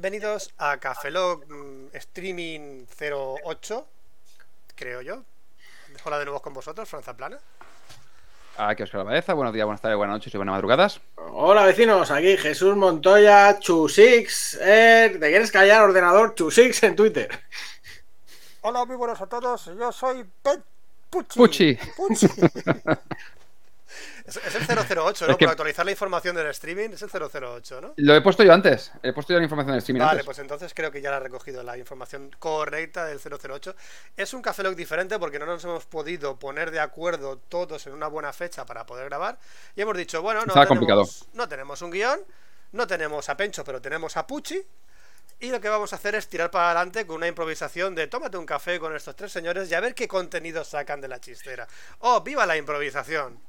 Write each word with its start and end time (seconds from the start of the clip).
Bienvenidos 0.00 0.54
a 0.58 0.76
Cafelog 0.76 1.44
mm, 1.48 1.88
Streaming 1.92 2.84
08, 3.00 3.88
creo 4.76 5.02
yo. 5.02 5.24
Hola 6.04 6.20
de 6.20 6.24
nuevo 6.24 6.40
con 6.40 6.54
vosotros, 6.54 6.88
Franza 6.88 7.16
Plana. 7.16 7.36
Aquí 8.58 8.84
Oscar 8.84 9.04
Baeza, 9.04 9.34
buenos 9.34 9.52
días, 9.52 9.66
buenas 9.66 9.80
tardes, 9.80 9.96
buenas 9.96 10.14
noches 10.14 10.32
y 10.32 10.36
buenas 10.36 10.52
madrugadas. 10.52 11.00
Hola 11.16 11.64
vecinos, 11.64 12.12
aquí 12.12 12.36
Jesús 12.36 12.76
Montoya, 12.76 13.58
Chusix. 13.58 14.56
Eh, 14.62 15.16
¿Te 15.18 15.30
quieres 15.30 15.50
callar, 15.50 15.82
ordenador? 15.82 16.36
Chusix 16.36 16.80
en 16.84 16.94
Twitter. 16.94 17.28
Hola, 18.60 18.84
muy 18.84 18.94
buenos 18.94 19.20
a 19.20 19.26
todos. 19.26 19.64
Yo 19.64 19.90
soy 19.90 20.24
Pet 20.40 20.60
Pucci. 21.10 21.38
Pucci. 21.40 21.78
Pucci. 21.96 22.28
es, 24.28 24.36
es 24.36 24.54
el 24.54 24.66
008, 24.66 25.26
¿no? 25.26 25.32
Es 25.32 25.36
que- 25.38 25.44
Por 25.46 25.50
actualizar 25.52 25.84
la 25.84 25.90
información 25.90 26.36
del 26.36 26.46
streaming, 26.48 26.90
es 26.90 27.02
el 27.02 27.10
008, 27.10 27.80
¿no? 27.80 27.94
Lo 27.96 28.14
he 28.14 28.20
puesto 28.20 28.42
yo 28.44 28.52
antes, 28.52 28.92
he 29.02 29.12
puesto 29.12 29.32
yo 29.32 29.38
la 29.38 29.44
información 29.44 29.72
del 29.72 29.78
streaming 29.78 30.00
Vale, 30.00 30.10
antes. 30.12 30.24
pues 30.26 30.38
entonces 30.38 30.72
creo 30.74 30.90
que 30.92 31.00
ya 31.00 31.10
la 31.10 31.16
ha 31.16 31.20
recogido 31.20 31.62
la 31.62 31.76
información 31.76 32.30
correcta 32.38 33.04
del 33.06 33.18
008. 33.18 33.74
Es 34.16 34.32
un 34.34 34.42
Café 34.42 34.62
Lock 34.62 34.74
diferente 34.76 35.18
porque 35.18 35.38
no 35.38 35.46
nos 35.46 35.64
hemos 35.64 35.86
podido 35.86 36.38
poner 36.38 36.70
de 36.70 36.80
acuerdo 36.80 37.38
todos 37.38 37.86
en 37.86 37.92
una 37.94 38.06
buena 38.08 38.32
fecha 38.32 38.64
para 38.66 38.86
poder 38.86 39.06
grabar. 39.06 39.38
Y 39.74 39.80
hemos 39.82 39.96
dicho, 39.96 40.22
bueno, 40.22 40.44
no 40.46 40.52
tenemos, 40.66 41.28
no 41.34 41.48
tenemos 41.48 41.82
un 41.82 41.90
guion, 41.90 42.20
no 42.72 42.86
tenemos 42.86 43.28
a 43.28 43.36
Pencho, 43.36 43.64
pero 43.64 43.80
tenemos 43.80 44.16
a 44.16 44.26
Pucci. 44.26 44.62
Y 45.40 45.50
lo 45.50 45.60
que 45.60 45.68
vamos 45.68 45.92
a 45.92 45.96
hacer 45.96 46.16
es 46.16 46.26
tirar 46.28 46.50
para 46.50 46.72
adelante 46.72 47.06
con 47.06 47.16
una 47.16 47.28
improvisación 47.28 47.94
de 47.94 48.08
tómate 48.08 48.36
un 48.36 48.44
café 48.44 48.80
con 48.80 48.94
estos 48.96 49.14
tres 49.14 49.30
señores 49.30 49.70
y 49.70 49.74
a 49.74 49.78
ver 49.80 49.94
qué 49.94 50.08
contenido 50.08 50.64
sacan 50.64 51.00
de 51.00 51.06
la 51.06 51.20
chistera. 51.20 51.68
¡Oh, 52.00 52.20
viva 52.22 52.44
la 52.44 52.56
improvisación! 52.56 53.40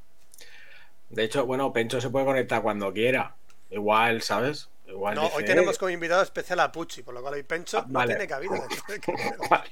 De 1.09 1.23
hecho, 1.23 1.45
bueno, 1.45 1.71
Pencho 1.73 1.99
se 2.02 2.09
puede 2.09 2.25
conectar 2.25 2.61
cuando 2.61 2.93
quiera. 2.93 3.35
Igual, 3.69 4.21
¿sabes? 4.21 4.69
Igual 4.88 5.15
No, 5.15 5.21
dice, 5.23 5.35
hoy 5.38 5.45
tenemos 5.45 5.77
como 5.77 5.89
invitado 5.91 6.23
especial 6.23 6.59
a 6.61 6.71
Pucci, 6.71 7.03
por 7.03 7.13
lo 7.13 7.21
cual 7.21 7.35
hoy 7.35 7.43
Pencho 7.43 7.79
Ah, 7.79 7.85
no 7.88 7.93
vale. 7.99 8.13
tiene 8.15 8.27
cabida. 8.27 8.52
Vale. 9.49 9.69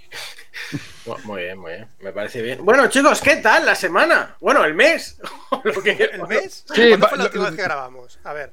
Muy 1.23 1.43
bien, 1.43 1.57
muy 1.59 1.71
bien. 1.71 1.89
Me 1.99 2.11
parece 2.11 2.41
bien. 2.41 2.63
Bueno, 2.65 2.87
chicos, 2.87 3.21
¿qué 3.21 3.37
tal 3.37 3.65
la 3.65 3.73
semana? 3.75 4.35
Bueno, 4.41 4.63
el 4.65 4.73
mes. 4.73 5.19
Lo 5.63 5.81
que- 5.81 5.91
¿El 5.91 6.27
mes? 6.27 6.65
Sí, 6.73 6.89
¿Cuándo 6.89 6.99
va- 7.05 7.09
fue 7.09 7.17
la 7.17 7.23
lo- 7.23 7.29
última 7.29 7.45
vez 7.45 7.55
que 7.55 7.63
grabamos? 7.63 8.19
A 8.23 8.33
ver. 8.33 8.51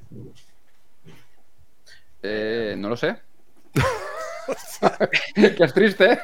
Eh, 2.23 2.75
no 2.77 2.89
lo 2.89 2.97
sé. 2.97 3.17
que 5.35 5.63
es 5.63 5.73
triste. 5.73 6.13
¿eh? 6.13 6.19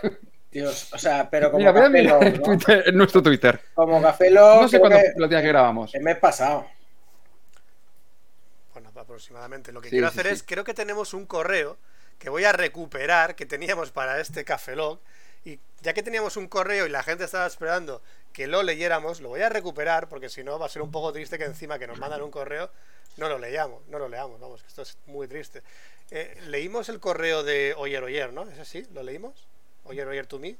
Dios, 0.51 0.89
o 0.93 0.97
sea, 0.97 1.29
pero 1.29 1.51
como 1.51 1.59
Mira, 1.59 1.71
voy 1.71 1.83
a 1.83 1.89
Café 1.89 1.89
mirar 1.91 2.21
Lock, 2.21 2.23
en, 2.23 2.41
¿no? 2.41 2.41
Twitter- 2.41 2.83
en 2.87 2.97
nuestro 2.97 3.21
Twitter. 3.23 3.61
Como 3.73 4.01
Café 4.01 4.31
Lock, 4.31 4.61
No 4.61 4.67
sé 4.69 4.79
cuándo 4.79 4.97
que 4.97 5.13
los 5.15 5.29
días 5.29 5.41
que 5.41 5.47
grabamos. 5.49 5.91
el 5.93 6.01
mes 6.03 6.17
pasado. 6.17 6.67
Bueno, 8.73 8.91
aproximadamente. 8.95 9.71
Lo 9.71 9.81
que 9.81 9.89
Sí, 9.89 9.95
quiero 9.95 10.07
sí, 10.07 10.19
hacer 10.19 10.27
sí. 10.27 10.33
es, 10.33 10.43
creo 10.43 10.63
que 10.63 10.73
tenemos 10.73 11.13
un 11.13 11.25
correo 11.25 11.77
que 12.19 12.29
voy 12.29 12.43
a 12.45 12.51
recuperar 12.53 13.35
que 13.35 13.45
teníamos 13.45 13.91
para 13.91 14.19
este 14.19 14.45
Café 14.45 14.75
Log. 14.75 14.99
Y 15.43 15.59
ya 15.81 15.93
que 15.93 16.03
teníamos 16.03 16.37
un 16.37 16.47
correo 16.47 16.85
y 16.85 16.89
la 16.89 17.03
gente 17.03 17.23
estaba 17.23 17.47
esperando 17.47 18.01
que 18.31 18.47
lo 18.47 18.61
leyéramos, 18.63 19.21
lo 19.21 19.29
voy 19.29 19.41
a 19.41 19.49
recuperar 19.49 20.07
porque 20.07 20.29
si 20.29 20.43
no 20.43 20.59
va 20.59 20.67
a 20.67 20.69
ser 20.69 20.81
un 20.83 20.91
poco 20.91 21.11
triste 21.11 21.37
que 21.37 21.45
encima 21.45 21.79
que 21.79 21.87
nos 21.87 21.97
mandan 21.97 22.21
un 22.21 22.31
correo 22.31 22.69
no 23.17 23.27
lo 23.27 23.39
leamos, 23.39 23.81
no 23.87 23.99
lo 23.99 24.07
leamos, 24.07 24.39
vamos, 24.39 24.61
que 24.61 24.67
esto 24.67 24.83
es 24.83 24.97
muy 25.07 25.27
triste. 25.27 25.63
Eh, 26.11 26.39
leímos 26.47 26.87
el 26.89 26.99
correo 26.99 27.43
de 27.43 27.73
Oyer 27.77 28.03
Oyer, 28.03 28.31
¿no? 28.31 28.43
¿Es 28.49 28.59
así? 28.59 28.85
¿Lo 28.93 29.03
leímos? 29.03 29.47
Oyer 29.85 30.07
Oyer 30.07 30.25
to 30.27 30.39
me, 30.39 30.55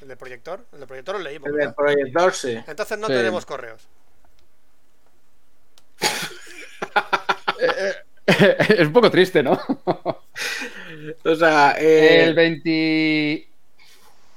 el 0.00 0.08
del 0.08 0.16
proyector. 0.16 0.64
El 0.72 0.78
del 0.80 0.88
proyector 0.88 1.16
lo 1.16 1.22
leímos. 1.22 1.48
El 1.48 1.56
del 1.56 1.74
proyector, 1.74 2.32
sí. 2.34 2.58
Entonces 2.66 2.98
no 2.98 3.06
Sí. 3.08 3.12
tenemos 3.14 3.44
correos. 3.46 3.88
es 8.26 8.86
un 8.86 8.92
poco 8.92 9.10
triste, 9.10 9.42
¿no? 9.42 9.58
O 11.24 11.34
sea, 11.34 11.74
eh, 11.78 12.24
El 12.24 12.34
20. 12.34 13.44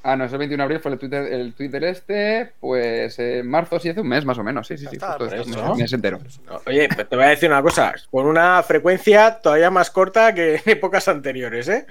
Ah, 0.04 0.16
no, 0.16 0.26
es 0.26 0.32
el 0.34 0.40
21 0.40 0.62
de 0.62 0.64
abril, 0.64 0.80
fue 0.80 0.92
el 0.94 0.98
Twitter, 0.98 1.32
el 1.32 1.54
Twitter 1.54 1.84
este. 1.84 2.54
Pues 2.60 3.20
en 3.20 3.48
marzo, 3.48 3.80
sí, 3.80 3.90
hace 3.90 4.02
un 4.02 4.08
mes 4.08 4.26
más 4.26 4.38
o 4.40 4.44
menos. 4.44 4.66
Sí, 4.68 4.78
sí, 4.78 4.88
sí. 4.90 4.96
está, 4.96 5.10
justo 5.10 5.26
este 5.26 5.42
eso, 5.42 5.50
mes, 5.50 5.58
¿no? 5.58 5.76
mes 5.76 5.94
entero. 5.94 6.20
Oye, 6.66 6.90
pues 6.94 7.08
te 7.08 7.16
voy 7.16 7.26
a 7.26 7.30
decir 7.30 7.50
una 7.50 7.62
cosa, 7.62 7.94
con 8.10 8.26
una 8.26 8.64
frecuencia 8.64 9.40
todavía 9.40 9.70
más 9.70 9.92
corta 9.92 10.34
que 10.34 10.56
en 10.56 10.62
épocas 10.66 11.08
anteriores, 11.08 11.68
¿eh? 11.68 11.86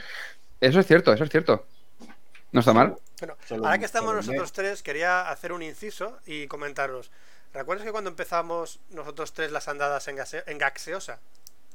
Eso 0.60 0.80
es 0.80 0.86
cierto, 0.86 1.12
eso 1.12 1.22
es 1.24 1.30
cierto. 1.30 1.66
No 2.52 2.60
está 2.60 2.72
mal. 2.72 2.96
Bueno, 3.20 3.36
Solo 3.46 3.64
ahora 3.64 3.78
que 3.78 3.84
estamos 3.84 4.14
nosotros 4.14 4.52
tres, 4.52 4.82
quería 4.82 5.30
hacer 5.30 5.52
un 5.52 5.62
inciso 5.62 6.18
y 6.26 6.46
comentaros. 6.46 7.10
¿Recuerdas 7.52 7.84
que 7.84 7.92
cuando 7.92 8.10
empezamos 8.10 8.80
nosotros 8.90 9.32
tres 9.32 9.50
las 9.52 9.68
andadas 9.68 10.06
en, 10.08 10.16
gase- 10.16 10.44
en 10.46 10.58
Gaxeosa? 10.58 11.18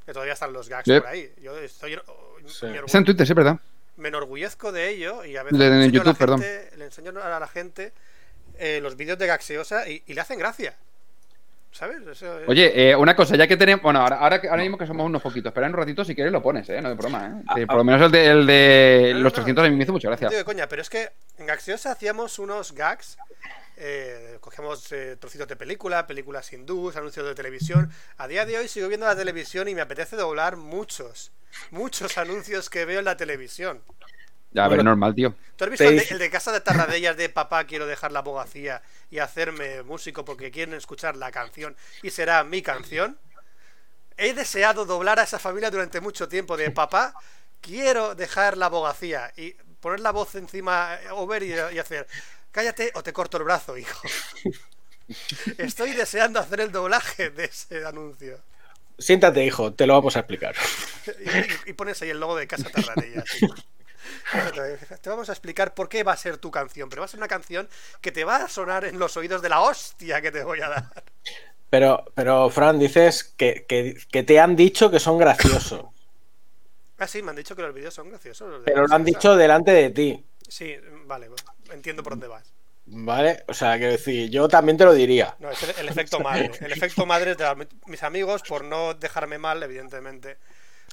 Que 0.04 0.12
todavía 0.12 0.34
están 0.34 0.52
los 0.52 0.68
gags 0.68 0.86
Yep. 0.86 1.02
por 1.02 1.10
ahí. 1.10 1.32
Yo 1.42 1.56
estoy, 1.58 1.98
Sí. 2.46 2.66
Está 2.66 2.98
en 2.98 3.04
Twitter, 3.04 3.26
sí, 3.26 3.32
¿verdad? 3.34 3.58
me 3.96 4.08
enorgullezco 4.08 4.72
de 4.72 4.90
ello 4.90 5.24
y 5.24 5.36
a 5.38 5.42
veces 5.42 5.58
le 5.58 5.66
en 5.68 5.72
enseño, 5.74 5.92
YouTube, 5.94 6.08
a 6.08 6.12
la 6.12 6.18
perdón. 6.18 6.42
gente, 6.42 6.76
le 6.76 6.84
enseño 6.84 7.10
a 7.22 7.40
la 7.40 7.48
gente 7.48 7.92
eh, 8.58 8.78
los 8.82 8.94
vídeos 8.96 9.18
de 9.18 9.26
Gaxeosa 9.26 9.88
y, 9.88 10.02
y 10.06 10.12
le 10.14 10.20
hacen 10.20 10.38
gracia. 10.38 10.76
¿Sabes? 11.76 12.06
Eso 12.06 12.40
es- 12.40 12.48
Oye, 12.48 12.90
eh, 12.90 12.96
una 12.96 13.14
cosa, 13.14 13.36
ya 13.36 13.46
que 13.46 13.56
tenemos. 13.56 13.82
Bueno, 13.82 14.00
ahora, 14.00 14.16
ahora, 14.16 14.40
que- 14.40 14.48
ahora 14.48 14.62
mismo 14.62 14.78
que 14.78 14.86
somos 14.86 15.04
unos 15.06 15.20
poquitos, 15.20 15.52
pero 15.52 15.66
en 15.66 15.72
un 15.72 15.78
ratito, 15.78 16.04
si 16.04 16.14
quieres, 16.14 16.32
lo 16.32 16.40
pones, 16.42 16.68
¿eh? 16.70 16.80
No 16.80 16.88
de 16.88 16.94
broma, 16.94 17.26
¿eh? 17.26 17.42
Ah, 17.48 17.54
Eh, 17.58 17.62
ah. 17.64 17.66
por 17.66 17.76
lo 17.76 17.84
menos 17.84 18.00
el 18.02 18.10
de, 18.10 18.26
el 18.26 18.46
de 18.46 19.08
No, 19.12 19.18
no, 19.18 19.24
los 19.24 19.32
no. 19.32 19.34
300 19.34 19.64
a 19.66 19.68
mí 19.68 19.76
me 19.76 19.82
hizo 19.84 19.92
mucha 19.92 20.06
No 20.08 20.12
gracia. 20.12 20.28
digo 20.28 20.38
de 20.38 20.44
coña, 20.44 20.68
pero 20.68 20.80
es 20.82 20.88
que 20.90 21.10
en 21.38 21.46
Gaxiosa 21.46 21.92
hacíamos 21.92 22.38
unos 22.38 22.72
gags. 22.72 23.18
Eh, 23.78 24.38
cogemos 24.40 24.90
eh, 24.92 25.16
trocitos 25.20 25.46
de 25.48 25.56
película, 25.56 26.06
películas 26.06 26.50
hindús, 26.52 26.96
anuncios 26.96 27.26
de 27.26 27.34
televisión. 27.34 27.90
A 28.16 28.26
día 28.26 28.46
de 28.46 28.56
hoy 28.56 28.68
sigo 28.68 28.88
viendo 28.88 29.04
la 29.06 29.14
televisión 29.14 29.68
y 29.68 29.74
me 29.74 29.82
apetece 29.82 30.16
doblar 30.16 30.56
muchos, 30.56 31.30
muchos 31.70 32.16
anuncios 32.18 32.70
que 32.70 32.86
veo 32.86 33.00
en 33.00 33.04
la 33.04 33.18
televisión. 33.18 33.82
Ya, 34.56 34.66
Bueno. 34.68 34.80
es 34.80 34.84
normal, 34.86 35.14
tío. 35.14 35.34
¿Tú 35.56 35.64
has 35.64 35.70
visto 35.70 35.84
el 35.88 35.96
de, 35.98 36.06
el 36.10 36.18
de 36.18 36.30
Casa 36.30 36.50
de 36.52 36.60
Tarradellas 36.60 37.16
de 37.16 37.28
Papá 37.28 37.64
quiero 37.64 37.86
dejar 37.86 38.10
la 38.12 38.20
abogacía 38.20 38.82
y 39.10 39.18
hacerme 39.18 39.82
músico 39.82 40.24
porque 40.24 40.50
quieren 40.50 40.74
escuchar 40.74 41.16
la 41.16 41.30
canción 41.30 41.76
y 42.02 42.10
será 42.10 42.42
mi 42.44 42.62
canción? 42.62 43.18
He 44.16 44.32
deseado 44.32 44.86
doblar 44.86 45.18
a 45.20 45.24
esa 45.24 45.38
familia 45.38 45.70
durante 45.70 46.00
mucho 46.00 46.28
tiempo 46.28 46.56
de 46.56 46.70
Papá 46.70 47.14
quiero 47.60 48.14
dejar 48.14 48.56
la 48.56 48.66
abogacía 48.66 49.32
y 49.36 49.52
poner 49.80 50.00
la 50.00 50.10
voz 50.12 50.34
encima 50.36 50.94
eh, 51.02 51.10
over 51.10 51.42
y, 51.42 51.50
y 51.74 51.78
hacer 51.78 52.06
cállate 52.50 52.92
o 52.94 53.02
te 53.02 53.12
corto 53.12 53.36
el 53.36 53.44
brazo, 53.44 53.76
hijo. 53.76 54.08
Estoy 55.58 55.92
deseando 55.92 56.40
hacer 56.40 56.60
el 56.60 56.72
doblaje 56.72 57.30
de 57.30 57.44
ese 57.44 57.84
anuncio. 57.84 58.38
Siéntate, 58.98 59.44
hijo, 59.44 59.74
te 59.74 59.86
lo 59.86 59.92
vamos 59.94 60.16
a 60.16 60.20
explicar. 60.20 60.54
Y, 61.20 61.28
y- 61.68 61.70
y 61.70 61.72
pones 61.74 62.00
ahí 62.02 62.10
el 62.10 62.18
logo 62.20 62.36
de 62.36 62.46
Casa 62.46 62.70
Tarradellas. 62.70 63.24
Te 65.02 65.10
vamos 65.10 65.28
a 65.28 65.32
explicar 65.32 65.74
por 65.74 65.88
qué 65.88 66.02
va 66.02 66.12
a 66.12 66.16
ser 66.16 66.38
tu 66.38 66.50
canción, 66.50 66.88
pero 66.88 67.00
va 67.02 67.06
a 67.06 67.08
ser 67.08 67.18
una 67.18 67.28
canción 67.28 67.68
que 68.00 68.12
te 68.12 68.24
va 68.24 68.36
a 68.36 68.48
sonar 68.48 68.84
en 68.84 68.98
los 68.98 69.16
oídos 69.16 69.42
de 69.42 69.48
la 69.48 69.60
hostia 69.60 70.20
que 70.20 70.30
te 70.32 70.42
voy 70.44 70.60
a 70.60 70.68
dar. 70.68 70.90
Pero, 71.70 72.04
pero 72.14 72.48
Fran, 72.50 72.78
dices 72.78 73.34
que, 73.36 73.66
que- 73.68 73.96
que 74.10 74.22
te 74.22 74.38
han 74.40 74.56
dicho 74.56 74.90
que 74.90 75.00
son 75.00 75.18
graciosos, 75.18 75.86
Ah, 76.98 77.06
sí, 77.06 77.22
me 77.22 77.30
han 77.30 77.36
dicho 77.36 77.54
que 77.54 77.62
los 77.62 77.74
vídeos 77.74 77.92
son 77.94 78.08
graciosos. 78.08 78.50
de 78.64 78.64
pero 78.64 78.86
lo 78.86 78.94
han 78.94 79.04
dicho 79.04 79.36
delante 79.36 79.70
de 79.72 79.90
ti, 79.90 80.24
Sí, 80.48 80.76
vale, 81.06 81.28
entiendo 81.70 82.02
por 82.02 82.12
dónde 82.12 82.28
vas. 82.28 82.44
¿vale? 82.86 83.44
O 83.48 83.54
sea, 83.54 83.76
quiero 83.76 83.92
decir, 83.92 84.30
yo 84.30 84.48
también 84.48 84.78
te 84.78 84.84
lo 84.84 84.92
diría. 84.94 85.36
No, 85.40 85.50
es 85.50 85.62
el, 85.62 85.70
el 85.80 85.88
efecto 85.88 86.20
madre. 86.20 86.50
El 86.60 86.72
efecto 86.72 87.04
madre 87.04 87.34
de 87.34 87.44
la- 87.44 87.56
mis 87.86 88.02
amigos, 88.02 88.42
por 88.42 88.64
no 88.64 88.94
dejarme 88.94 89.38
mal, 89.38 89.62
evidentemente, 89.62 90.38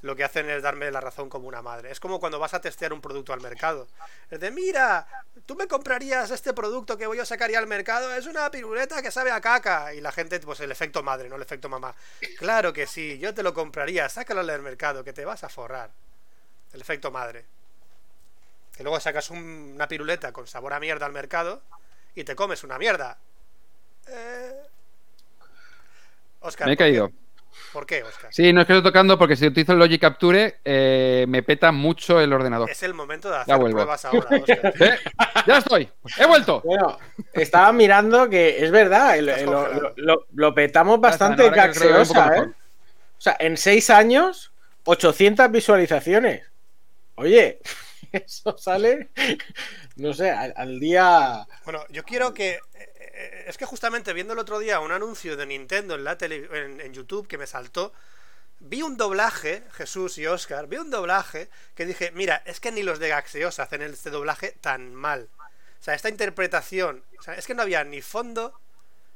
lo 0.04 0.16
que 0.16 0.24
hacen 0.24 0.50
es 0.50 0.62
darme 0.62 0.92
la 0.92 1.00
razón 1.02 1.30
como 1.30 1.48
una 1.48 1.62
madre. 1.62 1.90
Es 1.90 2.00
como 2.00 2.20
cuando 2.20 2.38
vas 2.38 2.54
a 2.54 2.60
testear 2.62 2.92
un 2.94 3.02
producto 3.02 3.34
al 3.34 3.40
mercado. 3.42 3.88
Es 4.30 4.40
de, 4.40 4.52
mira, 4.52 5.08
tú 5.46 5.56
me 5.56 5.66
comprarías 5.68 6.30
este 6.30 6.54
producto 6.54 6.98
que 6.98 7.08
voy 7.08 7.20
a 7.20 7.26
sacar 7.26 7.50
ya 7.50 7.58
al 7.60 7.68
mercado, 7.68 8.14
es 8.14 8.26
una 8.26 8.52
piruleta 8.52 9.02
que 9.02 9.12
sabe 9.12 9.32
a 9.32 9.40
caca. 9.42 9.94
Y 9.94 10.02
la 10.02 10.12
gente, 10.12 10.40
pues 10.42 10.60
el 10.60 10.72
efecto 10.72 11.02
madre, 11.04 11.30
no 11.30 11.38
el 11.38 11.42
efecto 11.42 11.70
mamá. 11.70 11.96
Claro 12.38 12.74
que 12.74 12.86
sí, 12.86 13.18
yo 13.18 13.34
te 13.34 13.44
lo 13.44 13.54
compraría, 13.54 14.08
sácalo 14.10 14.46
del 14.46 14.62
mercado, 14.62 15.04
que 15.04 15.14
te 15.14 15.26
vas 15.26 15.44
a 15.46 15.50
forrar. 15.50 15.90
El 16.74 16.82
efecto 16.82 17.10
madre. 17.10 17.46
Que 18.76 18.84
luego 18.84 19.00
sacas 19.00 19.30
un- 19.30 19.72
una 19.76 19.88
piruleta 19.88 20.34
con 20.34 20.48
sabor 20.48 20.74
a 20.74 20.80
mierda 20.80 21.06
al 21.06 21.14
mercado 21.14 21.62
y 22.14 22.24
te 22.26 22.36
comes 22.36 22.64
una 22.64 22.78
mierda. 22.78 23.18
Eh... 24.08 24.64
Oscar, 26.42 26.68
Me 26.68 26.74
he 26.74 26.76
¿por 26.76 26.86
qué? 26.86 26.92
¿Por 27.72 27.86
qué, 27.86 28.04
Oscar? 28.04 28.34
Sí, 28.34 28.52
no 28.54 28.62
es 28.62 28.68
que 28.68 28.74
estoy 28.74 28.84
tocando 28.92 29.18
porque 29.18 29.36
si 29.36 29.48
utilizo 29.48 29.74
el 29.74 29.80
Logic 29.80 30.00
Capture 30.02 30.60
eh, 30.64 31.26
me 31.28 31.44
peta 31.44 31.72
mucho 31.72 32.20
el 32.22 32.32
ordenador. 32.34 32.70
Es 32.70 32.84
el 32.84 32.94
momento 32.94 33.30
de 33.30 33.36
Ya 33.36 33.42
hacer 33.42 33.58
vuelvo. 33.58 33.78
pruebas 33.78 34.06
ahora, 34.06 34.28
Oscar. 34.38 34.74
¿Eh? 34.82 34.96
¡Ya 35.48 35.58
estoy! 35.58 35.90
¡He 36.20 36.26
vuelto! 36.26 36.62
Bueno, 36.64 36.98
estaba 37.34 37.72
mirando 37.74 38.30
que 38.30 38.64
es 38.64 38.72
verdad, 38.72 39.18
el- 39.18 39.30
Estás 39.30 39.42
el- 39.44 39.50
lo, 39.52 39.64
congelado. 39.64 39.94
lo- 39.98 40.26
lo 40.34 40.54
petamos 40.54 41.00
bastante 41.00 41.44
poco 41.44 41.56
gaxeosa, 41.56 42.38
¿eh? 42.38 42.42
O 43.18 43.22
sea, 43.24 43.38
en 43.40 43.56
seis 43.58 43.90
años, 43.90 44.52
800 44.86 45.50
visualizaciones. 45.52 46.44
Oye, 47.16 47.60
eso 48.12 48.58
sale, 48.58 49.10
no 49.96 50.14
sé, 50.14 50.30
al, 50.32 50.54
al 50.58 50.80
día... 50.80 51.46
Bueno, 51.64 51.84
yo 51.90 52.04
quiero 52.04 52.34
que. 52.34 52.60
Eh, 53.14 53.46
Es 53.48 53.58
que 53.58 53.66
justamente 53.66 54.14
viendo 54.14 54.34
el 54.34 54.40
otro 54.40 54.60
día 54.60 54.80
un 54.80 54.92
anuncio 54.92 55.38
de 55.38 55.46
Nintendo 55.46 55.96
en, 55.96 56.04
la 56.04 56.18
tele, 56.18 56.48
en, 56.52 56.82
en 56.82 56.94
YouTube 56.94 57.28
que 57.28 57.38
me 57.38 57.48
saltó 57.48 57.94
vi 58.64 58.82
un 58.82 58.98
doblaje, 58.98 59.64
Jesús 59.74 60.18
y 60.18 60.26
Oscar, 60.26 60.68
vi 60.68 60.78
un 60.78 60.90
doblaje 60.90 61.50
que 61.76 61.86
dije, 61.86 62.12
mira, 62.12 62.42
es 62.46 62.60
que 62.60 62.72
ni 62.72 62.82
los 62.82 63.00
de 63.00 63.10
Gaxeos 63.10 63.60
hacen 63.60 63.82
este 63.82 64.10
doblaje 64.10 64.56
tan 64.62 64.96
mal. 64.96 65.30
O 65.80 65.84
sea, 65.84 65.94
esta 65.94 66.10
interpretación, 66.10 67.04
o 67.20 67.22
sea, 67.22 67.36
es 67.36 67.46
que 67.46 67.54
no 67.54 67.62
había 67.62 67.84
ni 67.84 68.02
fondo, 68.02 68.58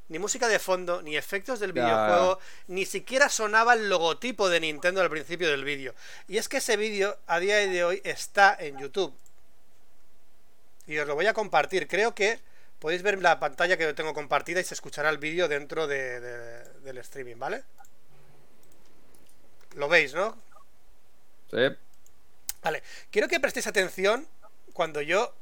ni 0.10 0.20
música 0.20 0.48
de 0.48 0.60
fondo, 0.60 1.02
ni 1.02 1.16
efectos 1.16 1.60
del 1.60 1.74
videojuego, 1.74 2.40
ni 2.68 2.86
siquiera 2.86 3.30
sonaba 3.30 3.74
el 3.74 3.90
logotipo 3.90 4.50
de 4.50 4.60
Nintendo 4.60 5.02
al 5.02 5.10
principio 5.10 5.50
del 5.50 5.64
vídeo. 5.64 5.96
Y 6.28 6.38
es 6.38 6.50
que 6.50 6.58
ese 6.58 6.76
vídeo, 6.76 7.18
a 7.28 7.40
día 7.40 7.58
de 7.58 7.84
hoy, 7.84 8.02
está 8.04 8.56
en 8.60 8.78
YouTube. 8.78 9.14
Y 10.88 10.98
os 10.98 11.08
lo 11.08 11.16
voy 11.16 11.28
a 11.28 11.34
compartir. 11.34 11.88
Creo 11.88 12.16
que 12.16 12.40
podéis 12.80 13.02
ver 13.04 13.22
la 13.22 13.40
pantalla 13.40 13.78
que 13.78 13.94
tengo 13.94 14.14
compartida 14.14 14.60
y 14.60 14.64
se 14.64 14.74
escuchará 14.74 15.10
el 15.10 15.18
vídeo 15.18 15.48
dentro 15.48 15.88
de- 15.88 16.20
de- 16.20 16.64
del 16.82 16.98
streaming, 17.00 17.38
¿vale? 17.38 17.64
Lo 19.76 19.88
veis, 19.88 20.14
¿no? 20.14 20.36
Sí. 21.52 21.58
Vale, 22.62 22.84
quiero 23.12 23.28
que 23.28 23.40
prestéis 23.40 23.68
atención 23.68 24.28
cuando 24.74 25.02
yo. 25.02 25.34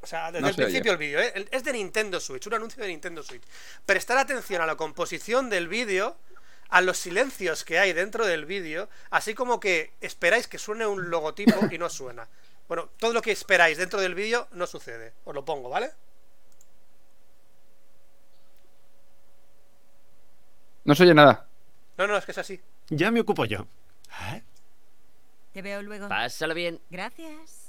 O 0.00 0.06
sea, 0.06 0.26
desde 0.30 0.42
No 0.42 0.48
el 0.48 0.54
se 0.54 0.62
principio 0.62 0.92
el 0.92 0.98
vídeo, 0.98 1.18
¿eh? 1.20 1.48
Es 1.50 1.64
de 1.64 1.72
Nintendo 1.72 2.20
Switch, 2.20 2.46
un 2.46 2.54
anuncio 2.54 2.80
de 2.82 2.88
Nintendo 2.88 3.22
Switch. 3.22 3.42
Prestar 3.84 4.16
atención 4.18 4.62
a 4.62 4.66
la 4.66 4.76
composición 4.76 5.50
del 5.50 5.66
vídeo, 5.66 6.16
a 6.68 6.80
los 6.80 6.98
silencios 6.98 7.64
que 7.64 7.78
hay 7.80 7.92
dentro 7.92 8.24
del 8.24 8.46
vídeo, 8.46 8.88
así 9.10 9.34
como 9.34 9.58
que 9.58 9.92
esperáis 10.00 10.46
que 10.46 10.58
suene 10.58 10.86
un 10.86 11.10
logotipo 11.10 11.66
y 11.70 11.78
no 11.78 11.90
suena. 11.90 12.28
Bueno, 12.68 12.90
todo 12.98 13.12
lo 13.14 13.22
que 13.22 13.32
esperáis 13.32 13.78
dentro 13.78 14.00
del 14.00 14.14
vídeo 14.14 14.46
no 14.52 14.66
sucede. 14.66 15.14
Os 15.24 15.34
lo 15.34 15.44
pongo, 15.44 15.68
¿vale? 15.70 15.90
No 20.84 20.94
se 20.94 21.02
oye 21.04 21.14
nada. 21.14 21.48
No, 21.96 22.06
no, 22.06 22.16
es 22.16 22.24
que 22.24 22.32
es 22.32 22.38
así. 22.38 22.60
Ya 22.88 23.10
me 23.10 23.20
ocupo 23.20 23.44
yo. 23.44 23.66
Te 25.52 25.62
veo 25.62 25.82
luego. 25.82 26.08
Pásalo 26.08 26.54
bien. 26.54 26.80
Gracias. 26.90 27.64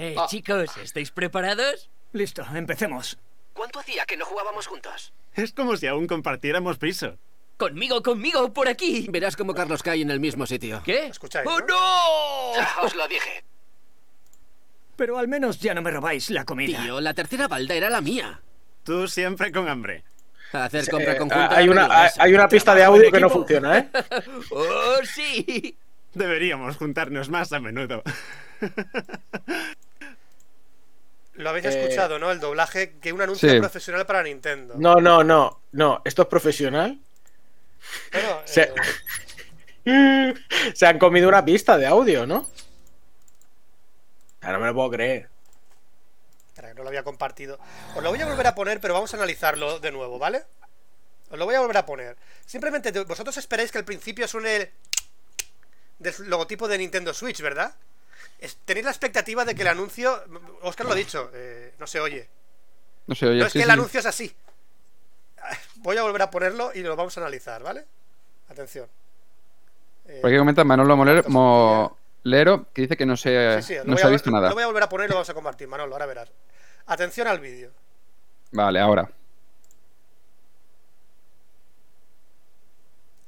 Eh, 0.00 0.14
Ah. 0.16 0.26
chicos, 0.28 0.76
¿estáis 0.76 1.10
preparados? 1.10 1.90
Listo, 2.12 2.44
empecemos. 2.54 3.18
¿Cuánto 3.52 3.80
hacía 3.80 4.06
que 4.06 4.16
no 4.16 4.24
jugábamos 4.24 4.68
juntos? 4.68 5.12
Es 5.34 5.52
como 5.52 5.76
si 5.76 5.88
aún 5.88 6.06
compartiéramos 6.06 6.78
piso. 6.78 7.18
Conmigo, 7.58 8.02
conmigo, 8.02 8.52
por 8.54 8.68
aquí. 8.68 9.06
Verás 9.10 9.36
como 9.36 9.52
Carlos 9.52 9.82
cae 9.82 10.00
en 10.00 10.10
el 10.10 10.20
mismo 10.20 10.46
sitio. 10.46 10.80
¿Qué? 10.84 11.06
Escucháis, 11.08 11.46
¡Oh, 11.46 11.58
¿no? 11.60 11.66
no! 11.66 12.54
Ya 12.54 12.68
os 12.82 12.94
lo 12.94 13.06
dije. 13.08 13.44
Pero 14.96 15.18
al 15.18 15.28
menos 15.28 15.58
ya 15.60 15.74
no 15.74 15.82
me 15.82 15.90
robáis 15.90 16.30
la 16.30 16.44
comida. 16.44 16.80
Tío, 16.82 17.00
la 17.00 17.14
tercera 17.14 17.46
balda 17.48 17.74
era 17.74 17.90
la 17.90 18.00
mía. 18.00 18.40
Tú 18.84 19.06
siempre 19.08 19.52
con 19.52 19.68
hambre. 19.68 20.04
Hacer 20.52 20.88
compra 20.88 21.12
Eh, 21.12 21.18
conjunta. 21.18 21.54
hay, 21.56 21.68
una, 21.68 21.88
hay, 22.16 22.32
una 22.32 22.48
pista 22.48 22.74
de 22.74 22.82
audio 22.84 23.12
que 23.12 23.20
no 23.20 23.28
funciona, 23.28 23.78
¿eh? 23.78 23.88
¡Oh, 24.50 24.96
sí! 25.04 25.76
Deberíamos 26.14 26.76
juntarnos 26.78 27.28
más 27.28 27.52
a 27.52 27.60
menudo. 27.60 28.02
Lo 31.34 31.50
habéis 31.50 31.66
Eh, 31.66 31.80
escuchado, 31.82 32.18
¿no? 32.18 32.30
El 32.32 32.40
doblaje 32.40 32.94
que 33.00 33.12
un 33.12 33.20
anuncio 33.20 33.48
Sí. 33.50 33.58
profesional 33.58 34.06
para 34.06 34.22
Nintendo. 34.22 34.74
No, 34.78 34.96
no, 34.96 35.22
no. 35.22 35.60
No, 35.72 36.02
esto 36.04 36.22
es 36.22 36.28
profesional. 36.28 36.98
Bueno, 38.12 38.42
Se- 38.46 38.72
eh, 39.84 40.34
Se 40.74 40.86
han 40.86 40.98
comido 40.98 41.28
una 41.28 41.44
pista 41.44 41.76
de 41.78 41.86
audio, 41.86 42.26
¿no? 42.26 42.46
No 44.42 44.58
me 44.58 44.66
lo 44.66 44.74
puedo 44.74 44.90
creer. 44.90 45.28
Espera, 46.48 46.68
que 46.68 46.74
no 46.74 46.82
lo 46.82 46.88
había 46.88 47.02
compartido. 47.02 47.58
Os 47.94 48.02
lo 48.02 48.10
voy 48.10 48.20
a 48.20 48.26
volver 48.26 48.46
a 48.46 48.54
poner, 48.54 48.80
pero 48.80 48.94
vamos 48.94 49.12
a 49.12 49.16
analizarlo 49.16 49.78
de 49.78 49.92
nuevo, 49.92 50.18
¿vale? 50.18 50.44
Os 51.30 51.38
lo 51.38 51.44
voy 51.44 51.54
a 51.54 51.60
volver 51.60 51.76
a 51.76 51.84
poner. 51.86 52.16
Simplemente 52.46 52.90
te- 52.90 53.04
vosotros 53.04 53.36
esperáis 53.36 53.70
que 53.70 53.78
al 53.78 53.84
principio 53.84 54.26
suene 54.26 54.56
el 54.56 54.70
del 55.98 56.14
logotipo 56.30 56.66
de 56.66 56.78
Nintendo 56.78 57.12
Switch, 57.12 57.40
¿verdad? 57.42 57.74
Tenéis 58.64 58.84
la 58.84 58.90
expectativa 58.92 59.44
de 59.44 59.54
que 59.54 59.62
el 59.62 59.68
anuncio. 59.68 60.24
Oscar 60.62 60.86
lo 60.86 60.92
ha 60.92 60.96
dicho, 60.96 61.30
eh, 61.34 61.74
no 61.78 61.86
se 61.86 62.00
oye. 62.00 62.28
No 63.06 63.14
se 63.14 63.26
oye. 63.26 63.40
No 63.40 63.46
es 63.46 63.52
sí, 63.52 63.58
que 63.58 63.62
el 63.64 63.68
sí. 63.68 63.72
anuncio 63.72 64.00
es 64.00 64.06
así. 64.06 64.34
Voy 65.80 65.96
a 65.96 66.02
volver 66.02 66.22
a 66.22 66.30
ponerlo 66.30 66.70
y 66.74 66.80
lo 66.82 66.94
vamos 66.96 67.16
a 67.16 67.20
analizar, 67.20 67.62
¿vale? 67.62 67.84
Atención. 68.48 68.88
Eh, 70.06 70.18
Por 70.20 70.30
aquí 70.30 70.38
comenta 70.38 70.64
Manolo 70.64 70.96
Moler- 70.96 71.26
Molero 71.28 72.66
que 72.72 72.82
dice 72.82 72.96
que 72.96 73.06
no 73.06 73.16
se, 73.16 73.60
sí, 73.62 73.68
sí, 73.68 73.74
lo 73.76 73.84
no 73.84 73.90
voy 73.92 73.98
se 73.98 74.04
a- 74.04 74.08
ha 74.08 74.10
visto 74.10 74.30
nada. 74.30 74.48
Lo 74.48 74.54
voy 74.54 74.62
a 74.64 74.66
volver 74.66 74.82
a 74.82 74.88
poner 74.88 75.06
y 75.06 75.08
lo 75.10 75.14
vamos 75.16 75.28
a 75.30 75.34
compartir, 75.34 75.68
Manolo, 75.68 75.94
ahora 75.94 76.06
verás. 76.06 76.30
Atención 76.86 77.28
al 77.28 77.40
vídeo. 77.40 77.70
Vale, 78.52 78.80
ahora. 78.80 79.10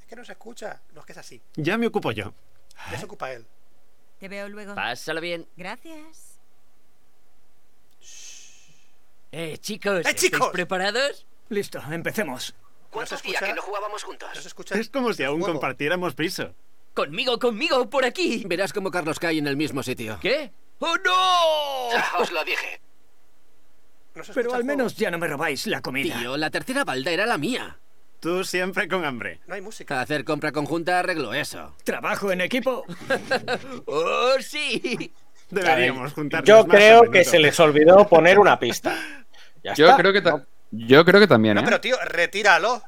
Es 0.01 0.07
que 0.07 0.17
no 0.17 0.25
se 0.25 0.33
escucha. 0.33 0.81
No 0.95 1.01
es 1.01 1.07
que 1.07 1.13
es 1.13 1.19
así. 1.19 1.41
Ya 1.57 1.77
me 1.77 1.87
ocupo 1.87 2.11
yo. 2.13 2.33
Ya 2.91 2.99
se 2.99 3.05
ocupa 3.05 3.31
él. 3.33 3.47
Te 4.19 4.29
veo 4.29 4.49
luego. 4.49 4.75
Pásalo 4.75 5.21
bien. 5.21 5.47
Gracias. 5.57 6.39
Eh, 9.33 9.59
chicos, 9.59 9.99
¡Eh, 9.99 10.01
¿estáis 10.01 10.17
chicos! 10.17 10.49
preparados? 10.51 11.27
Listo, 11.51 11.81
empecemos. 11.91 12.55
¿Cuánto 12.91 13.15
¿No 13.15 13.19
se 13.21 13.29
hacía 13.29 13.41
que 13.47 13.55
no 13.55 13.63
jugábamos 13.63 14.03
juntos? 14.03 14.29
Es 14.73 14.89
como 14.91 15.13
si 15.13 15.23
aún 15.25 15.41
juego. 15.41 15.55
compartiéramos 15.55 16.15
piso. 16.15 16.55
Conmigo, 16.95 17.39
conmigo, 17.39 17.89
por 17.89 18.05
aquí. 18.05 18.43
Verás 18.47 18.73
como 18.73 18.91
Carlos 18.91 19.19
cae 19.21 19.39
en 19.39 19.47
el 19.47 19.57
mismo 19.57 19.83
sitio. 19.83 20.19
¿Qué? 20.21 20.51
¡Oh, 20.81 20.97
no! 20.97 21.93
Ya 21.93 22.05
os 22.19 22.33
lo 22.33 22.43
dije. 22.45 22.81
Pero 24.35 24.55
al 24.55 24.65
menos 24.65 24.97
ya 24.97 25.11
no 25.11 25.19
me 25.19 25.29
robáis 25.29 25.67
la 25.69 25.81
comida. 25.83 26.19
Tío, 26.19 26.37
la 26.37 26.51
tercera 26.51 26.85
balda 26.85 27.11
era 27.13 27.27
la 27.27 27.39
mía. 27.39 27.79
Tú 28.19 28.45
siempre 28.45 28.89
con 28.89 29.05
hambre. 29.05 29.41
No 29.47 29.55
hay 29.55 29.61
música. 29.61 30.01
Hacer 30.01 30.25
compra 30.25 30.51
conjunta 30.53 30.99
arreglo 30.99 31.33
eso. 31.33 31.75
Trabajo 31.85 32.33
en 32.33 32.41
equipo. 32.41 32.85
¡Oh, 33.87 34.33
sí! 34.41 35.13
Deberíamos 35.49 36.13
juntarnos 36.13 36.47
Yo 36.49 36.67
más 36.67 36.75
a 36.75 36.79
creo 36.79 37.03
que 37.05 37.09
menudo. 37.11 37.31
se 37.31 37.39
les 37.39 37.61
olvidó 37.61 38.07
poner 38.09 38.39
una 38.39 38.59
pista. 38.59 38.95
Ya 39.65 39.75
Yo 39.75 39.87
está. 39.87 39.97
creo 39.99 40.13
que 40.13 40.21
ta- 40.23 40.45
yo 40.71 41.05
creo 41.05 41.21
que 41.21 41.27
también, 41.27 41.55
No, 41.55 41.61
¿eh? 41.63 41.65
pero 41.65 41.81
tío, 41.81 41.97
retíralo. 42.05 42.83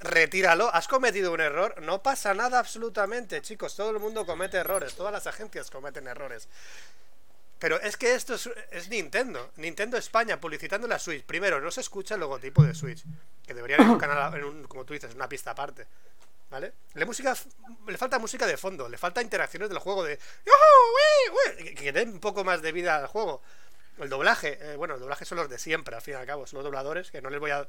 Retíralo. 0.00 0.72
Has 0.74 0.88
cometido 0.88 1.32
un 1.32 1.40
error. 1.40 1.80
No 1.82 2.02
pasa 2.02 2.34
nada 2.34 2.58
absolutamente, 2.58 3.40
chicos. 3.42 3.74
Todo 3.76 3.90
el 3.90 3.98
mundo 3.98 4.26
comete 4.26 4.58
errores. 4.58 4.94
Todas 4.94 5.12
las 5.12 5.26
agencias 5.26 5.70
cometen 5.70 6.06
errores. 6.06 6.48
Pero 7.58 7.80
es 7.80 7.96
que 7.96 8.14
esto 8.14 8.34
es, 8.34 8.50
es 8.70 8.88
Nintendo. 8.90 9.50
Nintendo 9.56 9.96
España 9.96 10.38
publicitando 10.38 10.86
la 10.86 10.98
Switch. 10.98 11.24
Primero, 11.24 11.60
no 11.60 11.70
se 11.70 11.80
escucha 11.80 12.14
el 12.14 12.20
logotipo 12.20 12.62
de 12.62 12.74
Switch. 12.74 13.02
Que 13.46 13.54
debería 13.54 13.76
haber 13.76 13.88
un 13.88 13.98
canal, 13.98 14.34
en 14.34 14.44
un, 14.44 14.64
como 14.64 14.84
tú 14.84 14.92
dices, 14.92 15.14
una 15.14 15.28
pista 15.28 15.52
aparte. 15.52 15.86
¿Vale? 16.50 16.74
Le, 16.94 17.04
música, 17.06 17.34
le 17.88 17.98
falta 17.98 18.18
música 18.18 18.46
de 18.46 18.56
fondo. 18.56 18.88
Le 18.88 18.98
falta 18.98 19.22
interacciones 19.22 19.68
del 19.70 19.78
juego 19.78 20.04
de. 20.04 20.18
¡Uy! 20.44 21.32
uy! 21.32 21.64
Que, 21.64 21.74
que 21.74 21.92
den 21.92 22.10
un 22.10 22.20
poco 22.20 22.44
más 22.44 22.60
de 22.60 22.72
vida 22.72 22.96
al 22.96 23.06
juego. 23.06 23.42
El 23.98 24.08
doblaje. 24.08 24.58
eh, 24.60 24.76
bueno, 24.76 24.94
el 24.94 25.00
doblaje 25.00 25.24
son 25.24 25.38
los 25.38 25.48
de 25.48 25.58
siempre, 25.58 25.94
al 25.96 26.02
fin 26.02 26.14
y 26.14 26.16
al 26.16 26.26
cabo. 26.26 26.46
Son 26.46 26.58
los 26.58 26.64
dobladores 26.64 27.10
que 27.10 27.20
no 27.22 27.30
les 27.30 27.40
voy 27.40 27.50
a 27.50 27.66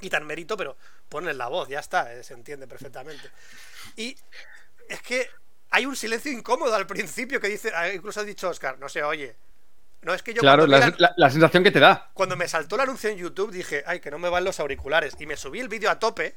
quitar 0.00 0.22
mérito, 0.24 0.56
pero 0.56 0.76
ponen 1.08 1.38
la 1.38 1.48
voz, 1.48 1.68
ya 1.68 1.78
está, 1.80 2.12
eh, 2.14 2.24
se 2.24 2.34
entiende 2.34 2.66
perfectamente. 2.66 3.30
Y 3.96 4.16
es 4.88 5.00
que 5.02 5.28
hay 5.70 5.86
un 5.86 5.94
silencio 5.96 6.32
incómodo 6.32 6.74
al 6.74 6.86
principio 6.86 7.40
que 7.40 7.48
dice, 7.48 7.72
ah, 7.74 7.88
incluso 7.92 8.20
ha 8.20 8.24
dicho 8.24 8.48
Oscar, 8.48 8.78
no 8.78 8.88
se 8.88 9.02
oye. 9.02 9.36
No 10.02 10.12
es 10.12 10.22
que 10.22 10.34
yo 10.34 10.40
Claro, 10.40 10.66
la, 10.66 10.80
la- 10.80 10.94
la- 10.98 11.14
la 11.16 11.30
sensación 11.30 11.62
que 11.62 11.70
te 11.70 11.78
da. 11.78 12.10
cuando 12.14 12.36
me 12.36 12.48
saltó 12.48 12.74
el 12.74 12.80
anuncio 12.82 13.08
en 13.08 13.18
YouTube 13.18 13.52
dije, 13.52 13.84
ay, 13.86 14.00
que 14.00 14.10
no 14.10 14.18
me 14.18 14.28
van 14.28 14.42
los 14.42 14.58
auriculares. 14.58 15.14
Y 15.20 15.26
me 15.26 15.36
subí 15.36 15.60
el 15.60 15.68
vídeo 15.68 15.90
a 15.90 15.98
tope. 16.00 16.34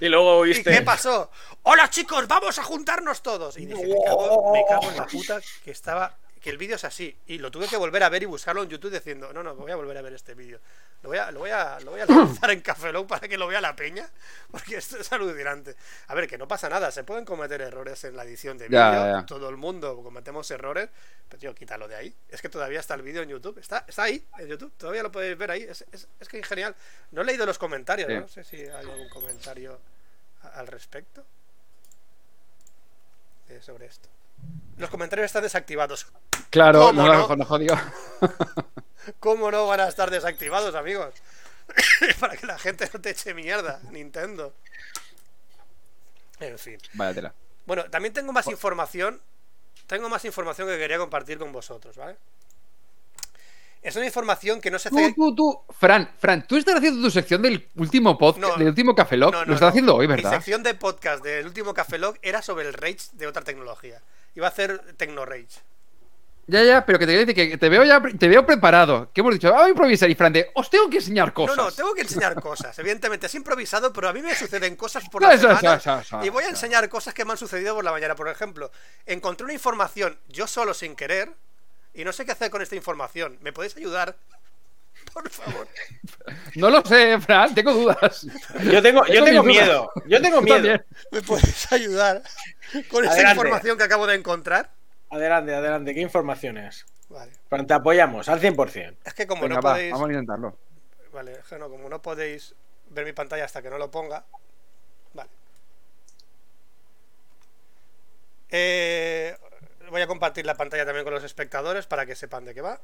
Y 0.00 0.08
luego 0.08 0.46
¿Y 0.46 0.50
oíste. 0.50 0.70
qué 0.70 0.82
pasó? 0.82 1.30
¡Hola 1.62 1.90
chicos! 1.90 2.28
¡Vamos 2.28 2.56
a 2.58 2.62
juntarnos 2.62 3.20
todos! 3.22 3.56
Y 3.58 3.66
dije, 3.66 3.84
me 3.84 3.96
cago, 4.04 4.52
me 4.52 4.64
cago 4.68 4.90
en 4.90 4.96
la 4.96 5.06
puta 5.06 5.40
que 5.64 5.72
estaba. 5.72 6.16
Que 6.42 6.50
el 6.50 6.58
vídeo 6.58 6.76
es 6.76 6.84
así. 6.84 7.16
Y 7.26 7.38
lo 7.38 7.50
tuve 7.50 7.68
que 7.68 7.76
volver 7.76 8.02
a 8.02 8.08
ver 8.08 8.24
y 8.24 8.26
buscarlo 8.26 8.64
en 8.64 8.68
YouTube 8.68 8.90
diciendo, 8.90 9.32
no, 9.32 9.42
no, 9.42 9.54
voy 9.54 9.70
a 9.70 9.76
volver 9.76 9.96
a 9.96 10.02
ver 10.02 10.12
este 10.12 10.34
vídeo. 10.34 10.58
Lo 11.02 11.08
voy 11.08 11.18
a, 11.18 11.30
lo 11.30 11.40
voy 11.40 11.50
a, 11.50 11.78
lo 11.80 11.92
voy 11.92 12.00
a 12.00 12.06
lanzar 12.06 12.50
en 12.50 12.60
Café 12.60 12.92
Lock 12.92 13.06
para 13.06 13.28
que 13.28 13.38
lo 13.38 13.46
vea 13.46 13.60
la 13.60 13.76
peña. 13.76 14.10
Porque 14.50 14.76
esto 14.76 14.98
es 14.98 15.12
alucinante. 15.12 15.76
A 16.08 16.14
ver, 16.14 16.26
que 16.26 16.36
no 16.36 16.48
pasa 16.48 16.68
nada. 16.68 16.90
Se 16.90 17.04
pueden 17.04 17.24
cometer 17.24 17.60
errores 17.62 18.02
en 18.04 18.16
la 18.16 18.24
edición 18.24 18.58
de 18.58 18.68
vídeo. 18.68 19.24
Todo 19.24 19.48
el 19.48 19.56
mundo 19.56 20.02
cometemos 20.02 20.50
errores. 20.50 20.88
Pero 21.28 21.40
tío, 21.40 21.54
quítalo 21.54 21.86
de 21.86 21.94
ahí. 21.94 22.14
Es 22.28 22.42
que 22.42 22.48
todavía 22.48 22.80
está 22.80 22.94
el 22.94 23.02
vídeo 23.02 23.22
en 23.22 23.28
YouTube. 23.28 23.58
Está, 23.58 23.84
está 23.86 24.02
ahí, 24.02 24.26
en 24.38 24.48
YouTube. 24.48 24.72
Todavía 24.76 25.04
lo 25.04 25.12
podéis 25.12 25.38
ver 25.38 25.52
ahí. 25.52 25.62
Es, 25.62 25.84
es, 25.92 26.08
es 26.18 26.28
que 26.28 26.40
es 26.40 26.46
genial. 26.46 26.74
No 27.12 27.22
he 27.22 27.24
leído 27.24 27.46
los 27.46 27.58
comentarios. 27.58 28.08
Sí. 28.08 28.14
No 28.14 28.28
sé 28.28 28.42
si 28.42 28.56
hay 28.56 28.68
algún 28.68 29.08
comentario 29.08 29.78
al 30.54 30.66
respecto 30.66 31.24
eh, 33.48 33.60
sobre 33.62 33.86
esto. 33.86 34.08
Los 34.78 34.90
comentarios 34.90 35.26
están 35.26 35.42
desactivados. 35.42 36.06
Claro, 36.50 36.80
¿Cómo 36.86 37.02
no, 37.06 37.28
no? 37.28 37.36
lo 37.36 37.44
jodido. 37.44 37.76
¿Cómo 39.20 39.50
no 39.50 39.66
van 39.66 39.80
a 39.80 39.88
estar 39.88 40.10
desactivados, 40.10 40.74
amigos? 40.74 41.14
Para 42.20 42.36
que 42.36 42.46
la 42.46 42.58
gente 42.58 42.88
no 42.92 43.00
te 43.00 43.10
eche 43.10 43.34
mierda, 43.34 43.80
Nintendo. 43.90 44.54
En 46.40 46.58
fin. 46.58 46.78
Vaya 46.94 47.14
tela. 47.14 47.34
Bueno, 47.66 47.84
también 47.90 48.12
tengo 48.12 48.32
más 48.32 48.46
información. 48.48 49.20
Tengo 49.86 50.08
más 50.08 50.24
información 50.24 50.68
que 50.68 50.78
quería 50.78 50.98
compartir 50.98 51.38
con 51.38 51.52
vosotros, 51.52 51.96
¿vale? 51.96 52.16
Es 53.82 53.96
una 53.96 54.06
información 54.06 54.60
que 54.60 54.70
no 54.70 54.78
se 54.78 54.88
hace. 54.88 55.12
tú, 55.14 55.34
tú. 55.34 55.60
Fran, 55.78 56.08
Fran, 56.18 56.46
tú 56.46 56.56
estás 56.56 56.76
haciendo 56.76 57.02
tu 57.02 57.10
sección 57.10 57.42
del 57.42 57.68
último 57.76 58.16
podcast, 58.16 58.52
No. 58.52 58.56
del 58.56 58.68
último 58.68 58.94
Café 58.94 59.16
Lock. 59.16 59.32
No, 59.32 59.40
no, 59.40 59.46
Lo 59.46 59.54
estás 59.54 59.66
no. 59.66 59.68
haciendo 59.70 59.96
hoy, 59.96 60.06
Mi 60.06 60.14
¿verdad? 60.14 60.30
sección 60.30 60.62
de 60.62 60.74
podcast 60.74 61.22
del 61.24 61.46
último 61.46 61.74
Café 61.74 61.98
Log 61.98 62.16
era 62.22 62.42
sobre 62.42 62.66
el 62.68 62.74
Rage 62.74 62.98
de 63.14 63.26
otra 63.26 63.42
tecnología. 63.42 64.00
Iba 64.34 64.46
a 64.46 64.50
hacer 64.50 64.94
Tecno 64.96 65.24
Rage. 65.24 65.60
Ya, 66.48 66.64
ya, 66.64 66.84
pero 66.84 66.98
que 66.98 67.06
te 67.06 67.12
quiero 67.12 67.26
decir 67.26 67.50
que 67.50 67.56
te 67.56 67.68
veo 67.68 67.84
ya, 67.84 68.02
te 68.18 68.28
veo 68.28 68.44
preparado. 68.44 69.10
¿Qué 69.14 69.20
hemos 69.20 69.34
dicho? 69.34 69.48
Vamos 69.48 69.66
a 69.66 69.70
improvisar 69.70 70.10
y 70.10 70.14
Fran 70.16 70.32
de, 70.32 70.50
os 70.54 70.68
tengo 70.68 70.90
que 70.90 70.96
enseñar 70.96 71.32
cosas. 71.32 71.56
No, 71.56 71.64
no, 71.64 71.72
tengo 71.72 71.94
que 71.94 72.00
enseñar 72.00 72.34
cosas. 72.40 72.76
Evidentemente 72.80 73.26
es 73.26 73.34
improvisado, 73.36 73.92
pero 73.92 74.08
a 74.08 74.12
mí 74.12 74.20
me 74.22 74.34
suceden 74.34 74.74
cosas 74.74 75.08
por 75.08 75.22
la 75.22 75.38
semana. 75.38 75.76
eso, 75.76 76.20
y 76.22 76.30
voy 76.30 76.44
a 76.44 76.48
enseñar 76.48 76.88
cosas 76.88 77.14
que 77.14 77.24
me 77.24 77.30
han 77.32 77.38
sucedido 77.38 77.76
por 77.76 77.84
la 77.84 77.92
mañana. 77.92 78.16
Por 78.16 78.28
ejemplo, 78.28 78.72
encontré 79.06 79.44
una 79.44 79.52
información 79.52 80.18
yo 80.28 80.48
solo 80.48 80.74
sin 80.74 80.96
querer 80.96 81.32
y 81.94 82.04
no 82.04 82.12
sé 82.12 82.24
qué 82.24 82.32
hacer 82.32 82.50
con 82.50 82.60
esta 82.60 82.74
información. 82.74 83.38
¿Me 83.40 83.52
podéis 83.52 83.76
ayudar? 83.76 84.16
Por 85.12 85.28
favor. 85.30 85.68
No 86.54 86.70
lo 86.70 86.82
sé, 86.84 87.18
Fran, 87.20 87.54
tengo 87.54 87.72
dudas. 87.72 88.26
Yo 88.70 88.82
tengo, 88.82 89.04
yo 89.06 89.24
Tengo 89.24 89.42
dudas. 89.42 89.44
miedo. 89.44 89.90
Yo 90.06 90.20
tengo 90.22 90.36
Yo 90.36 90.42
miedo. 90.42 90.56
también. 90.56 90.84
¿Me 91.10 91.22
podéis 91.22 91.72
ayudar 91.72 92.22
con 92.90 93.04
esa 93.04 93.12
Adelante. 93.14 93.40
información 93.40 93.78
que 93.78 93.84
acabo 93.84 94.06
de 94.06 94.14
encontrar? 94.16 94.70
Adelante, 95.10 95.54
adelante. 95.54 95.94
¿Qué 95.94 96.00
informaciones? 96.00 96.86
Vale. 97.08 97.32
Fran, 97.48 97.66
te 97.66 97.74
apoyamos 97.74 98.28
al 98.28 98.40
100%. 98.40 98.96
Es 99.04 99.14
que 99.14 99.26
como 99.26 99.42
Venga, 99.42 99.56
no 99.56 99.62
va, 99.62 99.72
podéis. 99.72 99.92
vamos 99.92 100.08
a 100.08 100.12
intentarlo. 100.12 100.58
Vale, 101.12 101.32
es 101.32 101.44
que 101.46 101.58
no, 101.58 101.68
como 101.68 101.88
no 101.88 102.00
podéis 102.00 102.54
ver 102.90 103.04
mi 103.04 103.12
pantalla 103.12 103.44
hasta 103.44 103.60
que 103.62 103.70
no 103.70 103.78
lo 103.78 103.90
ponga. 103.90 104.24
Vale. 105.14 105.30
Eh, 108.50 109.36
voy 109.90 110.02
a 110.02 110.06
compartir 110.06 110.46
la 110.46 110.54
pantalla 110.56 110.84
también 110.84 111.04
con 111.04 111.14
los 111.14 111.24
espectadores 111.24 111.86
para 111.86 112.06
que 112.06 112.14
sepan 112.14 112.44
de 112.44 112.54
qué 112.54 112.60
va. 112.60 112.80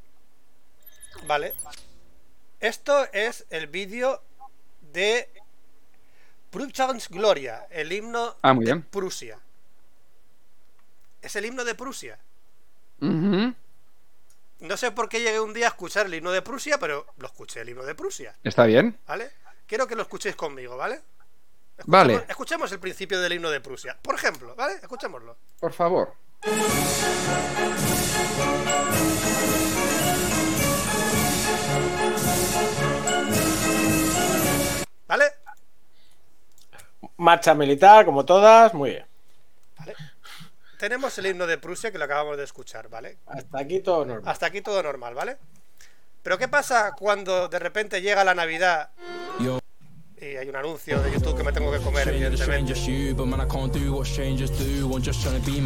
Vale. 1.27 1.55
Esto 2.61 3.07
es 3.13 3.47
el 3.51 3.67
vídeo 3.69 4.23
de 4.93 5.31
Prussians 6.51 7.09
Gloria, 7.09 7.67
el 7.71 7.93
himno 7.93 8.37
Ah, 8.43 8.53
de 8.55 8.59
bien. 8.59 8.83
Prusia. 8.83 9.39
Es 11.23 11.37
el 11.37 11.45
himno 11.47 11.65
de 11.65 11.75
Prusia. 11.75 12.19
No 13.01 14.77
sé 14.77 14.91
por 14.91 15.09
qué 15.09 15.21
llegué 15.21 15.39
un 15.41 15.55
día 15.55 15.67
a 15.67 15.69
escuchar 15.69 16.07
el 16.07 16.15
himno 16.15 16.33
de 16.33 16.43
Prusia, 16.43 16.79
pero 16.79 17.07
lo 17.19 17.27
escuché 17.27 17.61
el 17.61 17.69
himno 17.69 17.85
de 17.85 17.95
Prusia. 17.95 18.35
Está 18.43 18.65
bien. 18.65 18.99
¿Vale? 19.07 19.31
Quiero 19.67 19.87
que 19.87 19.95
lo 19.95 20.03
escuchéis 20.03 20.35
conmigo, 20.35 20.77
¿vale? 20.77 20.95
Escuchemos, 21.77 21.87
Vale. 21.87 22.25
Escuchemos 22.29 22.73
el 22.73 22.81
principio 22.81 23.21
del 23.21 23.35
himno 23.35 23.51
de 23.51 23.61
Prusia. 23.61 23.97
Por 24.03 24.17
ejemplo, 24.17 24.57
¿vale? 24.57 24.75
Escuchémoslo. 24.83 25.37
Por 25.61 25.73
favor. 25.73 26.15
¿Vale? 35.09 35.25
Marcha 37.17 37.55
militar, 37.55 38.05
como 38.05 38.25
todas, 38.25 38.75
muy 38.75 38.91
bien. 38.91 39.07
Tenemos 40.79 41.17
el 41.19 41.27
himno 41.27 41.47
de 41.47 41.59
Prusia 41.59 41.91
que 41.91 41.99
lo 41.99 42.05
acabamos 42.05 42.37
de 42.37 42.45
escuchar, 42.45 42.89
¿vale? 42.89 43.19
Hasta 43.27 43.59
aquí 43.59 43.81
todo 43.81 44.05
normal. 44.05 44.31
Hasta 44.31 44.47
aquí 44.47 44.61
todo 44.61 44.83
normal, 44.83 45.15
¿vale? 45.15 45.39
Pero 46.23 46.39
¿qué 46.39 46.47
pasa 46.47 46.93
cuando 46.97 47.49
de 47.49 47.59
repente 47.59 48.03
llega 48.03 48.23
la 48.23 48.35
Navidad 48.35 48.91
y 50.21 50.37
hay 50.37 50.49
un 50.49 50.57
anuncio 50.57 51.01
de 51.01 51.13
YouTube 51.13 51.37
que 51.37 51.45
me 51.45 51.53
tengo 51.53 51.73
que 51.73 51.79
comer, 51.79 52.09
evidentemente? 52.09 52.75
¿Qué 52.75 53.15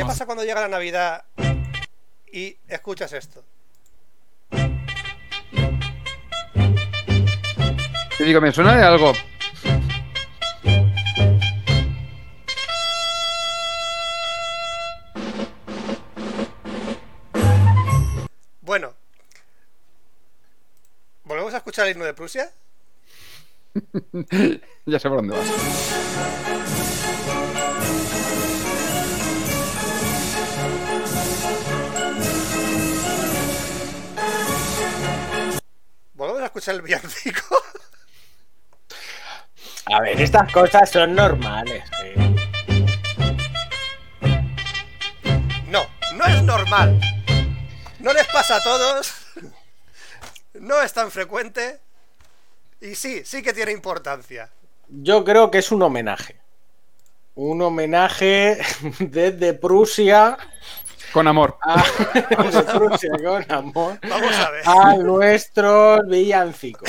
pasa 0.04 0.25
cuando 0.25 0.44
llega 0.44 0.61
la 0.61 0.68
Navidad 0.68 1.25
y 2.30 2.56
escuchas 2.68 3.12
esto? 3.12 3.44
Te 8.16 8.25
digo, 8.25 8.40
me 8.40 8.52
suena 8.52 8.76
de 8.76 8.84
algo. 8.84 9.12
¿Volvemos 21.73 21.79
a 21.79 21.87
escuchar 21.87 21.87
el 21.87 21.93
himno 21.93 22.05
de 22.05 22.14
Prusia? 22.14 22.50
ya 24.87 24.99
sé 24.99 25.09
por 25.09 25.19
dónde 25.19 25.37
vas. 25.37 25.47
¿Volvemos 36.14 36.43
a 36.43 36.47
escuchar 36.47 36.75
el 36.75 36.83
villancico? 36.83 37.57
A 39.87 40.00
ver, 40.00 40.21
estas 40.21 40.52
cosas 40.52 40.91
son 40.91 41.14
normales. 41.14 41.85
sí. 42.02 42.12
No, 45.69 45.87
no 46.17 46.26
es 46.26 46.43
normal. 46.43 47.00
No 47.99 48.12
les 48.12 48.26
pasa 48.26 48.57
a 48.57 48.62
todos. 48.62 49.22
No 50.62 50.81
es 50.81 50.92
tan 50.92 51.11
frecuente. 51.11 51.81
Y 52.81 52.95
sí, 52.95 53.23
sí 53.25 53.42
que 53.42 53.52
tiene 53.52 53.73
importancia. 53.73 54.49
Yo 54.88 55.25
creo 55.25 55.50
que 55.50 55.59
es 55.59 55.73
un 55.73 55.83
homenaje. 55.83 56.37
Un 57.35 57.62
homenaje 57.62 58.59
desde 59.00 59.54
Prusia 59.54 60.38
Con 61.12 61.26
amor. 61.26 61.59
a, 61.62 61.83
de 62.52 62.62
Prusia 62.62 63.11
con 63.25 63.45
amor 63.50 63.99
Vamos 64.09 64.37
a 64.37 64.50
ver. 64.50 64.62
a 64.64 64.97
nuestros 64.99 66.07
villancicos. 66.07 66.88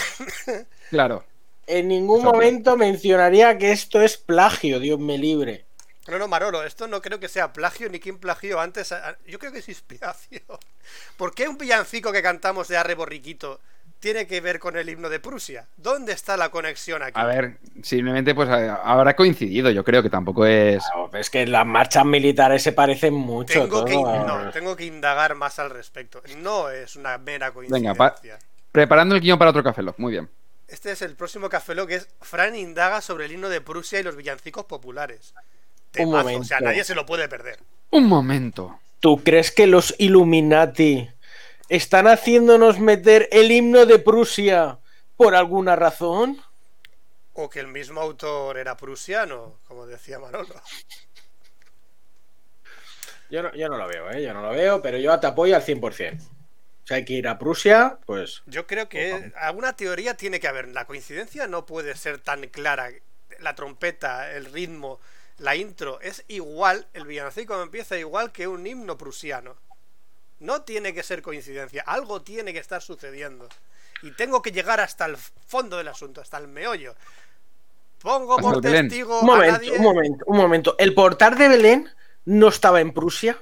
Claro. 0.92 1.24
En 1.66 1.88
ningún 1.88 2.24
momento 2.24 2.78
mencionaría 2.78 3.58
que 3.58 3.72
esto 3.72 4.02
es 4.02 4.18
plagio, 4.18 4.80
Dios 4.80 5.00
me 5.00 5.18
libre. 5.18 5.66
No, 6.08 6.20
no, 6.20 6.28
Marolo, 6.28 6.64
esto 6.64 6.88
no 6.88 7.02
creo 7.02 7.20
que 7.20 7.30
sea 7.30 7.54
plagio 7.54 7.90
ni 7.90 8.00
quien 8.00 8.18
plagió 8.18 8.60
antes. 8.60 8.92
a- 8.92 9.10
a- 9.10 9.18
Yo 9.26 9.40
creo 9.40 9.52
que 9.52 9.60
es 9.60 9.70
inspiración. 9.70 10.42
¿Por 11.18 11.34
qué 11.34 11.48
un 11.48 11.58
villancico 11.58 12.12
que 12.12 12.22
cantamos 12.22 12.68
de 12.68 12.76
Arre 12.78 12.96
Borriquito 12.96 13.62
tiene 14.00 14.28
que 14.28 14.42
ver 14.42 14.60
con 14.60 14.76
el 14.76 14.90
himno 14.90 15.08
de 15.10 15.22
Prusia? 15.22 15.66
¿Dónde 15.78 16.12
está 16.12 16.36
la 16.36 16.50
conexión 16.50 17.02
aquí? 17.04 17.18
A 17.18 17.24
ver, 17.26 17.58
simplemente 17.84 18.36
pues 18.36 18.50
eh, 18.50 18.70
habrá 18.84 19.16
coincidido. 19.16 19.70
Yo 19.72 19.86
creo 19.86 20.04
que 20.04 20.10
tampoco 20.10 20.46
es. 20.46 20.84
Es 21.14 21.30
que 21.30 21.48
las 21.48 21.66
marchas 21.66 22.04
militares 22.06 22.62
se 22.62 22.74
parecen 22.74 23.14
mucho. 23.14 23.62
tengo, 23.64 23.86
que, 23.86 23.94
no, 23.96 24.52
tengo 24.52 24.76
que 24.76 24.84
indagar 24.86 25.36
más 25.36 25.58
al 25.60 25.70
respecto. 25.70 26.22
No 26.40 26.70
es 26.70 26.98
una 26.98 27.18
mera 27.18 27.52
coincidencia. 27.52 27.92
Venga, 27.94 27.98
pa- 27.98 28.40
Preparando 28.74 29.16
el 29.16 29.22
guion 29.22 29.40
para 29.40 29.52
otro 29.52 29.64
Café 29.64 29.82
Lock. 29.84 29.98
Muy 30.00 30.12
bien. 30.12 30.30
Este 30.68 30.92
es 30.92 31.02
el 31.02 31.16
próximo 31.16 31.48
Café 31.48 31.76
Lock, 31.76 31.88
que 31.90 31.96
es 31.96 32.10
Fran 32.20 32.56
indaga 32.56 33.00
sobre 33.00 33.26
el 33.26 33.32
himno 33.32 33.48
de 33.48 33.62
Prusia 33.62 34.00
y 34.00 34.04
los 34.04 34.16
villancicos 34.18 34.66
populares. 34.66 35.34
Temazo, 35.94 36.40
o 36.40 36.44
sea, 36.44 36.60
momento. 36.60 36.60
nadie 36.60 36.84
se 36.84 36.96
lo 36.96 37.06
puede 37.06 37.28
perder. 37.30 37.60
Un 37.92 38.08
momento. 38.08 38.80
¿Tú 39.00 39.24
crees 39.24 39.52
que 39.52 39.68
los 39.68 39.96
Illuminati 40.00 41.10
están 41.70 42.08
haciéndonos 42.08 42.80
meter 42.80 43.30
el 43.32 43.52
himno 43.52 43.86
de 43.86 44.00
Prusia 44.00 44.80
por 45.16 45.36
alguna 45.36 45.76
razón? 45.76 46.42
O 47.34 47.50
que 47.50 47.60
el 47.60 47.68
mismo 47.68 48.00
autor 48.02 48.58
era 48.58 48.78
prusiano, 48.78 49.60
como 49.68 49.88
decía 49.88 50.20
Manolo. 50.20 50.54
Yo 53.30 53.42
no, 53.42 53.54
yo 53.56 53.68
no 53.70 53.78
lo 53.78 53.88
veo, 53.88 54.12
¿eh? 54.12 54.22
Yo 54.22 54.34
no 54.34 54.42
lo 54.44 54.52
veo, 54.52 54.82
pero 54.82 54.98
yo 54.98 55.20
te 55.20 55.28
apoyo 55.28 55.56
al 55.56 55.64
100%. 55.64 56.22
Si 56.86 56.94
hay 56.94 57.06
que 57.06 57.14
ir 57.14 57.28
a 57.28 57.40
Prusia, 57.40 57.98
pues 58.06 58.44
Yo 58.46 58.68
creo 58.68 58.90
que 58.90 59.14
Ojalá. 59.14 59.32
alguna 59.40 59.74
teoría 59.76 60.16
tiene 60.16 60.40
que 60.40 60.48
haber. 60.48 60.68
La 60.68 60.86
coincidencia 60.86 61.48
no 61.48 61.66
puede 61.66 61.96
ser 61.96 62.20
tan 62.20 62.46
clara. 62.48 62.90
La 63.40 63.56
trompeta, 63.56 64.32
el 64.32 64.46
ritmo, 64.46 65.00
la 65.38 65.56
intro 65.56 66.00
es 66.02 66.24
igual, 66.28 66.88
el 66.94 67.06
villancico 67.06 67.62
empieza 67.62 67.98
igual 67.98 68.32
que 68.32 68.48
un 68.48 68.66
himno 68.68 68.98
prusiano. 68.98 69.56
No 70.40 70.62
tiene 70.64 70.94
que 70.94 71.04
ser 71.04 71.22
coincidencia, 71.22 71.84
algo 71.86 72.22
tiene 72.22 72.54
que 72.54 72.60
estar 72.60 72.82
sucediendo. 72.82 73.48
Y 74.02 74.12
tengo 74.12 74.42
que 74.42 74.52
llegar 74.52 74.80
hasta 74.82 75.06
el 75.06 75.16
fondo 75.18 75.78
del 75.78 75.88
asunto, 75.88 76.20
hasta 76.22 76.38
el 76.38 76.48
meollo. 76.48 76.96
Pongo 78.02 78.38
por 78.38 78.60
testigo 78.60 79.22
un 79.22 79.30
a 79.30 79.34
momento, 79.34 79.54
nadie. 79.54 79.72
un 79.78 79.82
momento, 79.84 80.26
un 80.28 80.38
momento. 80.38 80.76
¿El 80.78 80.94
portal 80.94 81.38
de 81.38 81.48
Belén 81.48 81.90
no 82.26 82.50
estaba 82.50 82.82
en 82.82 82.92
Prusia? 82.92 83.38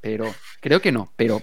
Pero 0.00 0.34
creo 0.60 0.80
que 0.80 0.92
no. 0.92 1.10
Pero 1.16 1.42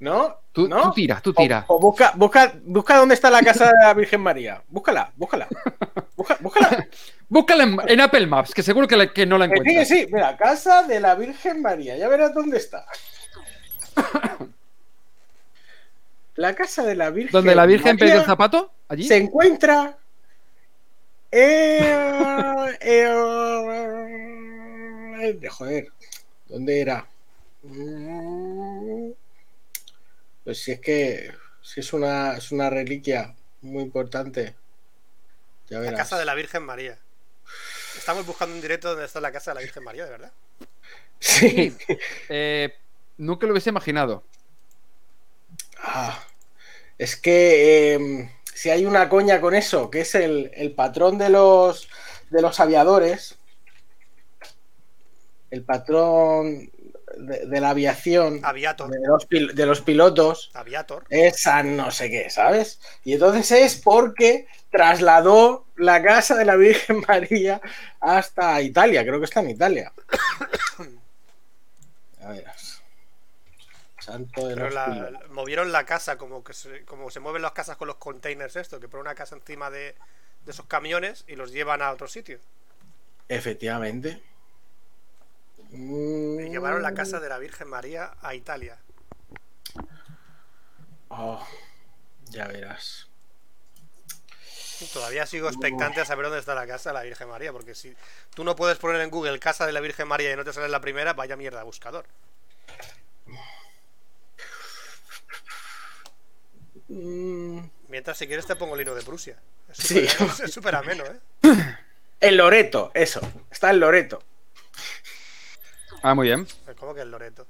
¿No? 0.00 0.36
tú, 0.52 0.68
¿No? 0.68 0.82
tú 0.82 0.92
tira, 0.92 1.20
tú 1.20 1.32
tira. 1.32 1.64
O, 1.68 1.76
o 1.76 1.80
busca, 1.80 2.12
busca, 2.14 2.52
busca 2.62 2.96
dónde 2.96 3.14
está 3.14 3.30
la 3.30 3.42
casa 3.42 3.66
de 3.66 3.72
la 3.80 3.94
Virgen 3.94 4.20
María. 4.20 4.62
Búscala, 4.68 5.12
búscala. 5.16 5.48
Busca- 6.16 6.38
búscala. 6.40 6.88
Búscala 7.28 7.64
en, 7.64 7.76
en 7.86 8.00
Apple 8.00 8.26
Maps, 8.26 8.54
que 8.54 8.62
seguro 8.62 8.88
que, 8.88 8.96
la- 8.96 9.12
que 9.12 9.26
no 9.26 9.36
la 9.38 9.46
sí, 9.46 9.50
que 9.52 9.56
encuentras. 9.58 9.88
sí. 9.88 10.06
Mira, 10.10 10.36
casa 10.36 10.82
de 10.84 10.98
la 11.00 11.14
Virgen 11.14 11.60
María. 11.62 11.96
Ya 11.96 12.08
verás 12.08 12.32
dónde 12.34 12.56
está. 12.58 12.86
La 16.36 16.54
casa 16.54 16.84
de 16.84 16.94
la 16.94 17.10
Virgen 17.10 17.32
Donde 17.32 17.52
la 17.56 17.66
Virgen 17.66 17.96
María 17.96 17.98
perdió 17.98 18.20
el 18.20 18.26
zapato, 18.26 18.72
allí. 18.88 19.02
se 19.08 19.16
encuentra. 19.16 19.98
en- 21.32 22.76
en- 25.20 25.48
Joder, 25.50 25.88
¿dónde 26.46 26.80
era? 26.80 27.06
Mm, 27.64 29.10
Pues 30.44 30.62
si 30.62 30.70
es 30.72 30.80
que 30.80 31.32
si 31.60 31.80
es 31.80 31.92
una, 31.92 32.36
es 32.36 32.52
una 32.52 32.70
reliquia 32.70 33.34
muy 33.62 33.82
importante. 33.82 34.54
Ya 35.68 35.80
La 35.80 35.92
casa 35.92 36.16
de 36.18 36.24
la 36.24 36.34
Virgen 36.34 36.62
María. 36.62 36.96
Estamos 37.98 38.24
buscando 38.26 38.54
un 38.54 38.60
directo 38.60 38.88
donde 38.90 39.04
está 39.04 39.20
la 39.20 39.32
casa 39.32 39.50
de 39.50 39.56
la 39.56 39.60
Virgen 39.60 39.84
María, 39.84 40.04
de 40.04 40.10
verdad. 40.10 40.32
Sí. 41.20 41.76
Eh, 42.28 42.74
nunca 43.18 43.46
lo 43.46 43.52
hubiese 43.52 43.70
imaginado. 43.70 44.22
Ah, 45.80 46.22
es 46.96 47.16
que 47.16 47.94
eh, 47.94 48.30
si 48.54 48.70
hay 48.70 48.86
una 48.86 49.08
coña 49.08 49.40
con 49.40 49.54
eso, 49.54 49.90
que 49.90 50.00
es 50.00 50.14
el, 50.14 50.50
el 50.54 50.72
patrón 50.72 51.18
de 51.18 51.28
los 51.28 51.88
de 52.30 52.42
los 52.42 52.60
aviadores, 52.60 53.36
el 55.50 55.62
patrón 55.64 56.70
de, 57.16 57.46
de 57.46 57.60
la 57.60 57.70
aviación, 57.70 58.40
Aviator. 58.42 58.90
de 58.90 58.98
los, 59.06 59.28
pil- 59.28 59.52
de 59.54 59.66
los 59.66 59.80
pilotos, 59.80 60.50
Aviator. 60.54 61.04
es 61.08 61.40
San 61.40 61.76
no 61.76 61.90
sé 61.90 62.10
qué, 62.10 62.28
¿sabes? 62.30 62.80
Y 63.04 63.14
entonces 63.14 63.50
es 63.50 63.76
porque 63.76 64.46
trasladó 64.70 65.64
la 65.78 66.02
casa 66.02 66.34
de 66.36 66.44
la 66.44 66.56
Virgen 66.56 67.02
María 67.08 67.60
hasta 68.00 68.60
Italia, 68.60 69.02
creo 69.04 69.18
que 69.18 69.24
está 69.24 69.40
en 69.40 69.50
Italia. 69.50 69.92
A 72.22 72.28
ver. 72.32 72.44
Santo 74.00 74.48
de 74.48 74.54
Pero 74.54 74.70
la- 74.70 75.20
movieron 75.30 75.70
la 75.72 75.84
casa 75.84 76.16
como 76.16 76.42
que 76.42 76.52
se, 76.54 76.84
como 76.84 77.10
se 77.10 77.20
mueven 77.20 77.42
las 77.42 77.52
casas 77.52 77.76
con 77.76 77.88
los 77.88 77.96
containers 77.96 78.56
esto, 78.56 78.80
que 78.80 78.88
ponen 78.88 79.02
una 79.06 79.14
casa 79.14 79.34
encima 79.36 79.70
de, 79.70 79.94
de 80.44 80.50
esos 80.50 80.66
camiones 80.66 81.24
y 81.28 81.36
los 81.36 81.52
llevan 81.52 81.82
a 81.82 81.90
otro 81.92 82.08
sitio. 82.08 82.38
Efectivamente. 83.28 84.22
Mm. 85.70 86.40
Y 86.40 86.48
llevaron 86.50 86.82
la 86.82 86.94
casa 86.94 87.20
de 87.20 87.28
la 87.28 87.38
Virgen 87.38 87.68
María 87.68 88.14
a 88.22 88.34
Italia. 88.34 88.78
Oh, 91.10 91.46
ya 92.30 92.46
verás. 92.48 93.08
Todavía 94.92 95.26
sigo 95.26 95.48
expectante 95.48 96.00
a 96.00 96.04
saber 96.04 96.26
dónde 96.26 96.38
está 96.40 96.54
la 96.54 96.66
casa 96.66 96.90
de 96.90 96.94
la 96.94 97.02
Virgen 97.02 97.28
María, 97.28 97.52
porque 97.52 97.74
si 97.74 97.94
tú 98.34 98.44
no 98.44 98.54
puedes 98.56 98.78
poner 98.78 99.00
en 99.00 99.10
Google 99.10 99.38
casa 99.40 99.66
de 99.66 99.72
la 99.72 99.80
Virgen 99.80 100.06
María 100.08 100.32
y 100.32 100.36
no 100.36 100.44
te 100.44 100.52
sale 100.52 100.68
la 100.68 100.80
primera, 100.80 101.12
vaya 101.14 101.36
mierda 101.36 101.62
buscador. 101.64 102.06
Mm, 106.88 107.60
Mientras, 107.88 108.18
si 108.18 108.26
quieres, 108.26 108.46
te 108.46 108.54
pongo 108.56 108.74
el 108.74 108.82
hino 108.82 108.94
de 108.94 109.02
Prusia. 109.02 109.36
Es 109.70 109.78
Sí. 109.78 110.06
súper 110.08 110.44
es 110.46 110.52
súper 110.52 110.74
ameno, 110.76 111.04
¿eh? 111.04 111.18
El 112.20 112.36
Loreto, 112.36 112.90
eso. 112.94 113.20
Está 113.50 113.70
el 113.70 113.80
Loreto. 113.80 114.22
Ah, 116.02 116.14
muy 116.14 116.26
bien. 116.26 116.46
¿Cómo 116.78 116.94
que 116.94 117.00
el 117.02 117.10
Loreto? 117.10 117.46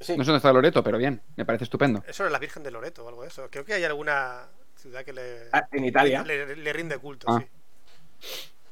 Sí. 0.00 0.16
No 0.16 0.24
sé 0.24 0.28
dónde 0.30 0.36
está 0.38 0.52
Loreto, 0.52 0.82
pero 0.82 0.96
bien. 0.98 1.20
Me 1.36 1.44
parece 1.44 1.64
estupendo. 1.64 2.02
Eso 2.06 2.24
es 2.24 2.32
la 2.32 2.38
Virgen 2.38 2.62
de 2.62 2.70
Loreto 2.70 3.04
o 3.04 3.08
algo 3.08 3.22
de 3.22 3.28
eso. 3.28 3.48
Creo 3.50 3.64
que 3.64 3.74
hay 3.74 3.84
alguna 3.84 4.46
ciudad 4.80 5.04
que 5.04 5.12
le, 5.12 5.48
Ah, 5.52 5.66
en 5.72 5.84
Italia. 5.84 6.22
le, 6.24 6.56
le 6.56 6.72
rinde 6.72 6.98
culto, 6.98 7.26
Ah. 7.28 7.40
sí. 7.40 7.46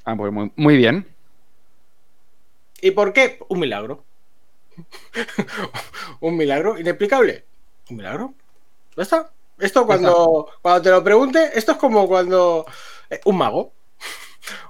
Ah, 0.04 0.16
pues 0.16 0.32
muy, 0.32 0.50
muy 0.56 0.76
bien. 0.76 1.06
¿Y 2.80 2.90
por 2.92 3.12
qué? 3.12 3.38
Un 3.48 3.60
milagro. 3.60 4.04
un 6.20 6.36
milagro 6.36 6.78
inexplicable. 6.78 7.44
¿Un 7.90 7.96
milagro? 7.96 8.34
¿Ya 8.96 9.02
está? 9.02 9.30
Esto 9.58 9.86
cuando, 9.86 10.48
cuando 10.62 10.82
te 10.82 10.90
lo 10.90 11.02
pregunte, 11.02 11.50
esto 11.54 11.72
es 11.72 11.78
como 11.78 12.06
cuando... 12.06 12.64
eh, 13.10 13.20
un 13.24 13.36
mago. 13.36 13.72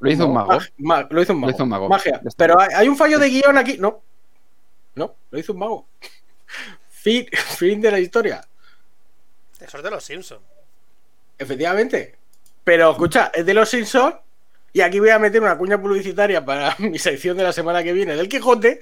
Lo 0.01 0.11
hizo 0.11 0.27
un 0.27 0.35
mago. 0.35 0.51
Mag- 0.53 0.73
ma- 0.79 1.07
lo 1.11 1.23
hizo 1.23 1.33
un 1.35 1.41
mago. 1.41 1.51
Lo 1.51 1.55
hizo 1.55 1.63
un 1.65 1.69
mago. 1.69 1.89
Magia. 1.89 2.21
Pero 2.37 2.59
hay, 2.61 2.69
hay 2.75 2.89
un 2.89 2.97
fallo 2.97 3.19
de 3.19 3.29
guion 3.29 3.59
aquí. 3.59 3.77
No. 3.79 4.03
No, 4.95 5.15
lo 5.31 5.39
hizo 5.39 5.53
un 5.53 5.59
mago. 5.59 5.87
Fin, 6.91 7.27
fin 7.33 7.81
de 7.81 7.91
la 7.93 8.01
historia. 8.01 8.41
Eso 9.61 9.77
es 9.77 9.83
de 9.85 9.91
los 9.91 10.03
Simpsons. 10.05 10.43
Efectivamente. 11.39 12.17
Pero 12.65 12.91
escucha, 12.91 13.31
es 13.35 13.47
de 13.47 13.55
los 13.55 13.69
Simpsons. 13.69 14.17
Y 14.73 14.83
aquí 14.83 15.01
voy 15.01 15.09
a 15.11 15.19
meter 15.19 15.41
una 15.43 15.57
cuña 15.57 15.81
publicitaria 15.81 16.45
para 16.45 16.77
mi 16.79 16.99
sección 16.99 17.37
de 17.37 17.45
la 17.45 17.53
semana 17.53 17.83
que 17.83 17.93
viene 17.93 18.17
del 18.17 18.29
Quijote. 18.29 18.81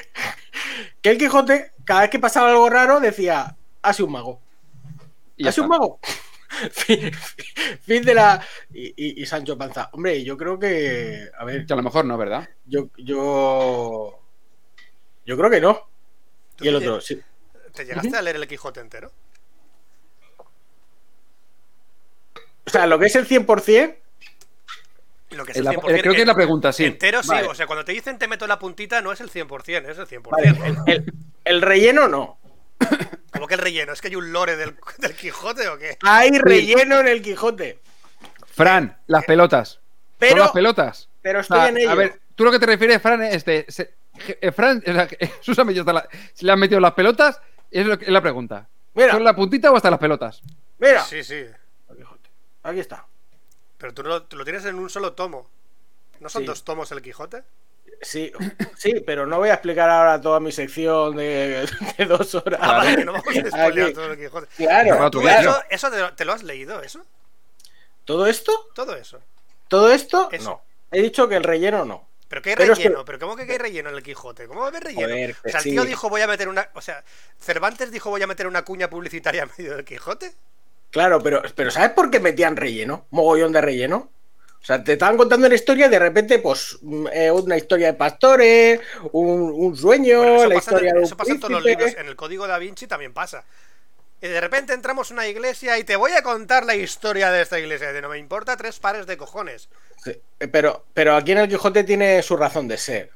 Que 1.00 1.10
el 1.10 1.18
Quijote, 1.18 1.72
cada 1.84 2.02
vez 2.02 2.10
que 2.10 2.18
pasaba 2.18 2.50
algo 2.50 2.68
raro, 2.68 2.98
decía: 3.00 3.56
Ha 3.82 3.92
sido 3.92 4.06
un 4.06 4.12
mago. 4.12 4.40
Y 5.36 5.44
ya 5.44 5.50
¿Ha 5.50 5.52
sido 5.52 5.64
un 5.64 5.70
mago? 5.70 6.00
fin, 6.72 7.12
fin 7.82 8.02
de 8.04 8.14
la. 8.14 8.44
Y, 8.74 8.86
y- 8.96 9.22
y 9.22 9.26
Sancho 9.26 9.56
Panza. 9.56 9.90
Hombre, 9.92 10.24
yo 10.24 10.36
creo 10.36 10.58
que. 10.58 11.28
A 11.38 11.44
ver, 11.44 11.64
Que 11.66 11.72
a 11.72 11.76
lo 11.76 11.82
mejor 11.82 12.04
no, 12.04 12.18
¿verdad? 12.18 12.48
yo. 12.64 12.88
Yo, 12.96 14.18
yo 15.24 15.36
creo 15.36 15.50
que 15.50 15.60
no. 15.60 15.88
¿Tú 16.56 16.64
Y 16.64 16.68
el 16.68 16.76
otro, 16.76 17.00
sí. 17.00 17.20
¿Te 17.74 17.84
llegaste 17.84 18.16
a 18.16 18.22
leer 18.22 18.36
el 18.36 18.48
Quijote 18.48 18.80
entero? 18.80 19.12
O 22.66 22.70
sea, 22.70 22.86
lo 22.86 22.98
que 22.98 23.06
es 23.06 23.16
el 23.16 23.26
100%, 23.26 23.94
Lo 25.30 25.44
que 25.44 25.52
es 25.52 25.56
Es 25.56 25.60
el 25.60 25.64
la- 25.64 25.70
100%, 25.72 25.90
eh, 25.96 26.00
creo 26.02 26.14
que 26.14 26.20
es 26.22 26.26
la 26.26 26.34
pregunta, 26.34 26.72
sí. 26.72 26.84
Entero 26.84 27.22
sí, 27.22 27.28
Vale. 27.30 27.48
o 27.48 27.54
sea, 27.54 27.66
cuando 27.66 27.84
te 27.84 27.92
dicen 27.92 28.18
te 28.18 28.28
meto 28.28 28.46
la 28.46 28.58
puntita 28.58 29.00
no 29.02 29.12
es 29.12 29.20
el 29.20 29.30
100%, 29.30 29.88
es 29.90 29.98
el 29.98 30.06
100%. 30.06 30.30
vale, 30.30 30.48
el, 30.48 30.94
el- 30.94 31.12
el 31.44 31.62
relleno 31.62 32.08
no. 32.08 32.38
¿Cómo 33.32 33.46
que 33.46 33.54
el 33.54 33.60
relleno? 33.60 33.92
¿Es 33.92 34.00
que 34.00 34.08
hay 34.08 34.16
un 34.16 34.32
lore 34.32 34.56
del, 34.56 34.76
del 34.98 35.14
Quijote 35.14 35.68
o 35.68 35.78
qué? 35.78 35.96
Hay 36.02 36.30
relleno 36.38 37.00
en 37.00 37.08
el 37.08 37.22
Quijote. 37.22 37.78
Fran, 38.46 38.96
las 39.06 39.24
pelotas. 39.24 39.70
¿Son 39.72 39.80
Pero, 40.18 40.36
las 40.38 40.50
pelotas? 40.52 41.08
pero 41.22 41.38
O 41.40 41.42
estoy 41.42 41.58
sea, 41.58 41.68
en 41.68 41.78
ello. 41.78 41.90
a 41.90 41.94
ver, 41.94 42.20
tú 42.34 42.44
lo 42.44 42.50
que 42.52 42.58
te 42.58 42.66
refieres, 42.66 43.02
Fran, 43.02 43.22
es 43.22 43.44
de. 43.44 43.66
se- 43.68 43.94
eh, 44.40 44.50
Fran, 44.52 44.82
o 44.86 44.92
sea, 44.92 45.08
Susan 45.40 45.66
la- 45.74 46.08
si 46.32 46.46
le 46.46 46.52
han 46.52 46.58
metido 46.58 46.80
las 46.80 46.92
pelotas, 46.94 47.40
es, 47.70 47.86
lo 47.86 47.98
que- 47.98 48.06
es 48.06 48.10
la 48.10 48.22
pregunta. 48.22 48.66
Mira, 48.94 49.12
¿Son 49.12 49.24
la 49.24 49.36
puntita 49.36 49.70
o 49.70 49.76
hasta 49.76 49.90
las 49.90 49.98
pelotas? 50.00 50.40
mira. 50.78 51.02
Sí, 51.02 51.22
sí. 51.22 51.44
Aquí 52.68 52.80
está. 52.80 53.06
Pero 53.78 53.94
tú, 53.94 54.02
no, 54.02 54.22
tú 54.24 54.36
lo 54.36 54.44
tienes 54.44 54.64
en 54.64 54.76
un 54.76 54.90
solo 54.90 55.12
tomo. 55.12 55.48
¿No 56.20 56.28
son 56.28 56.42
Sí. 56.42 56.46
dos 56.46 56.64
tomos 56.64 56.90
el 56.92 57.02
Quijote? 57.02 57.42
Sí, 58.02 58.32
sí, 58.76 59.00
pero 59.06 59.26
no 59.26 59.38
voy 59.38 59.48
a 59.50 59.54
explicar 59.54 59.88
ahora 59.88 60.20
toda 60.20 60.40
mi 60.40 60.50
sección 60.52 61.16
de, 61.16 61.66
de 61.98 62.04
dos 62.06 62.34
horas. 62.34 62.60
Ah, 62.62 62.78
vale, 62.78 63.04
no 63.04 63.12
vamos 63.12 63.26
a 63.36 63.42
todo 63.92 64.12
el 64.12 64.18
Quijote. 64.18 64.46
Claro, 64.56 64.96
Para 64.96 65.10
tu 65.10 65.18
¿Tú 65.18 65.24
diario. 65.24 65.50
eso, 65.50 65.62
eso 65.70 65.90
te, 65.90 65.98
lo, 66.00 66.14
te 66.14 66.24
lo 66.24 66.32
has 66.32 66.42
leído, 66.42 66.82
eso? 66.82 67.02
¿Todo 68.04 68.26
esto? 68.26 68.52
Todo 68.74 68.94
eso. 68.96 69.20
¿Todo 69.68 69.92
esto? 69.92 70.28
Eso. 70.32 70.50
No. 70.50 70.62
He 70.90 71.02
dicho 71.02 71.28
que 71.28 71.36
el 71.36 71.44
relleno 71.44 71.84
no. 71.84 72.08
¿Pero 72.28 72.42
qué 72.42 72.50
hay 72.50 72.56
Pero 72.56 72.72
es 72.72 72.78
relleno? 72.78 72.98
que- 73.00 73.04
¿Pero 73.04 73.18
cómo 73.20 73.36
que 73.36 73.42
hay 73.42 73.58
relleno 73.58 73.88
en 73.90 73.96
el 73.96 74.02
Quijote? 74.02 74.46
¿Cómo 74.46 74.60
va 74.60 74.66
a 74.66 74.68
haber 74.70 74.84
relleno? 74.84 75.08
Joder, 75.08 75.36
o 75.44 75.48
sea, 75.48 75.58
el 75.58 75.64
sí. 75.64 75.70
tío 75.70 75.84
dijo 75.84 76.08
voy 76.08 76.20
a 76.22 76.26
meter 76.26 76.48
una... 76.48 76.68
O 76.74 76.80
sea, 76.80 77.04
Cervantes 77.40 77.90
dijo 77.90 78.10
voy 78.10 78.22
a 78.22 78.26
meter 78.26 78.46
una 78.46 78.64
cuña 78.64 78.88
publicitaria 78.90 79.44
en 79.44 79.50
medio 79.58 79.76
del 79.76 79.84
Quijote. 79.84 80.34
Claro, 80.96 81.22
pero, 81.22 81.42
pero 81.54 81.70
¿sabes 81.70 81.90
por 81.90 82.10
qué 82.10 82.20
metían 82.20 82.56
relleno? 82.56 83.04
Mogollón 83.10 83.52
de 83.52 83.60
relleno. 83.60 84.10
O 84.62 84.64
sea, 84.64 84.82
te 84.82 84.94
estaban 84.94 85.18
contando 85.18 85.46
una 85.46 85.54
historia 85.54 85.88
y 85.88 85.90
de 85.90 85.98
repente, 85.98 86.38
pues, 86.38 86.78
mm, 86.80 87.08
eh, 87.12 87.30
una 87.30 87.58
historia 87.58 87.88
de 87.88 87.92
pastores, 87.92 88.80
un, 89.12 89.52
un 89.54 89.76
sueño, 89.76 90.20
Bueno, 90.20 90.46
la 90.46 90.54
pasa, 90.54 90.70
historia 90.70 90.88
en, 90.88 90.94
de 90.94 91.00
un 91.00 91.04
eso 91.04 91.16
pasa 91.18 91.32
en 91.32 91.40
todos 91.40 91.52
los 91.52 91.64
libros. 91.66 91.92
En 91.98 92.06
el 92.06 92.16
Código 92.16 92.46
da 92.46 92.56
Vinci 92.56 92.86
también 92.86 93.12
pasa. 93.12 93.44
Y 94.22 94.28
de 94.28 94.40
repente 94.40 94.72
entramos 94.72 95.10
a 95.10 95.14
una 95.14 95.28
iglesia 95.28 95.78
y 95.78 95.84
te 95.84 95.96
voy 95.96 96.12
a 96.12 96.22
contar 96.22 96.64
la 96.64 96.74
historia 96.74 97.30
de 97.30 97.42
esta 97.42 97.58
iglesia. 97.58 97.92
De 97.92 98.00
no 98.00 98.08
me 98.08 98.16
importa 98.16 98.56
tres 98.56 98.78
pares 98.78 99.06
de 99.06 99.18
cojones. 99.18 99.68
Sí, 100.02 100.12
eh, 100.40 100.48
pero, 100.48 100.86
pero 100.94 101.14
aquí 101.14 101.32
en 101.32 101.38
el 101.40 101.48
Quijote 101.50 101.84
tiene 101.84 102.22
su 102.22 102.38
razón 102.38 102.68
de 102.68 102.78
ser. 102.78 103.10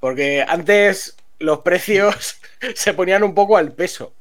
Porque 0.00 0.44
antes 0.48 1.16
los 1.38 1.60
precios 1.60 2.40
se 2.74 2.92
ponían 2.92 3.22
un 3.22 3.36
poco 3.36 3.56
al 3.56 3.70
peso. 3.70 4.14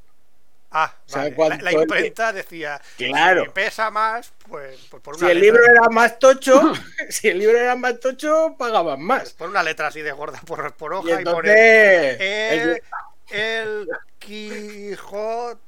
Ah, 0.79 0.93
sea, 1.05 1.29
vale. 1.35 1.57
La, 1.61 1.71
imprenta 1.71 2.31
decía, 2.33 2.79
Claro. 2.97 3.43
si 3.45 3.49
pesa 3.49 3.89
más, 3.91 4.33
pues, 4.47 4.79
pues 4.89 5.01
por 5.01 5.17
Si 5.17 5.23
una 5.23 5.31
el 5.31 5.39
letra. 5.39 5.59
libro 5.59 5.63
era 5.71 5.89
más 5.89 6.19
tocho, 6.19 6.61
si 7.09 7.29
el 7.29 7.39
libro 7.39 7.57
era 7.57 7.75
más 7.75 7.99
tocho, 7.99 8.55
pagaban 8.57 9.01
más. 9.01 9.33
Por 9.33 9.49
una 9.49 9.63
letra 9.63 9.87
así 9.87 10.01
de 10.01 10.11
gorda 10.11 10.39
por, 10.45 10.75
por 10.75 10.93
Y 10.93 10.95
hoja 10.95 11.21
y, 11.21 11.23
entonces. 11.23 12.17
el, 12.19 12.19
el- 12.49 12.81
el 13.29 13.87
Quijote. 14.19 15.61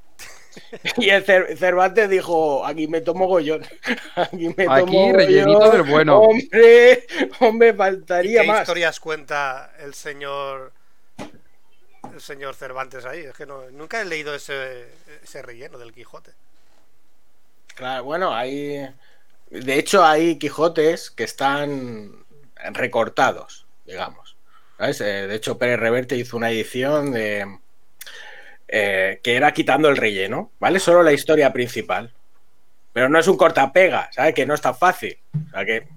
y 0.98 1.10
el 1.10 1.24
Cer- 1.24 1.56
Cervantes 1.56 2.08
dijo: 2.10 2.64
aquí 2.66 2.88
me 2.88 3.00
tomo 3.00 3.26
gollón. 3.26 3.62
Aquí 4.16 4.52
me 4.56 4.66
Aquí, 4.68 4.86
tomo 4.86 5.12
rellenito 5.12 5.58
gollón. 5.58 5.70
del 5.70 5.82
bueno. 5.82 6.20
Hombre, 6.20 7.06
hombre, 7.40 7.72
¿Y 7.72 7.72
faltaría 7.74 8.42
qué 8.42 8.46
más. 8.48 8.60
historias 8.60 9.00
cuenta 9.00 9.72
el 9.80 9.94
señor 9.94 10.72
el 12.12 12.20
señor 12.20 12.54
Cervantes 12.54 13.04
ahí? 13.04 13.20
Es 13.20 13.34
que 13.34 13.46
no, 13.46 13.70
nunca 13.70 14.00
he 14.00 14.04
leído 14.04 14.34
ese, 14.34 14.88
ese 15.22 15.42
relleno 15.42 15.78
del 15.78 15.92
Quijote. 15.92 16.32
Claro, 17.74 18.04
bueno, 18.04 18.34
hay. 18.34 18.88
De 19.50 19.74
hecho, 19.78 20.04
hay 20.04 20.38
Quijotes 20.38 21.10
que 21.10 21.24
están 21.24 22.24
recortados, 22.72 23.66
digamos. 23.86 24.36
¿Sabes? 24.78 25.00
Eh, 25.00 25.26
De 25.26 25.34
hecho, 25.34 25.58
Pérez 25.58 25.80
Reverte 25.80 26.16
hizo 26.16 26.36
una 26.36 26.50
edición 26.50 27.12
de. 27.12 27.58
eh, 28.68 29.20
que 29.22 29.36
era 29.36 29.52
quitando 29.52 29.88
el 29.88 29.96
relleno, 29.96 30.52
¿vale? 30.60 30.78
Solo 30.80 31.02
la 31.02 31.12
historia 31.12 31.52
principal. 31.52 32.12
Pero 32.92 33.08
no 33.08 33.18
es 33.18 33.28
un 33.28 33.36
cortapega, 33.36 34.10
¿sabes? 34.12 34.34
Que 34.34 34.46
no 34.46 34.54
es 34.54 34.60
tan 34.60 34.76
fácil. 34.76 35.18
O 35.48 35.50
sea, 35.50 35.64
que, 35.64 35.88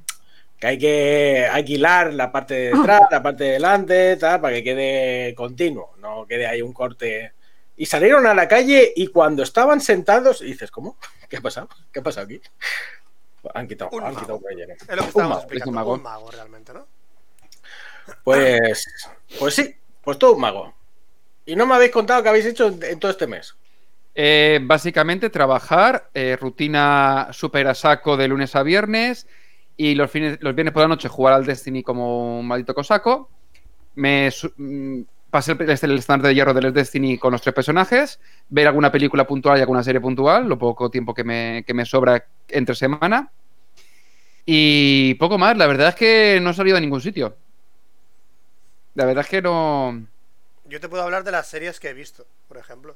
que 0.64 0.68
hay 0.68 0.78
que 0.78 1.46
alquilar 1.52 2.14
la 2.14 2.32
parte 2.32 2.54
de 2.54 2.72
detrás, 2.72 3.02
la 3.12 3.22
parte 3.22 3.44
de 3.44 3.52
delante, 3.52 4.16
tal, 4.16 4.40
para 4.40 4.56
que 4.56 4.64
quede 4.64 5.36
continuo. 5.36 5.94
No 6.00 6.26
quede 6.26 6.48
ahí 6.48 6.62
un 6.62 6.72
corte 6.72 7.34
y 7.76 7.86
salieron 7.86 8.26
a 8.28 8.34
la 8.34 8.48
calle 8.48 8.94
y 8.96 9.08
cuando 9.08 9.44
estaban 9.44 9.82
sentados, 9.82 10.42
y 10.42 10.46
dices, 10.46 10.72
¿cómo? 10.72 10.98
¿Qué 11.30 11.38
ha 11.38 11.42
pasado? 11.42 11.68
¿Qué 11.92 12.00
ha 12.00 12.04
pasado 12.04 12.28
aquí? 12.28 12.42
Han 13.54 13.68
quitado, 13.68 13.90
Un 13.92 14.04
han 14.06 14.14
mago. 14.14 14.40
quitado. 14.40 14.40
Es 14.50 14.88
lo 14.88 14.96
que 14.96 15.02
Un 15.02 15.08
estábamos 15.08 15.16
mago, 15.16 15.42
explicando. 15.42 15.70
un 15.70 15.76
mago. 15.76 15.94
Un 15.96 16.04
mago, 16.04 16.32
realmente, 16.32 16.74
¿no? 16.74 16.88
Pues, 18.24 18.86
pues 19.38 19.56
sí, 19.56 19.76
pues 20.02 20.18
todo 20.18 20.34
un 20.36 20.42
mago. 20.42 20.74
Y 21.46 21.58
no 21.58 21.66
me 21.66 21.76
habéis 21.76 21.92
contado 21.92 22.24
qué 22.24 22.30
habéis 22.30 22.46
hecho 22.46 22.68
en, 22.68 23.00
todo 23.00 23.12
este 23.12 23.28
mes. 23.28 23.54
Eh, 24.16 24.60
básicamente 24.62 25.30
trabajar, 25.30 26.10
eh, 26.14 26.38
rutina 26.40 27.30
súper 27.34 27.68
a 27.68 27.76
saco 27.76 28.16
de 28.16 28.30
lunes 28.30 28.56
a 28.56 28.64
viernes 28.64 29.28
y 29.78 29.96
los, 29.96 30.10
fines, 30.12 30.38
los 30.42 30.54
viernes 30.56 30.74
por 30.74 30.84
la 30.84 30.88
noche 30.88 31.08
jugar 31.10 31.34
al 31.34 31.46
Destiny 31.46 31.84
como 31.84 32.40
un 32.40 32.48
maldito 32.48 32.74
cosaco. 32.74 33.30
Me 33.96 34.30
mm, 34.58 35.02
pasé 35.30 35.54
el, 35.54 35.62
el 35.70 35.98
estándar 35.98 36.28
de 36.30 36.36
hierro 36.36 36.54
del 36.54 36.74
Destiny 36.74 37.18
con 37.18 37.32
los 37.32 37.42
tres 37.42 37.56
personajes, 37.56 38.20
ver 38.50 38.68
alguna 38.68 38.92
película 38.92 39.26
puntual 39.26 39.58
y 39.58 39.62
alguna 39.62 39.84
serie 39.84 40.02
puntual, 40.02 40.48
lo 40.48 40.58
poco 40.58 40.90
tiempo 40.90 41.14
que 41.14 41.24
me, 41.24 41.64
que 41.66 41.74
me 41.74 41.86
sobra 41.86 42.26
entre 42.50 42.76
semana. 42.76 43.32
Y 44.46 45.14
poco 45.16 45.38
más, 45.38 45.58
la 45.58 45.68
verdad 45.68 45.90
es 45.90 45.96
que 45.96 46.40
no 46.42 46.50
he 46.50 46.54
salido 46.54 46.78
a 46.78 46.82
ningún 46.82 47.02
sitio. 47.02 47.36
La 48.96 49.06
verdad 49.06 49.24
es 49.24 49.30
que 49.30 49.42
no... 49.42 50.06
Yo 50.66 50.80
te 50.80 50.90
puedo 50.90 51.04
hablar 51.04 51.24
de 51.24 51.32
las 51.32 51.48
series 51.48 51.80
que 51.80 51.90
he 51.90 51.94
visto, 51.94 52.26
por 52.48 52.58
ejemplo. 52.58 52.96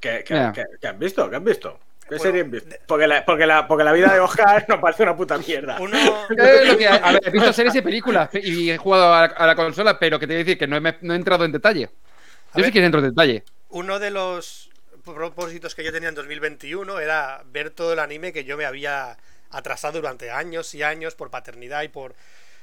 ¿Qué, 0.00 0.24
qué- 0.26 0.34
Ya. 0.34 0.52
qué- 0.52 0.64
qué 0.80 0.88
has 0.88 0.98
visto? 0.98 1.28
¿Qué 1.28 1.36
has 1.36 1.44
visto? 1.44 1.78
¿Qué 2.20 2.28
Bueno, 2.30 2.50
de- 2.50 2.80
Porque 2.86 3.06
la, 3.06 3.24
porque, 3.24 3.46
la, 3.46 3.66
porque 3.68 3.84
la 3.84 3.92
vida 3.92 4.12
de 4.12 4.20
Oscar 4.20 4.64
nos 4.68 4.78
parece 4.80 5.02
una 5.02 5.16
puta 5.16 5.38
mierda. 5.38 5.78
Uno, 5.80 5.96
lo 6.28 6.76
que- 6.78 6.88
a 6.88 7.12
ver, 7.12 7.20
he 7.26 7.30
visto 7.30 7.52
series 7.52 7.74
y 7.74 7.82
películas 7.82 8.28
pe- 8.28 8.40
y 8.42 8.70
he 8.70 8.76
jugado 8.78 9.12
a 9.14 9.20
la, 9.22 9.26
a 9.34 9.46
la 9.46 9.54
consola, 9.54 9.98
pero 9.98 10.18
que 10.18 10.26
te 10.26 10.34
voy 10.34 10.42
a 10.42 10.44
decir 10.44 10.58
que 10.58 10.66
no 10.66 10.76
he, 10.76 10.98
no 11.00 11.12
he 11.12 11.16
entrado 11.16 11.44
en 11.44 11.52
detalle. 11.52 11.84
A 11.84 12.58
Yo 12.58 12.62
ver. 12.62 12.64
sí 12.66 12.72
que 12.72 12.84
entro 12.84 13.00
en 13.00 13.08
detalle. 13.10 13.44
uno 13.70 13.98
de 13.98 14.10
los 14.10 14.70
propósitos 15.04 15.74
que 15.74 15.82
yo 15.82 15.92
tenía 15.92 16.10
en 16.10 16.14
2021 16.14 17.00
era 17.00 17.42
ver 17.46 17.70
todo 17.70 17.92
el 17.92 17.98
anime 17.98 18.32
que 18.32 18.44
yo 18.44 18.56
me 18.56 18.64
había 18.66 19.16
atrasado 19.50 20.00
durante 20.00 20.30
años 20.30 20.74
y 20.74 20.82
años 20.82 21.14
por 21.14 21.30
paternidad 21.30 21.82
y 21.82 21.88
por 21.88 22.14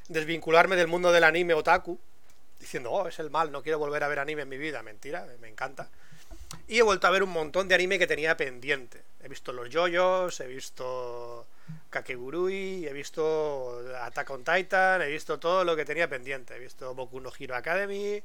desvincularme 0.08 0.76
del 0.76 0.88
mundo 0.88 1.12
del 1.12 1.24
anime 1.24 1.54
otaku, 1.54 2.00
diciendo, 2.60 2.92
oh, 2.92 3.08
es 3.08 3.20
el 3.20 3.30
mal, 3.30 3.52
no 3.52 3.62
quiero 3.62 3.78
volver 3.80 4.04
a 4.04 4.08
ver 4.08 4.20
anime 4.20 4.44
en 4.44 4.50
mi 4.50 4.58
vida. 4.58 4.82
Mentira, 4.84 5.26
me 5.42 5.48
encanta. 5.50 5.90
Y 6.68 6.80
he 6.80 6.82
vuelto 6.82 7.08
a 7.08 7.12
ver 7.12 7.24
un 7.24 7.32
montón 7.32 7.68
de 7.68 7.76
anime 7.76 8.00
que 8.00 8.08
tenía 8.08 8.38
pendiente. 8.38 9.02
He 9.22 9.28
visto 9.28 9.52
los 9.54 9.70
yoyos, 9.70 10.40
he 10.40 10.48
visto 10.48 11.48
Kakegurui, 11.90 12.86
he 12.88 12.94
visto 12.94 13.82
Attack 14.02 14.30
on 14.30 14.44
Titan, 14.44 15.02
he 15.02 15.08
visto 15.08 15.40
todo 15.40 15.64
lo 15.64 15.76
que 15.76 15.86
tenía 15.86 16.08
pendiente. 16.08 16.56
He 16.56 16.60
visto 16.60 16.94
Boku 16.96 17.20
no 17.20 17.32
Hero 17.38 17.56
Academy, 17.56 18.16
he 18.16 18.24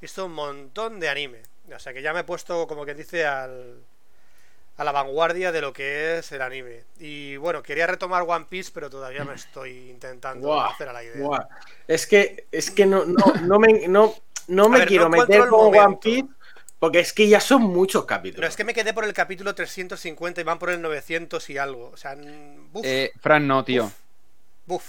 visto 0.00 0.26
un 0.26 0.32
montón 0.32 1.00
de 1.00 1.08
anime. 1.08 1.42
O 1.74 1.78
sea 1.78 1.92
que 1.92 2.02
ya 2.02 2.12
me 2.12 2.20
he 2.20 2.24
puesto, 2.24 2.66
como 2.66 2.84
que 2.84 2.94
dice, 2.94 3.24
al, 3.24 3.82
a 4.76 4.84
la 4.84 4.92
vanguardia 4.92 5.52
de 5.52 5.60
lo 5.60 5.72
que 5.72 6.18
es 6.18 6.32
el 6.32 6.42
anime. 6.42 6.84
Y 6.98 7.36
bueno, 7.36 7.62
quería 7.62 7.86
retomar 7.86 8.24
One 8.26 8.46
Piece, 8.48 8.70
pero 8.72 8.90
todavía 8.90 9.24
me 9.24 9.34
estoy 9.34 9.90
intentando 9.90 10.60
hacer 10.60 10.88
a 10.88 10.92
la 10.92 11.04
idea. 11.04 11.48
Es 11.86 12.06
que, 12.06 12.46
es 12.50 12.70
que 12.70 12.86
no, 12.86 13.04
no, 13.04 13.34
no 13.42 13.58
me, 13.58 13.88
no, 13.88 14.14
no 14.48 14.68
me 14.68 14.80
ver, 14.80 14.88
quiero 14.88 15.08
meter 15.08 15.48
con 15.48 15.74
One. 15.74 15.98
Piece 16.00 16.28
porque 16.82 16.98
es 16.98 17.12
que 17.12 17.28
ya 17.28 17.38
son 17.38 17.62
muchos 17.62 18.04
capítulos. 18.06 18.40
Pero 18.40 18.48
es 18.48 18.56
que 18.56 18.64
me 18.64 18.74
quedé 18.74 18.92
por 18.92 19.04
el 19.04 19.12
capítulo 19.12 19.54
350 19.54 20.40
y 20.40 20.44
van 20.44 20.58
por 20.58 20.68
el 20.68 20.82
900 20.82 21.48
y 21.50 21.56
algo. 21.56 21.90
O 21.94 21.96
sea, 21.96 22.16
mm, 22.16 22.72
buf, 22.72 22.84
Eh, 22.84 23.12
Fran, 23.20 23.46
no, 23.46 23.62
tío. 23.64 23.84
Uf. 23.84 23.92
buf. 24.66 24.84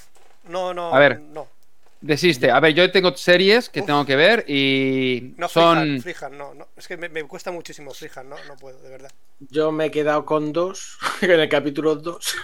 No, 0.45 0.73
no, 0.73 0.91
A 0.91 0.97
ver. 0.97 1.19
no. 1.19 1.47
Desiste. 2.01 2.49
A 2.49 2.59
ver, 2.59 2.73
yo 2.73 2.91
tengo 2.91 3.15
series 3.15 3.69
que 3.69 3.81
Uf. 3.81 3.85
tengo 3.85 4.07
que 4.07 4.15
ver 4.15 4.43
y 4.49 5.35
No, 5.37 5.47
son... 5.47 6.01
Freehan, 6.01 6.01
Freehan, 6.01 6.35
no, 6.39 6.55
no. 6.55 6.67
Es 6.75 6.87
que 6.87 6.97
me, 6.97 7.09
me 7.09 7.23
cuesta 7.25 7.51
muchísimo 7.51 7.93
Freehan, 7.93 8.27
no, 8.27 8.37
no 8.47 8.55
puedo, 8.57 8.81
de 8.81 8.89
verdad. 8.89 9.11
Yo 9.51 9.71
me 9.71 9.85
he 9.85 9.91
quedado 9.91 10.25
con 10.25 10.51
dos 10.51 10.97
en 11.21 11.29
el 11.29 11.47
capítulo 11.47 11.95
2. 11.95 12.35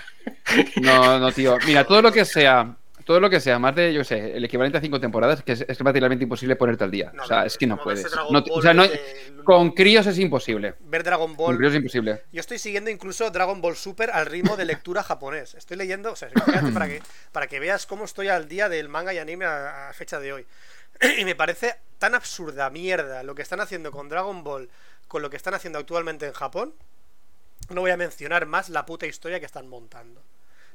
No, 0.76 1.18
no, 1.18 1.32
tío. 1.32 1.58
Mira, 1.66 1.86
todo 1.88 2.04
lo 2.04 2.12
que 2.12 2.24
sea... 2.24 2.76
Todo 3.10 3.20
lo 3.20 3.28
que 3.32 3.40
sea 3.40 3.58
más 3.58 3.74
de, 3.74 3.92
yo 3.92 4.04
sé, 4.04 4.38
el 4.38 4.46
equivalente 4.46 4.78
a 4.78 4.82
cinco 4.82 5.00
temporadas, 5.00 5.42
que 5.42 5.54
es, 5.54 5.66
es 5.68 5.82
materialmente 5.84 6.26
imposible 6.26 6.56
ponerte 6.56 6.84
al 6.84 6.92
día. 6.92 7.12
No, 7.16 7.24
o 7.24 7.26
sea, 7.26 7.44
es 7.44 7.58
que 7.58 7.66
no 7.66 7.82
puedes. 7.82 8.06
No- 8.30 8.44
o 8.52 8.62
sea, 8.62 8.76
con 9.44 9.72
críos 9.72 10.06
es 10.06 10.20
imposible. 10.20 10.76
Ver 10.82 11.04
Dragon 11.04 11.30
Con 11.30 11.36
Ball. 11.36 11.58
críos 11.58 11.74
es 11.74 11.78
imposible. 11.78 12.22
Yo 12.32 12.40
estoy 12.40 12.60
siguiendo 12.60 12.92
incluso 12.92 13.32
Dragon 13.32 13.60
Ball 13.62 13.76
Super 13.76 14.12
al 14.12 14.28
ritmo 14.28 14.56
de 14.56 14.66
lectura 14.66 15.02
japonés. 15.02 15.56
Estoy 15.56 15.78
leyendo, 15.78 16.12
o 16.12 16.16
sea, 16.16 16.30
para 16.72 16.88
que, 16.88 17.02
para 17.32 17.48
que 17.48 17.60
veas 17.60 17.88
cómo 17.88 18.06
estoy 18.06 18.28
al 18.28 18.48
día 18.48 18.70
del 18.70 18.90
manga 18.90 19.12
y 19.12 19.18
anime 19.18 19.46
a, 19.46 19.90
a 19.90 19.94
fecha 19.94 20.20
de 20.20 20.32
hoy. 20.32 20.46
Y 21.18 21.26
me 21.26 21.34
parece 21.34 21.78
tan 21.98 22.14
absurda 22.14 22.70
mierda 22.70 23.24
lo 23.24 23.34
que 23.34 23.42
están 23.42 23.60
haciendo 23.60 23.90
con 23.92 24.08
Dragon 24.08 24.44
Ball, 24.44 24.70
con 25.08 25.24
lo 25.24 25.32
que 25.32 25.38
están 25.38 25.56
haciendo 25.56 25.80
actualmente 25.80 26.28
en 26.28 26.34
Japón. 26.34 26.76
No 27.72 27.82
voy 27.82 27.90
a 27.90 27.98
mencionar 27.98 28.46
más 28.46 28.70
la 28.70 28.86
puta 28.86 29.08
historia 29.08 29.40
que 29.40 29.48
están 29.48 29.68
montando. 29.68 30.22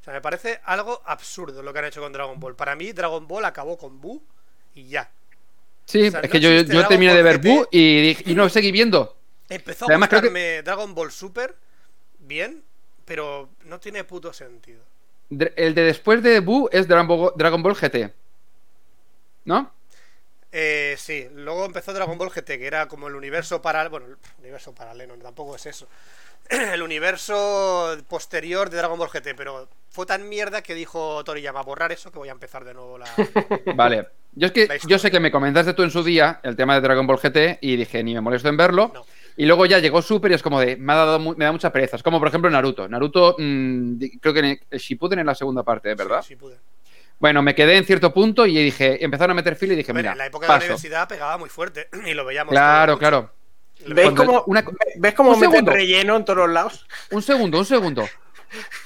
O 0.05 0.07
sea, 0.07 0.13
me 0.13 0.21
parece 0.21 0.61
algo 0.65 1.01
absurdo 1.07 1.63
lo 1.63 1.73
que 1.73 1.79
han 1.79 1.87
hecho 1.87 2.03
con 2.03 2.13
Dragon 2.13 2.39
Ball. 2.39 2.55
Para 2.55 2.77
mí, 2.77 2.93
Dragon 2.93 3.27
Ball 3.27 3.47
acabó 3.47 3.79
con 3.79 4.03
Buu 4.03 4.23
y 4.75 4.87
ya. 4.89 5.11
Sí, 5.87 6.09
O 6.09 6.11
sea, 6.11 6.21
es 6.21 6.27
no 6.27 6.33
que 6.33 6.41
yo, 6.41 6.87
terminé 6.89 7.15
de 7.15 7.23
ver. 7.23 7.39
Buu 7.39 7.67
y, 7.71 8.31
y 8.31 8.35
no 8.35 8.51
seguí 8.51 8.71
viendo. 8.71 9.17
Empezó 9.49 9.87
a 9.87 9.89
Además, 9.89 10.11
que- 10.11 10.17
gustarme 10.17 10.63
Dragon 10.63 10.95
Ball 10.95 11.11
Super 11.11 11.57
bien, 12.19 12.63
pero 13.07 13.49
no 13.65 13.81
tiene 13.81 14.05
puto 14.05 14.31
sentido. 14.35 14.83
El 15.31 15.75
de 15.75 15.83
después 15.85 16.23
de 16.23 16.41
Buu 16.41 16.69
es 16.71 16.87
Dragon 16.87 17.07
Ball, 17.07 17.33
Dragon 17.35 17.63
Ball 17.63 17.75
GT. 17.75 18.13
¿No? 19.47 19.73
Eh, 20.53 20.97
sí, 20.99 21.29
luego 21.33 21.65
empezó 21.65 21.95
Dragon 21.95 22.17
Ball 22.19 22.31
GT, 22.31 22.59
que 22.59 22.67
era 22.67 22.87
como 22.89 23.09
el 23.09 23.15
universo 23.15 23.61
paralelo. 23.63 23.91
Bueno, 23.91 24.07
el 24.07 24.17
universo 24.41 24.75
paralelo, 24.75 25.17
tampoco 25.17 25.57
es 25.57 25.65
eso. 25.67 25.89
El 26.73 26.83
universo 26.83 27.97
posterior 28.09 28.71
de 28.71 28.77
Dragon 28.79 28.99
Ball 28.99 29.09
GT, 29.09 29.35
pero 29.37 29.69
fue 29.91 30.07
tan 30.07 30.29
mierda 30.29 30.63
que 30.63 30.75
dijo 30.75 31.23
Toriyama, 31.25 31.63
borrar 31.63 31.93
eso 31.93 32.11
que 32.13 32.19
voy 32.19 32.29
a 32.29 32.33
empezar 32.33 32.65
de 32.65 32.75
nuevo 32.75 32.99
la. 32.99 33.07
Vale. 33.75 34.09
Yo 34.37 34.47
es 34.49 34.53
que 34.53 34.69
yo 34.89 34.99
sé 34.99 35.11
que 35.13 35.21
me 35.21 35.31
comentaste 35.31 35.75
tú 35.75 35.85
en 35.85 35.91
su 35.93 36.03
día 36.03 36.41
el 36.43 36.57
tema 36.57 36.75
de 36.75 36.81
Dragon 36.81 37.07
Ball 37.07 37.19
GT 37.19 37.59
y 37.61 37.77
dije, 37.77 38.03
ni 38.03 38.15
me 38.15 38.21
molesto 38.21 38.49
en 38.49 38.57
verlo. 38.57 38.91
No. 38.93 39.05
Y 39.37 39.47
luego 39.47 39.65
ya 39.67 39.79
llegó 39.79 40.03
Super 40.03 40.31
y 40.31 40.35
es 40.35 40.43
como 40.43 40.61
de, 40.61 40.77
me 40.77 40.93
ha 40.93 40.97
dado 40.97 41.19
me 41.19 41.45
da 41.45 41.53
mucha 41.53 41.71
pereza. 41.73 41.97
Es 41.97 42.03
como 42.03 42.19
por 42.19 42.29
ejemplo 42.29 42.51
Naruto. 42.51 42.89
Naruto, 42.89 43.37
mm, 43.39 43.99
di- 43.99 44.19
creo 44.19 44.35
que 44.35 44.41
en 44.41 44.61
el- 44.71 44.79
Shippuden 44.79 45.21
en 45.21 45.27
la 45.27 45.35
segunda 45.35 45.63
parte, 45.63 45.95
¿verdad? 45.95 46.23
Sí, 46.23 46.37
pude. 46.37 46.57
Bueno, 47.21 47.43
me 47.43 47.55
quedé 47.55 47.77
en 47.77 47.85
cierto 47.85 48.13
punto 48.13 48.45
y 48.45 48.55
dije, 48.57 49.03
empezaron 49.05 49.33
a 49.33 49.35
meter 49.35 49.55
filo 49.57 49.73
y 49.73 49.77
dije, 49.77 49.93
mira, 49.95 50.13
en 50.13 50.19
la 50.19 50.27
época 50.27 50.47
de 50.47 50.53
la 50.53 50.59
universidad 50.59 51.09
pegaba 51.09 51.39
muy 51.39 51.49
fuerte 51.49 51.89
y 52.07 52.13
lo 52.15 52.25
veíamos. 52.25 52.51
Claro, 52.51 52.99
claro. 52.99 53.31
¿Ves 53.87 54.05
Cuando- 54.13 54.25
cómo, 54.27 54.45
una- 54.47 54.65
¿ves 54.97 55.15
meten 55.37 55.51
segundo. 55.51 55.73
relleno 55.73 56.17
en 56.17 56.25
todos 56.25 56.39
los 56.39 56.51
lados? 56.51 56.87
Un 57.11 57.23
segundo, 57.23 57.59
un 57.59 57.65
segundo. 57.65 58.05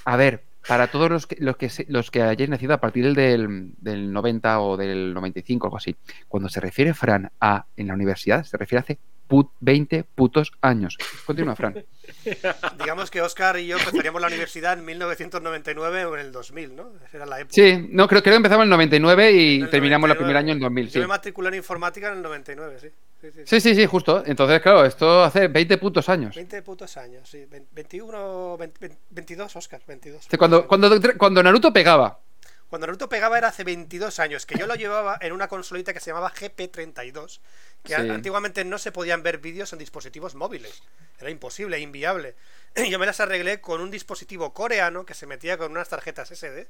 A 0.04 0.16
ver, 0.16 0.44
para 0.66 0.88
todos 0.88 1.10
los 1.10 1.26
que, 1.26 1.36
los 1.40 1.56
que, 1.56 1.70
los 1.88 2.10
que 2.10 2.22
hayáis 2.22 2.50
nacido 2.50 2.74
a 2.74 2.78
partir 2.80 3.14
del, 3.14 3.72
del 3.78 4.12
90 4.12 4.60
o 4.60 4.76
del 4.76 5.14
95, 5.14 5.66
algo 5.66 5.76
así, 5.76 5.96
cuando 6.26 6.48
se 6.48 6.60
refiere 6.60 6.94
Fran 6.94 7.30
a 7.40 7.66
en 7.76 7.86
la 7.88 7.94
universidad, 7.94 8.44
se 8.44 8.56
refiere 8.56 8.80
a 8.80 8.82
hace 8.82 8.98
put- 9.28 9.50
20 9.60 10.04
putos 10.04 10.52
años. 10.60 10.96
Continúa, 11.26 11.54
Fran. 11.54 11.84
Digamos 12.78 13.10
que 13.10 13.20
Oscar 13.20 13.58
y 13.58 13.66
yo 13.66 13.76
empezaríamos 13.78 14.20
la 14.20 14.28
universidad 14.28 14.78
en 14.78 14.84
1999 14.84 16.04
o 16.06 16.14
en 16.14 16.20
el 16.20 16.32
2000, 16.32 16.74
¿no? 16.76 16.90
Esa 17.06 17.18
era 17.18 17.26
la 17.26 17.40
época. 17.40 17.54
Sí, 17.54 17.88
no, 17.90 18.08
creo, 18.08 18.22
creo 18.22 18.32
que 18.32 18.36
empezamos 18.36 18.62
en 18.62 18.68
el 18.68 18.70
99 18.70 19.32
y 19.32 19.56
En 19.56 19.62
el 19.64 19.70
terminamos 19.70 20.06
el 20.10 20.16
99. 20.16 20.18
primer 20.18 20.36
año 20.36 20.52
en 20.54 20.60
2000, 20.60 20.88
sí. 20.90 20.94
Yo 20.94 21.00
me 21.02 21.06
matriculé 21.08 21.48
en 21.48 21.54
informática 21.56 22.08
en 22.08 22.14
el 22.14 22.22
99, 22.22 22.78
sí. 22.80 22.88
Sí, 23.20 23.28
sí, 23.30 23.32
sí. 23.34 23.42
Sí, 23.46 23.60
sí, 23.60 23.74
sí, 23.74 23.86
justo. 23.86 24.22
Entonces, 24.24 24.60
claro, 24.60 24.84
esto 24.84 25.22
hace 25.24 25.48
20 25.48 25.76
putos 25.78 26.08
años. 26.08 26.34
20 26.36 26.62
putos 26.62 26.96
años, 26.96 27.28
sí. 27.28 27.44
Ve- 27.50 27.66
21, 27.72 28.56
20, 28.56 28.96
22, 29.10 29.56
Oscar, 29.56 29.80
22. 29.86 30.26
Sí, 30.30 30.36
Cuando, 30.36 30.66
cuando, 30.66 30.90
cuando 31.18 31.42
Naruto 31.42 31.72
pegaba. 31.72 32.20
Cuando 32.68 32.86
Naruto 32.86 33.08
pegaba 33.08 33.38
era 33.38 33.48
hace 33.48 33.64
22 33.64 34.18
años, 34.18 34.44
que 34.44 34.58
yo 34.58 34.66
lo 34.66 34.74
llevaba 34.74 35.16
en 35.22 35.32
una 35.32 35.48
consolita 35.48 35.94
que 35.94 36.00
se 36.00 36.10
llamaba 36.10 36.32
GP32, 36.32 37.40
que 37.82 37.94
Sí. 37.94 38.10
antiguamente 38.10 38.64
no 38.64 38.76
se 38.78 38.92
podían 38.92 39.22
ver 39.22 39.38
vídeos 39.38 39.72
en 39.72 39.78
dispositivos 39.78 40.34
móviles. 40.34 40.82
Era 41.18 41.30
imposible, 41.30 41.78
inviable. 41.80 42.34
Yo 42.90 42.98
me 42.98 43.06
las 43.06 43.20
arreglé 43.20 43.60
con 43.60 43.80
un 43.80 43.90
dispositivo 43.90 44.52
coreano 44.52 45.06
que 45.06 45.14
se 45.14 45.26
metía 45.26 45.56
con 45.56 45.70
unas 45.72 45.88
tarjetas 45.88 46.30
SD 46.30 46.68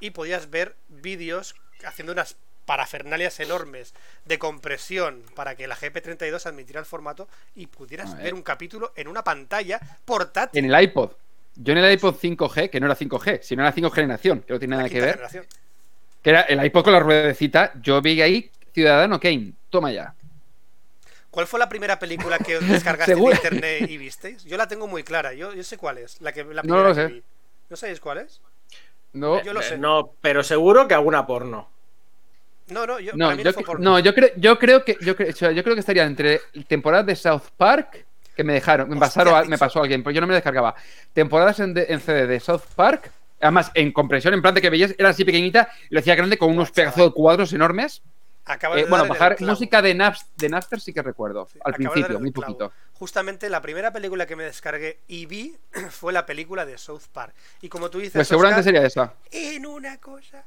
y 0.00 0.10
podías 0.10 0.50
ver 0.50 0.74
vídeos 0.88 1.54
haciendo 1.84 2.12
unas 2.12 2.36
parafernalias 2.66 3.38
enormes 3.40 3.94
de 4.24 4.38
compresión 4.38 5.22
para 5.34 5.54
que 5.56 5.66
la 5.66 5.76
GP32 5.76 6.46
admitiera 6.46 6.80
el 6.80 6.86
formato 6.86 7.28
y 7.54 7.66
pudieras 7.66 8.16
ver 8.16 8.34
un 8.34 8.42
capítulo 8.42 8.92
en 8.96 9.08
una 9.08 9.24
pantalla 9.24 9.80
portátil. 10.04 10.64
En 10.64 10.72
el 10.72 10.82
iPod. 10.82 11.12
Yo 11.56 11.72
en 11.72 11.78
el 11.78 11.92
iPod 11.92 12.16
5G, 12.16 12.70
que 12.70 12.80
no 12.80 12.86
era 12.86 12.96
5G, 12.96 13.40
sino 13.42 13.62
era 13.62 13.72
5 13.72 13.90
generación, 13.90 14.40
que 14.40 14.52
no 14.52 14.58
tiene 14.58 14.76
la 14.76 14.82
nada 14.82 14.88
que 14.88 15.00
ver. 15.00 15.12
generación. 15.12 15.46
Que 16.22 16.30
era 16.30 16.42
el 16.42 16.64
iPod 16.64 16.84
con 16.84 16.92
la 16.92 17.00
ruedecita. 17.00 17.72
Yo 17.82 18.00
vi 18.00 18.20
ahí 18.22 18.50
Ciudadano 18.72 19.20
Kane. 19.20 19.52
Toma 19.70 19.92
ya. 19.92 20.14
¿Cuál 21.30 21.46
fue 21.46 21.58
la 21.58 21.68
primera 21.68 21.98
película 21.98 22.38
que 22.38 22.56
os 22.58 22.68
descargaste 22.68 23.14
de 23.14 23.20
internet 23.20 23.90
y 23.90 23.96
visteis? 23.96 24.44
Yo 24.44 24.56
la 24.56 24.68
tengo 24.68 24.86
muy 24.86 25.02
clara, 25.02 25.32
yo, 25.32 25.54
yo 25.54 25.62
sé 25.64 25.78
cuál 25.78 25.98
es. 25.98 26.20
La 26.20 26.32
que, 26.32 26.44
la 26.44 26.62
No 26.62 26.62
primera 26.62 26.88
lo 26.88 26.94
que 26.94 27.00
sé. 27.00 27.06
vi. 27.08 27.22
¿No 27.70 27.76
sabéis 27.76 28.00
cuál 28.00 28.18
es? 28.18 28.40
No. 29.14 29.42
Yo 29.42 29.52
lo 29.52 29.62
sé. 29.62 29.78
No, 29.78 30.12
pero 30.20 30.42
seguro 30.42 30.86
que 30.86 30.94
alguna 30.94 31.26
porno. 31.26 31.68
No, 32.68 32.86
no, 32.86 33.00
yo, 33.00 33.12
No, 33.14 33.30
no 33.30 33.36
no, 33.78 34.02
creo, 34.14 34.30
yo 34.36 34.58
creo 34.58 34.84
que 34.84 34.96
yo 35.00 35.16
creo, 35.16 35.50
yo 35.50 35.64
que 35.64 35.80
estaría 35.80 36.04
entre 36.04 36.40
temporadas 36.66 37.06
de 37.06 37.16
South 37.16 37.42
Park 37.56 38.06
que 38.36 38.44
me 38.44 38.52
dejaron, 38.54 38.88
me 38.88 38.96
pasaron, 38.96 39.34
a- 39.34 39.44
me 39.44 39.58
pasó 39.58 39.80
alguien, 39.82 40.02
pero 40.02 40.14
yo 40.14 40.20
no 40.20 40.26
me 40.26 40.34
descargaba. 40.34 40.74
Temporadas 41.12 41.60
en, 41.60 41.74
de- 41.74 41.86
en 41.88 42.00
CD 42.00 42.26
de 42.26 42.40
South 42.40 42.62
Park, 42.74 43.10
además 43.40 43.70
en 43.74 43.92
compresión, 43.92 44.34
en 44.34 44.42
plan 44.42 44.54
de 44.54 44.60
que 44.62 44.70
veías, 44.70 44.94
era 44.98 45.10
así 45.10 45.24
pequeñita, 45.24 45.68
lo 45.90 46.00
hacía 46.00 46.14
grande 46.14 46.38
con 46.38 46.50
unos 46.50 46.70
pedazos 46.70 47.04
de 47.06 47.12
cuadros 47.12 47.52
enormes. 47.52 48.02
Acabas 48.44 48.78
Eh, 48.78 48.84
de 48.84 48.90
bueno, 48.90 49.06
bajar 49.06 49.40
música 49.40 49.80
de, 49.80 49.94
Naps, 49.94 50.26
de 50.36 50.48
Napster 50.48 50.80
sí 50.80 50.92
que 50.92 51.00
recuerdo, 51.00 51.46
Sí, 51.52 51.60
al 51.64 51.74
principio, 51.74 52.18
muy 52.18 52.32
poquito. 52.32 52.72
Justamente 52.94 53.48
la 53.48 53.60
primera 53.62 53.92
película 53.92 54.26
que 54.26 54.34
me 54.34 54.42
descargué 54.44 54.98
y 55.06 55.26
vi 55.26 55.56
fue 55.90 56.12
la 56.12 56.26
película 56.26 56.66
de 56.66 56.76
South 56.76 57.02
Park. 57.12 57.34
Y 57.60 57.68
como 57.68 57.88
tú 57.88 57.98
dices, 57.98 58.14
Pues 58.14 58.26
seguramente 58.28 58.60
Oscar, 58.60 58.74
sería 58.74 58.86
esa. 58.86 59.14
en 59.30 59.64
una 59.66 59.98
cosa 59.98 60.42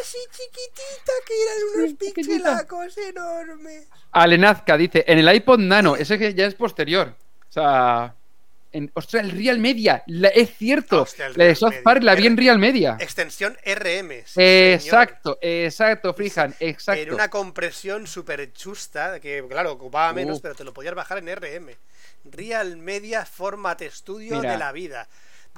así 0.00 0.18
chiquitita 0.30 1.12
que 1.26 1.34
eran 1.42 1.58
unos 1.76 1.90
Sí, 1.90 2.12
pixelacos 2.14 2.98
enormes. 2.98 3.86
Alenazca 4.12 4.76
dice, 4.76 5.04
en 5.06 5.18
el 5.18 5.34
iPod 5.34 5.58
Nano, 5.58 5.96
ese 5.96 6.18
que 6.18 6.34
ya 6.34 6.46
es 6.46 6.54
posterior. 6.54 7.14
O 7.48 7.52
sea, 7.52 8.14
en, 8.72 8.90
ostras, 8.94 9.24
el 9.24 9.32
Real 9.32 9.58
Media, 9.58 10.02
la- 10.06 10.28
es 10.28 10.56
cierto. 10.56 11.02
Hostia, 11.02 11.28
la 11.34 11.44
de 11.44 11.54
South. 11.54 11.74
Park 11.84 12.02
la 12.02 12.14
vi 12.14 12.26
en 12.26 12.32
Era- 12.34 12.40
Real 12.42 12.58
Media. 12.58 12.96
Extensión 13.00 13.56
RM. 13.64 14.22
sí, 14.24 14.32
señor. 14.34 14.74
Exacto, 14.80 15.38
exacto, 15.42 16.14
Frijan, 16.14 16.54
exacto. 16.60 17.14
una 17.14 17.28
compresión 17.28 18.06
súper 18.06 18.52
chusta, 18.52 19.20
que 19.20 19.44
claro, 19.48 19.72
ocupaba 19.72 20.12
menos, 20.14 20.38
Uh. 20.38 20.42
pero 20.42 20.54
te 20.54 20.64
lo 20.64 20.72
podías 20.72 20.94
bajar 20.94 21.18
en 21.18 21.28
RM. 21.28 21.76
Real 22.24 22.76
Media 22.76 23.26
Format 23.26 23.82
Studio 23.82 24.36
Mira. 24.36 24.52
de 24.52 24.58
la 24.58 24.72
vida. 24.72 25.08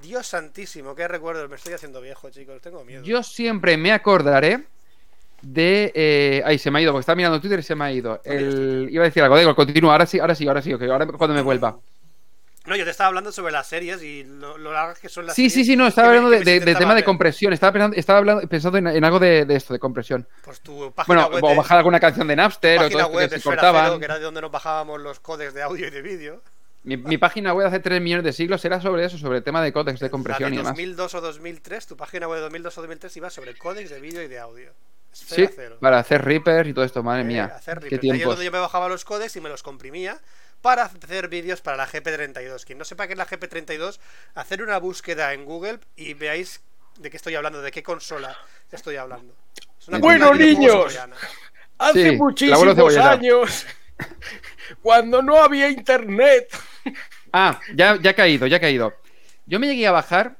Dios 0.05 0.27
santísimo, 0.27 0.95
qué 0.95 1.09
recuerdos, 1.09 1.49
me 1.49 1.57
estoy 1.57 1.73
haciendo 1.75 2.01
viejo, 2.01 2.31
chicos, 2.31 2.61
tengo 2.61 2.85
miedo. 2.85 3.03
Yo 3.03 3.23
siempre 3.23 3.77
me 3.77 3.91
acordaré 3.93 4.65
de. 5.43 5.93
eh, 5.95 6.43
Ay, 6.45 6.59
se 6.59 6.71
me 6.71 6.79
ha 6.79 6.83
ido, 6.83 6.93
porque 6.93 7.01
estaba 7.01 7.17
mirando 7.17 7.41
Twitter 7.41 7.59
y 7.59 7.63
se 7.63 7.75
me 7.75 7.85
ha 7.85 7.93
ido. 7.93 8.21
El... 8.25 8.89
Iba 8.91 9.05
a 9.05 9.07
decir 9.07 9.23
algo, 9.23 9.39
digo, 9.39 9.55
continúa, 9.55 9.93
ahora 9.93 10.07
sí, 10.07 10.19
ahora 10.21 10.35
sí, 10.35 10.47
ahora 10.47 10.63
sí, 10.63 10.73
ok, 10.73 10.83
ahora 10.83 11.07
cuando 11.07 11.35
me 11.35 11.43
vuelva. 11.43 11.79
No, 12.67 12.75
yo 12.77 12.85
te 12.85 12.91
estaba 12.93 13.09
hablando 13.09 13.31
sobre 13.31 13.53
las 13.53 13.67
series 13.67 14.03
y 14.03 14.25
lo, 14.25 14.57
lo 14.57 14.73
largas 14.73 14.99
que 14.99 15.11
son 15.11 15.27
las 15.27 15.35
Sí, 15.35 15.51
sí, 15.51 15.51
series 15.51 15.67
sí, 15.67 15.77
no, 15.77 15.87
estaba 15.87 16.09
hablando 16.09 16.31
de, 16.31 16.39
me 16.39 16.45
de- 16.47 16.61
del 16.61 16.79
tema 16.79 16.93
de 16.95 17.01
ver. 17.01 17.05
compresión, 17.05 17.53
estaba 17.53 17.73
pensando, 17.73 17.95
estaba 17.95 18.19
hablando, 18.21 18.49
pensando 18.49 18.79
en, 18.79 18.87
en 18.87 19.05
algo 19.05 19.19
de, 19.19 19.45
de 19.45 19.55
esto, 19.55 19.75
de 19.75 19.79
compresión. 19.79 20.27
Pues 20.43 20.61
tu 20.61 20.91
página 20.93 21.27
Bueno, 21.27 21.35
web, 21.35 21.45
o 21.45 21.49
de- 21.51 21.57
bajar 21.57 21.77
alguna 21.77 22.01
canción 22.01 22.27
de 22.27 22.37
Napster 22.37 22.81
o 22.81 22.89
todo 22.89 23.07
web 23.09 23.29
que 23.29 23.35
de 23.35 23.41
se 23.41 23.45
cortaban. 23.45 23.85
Cero, 23.85 23.99
que 23.99 24.05
era 24.07 24.15
de 24.19 24.25
donde 24.25 24.41
nos 24.41 24.51
bajábamos 24.51 24.99
los 24.99 25.21
códecs 25.21 25.53
de 25.53 25.63
audio 25.63 25.87
y 25.89 25.91
de 25.91 26.01
vídeo. 26.01 26.43
Mi, 26.85 26.97
mi 26.99 27.17
página 27.19 27.53
web 27.55 27.67
hace 27.67 27.81
3 27.81 28.01
millones 28.01 28.25
de 28.25 28.33
siglos 28.33 28.65
era 28.65 28.81
sobre 28.81 29.05
eso, 29.07 29.17
sobre 29.19 29.39
el 29.39 29.45
tema 29.45 29.63
de 29.63 29.73
códex 29.73 29.99
de 30.01 30.07
La 30.07 30.11
compresión 30.11 30.51
de 30.51 30.55
y 30.55 30.59
demás. 30.59 30.73
2002 30.73 31.15
o 31.15 31.21
2003, 31.21 31.87
tu 31.87 31.97
página 31.97 32.29
web 32.29 32.37
de 32.37 32.43
2002 32.43 32.79
o 32.79 32.81
2003 32.83 33.17
iba 33.17 33.31
sobre 33.31 33.57
códex 33.57 33.91
de 33.91 34.01
vídeo 34.01 34.23
y 34.23 34.29
de 34.29 34.39
audio. 34.39 34.73
Sí, 35.13 35.43
Esfera 35.43 35.53
Cero. 35.55 35.77
para 35.81 35.99
hacer 35.99 36.25
Reapers 36.25 36.69
y 36.69 36.75
todo 36.75 36.85
esto, 36.85 37.03
madre 37.03 37.23
Eh, 37.23 37.25
mía. 37.25 37.45
hacer 37.57 37.79
Qué 37.81 37.99
tiempos. 37.99 38.27
donde 38.27 38.45
yo 38.45 38.51
me 38.53 38.59
bajaba 38.59 38.89
los 38.89 39.05
códecs 39.05 39.37
y 39.37 39.41
me 39.41 39.49
los 39.49 39.63
comprimía 39.63 40.21
para 40.61 40.85
hacer 40.85 41.29
vídeos 41.29 41.61
para 41.61 41.77
la 41.77 41.87
GP32. 41.87 42.65
Quien 42.65 42.79
no 42.79 42.85
sepa 42.85 43.07
qué 43.07 43.13
es 43.15 43.19
la 43.19 43.27
GP32, 43.27 43.99
hacer 44.35 44.63
una 44.63 44.79
búsqueda 44.79 45.33
en 45.33 45.45
Google 45.45 45.79
y 45.97 46.15
veáis 46.15 46.61
de 46.99 47.11
qué 47.11 47.17
estoy 47.17 47.35
hablando, 47.37 47.63
de 47.63 47.71
qué 47.71 47.83
consola 47.83 48.37
estoy 48.73 48.97
hablando. 48.97 49.35
Es 49.81 49.89
una 49.89 49.99
Bueno, 49.99 50.33
de 50.33 50.39
videojuegos 50.45 50.95
niños. 50.95 51.09
Hace 51.79 52.11
Sí, 52.11 52.17
muchísimos 52.17 52.97
años, 52.97 53.67
cuando 54.83 55.23
no 55.23 55.37
había 55.37 55.69
internet. 55.69 56.49
Ah, 57.37 57.59
ya, 57.75 58.01
ya 58.01 58.11
ha 58.11 58.15
caído, 58.15 58.47
ya 58.47 58.59
ha 58.59 58.61
caído. 58.61 58.95
Yo 59.45 59.59
me 59.59 59.67
llegué 59.67 59.89
a 59.89 59.91
bajar 59.91 60.37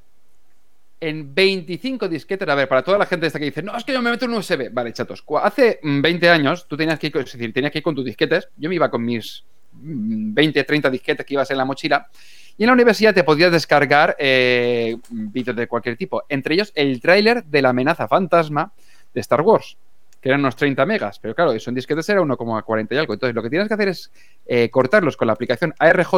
en 1.01 1.35
25 1.35 2.09
disquetes. 2.09 2.49
A 2.49 2.55
ver, 2.55 2.69
para 2.69 2.83
toda 2.83 2.99
la 2.99 3.07
gente 3.07 3.27
esta 3.27 3.39
que 3.39 3.47
dice, 3.47 3.63
no, 3.63 3.77
es 3.77 3.85
que 3.85 3.93
yo 3.93 4.01
me 4.01 4.11
meto 4.11 4.25
en 4.25 4.31
un 4.31 4.39
USB. 4.39 4.71
Vale, 4.73 4.93
chatos. 4.93 5.25
Hace 5.43 5.81
mm, 5.83 6.01
20 6.01 6.31
años 6.31 6.67
tú 6.67 6.77
tenías 6.77 6.99
que 6.99 7.09
ir, 7.09 7.17
es 7.17 7.33
decir, 7.33 7.53
tenías 7.53 7.73
que 7.73 7.79
ir 7.79 7.85
con 7.85 7.95
tus 7.95 8.05
disquetes. 8.05 8.49
Yo 8.57 8.69
me 8.69 8.77
iba 8.77 8.91
con 8.91 9.05
mis 9.05 9.45
mm, 9.73 10.35
20, 10.35 10.65
30 10.65 10.91
disquetes 10.91 11.27
que 11.27 11.35
ibas 11.35 11.51
en 11.51 11.59
la 11.59 11.65
mochila. 11.65 12.09
Y 12.57 12.63
en 12.63 12.69
la 12.69 12.73
universidad 12.73 13.13
te 13.13 13.25
podías 13.25 13.51
descargar 13.51 14.17
eh, 14.19 14.97
vídeos 15.11 15.57
de 15.57 15.67
cualquier 15.67 15.97
tipo. 15.97 16.25
Entre 16.29 16.55
ellos 16.55 16.73
el 16.75 17.01
tráiler 17.01 17.45
de 17.45 17.63
la 17.63 17.71
amenaza 17.71 18.07
fantasma 18.07 18.73
de 19.13 19.21
Star 19.21 19.41
Wars, 19.41 19.77
que 20.25 20.31
eran 20.31 20.41
unos 20.41 20.57
30 20.57 20.87
megas. 20.87 21.19
Pero 21.19 21.35
claro, 21.35 21.53
eso 21.53 21.69
en 21.69 21.75
disquetes 21.75 22.09
era 22.09 22.23
1,40 22.23 22.95
y 22.95 22.97
algo. 22.97 23.13
Entonces 23.13 23.35
lo 23.35 23.43
que 23.43 23.51
tienes 23.51 23.69
que 23.69 23.75
hacer 23.75 23.89
es 23.89 24.11
eh, 24.47 24.71
cortarlos 24.71 25.19
con 25.19 25.27
la 25.27 25.35
aplicación 25.35 25.75
ARJ, 25.79 26.15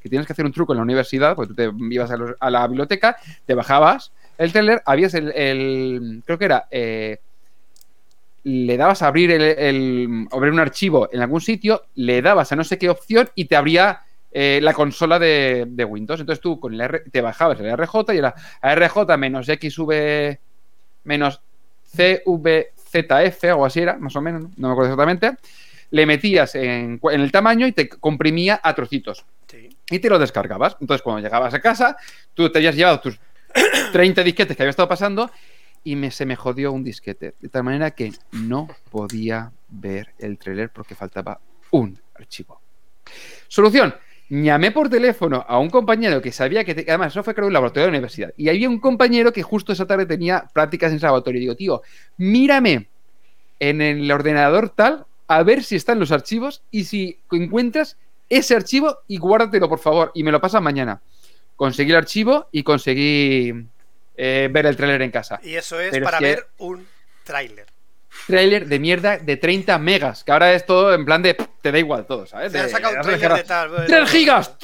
que 0.00 0.08
tienes 0.08 0.26
que 0.26 0.32
hacer 0.32 0.46
un 0.46 0.52
truco 0.52 0.72
en 0.72 0.78
la 0.78 0.82
universidad, 0.82 1.36
porque 1.36 1.48
tú 1.48 1.54
te 1.54 1.70
ibas 1.94 2.10
a, 2.40 2.50
la 2.50 2.66
biblioteca, 2.66 3.18
te 3.44 3.52
bajabas 3.52 4.12
el 4.38 4.50
trailer, 4.50 4.80
habías 4.86 5.12
el, 5.12 6.22
creo 6.24 6.38
que 6.38 6.44
era, 6.46 6.68
eh, 6.70 7.18
le 8.44 8.76
dabas 8.78 9.02
a 9.02 9.08
abrir 9.08 9.30
el, 9.30 9.42
el- 9.42 10.28
abrir 10.32 10.54
un 10.54 10.60
archivo 10.60 11.10
en 11.12 11.20
algún 11.20 11.42
sitio, 11.42 11.82
le 11.96 12.22
dabas 12.22 12.50
a 12.52 12.56
no 12.56 12.64
sé 12.64 12.78
qué 12.78 12.88
opción 12.88 13.28
y 13.34 13.44
te 13.44 13.56
abría 13.56 14.00
eh, 14.32 14.60
la 14.62 14.72
consola 14.72 15.18
de, 15.18 15.66
Windows. 15.86 16.18
Entonces 16.20 16.40
tú 16.40 16.58
con 16.58 16.72
el 16.72 16.80
R- 16.80 17.02
te 17.12 17.20
bajabas 17.20 17.60
el 17.60 17.66
RJ 17.66 18.14
y 18.14 18.16
era 18.16 18.34
ARJ 18.62 19.18
menos 19.18 19.44
XV 19.44 20.38
menos 21.04 21.42
CVZF, 22.90 23.44
algo 23.44 23.66
así 23.66 23.80
era, 23.80 23.96
más 23.96 24.14
o 24.16 24.20
menos, 24.20 24.42
no, 24.42 24.50
no 24.56 24.68
me 24.68 24.72
acuerdo 24.72 24.92
exactamente. 24.92 25.36
Le 25.90 26.06
metías 26.06 26.54
en 26.54 27.00
el 27.02 27.32
tamaño 27.32 27.66
y 27.66 27.72
te 27.72 27.88
comprimía 27.88 28.60
a 28.62 28.74
trocitos 28.74 29.24
Sí. 29.48 29.68
y 29.90 29.98
te 29.98 30.08
lo 30.08 30.18
descargabas. 30.18 30.76
Entonces, 30.80 31.02
cuando 31.02 31.20
llegabas 31.20 31.52
a 31.54 31.60
casa, 31.60 31.96
tú 32.34 32.50
te 32.50 32.58
habías 32.58 32.76
llevado 32.76 33.00
tus 33.00 33.18
30 33.92 34.22
disquetes 34.22 34.56
que 34.56 34.62
había 34.62 34.70
estado 34.70 34.88
pasando 34.88 35.30
y 35.82 35.96
me, 35.96 36.10
se 36.12 36.26
me 36.26 36.36
jodió 36.36 36.70
un 36.72 36.84
disquete. 36.84 37.34
De 37.40 37.48
tal 37.48 37.64
manera 37.64 37.90
que 37.90 38.12
no 38.32 38.68
podía 38.90 39.50
ver 39.68 40.14
el 40.18 40.38
trailer 40.38 40.70
porque 40.70 40.94
faltaba 40.94 41.40
un 41.72 41.98
archivo. 42.14 42.60
Solución. 43.48 43.94
Llamé 44.30 44.70
por 44.70 44.88
teléfono 44.88 45.44
a 45.46 45.58
un 45.58 45.68
compañero 45.68 46.22
que 46.22 46.30
sabía 46.30 46.64
que, 46.64 46.74
te- 46.74 46.84
además, 46.88 47.12
eso 47.12 47.24
fue 47.24 47.34
creo 47.34 47.48
un 47.48 47.52
laboratorio 47.52 47.86
de 47.86 47.90
la 47.92 47.98
universidad. 47.98 48.32
Y 48.36 48.48
había 48.48 48.68
un 48.68 48.78
compañero 48.78 49.32
que 49.32 49.42
justo 49.42 49.72
esa 49.72 49.86
tarde 49.86 50.06
tenía 50.06 50.48
prácticas 50.54 50.90
en 50.92 50.98
ese 50.98 51.06
laboratorio. 51.06 51.38
Y 51.38 51.40
digo, 51.40 51.56
tío, 51.56 51.82
mírame 52.16 52.86
en 53.58 53.80
el 53.82 54.10
ordenador 54.10 54.70
tal 54.70 55.04
a 55.26 55.42
ver 55.42 55.64
si 55.64 55.74
están 55.76 55.98
los 55.98 56.12
archivos 56.12 56.62
y 56.70 56.84
si 56.84 57.18
encuentras 57.32 57.96
ese 58.28 58.54
archivo 58.54 58.98
y 59.08 59.18
guárdatelo, 59.18 59.68
por 59.68 59.80
favor, 59.80 60.12
y 60.14 60.22
me 60.22 60.30
lo 60.30 60.40
pasas 60.40 60.62
mañana. 60.62 61.00
Conseguí 61.56 61.90
el 61.90 61.96
archivo 61.96 62.46
y 62.52 62.62
conseguí 62.62 63.52
eh, 64.16 64.48
ver 64.52 64.66
el 64.66 64.76
tráiler 64.76 65.02
en 65.02 65.10
casa. 65.10 65.40
Y 65.42 65.54
eso 65.56 65.80
es 65.80 65.90
Pero 65.90 66.04
para 66.04 66.18
es 66.18 66.22
que- 66.22 66.28
ver 66.36 66.46
un 66.58 66.86
tráiler. 67.24 67.66
Tráiler 68.26 68.66
de 68.66 68.78
mierda 68.78 69.18
de 69.18 69.36
30 69.36 69.78
megas, 69.78 70.24
que 70.24 70.32
ahora 70.32 70.52
es 70.52 70.66
todo 70.66 70.92
en 70.94 71.04
plan 71.04 71.22
de 71.22 71.34
te 71.34 71.72
da 71.72 71.78
igual 71.78 72.06
todo, 72.06 72.26
¿sabes? 72.26 72.52
Te 72.52 72.68
sacado 72.68 72.96
un 72.96 73.02
tráiler 73.02 73.32
de 73.34 73.44
tal. 73.44 73.68
bueno, 73.68 73.84
¡Tres 73.86 74.10
gigas! 74.10 74.56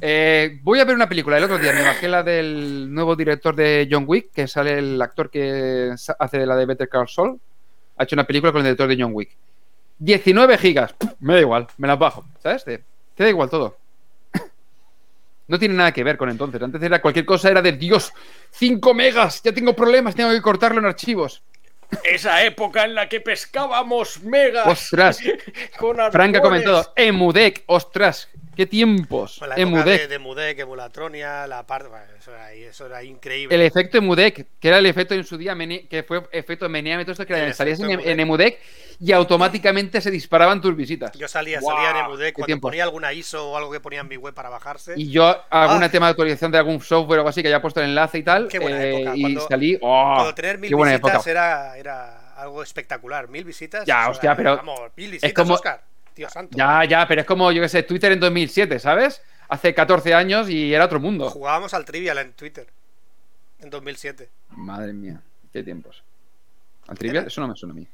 Eh, 0.00 0.60
voy 0.62 0.78
a 0.80 0.84
ver 0.84 0.94
una 0.94 1.08
película. 1.08 1.38
El 1.38 1.44
otro 1.44 1.58
día 1.58 1.72
me 1.72 1.82
bajé 1.82 2.08
la 2.08 2.22
del 2.22 2.92
nuevo 2.92 3.16
director 3.16 3.54
de 3.54 3.88
John 3.90 4.04
Wick, 4.06 4.30
que 4.32 4.46
sale 4.46 4.78
el 4.78 5.00
actor 5.02 5.30
que 5.30 5.92
hace 6.18 6.46
la 6.46 6.56
de 6.56 6.66
Better 6.66 6.88
Call 6.88 7.08
Saul. 7.08 7.40
Ha 7.96 8.04
hecho 8.04 8.14
una 8.14 8.26
película 8.26 8.52
con 8.52 8.60
el 8.60 8.66
director 8.66 8.88
de 8.88 9.02
John 9.02 9.12
Wick. 9.12 9.30
19 9.98 10.58
gigas. 10.58 10.94
Me 11.18 11.34
da 11.34 11.40
igual, 11.40 11.66
me 11.78 11.88
las 11.88 11.98
bajo. 11.98 12.24
¿Sabes? 12.40 12.64
Te, 12.64 12.78
te 13.14 13.24
da 13.24 13.28
igual 13.28 13.50
todo. 13.50 13.76
No 15.48 15.58
tiene 15.58 15.74
nada 15.74 15.92
que 15.92 16.04
ver 16.04 16.16
con 16.18 16.28
entonces. 16.28 16.62
Antes 16.62 16.82
era 16.82 17.00
cualquier 17.00 17.24
cosa, 17.24 17.50
era 17.50 17.62
de 17.62 17.72
Dios, 17.72 18.12
5 18.50 18.92
megas, 18.94 19.42
ya 19.42 19.50
tengo 19.52 19.74
problemas, 19.74 20.14
tengo 20.14 20.30
que 20.30 20.42
cortarlo 20.42 20.78
en 20.78 20.84
archivos. 20.84 21.42
Esa 22.04 22.44
época 22.44 22.84
en 22.84 22.94
la 22.94 23.08
que 23.08 23.20
pescábamos 23.20 24.22
megas. 24.22 24.66
Ostras, 24.66 25.20
con 25.78 25.96
Frank 26.12 26.36
ha 26.36 26.40
comentado, 26.40 26.92
Emudec, 26.96 27.62
ostras, 27.66 28.28
qué 28.58 28.66
tiempos. 28.66 29.38
La 29.40 29.54
época 29.54 29.60
Emudec. 29.62 30.00
de, 30.02 30.08
de 30.08 30.18
Mudek, 30.18 30.58
Emulatronia, 30.58 31.46
la 31.46 31.64
parte. 31.64 31.86
bueno, 31.88 32.04
eso, 32.18 32.32
era, 32.34 32.46
ahí, 32.46 32.64
eso 32.64 32.86
era 32.86 33.04
increíble. 33.04 33.54
El 33.54 33.62
efecto 33.62 33.98
Emudec, 33.98 34.48
que 34.58 34.68
era 34.68 34.78
el 34.78 34.86
efecto 34.86 35.14
en 35.14 35.22
su 35.22 35.38
día, 35.38 35.56
que 35.88 36.02
fue 36.02 36.22
efecto 36.32 36.68
meneame, 36.68 37.04
esto 37.08 37.24
que 37.24 37.34
El 37.34 37.54
salías 37.54 37.78
en, 37.78 38.00
en 38.00 38.18
Emudec 38.20 38.58
y 38.98 39.12
automáticamente 39.12 40.00
se 40.00 40.10
disparaban 40.10 40.60
tus 40.60 40.74
visitas. 40.74 41.12
Yo 41.16 41.28
salía, 41.28 41.60
salía 41.60 41.90
en 41.90 41.96
Emudek 41.98 42.34
qué 42.34 42.42
cuando 42.42 42.60
ponía 42.60 42.82
alguna 42.82 43.12
ISO 43.12 43.52
o 43.52 43.56
algo 43.56 43.70
que 43.70 43.78
ponía 43.78 44.00
en 44.00 44.08
mi 44.08 44.16
web 44.16 44.34
para 44.34 44.48
bajarse. 44.48 44.94
Y 44.96 45.08
yo, 45.08 45.40
algún 45.50 45.84
Ah. 45.84 45.88
tema 45.88 46.06
de 46.06 46.10
actualización 46.10 46.50
de 46.50 46.58
algún 46.58 46.80
software 46.80 47.18
o 47.18 47.20
algo 47.20 47.28
así 47.28 47.40
que 47.42 47.46
haya 47.48 47.62
puesto 47.62 47.78
el 47.80 47.90
enlace 47.90 48.18
y 48.18 48.22
tal, 48.24 48.48
Qué 48.48 48.58
buena 48.58 48.82
eh, 48.82 48.96
época, 49.02 49.16
y 49.16 49.20
cuando- 49.20 49.48
salí, 49.48 49.78
¡oh! 49.80 50.12
Cuando 50.16 50.34
tener 50.34 50.58
mil 50.58 50.68
qué 50.68 50.74
buena 50.74 50.92
visitas 50.94 51.12
época. 51.14 51.30
era, 51.30 51.76
era 51.78 52.34
algo 52.34 52.60
espectacular. 52.64 53.28
Mil 53.28 53.44
visitas. 53.44 53.84
Ya, 53.86 54.08
hostia, 54.08 54.30
era- 54.30 54.36
pero 54.36 54.56
Vamos, 54.56 54.80
mil 54.96 55.12
visitas, 55.12 55.32
como- 55.32 55.54
Oscar. 55.54 55.80
Tío 56.18 56.28
santo. 56.28 56.58
Ya, 56.58 56.84
ya, 56.84 57.06
pero 57.06 57.20
es 57.20 57.26
como, 57.28 57.52
yo 57.52 57.62
qué 57.62 57.68
sé, 57.68 57.84
Twitter 57.84 58.10
en 58.10 58.18
2007, 58.18 58.80
¿sabes? 58.80 59.22
Hace 59.48 59.72
14 59.72 60.14
años 60.14 60.50
y 60.50 60.74
era 60.74 60.84
otro 60.86 60.98
mundo. 60.98 61.30
Jugábamos 61.30 61.72
al 61.74 61.84
Trivial 61.84 62.18
en 62.18 62.32
Twitter. 62.32 62.66
En 63.60 63.70
2007. 63.70 64.28
Madre 64.50 64.92
mía, 64.92 65.20
qué 65.52 65.62
tiempos. 65.62 66.02
¿Al 66.88 66.98
trivial? 66.98 67.18
Era- 67.22 67.28
Eso 67.28 67.40
no 67.40 67.46
me 67.46 67.54
suena 67.54 67.72
a 67.72 67.76
mí. 67.76 67.86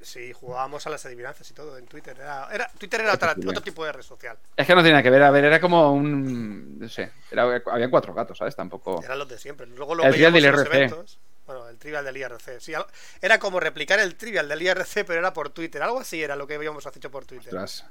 Sí, 0.00 0.32
jugábamos 0.32 0.84
a 0.88 0.90
las 0.90 1.06
adivinanzas 1.06 1.48
y 1.48 1.54
todo 1.54 1.78
en 1.78 1.86
Twitter. 1.86 2.16
Era, 2.18 2.48
era- 2.52 2.68
Twitter 2.76 3.00
era 3.02 3.14
otra- 3.14 3.36
otro 3.46 3.60
tipo 3.62 3.84
de 3.84 3.92
red 3.92 4.02
social. 4.02 4.36
Es 4.56 4.66
que 4.66 4.74
no 4.74 4.82
nada 4.82 5.00
que 5.04 5.10
ver, 5.10 5.22
a 5.22 5.30
ver, 5.30 5.44
era 5.44 5.60
como 5.60 5.92
un. 5.92 6.80
No 6.80 6.88
sé, 6.88 7.12
era, 7.30 7.44
habían 7.66 7.90
cuatro 7.90 8.12
gatos, 8.12 8.38
¿sabes? 8.38 8.56
Tampoco. 8.56 9.00
Eran 9.04 9.20
los 9.20 9.28
de 9.28 9.38
siempre. 9.38 9.66
Luego 9.68 9.94
lo 9.94 10.02
El 10.02 10.10
veíamos 10.10 10.42
en 10.42 10.50
los 10.52 10.66
eventos. 10.66 11.18
Bueno, 11.48 11.66
el 11.66 11.78
trivial 11.78 12.04
del 12.04 12.14
IRC. 12.14 12.60
Sí, 12.60 12.74
era 13.22 13.38
como 13.38 13.58
replicar 13.58 13.98
el 13.98 14.16
trivial 14.16 14.50
del 14.50 14.60
IRC, 14.60 15.06
pero 15.06 15.18
era 15.18 15.32
por 15.32 15.48
Twitter. 15.48 15.82
Algo 15.82 15.98
así 15.98 16.22
era 16.22 16.36
lo 16.36 16.46
que 16.46 16.56
habíamos 16.56 16.84
hecho 16.94 17.10
por 17.10 17.24
Twitter. 17.24 17.56
Ostras. 17.56 17.86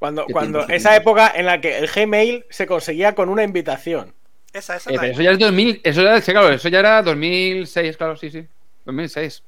Cuando, 0.00 0.26
cuando 0.26 0.66
esa 0.66 0.96
época 0.96 1.30
en 1.32 1.46
la 1.46 1.60
que 1.60 1.78
el 1.78 1.86
Gmail 1.86 2.44
se 2.50 2.66
conseguía 2.66 3.14
con 3.14 3.28
una 3.28 3.44
invitación. 3.44 4.12
Esa, 4.52 4.74
esa 4.74 4.90
Eh, 4.90 4.96
pero 4.98 5.12
eso 5.12 5.22
ya 5.22 5.30
es 5.30 5.38
2000, 5.38 5.80
eso 5.84 6.02
ya, 6.02 6.20
sí, 6.20 6.32
claro, 6.32 6.48
eso 6.50 6.68
ya 6.68 6.80
era 6.80 7.02
2006, 7.02 7.96
claro, 7.96 8.16
sí, 8.16 8.32
sí. 8.32 8.48
2006. 8.84 9.44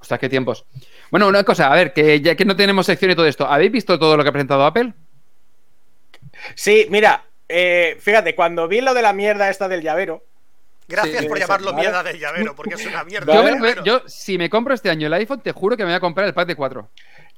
Ostras, 0.00 0.18
qué 0.18 0.30
tiempos. 0.30 0.64
Bueno, 1.10 1.28
una 1.28 1.44
cosa, 1.44 1.70
a 1.70 1.76
ver, 1.76 1.92
que 1.92 2.22
ya 2.22 2.36
que 2.36 2.46
no 2.46 2.56
tenemos 2.56 2.86
sección 2.86 3.10
y 3.10 3.14
todo 3.14 3.26
esto, 3.26 3.46
¿habéis 3.46 3.70
visto 3.70 3.98
todo 3.98 4.16
lo 4.16 4.22
que 4.22 4.30
ha 4.30 4.32
presentado 4.32 4.64
Apple? 4.64 4.94
Sí, 6.54 6.86
mira, 6.88 7.22
eh, 7.50 7.98
fíjate, 8.00 8.34
cuando 8.34 8.66
vi 8.66 8.80
lo 8.80 8.94
de 8.94 9.02
la 9.02 9.12
mierda 9.12 9.50
esta 9.50 9.68
del 9.68 9.82
llavero, 9.82 10.24
Gracias 10.88 11.22
Sí, 11.22 11.28
por 11.28 11.38
llamarlo 11.38 11.72
¿vale? 11.72 11.82
mierda 11.82 12.02
del 12.02 12.18
llavero, 12.18 12.54
porque 12.54 12.74
es 12.74 12.86
una 12.86 13.02
mierda. 13.04 13.34
Yo, 13.84 14.00
me- 14.02 14.08
si 14.08 14.38
me 14.38 14.48
compro 14.48 14.72
este 14.74 14.88
año 14.90 15.06
el 15.08 15.12
iPhone, 15.14 15.40
te 15.40 15.52
juro 15.52 15.76
que 15.76 15.82
me 15.84 15.90
voy 15.90 15.96
a 15.96 16.00
comprar 16.00 16.26
el 16.26 16.34
pack 16.34 16.46
de 16.48 16.54
4. 16.56 16.90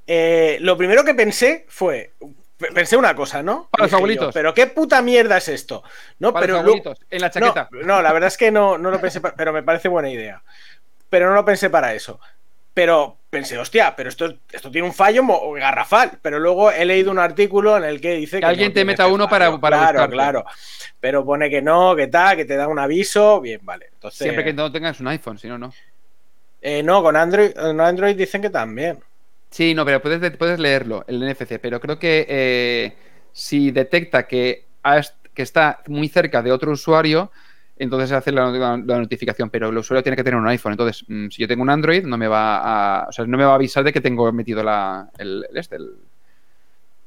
eh, 0.07 0.59
lo 0.61 0.77
primero 0.77 1.05
que 1.05 1.15
pensé 1.15 1.67
fue. 1.69 2.13
pe- 2.57 2.73
Pensé 2.73 2.97
una 2.97 3.15
cosa, 3.15 3.43
¿no? 3.43 3.69
Para 3.71 3.85
los 3.85 3.91
yo, 3.91 3.97
abuelitos. 3.99 4.35
pero 4.35 4.53
qué 4.55 4.67
puta 4.67 5.01
mierda 5.03 5.37
es 5.39 5.49
esto. 5.49 5.83
No, 6.19 6.33
Para 6.33 6.43
pero 6.45 6.55
los 6.55 6.63
abuelitos, 6.65 6.99
en 7.11 7.21
la 7.21 7.29
no, 7.29 7.33
chaqueta. 7.33 7.69
no, 7.71 8.03
la 8.03 8.13
verdad 8.13 8.29
es 8.29 8.37
que 8.37 8.51
no, 8.51 8.77
no 8.79 8.91
lo 8.91 9.01
pensé, 9.01 9.21
pero 9.21 9.53
me 9.53 9.63
parece 9.63 9.89
buena 9.89 10.11
idea. 10.11 10.43
Pero 11.09 11.29
no 11.29 11.35
lo 11.35 11.45
pensé 11.45 11.71
para 11.71 11.95
eso. 11.95 12.19
Pero 12.75 13.18
pensé, 13.31 13.59
hostia, 13.59 13.95
pero 13.97 14.09
esto, 14.09 14.35
esto 14.53 14.71
tiene 14.71 14.87
un 14.89 14.95
fallo 14.95 15.23
garrafal. 15.55 16.19
Pero 16.23 16.39
luego 16.39 16.71
he 16.71 16.85
leído 16.85 17.11
un 17.11 17.19
artículo 17.19 17.77
en 17.77 17.85
el 17.85 18.01
que 18.01 18.15
dice 18.15 18.41
que. 18.41 18.47
alguien 18.47 18.69
no 18.71 18.75
te 18.75 18.85
meta 18.85 19.07
uno 19.07 19.29
para- 19.29 19.59
para 19.59 19.77
Claro, 19.79 19.93
buscarte. 19.93 20.13
claro. 20.15 20.45
Pero 21.01 21.25
pone 21.25 21.49
que 21.51 21.63
no, 21.63 21.95
que 21.95 22.07
tal, 22.09 22.37
que 22.37 22.45
te 22.45 22.57
da 22.57 22.69
un 22.69 22.79
aviso. 22.79 23.41
Bien, 23.41 23.61
vale. 23.63 23.87
Entonces, 23.93 24.19
Siempre 24.19 24.45
que 24.45 24.53
no 24.53 24.71
tengas 24.73 24.99
un 25.01 25.09
iPhone, 25.09 25.39
si 25.39 25.49
no, 25.49 25.59
no. 25.59 25.73
eh, 26.61 26.83
no, 26.83 27.03
con 27.03 27.17
Android, 27.17 27.53
con 27.53 27.81
Android 27.81 28.17
dicen 28.17 28.43
que 28.43 28.51
también. 28.51 28.99
Sí, 29.51 29.75
no, 29.75 29.85
pero 29.85 30.03
puedes, 30.03 30.37
puedes 30.37 30.59
leerlo, 30.59 31.05
el 31.09 31.23
NFC, 31.23 31.59
pero 31.59 31.81
creo 31.81 31.99
que 31.99 32.27
eh, 32.29 32.93
si 33.33 33.71
detecta 33.71 34.27
que, 34.27 34.65
has- 34.83 35.15
que 35.33 35.43
está 35.43 35.81
muy 35.87 36.09
cerca 36.09 36.43
de 36.43 36.53
otro 36.53 36.73
usuario, 36.73 37.31
entonces 37.79 38.11
hace 38.13 38.33
la, 38.33 38.77
notificación, 38.77 39.51
pero 39.51 39.69
el 39.69 39.79
usuario 39.79 40.03
tiene 40.03 40.17
que 40.17 40.25
tener 40.25 40.39
un 40.39 40.49
iPhone. 40.49 40.73
Entonces, 40.73 41.05
mm, 41.07 41.29
si 41.29 41.43
yo 41.43 41.49
tengo 41.49 41.63
un 41.63 41.71
Android, 41.71 42.05
no 42.05 42.19
me 42.19 42.27
va 42.27 43.03
a, 43.03 43.09
o 43.09 43.13
sea, 43.13 43.25
no 43.27 43.39
me 43.39 43.45
va 43.45 43.53
a 43.53 43.55
avisar 43.55 43.85
de 43.85 43.93
que 43.93 44.01
tengo 44.01 44.31
metido 44.33 44.63
la, 44.63 45.09
el, 45.19 45.47
el 45.49 45.57
este, 45.57 45.77
el, 45.77 45.95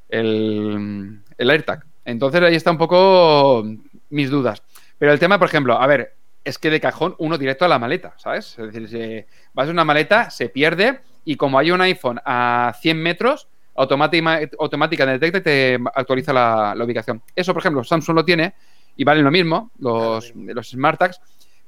el, 0.09 1.19
el 1.37 1.49
AirTag. 1.49 1.85
Entonces 2.05 2.41
ahí 2.41 2.55
está 2.55 2.71
un 2.71 2.77
poco 2.77 3.65
mis 4.09 4.29
dudas. 4.29 4.63
Pero 4.97 5.11
el 5.11 5.19
tema, 5.19 5.37
por 5.37 5.47
ejemplo, 5.47 5.79
a 5.79 5.87
ver, 5.87 6.15
es 6.43 6.57
que 6.57 6.69
de 6.69 6.79
cajón 6.79 7.15
uno 7.19 7.37
directo 7.37 7.65
a 7.65 7.67
la 7.67 7.79
maleta, 7.79 8.13
¿sabes? 8.17 8.57
Es 8.57 8.73
decir, 8.73 8.87
si 8.87 9.25
vas 9.53 9.67
a 9.67 9.71
una 9.71 9.85
maleta, 9.85 10.29
se 10.29 10.49
pierde 10.49 11.01
y 11.25 11.35
como 11.35 11.59
hay 11.59 11.71
un 11.71 11.81
iPhone 11.81 12.19
a 12.25 12.73
100 12.79 12.97
metros, 12.97 13.47
automática, 13.75 14.39
automática 14.59 15.05
detecta 15.05 15.37
y 15.37 15.41
te 15.41 15.79
actualiza 15.93 16.33
la 16.33 16.83
ubicación. 16.83 17.21
Eso, 17.35 17.53
por 17.53 17.61
ejemplo, 17.61 17.83
Samsung 17.83 18.15
lo 18.15 18.25
tiene 18.25 18.53
y 18.95 19.03
valen 19.03 19.23
lo 19.23 19.31
mismo, 19.31 19.71
los, 19.79 20.33
los 20.35 20.69
Smart 20.69 20.99
Tags, 20.99 21.19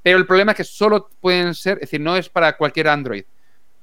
pero 0.02 0.18
el 0.18 0.26
problema 0.26 0.52
es 0.52 0.58
que 0.58 0.64
solo 0.64 1.10
pueden 1.22 1.54
ser, 1.56 1.76
es 1.76 1.82
decir, 1.82 2.02
no 2.02 2.16
es 2.18 2.30
para 2.30 2.58
cualquier 2.58 2.88
Android 2.90 3.24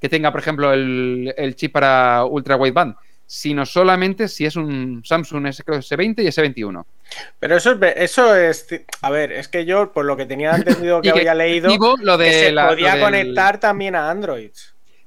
que 0.00 0.08
tenga, 0.08 0.30
por 0.32 0.40
ejemplo, 0.40 0.72
el, 0.72 1.34
el 1.36 1.54
chip 1.56 1.72
para 1.72 2.24
ultra 2.24 2.56
wideband, 2.56 2.94
sino 3.26 3.64
solamente 3.66 4.28
si 4.28 4.44
es 4.46 4.56
un 4.56 5.02
Samsung 5.04 5.46
S, 5.46 5.62
creo, 5.62 5.78
S20 5.78 6.22
y 6.22 6.26
S21. 6.26 6.84
Pero 7.38 7.56
eso 7.56 7.72
es. 7.72 7.78
Eso 7.96 8.34
es 8.34 8.66
a 9.02 9.10
ver, 9.10 9.30
es 9.32 9.48
que 9.48 9.64
yo, 9.64 9.92
por 9.92 10.04
lo 10.04 10.16
que 10.16 10.26
tenía 10.26 10.52
entendido 10.56 11.00
que 11.02 11.08
Y 11.08 11.12
que 11.12 11.18
había 11.20 11.34
leído, 11.34 11.68
activo 11.68 11.94
lo 12.00 12.16
de 12.18 12.24
que 12.26 12.32
se 12.32 12.52
la- 12.52 12.68
podía 12.68 12.88
lo 12.88 12.92
del- 12.94 13.04
conectar 13.04 13.60
también 13.60 13.94
a 13.94 14.10
Android 14.10 14.50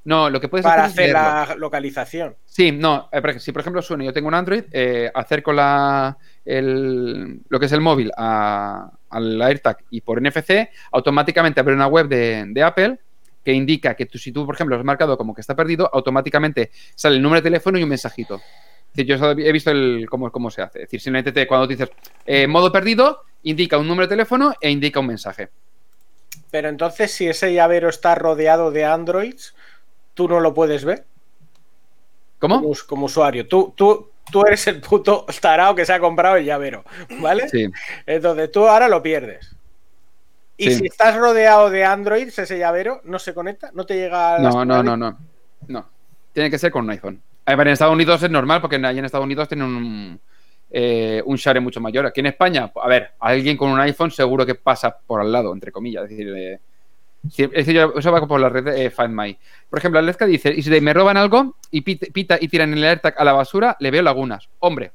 No, 0.06 0.30
lo 0.30 0.40
que 0.40 0.48
puedes 0.48 0.64
para 0.64 0.86
hacer 0.86 1.12
la 1.12 1.56
localización. 1.58 2.36
Sí, 2.46 2.72
no, 2.72 3.10
eh, 3.12 3.40
si 3.40 3.52
por 3.52 3.62
ejemplo 3.62 3.82
suena 3.82 4.04
yo 4.06 4.14
tengo 4.14 4.28
un 4.28 4.36
Android, 4.36 4.64
eh, 4.72 5.12
acerco 5.14 5.52
la, 5.52 6.16
el- 6.46 7.42
lo 7.50 7.60
que 7.60 7.66
es 7.68 7.72
el 7.72 7.82
móvil 7.82 8.12
a- 8.18 8.92
al 9.10 9.42
AirTag 9.42 9.78
y 9.92 10.02
por 10.02 10.20
NFC, 10.22 10.70
automáticamente 10.92 11.60
abre 11.60 11.74
una 11.76 11.88
web 11.88 12.08
de, 12.08 12.46
de 12.48 12.64
Apple 12.64 13.00
que 13.44 13.54
indica 13.54 13.94
que 13.96 14.06
tú, 14.06 14.18
si 14.18 14.32
tú, 14.32 14.46
por 14.46 14.56
ejemplo, 14.56 14.76
lo 14.76 14.82
has 14.82 14.86
marcado 14.86 15.18
como 15.18 15.34
que 15.34 15.42
está 15.42 15.56
perdido, 15.56 15.90
automáticamente 15.94 16.72
sale 16.96 17.18
el 17.18 17.22
número 17.22 17.42
de 17.42 17.46
teléfono 17.50 17.78
y 17.78 17.84
un 17.84 17.90
mensajito. 17.90 18.36
Es 18.36 18.98
decir, 18.98 19.18
yo 19.18 19.32
he 19.32 19.52
visto 19.52 19.72
el, 19.72 20.06
cómo, 20.10 20.32
cómo 20.32 20.50
se 20.52 20.62
hace. 20.62 20.80
Es 20.80 20.86
decir, 20.86 21.02
simplemente 21.02 21.32
te- 21.32 21.48
cuando 21.48 21.68
dices 21.68 21.90
eh, 22.26 22.48
modo 22.48 22.72
perdido, 22.72 23.22
indica 23.44 23.78
un 23.78 23.88
número 23.88 24.06
de 24.08 24.12
teléfono 24.12 24.54
e 24.62 24.70
indica 24.70 25.00
un 25.00 25.08
mensaje. 25.08 25.50
Pero 26.52 26.70
entonces, 26.70 27.12
si 27.12 27.28
ese 27.28 27.54
llavero 27.54 27.90
está 27.90 28.16
rodeado 28.16 28.72
de 28.72 28.86
Androids, 28.86 29.56
tú 30.14 30.28
no 30.28 30.40
lo 30.40 30.54
puedes 30.54 30.86
ver 30.86 31.06
¿Cómo? 32.40 32.62
como, 32.62 32.74
como 32.88 33.06
usuario. 33.08 33.48
Tú, 33.48 33.74
tú, 33.76 34.10
tú 34.32 34.46
eres 34.46 34.66
el 34.68 34.82
puto 34.82 35.26
tarao 35.42 35.76
que 35.76 35.86
se 35.86 35.94
ha 35.94 36.00
comprado 36.00 36.38
el 36.38 36.46
llavero, 36.46 36.84
¿vale? 37.22 37.48
Sí. 37.50 37.70
Entonces 38.06 38.52
tú 38.52 38.68
ahora 38.68 38.88
lo 38.88 39.02
pierdes. 39.02 39.56
Y 40.58 40.70
Sí. 40.70 40.76
si 40.76 40.86
estás 40.88 41.16
rodeado 41.16 41.70
de 41.70 41.84
Androids, 41.84 42.38
ese 42.40 42.58
llavero 42.58 43.02
no 43.06 43.20
se 43.20 43.34
conecta, 43.34 43.72
no 43.74 43.86
te 43.86 43.96
llega 43.96 44.36
a 44.36 44.40
No, 44.40 44.64
no, 44.64 44.84
no, 44.84 44.96
no. 44.96 45.18
No. 45.68 45.90
Tiene 46.32 46.50
que 46.50 46.60
ser 46.60 46.72
con 46.72 46.86
un 46.86 46.92
iPhone. 46.92 47.22
A 47.46 47.56
ver, 47.56 47.68
en 47.68 47.74
Estados 47.74 47.94
Unidos 47.94 48.22
es 48.24 48.30
normal 48.30 48.62
porque 48.62 48.76
allí 48.78 49.00
en 49.00 49.06
Estados 49.06 49.26
Unidos 49.26 49.48
tienen 49.48 49.68
un, 49.68 50.20
eh, 50.72 51.22
un 51.26 51.36
share 51.36 51.60
mucho 51.60 51.82
mayor. 51.82 52.06
Aquí 52.06 52.20
en 52.22 52.28
España, 52.28 52.72
a 52.82 52.88
ver, 52.88 53.12
alguien 53.20 53.58
con 53.58 53.70
un 53.70 53.80
iPhone 53.80 54.12
seguro 54.12 54.46
que 54.46 54.56
pasa 54.56 54.96
por 55.06 55.22
al 55.22 55.32
lado, 55.32 55.54
entre 55.54 55.72
comillas. 55.72 56.04
Es 56.04 56.10
decir, 56.12 56.34
eh, 56.36 56.60
es 57.54 57.68
yo- 57.68 57.94
eso 57.98 58.12
va 58.12 58.26
por 58.28 58.40
la 58.40 58.50
red 58.50 58.64
de 58.66 58.86
eh, 58.86 58.90
Find 58.90 59.10
My. 59.12 59.38
Por 59.70 59.80
ejemplo, 59.80 60.00
Alezca 60.00 60.26
dice, 60.26 60.54
y 60.54 60.62
si 60.62 60.82
me 60.82 60.94
roban 60.94 61.18
algo 61.18 61.56
y 61.72 61.82
pita, 61.82 62.08
pita 62.12 62.38
y 62.40 62.48
tiran 62.48 62.74
el 62.74 62.84
AirTag 62.84 63.16
a 63.18 63.24
la 63.24 63.34
basura, 63.34 63.78
le 63.80 63.92
veo 63.92 64.02
lagunas. 64.02 64.50
Hombre. 64.60 64.92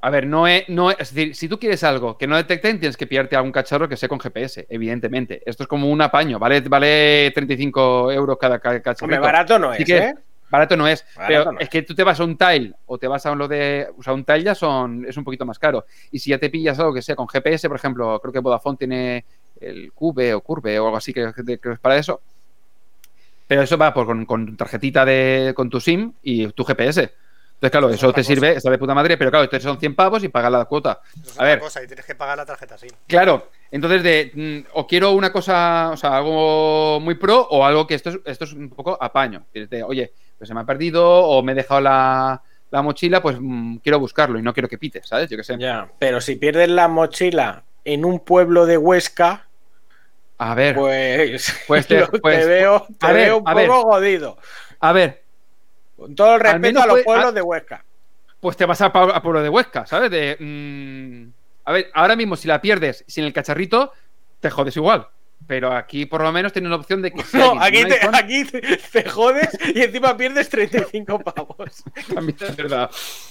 A 0.00 0.10
ver, 0.10 0.26
no 0.26 0.46
es, 0.46 0.68
no 0.68 0.90
es, 0.90 0.96
es 1.00 1.14
decir, 1.14 1.34
si 1.34 1.48
tú 1.48 1.58
quieres 1.58 1.82
algo 1.82 2.18
que 2.18 2.26
no 2.26 2.36
detecten, 2.36 2.78
tienes 2.78 2.94
que 2.96 3.06
pillarte 3.06 3.36
algún 3.36 3.52
cacharro 3.52 3.88
que 3.88 3.96
sea 3.96 4.06
con 4.08 4.20
GPS, 4.20 4.66
evidentemente. 4.68 5.42
Esto 5.46 5.62
es 5.62 5.66
como 5.66 5.88
un 5.90 6.02
apaño, 6.02 6.38
vale, 6.38 6.60
vale 6.60 7.30
35 7.34 8.12
euros 8.12 8.36
cada, 8.38 8.58
ca- 8.58 8.82
cacharrito. 8.82 9.04
Hombre, 9.06 9.18
barato 9.18 9.58
no 9.58 9.72
es, 9.72 9.82
que 9.82 9.96
¿eh? 9.96 10.14
Barato 10.50 10.76
no 10.76 10.86
es, 10.86 11.06
Barato 11.16 11.26
pero 11.26 11.52
no 11.52 11.58
es 11.58 11.64
es. 11.64 11.70
que 11.70 11.82
tú 11.82 11.94
te 11.94 12.04
vas 12.04 12.20
a 12.20 12.24
un 12.24 12.36
tile 12.36 12.74
o 12.84 12.98
te 12.98 13.08
vas 13.08 13.24
a 13.24 13.34
lo 13.34 13.48
de. 13.48 13.88
O 13.96 14.02
sea, 14.02 14.12
un 14.12 14.24
tile 14.26 14.42
ya 14.42 14.54
son, 14.54 15.06
es 15.08 15.16
un 15.16 15.24
poquito 15.24 15.46
más 15.46 15.58
caro. 15.58 15.86
Y 16.10 16.18
si 16.18 16.28
ya 16.28 16.38
te 16.38 16.50
pillas 16.50 16.78
algo 16.78 16.92
que 16.92 17.00
sea 17.00 17.16
con 17.16 17.26
GPS, 17.26 17.66
por 17.66 17.78
ejemplo, 17.78 18.20
creo 18.20 18.30
que 18.32 18.40
Vodafone 18.40 18.76
tiene 18.76 19.24
el 19.60 19.92
Cube 19.92 20.34
o 20.34 20.40
Curve 20.40 20.78
o 20.80 20.86
algo 20.86 20.96
así, 20.96 21.12
que, 21.12 21.32
que- 21.34 21.58
que 21.58 21.72
es 21.72 21.78
para 21.78 21.96
eso. 21.96 22.20
Pero 23.46 23.62
eso 23.62 23.76
va 23.76 23.92
por, 23.92 24.06
con, 24.06 24.24
con 24.24 24.56
tarjetita 24.56 25.04
de, 25.04 25.52
con 25.54 25.68
tu 25.68 25.80
SIM 25.80 26.12
y 26.22 26.48
tu 26.48 26.64
GPS. 26.64 27.00
Entonces, 27.54 27.70
claro, 27.70 27.90
Eso 27.90 28.12
te 28.12 28.24
sirve, 28.24 28.52
está 28.56 28.70
de 28.70 28.78
puta 28.78 28.94
madre, 28.94 29.16
pero 29.16 29.30
claro, 29.30 29.48
son 29.60 29.78
100 29.78 29.94
pavos 29.94 30.22
y 30.24 30.28
pagas 30.28 30.50
la 30.52 30.64
cuota. 30.64 31.00
Eso 31.14 31.22
es 31.22 31.28
A 31.30 31.32
otra 31.34 31.44
ver, 31.44 31.58
cosa 31.60 31.82
y 31.82 31.86
tienes 31.86 32.04
que 32.04 32.14
pagar 32.14 32.36
la 32.36 32.44
tarjeta 32.46 32.76
SIM. 32.76 32.90
Claro, 33.06 33.50
entonces 33.70 34.02
de 34.02 34.64
mm, 34.66 34.70
o 34.74 34.86
quiero 34.86 35.12
una 35.12 35.30
cosa, 35.32 35.90
o 35.92 35.96
sea, 35.96 36.16
algo 36.18 37.00
muy 37.00 37.14
pro 37.14 37.40
o 37.50 37.64
algo 37.64 37.86
que 37.86 37.94
esto 37.94 38.10
es, 38.10 38.18
esto 38.24 38.44
es 38.44 38.52
un 38.54 38.70
poco 38.70 38.98
apaño. 39.00 39.46
De, 39.52 39.82
oye, 39.82 40.12
pues 40.36 40.48
se 40.48 40.54
me 40.54 40.60
ha 40.60 40.64
perdido 40.64 41.06
o 41.06 41.42
me 41.42 41.52
he 41.52 41.54
dejado 41.54 41.80
la, 41.80 42.42
la 42.70 42.82
mochila, 42.82 43.22
pues 43.22 43.36
mm, 43.40 43.76
quiero 43.76 43.98
buscarlo 44.00 44.38
y 44.38 44.42
no 44.42 44.52
quiero 44.52 44.68
que 44.68 44.76
pite, 44.78 45.02
¿sabes? 45.04 45.30
Yo 45.30 45.36
qué 45.36 45.44
sé. 45.44 45.56
Ya, 45.58 45.88
pero 45.98 46.20
si 46.20 46.36
pierdes 46.36 46.68
la 46.68 46.88
mochila 46.88 47.62
en 47.84 48.04
un 48.04 48.20
pueblo 48.20 48.66
de 48.66 48.78
Huesca, 48.78 49.46
A 50.38 50.54
ver, 50.54 50.74
pues, 50.74 51.54
Pues 51.68 51.86
te- 51.86 52.06
pues- 52.06 52.46
veo, 52.46 52.86
te 52.98 53.06
a 53.06 53.12
ver, 53.12 53.26
veo 53.26 53.38
un 53.38 53.48
a 53.48 53.54
ver. 53.54 53.68
poco 53.68 53.92
jodido. 53.92 54.38
a 54.80 54.92
ver, 54.92 55.22
Con 55.96 56.14
todo 56.14 56.34
el 56.34 56.40
respeto 56.40 56.80
a 56.80 56.86
los 56.86 56.92
puede- 56.94 57.04
pueblos 57.04 57.26
a- 57.28 57.32
de 57.32 57.42
Huesca. 57.42 57.84
pues 58.40 58.56
te 58.56 58.66
vas 58.66 58.80
a 58.82 58.92
Pueblo 58.92 59.42
de 59.42 59.48
Huesca, 59.48 59.86
¿sabes? 59.86 60.10
De, 60.10 60.36
mm, 60.38 61.32
a 61.66 61.72
ver, 61.72 61.90
ahora 61.94 62.14
mismo 62.16 62.36
si 62.36 62.46
la 62.48 62.60
pierdes 62.60 63.04
sin 63.06 63.24
el 63.24 63.32
cacharrito, 63.32 63.92
te 64.40 64.50
jodes 64.50 64.76
igual. 64.76 65.08
Pero 65.46 65.72
aquí 65.72 66.06
por 66.06 66.22
lo 66.22 66.32
menos 66.32 66.52
tienes 66.52 66.70
la 66.70 66.76
opción 66.76 67.02
de 67.02 67.12
que 67.12 67.22
si 67.24 67.36
No, 67.36 67.54
aquí 67.60 67.84
te, 67.86 68.00
iPhone, 68.00 68.14
aquí 68.14 68.44
te, 68.46 68.60
te 68.92 69.08
jodes 69.10 69.50
y 69.74 69.82
encima 69.82 70.16
pierdes 70.16 70.48
35 70.48 71.18
pavos. 71.20 71.84
también 72.14 72.36
es 72.40 72.56
verdad. 72.56 72.90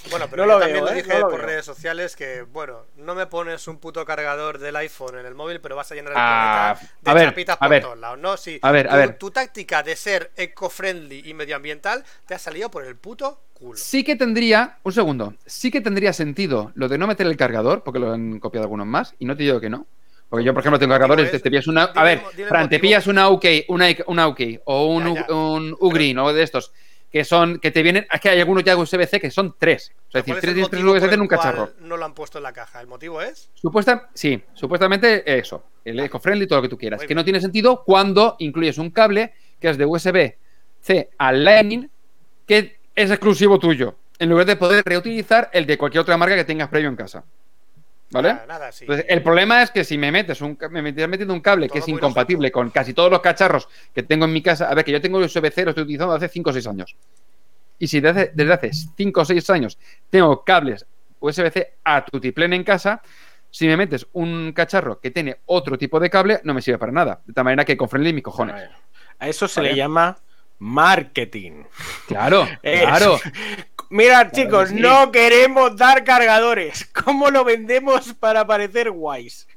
Bueno, 0.09 0.27
pero 0.29 0.43
No 0.43 0.45
yo 0.45 0.53
lo 0.53 0.59
también 0.59 0.83
veo, 0.83 0.85
lo 0.85 0.91
¿eh? 0.91 0.95
dije 0.95 1.13
No 1.13 1.19
lo 1.19 1.29
por 1.29 1.41
veo. 1.41 1.47
redes 1.47 1.65
sociales 1.65 2.15
que, 2.15 2.43
bueno, 2.43 2.85
no 2.97 3.15
me 3.15 3.25
pones 3.27 3.67
un 3.67 3.79
puto 3.79 4.05
cargador 4.05 4.59
del 4.59 4.75
iPhone 4.75 5.17
en 5.17 5.25
el 5.25 5.33
móvil, 5.35 5.59
pero 5.61 5.75
vas 5.75 5.91
a 5.91 5.95
llenar 5.95 6.13
el 6.13 6.19
Ah, 6.19 6.23
planeta 6.23 6.83
de 7.01 7.11
a 7.11 7.13
ver, 7.13 7.25
chapitas 7.25 7.57
a 7.59 7.59
por 7.59 7.69
ver. 7.69 7.81
todos 7.81 7.97
lados, 7.97 8.19
¿no? 8.19 8.37
Si 8.37 8.59
A 8.61 8.71
ver, 8.71 8.87
a 8.89 8.91
tu, 8.91 8.97
ver. 8.97 9.17
tu 9.17 9.31
táctica 9.31 9.81
de 9.83 9.95
ser 9.95 10.31
eco-friendly 10.35 11.23
y 11.29 11.33
medioambiental 11.33 12.03
te 12.27 12.35
ha 12.35 12.39
salido 12.39 12.69
por 12.69 12.85
el 12.85 12.95
puto 12.95 13.41
culo. 13.53 13.79
Sí 13.79 14.03
que 14.03 14.15
tendría, 14.15 14.77
un 14.83 14.91
segundo, 14.93 15.35
sí 15.45 15.71
que 15.71 15.81
tendría 15.81 16.13
sentido 16.13 16.71
lo 16.75 16.87
de 16.89 16.97
no 16.97 17.07
meter 17.07 17.27
el 17.27 17.37
cargador, 17.37 17.83
porque 17.83 17.99
lo 17.99 18.11
han 18.13 18.39
copiado 18.39 18.65
algunos 18.65 18.87
más, 18.87 19.15
y 19.19 19.25
no 19.25 19.35
te 19.35 19.43
digo 19.43 19.59
que 19.59 19.69
no. 19.69 19.87
Porque 20.33 20.45
yo, 20.45 20.53
por 20.55 20.61
ejemplo, 20.61 20.79
tengo 20.79 20.93
cargadores, 20.93 21.29
te, 21.29 21.39
pillas 21.47 21.67
una... 21.67 21.83
A 21.83 22.03
ver, 22.03 22.23
el 22.35 22.45
Fran, 22.47 22.67
te 22.67 22.79
pillas 22.79 23.05
una 23.05 23.29
UK, 23.29 23.45
una, 23.67 23.85
una 24.07 24.27
UK 24.27 24.41
o 24.65 24.87
un, 24.87 25.13
Ya, 25.13 25.27
ya. 25.27 25.35
un 25.35 25.77
Ugreen 25.79 26.17
o 26.17 26.33
de 26.33 26.41
estos, 26.41 26.73
que 27.11 27.23
son, 27.23 27.59
que 27.59 27.69
te 27.69 27.83
vienen, 27.83 28.07
es 28.11 28.19
que 28.19 28.29
hay 28.29 28.39
algunos 28.39 28.63
ya 28.63 28.75
USB-C 28.75 29.19
que 29.19 29.29
son 29.29 29.53
tres. 29.59 29.91
O 30.07 30.11
sea, 30.11 30.21
es 30.21 30.25
decir, 30.25 30.33
¿Cuál 30.33 30.37
es 30.37 30.55
tres, 30.55 30.69
tres 30.71 30.83
USB-C 30.83 31.13
en 31.13 31.21
un 31.21 31.27
cacharro. 31.27 31.73
No 31.81 31.97
lo 31.97 32.05
han 32.05 32.15
puesto 32.15 32.39
en 32.39 32.45
la 32.45 32.51
caja. 32.51 32.81
¿El 32.81 32.87
motivo 32.87 33.21
es? 33.21 33.51
Supuesta, 33.53 34.09
sí, 34.15 34.41
supuestamente 34.55 35.37
eso, 35.37 35.65
el 35.85 35.99
eco-friendly, 35.99 36.47
todo 36.47 36.57
lo 36.57 36.63
que 36.63 36.69
tú 36.69 36.79
quieras. 36.79 36.97
Muy 36.97 37.05
Que 37.05 37.13
bien. 37.13 37.17
no 37.17 37.23
tiene 37.25 37.39
sentido 37.39 37.83
cuando 37.85 38.35
incluyes 38.39 38.79
un 38.79 38.89
cable 38.89 39.35
que 39.59 39.69
es 39.69 39.77
de 39.77 39.85
USB-C 39.85 41.11
al 41.19 41.43
Lightning, 41.43 41.91
que 42.47 42.79
es 42.95 43.11
exclusivo 43.11 43.59
tuyo, 43.59 43.97
en 44.17 44.29
lugar 44.29 44.47
de 44.47 44.55
poder 44.55 44.81
reutilizar 44.83 45.51
el 45.53 45.67
de 45.67 45.77
cualquier 45.77 46.01
otra 46.01 46.17
marca 46.17 46.35
que 46.35 46.43
tengas 46.43 46.69
previo 46.69 46.89
en 46.89 46.95
casa. 46.95 47.23
¿Vale? 48.13 48.33
Nada, 48.33 48.45
nada, 48.45 48.71
sí. 48.71 48.85
Entonces, 48.85 49.05
el 49.09 49.21
problema 49.21 49.63
es 49.63 49.71
que 49.71 49.83
si 49.83 49.97
me 49.97 50.11
metes 50.11 50.41
un, 50.41 50.57
me 50.69 50.81
metiendo 50.81 51.33
un 51.33 51.41
cable 51.41 51.67
que 51.67 51.79
es 51.79 51.87
incompatible 51.87 52.51
con 52.51 52.69
casi 52.69 52.93
todos 52.93 53.11
los 53.11 53.21
cacharros 53.21 53.67
que 53.93 54.03
tengo 54.03 54.25
en 54.25 54.33
mi 54.33 54.41
casa, 54.41 54.69
a 54.69 54.75
ver, 54.75 54.85
que 54.85 54.91
yo 54.91 55.01
tengo 55.01 55.17
USB-C, 55.19 55.63
lo 55.65 55.71
estoy 55.71 55.83
utilizando 55.83 56.13
hace 56.13 56.29
5 56.29 56.49
o 56.49 56.53
6 56.53 56.67
años. 56.67 56.95
Y 57.79 57.87
si 57.87 57.99
desde, 57.99 58.31
desde 58.33 58.53
hace 58.53 58.71
5 58.71 59.21
o 59.21 59.25
6 59.25 59.49
años 59.49 59.77
tengo 60.09 60.43
cables 60.43 60.85
USB-C 61.19 61.73
a 61.83 62.05
tutiplén 62.05 62.53
en 62.53 62.63
casa, 62.63 63.01
si 63.49 63.67
me 63.67 63.77
metes 63.77 64.07
un 64.13 64.51
cacharro 64.53 64.99
que 64.99 65.11
tiene 65.11 65.37
otro 65.45 65.77
tipo 65.77 65.99
de 65.99 66.09
cable, 66.09 66.41
no 66.43 66.53
me 66.53 66.61
sirve 66.61 66.79
para 66.79 66.91
nada. 66.91 67.21
De 67.25 67.33
tal 67.33 67.43
manera 67.43 67.65
que 67.65 67.77
con 67.77 67.87
friendly 67.87 68.13
mis 68.13 68.23
cojones. 68.23 68.55
A 69.19 69.27
eso 69.29 69.47
se 69.47 69.59
Vale. 69.59 69.71
le 69.71 69.77
llama 69.77 70.17
marketing. 70.59 71.63
Claro, 72.07 72.47
claro. 72.61 73.19
Mirad, 73.93 74.31
chicos, 74.31 74.69
que 74.69 74.75
sí. 74.77 74.81
no 74.81 75.11
queremos 75.11 75.77
dar 75.77 76.03
cargadores. 76.03 76.89
¿Cómo 77.05 77.29
lo 77.29 77.43
vendemos 77.43 78.11
para 78.15 78.45
parecer 78.47 78.89
guays? 78.89 79.47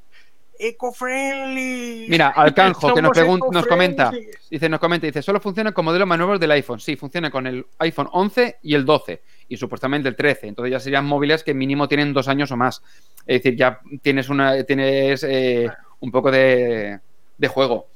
Eco-friendly. 0.59 2.05
Mira, 2.07 2.29
Alcanjo, 2.29 2.93
que 2.93 3.01
nos, 3.01 3.17
nos 3.51 3.65
comenta, 3.65 4.11
dice, 4.49 4.69
nos 4.69 4.79
comenta, 4.79 5.07
dice, 5.07 5.23
solo 5.23 5.39
funciona 5.39 5.71
con 5.71 5.85
modelos 5.85 6.07
más 6.07 6.19
nuevos 6.19 6.39
del 6.39 6.51
iPhone. 6.51 6.79
Sí, 6.79 6.95
funciona 6.95 7.31
con 7.31 7.47
el 7.47 7.65
iPhone 7.79 8.09
11 8.11 8.57
y 8.61 8.75
el 8.75 8.85
12 8.85 9.23
y 9.49 9.57
supuestamente 9.57 10.07
el 10.07 10.15
13. 10.15 10.49
Entonces 10.49 10.71
ya 10.71 10.79
serían 10.79 11.05
móviles 11.05 11.43
que 11.43 11.55
mínimo 11.55 11.87
tienen 11.87 12.13
dos 12.13 12.27
años 12.27 12.51
o 12.51 12.57
más. 12.57 12.83
Es 13.25 13.41
decir, 13.41 13.57
ya 13.57 13.79
tienes 14.03 14.29
una, 14.29 14.63
tienes 14.65 15.23
eh, 15.23 15.67
un 15.99 16.11
poco 16.11 16.29
de, 16.29 16.99
de 17.39 17.47
juego. 17.47 17.87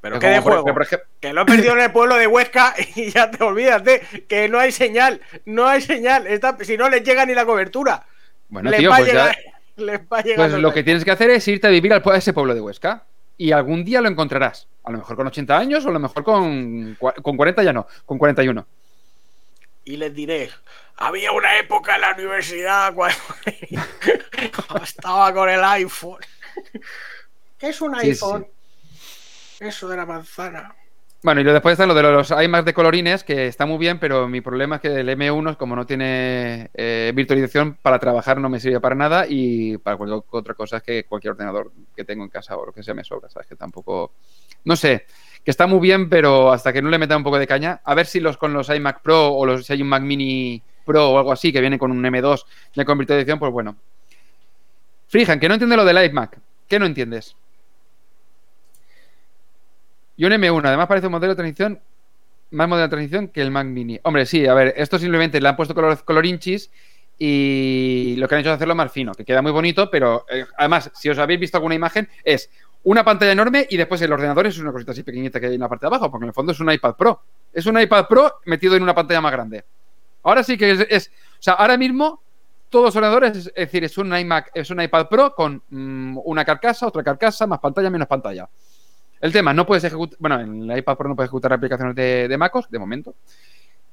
Pero 0.00 0.18
qué 0.18 0.28
de 0.28 0.40
juego. 0.40 0.66
ejemplo- 0.80 1.06
Que 1.20 1.32
lo 1.32 1.42
he 1.42 1.44
perdido 1.44 1.72
en 1.74 1.80
el 1.80 1.92
pueblo 1.92 2.16
de 2.16 2.26
Huesca 2.26 2.74
y 2.96 3.10
ya 3.10 3.30
te 3.30 3.42
olvidas 3.44 3.84
de 3.84 4.00
que 4.28 4.48
no 4.48 4.58
hay 4.58 4.72
señal. 4.72 5.20
No 5.44 5.66
hay 5.66 5.80
señal. 5.82 6.26
Está- 6.26 6.56
si 6.62 6.76
no 6.76 6.88
les 6.88 7.02
llega 7.04 7.26
ni 7.26 7.34
la 7.34 7.44
cobertura. 7.44 8.04
bueno, 8.48 8.70
les, 8.70 8.80
tío, 8.80 8.90
va 8.90 8.96
pues, 8.96 9.08
a 9.08 9.12
llegar, 9.12 9.36
ya- 9.76 9.84
les 9.84 10.00
va 10.00 10.18
a 10.18 10.22
llegar. 10.22 10.48
pues 10.50 10.60
lo 10.60 10.72
que 10.72 10.82
tienes 10.82 11.04
que 11.04 11.10
hacer 11.10 11.30
es 11.30 11.46
irte 11.48 11.66
a 11.66 11.70
vivir 11.70 11.92
a 11.92 12.02
ese 12.16 12.32
pueblo 12.32 12.54
de 12.54 12.60
Huesca. 12.60 13.04
Y 13.36 13.52
algún 13.52 13.84
día 13.84 14.00
lo 14.02 14.08
encontrarás. 14.08 14.66
A 14.84 14.90
lo 14.90 14.98
mejor 14.98 15.16
con 15.16 15.26
80 15.26 15.56
años 15.56 15.84
o 15.84 15.88
a 15.88 15.92
lo 15.92 15.98
mejor 15.98 16.24
con, 16.24 16.96
con 17.22 17.36
40 17.36 17.62
ya 17.62 17.72
no, 17.72 17.86
con 18.04 18.18
41. 18.18 18.66
Y 19.84 19.96
les 19.96 20.14
diré, 20.14 20.50
había 20.96 21.32
una 21.32 21.58
época 21.58 21.94
en 21.94 22.00
la 22.02 22.12
universidad 22.12 22.92
cuando 22.94 23.16
estaba 24.82 25.32
con 25.32 25.48
el 25.48 25.62
iPhone. 25.64 26.20
¿Qué 27.58 27.68
es 27.68 27.80
un 27.80 27.98
Sí, 28.00 28.08
iPhone? 28.08 28.46
Eso 29.60 29.88
de 29.88 29.96
la 29.96 30.06
manzana. 30.06 30.74
Bueno, 31.22 31.42
y 31.42 31.44
después 31.44 31.74
está 31.74 31.84
lo 31.84 31.92
de 31.92 32.02
los 32.02 32.30
iMac 32.30 32.64
de 32.64 32.72
colorines, 32.72 33.24
que 33.24 33.46
está 33.46 33.66
muy 33.66 33.76
bien, 33.76 33.98
pero 33.98 34.26
mi 34.26 34.40
problema 34.40 34.76
es 34.76 34.80
que 34.80 35.00
el 35.00 35.08
M1, 35.10 35.58
como 35.58 35.76
no 35.76 35.84
tiene 35.84 36.70
eh, 36.72 37.12
virtualización, 37.14 37.74
para 37.74 37.98
trabajar 37.98 38.40
no 38.40 38.48
me 38.48 38.58
sirve 38.58 38.80
para 38.80 38.94
nada 38.94 39.26
y 39.28 39.76
para 39.76 39.98
cualquier 39.98 40.22
otra 40.30 40.54
cosa 40.54 40.78
es 40.78 40.82
que 40.82 41.04
cualquier 41.04 41.32
ordenador 41.32 41.72
que 41.94 42.06
tengo 42.06 42.24
en 42.24 42.30
casa 42.30 42.56
o 42.56 42.64
lo 42.64 42.72
que 42.72 42.82
sea 42.82 42.94
me 42.94 43.04
sobra, 43.04 43.28
¿sabes? 43.28 43.46
Que 43.46 43.54
tampoco... 43.54 44.12
No 44.64 44.76
sé, 44.76 45.04
que 45.44 45.50
está 45.50 45.66
muy 45.66 45.80
bien, 45.80 46.08
pero 46.08 46.52
hasta 46.52 46.72
que 46.72 46.80
no 46.80 46.88
le 46.88 46.96
meta 46.96 47.18
un 47.18 47.22
poco 47.22 47.38
de 47.38 47.46
caña, 47.46 47.82
a 47.84 47.94
ver 47.94 48.06
si 48.06 48.18
los 48.18 48.38
con 48.38 48.54
los 48.54 48.70
iMac 48.70 49.02
Pro 49.02 49.34
o 49.34 49.44
los, 49.44 49.66
si 49.66 49.74
hay 49.74 49.82
un 49.82 49.88
Mac 49.88 50.02
Mini 50.02 50.62
Pro 50.86 51.10
o 51.10 51.18
algo 51.18 51.32
así 51.32 51.52
que 51.52 51.60
viene 51.60 51.78
con 51.78 51.90
un 51.90 52.02
M2 52.02 52.46
ya 52.72 52.86
con 52.86 52.96
virtualización, 52.96 53.38
pues 53.38 53.52
bueno. 53.52 53.76
Frijan, 55.08 55.38
que 55.38 55.48
no 55.48 55.54
entiende 55.54 55.76
lo 55.76 55.84
del 55.84 56.02
iMac. 56.02 56.38
¿Qué 56.66 56.78
no 56.78 56.86
entiendes? 56.86 57.36
Y 60.20 60.26
un 60.26 60.32
M1, 60.32 60.66
además 60.66 60.86
parece 60.86 61.06
un 61.06 61.12
modelo 61.12 61.32
de 61.32 61.36
transición, 61.36 61.80
más 62.50 62.68
modelo 62.68 62.82
de 62.82 62.90
transición 62.90 63.28
que 63.28 63.40
el 63.40 63.50
Mac 63.50 63.64
Mini. 63.66 63.98
Hombre, 64.02 64.26
sí, 64.26 64.46
a 64.46 64.52
ver, 64.52 64.74
esto 64.76 64.98
simplemente 64.98 65.40
le 65.40 65.48
han 65.48 65.56
puesto 65.56 65.74
color, 65.74 66.04
colorinchis 66.04 66.70
y 67.18 68.16
lo 68.18 68.28
que 68.28 68.34
han 68.34 68.42
hecho 68.42 68.50
es 68.50 68.56
hacerlo 68.56 68.74
más 68.74 68.92
fino, 68.92 69.14
que 69.14 69.24
queda 69.24 69.40
muy 69.40 69.50
bonito, 69.50 69.90
pero 69.90 70.26
eh, 70.28 70.44
además, 70.58 70.90
si 70.92 71.08
os 71.08 71.16
habéis 71.16 71.40
visto 71.40 71.56
alguna 71.56 71.74
imagen, 71.74 72.06
es 72.22 72.50
una 72.82 73.02
pantalla 73.02 73.32
enorme 73.32 73.66
y 73.70 73.78
después 73.78 74.02
el 74.02 74.12
ordenador 74.12 74.46
es 74.46 74.58
una 74.58 74.72
cosita 74.72 74.92
así 74.92 75.02
pequeñita 75.04 75.40
que 75.40 75.46
hay 75.46 75.54
en 75.54 75.60
la 75.60 75.70
parte 75.70 75.86
de 75.86 75.88
abajo, 75.88 76.10
porque 76.10 76.24
en 76.24 76.28
el 76.28 76.34
fondo 76.34 76.52
es 76.52 76.60
un 76.60 76.70
iPad 76.70 76.96
Pro. 76.96 77.22
Es 77.50 77.64
un 77.64 77.80
iPad 77.80 78.06
Pro 78.06 78.40
metido 78.44 78.76
en 78.76 78.82
una 78.82 78.94
pantalla 78.94 79.22
más 79.22 79.32
grande. 79.32 79.64
Ahora 80.22 80.42
sí 80.42 80.58
que 80.58 80.72
es, 80.72 80.86
es- 80.90 81.08
o 81.08 81.42
sea, 81.42 81.54
ahora 81.54 81.78
mismo 81.78 82.20
todos 82.68 82.84
los 82.84 82.96
ordenadores, 82.96 83.34
es, 83.38 83.54
decir, 83.54 83.84
es 83.84 83.96
un 83.96 84.14
iMac, 84.14 84.50
es 84.52 84.68
un 84.68 84.82
iPad 84.82 85.08
Pro 85.08 85.34
con 85.34 85.62
mm, 85.70 86.18
una 86.26 86.44
carcasa, 86.44 86.86
otra 86.86 87.02
carcasa, 87.02 87.46
más 87.46 87.58
pantalla, 87.58 87.88
menos 87.88 88.06
pantalla. 88.06 88.46
El 89.20 89.32
tema, 89.32 89.52
no 89.52 89.66
puedes 89.66 89.84
ejecutar, 89.84 90.16
bueno, 90.18 90.40
en 90.40 90.70
el 90.70 90.78
iPad 90.78 90.96
Pro 90.96 91.08
no 91.08 91.16
puedes 91.16 91.28
ejecutar 91.28 91.52
aplicaciones 91.52 91.94
de, 91.94 92.26
de 92.28 92.38
MacOS, 92.38 92.70
de 92.70 92.78
momento. 92.78 93.14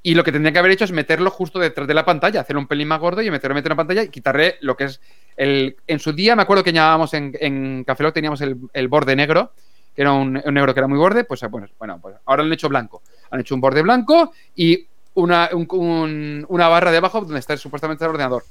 Y 0.04 0.16
lo 0.16 0.24
que 0.24 0.32
tendría 0.32 0.54
que 0.54 0.60
haber 0.60 0.72
hecho 0.72 0.86
es 0.86 0.92
meterlo 0.92 1.30
justo 1.32 1.60
detrás 1.60 1.86
de 1.88 1.94
la 1.94 2.06
pantalla, 2.06 2.40
hacerlo 2.42 2.62
un 2.62 2.68
pelín 2.68 2.88
más 2.88 3.00
gordo 3.00 3.22
y 3.22 3.30
meterlo, 3.30 3.58
en 3.58 3.64
la 3.66 3.76
pantalla 3.76 4.04
y 4.04 4.10
quitarle 4.10 4.56
lo 4.62 4.78
que 4.78 4.86
es 4.86 5.02
el... 5.36 5.76
En 5.86 6.00
su 6.00 6.14
día 6.14 6.36
me 6.36 6.44
acuerdo 6.44 6.64
que 6.64 6.72
llamábamos 6.72 7.14
en, 7.14 7.34
en 7.42 7.84
Café 7.84 8.04
Lock 8.04 8.14
teníamos 8.14 8.40
el, 8.42 8.56
el 8.72 8.88
borde 8.88 9.16
negro, 9.18 9.52
que 9.94 10.04
era 10.04 10.14
un, 10.14 10.34
negro 10.34 10.74
que 10.74 10.80
era 10.80 10.88
muy 10.88 10.98
borde, 11.00 11.26
pues 11.26 11.42
bueno, 11.50 11.68
bueno, 11.78 12.00
pues 12.02 12.16
ahora 12.26 12.44
han 12.44 12.54
hecho 12.54 12.70
blanco. 12.70 13.02
Han 13.32 13.42
hecho 13.42 13.56
un 13.56 13.60
borde 13.60 13.82
blanco 13.82 14.32
y 14.56 14.86
una, 15.16 15.50
un- 15.52 15.68
un- 15.72 16.46
una 16.48 16.70
barra 16.70 16.92
debajo 16.92 17.20
donde 17.22 17.40
está 17.40 17.58
supuestamente 17.58 18.06
el 18.06 18.12
ordenador. 18.12 18.44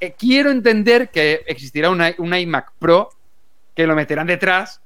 Eh, 0.00 0.14
quiero 0.18 0.50
entender 0.50 1.08
que 1.08 1.44
existirá 1.46 1.88
una- 1.88 2.12
un 2.18 2.34
iMac 2.34 2.72
Pro 2.78 3.08
que 3.74 3.86
lo 3.86 3.94
meterán 3.94 4.26
detrás, 4.26 4.82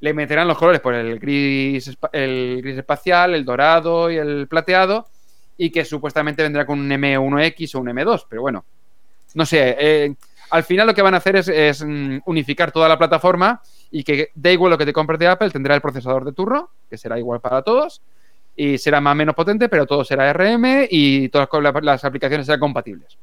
le 0.00 0.14
meterán 0.14 0.48
los 0.48 0.58
colores 0.58 0.80
por 0.80 0.94
el 0.94 1.18
gris, 1.18 1.96
el 2.12 2.60
gris 2.62 2.78
espacial, 2.78 3.34
el 3.34 3.44
dorado 3.44 4.10
y 4.10 4.16
el 4.16 4.48
plateado, 4.48 5.08
y 5.56 5.70
que 5.70 5.84
supuestamente 5.84 6.42
vendrá 6.42 6.64
con 6.64 6.80
un 6.80 6.90
M1X 6.90 7.74
o 7.74 7.80
un 7.80 7.88
M2, 7.88 8.26
pero 8.28 8.42
bueno, 8.42 8.64
no 9.34 9.44
sé. 9.44 9.76
eh, 9.78 10.14
al 10.50 10.64
final 10.64 10.86
lo 10.86 10.94
que 10.94 11.02
van 11.02 11.14
a 11.14 11.18
hacer 11.18 11.36
es, 11.36 11.48
es, 11.48 11.84
mm, 11.84 12.20
unificar 12.26 12.72
toda 12.72 12.88
la 12.88 12.98
plataforma 12.98 13.62
y 13.90 14.02
que 14.02 14.30
da 14.34 14.50
igual 14.50 14.70
lo 14.70 14.78
que 14.78 14.86
te 14.86 14.92
compres 14.92 15.18
de 15.18 15.28
Apple, 15.28 15.50
tendrá 15.50 15.74
el 15.74 15.80
procesador 15.80 16.24
de 16.24 16.32
turno, 16.32 16.70
que 16.88 16.98
será 16.98 17.18
igual 17.18 17.40
para 17.40 17.62
todos, 17.62 18.02
y 18.56 18.78
será 18.78 19.00
más 19.00 19.12
o 19.12 19.14
menos 19.14 19.34
potente, 19.34 19.68
pero 19.68 19.86
todo 19.86 20.04
será 20.04 20.32
RM 20.32 20.88
y 20.90 21.28
todas 21.28 21.48
las, 21.82 22.04
aplicaciones 22.04 22.46
serán 22.46 22.60
compatibles. 22.60 23.16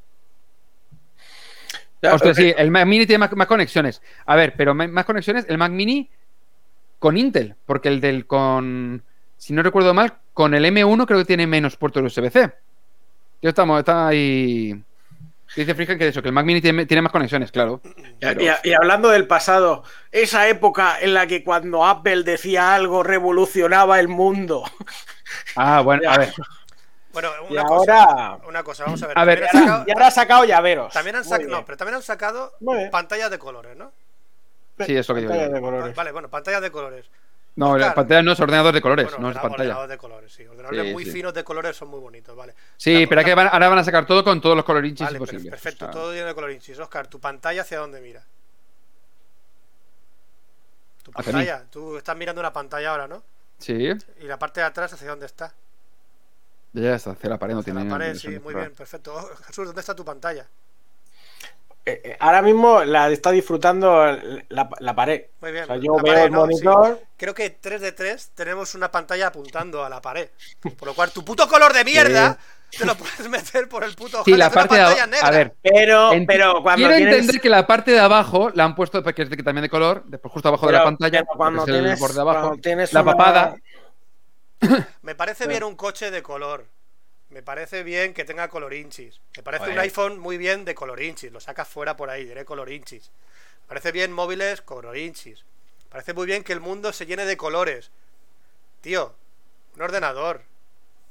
Ya, 2.02 2.14
Ostras, 2.14 2.38
ok. 2.38 2.44
sí, 2.44 2.54
el 2.58 2.72
Mac 2.72 2.86
Mini 2.86 3.06
tiene 3.06 3.20
más, 3.20 3.36
más 3.36 3.48
conexiones. 3.48 4.02
A 4.26 4.36
ver, 4.36 4.54
pero 4.56 4.74
más 4.74 5.06
conexiones, 5.06 5.46
el 5.50 5.58
Mac 5.58 5.72
Mini 5.72 6.10
con 7.00 7.18
Intel, 7.18 7.56
porque 7.66 7.90
el 7.90 8.02
del 8.02 8.26
con, 8.28 9.04
si 9.38 9.54
no 9.54 9.62
recuerdo 9.64 9.94
mal, 9.94 10.14
con 10.34 10.54
el 10.54 10.66
M1 10.66 11.06
creo 11.06 11.20
que 11.20 11.26
tiene 11.26 11.48
menos 11.48 11.76
puertos 11.78 12.04
USB-C. 12.18 12.54
Yo 13.42 13.50
estamos, 13.50 13.80
está 13.80 14.08
ahí. 14.08 14.84
Dice 15.56 15.76
Frijan 15.76 15.98
que 15.98 16.08
eso, 16.10 16.22
que 16.22 16.28
el 16.28 16.34
Mac 16.34 16.46
Mini 16.46 16.60
tiene, 16.60 16.86
tiene 16.86 17.02
más 17.02 17.12
conexiones, 17.12 17.52
claro. 17.52 17.82
Pero- 18.20 18.42
Y, 18.42 18.70
y 18.70 18.74
hablando 18.74 19.10
del 19.10 19.28
pasado, 19.28 19.84
esa 20.12 20.48
época 20.50 21.00
en 21.00 21.14
la 21.14 21.26
que 21.28 21.44
cuando 21.44 21.86
Apple 21.86 22.24
decía 22.24 22.76
algo 22.76 23.04
revolucionaba 23.04 24.00
el 24.00 24.08
mundo. 24.08 24.64
Ah, 25.58 25.82
bueno, 25.82 26.10
a 26.10 26.18
ver. 26.18 26.34
Bueno, 27.12 27.30
Y 27.50 27.54
una 27.54 27.62
ahora. 27.64 27.76
cosa. 28.06 28.38
Una 28.48 28.64
cosa, 28.64 28.86
vamos 28.86 29.04
a 29.04 29.08
ver. 29.08 29.18
A 29.20 29.26
ver, 29.26 29.48
sacado, 29.52 29.84
Y 29.88 29.92
ahora 29.92 30.08
ha 30.08 30.12
sacado 30.12 30.46
llaveros. 30.46 30.94
también 30.94 31.16
han 31.18 31.24
Muy 31.24 31.32
sac- 31.32 31.38
bien. 31.40 31.50
no, 31.52 31.66
pero 31.66 31.78
también 31.78 31.96
han 31.96 32.02
sacado 32.02 32.54
pantallas 32.92 33.30
de 33.32 33.38
colores, 33.40 33.76
¿no? 33.76 33.92
Sí, 34.86 34.96
es 34.96 35.08
lo 35.10 35.16
que 35.16 35.22
digo 35.22 35.32
Pantalla 35.32 35.50
yo. 35.50 35.56
de 35.56 35.62
colores. 35.62 35.96
Vale, 35.96 36.12
bueno, 36.12 36.30
pantallas 36.30 36.62
de 36.62 36.72
colores. 36.72 37.06
No, 37.56 37.76
la 37.76 37.86
Oscar. 37.88 37.96
pantalla 37.96 38.22
no 38.22 38.32
es 38.34 38.40
ordenador 38.40 38.72
de 38.74 38.82
colores, 38.82 39.06
Bueno, 39.06 39.20
no 39.20 39.30
es 39.30 39.34
pantalla. 39.38 39.54
ordenadores 39.56 39.90
de 39.90 39.98
colores, 39.98 40.32
sí. 40.32 40.46
Ordenadores 40.46 40.86
Sí, 40.86 40.94
muy 40.94 41.06
sí. 41.06 41.12
finos 41.12 41.34
de 41.34 41.44
colores 41.44 41.76
son 41.76 41.88
muy 41.88 42.00
bonitos, 42.00 42.36
vale. 42.36 42.54
Sí, 42.78 43.08
pero 43.08 43.24
van- 43.36 43.50
ahora 43.52 43.70
van 43.70 43.80
a 43.80 43.84
sacar 43.84 44.06
todo 44.06 44.24
con 44.24 44.40
todos 44.40 44.56
los 44.56 44.64
colorinchis 44.64 45.08
Vale, 45.08 45.18
posibles. 45.18 45.50
perfecto, 45.50 45.86
O 45.86 45.88
sea, 45.88 45.92
todo 45.92 46.14
lleno 46.14 46.28
de 46.28 46.36
colorinchis. 46.36 46.78
Oscar, 46.78 47.08
¿tu 47.08 47.20
pantalla 47.20 47.62
hacia 47.64 47.80
dónde 47.80 48.00
mira? 48.00 48.24
Tu 51.04 51.12
pantalla, 51.12 51.66
tú 51.72 51.98
estás 51.98 52.16
mirando 52.18 52.42
una 52.42 52.54
pantalla 52.54 52.92
ahora, 52.92 53.08
¿no? 53.08 53.24
Sí, 53.58 53.90
Y 54.20 54.24
la 54.26 54.38
parte 54.38 54.60
de 54.60 54.66
atrás, 54.68 54.94
¿hacia 54.94 55.10
dónde 55.10 55.26
está? 55.26 55.54
ya 56.74 56.94
está, 56.94 57.12
hacia 57.12 57.30
la 57.32 57.40
pared 57.40 57.56
no 57.56 57.62
Hacia 57.62 57.74
tiene. 57.74 57.90
la 57.90 57.96
pared, 57.98 58.16
sí, 58.16 58.28
muy 58.40 58.54
raro. 58.54 58.66
bien, 58.68 58.76
perfecto. 58.76 59.16
Oh, 59.16 59.36
Jesús, 59.48 59.66
¿dónde 59.66 59.80
está 59.82 59.96
tu 59.96 60.06
pantalla? 60.06 60.46
Eh, 61.90 62.02
eh, 62.04 62.18
ahora 62.20 62.42
mismo 62.42 62.84
la 62.84 63.10
está 63.10 63.32
disfrutando 63.32 64.06
la, 64.50 64.70
la 64.80 64.94
pared. 64.96 65.22
Muy 65.40 65.52
bien. 65.54 65.64
O 65.64 65.68
sea, 65.68 65.78
yo 65.78 65.96
la 65.96 66.04
veo 66.04 66.14
pared, 66.14 66.26
el 66.26 66.32
¿no? 66.32 66.46
Sí. 66.48 66.66
monitor. 66.66 67.02
Creo 67.16 67.34
que 67.34 67.50
3 67.50 67.80
de 67.80 67.92
3 67.94 68.32
tenemos 68.36 68.76
una 68.76 68.92
pantalla 68.92 69.28
apuntando 69.28 69.86
a 69.86 69.90
la 69.90 70.02
pared. 70.02 70.28
Por 70.78 70.90
lo 70.90 70.94
cual, 70.94 71.12
tu 71.12 71.24
puto 71.24 71.48
color 71.48 71.72
de 71.74 71.86
mierda 71.86 72.38
te 72.78 72.86
lo 72.86 72.96
puedes 72.96 73.30
meter 73.30 73.70
por 73.70 73.86
el 73.86 73.96
puto 73.96 74.22
Sí, 74.26 74.36
la 74.36 74.50
parte 74.50 74.76
de 74.76 74.82
pantalla 74.82 75.04
abajo. 75.04 75.12
negra. 75.12 75.28
A 75.28 75.32
ver, 75.32 75.56
Pero, 75.62 76.62
cuando 76.62 76.76
quiero 76.76 76.96
tienes. 76.98 77.14
entender 77.16 77.40
que 77.42 77.50
la 77.50 77.66
parte 77.66 77.92
de 77.92 78.00
abajo 78.02 78.52
la 78.54 78.66
han 78.66 78.76
puesto 78.76 79.02
porque 79.02 79.22
es 79.22 79.30
de, 79.30 79.38
que 79.38 79.44
también 79.44 79.62
de 79.64 79.70
color, 79.70 80.04
después 80.08 80.30
justo 80.34 80.50
abajo 80.50 80.68
de 80.68 80.74
la 80.74 80.84
pantalla, 80.84 81.24
cuando 81.24 81.64
tienes, 81.64 81.98
borde 82.00 82.16
de 82.16 82.22
abajo. 82.22 82.42
cuando 82.48 82.62
tienes 82.62 82.92
la 82.92 83.02
una- 83.02 83.12
papada. 83.14 83.56
Me 85.04 85.16
parece 85.16 85.48
bien 85.48 85.64
un 85.64 85.76
coche 85.78 86.12
de 86.12 86.22
color. 86.22 86.66
Me 87.38 87.44
parece 87.44 87.84
bien 87.84 88.16
que 88.16 88.26
tenga 88.26 88.48
colorinchis. 88.48 89.22
Me 89.36 89.44
parece 89.44 89.70
un 89.70 89.78
iPhone 89.78 90.18
muy 90.18 90.40
bien 90.40 90.66
de 90.66 90.74
colorinchis. 90.74 91.32
Lo 91.32 91.40
sacas 91.40 91.68
fuera 91.68 91.96
por 91.96 92.10
ahí, 92.10 92.26
diré 92.26 92.44
colorinchis. 92.46 93.12
Me 93.62 93.68
parece 93.68 93.92
bien 93.92 94.12
móviles 94.12 94.64
colorinchis. 94.64 95.44
Me 95.84 95.90
parece 95.92 96.16
muy 96.16 96.26
bien 96.26 96.44
que 96.44 96.54
el 96.54 96.60
mundo 96.62 96.92
se 96.92 97.06
llene 97.06 97.26
de 97.26 97.38
colores. 97.38 97.92
Tío, 98.82 99.14
un 99.76 99.82
ordenador. 99.84 100.42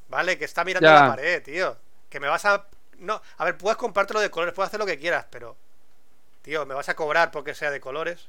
Vale, 0.08 0.36
que 0.36 0.46
está 0.46 0.64
mirando 0.64 0.88
Ya. 0.88 1.02
la 1.02 1.08
pared, 1.10 1.44
tío. 1.44 1.78
Que 2.10 2.18
me 2.18 2.26
vas 2.26 2.44
a. 2.44 2.66
No, 2.98 3.22
a 3.36 3.44
ver, 3.44 3.56
puedes 3.56 3.76
comprártelo 3.76 4.18
de 4.18 4.28
colores, 4.28 4.52
puedes 4.52 4.66
hacer 4.66 4.80
lo 4.80 4.86
que 4.86 4.98
quieras, 4.98 5.26
pero. 5.30 5.56
Tío, 6.42 6.66
¿me 6.66 6.74
vas 6.74 6.88
a 6.88 6.96
cobrar 6.96 7.30
porque 7.30 7.54
sea 7.54 7.70
de 7.70 7.78
colores? 7.80 8.26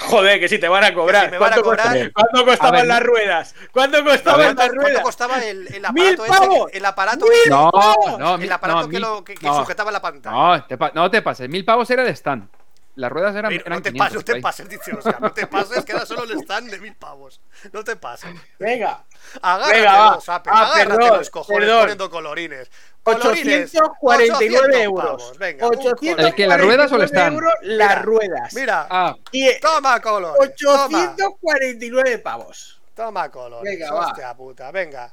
Joder, 0.00 0.40
que 0.40 0.48
si 0.48 0.58
te 0.58 0.66
van 0.66 0.82
a 0.82 0.92
cobrar. 0.94 1.30
Me 1.30 1.38
van 1.38 1.52
a 1.52 1.56
¿Cuánto, 1.62 1.70
cobrar- 1.70 2.12
¿Cuánto 2.12 2.44
costaban 2.44 2.80
A 2.80 2.84
las 2.84 3.02
ruedas? 3.02 3.54
¿Cuánto 3.70 4.02
costaban 4.04 4.40
¿Cuánto, 4.54 4.62
las 4.62 4.68
cuánto 4.70 4.82
ruedas? 4.82 5.02
costaba 5.02 5.38
el, 5.44 5.66
el 5.74 5.86
¡Mil 5.92 6.14
aparato 6.14 6.26
pavos! 6.26 6.68
ese? 6.70 6.78
El 6.78 6.84
aparato 6.84 7.24
¡Mil 7.26 7.34
ese- 7.38 7.50
No, 7.50 7.70
no, 8.18 8.34
el 8.36 8.52
aparato 8.52 8.80
no, 8.80 8.86
que, 8.88 8.92
mil- 8.92 9.02
lo, 9.02 9.24
que, 9.24 9.34
que 9.34 9.46
no. 9.46 9.58
sujetaba 9.58 9.92
la 9.92 10.00
pantalla. 10.02 10.34
No, 10.36 10.64
te, 10.64 10.78
no 10.94 11.10
te 11.10 11.22
pases. 11.22 11.48
Mil 11.48 11.64
pavos 11.64 11.88
era 11.90 12.02
el 12.02 12.08
stand. 12.08 12.48
Las 12.96 13.10
ruedas 13.10 13.34
eran, 13.34 13.50
Mira, 13.50 13.64
eran 13.66 13.78
no 13.78 13.82
te 13.82 13.90
500 13.92 13.98
pases, 13.98 14.16
no 14.28 14.34
te 14.34 14.40
pases, 14.40 14.68
dice 14.68 14.92
Oscar. 14.96 15.20
No 15.20 15.32
te 15.32 15.46
pases, 15.48 15.84
que 15.84 15.92
era 15.92 16.06
solo 16.06 16.22
el 16.24 16.30
stand 16.40 16.70
de 16.70 16.78
mil 16.78 16.94
pavos. 16.94 17.40
No 17.72 17.82
te 17.84 17.96
pases. 17.96 18.32
Venga. 18.58 19.04
Agárrate 19.42 19.78
Venga, 19.80 20.10
los, 20.14 20.28
Apple, 20.28 20.52
Ah, 20.54 20.60
agárrate 20.72 20.86
perdón, 20.96 21.18
los 21.18 21.30
cojones 21.30 21.60
perdón. 21.60 21.80
poniendo 21.80 22.10
colorines. 22.10 22.70
Colorines, 23.04 23.74
849 23.74 24.34
800 24.34 24.74
euros. 24.82 25.04
pavos, 25.22 25.38
Venga, 25.38 25.66
un 25.68 25.74
849 25.76 26.16
color. 26.16 26.26
¿El 26.28 26.34
que, 26.34 26.46
las 26.46 26.60
ruedas 26.60 26.92
o 26.92 26.96
el 26.96 27.02
stand? 27.02 27.34
euros 27.34 27.52
las 27.62 27.88
Mira, 27.90 28.02
ruedas. 28.02 28.54
Mira, 28.54 28.86
Ah, 28.90 29.16
Y 29.30 29.60
toma. 29.60 30.00
Toma, 30.00 30.32
849 30.38 32.18
pavos. 32.18 32.80
toma 32.94 33.30
colores. 33.30 33.70
Venga, 33.72 33.92
va. 33.92 34.06
hostia 34.06 34.34
puta, 34.34 34.70
venga. 34.70 35.12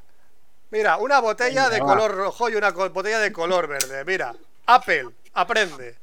Mira, 0.70 0.98
una 0.98 1.20
botella 1.20 1.64
Venga, 1.64 1.70
de 1.76 1.80
va. 1.82 1.86
color 1.88 2.16
rojo 2.16 2.50
y 2.50 2.56
una 2.56 2.72
botella 2.72 3.20
de 3.20 3.32
color 3.34 3.68
verde. 3.68 4.06
Mira, 4.06 4.34
Apple, 4.68 5.10
aprende. 5.34 5.96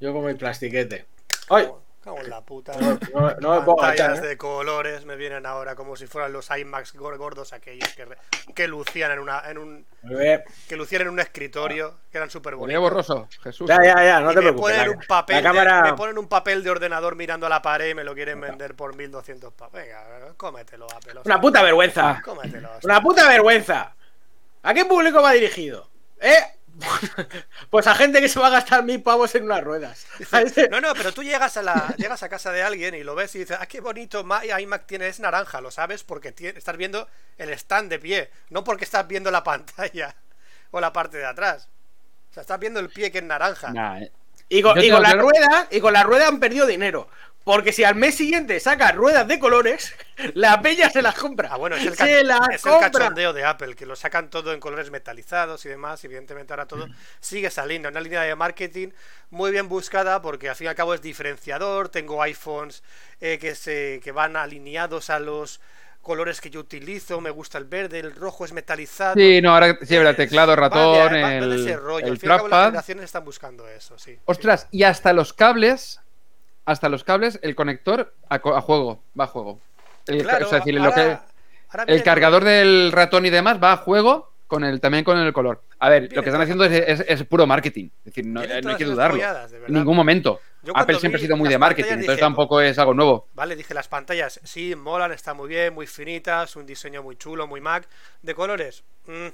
Yo 0.00 0.12
como 0.12 0.28
el 0.30 0.36
plastiquete. 0.36 1.06
¡Ay! 1.50 1.68
Cago 2.04 2.18
en 2.20 2.28
la 2.30 2.42
puta. 2.42 2.72
No, 2.78 3.30
no 3.40 3.54
me 3.58 3.60
puedo 3.64 3.76
Pantallas 3.76 4.00
agachar, 4.08 4.24
¿eh? 4.24 4.28
de 4.28 4.36
colores 4.36 5.04
me 5.06 5.16
vienen 5.16 5.46
ahora 5.46 5.74
como 5.74 5.96
si 5.96 6.06
fueran 6.06 6.32
los 6.32 6.50
gor- 6.50 7.16
gordos 7.16 7.52
aquellos 7.54 7.88
que, 7.94 8.06
que 8.54 8.68
lucían 8.68 9.10
en 9.12 9.18
una 9.20 9.40
en 9.48 9.56
un 9.58 9.86
que 10.68 10.76
lucían 10.76 11.02
en 11.02 11.08
un 11.08 11.20
escritorio 11.20 11.98
que 12.12 12.18
eran 12.18 12.28
súper 12.30 12.56
bonitos. 12.56 12.82
borroso. 12.82 13.28
Jesús. 13.42 13.66
Ya, 13.68 13.78
ya, 13.82 14.04
ya, 14.04 14.20
no 14.20 14.32
y 14.32 14.34
te 14.34 14.40
me 14.40 14.52
preocupes. 14.52 14.74
ponen 14.76 14.88
La, 14.90 14.96
un 14.96 15.02
papel 15.08 15.42
la 15.42 15.50
de, 15.52 15.58
cámara. 15.58 15.82
me 15.82 15.94
ponen 15.94 16.18
un 16.18 16.28
papel 16.28 16.62
de 16.62 16.70
ordenador 16.70 17.16
mirando 17.16 17.46
a 17.46 17.48
la 17.48 17.62
pared 17.62 17.88
y 17.88 17.94
me 17.94 18.04
lo 18.04 18.14
quieren 18.14 18.40
vender 18.40 18.74
por 18.74 18.94
1200 18.94 19.52
pavos. 19.54 19.72
Venga, 19.72 20.34
cómetelo, 20.36 20.86
Apple. 20.94 21.20
Una 21.24 21.40
puta 21.40 21.62
vergüenza. 21.62 22.20
Cómetelo. 22.24 22.68
Una 22.82 23.00
puta 23.00 23.26
vergüenza. 23.28 23.94
¿A 24.62 24.74
qué 24.74 24.84
público 24.84 25.22
va 25.22 25.32
dirigido? 25.32 25.88
¿Eh? 26.20 26.38
Pues 27.70 27.86
a 27.86 27.94
gente 27.94 28.20
que 28.20 28.28
se 28.28 28.40
va 28.40 28.48
a 28.48 28.50
gastar 28.50 28.82
mil 28.84 29.02
pavos 29.02 29.34
en 29.34 29.44
unas 29.44 29.62
ruedas. 29.62 30.06
No, 30.70 30.80
no, 30.80 30.94
pero 30.94 31.12
tú 31.12 31.22
llegas 31.22 31.56
a 31.56 31.62
la 31.62 31.94
llegas 31.96 32.22
a 32.22 32.28
casa 32.28 32.52
de 32.52 32.62
alguien 32.62 32.94
y 32.94 33.02
lo 33.04 33.14
ves 33.14 33.34
y 33.34 33.40
dices, 33.40 33.56
ah, 33.60 33.66
qué 33.66 33.80
bonito 33.80 34.24
ma- 34.24 34.44
iMac 34.44 34.86
tiene, 34.86 35.08
es 35.08 35.20
naranja, 35.20 35.60
lo 35.60 35.70
sabes 35.70 36.02
porque 36.04 36.34
estás 36.38 36.76
viendo 36.76 37.08
el 37.38 37.50
stand 37.50 37.90
de 37.90 37.98
pie, 37.98 38.30
no 38.50 38.64
porque 38.64 38.84
estás 38.84 39.06
viendo 39.06 39.30
la 39.30 39.44
pantalla 39.44 40.14
o 40.70 40.80
la 40.80 40.92
parte 40.92 41.18
de 41.18 41.26
atrás. 41.26 41.68
O 42.30 42.34
sea, 42.34 42.40
estás 42.40 42.58
viendo 42.58 42.80
el 42.80 42.88
pie 42.90 43.12
que 43.12 43.18
es 43.18 43.24
naranja. 43.24 43.70
Nah, 43.72 44.00
eh. 44.00 44.12
Y 44.48 44.60
con, 44.62 44.76
y 44.84 44.90
la 45.02 45.10
rueda, 45.22 45.68
y 45.70 45.80
con 45.80 45.92
la 45.92 46.02
rueda 46.02 46.28
han 46.28 46.38
perdido 46.40 46.66
dinero. 46.66 47.08
Porque 47.44 47.72
si 47.74 47.84
al 47.84 47.94
mes 47.94 48.14
siguiente 48.14 48.58
saca 48.58 48.90
ruedas 48.92 49.28
de 49.28 49.38
colores, 49.38 49.94
la 50.32 50.62
peña 50.62 50.88
se 50.88 51.02
las 51.02 51.14
compra. 51.14 51.50
Ah, 51.52 51.56
bueno, 51.58 51.76
es 51.76 51.84
el, 51.84 51.94
se 51.94 52.20
el 52.22 52.28
cachondeo 52.80 53.34
de 53.34 53.44
Apple, 53.44 53.74
que 53.76 53.84
lo 53.84 53.96
sacan 53.96 54.30
todo 54.30 54.54
en 54.54 54.60
colores 54.60 54.90
metalizados 54.90 55.64
y 55.66 55.68
demás. 55.68 56.02
y 56.02 56.06
Evidentemente 56.06 56.54
ahora 56.54 56.66
todo 56.66 56.88
sigue 57.20 57.48
esa 57.48 57.66
línea, 57.66 57.90
una 57.90 58.00
línea 58.00 58.22
de 58.22 58.34
marketing 58.34 58.88
muy 59.28 59.50
bien 59.50 59.68
buscada 59.68 60.22
porque 60.22 60.48
al 60.48 60.56
fin 60.56 60.66
y 60.66 60.68
al 60.68 60.74
cabo 60.74 60.94
es 60.94 61.02
diferenciador. 61.02 61.90
Tengo 61.90 62.22
iPhones 62.22 62.82
eh, 63.20 63.38
que, 63.38 63.54
se, 63.54 64.00
que 64.02 64.10
van 64.10 64.36
alineados 64.36 65.10
a 65.10 65.18
los 65.18 65.60
colores 66.00 66.40
que 66.40 66.48
yo 66.48 66.60
utilizo. 66.60 67.20
Me 67.20 67.30
gusta 67.30 67.58
el 67.58 67.64
verde, 67.66 67.98
el 67.98 68.14
rojo 68.14 68.46
es 68.46 68.52
metalizado. 68.54 69.16
Sí, 69.16 69.42
no, 69.42 69.52
ahora 69.52 69.76
sí, 69.82 69.94
el 69.96 70.06
Eh, 70.06 70.14
teclado, 70.14 70.52
va 70.52 70.56
de- 70.56 70.60
ratón, 70.62 70.80
va- 70.94 71.20
va 71.22 71.28
de 71.30 71.36
el, 71.38 71.52
el 71.52 71.52
Al 71.52 72.18
fin 72.18 72.30
y 72.30 72.32
al 72.32 72.38
cabo, 72.38 72.48
las 72.48 72.48
trackpad. 72.48 72.64
generaciones 72.66 73.04
están 73.04 73.24
buscando 73.26 73.68
eso, 73.68 73.98
sí. 73.98 74.18
Ostras, 74.24 74.66
y 74.70 74.84
hasta 74.84 75.12
los 75.12 75.32
cables, 75.34 76.00
hasta 76.64 76.88
los 76.88 77.04
cables, 77.04 77.38
el 77.42 77.54
conector 77.54 78.14
a, 78.28 78.38
juego, 78.38 79.02
va 79.18 79.24
a 79.24 79.28
juego. 79.28 79.60
El, 80.06 80.22
Claro, 80.22 80.46
o 80.46 80.48
sea, 80.48 80.58
es 80.58 80.64
decir, 80.64 80.80
lo 80.80 80.84
ahora- 80.84 80.94
que, 80.94 81.02
ahora 81.70 81.82
el 81.82 81.86
viene 81.88 82.02
cargador 82.02 82.44
del 82.44 82.92
ratón 82.92 83.26
y 83.26 83.30
demás 83.30 83.58
va 83.62 83.72
a 83.72 83.76
juego 83.78 84.32
con 84.46 84.62
el, 84.64 84.80
también 84.80 85.04
con 85.04 85.18
el 85.18 85.32
color. 85.32 85.62
A 85.78 85.88
ver, 85.88 86.12
lo 86.12 86.22
que 86.22 86.28
están 86.28 86.42
haciendo 86.42 86.64
es, 86.64 86.72
es- 86.72 87.04
es 87.08 87.24
puro 87.24 87.46
marketing. 87.46 87.88
Es 88.00 88.04
decir, 88.04 88.26
no, 88.26 88.40
no 88.62 88.70
hay 88.70 88.76
que 88.76 88.84
dudarlo. 88.84 89.20
En 89.66 89.72
ningún 89.74 89.96
momento. 89.96 90.40
Apple 90.74 90.98
siempre 90.98 91.18
ha 91.18 91.22
sido 91.22 91.36
muy 91.36 91.48
de 91.48 91.58
marketing, 91.58 91.92
entonces 91.92 92.20
tampoco 92.20 92.60
es 92.60 92.78
algo 92.78 92.94
nuevo. 92.94 93.28
Vale, 93.34 93.54
dije 93.54 93.74
las 93.74 93.88
pantallas, 93.88 94.40
sí, 94.44 94.74
molan, 94.74 95.12
están 95.12 95.36
muy 95.36 95.48
bien, 95.48 95.74
muy 95.74 95.86
finitas, 95.86 96.56
un 96.56 96.64
diseño 96.64 97.02
muy 97.02 97.16
chulo, 97.16 97.46
muy 97.46 97.60
Mac. 97.60 97.86
De 98.22 98.34
colores, 98.34 98.82
mm, 99.06 99.26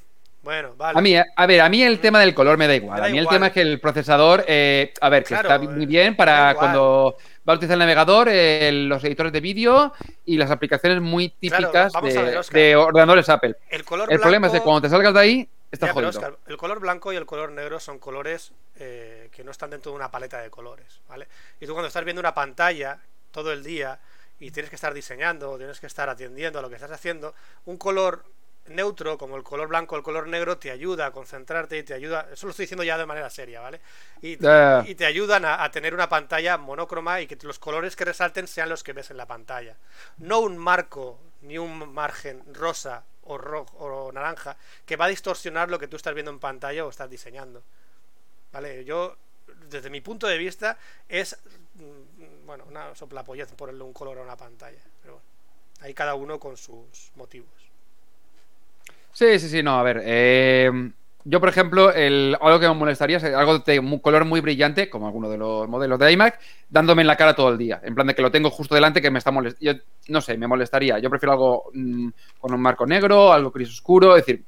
bueno, 0.43 0.75
vale. 0.77 0.99
A 0.99 1.03
mí, 1.03 1.17
eh, 1.17 1.25
a 1.37 1.47
ver, 1.47 1.61
a 1.61 1.69
mí 1.69 1.83
el 1.83 2.01
tema 2.01 2.21
del 2.21 2.35
color 2.35 2.57
me 2.57 2.67
da 2.67 2.75
igual. 2.75 2.97
Me 2.97 3.01
da 3.01 3.07
a 3.07 3.11
mí 3.11 3.19
el 3.19 3.29
tema 3.29 3.49
es 3.49 3.53
que 3.53 3.63
el 3.63 3.81
procesador, 3.81 4.45
eh, 4.47 4.93
a 5.01 5.09
ver, 5.09 5.23
que 5.23 5.29
Claro, 5.29 5.49
está 5.49 5.65
eh, 5.65 5.69
muy 5.69 5.87
bien 5.87 6.15
da 6.15 6.17
para 6.17 6.55
cuando 6.55 7.17
va 7.49 7.55
a 7.55 7.57
utilizar 7.57 7.75
el 7.75 7.81
navegador, 7.81 8.29
eh, 8.31 8.71
los 8.73 9.03
editores 9.05 9.33
de 9.33 9.41
vídeo 9.41 9.93
y 10.25 10.37
las 10.37 10.51
aplicaciones 10.51 11.01
muy 11.01 11.31
típicas 11.31 11.93
de, 11.93 12.01
ver, 12.01 12.39
Óscar. 12.39 12.55
de 12.55 12.77
ordenadores 12.77 13.29
Apple. 13.29 13.57
el 13.69 13.85
color 13.85 14.13
El 14.13 14.21
problema 14.21 14.47
es 14.47 14.53
que 14.53 14.61
cuando 14.61 14.83
te 14.83 14.89
salgas 14.89 15.15
de 15.15 15.21
ahí, 15.21 15.49
estás 15.71 15.89
Ya, 15.89 15.93
jodido. 15.95 16.39
El 16.47 16.57
color 16.57 16.81
blanco 16.81 17.13
y 17.13 17.17
el 17.17 17.27
color 17.27 17.53
negro 17.53 17.81
son 17.81 17.99
colores 17.99 18.53
eh, 18.77 19.29
que 19.33 19.45
no 19.45 19.51
están 19.51 19.71
dentro 19.71 19.93
de 19.93 19.97
una 19.97 20.11
paleta 20.11 20.39
de 20.41 20.51
colores, 20.51 21.01
¿vale? 21.09 21.29
Y 21.61 21.67
tú 21.67 21.73
cuando 21.73 21.89
estás 21.89 22.05
viendo 22.05 22.21
una 22.21 22.35
pantalla 22.35 22.99
todo 23.31 23.53
el 23.53 23.63
día 23.63 23.99
y 24.39 24.51
tienes 24.51 24.71
que 24.71 24.77
estar 24.77 24.95
diseñando, 24.95 25.51
o 25.51 25.59
tienes 25.59 25.81
que 25.81 25.87
estar 25.87 26.09
atendiendo 26.09 26.59
a 26.59 26.63
lo 26.63 26.69
que 26.69 26.77
estás 26.77 26.91
haciendo, 26.91 27.35
un 27.67 27.77
color 27.77 28.25
neutro 28.69 29.19
como 29.19 29.37
el 29.37 29.43
color 29.43 29.69
blanco 29.69 29.95
o 29.95 29.99
el 29.99 30.05
color 30.05 30.29
negro 30.29 30.59
te 30.59 30.71
ayuda 30.71 31.07
a 31.07 31.11
concentrarte 31.11 31.79
y 31.79 31.83
te 31.83 31.95
ayuda, 31.95 32.29
eso 32.33 32.47
lo 32.47 32.51
estoy 32.51 32.65
diciendo 32.65 32.85
ya 32.85 32.97
de 32.97 33.07
manera 33.07 33.29
seria, 33.31 33.61
¿vale? 33.61 33.81
Y, 34.23 34.37
te 34.37 35.07
ayudan 35.07 35.45
a, 35.45 35.65
a 35.65 35.71
tener 35.71 35.95
una 35.95 36.09
pantalla 36.09 36.57
monocroma 36.57 37.21
y 37.21 37.27
que 37.27 37.37
los 37.43 37.59
colores 37.59 37.97
que 37.97 38.05
resalten 38.05 38.47
sean 38.47 38.69
los 38.69 38.83
que 38.83 38.93
ves 38.93 39.11
en 39.11 39.17
la 39.17 39.27
pantalla. 39.27 39.77
No 40.19 40.41
un 40.41 40.57
marco 40.57 41.19
ni 41.43 41.59
un 41.59 41.93
margen 41.93 42.43
rosa 42.55 43.05
o 43.25 43.39
rojo 43.39 43.77
o 43.79 44.13
naranja 44.13 44.57
que 44.85 44.97
va 44.97 45.07
a 45.07 45.09
distorsionar 45.09 45.71
lo 45.71 45.79
que 45.79 45.89
tú 45.89 45.97
estás 45.97 46.15
viendo 46.15 46.31
en 46.31 46.39
pantalla 46.39 46.85
o 46.85 46.91
estás 46.91 47.09
diseñando. 47.09 47.63
¿Vale? 48.53 48.85
Yo, 48.85 49.17
desde 49.69 49.91
mi 49.91 50.01
punto 50.01 50.27
de 50.27 50.39
vista, 50.39 50.77
es 51.09 51.39
mm, 51.75 52.47
bueno, 52.47 52.65
una 52.69 52.95
soplapollez 52.95 53.53
ponerle 53.53 53.85
un 53.85 53.93
color 53.93 54.19
a 54.19 54.23
una 54.23 54.37
pantalla. 54.37 54.83
Pero 55.01 55.15
bueno, 55.15 55.29
ahí 55.81 55.95
cada 55.95 56.15
uno 56.15 56.39
con 56.39 56.57
sus 56.57 57.13
motivos. 57.15 57.70
Sí, 59.13 59.39
sí, 59.39 59.49
sí, 59.49 59.63
no, 59.63 59.79
a 59.79 59.83
ver. 59.83 60.01
eh, 60.05 60.71
yo, 61.25 61.39
por 61.39 61.51
ejemplo, 61.51 61.93
el, 61.93 62.37
algo 62.41 62.59
que 62.59 62.67
me 62.69 62.75
molestaría 62.75 63.19
es 63.19 63.25
algo 63.25 63.59
de 63.59 63.79
un 63.79 63.99
color 63.99 64.25
muy 64.25 64.41
brillante, 64.41 64.89
como 64.89 65.07
alguno 65.07 65.29
de 65.29 65.37
los 65.37 65.69
modelos 65.69 65.99
de 65.99 66.13
iMac, 66.13 66.41
dándome 66.71 67.03
en 67.03 67.09
la 67.09 67.17
cara 67.17 67.35
todo 67.35 67.51
el 67.51 67.59
día. 67.59 67.79
En 67.85 67.95
plan 67.95 68.07
de 68.07 68.15
que 68.15 68.23
lo 68.23 68.31
tengo 68.31 68.49
justo 68.51 68.75
delante 68.75 69.03
que 69.03 69.11
me 69.11 69.19
está 69.19 69.31
molestando. 69.31 69.73
Yo 69.73 69.79
no 70.09 70.21
sé, 70.23 70.39
me 70.39 70.47
molestaría. 70.47 70.99
Yo 70.99 71.11
prefiero 71.11 71.33
algo 71.33 71.65
mm, 71.75 72.09
con 72.41 72.55
un 72.55 72.61
marco 72.61 72.87
negro, 72.87 73.33
algo 73.33 73.51
gris 73.51 73.69
oscuro. 73.69 74.17
Es 74.17 74.25
decir, 74.25 74.43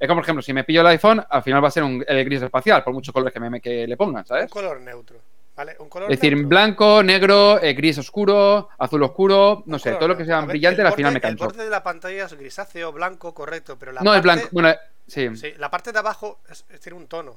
es 0.00 0.08
como, 0.08 0.16
por 0.20 0.24
ejemplo, 0.24 0.42
si 0.42 0.52
me 0.54 0.64
pillo 0.64 0.80
el 0.80 0.86
iPhone, 0.86 1.22
al 1.28 1.42
final 1.42 1.62
va 1.62 1.68
a 1.68 1.72
ser 1.72 1.82
un, 1.82 2.02
el 2.08 2.24
gris 2.24 2.40
espacial, 2.40 2.82
por 2.82 2.94
muchos 2.94 3.12
colores 3.12 3.34
que, 3.34 3.40
me, 3.40 3.60
que 3.60 3.86
le 3.86 3.96
pongan, 3.96 4.24
Un 4.26 4.26
¿sabes? 4.26 4.50
color 4.50 4.80
neutro. 4.80 5.18
¿Vale? 5.58 5.74
Un 5.80 5.88
color 5.88 6.10
Es 6.12 6.20
decir, 6.20 6.34
neutro. 6.34 6.48
blanco, 6.50 7.02
negro, 7.02 7.60
eh, 7.60 7.74
gris 7.74 7.98
oscuro, 7.98 8.68
azul 8.78 9.02
oscuro, 9.02 9.64
no 9.66 9.74
Un 9.74 9.80
sé, 9.80 9.88
color 9.88 9.98
todo 9.98 10.08
lo 10.10 10.16
que 10.16 10.24
sea 10.24 10.38
ver, 10.38 10.46
brillante 10.50 10.82
al 10.82 10.92
final 10.92 11.12
me 11.12 11.20
canso. 11.20 11.44
El 11.44 11.48
borde 11.50 11.64
de 11.64 11.70
la 11.70 11.82
pantalla 11.82 12.26
es 12.26 12.34
grisáceo, 12.34 12.92
blanco, 12.92 13.34
correcto, 13.34 13.76
pero 13.76 13.90
la 13.90 14.02
No, 14.02 14.14
es 14.14 14.22
parte- 14.22 14.22
blanco. 14.22 14.48
Bueno, 14.52 14.72
sí. 15.08 15.36
Sí, 15.36 15.54
la 15.58 15.68
parte 15.68 15.90
de 15.90 15.98
abajo 15.98 16.38
es- 16.48 16.64
es- 16.70 16.80
tiene 16.80 16.96
un 16.96 17.08
tono. 17.08 17.34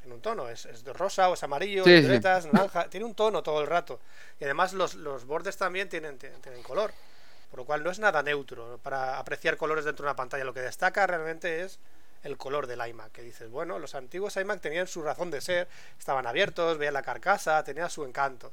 Tiene 0.00 0.16
un 0.16 0.20
tono, 0.20 0.48
es, 0.48 0.66
es 0.66 0.82
rosa 0.84 1.28
o 1.28 1.34
es 1.34 1.42
amarillo, 1.44 1.84
Sí, 1.84 1.94
sí. 1.94 2.00
violetas, 2.00 2.52
naranja, 2.52 2.88
tiene 2.90 3.06
un 3.06 3.14
tono 3.14 3.44
todo 3.44 3.60
el 3.60 3.68
rato. 3.68 4.00
Y 4.40 4.44
además 4.44 4.72
los, 4.72 4.96
los 4.96 5.24
bordes 5.24 5.56
también 5.56 5.88
tienen, 5.88 6.18
tienen, 6.18 6.40
tienen 6.40 6.64
color. 6.64 6.90
Por 7.48 7.60
lo 7.60 7.64
cual 7.64 7.84
no 7.84 7.90
es 7.92 8.00
nada 8.00 8.24
neutro 8.24 8.80
para 8.82 9.20
apreciar 9.20 9.56
colores 9.56 9.84
dentro 9.84 10.02
de 10.04 10.08
una 10.10 10.16
pantalla. 10.16 10.42
Lo 10.42 10.52
que 10.52 10.62
destaca 10.62 11.06
realmente 11.06 11.60
es 11.62 11.78
el 12.22 12.36
color 12.36 12.66
del 12.66 12.86
iMac. 12.86 13.12
Que 13.12 13.22
dices, 13.22 13.50
bueno, 13.50 13.78
los 13.78 13.94
antiguos 13.94 14.36
iMac 14.36 14.60
tenían 14.60 14.86
su 14.86 15.02
razón 15.02 15.30
de 15.30 15.40
ser, 15.40 15.68
estaban 15.98 16.26
abiertos, 16.26 16.78
veían 16.78 16.94
la 16.94 17.02
carcasa, 17.02 17.62
tenía 17.64 17.88
su 17.88 18.04
encanto. 18.04 18.52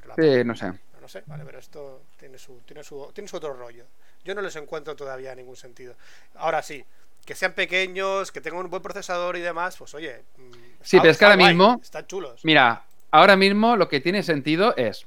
Pero 0.00 0.08
la 0.08 0.14
Sí, 0.14 0.44
no 0.44 0.54
sé. 0.56 0.66
no, 0.66 1.00
no 1.00 1.08
sé, 1.08 1.22
vale, 1.26 1.44
pero 1.44 1.58
esto 1.58 2.02
tiene 2.18 2.38
su, 2.38 2.60
tiene 2.66 2.82
su, 2.84 3.10
tiene 3.12 3.28
su 3.28 3.36
otro 3.36 3.52
rollo. 3.54 3.84
Yo 4.24 4.34
no 4.34 4.40
les 4.42 4.54
encuentro 4.56 4.94
todavía 4.96 5.34
ningún 5.34 5.56
sentido. 5.56 5.94
Ahora 6.36 6.62
sí, 6.62 6.84
que 7.24 7.34
sean 7.34 7.52
pequeños, 7.52 8.32
que 8.32 8.40
tengan 8.40 8.64
un 8.64 8.70
buen 8.70 8.82
procesador 8.82 9.36
y 9.36 9.40
demás, 9.40 9.76
pues 9.76 9.94
oye. 9.94 10.22
mm, 10.36 10.52
Sí, 10.82 10.96
está- 10.96 11.02
pero 11.02 11.10
es 11.12 11.18
que 11.18 11.24
ahora 11.24 11.36
guay, 11.36 11.48
mismo- 11.54 11.80
Están 11.82 12.06
chulos. 12.06 12.44
Mira, 12.44 12.84
ahora 13.10 13.36
mismo 13.36 13.76
lo 13.76 13.88
que 13.88 14.00
tiene 14.00 14.22
sentido 14.22 14.74
es 14.76 15.06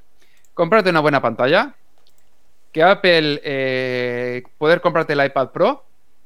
comprarte 0.54 0.90
una 0.90 1.00
buena 1.00 1.22
pantalla, 1.22 1.74
que 2.72 2.84
Apple 2.84 3.42
eh, 3.44 4.44
poder 4.58 4.82
comprarte 4.82 5.14
el 5.14 5.26
iPad 5.26 5.50
Pro 5.50 5.86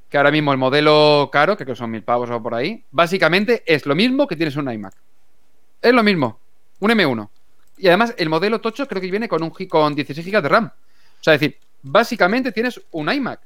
que 0.10 0.18
ahora 0.18 0.32
mismo 0.32 0.52
el 0.52 0.58
modelo 0.58 1.30
caro, 1.32 1.58
que 1.58 1.76
son 1.76 1.92
mil 1.92 2.04
pavos 2.04 2.30
o 2.30 2.42
por 2.42 2.54
ahí, 2.54 2.84
básicamente 2.92 3.64
es 3.66 3.86
lo 3.86 3.96
mismo 3.96 4.28
que 4.28 4.36
tienes 4.36 4.56
un 4.56 4.72
iMac. 4.72 4.94
Es 5.82 5.94
lo 5.94 6.04
mismo, 6.04 6.40
un 6.80 6.92
M1. 6.92 7.30
Y 7.78 7.88
además 7.88 8.14
el 8.18 8.30
modelo 8.30 8.62
tocho 8.62 8.88
creo 8.88 9.02
que 9.02 9.12
viene 9.12 9.28
con 9.28 9.44
un 9.44 9.50
con 9.50 9.96
16 9.96 10.26
GB 10.26 10.42
de 10.42 10.50
RAM. 10.50 10.66
O 10.66 11.24
sea, 11.24 11.34
es 11.34 11.40
decir, 11.40 11.58
básicamente 11.82 12.52
tienes 12.52 12.82
un 12.92 13.12
iMac 13.12 13.40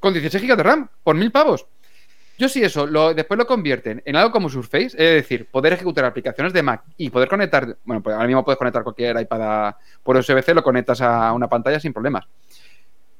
con 0.00 0.12
16 0.12 0.42
GB 0.42 0.56
de 0.56 0.62
RAM 0.62 0.88
por 1.02 1.16
mil 1.16 1.30
pavos. 1.30 1.66
Yo 2.38 2.50
sí 2.50 2.62
eso, 2.62 2.86
lo, 2.86 3.14
después 3.14 3.38
lo 3.38 3.46
convierten 3.46 4.02
en 4.04 4.14
algo 4.14 4.30
como 4.30 4.50
Surface, 4.50 4.88
es 4.88 5.22
decir, 5.22 5.46
poder 5.46 5.72
ejecutar 5.72 6.04
aplicaciones 6.04 6.52
de 6.52 6.62
Mac 6.62 6.82
y 6.98 7.08
poder 7.08 7.28
conectar, 7.28 7.78
bueno, 7.84 8.02
pues 8.02 8.14
ahora 8.14 8.26
mismo 8.26 8.44
puedes 8.44 8.58
conectar 8.58 8.82
cualquier 8.82 9.18
iPad 9.18 9.74
por 10.02 10.16
USB-C, 10.16 10.52
lo 10.52 10.62
conectas 10.62 11.00
a 11.00 11.32
una 11.32 11.48
pantalla 11.48 11.80
sin 11.80 11.94
problemas. 11.94 12.26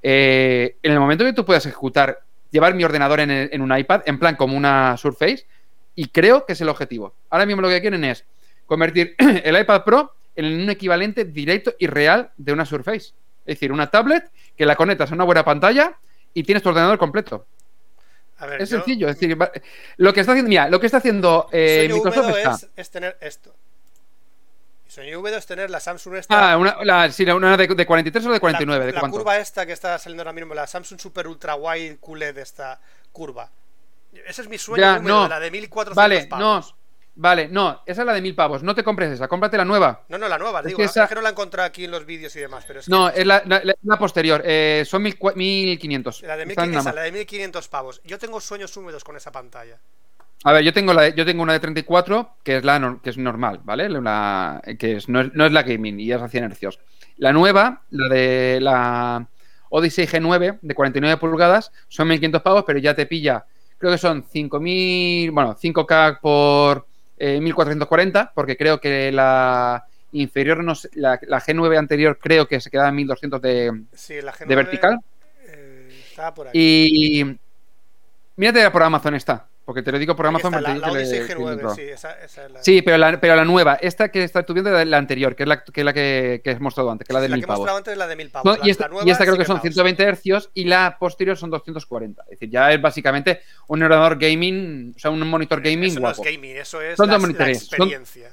Eh, 0.03 0.77
en 0.83 0.93
el 0.93 1.01
momento 1.01 1.25
que 1.25 1.33
tú 1.33 1.47
puedas 1.47 1.65
ejecutar, 1.65 2.21
llevar 2.51 2.75
mi 2.75 2.85
ordenador 2.85 3.21
en, 3.21 3.61
un 3.61 3.77
iPad, 3.77 4.03
en 4.07 4.19
plan 4.19 4.37
como 4.37 4.57
una 4.57 4.97
Surface, 4.97 5.47
y 5.95 6.09
creo 6.09 6.45
que 6.47 6.53
es 6.55 6.61
el 6.61 6.69
objetivo. 6.69 7.15
Ahora 7.31 7.47
mismo 7.47 7.63
lo 7.63 7.69
que 7.69 7.81
quieren 7.81 8.05
es 8.05 8.25
convertir 8.67 9.15
el 9.45 9.59
iPad 9.59 9.85
Pro 9.85 10.13
en 10.35 10.45
un 10.63 10.71
equivalente 10.71 11.25
directo 11.25 11.75
y 11.79 11.87
real 11.87 12.31
de 12.37 12.53
una 12.53 12.67
Surface. 12.67 13.13
Es 13.47 13.55
decir, 13.57 13.73
una 13.73 13.91
tablet 13.91 14.31
que 14.57 14.67
la 14.67 14.77
conectas 14.77 15.11
a 15.11 15.15
una 15.15 15.25
buena 15.25 15.45
pantalla 15.45 15.97
y 16.35 16.43
tienes 16.43 16.63
tu 16.63 16.69
ordenador 16.69 16.99
completo. 16.99 17.47
A 18.39 18.47
ver, 18.47 18.61
Es 18.61 18.69
yo- 18.69 18.77
sencillo, 18.77 19.09
es 19.09 19.19
decir, 19.19 19.39
lo 19.97 20.13
que 20.13 20.21
está 20.21 20.33
haciendo, 20.33 20.49
mira, 20.51 20.69
lo 20.69 20.79
que 20.79 20.87
está 20.87 20.99
haciendo 20.99 21.49
eh, 21.53 21.89
Microsoft 21.91 22.19
húmedo 22.25 22.37
está. 22.37 22.53
es, 22.53 22.69
es 22.77 22.91
tener 22.91 23.17
esto. 23.23 23.55
Y 24.97 25.01
sueño 25.05 25.21
húmedo 25.21 25.37
es 25.37 25.45
tener 25.47 25.69
la 25.69 25.79
Samsung 25.79 26.15
esta. 26.15 26.53
Ah, 26.53 26.57
una, 26.57 26.79
la, 26.83 27.11
sí, 27.13 27.25
una 27.25 27.55
de, 27.57 27.67
de 27.67 27.87
43 27.87 28.27
o 28.27 28.33
de 28.33 28.41
49, 28.41 28.79
la, 28.81 28.87
¿de 28.87 28.93
la 28.95 29.01
cuánto? 29.01 29.19
curva 29.19 29.37
esta 29.39 29.67
que 29.67 29.73
está 29.73 29.99
saliendo 29.99 30.23
ahora 30.23 30.33
mismo, 30.33 30.55
la 30.55 30.67
Samsung 30.67 30.99
Super 30.99 31.29
Ultra 31.29 31.55
Wide 31.55 31.99
QLED 32.01 32.39
esta 32.39 32.81
curva. 33.13 33.51
Ese 34.27 34.41
es 34.43 34.49
mi 34.49 34.57
sueño 34.57 34.81
Ya, 34.83 34.99
no. 34.99 35.29
la 35.29 35.39
de 35.39 35.51
1400 35.51 35.95
Vale, 35.95 36.27
pavos. 36.27 36.71
no. 36.73 36.77
Vale, 37.19 37.49
no, 37.49 37.83
esa 37.87 38.03
es 38.03 38.07
la 38.07 38.13
de 38.13 38.21
mil 38.21 38.35
pavos. 38.35 38.63
No 38.63 38.75
te 38.75 38.85
compres 38.85 39.11
esa, 39.11 39.27
cómprate 39.27 39.57
la 39.57 39.65
nueva. 39.65 40.03
No, 40.09 40.19
no, 40.19 40.29
la 40.29 40.37
nueva, 40.39 40.61
Es 40.61 40.67
digo, 40.67 40.77
que 40.79 40.85
es 40.85 40.91
esa- 40.91 41.09
que 41.09 41.15
no 41.15 41.23
la 41.23 41.31
he 41.31 41.33
encontrado 41.33 41.67
aquí 41.67 41.85
en 41.85 41.91
los 41.91 42.05
vídeos 42.05 42.35
y 42.37 42.41
demás, 42.41 42.65
pero 42.67 42.81
es 42.81 42.87
que 42.87 42.91
No, 42.91 43.09
es 43.09 43.27
la, 43.27 43.43
la- 43.47 43.63
la- 43.65 43.75
la 43.83 43.99
posterior. 43.99 44.43
eh, 44.45 44.85
son 44.87 45.03
mil 45.03 45.19
cua- 45.19 45.35
1500. 45.35 46.21
la 46.23 46.37
de, 46.37 46.43
Están 46.45 46.65
en 46.67 46.71
1500, 46.71 46.75
Amazon. 46.75 46.89
esa, 46.91 46.95
la 46.95 47.03
de 47.03 47.13
1500 47.13 47.69
pavos. 47.69 48.01
Yo 48.05 48.19
tengo 48.19 48.39
sueños 48.41 48.77
húmedos 48.77 49.03
con 49.03 49.17
esa 49.17 49.33
pantalla. 49.33 49.79
A 50.45 50.53
ver, 50.53 50.63
yo 50.65 50.73
tengo, 50.73 50.93
la 50.95 51.03
de- 51.03 51.15
yo 51.15 51.25
tengo 51.27 51.43
una 51.43 51.55
de 51.55 51.61
34 51.61 52.37
que 52.45 52.59
es 52.59 52.65
la 52.65 52.99
que 53.03 53.11
es 53.11 53.19
normal, 53.19 53.61
¿vale? 53.65 53.89
La- 53.89 54.63
que 54.79 54.97
es, 54.97 55.09
no, 55.09 55.21
es, 55.21 55.35
no 55.35 55.45
es 55.47 55.53
la 55.53 55.63
gaming 55.63 55.99
y 55.99 56.13
es 56.13 56.21
a 56.23 56.29
100 56.29 56.45
hercios. 56.45 56.79
La 57.17 57.33
nueva, 57.33 57.83
la 57.91 58.09
de 58.15 58.59
la 58.61 59.27
Odyssey 59.71 60.07
G9 60.07 60.59
de 60.63 60.75
49 60.75 61.17
pulgadas, 61.17 61.73
son 61.89 62.09
1500 62.09 62.43
pavos, 62.43 62.65
pero 62.67 62.79
ya 62.79 62.95
te 62.95 63.07
pilla, 63.07 63.45
creo 63.79 63.91
que 63.93 63.99
son 63.99 64.25
5000, 64.25 65.31
bueno, 65.33 65.57
5K 65.57 66.21
por 66.21 66.87
eh, 67.19 67.41
1440, 67.41 68.33
porque 68.35 68.57
creo 68.57 68.79
que 68.81 69.11
la 69.11 69.85
inferior, 70.13 70.63
no 70.63 70.75
sé, 70.75 70.89
la, 70.95 71.19
la 71.23 71.41
G9 71.41 71.77
anterior 71.79 72.19
creo 72.23 72.47
que 72.47 72.61
se 72.61 72.71
quedaba 72.71 72.91
en 72.91 72.95
1200 72.97 73.41
de, 73.43 73.83
Sí, 73.95 74.21
la 74.23 74.33
G9, 74.33 74.47
de 74.47 74.57
vertical. 74.57 74.99
eh, 75.47 76.05
por 76.35 76.49
aquí. 76.49 76.59
Y 76.59 77.39
mírate 78.37 78.71
por 78.71 78.83
Amazon 78.83 79.15
está, 79.15 79.47
porque 79.67 79.83
te 79.83 79.93
lo 79.93 79.99
digo 79.99 80.17
por 80.17 80.27
Amazon. 80.27 80.55
está, 80.55 80.65
porque 80.67 80.81
la, 80.81 80.87
la 80.87 80.93
te 80.93 80.99
digo 80.99 80.99
que 80.99 80.99
Odyssey 81.03 81.21
le- 81.21 81.27
que 81.27 81.35
le 81.35 81.41
G9, 81.45 81.53
entro. 81.53 81.75
sí, 81.75 81.83
esa, 81.83 82.13
esa 82.25 82.47
es 82.47 82.51
la, 82.53 82.63
Sí, 82.63 82.81
pero 82.83 82.97
la, 82.97 83.21
pero 83.21 83.37
la 83.37 83.45
nueva, 83.45 83.75
esta 83.83 84.09
que 84.11 84.23
está 84.25 84.43
tú 84.45 84.55
viendo 84.55 84.79
es 84.79 84.87
la 84.87 84.97
anterior, 84.97 85.37
que 85.37 85.43
es 85.43 85.49
la 85.49 85.63
que, 85.63 85.81
es 85.81 85.85
la 85.85 85.93
que, 85.93 86.41
que 86.43 86.51
he 86.53 86.59
mostrado 86.59 86.91
antes, 86.91 87.07
que 87.07 87.13
es 87.13 87.15
la 87.15 87.21
de 87.21 87.27
Sí, 87.27 87.31
la 87.33 87.37
mil 87.37 87.43
que 87.43 87.45
hemos 87.47 87.55
pavos. 87.57 87.61
mostrado 87.61 87.79
antes 87.79 87.93
es 87.93 87.99
la 87.99 88.07
de 88.07 88.17
1000 88.17 88.31
pavos. 88.31 88.45
No, 88.47 88.57
la- 88.63 88.67
y, 88.67 88.71
esta, 88.71 88.89
nueva 88.89 89.07
y 89.07 89.11
esta 89.11 89.25
creo 89.25 89.35
sí 89.35 89.39
que 89.41 89.45
son 89.45 89.57
es 89.57 89.63
120 89.63 90.03
hercios 90.05 90.51
y 90.55 90.65
la 90.65 90.97
posterior 90.99 91.37
son 91.37 91.51
240. 91.51 92.23
Es 92.23 92.31
decir, 92.31 92.49
ya 92.49 92.73
es 92.73 92.81
básicamente 92.81 93.41
un 93.67 93.83
ordenador 93.83 94.17
gaming, 94.19 94.95
o 94.97 94.99
sea, 94.99 95.11
un 95.11 95.21
monitor 95.29 95.61
gaming 95.61 95.91
Eso 95.91 96.01
guapo. 96.01 96.23
no 96.23 96.29
es 96.31 96.35
gaming, 96.37 96.57
eso 96.57 96.81
es 96.81 96.97
Son 96.97 97.09
la, 97.09 97.19
son- 97.21 97.31
experiencia. 97.31 98.31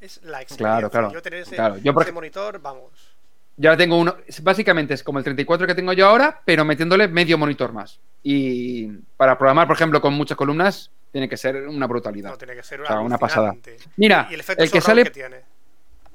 Es 0.00 0.22
la 0.22 0.40
experiencia. 0.40 0.56
Claro, 0.56 0.90
claro, 0.90 1.12
Yo 1.12 1.20
tener 1.22 1.40
ese, 1.40 1.56
claro. 1.56 1.78
Yo 1.78 1.92
por 1.92 2.04
ese 2.04 2.12
monitor, 2.12 2.60
vamos. 2.60 3.15
Yo 3.58 3.70
ahora 3.70 3.78
tengo 3.78 3.98
uno, 3.98 4.16
básicamente 4.42 4.94
es 4.94 5.02
como 5.02 5.18
el 5.18 5.24
34 5.24 5.66
que 5.66 5.74
tengo 5.74 5.92
yo 5.94 6.06
ahora, 6.08 6.40
pero 6.44 6.64
metiéndole 6.64 7.08
medio 7.08 7.38
monitor 7.38 7.72
más. 7.72 7.98
Y 8.22 8.86
para 9.16 9.38
programar, 9.38 9.66
por 9.66 9.76
ejemplo, 9.76 10.00
con 10.00 10.12
muchas 10.12 10.36
columnas, 10.36 10.90
tiene 11.10 11.28
que 11.28 11.36
ser 11.38 11.66
una 11.66 11.86
brutalidad. 11.86 12.30
No, 12.30 12.36
tiene 12.36 12.54
que 12.54 12.62
ser 12.62 12.82
O 12.82 12.86
sea, 12.86 13.00
una 13.00 13.16
pasada. 13.16 13.54
Mira, 13.96 14.28
y 14.30 14.34
el 14.34 14.70
que 14.70 14.80
sale- 14.80 15.04
que 15.04 15.10
tiene. 15.10 15.36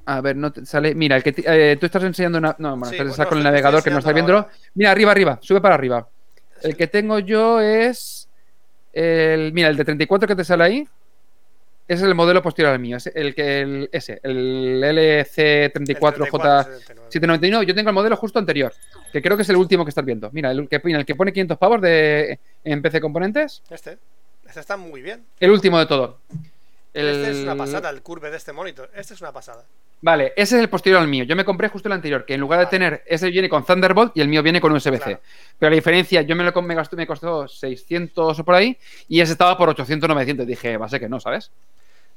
A 0.05 0.19
ver, 0.21 0.35
no 0.35 0.51
te 0.51 0.65
sale. 0.65 0.93
Mira, 0.93 1.15
el 1.15 1.23
que 1.23 1.33
eh, 1.45 1.77
tú 1.79 1.85
estás 1.85 2.03
enseñando 2.03 2.37
una. 2.37 2.55
No, 2.59 2.71
bueno, 2.71 2.85
Sí, 2.87 2.95
estás 2.97 3.17
bueno, 3.17 3.29
con 3.29 3.37
el 3.39 3.43
navegador 3.43 3.83
que 3.83 3.89
no 3.91 3.99
estás 3.99 4.13
viéndolo. 4.13 4.47
Mira, 4.75 4.91
arriba, 4.91 5.11
arriba, 5.11 5.39
sube 5.41 5.61
para 5.61 5.75
arriba. 5.75 6.07
El 6.61 6.75
que 6.75 6.87
tengo 6.87 7.19
yo 7.19 7.59
es. 7.59 8.27
El, 8.93 9.53
mira, 9.53 9.69
el 9.69 9.77
de 9.77 9.85
34 9.85 10.27
que 10.27 10.35
te 10.35 10.43
sale 10.43 10.63
ahí. 10.63 10.87
Ese 11.91 12.03
es 12.03 12.07
el 12.07 12.15
modelo 12.15 12.41
posterior 12.41 12.71
al 12.71 12.79
mío. 12.79 12.95
Es 12.95 13.07
el 13.07 13.35
que 13.35 13.59
el, 13.59 13.89
ese, 13.91 14.21
el 14.23 14.81
LC34J799. 14.81 17.65
Yo 17.65 17.75
tengo 17.75 17.89
el 17.89 17.93
modelo 17.93 18.15
justo 18.15 18.39
anterior, 18.39 18.73
que 19.11 19.21
creo 19.21 19.35
que 19.35 19.43
es 19.43 19.49
el 19.49 19.57
último 19.57 19.83
que 19.83 19.89
estás 19.89 20.05
viendo. 20.05 20.29
Mira, 20.31 20.51
el 20.51 20.69
que, 20.69 20.79
el 20.81 21.05
que 21.05 21.15
pone 21.15 21.33
500 21.33 21.57
pavos 21.57 21.81
de, 21.81 22.39
en 22.63 22.81
PC 22.81 23.01
Componentes, 23.01 23.61
Este. 23.69 23.97
Este 24.45 24.61
está 24.61 24.77
muy 24.77 25.01
bien. 25.01 25.25
el 25.37 25.51
último 25.51 25.77
de 25.79 25.85
todo. 25.85 26.19
Este 26.93 27.31
es 27.31 27.43
una 27.43 27.57
pasada, 27.57 27.89
el 27.89 28.01
curve 28.01 28.31
de 28.31 28.37
este 28.37 28.53
monitor. 28.53 28.89
Este 28.95 29.13
es 29.13 29.19
una 29.19 29.33
pasada. 29.33 29.65
Vale, 29.99 30.31
ese 30.37 30.55
es 30.55 30.61
el 30.61 30.69
posterior 30.69 31.01
al 31.01 31.09
mío. 31.09 31.25
Yo 31.25 31.35
me 31.35 31.43
compré 31.45 31.67
justo 31.67 31.89
el 31.89 31.93
anterior, 31.93 32.25
que 32.25 32.35
en 32.35 32.39
lugar 32.39 32.59
de 32.59 32.65
Vale. 32.65 32.77
tener, 32.77 33.03
ese 33.05 33.29
viene 33.29 33.49
con 33.49 33.65
Thunderbolt 33.65 34.15
y 34.15 34.21
el 34.21 34.29
mío 34.29 34.41
viene 34.41 34.61
con 34.61 34.71
USB-C. 34.71 34.97
Claro. 34.97 35.19
Pero 35.59 35.69
la 35.69 35.75
diferencia, 35.75 36.21
yo 36.21 36.37
me 36.37 36.43
lo 36.43 36.61
me, 36.61 36.73
gastó, 36.73 36.95
me 36.95 37.05
costó 37.05 37.49
600 37.49 38.39
o 38.39 38.45
por 38.45 38.55
ahí, 38.55 38.77
y 39.09 39.19
ese 39.19 39.33
estaba 39.33 39.57
por 39.57 39.69
800 39.69 40.09
900. 40.09 40.47
Dije, 40.47 40.77
va 40.77 40.87
a 40.87 40.89
ser 40.89 40.99
que 40.99 41.09
no, 41.09 41.19
¿sabes? 41.19 41.51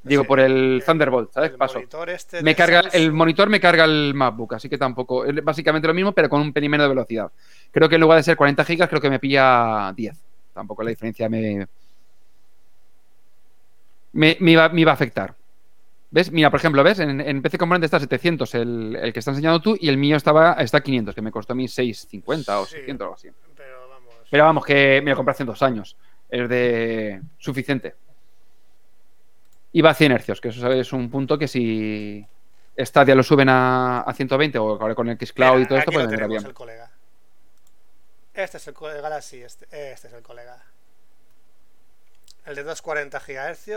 Digo, 0.05 0.23
Sí, 0.23 0.29
por 0.29 0.39
el 0.41 0.83
Thunderbolt, 0.85 1.33
¿sabes? 1.33 1.53
El 1.53 1.57
Paso. 1.57 1.75
monitor 1.79 2.11
este 2.11 2.43
Me 2.43 2.55
carga, 2.55 2.83
Samsung- 2.83 2.95
el 2.95 3.13
monitor 3.13 3.49
me 3.49 3.59
carga 3.59 3.85
el 3.85 4.13
MacBook, 4.15 4.55
así 4.55 4.69
que 4.69 4.77
tampoco. 4.79 5.25
Es 5.25 5.43
básicamente 5.43 5.89
lo 5.89 5.95
mismo, 5.95 6.13
pero 6.13 6.29
con 6.29 6.41
un 6.43 6.53
pelín 6.53 6.71
menos 6.71 6.85
de 6.85 6.89
velocidad. 6.91 7.33
Creo 7.71 7.89
que 7.89 7.95
en 7.95 8.03
lugar 8.03 8.19
de 8.19 8.23
ser 8.23 8.37
40 8.37 8.65
gigas, 8.65 8.89
creo 8.89 9.01
que 9.01 9.09
me 9.11 9.19
pilla 9.19 9.93
10. 9.97 10.17
Tampoco 10.53 10.83
la 10.83 10.91
diferencia 10.91 11.29
me. 11.29 11.67
Me, 14.13 14.37
me 14.41 14.53
iba, 14.53 14.69
me 14.69 14.81
iba 14.83 14.91
a 14.93 14.95
afectar. 14.95 15.35
¿Ves? 16.11 16.31
Mira, 16.31 16.51
por 16.51 16.61
ejemplo, 16.61 16.85
¿ves? 16.85 17.01
En, 17.01 17.21
en 17.21 17.43
PC 17.43 17.59
Componente 17.59 17.87
está 17.87 17.99
700 17.99 18.55
el, 18.55 18.97
el 19.03 19.13
que 19.13 19.19
está 19.19 19.33
enseñando 19.33 19.61
tú 19.61 19.77
y 19.81 19.89
el 19.89 19.97
mío 19.97 20.17
estaba 20.17 20.53
está 20.55 20.79
a 20.79 20.81
500, 20.83 21.13
que 21.15 21.23
me 21.23 21.33
costó 21.33 21.55
a 21.55 21.57
mí 21.57 21.67
650 21.67 22.61
o 22.61 22.67
Sí. 22.67 22.77
600 22.77 23.01
o 23.05 23.05
algo 23.07 23.15
así. 23.17 23.29
Pero 23.57 23.89
vamos. 23.89 24.15
Pero 24.31 24.45
vamos, 24.45 24.65
que 24.65 25.01
me 25.03 25.11
lo 25.11 25.17
compré 25.17 25.33
hace 25.33 25.45
dos 25.45 25.61
años. 25.63 25.97
Es 26.31 26.49
de 26.49 27.21
suficiente. 27.39 27.95
Y 29.75 29.83
va 29.83 29.91
a 29.91 29.95
100 29.95 30.13
hercios, 30.13 30.41
que 30.41 30.49
eso 30.49 30.71
es 30.73 30.93
un 30.93 31.11
punto 31.11 31.37
que 31.37 31.49
si 31.49 32.25
Stadia 32.79 33.15
lo 33.17 33.23
suben 33.25 33.49
a, 33.49 34.01
a 34.03 34.15
120 34.15 34.57
o 34.59 34.81
ahora 34.81 34.95
con 34.95 35.09
el 35.09 35.19
Xcloud 35.19 35.61
y 35.61 35.67
todo 35.67 35.79
esto, 35.79 35.91
pues 35.91 36.07
vendrá 36.07 36.27
bien. 36.29 36.47
el 36.47 36.55
colega. 36.55 36.91
Este 38.33 38.57
es 38.59 38.67
el 38.69 38.75
colega 38.75 39.01
Galaxy, 39.01 39.43
este, 39.43 39.65
este 39.93 40.07
es 40.09 40.13
el 40.15 40.23
colega. 40.23 40.63
El 42.47 42.55
de 42.55 42.63
240 42.63 43.19
GHz. 43.19 43.69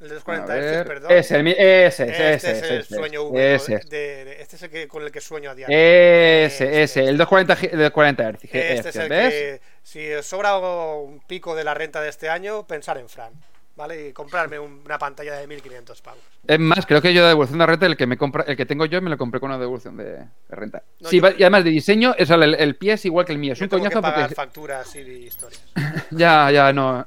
El 0.00 0.08
de 0.08 0.14
A 0.16 0.18
240 0.18 0.54
ver, 0.54 0.84
Hz, 0.84 0.86
perdón. 0.88 1.12
ese, 1.12 1.40
ese, 1.40 1.86
ese, 1.86 2.04
este 2.34 2.34
ese, 2.34 2.50
es 2.52 2.62
el 2.70 2.80
ese, 2.80 2.94
sueño 2.94 3.20
ese, 3.20 3.28
húmedo. 3.30 3.54
ese, 3.54 3.78
de- 3.88 4.24
de- 4.26 4.42
este 4.42 4.56
es 4.56 4.62
el 4.64 4.70
que, 4.70 4.88
con 4.88 5.02
el 5.02 5.12
que 5.12 5.20
sueño 5.20 5.50
a 5.50 5.54
diario. 5.54 5.74
ese, 5.78 6.82
ese, 6.82 7.00
el 7.08 7.16
240, 7.16 7.56
gi- 7.56 7.70
de 7.76 7.90
40 7.90 8.32
Hz, 8.32 8.44
Este 8.52 8.88
es 8.90 8.96
el 8.96 9.08
¿ves? 9.08 9.32
que, 9.32 9.60
si 9.82 10.12
os 10.12 10.26
sobra 10.26 10.58
un 10.58 11.20
pico 11.20 11.54
de 11.54 11.64
la 11.64 11.72
renta 11.74 12.02
de 12.02 12.08
este 12.10 12.28
año, 12.28 12.66
pensar 12.66 12.98
en 12.98 13.08
Fran. 13.08 13.32
¿Vale? 13.76 14.08
Y 14.08 14.12
comprarme 14.12 14.58
un- 14.58 14.82
una 14.84 14.98
pantalla 14.98 15.34
de 15.34 15.46
1500 15.46 16.00
pavos. 16.00 16.22
Es 16.46 16.60
más, 16.60 16.84
creo 16.86 17.00
que 17.02 17.12
yo 17.14 17.22
de 17.22 17.28
devolución 17.28 17.58
de 17.58 17.66
renta, 17.66 17.86
el 17.86 17.96
que 17.96 18.06
me 18.06 18.16
compra, 18.16 18.44
el 18.46 18.56
que 18.56 18.66
tengo 18.66 18.84
yo, 18.86 19.00
me 19.02 19.10
lo 19.10 19.16
compré 19.18 19.40
con 19.40 19.50
una 19.50 19.58
devolución 19.58 19.96
de, 19.96 20.04
de 20.04 20.26
renta. 20.50 20.82
No, 21.00 21.08
sí, 21.10 21.20
yo- 21.20 21.28
y 21.30 21.42
además 21.42 21.64
de 21.64 21.70
diseño, 21.70 22.14
es 22.16 22.30
el, 22.30 22.54
el 22.54 22.76
pie 22.76 22.92
es 22.92 23.04
igual 23.04 23.26
que 23.26 23.32
el 23.32 23.38
mío. 23.38 23.52
Es 23.54 23.60
Yo 23.60 23.64
un 23.64 23.68
tengo 23.70 23.82
que 23.82 23.88
coñazo 23.88 24.02
pagar 24.02 24.28
porque 24.28 24.34
facturas 24.34 24.94
y 24.96 25.00
historias. 25.00 25.62
Ya, 26.10 26.50
ya, 26.50 26.72
no. 26.72 27.06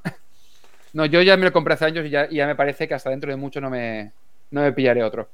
No, 0.93 1.05
yo 1.05 1.21
ya 1.21 1.37
me 1.37 1.45
lo 1.45 1.53
compré 1.53 1.75
hace 1.75 1.85
años 1.85 2.05
y 2.05 2.09
ya, 2.09 2.27
y 2.29 2.35
ya 2.37 2.47
me 2.47 2.55
parece 2.55 2.87
que 2.87 2.93
hasta 2.95 3.09
dentro 3.09 3.31
de 3.31 3.37
mucho 3.37 3.61
no 3.61 3.69
me, 3.69 4.11
no 4.51 4.61
me 4.61 4.73
pillaré 4.73 5.03
otro. 5.03 5.29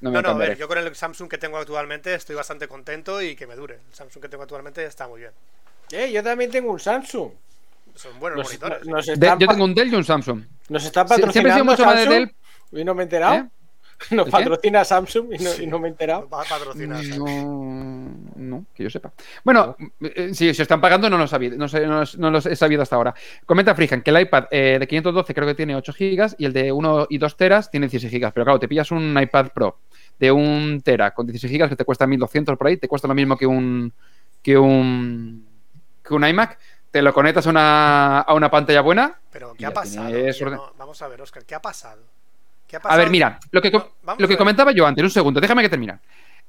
No 0.00 0.10
me 0.10 0.16
No, 0.16 0.22
no, 0.22 0.30
a 0.30 0.34
ver, 0.38 0.56
yo 0.56 0.68
con 0.68 0.78
el 0.78 0.94
Samsung 0.94 1.28
que 1.28 1.38
tengo 1.38 1.58
actualmente 1.58 2.14
estoy 2.14 2.36
bastante 2.36 2.68
contento 2.68 3.20
y 3.22 3.34
que 3.36 3.46
me 3.46 3.56
dure. 3.56 3.74
El 3.88 3.94
Samsung 3.94 4.22
que 4.22 4.28
tengo 4.28 4.42
actualmente 4.44 4.84
está 4.84 5.08
muy 5.08 5.20
bien. 5.20 5.32
Eh, 5.92 6.10
yo 6.12 6.22
también 6.22 6.50
tengo 6.50 6.72
un 6.72 6.80
Samsung. 6.80 7.32
Son 7.96 8.18
buenos 8.20 8.38
Nos, 8.38 8.46
monitores. 8.48 8.86
¿eh? 8.86 8.90
nos 8.90 9.06
De- 9.06 9.12
está, 9.14 9.38
yo 9.38 9.46
tengo 9.48 9.64
un 9.64 9.74
Dell 9.74 9.92
y 9.92 9.96
un 9.96 10.04
Samsung. 10.04 10.42
nos 10.68 10.84
está 10.84 11.04
Sie- 11.06 11.14
Siempre 11.32 11.50
he 11.50 11.54
sido 11.54 11.64
patrocinando 11.64 11.64
mucho 11.72 11.84
más 11.84 11.94
de 11.96 12.04
Samsung 12.04 12.30
Dell. 12.70 12.80
y 12.80 12.84
no 12.84 12.94
me 12.94 13.02
he 13.02 13.04
enterado. 13.04 13.34
¿Eh? 13.36 13.48
Nos 14.10 14.18
¿El 14.18 14.24
qué? 14.26 14.30
patrocina 14.30 14.84
Samsung 14.84 15.26
y 15.32 15.42
no, 15.42 15.50
Sí. 15.52 15.62
y 15.62 15.66
no 15.66 15.78
me 15.78 15.88
he 15.88 15.90
enterado. 15.90 16.28
Va 16.28 16.42
a 16.42 16.44
patrocinar. 16.44 16.98
¿sabes? 17.02 17.18
No, 17.18 18.14
no, 18.36 18.66
que 18.74 18.82
yo 18.82 18.90
sepa. 18.90 19.10
Bueno, 19.42 19.74
eh, 20.02 20.34
si 20.34 20.52
se 20.52 20.62
están 20.62 20.82
pagando, 20.82 21.08
no 21.08 21.16
lo, 21.16 21.26
sabido, 21.26 21.56
no, 21.56 21.66
sé, 21.66 21.86
no, 21.86 22.30
los 22.30 22.44
he 22.44 22.54
sabido 22.56 22.82
hasta 22.82 22.94
ahora. 22.96 23.14
Comenta 23.46 23.74
Frijan 23.74 24.02
que 24.02 24.10
el 24.10 24.20
iPad 24.20 24.44
eh, 24.50 24.76
de 24.78 24.86
512 24.86 25.32
creo 25.32 25.46
que 25.46 25.54
tiene 25.54 25.74
8 25.76 25.94
GB 25.98 26.34
y 26.36 26.44
el 26.44 26.52
de 26.52 26.72
1 26.72 27.06
y 27.08 27.16
2 27.16 27.36
teras 27.38 27.70
tiene 27.70 27.88
16 27.88 28.12
GB. 28.12 28.32
Pero 28.34 28.44
claro, 28.44 28.58
te 28.60 28.68
pillas 28.68 28.90
un 28.90 29.18
iPad 29.18 29.46
Pro 29.54 29.78
de 30.18 30.30
1 30.30 30.80
tera 30.82 31.12
con 31.14 31.26
16 31.26 31.50
GB 31.50 31.70
que 31.70 31.76
te 31.76 31.84
cuesta 31.86 32.06
1200 32.06 32.58
por 32.58 32.66
ahí, 32.66 32.76
te 32.76 32.88
cuesta 32.88 33.08
lo 33.08 33.14
mismo 33.14 33.38
que 33.38 33.46
un 33.46 33.92
que 34.42 34.58
un 34.58 35.46
que 36.06 36.12
un 36.14 36.26
iMac. 36.26 36.58
Te 36.90 37.02
lo 37.02 37.12
conectas 37.12 37.46
a 37.46 37.50
una, 37.50 38.20
a 38.20 38.34
una 38.34 38.50
pantalla 38.50 38.80
buena. 38.80 39.18
Pero, 39.32 39.54
¿qué 39.54 39.66
ha 39.66 39.72
pasado? 39.74 40.08
No, 40.56 40.72
vamos 40.78 41.00
a 41.02 41.08
ver, 41.08 41.20
Oscar, 41.20 41.44
¿qué 41.44 41.54
ha 41.54 41.60
pasado? 41.62 42.02
¿Qué 42.66 42.76
ha 42.76 42.80
A 42.84 42.96
ver, 42.96 43.10
mira, 43.10 43.38
lo 43.50 43.60
que, 43.62 43.70
No, 43.70 43.88
lo 44.18 44.28
que 44.28 44.36
comentaba 44.36 44.72
yo 44.72 44.86
antes, 44.86 45.02
un 45.04 45.10
segundo, 45.10 45.40
déjame 45.40 45.62
que 45.62 45.68
termine. 45.68 45.98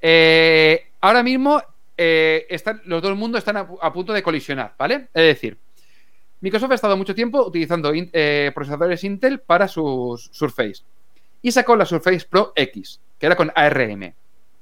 Eh, 0.02 0.88
ahora 1.02 1.22
mismo 1.24 1.62
eh, 1.98 2.46
están, 2.50 2.82
los 2.86 3.02
dos 3.02 3.16
mundos 3.18 3.40
están 3.40 3.58
a, 3.58 3.68
pu- 3.68 3.80
a 3.82 3.92
punto 3.92 4.14
de 4.14 4.22
colisionar, 4.24 4.74
¿vale? 4.78 5.08
Es 5.14 5.24
decir, 5.24 5.58
Microsoft 6.42 6.72
ha 6.72 6.76
estado 6.76 6.96
mucho 6.98 7.16
tiempo 7.16 7.44
utilizando 7.46 7.94
in- 7.94 8.10
eh, 8.14 8.52
procesadores 8.54 9.04
Intel 9.04 9.40
para 9.40 9.68
sus 9.68 10.30
Surface 10.32 10.84
y 11.42 11.52
sacó 11.52 11.76
la 11.76 11.86
Surface 11.86 12.26
Pro 12.30 12.54
X, 12.56 13.00
que 13.20 13.26
era 13.26 13.36
con 13.36 13.52
ARM, 13.56 14.14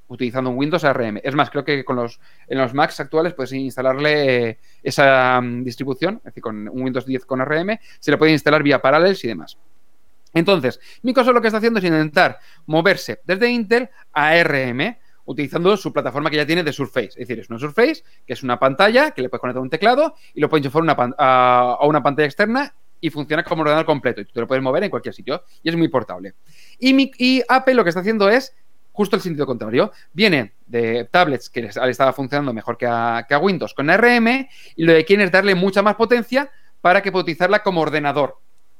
utilizando 0.07 0.49
un 0.49 0.57
Windows 0.57 0.83
ARM. 0.83 1.19
Es 1.23 1.35
más, 1.35 1.49
creo 1.49 1.63
que 1.63 1.83
con 1.83 1.95
los, 1.95 2.19
en 2.47 2.57
los 2.57 2.73
Macs 2.73 2.99
actuales 2.99 3.33
puedes 3.33 3.53
instalarle 3.53 4.49
eh, 4.49 4.59
esa 4.83 5.39
mm, 5.41 5.63
distribución, 5.63 6.17
es 6.17 6.25
decir, 6.25 6.43
con 6.43 6.67
un 6.67 6.81
Windows 6.83 7.05
10 7.05 7.25
con 7.25 7.41
ARM, 7.41 7.77
se 7.99 8.11
le 8.11 8.17
puede 8.17 8.31
instalar 8.31 8.63
vía 8.63 8.81
Parallels 8.81 9.23
y 9.23 9.27
demás. 9.27 9.57
Entonces, 10.33 10.79
Microsoft 11.01 11.33
lo 11.33 11.41
que 11.41 11.47
está 11.47 11.57
haciendo 11.57 11.79
es 11.79 11.85
intentar 11.85 12.39
moverse 12.65 13.21
desde 13.23 13.49
Intel 13.49 13.89
a 14.11 14.29
ARM 14.29 14.97
utilizando 15.25 15.75
su 15.77 15.91
plataforma 15.91 16.29
que 16.29 16.35
ya 16.35 16.45
tiene 16.45 16.63
de 16.63 16.71
Surface. 16.71 17.09
Es 17.09 17.27
decir, 17.27 17.39
es 17.39 17.49
una 17.49 17.57
Surface, 17.57 18.03
que 18.27 18.33
es 18.33 18.43
una 18.43 18.59
pantalla 18.59 19.11
que 19.11 19.21
le 19.21 19.29
puedes 19.29 19.41
conectar 19.41 19.61
un 19.61 19.69
teclado 19.69 20.15
y 20.33 20.39
lo 20.39 20.49
puedes 20.49 20.65
enchufar 20.65 20.83
a, 21.17 21.77
a 21.79 21.85
una 21.87 22.03
pantalla 22.03 22.27
externa 22.27 22.75
y 23.01 23.09
funciona 23.09 23.43
como 23.43 23.61
ordenador 23.61 23.85
completo. 23.85 24.21
Y 24.21 24.25
tú 24.25 24.33
te 24.33 24.41
lo 24.41 24.47
puedes 24.47 24.63
mover 24.63 24.83
en 24.83 24.89
cualquier 24.89 25.13
sitio 25.13 25.43
y 25.63 25.69
es 25.69 25.75
muy 25.75 25.87
portable. 25.87 26.33
Y, 26.79 27.11
y 27.17 27.43
Apple 27.47 27.73
lo 27.73 27.83
que 27.83 27.89
está 27.89 28.01
haciendo 28.01 28.29
es 28.29 28.55
justo 28.95 29.17
el 29.17 29.21
sentido 29.21 29.45
contrario. 29.45 29.91
Viene 30.13 30.53
de 30.65 31.05
tablets 31.05 31.49
que 31.49 31.61
les, 31.61 31.75
le 31.75 31.91
estaba 31.91 32.13
funcionando 32.13 32.53
mejor 32.53 32.77
que 32.77 32.87
a, 32.87 33.25
Windows 33.41 33.73
con 33.73 33.89
ARM 33.89 34.47
y 34.75 34.83
lo 34.83 34.93
que 34.93 35.05
quieren 35.05 35.25
es 35.25 35.31
darle 35.31 35.53
mucha 35.53 35.81
más 35.81 35.95
potencia 35.95 36.49
para 36.81 37.01
que 37.01 37.11
pueda 37.11 37.23
utilizarla 37.23 37.61
como 37.61 37.81
ordenador. 37.81 38.39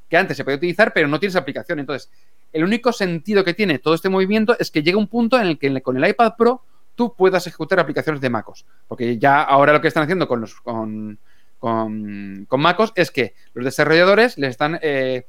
Que 0.10 0.18
antes 0.18 0.38
se 0.38 0.44
podía 0.46 0.58
utilizar, 0.58 0.94
pero 0.94 1.08
no 1.08 1.20
tienes 1.20 1.36
aplicación. 1.36 1.80
Entonces, 1.80 2.10
el 2.54 2.64
único 2.64 2.94
sentido 2.94 3.44
que 3.44 3.54
tiene 3.54 3.80
todo 3.80 3.94
este 3.94 4.08
movimiento 4.08 4.56
es 4.58 4.72
que 4.72 4.84
llega 4.84 4.98
un 4.98 5.08
punto 5.08 5.38
en 5.38 5.48
el 5.48 5.60
que 5.60 5.82
con 5.82 5.98
el 6.02 6.10
iPad 6.10 6.34
Pro 6.38 6.62
tú 6.96 7.14
puedas 7.14 7.46
ejecutar 7.46 7.80
aplicaciones 7.80 8.22
de 8.22 8.30
MacOS. 8.30 8.66
Porque 8.88 9.18
ya 9.18 9.42
ahora 9.42 9.74
lo 9.74 9.82
que 9.82 9.90
están 9.90 10.04
haciendo 10.04 10.30
con 10.30 10.40
los 10.40 10.56
con, 10.62 11.20
con, 11.60 12.46
con 12.48 12.62
MacOS 12.62 12.94
es 12.96 13.12
que 13.12 13.34
los 13.54 13.66
desarrolladores 13.66 14.38
les 14.38 14.52
están 14.52 14.80
eh, 14.82 15.28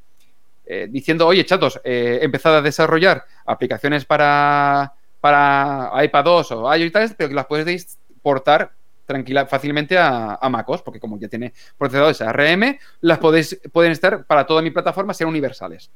eh, 0.67 0.89
diciendo, 0.91 1.27
oye, 1.27 1.45
chatos, 1.45 1.81
eh, 1.85 2.19
empezad 2.23 2.57
a 2.57 2.63
desarrollar 2.63 3.25
aplicaciones 3.45 4.05
para, 4.05 4.93
para 5.21 5.93
iPad 6.03 6.25
2 6.25 6.53
o 6.53 6.75
iOS 6.75 6.87
y 6.87 6.91
tales, 6.91 7.15
pero 7.17 7.29
que 7.29 7.35
las 7.35 7.47
puedes 7.47 7.99
portar 8.21 8.73
tranquila, 9.07 9.47
fácilmente 9.47 9.97
a, 9.97 10.35
a 10.35 10.49
MacOS, 10.49 10.83
porque 10.83 11.01
como 11.01 11.19
ya 11.19 11.29
tiene 11.29 11.53
procesadores 11.79 12.21
ARM, 12.21 12.79
las 13.01 13.19
podéis, 13.19 13.61
pueden 13.73 13.93
estar 13.93 14.25
para 14.27 14.45
toda 14.45 14.61
mi 14.61 14.71
plataforma, 14.71 15.15
ser 15.15 15.29
universales. 15.29 15.91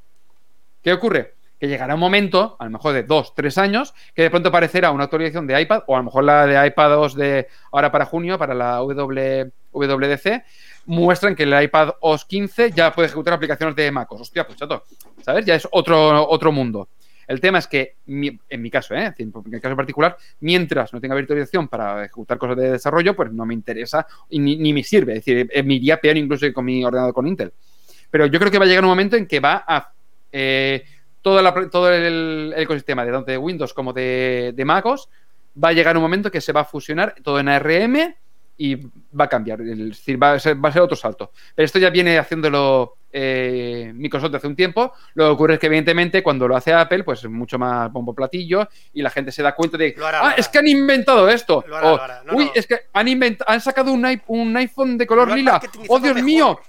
¿Qué 0.81 0.93
ocurre? 0.93 1.35
Que 1.59 1.67
llegará 1.67 1.93
un 1.93 1.99
momento, 1.99 2.55
a 2.57 2.65
lo 2.65 2.71
mejor 2.71 2.93
de 2.93 3.03
dos, 3.03 3.35
tres 3.35 3.57
años, 3.57 3.93
que 4.15 4.23
de 4.23 4.29
pronto 4.29 4.49
aparecerá 4.49 4.91
una 4.91 5.03
actualización 5.03 5.45
de 5.45 5.61
iPad, 5.61 5.83
o 5.87 5.95
a 5.95 5.99
lo 5.99 6.05
mejor 6.05 6.23
la 6.23 6.47
de 6.47 6.67
iPad 6.67 6.89
2 6.89 7.15
de 7.15 7.47
ahora 7.71 7.91
para 7.91 8.05
junio, 8.05 8.39
para 8.39 8.55
la 8.55 8.77
w, 8.77 9.51
WDC, 9.71 10.43
muestran 10.85 11.35
que 11.35 11.43
el 11.43 11.63
iPad 11.63 11.91
OS 12.01 12.25
15 12.25 12.71
ya 12.71 12.93
puede 12.93 13.07
ejecutar 13.07 13.33
aplicaciones 13.33 13.75
de 13.75 13.91
MacOS. 13.91 14.21
Hostia, 14.21 14.45
pues 14.45 14.57
chato, 14.57 14.85
¿sabes? 15.21 15.45
Ya 15.45 15.55
es 15.55 15.67
otro, 15.71 16.27
otro 16.29 16.51
mundo. 16.51 16.89
El 17.27 17.39
tema 17.39 17.59
es 17.59 17.67
que, 17.67 17.95
en 18.05 18.61
mi 18.61 18.69
caso, 18.69 18.93
¿eh? 18.93 19.13
en 19.17 19.31
mi 19.45 19.59
caso 19.61 19.75
particular, 19.75 20.17
mientras 20.41 20.91
no 20.91 20.99
tenga 20.99 21.15
virtualización 21.15 21.69
para 21.69 22.03
ejecutar 22.03 22.37
cosas 22.37 22.57
de 22.57 22.71
desarrollo, 22.71 23.15
pues 23.15 23.31
no 23.31 23.45
me 23.45 23.53
interesa 23.53 24.05
y 24.29 24.39
ni, 24.39 24.73
me 24.73 24.83
sirve. 24.83 25.13
Es 25.13 25.23
decir, 25.23 25.49
eh, 25.49 25.63
me 25.63 25.75
iría 25.75 25.97
peor 25.97 26.17
incluso 26.17 26.51
con 26.51 26.65
mi 26.65 26.83
ordenador 26.83 27.13
con 27.13 27.27
Intel. 27.27 27.53
Pero 28.09 28.25
yo 28.25 28.37
creo 28.37 28.51
que 28.51 28.59
va 28.59 28.65
a 28.65 28.67
llegar 28.67 28.83
un 28.83 28.89
momento 28.89 29.15
en 29.15 29.27
que 29.27 29.39
va 29.39 29.63
a. 29.65 29.93
eh, 30.31 30.83
todo 31.21 31.39
el, 31.89 32.03
el 32.03 32.53
ecosistema 32.57 33.05
de 33.05 33.11
tanto 33.11 33.31
de 33.31 33.37
Windows 33.37 33.73
como 33.73 33.93
de, 33.93 34.53
de 34.53 34.65
MacOS 34.65 35.07
va 35.63 35.69
a 35.69 35.73
llegar 35.73 35.95
un 35.95 36.03
momento 36.03 36.31
que 36.31 36.41
se 36.41 36.51
va 36.51 36.61
a 36.61 36.65
fusionar 36.65 37.15
todo 37.23 37.39
en 37.39 37.47
ARM 37.47 38.15
y 38.61 38.75
va 38.75 39.25
a 39.25 39.27
cambiar. 39.27 39.59
Es 39.61 39.77
decir, 39.77 40.21
va 40.21 40.33
a 40.33 40.39
ser, 40.39 40.63
va 40.63 40.69
a 40.69 40.71
ser 40.71 40.83
otro 40.83 40.95
salto. 40.95 41.31
Pero 41.55 41.65
esto 41.65 41.79
ya 41.79 41.89
viene 41.89 42.19
haciéndolo 42.19 42.97
eh, 43.11 43.91
Microsoft 43.95 44.35
hace 44.35 44.45
un 44.45 44.55
tiempo. 44.55 44.93
Lo 45.15 45.25
que 45.25 45.29
ocurre 45.31 45.53
es 45.55 45.59
que, 45.59 45.65
evidentemente, 45.65 46.21
cuando 46.21 46.47
lo 46.47 46.55
hace 46.55 46.71
Apple, 46.71 47.03
pues 47.03 47.23
es 47.23 47.29
mucho 47.31 47.57
más 47.57 47.91
bombo 47.91 48.13
platillo 48.13 48.69
y 48.93 49.01
la 49.01 49.09
gente 49.09 49.31
se 49.31 49.41
da 49.41 49.55
cuenta 49.55 49.79
de 49.79 49.95
hará, 49.97 50.29
ah, 50.29 50.33
es 50.37 50.47
que 50.47 50.59
han 50.59 50.67
inventado 50.67 51.27
esto. 51.27 51.63
Hará, 51.67 51.91
O. 51.91 51.97
No, 52.27 52.37
Uy, 52.37 52.45
no. 52.45 52.51
es 52.53 52.67
que 52.67 52.81
han, 52.93 53.07
han 53.47 53.61
sacado 53.61 53.91
un, 53.91 54.05
iPhone 54.05 54.95
de 54.95 55.07
color 55.07 55.31
lila. 55.31 55.59
¡Oh, 55.87 55.99
Dios 55.99 56.13
mejor. 56.13 56.23
mío! 56.23 56.59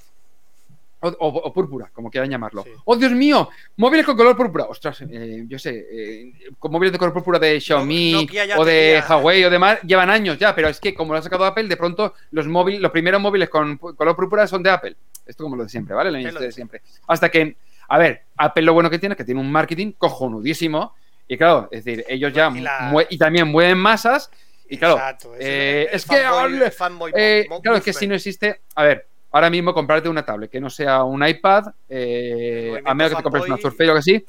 O, 1.02 1.08
o- 1.08 1.42
o 1.48 1.52
púrpura, 1.52 1.90
como 1.92 2.10
quieran 2.10 2.30
llamarlo. 2.30 2.62
Sí. 2.62 2.70
¡Oh, 2.84 2.94
Dios 2.96 3.10
mío! 3.12 3.48
Móviles 3.76 4.06
con 4.06 4.16
color 4.16 4.36
púrpura. 4.36 4.64
Ostras, 4.66 5.02
eh, 5.10 5.44
yo 5.48 5.58
sé, 5.58 5.84
eh, 5.90 6.32
con 6.58 6.70
móviles 6.70 6.92
de 6.92 6.98
color 6.98 7.12
púrpura 7.12 7.38
de 7.38 7.60
Xiaomi 7.60 8.26
o 8.56 8.64
de. 8.64 9.02
Huawei 9.08 9.44
o 9.44 9.50
demás 9.50 9.78
llevan 9.82 10.10
años 10.10 10.38
ya, 10.38 10.54
pero 10.54 10.68
es 10.68 10.78
que 10.80 10.94
como 10.94 11.12
lo 11.12 11.18
ha 11.18 11.22
sacado 11.22 11.44
Apple, 11.44 11.64
de 11.68 11.76
pronto 11.76 12.14
los 12.30 12.46
móviles, 12.46 12.80
los 12.80 12.92
primeros 12.92 13.20
móviles 13.20 13.48
con 13.48 13.76
color 13.78 14.14
púrpura 14.16 14.46
son 14.46 14.62
de 14.62 14.70
Apple. 14.70 14.96
Esto 15.26 15.44
como 15.44 15.56
lo 15.56 15.64
de 15.64 15.68
siempre, 15.68 15.94
¿vale? 15.94 16.10
Lo 16.10 16.18
de 16.40 16.46
de 16.46 16.52
siempre. 16.52 16.82
Hasta 17.08 17.28
que, 17.30 17.56
a 17.88 17.98
ver, 17.98 18.22
Apple 18.36 18.62
lo 18.62 18.72
bueno 18.72 18.88
que 18.90 18.98
tiene 18.98 19.14
es 19.14 19.16
que 19.16 19.24
tiene 19.24 19.40
un 19.40 19.50
marketing 19.50 19.92
cojonudísimo. 19.98 20.94
Y 21.28 21.36
claro, 21.36 21.68
es 21.70 21.84
decir, 21.84 22.04
ellos 22.08 22.32
ya 22.32 22.50
Y 22.54 22.60
la- 22.60 22.90
mue- 22.92 23.06
y 23.08 23.18
también 23.18 23.48
mueven 23.48 23.78
masas. 23.78 24.30
Y 24.68 24.78
claro, 24.78 24.94
Exacto, 24.94 25.34
es, 25.34 25.40
eh, 25.44 25.82
el- 25.82 25.88
el 25.88 25.94
es 25.94 26.04
que 26.06 26.16
fanboy- 26.24 26.62
el 26.64 26.72
fanboy 26.72 27.12
eh, 27.14 27.46
claro, 27.62 27.76
es 27.78 27.84
que 27.84 27.92
si 27.92 28.06
no 28.06 28.14
existe. 28.14 28.60
A 28.74 28.82
ver, 28.84 29.06
ahora 29.32 29.50
mismo 29.50 29.74
comprarte 29.74 30.08
una 30.08 30.24
tablet 30.24 30.50
que 30.50 30.60
no 30.60 30.70
sea 30.70 31.02
un 31.04 31.26
iPad, 31.26 31.64
eh, 31.88 32.80
a 32.84 32.94
menos 32.94 33.10
que 33.12 33.16
te 33.16 33.22
compres 33.22 33.44
una 33.46 33.56
Surface 33.56 33.84
o 33.88 33.90
algo 33.92 33.98
así. 33.98 34.24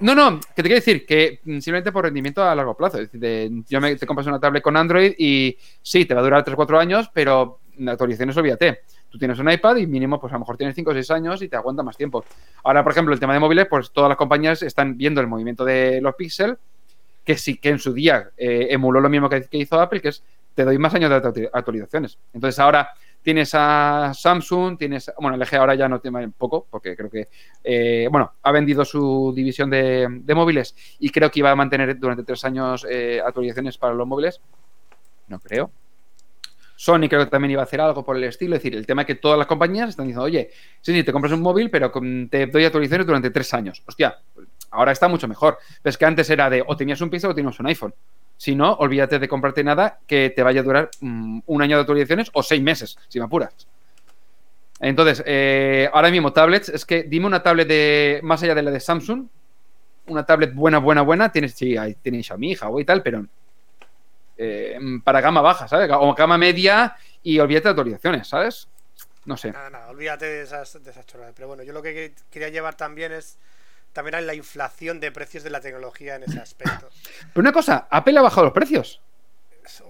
No, 0.00 0.14
no, 0.14 0.40
que 0.40 0.62
te 0.62 0.62
quiero 0.62 0.76
decir 0.76 1.04
que 1.04 1.40
mm, 1.44 1.58
simplemente 1.58 1.92
por 1.92 2.04
rendimiento 2.04 2.42
a 2.42 2.54
largo 2.54 2.74
plazo. 2.74 2.96
Es 2.98 3.04
decir, 3.10 3.20
de- 3.20 3.62
yo 3.68 3.80
me, 3.80 3.94
te 3.96 4.06
compras 4.06 4.26
una 4.26 4.40
tablet 4.40 4.62
con 4.62 4.76
Android 4.76 5.12
y 5.18 5.56
sí, 5.82 6.06
te 6.06 6.14
va 6.14 6.20
a 6.20 6.24
durar 6.24 6.42
3-4 6.44 6.78
años, 6.78 7.10
pero 7.12 7.60
actualizaciones 7.86 8.36
olvídate. 8.36 8.80
Tú 9.10 9.18
tienes 9.18 9.38
un 9.40 9.50
iPad 9.50 9.76
y 9.76 9.86
mínimo, 9.86 10.20
pues 10.20 10.32
a 10.32 10.36
lo 10.36 10.40
mejor 10.40 10.56
tienes 10.56 10.74
5 10.74 10.90
o 10.90 10.94
6 10.94 11.10
años 11.10 11.42
y 11.42 11.48
te 11.48 11.56
aguanta 11.56 11.82
más 11.82 11.96
tiempo. 11.96 12.24
Ahora, 12.64 12.82
por 12.82 12.92
ejemplo, 12.92 13.12
el 13.12 13.20
tema 13.20 13.34
de 13.34 13.40
móviles, 13.40 13.66
pues 13.68 13.90
todas 13.90 14.08
las 14.08 14.16
compañías 14.16 14.62
están 14.62 14.96
viendo 14.96 15.20
el 15.20 15.26
movimiento 15.26 15.64
de 15.64 16.00
los 16.00 16.14
Pixel, 16.14 16.56
que 17.24 17.36
sí 17.36 17.58
que 17.58 17.68
en 17.70 17.78
su 17.78 17.92
día 17.92 18.30
eh, 18.36 18.68
emuló 18.70 19.00
lo 19.00 19.08
mismo 19.10 19.28
que, 19.28 19.42
que 19.42 19.58
hizo 19.58 19.78
Apple, 19.80 20.00
que 20.00 20.08
es 20.08 20.22
te 20.54 20.64
doy 20.64 20.78
más 20.78 20.94
años 20.94 21.10
de 21.10 21.16
actu- 21.16 21.50
actualizaciones. 21.52 22.18
Entonces 22.32 22.58
ahora 22.58 22.88
tienes 23.22 23.50
a 23.54 24.12
Samsung, 24.14 24.78
tienes, 24.78 25.10
bueno, 25.18 25.36
LG 25.36 25.56
ahora 25.56 25.74
ya 25.74 25.88
no 25.88 26.00
tiene 26.00 26.28
poco, 26.30 26.66
porque 26.70 26.96
creo 26.96 27.10
que, 27.10 27.28
eh, 27.62 28.08
bueno, 28.10 28.32
ha 28.42 28.52
vendido 28.52 28.84
su 28.84 29.32
división 29.34 29.70
de, 29.70 30.22
móviles 30.34 30.74
y 30.98 31.10
creo 31.10 31.30
que 31.30 31.40
iba 31.40 31.50
a 31.50 31.56
mantener 31.56 31.98
durante 31.98 32.24
tres 32.24 32.44
años 32.44 32.86
eh, 32.88 33.20
actualizaciones 33.24 33.78
para 33.78 33.94
los 33.94 34.06
móviles. 34.06 34.40
No 35.28 35.38
creo. 35.38 35.70
Sony 36.80 37.08
creo 37.10 37.24
que 37.24 37.30
también 37.30 37.50
iba 37.50 37.60
a 37.60 37.64
hacer 37.64 37.78
algo 37.80 38.02
por 38.02 38.16
el 38.16 38.24
estilo. 38.24 38.56
Es 38.56 38.62
decir, 38.62 38.74
el 38.74 38.86
tema 38.86 39.02
es 39.02 39.06
que 39.06 39.16
todas 39.16 39.38
las 39.38 39.46
compañías 39.46 39.90
están 39.90 40.06
diciendo, 40.06 40.24
oye, 40.24 40.50
sí, 40.80 40.94
sí, 40.94 41.04
te 41.04 41.12
compras 41.12 41.34
un 41.34 41.42
móvil, 41.42 41.70
pero 41.70 41.92
te 42.30 42.46
doy 42.46 42.64
actualizaciones 42.64 43.06
durante 43.06 43.30
tres 43.30 43.52
años. 43.52 43.82
Hostia, 43.86 44.18
ahora 44.70 44.90
está 44.90 45.06
mucho 45.06 45.28
mejor. 45.28 45.58
Pero 45.82 45.90
es 45.90 45.98
que 45.98 46.06
antes 46.06 46.30
era 46.30 46.48
de 46.48 46.64
o 46.66 46.74
tenías 46.78 47.00
un 47.02 47.10
Pixel 47.10 47.30
o 47.30 47.34
tenías 47.34 47.60
un 47.60 47.66
iPhone. 47.66 47.94
Si 48.40 48.54
no, 48.56 48.72
olvídate 48.72 49.18
de 49.18 49.28
comprarte 49.28 49.62
nada 49.62 49.98
que 50.06 50.30
te 50.30 50.42
vaya 50.42 50.60
a 50.60 50.64
durar 50.64 50.88
mm, 51.00 51.40
un 51.44 51.60
año 51.60 51.76
de 51.76 51.82
actualizaciones 51.82 52.30
o 52.32 52.42
seis 52.42 52.62
meses, 52.62 52.96
si 53.06 53.18
me 53.18 53.26
apuras. 53.26 53.52
Entonces, 54.80 55.22
eh, 55.26 55.90
ahora 55.92 56.10
mismo 56.10 56.32
tablets, 56.32 56.70
es 56.70 56.86
que 56.86 57.02
dime 57.02 57.26
una 57.26 57.42
tablet 57.42 57.68
de 57.68 58.20
más 58.22 58.42
allá 58.42 58.54
de 58.54 58.62
la 58.62 58.70
de 58.70 58.80
Samsung, 58.80 59.26
una 60.06 60.24
tablet 60.24 60.54
buena, 60.54 60.78
buena, 60.78 61.02
buena, 61.02 61.30
tienes, 61.30 61.52
sí, 61.52 61.76
hay- 61.76 61.96
tienes 61.96 62.24
Xiaomi, 62.28 62.56
Huawei 62.56 62.80
y 62.82 62.86
tal, 62.86 63.02
pero 63.02 63.26
eh, 64.38 64.78
para 65.04 65.20
gama 65.20 65.42
baja, 65.42 65.68
¿sabes? 65.68 65.90
O 65.92 66.14
gama 66.14 66.38
media 66.38 66.96
y 67.22 67.38
olvídate 67.40 67.64
de 67.64 67.70
actualizaciones, 67.72 68.26
¿sabes? 68.26 68.68
No 69.26 69.36
sé. 69.36 69.52
Nada, 69.52 69.68
nada, 69.68 69.88
olvídate 69.90 70.24
de 70.24 70.42
esas, 70.44 70.82
de 70.82 70.90
esas. 70.90 71.04
Pero 71.34 71.46
bueno, 71.46 71.62
yo 71.62 71.74
lo 71.74 71.82
que- 71.82 72.14
quería 72.30 72.48
llevar 72.48 72.74
también 72.74 73.12
es 73.12 73.36
también 73.92 74.14
a 74.14 74.20
la 74.20 74.34
inflación 74.34 75.00
de 75.00 75.10
precios 75.12 75.42
de 75.42 75.50
la 75.50 75.60
tecnología 75.60 76.16
en 76.16 76.24
ese 76.24 76.40
aspecto. 76.40 76.88
Pero 77.32 77.40
una 77.40 77.52
cosa, 77.52 77.86
Apple 77.90 78.18
ha 78.18 78.22
bajado 78.22 78.44
los 78.44 78.52
precios. 78.52 79.00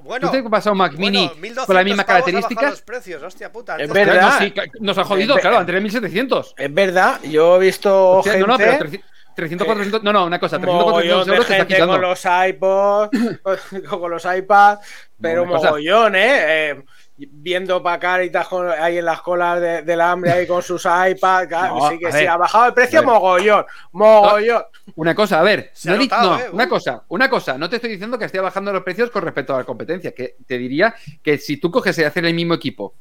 Bueno, 0.02 0.26
¿Tú 0.26 0.32
te 0.32 0.38
has 0.38 0.50
pasado 0.50 0.74
Mac 0.74 0.92
bueno, 0.92 1.06
Mini 1.06 1.22
1200 1.28 1.66
con 1.66 1.76
las 1.76 1.84
mismas 1.84 2.06
características? 2.06 2.70
los 2.70 2.82
precios, 2.82 3.22
hostia 3.22 3.52
puta. 3.52 3.76
Es 3.76 3.90
verdad. 3.90 4.38
Claro, 4.38 4.70
sí, 4.72 4.78
nos 4.80 4.98
ha 4.98 5.04
jodido, 5.04 5.36
claro, 5.36 5.58
antes 5.58 5.74
de 5.74 5.80
1700. 5.80 6.54
Es 6.56 6.74
verdad, 6.74 7.22
yo 7.22 7.56
he 7.56 7.58
visto 7.60 8.10
Hostia, 8.18 8.32
gente... 8.32 8.46
no, 8.46 8.52
no, 8.52 8.58
pero 8.58 8.78
300, 8.78 9.10
300, 9.36 9.66
400. 9.66 10.02
No, 10.02 10.12
no, 10.12 10.26
una 10.26 10.38
cosa, 10.38 10.58
300, 10.58 10.84
mogollón 10.84 11.24
400 11.24 11.26
de 11.26 11.32
euros 11.32 11.46
te 11.46 11.52
está 11.52 11.66
quitando. 11.66 11.92
con 11.92 12.02
los 12.02 12.24
iPods, 12.48 13.88
con 13.88 14.10
los 14.10 14.24
iPads, 14.24 14.86
pero 15.20 15.42
una 15.44 15.52
cosa. 15.52 15.66
mogollón, 15.68 16.16
¿eh? 16.16 16.70
Eh, 16.70 16.84
Viendo 17.28 17.82
para 17.82 17.98
Caritas 17.98 18.46
con- 18.48 18.68
ahí 18.70 18.98
en 18.98 19.04
las 19.04 19.20
colas 19.20 19.60
de- 19.60 19.82
del 19.82 20.00
hambre 20.00 20.32
ahí 20.32 20.46
con 20.46 20.62
sus 20.62 20.84
iPads, 20.84 21.50
No, 21.74 21.90
sí 21.90 21.98
que 21.98 22.12
sí, 22.12 22.26
ha 22.26 22.36
bajado 22.36 22.66
el 22.68 22.74
precio 22.74 23.02
mogollón, 23.02 23.64
mogollón. 23.92 24.62
Una 24.96 25.14
cosa, 25.14 25.40
a 25.40 25.42
ver, 25.42 25.72
no 25.84 25.96
notado, 25.96 26.30
no, 26.30 26.38
eh, 26.40 26.48
una 26.52 26.68
cosa, 26.68 27.04
una 27.08 27.28
cosa, 27.30 27.58
no 27.58 27.68
te 27.68 27.76
estoy 27.76 27.90
diciendo 27.90 28.18
que 28.18 28.24
esté 28.24 28.40
bajando 28.40 28.72
los 28.72 28.82
precios 28.82 29.10
con 29.10 29.22
respecto 29.22 29.54
a 29.54 29.58
la 29.58 29.64
competencia, 29.64 30.12
que 30.12 30.36
te 30.46 30.58
diría 30.58 30.94
que 31.22 31.38
si 31.38 31.58
tú 31.58 31.70
coges 31.70 31.98
y 31.98 32.04
haces 32.04 32.22
el 32.24 32.34
mismo 32.34 32.54
equipo, 32.54 32.94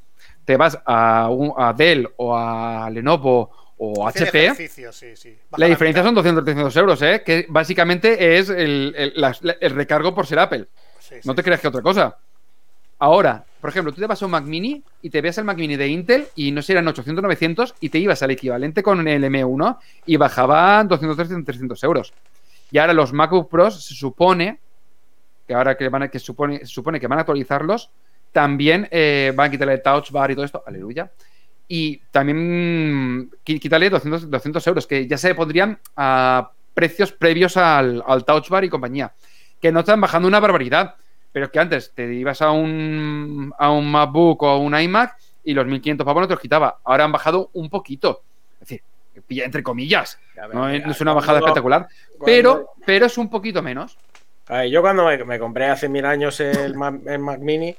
te 0.45 0.57
vas 0.57 0.77
a, 0.85 1.29
un- 1.29 1.53
a 1.57 1.73
Dell 1.73 2.09
o 2.17 2.35
a 2.35 2.89
Lenovo 2.89 3.51
o 3.77 4.05
HP, 4.07 4.53
sí, 4.55 5.15
sí. 5.15 5.37
La 5.57 5.67
diferencia 5.67 6.03
son 6.03 6.13
200 6.13 6.43
300 6.43 6.75
euros, 6.75 7.01
¿eh? 7.01 7.23
que 7.25 7.45
básicamente 7.47 8.37
es 8.37 8.49
el, 8.49 8.93
el- 8.97 9.71
recargo 9.75 10.13
por 10.13 10.27
ser 10.27 10.39
Apple. 10.39 10.67
Sí, 10.99 11.15
No 11.23 11.31
sí, 11.31 11.35
te 11.37 11.43
creas 11.43 11.61
que 11.61 11.69
otra 11.69 11.81
cosa. 11.81 12.17
Ahora, 12.99 13.45
por 13.61 13.69
ejemplo, 13.69 13.93
tú 13.93 14.01
te 14.01 14.07
vas 14.07 14.21
a 14.21 14.25
un 14.25 14.31
Mac 14.31 14.43
Mini 14.43 14.83
y 15.01 15.09
te 15.09 15.21
ves 15.21 15.37
el 15.37 15.45
Mac 15.45 15.57
Mini 15.57 15.75
de 15.77 15.87
Intel 15.87 16.27
y 16.35 16.51
no 16.51 16.61
sé, 16.61 16.73
eran 16.73 16.87
800, 16.87 17.23
900 17.23 17.75
y 17.79 17.89
te 17.89 17.97
ibas 17.99 18.21
al 18.23 18.31
equivalente 18.31 18.83
con 18.83 19.07
el 19.07 19.23
M1 19.23 19.77
y 20.05 20.17
bajaban 20.17 20.87
200, 20.87 21.15
300, 21.15 21.45
300 21.45 21.83
euros. 21.83 22.13
Y 22.71 22.77
ahora 22.77 22.93
los 22.93 23.13
MacBook 23.13 23.49
Pros 23.49 23.83
se 23.85 23.93
supone 23.95 24.59
que 25.47 25.53
ahora 25.53 25.75
que 25.77 25.87
van 25.89 26.03
a, 26.03 26.07
que 26.09 26.19
supone, 26.19 26.59
se 26.59 26.67
supone 26.67 26.99
que 26.99 27.07
van 27.07 27.17
a 27.19 27.21
actualizarlos, 27.21 27.89
también 28.31 28.87
eh, 28.91 29.33
van 29.35 29.47
a 29.47 29.51
quitarle 29.51 29.73
el 29.73 29.81
Touch 29.81 30.11
Bar 30.11 30.29
y 30.31 30.35
todo 30.35 30.45
esto, 30.45 30.61
aleluya. 30.67 31.09
Y 31.67 31.97
también 32.11 33.29
qui- 33.45 33.59
quitarle 33.59 33.89
200, 33.89 34.29
200 34.29 34.67
euros, 34.67 34.85
que 34.87 35.07
ya 35.07 35.17
se 35.17 35.33
pondrían 35.35 35.79
a 35.95 36.51
precios 36.73 37.11
previos 37.11 37.57
al 37.57 38.03
Touch 38.25 38.49
Bar 38.49 38.63
y 38.63 38.69
compañía. 38.69 39.11
Que 39.59 39.71
no 39.71 39.79
están 39.79 39.99
bajando 39.99 40.27
una 40.27 40.39
barbaridad, 40.39 40.95
pero 41.31 41.51
que 41.51 41.59
antes 41.59 41.91
te 41.93 42.11
ibas 42.13 42.41
a 42.41 42.51
un, 42.51 43.53
a 43.57 43.71
un 43.71 43.89
MacBook 43.91 44.43
o 44.43 44.47
a 44.49 44.57
un 44.57 44.77
iMac 44.79 45.15
y 45.43 45.53
los 45.53 45.65
1500 45.65 46.05
pavos 46.05 46.21
no 46.21 46.27
te 46.27 46.33
los 46.33 46.41
quitaba. 46.41 46.79
Ahora 46.83 47.05
han 47.05 47.11
bajado 47.11 47.49
un 47.53 47.69
poquito. 47.69 48.21
Es 48.53 48.59
decir, 48.61 48.81
pilla 49.27 49.45
entre 49.45 49.63
comillas. 49.63 50.19
Ver, 50.35 50.53
No 50.53 50.67
es, 50.69 50.79
mira, 50.81 50.91
es 50.91 51.01
una 51.01 51.13
bajada 51.13 51.39
espectacular, 51.39 51.87
cuando- 52.17 52.25
pero, 52.25 52.69
pero 52.85 53.05
es 53.05 53.17
un 53.17 53.29
poquito 53.29 53.61
menos. 53.61 53.97
A 54.47 54.59
ver, 54.59 54.69
yo 54.69 54.81
cuando 54.81 55.05
me, 55.05 55.23
me 55.25 55.37
compré 55.39 55.65
hace 55.67 55.87
mil 55.89 56.05
años 56.05 56.39
el 56.39 56.73
Mac, 56.75 56.95
el 57.05 57.19
Mac 57.19 57.39
Mini, 57.39 57.75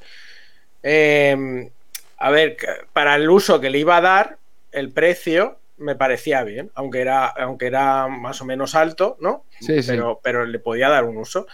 eh, 0.83 1.71
a 2.19 2.31
ver, 2.31 2.57
para 2.93 3.15
el 3.17 3.29
uso 3.29 3.61
que 3.61 3.71
le 3.71 3.79
iba 3.79 3.97
a 3.97 4.01
dar, 4.01 4.39
el 4.73 4.91
precio 4.91 5.59
me 5.79 5.95
parecía 5.97 6.45
bien, 6.45 6.71
aunque 6.75 7.01
era, 7.01 7.27
aunque 7.27 7.67
era 7.67 8.07
más 8.09 8.41
o 8.41 8.45
menos 8.45 8.75
alto, 8.75 9.17
¿no? 9.21 9.45
Sí, 9.61 9.83
sí. 9.83 9.89
pero, 9.89 10.21
pero 10.23 10.45
le 10.45 10.59
podía 10.59 10.89
dar 10.91 11.05
un 11.05 11.17
uso. 11.17 11.47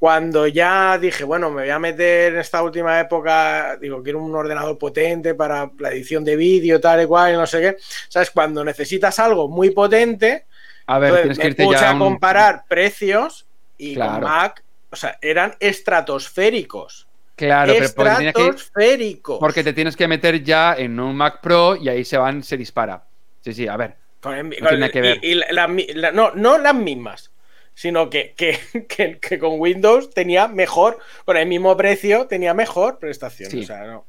Cuando 0.00 0.46
ya 0.46 0.96
dije, 0.98 1.24
bueno, 1.24 1.50
me 1.50 1.60
voy 1.60 1.70
a 1.70 1.78
meter 1.78 2.32
en 2.32 2.40
esta 2.40 2.62
última 2.62 2.98
época, 2.98 3.76
digo, 3.76 4.02
quiero 4.02 4.18
un 4.20 4.34
ordenador 4.34 4.78
potente 4.78 5.34
para 5.34 5.70
la 5.78 5.90
edición 5.90 6.24
de 6.24 6.36
vídeo, 6.36 6.80
tal 6.80 7.02
y 7.02 7.06
cual, 7.06 7.34
y 7.34 7.36
no 7.36 7.46
sé 7.46 7.60
qué. 7.60 7.76
¿Sabes? 8.08 8.30
Cuando 8.30 8.64
necesitas 8.64 9.18
algo 9.18 9.46
muy 9.48 9.70
potente, 9.70 10.46
A 10.86 10.98
ver, 10.98 11.10
entonces, 11.10 11.22
tienes 11.22 11.38
que 11.38 11.44
me 11.44 11.50
irte 11.50 11.64
puse 11.64 11.80
ya 11.80 11.90
a 11.90 11.92
un- 11.92 11.98
comparar 11.98 12.64
precios 12.66 13.46
y 13.76 13.94
con. 13.94 14.22
Mac, 14.22 14.64
o 14.90 14.96
sea, 14.96 15.18
eran 15.20 15.54
estratosféricos. 15.60 17.06
Claro, 17.36 17.72
pero 17.72 17.88
porque 17.94 18.10
tienes 18.16 18.34
que 18.34 18.40
ir- 18.42 18.48
estratosféricos. 18.54 19.38
porque 19.38 19.64
te 19.64 19.72
tienes 19.72 19.96
que 19.96 20.08
meter 20.08 20.42
ya 20.42 20.74
en 20.74 20.98
un 21.00 21.14
Mac 21.16 21.40
Pro 21.40 21.76
y 21.76 21.88
ahí 21.88 22.04
se 22.04 22.18
van, 22.18 22.42
se 22.42 22.56
dispara. 22.56 23.04
Sí, 23.42 23.52
sí, 23.54 23.66
a 23.68 23.76
ver. 23.76 23.96
Con 24.20 24.34
el- 24.34 24.48
no 24.50 24.56
con 24.58 24.68
tiene 24.68 24.86
el- 24.86 24.92
que 24.92 25.00
ver. 25.00 25.18
y- 25.22 25.28
y 25.28 25.34
la- 25.34 25.46
la 25.50 25.68
mi- 25.68 25.86
la- 25.94 26.10
no, 26.12 26.32
no 26.34 26.58
las 26.58 26.74
mismas, 26.74 27.30
sino 27.74 28.10
que, 28.10 28.34
que, 28.36 28.58
que- 28.88 29.18
que 29.18 29.38
con 29.38 29.60
Windows 29.60 30.10
tenía 30.10 30.48
mejor, 30.48 30.98
con 31.24 31.36
el 31.36 31.46
mismo 31.46 31.76
precio, 31.76 32.26
tenía 32.26 32.54
mejor 32.54 32.98
prestación. 32.98 33.50
Sí. 33.50 33.60
O 33.60 33.66
sea, 33.66 33.84
no. 33.86 34.04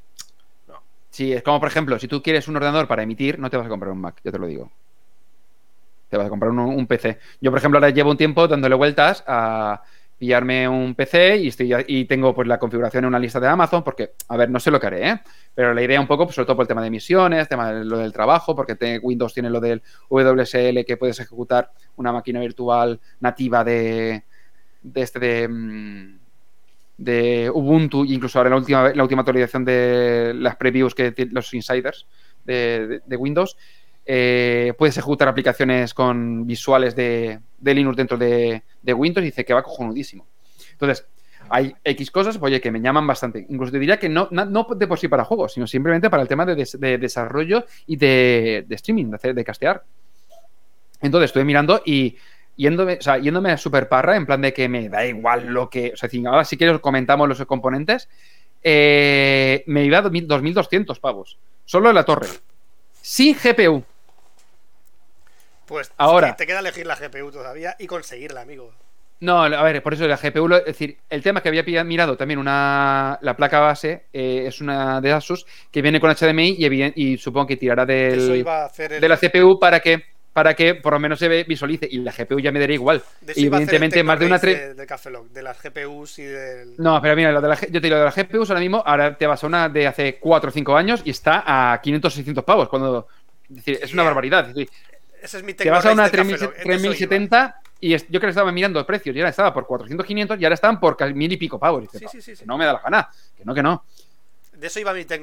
Sí, 1.09 1.33
es 1.33 1.43
como 1.43 1.59
por 1.59 1.67
ejemplo, 1.67 1.99
si 1.99 2.07
tú 2.07 2.23
quieres 2.23 2.47
un 2.47 2.55
ordenador 2.55 2.87
para 2.87 3.03
emitir, 3.03 3.37
no 3.37 3.49
te 3.49 3.57
vas 3.57 3.65
a 3.65 3.69
comprar 3.69 3.91
un 3.91 3.99
Mac, 3.99 4.21
yo 4.23 4.31
te 4.31 4.39
lo 4.39 4.47
digo. 4.47 4.71
Te 6.09 6.17
vas 6.17 6.27
a 6.27 6.29
comprar 6.29 6.51
un, 6.51 6.59
un 6.59 6.87
PC. 6.87 7.19
Yo, 7.41 7.51
por 7.51 7.57
ejemplo, 7.59 7.77
ahora 7.77 7.89
llevo 7.89 8.11
un 8.11 8.17
tiempo 8.17 8.47
dándole 8.47 8.75
vueltas 8.75 9.23
a 9.27 9.81
pillarme 10.21 10.69
un 10.69 10.93
PC 10.93 11.37
y, 11.37 11.47
estoy, 11.47 11.73
y 11.87 12.05
tengo 12.05 12.35
pues 12.35 12.47
la 12.47 12.59
configuración 12.59 13.03
en 13.05 13.07
una 13.07 13.17
lista 13.17 13.39
de 13.39 13.47
Amazon, 13.47 13.83
porque, 13.83 14.11
a 14.27 14.37
ver, 14.37 14.51
no 14.51 14.59
sé 14.59 14.69
lo 14.69 14.79
que 14.79 14.85
haré, 14.85 15.09
¿eh? 15.09 15.19
Pero 15.55 15.73
la 15.73 15.81
idea 15.81 15.99
un 15.99 16.05
poco, 16.05 16.25
pues, 16.25 16.35
sobre 16.35 16.45
todo 16.45 16.57
por 16.57 16.65
el 16.65 16.67
tema 16.67 16.81
de 16.81 16.89
emisiones, 16.89 17.49
tema 17.49 17.73
de 17.73 17.83
lo 17.83 17.97
del 17.97 18.13
trabajo, 18.13 18.55
porque 18.55 18.99
Windows 19.01 19.33
tiene 19.33 19.49
lo 19.49 19.59
del 19.59 19.81
WSL 20.09 20.85
que 20.85 20.95
puedes 20.95 21.19
ejecutar 21.19 21.71
una 21.95 22.11
máquina 22.13 22.39
virtual 22.39 22.99
nativa 23.19 23.63
de, 23.63 24.23
de 24.83 25.01
este 25.01 25.17
de, 25.17 25.47
mm, 25.47 26.19
de 26.99 27.49
Ubuntu, 27.51 28.05
incluso 28.05 28.37
ahora 28.37 28.51
la 28.51 28.57
última, 28.57 28.93
la 28.93 29.01
última 29.01 29.21
actualización 29.21 29.65
de 29.65 30.33
las 30.35 30.55
previews 30.55 30.93
que 30.93 31.15
los 31.31 31.51
insiders 31.55 32.05
de, 32.45 32.87
de- 32.87 33.01
de 33.03 33.15
Windows, 33.15 33.57
eh, 34.05 34.73
puedes 34.77 34.97
ejecutar 34.97 35.27
aplicaciones 35.27 35.93
con 35.93 36.45
visuales 36.45 36.95
de, 36.95 37.39
Linux 37.61 37.95
dentro 37.97 38.17
de, 38.17 38.63
Windows 38.83 39.23
y 39.23 39.27
dice 39.27 39.45
que 39.45 39.53
va 39.53 39.63
cojonudísimo. 39.63 40.25
Entonces, 40.71 41.05
hay 41.49 41.75
X 41.83 42.11
cosas, 42.11 42.37
oye, 42.41 42.61
que 42.61 42.71
me 42.71 42.79
llaman 42.81 43.05
bastante. 43.05 43.45
Incluso 43.49 43.71
te 43.73 43.79
diría 43.79 43.99
que 43.99 44.09
no, 44.09 44.27
no 44.31 44.67
de 44.75 44.87
por 44.87 44.97
sí 44.99 45.07
para 45.07 45.25
juegos, 45.25 45.53
sino 45.53 45.67
simplemente 45.67 46.09
para 46.09 46.23
el 46.23 46.27
tema 46.29 46.45
de, 46.45 46.55
des- 46.55 46.79
de 46.79 46.97
desarrollo 46.97 47.65
y 47.87 47.97
de, 47.97 48.65
streaming, 48.69 49.07
de, 49.11 49.15
hacer, 49.15 49.35
de 49.35 49.43
castear. 49.43 49.83
Entonces, 51.01 51.29
estoy 51.29 51.43
mirando 51.43 51.81
y 51.85 52.15
yéndome, 52.55 52.97
o 52.99 53.01
sea, 53.01 53.17
yéndome 53.17 53.51
a 53.51 53.57
super 53.57 53.89
parra, 53.89 54.15
en 54.15 54.25
plan 54.25 54.41
de 54.41 54.53
que 54.53 54.69
me 54.69 54.87
da 54.87 55.05
igual 55.05 55.47
lo 55.47 55.69
que. 55.69 55.91
O 55.93 55.97
sea, 55.97 56.09
ahora 56.27 56.45
si 56.45 56.57
quieres 56.57 56.79
comentamos 56.79 57.27
los 57.27 57.43
componentes. 57.45 58.07
eh, 58.63 59.63
me 59.67 59.83
iba 59.83 59.97
a 59.97 60.01
2000 60.01 60.27
2.200 60.27 60.99
pavos. 60.99 61.37
Solo 61.65 61.89
en 61.89 61.95
la 61.95 62.05
torre. 62.05 62.27
Sin 63.01 63.35
GPU. 63.35 63.83
Pues 65.71 65.89
Ahora. 65.97 66.35
te, 66.35 66.45
queda 66.45 66.59
elegir 66.59 66.85
la 66.85 66.95
GPU 66.97 67.31
todavía 67.31 67.75
y 67.79 67.87
conseguirla, 67.87 68.41
amigo. 68.41 68.71
No, 69.21 69.41
a 69.43 69.63
ver, 69.63 69.81
por 69.81 69.93
eso 69.93 70.05
la 70.05 70.17
GPU, 70.17 70.51
es 70.55 70.65
decir, 70.65 70.97
el 71.09 71.21
tema 71.23 71.41
que 71.41 71.47
había 71.49 71.63
mirado 71.85 72.17
también 72.17 72.39
una 72.39 73.17
la 73.21 73.35
placa 73.35 73.59
base 73.59 74.05
eh, 74.11 74.45
es 74.47 74.59
una 74.61 74.99
de 74.99 75.11
Asus 75.13 75.45
que 75.71 75.81
viene 75.81 75.99
con 75.99 76.09
HDMI 76.09 76.55
y, 76.57 77.13
y 77.13 77.17
supongo 77.17 77.47
que 77.47 77.55
tirará 77.55 77.85
del, 77.85 78.17
Eso 78.19 78.35
iba 78.35 78.63
a 78.63 78.65
hacer 78.65 78.93
el, 78.93 79.01
de 79.01 79.07
la 79.07 79.17
CPU 79.17 79.59
para 79.59 79.79
que 79.79 80.03
para 80.33 80.53
que 80.53 80.75
por 80.75 80.93
lo 80.93 80.99
menos 80.99 81.19
se 81.19 81.43
visualice 81.43 81.87
y 81.91 81.99
la 81.99 82.11
GPU 82.11 82.39
ya 82.39 82.51
me 82.51 82.59
daría 82.59 82.75
igual. 82.75 83.03
de 83.21 83.33
el 83.33 83.39
Evidentemente 83.47 84.03
más 84.03 84.19
de 84.19 84.25
una 84.25 84.37
tre- 84.39 84.57
de, 84.59 84.73
de 84.73 84.85
Café 84.87 85.09
Lock, 85.11 85.27
de 85.29 85.43
las 85.43 85.61
GPUs 85.61 86.19
y 86.19 86.23
del 86.23 86.75
No, 86.77 86.99
pero 87.01 87.15
mira, 87.15 87.31
lo 87.31 87.41
de 87.41 87.49
la, 87.49 87.55
yo 87.59 87.79
te 87.79 87.87
digo, 87.87 87.97
de 87.97 88.05
las 88.05 88.15
GPUs 88.15 88.49
ahora 88.49 88.61
mismo, 88.61 88.81
ahora 88.85 89.15
te 89.15 89.27
vas 89.27 89.43
a 89.43 89.47
una 89.47 89.69
de 89.69 89.87
hace 89.87 90.17
4 90.19 90.49
o 90.49 90.53
5 90.53 90.75
años 90.75 91.01
y 91.05 91.09
está 91.11 91.43
a 91.73 91.79
500 91.81 92.13
600 92.13 92.43
pavos. 92.45 92.69
Cuando, 92.69 93.07
es 93.49 93.55
decir, 93.57 93.77
es 93.81 93.93
una 93.93 94.03
barbaridad. 94.03 94.47
Es 94.49 94.55
decir, 94.55 94.69
ese 95.21 95.37
es 95.37 95.43
mi 95.43 95.53
te 95.53 95.69
vas 95.69 95.85
a 95.85 95.91
una 95.91 96.03
de 96.05 96.11
Café 96.11 96.23
3000 96.23 96.31
Lock, 96.33 96.39
de 96.41 96.45
eso 96.47 96.55
iba. 96.55 96.63
3070 96.63 97.55
y 97.79 97.93
es- 97.93 98.03
yo 98.09 98.19
creo 98.19 98.21
que 98.21 98.29
estaba 98.29 98.51
mirando 98.51 98.85
precios 98.85 99.15
y 99.15 99.19
ahora 99.19 99.29
estaba 99.29 99.53
por 99.53 99.65
400 99.65 100.05
500 100.05 100.39
y 100.39 100.43
ahora 100.45 100.55
están 100.55 100.79
por 100.79 100.95
casi 100.97 101.13
mil 101.13 101.31
y 101.31 101.37
pico 101.37 101.57
pavos. 101.59 101.85
Sí, 101.91 102.05
sí, 102.21 102.35
sí, 102.35 102.43
no 102.45 102.57
me 102.57 102.65
da 102.65 102.73
la 102.73 102.79
gana. 102.79 103.09
Que 103.37 103.43
no, 103.45 103.53
que 103.53 103.63
no. 103.63 103.83
De 104.53 104.67
eso 104.67 104.79
iba 104.79 104.93
mi 104.93 104.99
esta- 104.99 105.15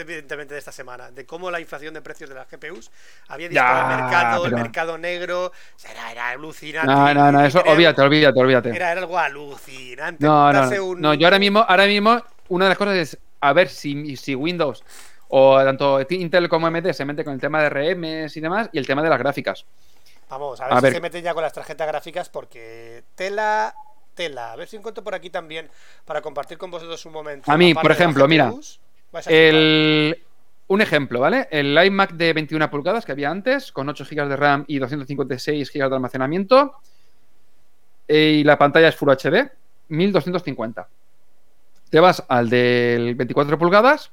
evidentemente, 0.00 0.52
de 0.54 0.58
esta 0.58 0.72
semana. 0.72 1.12
De 1.12 1.24
cómo 1.24 1.48
la 1.48 1.60
inflación 1.60 1.94
de 1.94 2.02
precios 2.02 2.28
de 2.28 2.34
las 2.34 2.48
GPUs 2.50 2.90
había 3.28 3.46
Ya, 3.48 3.50
disparado 3.50 3.92
el 3.92 4.00
mercado, 4.02 4.42
pero- 4.42 4.56
el 4.56 4.62
mercado 4.64 4.98
negro. 4.98 5.52
Era, 5.88 6.10
era 6.10 6.28
alucinante. 6.30 6.92
No, 6.92 7.14
no, 7.14 7.30
no, 7.30 7.44
eso 7.44 7.60
olvídate, 7.64 8.02
olvídate, 8.02 8.40
olvídate. 8.40 8.68
Era, 8.70 8.90
era 8.90 9.00
algo 9.02 9.16
alucinante. 9.16 10.24
No, 10.24 10.52
no, 10.52 10.66
no. 10.68 10.84
un- 10.84 11.00
No, 11.00 11.14
yo 11.14 11.26
ahora 11.28 11.38
mismo, 11.38 11.60
ahora 11.60 11.86
mismo, 11.86 12.20
una 12.48 12.64
de 12.64 12.68
las 12.70 12.78
cosas 12.78 12.96
es 12.96 13.18
a 13.40 13.52
ver 13.52 13.68
si, 13.68 14.16
si 14.16 14.34
Windows 14.34 14.82
o 15.30 15.58
tanto 15.64 16.00
Intel 16.10 16.48
como 16.48 16.66
AMD 16.66 16.92
se 16.92 17.04
mete 17.04 17.24
con 17.24 17.32
el 17.34 17.40
tema 17.40 17.62
de 17.62 17.68
RMs 17.70 18.36
y 18.36 18.40
demás 18.40 18.68
y 18.72 18.78
el 18.78 18.86
tema 18.86 19.02
de 19.02 19.08
las 19.08 19.18
gráficas. 19.18 19.64
Vamos, 20.28 20.60
a 20.60 20.64
ver 20.66 20.72
A 20.74 20.76
si 20.76 20.82
ver. 20.82 20.92
se 20.92 21.00
meten 21.00 21.24
ya 21.24 21.34
con 21.34 21.42
las 21.42 21.52
tarjetas 21.52 21.86
gráficas 21.88 22.28
porque 22.28 23.02
tela, 23.14 23.74
tela. 24.14 24.52
A 24.52 24.56
ver 24.56 24.68
si 24.68 24.76
encuentro 24.76 25.02
por 25.02 25.14
aquí 25.14 25.30
también 25.30 25.68
para 26.04 26.20
compartir 26.20 26.58
con 26.58 26.70
vosotros 26.70 27.04
un 27.06 27.12
momento. 27.12 27.50
A 27.50 27.56
mí, 27.56 27.74
por 27.74 27.90
ejemplo, 27.90 28.28
mira. 28.28 28.52
El, 29.26 30.22
un 30.68 30.80
ejemplo, 30.80 31.18
¿vale? 31.20 31.48
El 31.50 31.76
iMac 31.84 32.12
de 32.12 32.32
21 32.32 32.70
pulgadas 32.70 33.04
que 33.04 33.10
había 33.12 33.28
antes, 33.30 33.72
con 33.72 33.88
8 33.88 34.04
GB 34.08 34.28
de 34.28 34.36
RAM 34.36 34.64
y 34.68 34.78
256 34.78 35.72
GB 35.72 35.88
de 35.88 35.94
almacenamiento. 35.96 36.74
eh, 38.06 38.36
Y 38.40 38.44
la 38.44 38.56
pantalla 38.56 38.88
es 38.88 38.94
Full 38.96 39.10
HD, 39.10 39.50
1250. 39.88 40.88
Te 41.90 41.98
vas 42.00 42.22
al 42.28 42.48
del 42.48 43.16
24 43.16 43.58
pulgadas. 43.58 44.12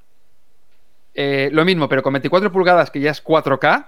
Eh, 1.19 1.49
lo 1.51 1.65
mismo, 1.65 1.89
pero 1.89 2.03
con 2.03 2.13
24 2.13 2.51
pulgadas, 2.51 2.91
que 2.91 2.99
ya 2.99 3.09
es 3.09 3.23
4K. 3.23 3.87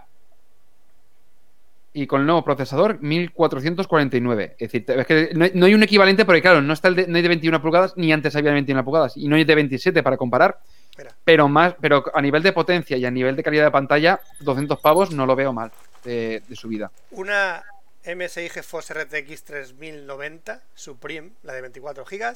Y 1.93 2.07
con 2.07 2.21
el 2.21 2.25
nuevo 2.25 2.43
procesador, 2.43 2.99
1449. 3.01 4.55
Es 4.57 4.71
decir, 4.71 4.85
es 4.87 5.05
que 5.05 5.29
no 5.33 5.45
hay, 5.45 5.51
no 5.53 5.67
hay 5.67 5.75
un 5.75 5.83
equivalente, 5.83 6.25
porque 6.25 6.41
claro, 6.41 6.61
no, 6.61 6.73
está 6.73 6.87
el 6.87 6.95
de, 6.95 7.07
no 7.07 7.17
hay 7.17 7.21
de 7.21 7.27
21 7.27 7.61
pulgadas, 7.61 7.93
ni 7.97 8.11
antes 8.11 8.35
había 8.35 8.49
de 8.49 8.55
21 8.55 8.83
pulgadas, 8.83 9.15
y 9.15 9.27
no 9.27 9.35
hay 9.35 9.43
de 9.43 9.53
27 9.53 10.01
para 10.01 10.17
comparar. 10.17 10.59
Espera. 10.89 11.15
Pero 11.23 11.47
más, 11.47 11.75
pero 11.79 12.03
a 12.13 12.21
nivel 12.21 12.41
de 12.41 12.51
potencia 12.51 12.97
y 12.97 13.05
a 13.05 13.11
nivel 13.11 13.35
de 13.35 13.43
calidad 13.43 13.65
de 13.65 13.71
pantalla, 13.71 14.19
200 14.39 14.79
pavos 14.79 15.11
no 15.11 15.27
lo 15.27 15.35
veo 15.35 15.53
mal 15.53 15.71
de, 16.03 16.41
de 16.47 16.55
subida. 16.55 16.91
Una 17.11 17.63
MSI 18.05 18.49
GeForce 18.49 18.93
RTX 18.93 19.43
3090 19.43 20.63
Supreme, 20.73 21.31
la 21.43 21.53
de 21.53 21.61
24 21.61 22.05
GB, 22.05 22.35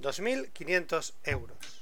2.500 0.00 1.12
euros. 1.24 1.81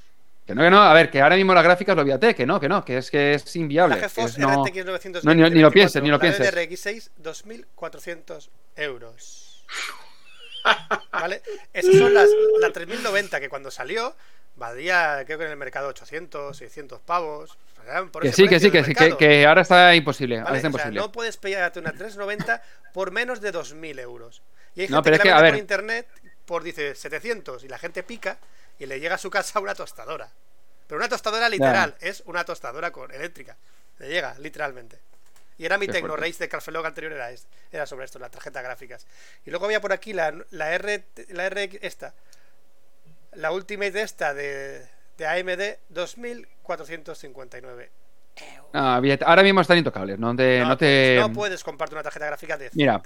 Que 0.51 0.55
no, 0.57 0.63
que 0.63 0.71
no, 0.71 0.83
a 0.83 0.93
ver, 0.95 1.11
que 1.11 1.21
ahora 1.21 1.37
mismo 1.37 1.55
las 1.55 1.63
gráficas 1.63 1.95
lo 1.95 2.03
olvídate, 2.03 2.35
que 2.35 2.45
no, 2.45 2.59
que 2.59 2.69
no, 2.69 2.85
que 2.85 2.99
es 2.99 3.09
que 3.11 3.35
es 3.35 3.55
La 3.55 3.61
inviable. 3.63 3.95
que 3.95 4.01
GeForce 4.03 4.33
es 4.33 4.39
no- 4.39 4.65
RTX 4.65 4.85
920 4.85 5.21
no, 5.23 5.35
ni- 5.35 5.51
ni 5.55 5.61
lo 5.61 5.71
pienses, 5.71 6.03
ni 6.03 6.09
lo 6.09 6.17
la 6.17 6.21
pienses. 6.21 6.53
DDR6 6.53 7.11
2.400 7.23 8.51
euros. 8.77 9.65
¿Vale? 11.13 11.41
Esas 11.73 11.95
son 11.97 12.13
las 12.13 12.29
la 12.61 12.73
3090 12.73 13.39
que 13.41 13.49
cuando 13.49 13.71
salió 13.71 14.15
valía, 14.57 15.23
creo 15.25 15.39
que 15.39 15.45
en 15.45 15.53
el 15.53 15.57
mercado 15.57 15.89
800, 15.89 16.57
600 16.57 17.01
pavos. 17.01 17.57
Por 18.13 18.23
Que 18.23 18.33
sí, 18.33 18.47
que 18.47 18.61
sí, 18.61 18.71
que 18.71 18.85
sí, 18.85 18.95
que, 18.95 19.17
que 19.17 19.47
ahora 19.47 19.63
está 19.63 19.95
imposible. 19.95 20.37
Ahora 20.39 20.51
¿Vale? 20.51 20.57
está 20.59 20.69
O 20.69 20.73
sea, 20.73 20.81
imposible. 20.81 21.01
no 21.01 21.13
puedes 21.13 21.37
pillarte 21.39 21.79
una 21.79 21.93
390 21.93 22.63
por 22.93 23.11
menos 23.11 23.41
de 23.41 23.53
2.000 23.53 23.99
euros. 24.01 24.43
Y 24.75 24.83
hay 24.83 24.87
gente 24.89 24.97
No, 24.97 25.03
pero 25.03 25.15
que, 25.15 25.17
es 25.17 25.23
que, 25.23 25.29
la 25.31 25.39
a 25.39 25.43
vende 25.43 25.43
ver. 25.43 25.53
por 25.53 25.61
internet 25.61 26.07
por, 26.45 26.63
dice, 26.65 26.95
700 26.95 27.65
y 27.65 27.69
la 27.69 27.79
gente 27.79 28.03
pica 28.03 28.37
y 28.81 28.87
le 28.87 28.99
llega 28.99 29.15
a 29.15 29.19
su 29.19 29.31
casa 29.31 29.61
una 29.61 29.75
tostadora. 29.75 30.29
Pero 30.89 30.99
una 30.99 31.09
tostadora 31.09 31.49
literal, 31.49 31.95
es 32.01 32.23
una 32.27 32.45
tostadora 32.45 32.91
con 32.91 33.13
eléctrica. 33.13 33.57
Le 33.99 34.09
llega, 34.09 34.37
literalmente. 34.41 34.99
Y 35.59 35.67
era 35.67 35.77
mi 35.79 35.87
Tecno. 35.87 36.17
Race 36.17 36.39
de 36.39 36.49
Calfelog 36.49 36.85
anterior, 36.87 37.13
era, 37.13 37.31
es- 37.31 37.47
era 37.71 37.87
sobre 37.87 38.07
esto, 38.07 38.19
las 38.19 38.31
tarjetas 38.31 38.65
gráficas. 38.65 39.07
Y 39.45 39.51
luego 39.51 39.67
había 39.67 39.81
por 39.81 39.93
aquí 39.93 40.13
la, 40.15 40.35
la 40.51 40.73
R, 40.73 41.05
la 41.29 41.47
R 41.47 41.79
esta, 41.83 42.15
la 43.33 43.53
Ultimate 43.53 44.01
esta 44.01 44.35
de, 44.35 44.87
de 45.19 45.27
AMD, 45.27 45.79
2.459. 45.95 47.89
Ah, 48.73 49.03
ahora 49.27 49.43
mismo 49.43 49.61
están 49.61 49.79
intocables. 49.79 50.19
No 50.19 50.35
te. 50.35 50.61
No, 50.61 50.77
te... 50.77 51.19
no 51.21 51.33
puedes 51.33 51.63
comprarte 51.63 51.95
una 51.95 52.03
tarjeta 52.03 52.27
gráfica 52.27 52.57
de 52.57 52.71
Mira, 52.73 53.03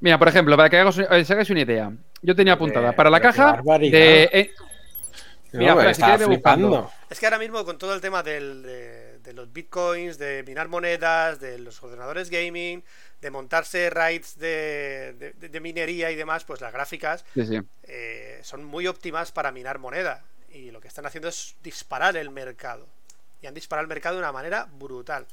Mira, 0.00 0.18
por 0.18 0.26
ejemplo, 0.26 0.56
para 0.56 0.68
que 0.68 0.78
hagas, 0.78 0.98
os 0.98 1.30
hagáis 1.30 1.50
una 1.50 1.60
idea. 1.60 1.92
Yo 2.22 2.34
tenía 2.34 2.54
apuntada 2.54 2.92
para 2.92 3.08
la 3.08 3.20
caja 3.20 3.62
de. 3.78 4.50
No, 5.52 5.58
Mira, 5.58 5.74
me 5.74 5.82
Fran, 5.82 5.94
si 5.94 6.02
quieres 6.02 6.26
flipando. 6.26 6.90
Es 7.10 7.20
que 7.20 7.26
ahora 7.26 7.38
mismo 7.38 7.64
con 7.64 7.76
todo 7.76 7.94
el 7.94 8.00
tema 8.00 8.22
del- 8.22 8.62
de, 8.62 9.18
de 9.18 9.32
los 9.34 9.52
bitcoins, 9.52 10.16
de 10.18 10.42
minar 10.46 10.68
monedas, 10.68 11.40
de 11.40 11.58
los 11.58 11.82
ordenadores 11.82 12.30
gaming, 12.30 12.82
de 13.20 13.30
montarse 13.30 13.90
raids 13.90 14.38
de, 14.38 15.34
de- 15.38 15.48
de 15.48 15.60
minería 15.60 16.10
y 16.10 16.16
demás, 16.16 16.44
pues 16.44 16.60
las 16.62 16.72
gráficas 16.72 17.24
Sí, 17.34 17.44
sí. 17.46 17.60
eh, 17.84 18.40
son 18.42 18.64
muy 18.64 18.86
óptimas 18.86 19.30
para 19.30 19.52
minar 19.52 19.78
moneda. 19.78 20.22
Y 20.50 20.70
lo 20.70 20.80
que 20.80 20.88
están 20.88 21.04
haciendo 21.06 21.28
es 21.28 21.54
disparar 21.62 22.16
el 22.16 22.30
mercado. 22.30 22.86
Y 23.42 23.46
han 23.46 23.54
disparado 23.54 23.82
el 23.84 23.88
mercado 23.88 24.16
de 24.16 24.22
una 24.22 24.32
manera 24.32 24.66
brutal. 24.78 25.26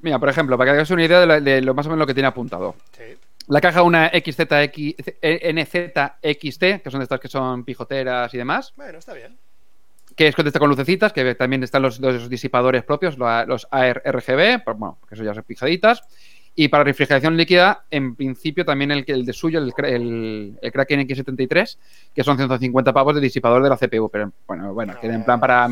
Mira, 0.00 0.18
por 0.18 0.28
ejemplo, 0.30 0.56
para 0.56 0.68
que 0.68 0.72
hagáis 0.72 0.90
una 0.90 1.04
idea 1.04 1.20
de, 1.20 1.26
la- 1.26 1.40
de 1.40 1.60
lo 1.60 1.74
más 1.74 1.86
o 1.86 1.90
menos 1.90 1.98
lo 2.00 2.06
que 2.06 2.14
tiene 2.14 2.28
apuntado. 2.28 2.74
Sí. 2.96 3.18
La 3.50 3.60
caja 3.60 3.82
una 3.82 4.08
XZX, 4.08 4.94
NZXT, 5.22 6.82
que 6.82 6.90
son 6.90 7.00
de 7.00 7.04
estas 7.04 7.20
que 7.20 7.28
son 7.28 7.64
pijoteras 7.64 8.32
y 8.34 8.38
demás, 8.38 8.72
Bueno, 8.76 8.98
está 8.98 9.12
bien. 9.12 9.36
que 10.16 10.28
es 10.28 10.34
con 10.36 10.46
esta 10.46 10.58
con 10.58 10.68
lucecitas, 10.68 11.12
que 11.12 11.34
también 11.34 11.62
están 11.62 11.82
los, 11.82 11.98
los 12.00 12.28
disipadores 12.28 12.82
propios, 12.84 13.18
lo- 13.18 13.46
los 13.46 13.66
ARGB, 13.70 14.62
bueno, 14.76 14.98
que 15.08 15.14
eso 15.14 15.24
ya 15.24 15.34
son 15.34 15.44
pijaditas. 15.44 16.02
Y 16.54 16.68
para 16.68 16.82
refrigeración 16.84 17.36
líquida, 17.36 17.84
en 17.90 18.16
principio 18.16 18.64
también 18.64 18.90
el, 18.90 19.04
el 19.06 19.24
de 19.24 19.32
suyo, 19.32 19.60
el, 19.60 19.72
el, 19.84 20.58
el 20.60 20.72
Kraken 20.72 21.00
X73, 21.08 21.78
que 22.14 22.24
son 22.24 22.36
150 22.36 22.92
pavos 22.92 23.14
de 23.14 23.20
disipador 23.20 23.62
de 23.62 23.68
la 23.68 23.76
CPU. 23.76 24.10
Pero 24.10 24.32
bueno, 24.46 24.74
bueno, 24.74 24.94
que 25.00 25.06
en 25.06 25.24
plan 25.24 25.38
para. 25.40 25.68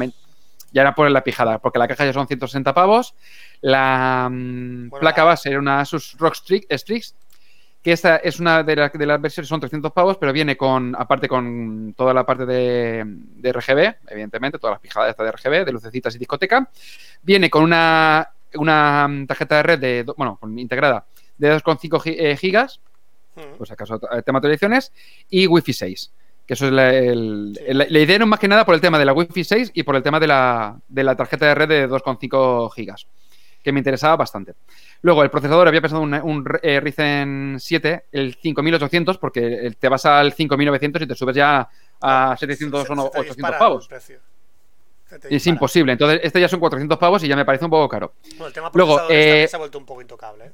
Ya 0.70 0.82
era 0.82 0.94
por 0.94 1.10
la 1.10 1.24
pijada, 1.24 1.58
porque 1.58 1.78
la 1.78 1.88
caja 1.88 2.04
ya 2.06 2.12
son 2.12 2.26
160 2.28 2.72
pavos. 2.74 3.14
La 3.60 4.28
mm, 4.30 4.88
Bueno, 4.90 5.00
placa 5.00 5.22
la- 5.22 5.30
base 5.30 5.48
era 5.50 5.58
una 5.58 5.80
Asus 5.80 6.14
ROG 6.18 6.36
Strix, 6.36 6.66
Strix, 6.70 7.14
que 7.88 7.92
esta 7.94 8.16
es 8.16 8.38
una 8.38 8.62
de, 8.62 8.76
la- 8.76 8.88
de 8.90 9.06
las 9.06 9.18
versiones, 9.20 9.48
son 9.48 9.60
300 9.60 9.90
pavos, 9.92 10.18
pero 10.18 10.30
viene 10.32 10.56
con, 10.58 10.94
aparte 10.98 11.26
con 11.26 11.94
toda 11.96 12.12
la 12.12 12.26
parte 12.26 12.44
de, 12.44 13.02
de 13.06 13.50
RGB, 13.52 13.94
evidentemente, 14.08 14.58
todas 14.58 14.74
las 14.74 14.80
pijadas 14.80 15.16
de 15.16 15.32
RGB, 15.32 15.64
de 15.64 15.72
lucecitas 15.72 16.14
y 16.14 16.18
discoteca. 16.18 16.68
Viene 17.22 17.48
con 17.48 17.62
una, 17.64 18.28
una 18.56 19.08
tarjeta 19.26 19.56
de 19.56 19.62
red 19.62 19.78
de, 19.78 20.04
bueno, 20.16 20.36
con- 20.38 20.58
integrada 20.58 21.06
de 21.38 21.56
2,5 21.56 22.00
gi- 22.02 22.16
eh, 22.18 22.36
gigas, 22.36 22.80
pues 23.56 23.70
acaso 23.70 23.98
tema 23.98 24.38
de 24.40 24.48
actualizaciones, 24.48 24.92
y 25.30 25.46
Wi-Fi 25.46 25.72
6. 25.72 26.12
Que 26.46 26.54
eso 26.54 26.66
es 26.66 26.72
la, 26.72 26.90
el- 26.94 27.56
Sí. 27.58 27.72
la 27.72 27.98
idea 28.00 28.18
no 28.18 28.26
más 28.26 28.38
que 28.40 28.48
nada 28.48 28.64
por 28.66 28.74
el 28.74 28.80
tema 28.80 28.98
de 28.98 29.04
la 29.06 29.12
Wi-Fi 29.14 29.44
6 29.44 29.70
y 29.74 29.82
por 29.82 29.96
el 29.96 30.02
tema 30.02 30.18
de 30.20 30.26
la, 30.26 30.76
de 30.88 31.04
la 31.04 31.14
tarjeta 31.16 31.46
de 31.46 31.54
red 31.54 31.68
de 31.68 31.88
2,5 31.88 32.70
gigas, 32.74 33.06
que 33.62 33.72
me 33.72 33.80
interesaba 33.80 34.16
bastante. 34.16 34.54
Luego, 35.02 35.22
el 35.22 35.30
procesador 35.30 35.68
había 35.68 35.80
pensado 35.80 36.02
un, 36.02 36.12
un 36.14 36.44
eh, 36.62 36.80
Ryzen 36.80 37.56
7, 37.60 38.04
el 38.12 38.34
5800, 38.34 39.18
porque 39.18 39.66
el- 39.66 39.76
te 39.76 39.88
vas 39.88 40.04
al 40.06 40.32
5900 40.32 41.02
y 41.02 41.06
te 41.06 41.14
subes 41.14 41.36
ya 41.36 41.68
a 42.00 42.36
700 42.38 42.80
Se- 42.80 42.84
o 42.84 42.88
se 42.88 42.94
no, 42.96 43.02
te 43.04 43.18
800 43.20 43.36
dispara 43.36 43.58
pavos. 43.58 43.88
Es 45.30 45.46
imposible. 45.46 45.92
Entonces, 45.92 46.20
este 46.22 46.40
ya 46.40 46.48
son 46.48 46.60
400 46.60 46.98
pavos 46.98 47.22
y 47.24 47.28
ya 47.28 47.36
me 47.36 47.44
parece 47.44 47.64
un 47.64 47.70
poco 47.70 47.88
caro. 47.88 48.14
Bueno, 48.32 48.46
el 48.48 48.52
tema 48.52 48.70
Luego, 48.74 49.00
eh, 49.08 49.46
se 49.48 49.56
ha 49.56 49.58
vuelto 49.58 49.78
un 49.78 49.86
poco 49.86 50.02
intocable. 50.02 50.46
¿eh? 50.46 50.52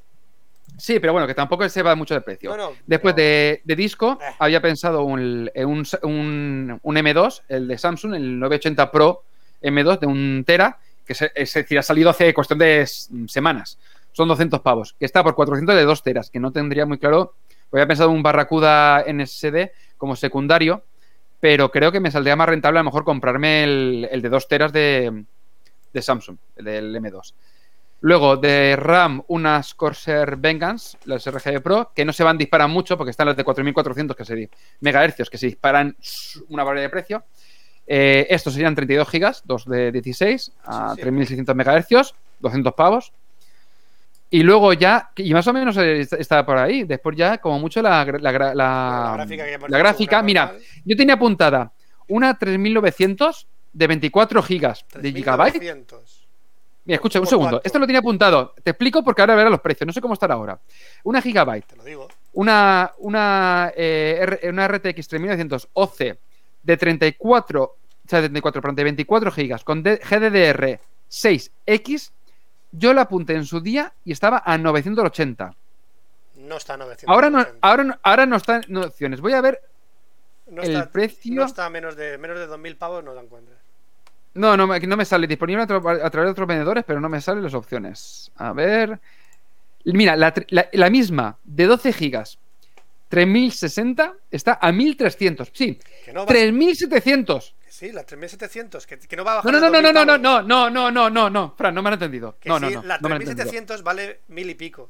Sí, 0.77 0.99
pero 0.99 1.11
bueno, 1.13 1.27
que 1.27 1.33
tampoco 1.33 1.67
se 1.67 1.81
va 1.81 1.95
mucho 1.95 2.13
de 2.13 2.21
precio. 2.21 2.51
No, 2.51 2.57
no, 2.57 2.71
Después 2.85 3.13
pero- 3.15 3.25
de, 3.27 3.61
de 3.63 3.75
disco, 3.75 4.17
Eh. 4.21 4.25
había 4.39 4.61
pensado 4.61 5.03
un, 5.03 5.49
eh, 5.53 5.65
un, 5.65 5.85
un- 6.03 6.79
un 6.81 6.95
M2, 6.97 7.41
el 7.49 7.67
de 7.67 7.77
Samsung, 7.77 8.13
el 8.15 8.39
980 8.39 8.91
Pro 8.91 9.23
M2 9.61 9.99
de 9.99 10.07
un 10.07 10.43
Tera, 10.45 10.77
que 11.05 11.13
se- 11.15 11.31
es 11.35 11.53
decir, 11.53 11.77
ha 11.79 11.81
salido 11.83 12.09
hace 12.09 12.33
cuestión 12.33 12.59
de 12.59 12.85
semanas. 13.27 13.77
Son 14.15 14.29
200 14.29 14.61
pavos, 14.61 14.95
que 14.97 15.03
está 15.03 15.21
por 15.25 15.35
400 15.35 15.75
de 15.75 15.83
2 15.83 16.01
teras, 16.01 16.29
que 16.29 16.39
no 16.39 16.53
tendría 16.53 16.85
muy 16.85 16.97
claro. 16.97 17.33
Había 17.69 17.85
pensado 17.85 18.11
un 18.11 18.23
Barracuda 18.23 19.03
NSD 19.05 19.71
como 19.97 20.15
secundario, 20.15 20.85
pero 21.41 21.69
creo 21.69 21.91
que 21.91 21.99
me 21.99 22.09
saldría 22.09 22.37
más 22.37 22.47
rentable 22.47 22.79
a 22.79 22.83
lo 22.83 22.85
mejor 22.85 23.03
comprarme 23.03 23.65
el, 23.65 24.07
el 24.09 24.21
de 24.21 24.29
2 24.29 24.47
teras 24.47 24.71
de, 24.71 25.25
de 25.91 26.01
Samsung, 26.01 26.37
el 26.55 26.63
del 26.63 26.95
M2. 26.95 27.33
Luego 27.99 28.37
de 28.37 28.77
RAM, 28.77 29.21
unas 29.27 29.73
Corsair 29.73 30.37
Vengeance, 30.37 30.97
las 31.03 31.29
RGB 31.29 31.61
Pro, 31.61 31.91
que 31.93 32.05
no 32.05 32.13
se 32.13 32.23
van 32.23 32.37
disparan 32.37 32.71
mucho 32.71 32.97
porque 32.97 33.11
están 33.11 33.27
las 33.27 33.35
de 33.35 33.43
4400 33.43 34.15
que 34.15 34.23
se 34.23 34.49
megahercios 34.79 35.29
que 35.29 35.37
se 35.37 35.47
disparan 35.47 35.93
una 36.47 36.63
barbaridad 36.63 36.85
de 36.85 36.89
precio. 36.89 37.23
Eh, 37.85 38.27
estos 38.29 38.53
serían 38.53 38.75
32 38.75 39.09
gigas, 39.09 39.41
dos 39.43 39.65
de 39.65 39.91
16 39.91 40.53
a 40.63 40.91
Sí, 40.91 40.95
sí. 40.95 41.01
3600 41.01 41.53
megahercios, 41.53 42.15
200 42.39 42.73
pavos. 42.75 43.11
Y 44.35 44.43
luego 44.43 44.73
ya, 44.73 45.11
y 45.15 45.33
más 45.33 45.47
o 45.47 45.53
menos 45.53 45.77
eh, 45.77 46.01
está- 46.01 46.45
por 46.45 46.57
ahí. 46.57 46.83
Después 46.83 47.15
ya, 47.15 47.37
como 47.37 47.57
mucho, 47.57 47.81
la, 47.81 48.05
gra- 48.05 48.19
la, 48.19 48.31
gra- 48.33 48.53
la- 48.53 49.05
La 49.69 49.77
gráfica 49.77 50.17
que 50.19 50.23
mira, 50.25 50.45
normal, 50.47 50.61
yo 50.83 50.97
tenía 50.97 51.13
apuntada 51.15 51.71
una 52.09 52.37
3900 52.37 53.47
de 53.71 53.87
24 53.87 54.43
gigas 54.43 54.85
de 54.93 55.13
gigabyte 55.13 55.53
3900. 55.53 56.27
Mira, 56.83 56.95
escucha, 56.95 57.19
un 57.19 57.23
¿Por 57.23 57.29
segundo. 57.29 57.49
cuánto? 57.51 57.65
Esto 57.65 57.79
lo 57.79 57.85
tenía 57.85 57.99
apuntado. 57.99 58.53
Te 58.61 58.71
explico 58.71 59.03
porque 59.05 59.21
ahora 59.21 59.35
verás 59.35 59.51
los 59.51 59.61
precios. 59.61 59.87
No 59.87 59.93
sé 59.93 60.01
cómo 60.01 60.13
estará 60.15 60.33
ahora. 60.33 60.59
Una 61.05 61.21
gigabyte, 61.21 61.65
Te 61.67 61.75
lo 61.77 61.83
digo. 61.85 62.07
una, 62.33 62.91
una, 62.97 63.71
eh, 63.75 64.49
una 64.49 64.67
RTX 64.67 65.07
3900 65.07 65.69
OC 65.73 66.17
de 66.61 66.77
34, 66.77 67.63
o 67.63 67.75
sea, 68.05 68.19
de 68.21 68.27
34, 68.27 68.61
perdón, 68.61 68.75
de 68.75 68.83
24 68.83 69.31
gigas 69.31 69.63
con 69.63 69.81
GDDR 69.81 70.79
6X. 71.09 72.11
Yo 72.77 72.93
la 72.93 73.01
apunté 73.01 73.33
en 73.35 73.45
su 73.45 73.61
día 73.61 73.93
y 74.03 74.11
estaba 74.11 74.41
a 74.45 74.57
980. 74.57 75.53
No 76.37 76.57
está 76.57 76.73
a 76.73 76.77
900. 76.77 77.13
Ahora 77.13 77.29
no, 77.29 77.45
ahora 77.61 77.83
no, 77.83 77.99
ahora 78.03 78.25
no 78.25 78.35
está 78.35 78.61
en 78.67 78.77
opciones. 78.77 79.21
Voy 79.21 79.33
a 79.33 79.41
ver. 79.41 79.61
No 80.47 80.61
el 80.61 80.71
está, 80.75 80.91
precio- 80.91 81.33
No 81.35 81.45
está 81.45 81.65
a 81.65 81.69
menos 81.69 81.95
de, 81.95 82.17
menos 82.17 82.37
de 82.37 82.47
2.000 82.47 82.77
pavos, 82.77 83.03
no 83.03 83.13
la 83.13 83.21
encuentras. 83.21 83.57
No, 84.35 84.55
no, 84.57 84.67
me- 84.67 84.79
no 84.81 84.97
me 84.97 85.05
sale 85.05 85.25
disponible 85.27 85.63
a, 85.63 85.67
tra- 85.67 86.01
a 86.03 86.09
través 86.09 86.27
de 86.27 86.31
otros 86.31 86.47
vendedores, 86.47 86.83
pero 86.85 86.99
no 86.99 87.09
me 87.09 87.21
salen 87.21 87.43
las 87.43 87.53
opciones. 87.53 88.31
A 88.35 88.51
ver. 88.53 88.99
Mira, 89.85 90.15
la, 90.15 90.33
la- 90.49 90.67
la 90.73 90.89
misma 90.89 91.37
de 91.43 91.65
12 91.65 91.93
gigas, 91.93 92.37
3060, 93.09 94.13
está 94.29 94.59
a 94.61 94.71
1300. 94.71 95.49
Sí, 95.53 95.79
no 96.13 96.21
va 96.21 96.25
3700. 96.27 97.54
Sí, 97.75 97.91
la 97.91 98.03
3700, 98.03 98.85
que, 98.87 98.97
que 98.99 99.15
no 99.15 99.23
va 99.23 99.33
a 99.39 99.43
No, 99.43 99.51
bajar. 99.51 99.53
no, 99.53 99.81
no, 99.81 99.81
no, 99.81 99.91
no, 99.91 99.91
2.000 99.91 99.93
no, 99.93 100.05
pavos. 100.05 100.21
no, 100.21 100.69
no, 100.69 100.69
no, 100.69 100.91
no, 100.91 101.09
no, 101.09 101.29
no, 101.29 101.53
Fran, 101.57 101.73
no 101.75 101.81
me 101.81 101.89
han 101.89 101.93
entendido. 101.93 102.37
Que 102.39 102.49
No, 102.49 102.59
no, 102.59 102.67
sí, 102.69 102.75
no. 102.75 102.83
la 102.83 102.97
no 102.99 103.07
entendido. 103.07 103.35
3700 103.35 103.83
vale 103.83 104.21
mil 104.29 104.49
y 104.49 104.55
pico. 104.55 104.89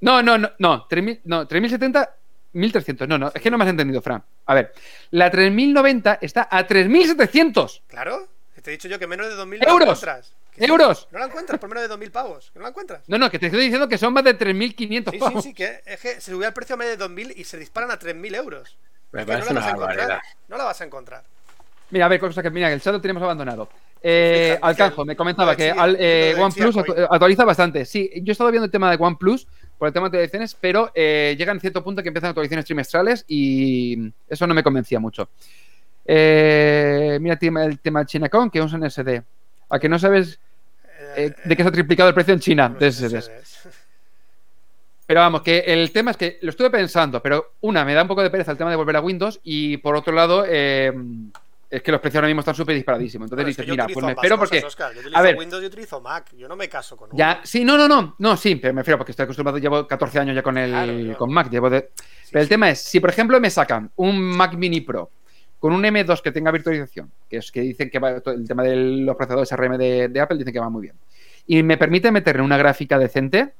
No, 0.00 0.22
no, 0.22 0.36
no, 0.38 0.50
no, 0.58 0.86
3000, 0.86 1.20
no, 1.24 1.46
3070, 1.46 2.16
1300. 2.52 3.08
No, 3.08 3.18
no, 3.18 3.32
es 3.34 3.40
que 3.42 3.50
no 3.50 3.58
me 3.58 3.64
has 3.64 3.70
entendido, 3.70 4.00
Fran. 4.02 4.22
A 4.46 4.54
ver, 4.54 4.72
la 5.10 5.30
3090 5.30 6.18
está 6.20 6.48
a 6.50 6.66
3700 6.66 7.82
Claro. 7.88 8.28
que 8.54 8.60
Te 8.62 8.70
he 8.70 8.72
dicho 8.72 8.88
yo 8.88 8.98
que 8.98 9.06
menos 9.06 9.26
de 9.28 9.34
2.000 9.34 9.58
no 9.60 9.64
la 9.64 9.70
Euros. 9.72 9.82
encuentras. 9.88 10.32
Que 10.54 10.64
sí, 10.66 10.70
euros. 10.70 11.08
No 11.10 11.18
la 11.18 11.24
encuentras 11.26 11.58
por 11.58 11.68
menos 11.68 11.88
de 11.88 11.94
2.000 11.96 12.10
pavos. 12.12 12.50
Que 12.52 12.58
no 12.60 12.62
la 12.62 12.68
encuentras. 12.68 13.02
No, 13.08 13.18
no, 13.18 13.28
que 13.28 13.38
te 13.40 13.46
estoy 13.46 13.60
diciendo 13.62 13.88
que 13.88 13.98
son 13.98 14.12
más 14.12 14.22
de 14.22 14.34
3500 14.34 15.10
Sí, 15.12 15.18
sí, 15.18 15.24
pavos. 15.24 15.42
sí, 15.44 15.52
que 15.54 15.82
es 15.84 16.00
que 16.00 16.20
se 16.20 16.30
subió 16.30 16.46
el 16.46 16.54
precio 16.54 16.74
a 16.74 16.76
menos 16.78 16.96
de 16.96 17.04
2.000 17.04 17.32
y 17.36 17.42
se 17.44 17.58
disparan 17.58 17.90
a 17.90 17.98
3.000 17.98 18.36
euros. 18.36 18.76
Me 19.10 19.22
Es 19.22 19.26
que 19.26 19.32
no 19.32 19.44
la 19.44 19.52
vas 19.54 19.64
a 19.66 19.70
encontrar. 19.70 20.20
No 20.48 20.56
la 20.56 20.64
vas 20.64 20.80
a 20.80 20.84
encontrar. 20.84 21.24
Mira, 21.94 22.06
a 22.06 22.08
ver, 22.08 22.18
cosa 22.18 22.42
que 22.42 22.50
mira, 22.50 22.72
el 22.72 22.80
chat 22.80 22.92
lo 22.92 23.00
tenemos 23.00 23.22
abandonado. 23.22 23.68
Eh, 24.02 24.58
Alcanjo, 24.60 25.04
me 25.04 25.14
comentaba 25.14 25.54
que 25.54 25.70
al- 25.70 25.96
eh, 25.96 26.34
OnePlus 26.36 26.76
actualiza 27.08 27.44
bastante. 27.44 27.84
Sí, 27.84 28.10
yo 28.16 28.30
he 28.30 28.32
estado 28.32 28.50
viendo 28.50 28.64
el 28.64 28.70
tema 28.72 28.90
de 28.90 28.96
OnePlus 29.00 29.46
por 29.78 29.86
el 29.86 29.94
tema 29.94 30.06
de 30.08 30.16
actualizaciones, 30.18 30.56
pero 30.60 30.90
eh, 30.92 31.36
llega 31.38 31.52
en 31.52 31.60
cierto 31.60 31.84
punto 31.84 32.02
que 32.02 32.08
empiezan 32.08 32.30
actualizaciones 32.30 32.64
trimestrales 32.64 33.24
y 33.28 34.10
eso 34.28 34.44
no 34.48 34.54
me 34.54 34.64
convencía 34.64 34.98
mucho. 34.98 35.28
Eh, 36.04 37.16
mira 37.20 37.38
el 37.40 37.78
tema, 37.78 38.00
de 38.00 38.06
ChinaCon, 38.06 38.50
que 38.50 38.58
es 38.58 38.72
un 38.72 38.82
SD. 38.90 39.22
A 39.68 39.78
que 39.78 39.88
no 39.88 39.96
sabes 40.00 40.40
eh, 41.16 41.32
de 41.44 41.56
qué 41.56 41.62
se 41.62 41.68
ha 41.68 41.72
triplicado 41.72 42.08
el 42.08 42.14
precio 42.16 42.34
en 42.34 42.40
China 42.40 42.68
de 42.76 42.90
SSDs. 42.90 43.30
Pero 45.06 45.20
vamos, 45.20 45.42
que 45.42 45.58
el 45.58 45.92
tema 45.92 46.10
es 46.12 46.16
que 46.16 46.38
lo 46.42 46.50
estuve 46.50 46.70
pensando, 46.70 47.22
pero 47.22 47.52
una, 47.60 47.84
me 47.84 47.92
da 47.94 48.02
un 48.02 48.08
poco 48.08 48.22
de 48.22 48.30
pereza 48.30 48.50
el 48.52 48.58
tema 48.58 48.70
de 48.70 48.76
volver 48.76 48.96
a 48.96 49.00
Windows 49.02 49.38
y 49.44 49.76
por 49.76 49.94
otro 49.96 50.12
lado, 50.14 50.44
es 51.76 51.82
que 51.82 51.90
los 51.92 52.00
precios 52.00 52.16
ahora 52.16 52.28
mismo 52.28 52.40
están 52.40 52.54
súper 52.54 52.74
disparadísimos. 52.74 53.26
Entonces 53.26 53.46
dices, 53.46 53.66
yo 53.66 53.72
mira, 53.72 53.86
pues 53.86 54.04
me 54.04 54.12
espero 54.12 54.38
cosas, 54.38 54.62
porque... 54.64 54.94
Yo 54.94 55.00
utilizo 55.00 55.18
a 55.18 55.22
ver, 55.22 55.36
Windows 55.36 55.62
y 55.62 55.66
utilizo 55.66 56.00
Mac. 56.00 56.30
Yo 56.36 56.46
no 56.48 56.56
me 56.56 56.68
caso 56.68 56.96
con 56.96 57.10
uno. 57.10 57.18
ya, 57.18 57.40
sí, 57.44 57.64
no, 57.64 57.76
no, 57.76 57.88
no, 57.88 58.14
no, 58.18 58.36
sí, 58.36 58.56
pero 58.56 58.72
me 58.74 58.82
refiero 58.82 58.98
porque 58.98 59.12
estoy 59.12 59.24
acostumbrado, 59.24 59.58
llevo 59.58 59.86
14 59.86 60.18
años 60.20 60.36
ya 60.36 60.42
con 60.42 60.56
el 60.58 60.70
Claro, 60.70 60.92
yo- 60.98 61.16
con 61.16 61.32
Mac, 61.32 61.50
llevo 61.50 61.68
de... 61.70 61.90
Sí, 61.96 62.30
Pero 62.32 62.40
el 62.42 62.46
sí. 62.46 62.50
tema 62.50 62.70
es, 62.70 62.80
si 62.80 63.00
por 63.00 63.10
ejemplo 63.10 63.40
me 63.40 63.50
sacan 63.50 63.90
un 63.96 64.20
Mac 64.20 64.54
Mini 64.54 64.80
Pro 64.80 65.10
con 65.58 65.72
un 65.72 65.82
M2 65.82 66.20
que 66.20 66.30
tenga 66.30 66.50
virtualización, 66.50 67.10
que 67.28 67.38
es 67.38 67.50
que 67.50 67.60
dicen 67.62 67.88
que 67.90 67.98
va, 67.98 68.10
el 68.10 68.46
tema 68.46 68.62
de 68.62 68.76
los 68.76 69.16
procesadores 69.16 69.50
RM 69.50 69.78
de, 69.78 70.08
de 70.08 70.20
Apple 70.20 70.36
dicen 70.38 70.52
que 70.52 70.60
va 70.60 70.68
muy 70.68 70.82
bien, 70.82 70.94
y 71.46 71.62
me 71.62 71.76
permite 71.78 72.12
meterle 72.12 72.42
una 72.42 72.58
gráfica 72.58 72.98
decente, 72.98 73.54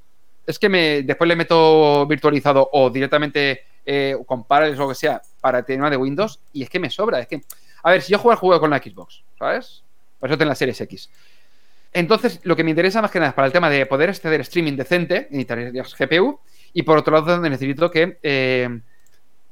es 0.47 0.59
que 0.59 0.69
me 0.69 1.03
después 1.03 1.27
le 1.27 1.35
meto 1.37 2.07
virtualizado 2.07 2.69
o 2.73 2.91
directamente 2.91 3.63
eh, 3.87 4.17
con 4.27 4.45
Parallels 4.45 4.79
o 4.79 4.83
lo 4.83 4.89
que 4.91 4.95
sea 4.97 5.23
para 5.41 5.61
el 5.61 5.65
tema 5.65 5.89
de 5.89 5.97
Windows, 5.97 6.41
y 6.53 6.63
es 6.63 6.69
que 6.69 6.79
me 6.79 6.91
sobra, 6.91 7.21
es 7.21 7.27
que, 7.27 7.41
a 7.85 7.91
ver, 7.93 8.03
si 8.03 8.11
yo 8.13 8.19
juego 8.19 8.33
al 8.33 8.39
juego 8.39 8.61
con 8.61 8.71
la 8.71 8.79
Xbox, 8.79 9.23
¿sabes? 9.39 9.83
Por 10.19 10.29
eso 10.31 10.37
tengo 10.39 10.49
la 10.49 10.55
Series 10.57 10.81
X. 10.81 11.09
Entonces, 11.93 12.41
lo 12.43 12.57
que 12.57 12.65
me 12.65 12.71
interesa 12.71 13.01
más 13.01 13.11
que 13.13 13.21
nada 13.21 13.29
es 13.29 13.35
para 13.35 13.47
el 13.47 13.53
tema 13.53 13.71
de 13.71 13.87
poder 13.87 14.09
acceder 14.11 14.41
streaming 14.41 14.73
decente, 14.77 15.29
necesitarías 15.31 15.95
GPU, 15.97 16.41
y 16.73 16.83
por 16.83 16.99
otro 16.99 17.15
lado, 17.15 17.27
donde 17.27 17.49
necesito 17.51 17.89
que 17.91 18.19
eh, 18.23 18.81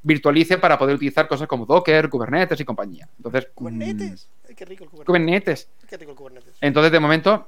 virtualice 0.01 0.57
para 0.57 0.77
poder 0.77 0.95
utilizar 0.97 1.27
cosas 1.29 1.47
como 1.47 1.65
Docker, 1.65 2.09
Kubernetes 2.09 2.59
y 2.59 2.65
compañía. 2.65 3.07
Entonces, 3.17 3.45
mm, 3.45 3.53
Kubernetes. 3.53 4.29
Ay, 4.49 4.55
qué 4.55 4.65
rico 4.65 4.83
el 4.83 4.89
Kubernetes. 4.89 5.05
Kubernetes. 5.07 5.69
Qué 5.89 5.97
rico 5.97 6.11
el 6.11 6.17
Kubernetes. 6.17 6.53
Entonces, 6.59 6.91
de 6.91 6.99
momento. 6.99 7.47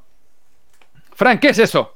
Fran, 1.14 1.40
¿qué 1.40 1.50
es 1.50 1.60
eso? 1.60 1.96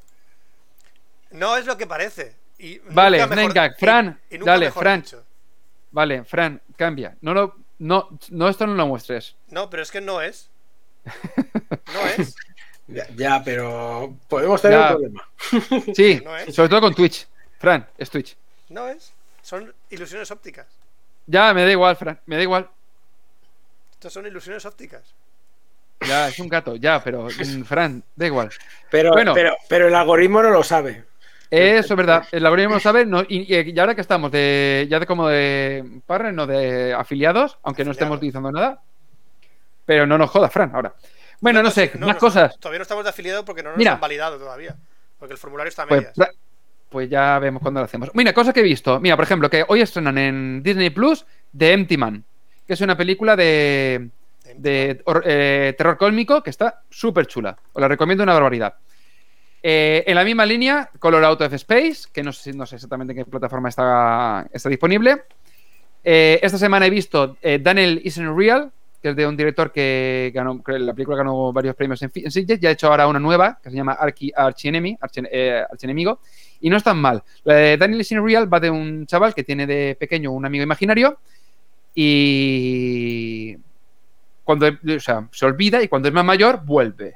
No 1.32 1.56
es 1.56 1.66
lo 1.66 1.78
que 1.78 1.88
parece. 1.88 2.36
Y 2.58 2.80
Vale, 2.90 3.26
mejor-. 3.26 3.74
Fran, 3.78 4.20
y- 4.30 4.36
y 4.36 4.38
nunca 4.40 4.52
dale, 4.52 4.72
Fran. 4.72 5.02
dicho. 5.02 5.24
Vale, 5.92 6.24
Fran, 6.26 6.62
cambia. 6.76 7.16
No 7.22 7.34
lo. 7.34 7.56
No, 7.80 8.10
no, 8.30 8.50
esto 8.50 8.68
no 8.68 8.76
lo 8.76 8.88
muestres. 8.88 9.36
No, 9.50 9.70
pero 9.70 9.84
es 9.84 9.92
que 9.92 10.02
no 10.02 10.22
es. 10.22 10.50
No 11.94 12.02
es. 12.18 12.36
Ya, 12.88 13.08
ya, 13.16 13.44
pero 13.44 14.16
podemos 14.28 14.62
tener 14.62 14.80
Ya. 14.80 14.86
un 14.88 14.92
problema. 14.94 15.30
Sí, 15.96 16.22
No 16.24 16.36
es. 16.38 16.54
sobre 16.56 16.70
todo 16.70 16.82
con 16.82 16.96
Twitch. 16.96 17.28
Fran, 17.60 17.88
es 17.98 18.10
Twitch. 18.10 18.36
No 18.70 18.88
es. 18.88 19.14
Son 19.42 19.74
ilusiones 19.90 20.30
ópticas. 20.32 20.68
Ya, 21.28 21.54
me 21.54 21.64
da 21.64 21.72
igual, 21.72 21.96
Fran, 21.96 22.20
me 22.26 22.36
da 22.36 22.42
igual. 22.42 22.70
Estas 23.92 24.14
son 24.14 24.26
ilusiones 24.26 24.66
ópticas. 24.66 25.04
Ya, 26.08 26.30
es 26.30 26.40
un 26.40 26.48
gato, 26.48 26.76
ya, 26.78 27.04
pero 27.04 27.28
mm, 27.28 27.64
Fran, 27.64 28.04
da 28.16 28.26
igual. 28.26 28.50
Pero, 28.90 29.12
Bueno. 29.12 29.34
pero, 29.34 29.56
pero 29.68 29.88
el 29.88 29.96
algoritmo 29.96 30.42
no 30.42 30.50
lo 30.50 30.64
sabe. 30.64 31.04
Eso 31.52 31.94
es 31.94 31.98
verdad. 31.98 32.26
El 32.32 32.46
algoritmo 32.46 32.76
lo 32.76 32.80
sabe. 32.80 33.06
no- 33.06 33.24
y, 33.28 33.54
y- 33.54 33.80
ahora 33.80 33.96
que 33.96 34.02
estamos 34.02 34.32
de 34.32 34.88
ya 34.90 35.00
de 35.00 35.06
como 35.06 35.28
de 35.28 35.84
partner, 36.06 36.34
no 36.34 36.46
de 36.46 36.94
afiliados, 36.94 37.58
aunque 37.64 37.84
no 37.84 37.92
estemos 37.92 38.18
utilizando 38.18 38.52
nada. 38.52 38.82
Pero 39.86 40.06
no 40.06 40.18
nos 40.18 40.30
jodas, 40.30 40.52
Fran, 40.52 40.72
ahora. 40.76 40.94
Bueno, 41.42 41.64
no 41.64 41.72
sé, 41.72 41.92
No, 41.96 42.06
más 42.08 42.18
no, 42.18 42.20
cosas. 42.20 42.60
Todavía 42.60 42.80
no 42.80 42.84
estamos 42.84 43.04
de 43.04 43.10
afiliado 43.10 43.44
porque 43.46 43.64
no 43.64 43.70
nos 43.70 43.78
Mira. 43.78 43.94
han 43.94 44.00
validado 44.00 44.38
todavía. 44.38 44.76
Porque 45.18 45.34
el 45.34 45.40
formulario 45.40 45.70
está 45.70 45.84
a 45.84 45.88
Pues, 45.88 46.02
medias. 46.16 46.36
pues 46.90 47.10
ya 47.10 47.40
vemos 47.40 47.62
cuándo 47.62 47.80
lo 47.80 47.86
hacemos. 47.86 48.10
Mira, 48.14 48.34
cosa 48.34 48.54
que 48.54 48.60
he 48.60 48.64
visto. 48.64 49.00
Mira, 49.00 49.16
por 49.16 49.24
ejemplo, 49.24 49.50
que 49.50 49.66
hoy 49.68 49.82
estrenan 49.82 50.18
en 50.18 50.62
Disney 50.62 50.92
Plus 50.92 51.26
The 51.58 51.74
Empty 51.74 51.98
Man, 51.98 52.24
que 52.68 52.74
es 52.74 52.82
una 52.82 52.96
película 52.96 53.36
de, 53.36 54.10
de 54.56 55.02
eh, 55.26 55.74
terror 55.78 55.98
cósmico 55.98 56.44
que 56.44 56.50
está 56.52 56.82
súper 56.90 57.26
chula. 57.26 57.58
Os 57.74 57.82
la 57.82 57.88
recomiendo 57.88 58.24
una 58.24 58.34
barbaridad. 58.34 58.76
Eh, 59.62 60.04
en 60.08 60.16
la 60.16 60.24
misma 60.24 60.46
línea, 60.46 60.90
Color 61.00 61.26
Out 61.26 61.42
of 61.42 61.54
Space, 61.54 62.04
que 62.14 62.24
no 62.24 62.32
sé, 62.32 62.54
no 62.54 62.66
sé 62.66 62.76
exactamente 62.76 63.12
en 63.14 63.18
qué 63.18 63.26
plataforma 63.26 63.70
está, 63.70 64.48
disponible. 64.70 65.24
Eh, 66.04 66.40
esta 66.42 66.58
semana 66.58 66.86
he 66.86 66.90
visto 66.90 67.38
eh, 67.42 67.60
Daniel 67.62 68.02
Isn't 68.04 68.38
Real, 68.38 68.72
que 69.02 69.10
es 69.10 69.16
de 69.16 69.28
un 69.28 69.36
director 69.36 69.72
que 69.72 70.32
ganó, 70.34 70.62
la 70.66 70.94
película 70.94 71.18
ganó 71.18 71.52
varios 71.52 71.76
premios 71.76 72.02
en, 72.02 72.12
en 72.16 72.32
Sitges, 72.32 72.62
y 72.62 72.68
ha 72.68 72.72
hecho 72.72 72.88
ahora 72.88 73.08
una 73.08 73.20
nueva 73.20 73.60
que 73.62 73.70
se 73.70 73.76
llama 73.76 73.94
Archi, 73.94 74.32
Archienemy, 74.36 74.98
Archien- 75.02 75.30
eh, 75.32 75.64
Archienemigo, 75.70 76.20
y 76.62 76.70
no 76.70 76.78
es 76.78 76.84
tan 76.84 76.98
mal. 76.98 77.22
La 77.44 77.56
de 77.56 77.78
Daniel 77.78 78.02
Isn't 78.02 78.26
Real 78.26 78.54
va 78.54 78.60
de 78.60 78.70
un 78.70 79.06
chaval 79.08 79.34
que 79.34 79.44
tiene 79.44 79.68
de 79.68 79.98
pequeño 80.00 80.32
un 80.32 80.46
amigo 80.46 80.64
imaginario 80.64 81.20
y 81.96 83.58
cuando 84.44 84.68
se 85.32 85.46
olvida 85.46 85.82
y 85.82 85.88
cuando 85.88 86.08
es 86.08 86.14
más 86.14 86.26
mayor 86.26 86.66
vuelve. 86.66 87.14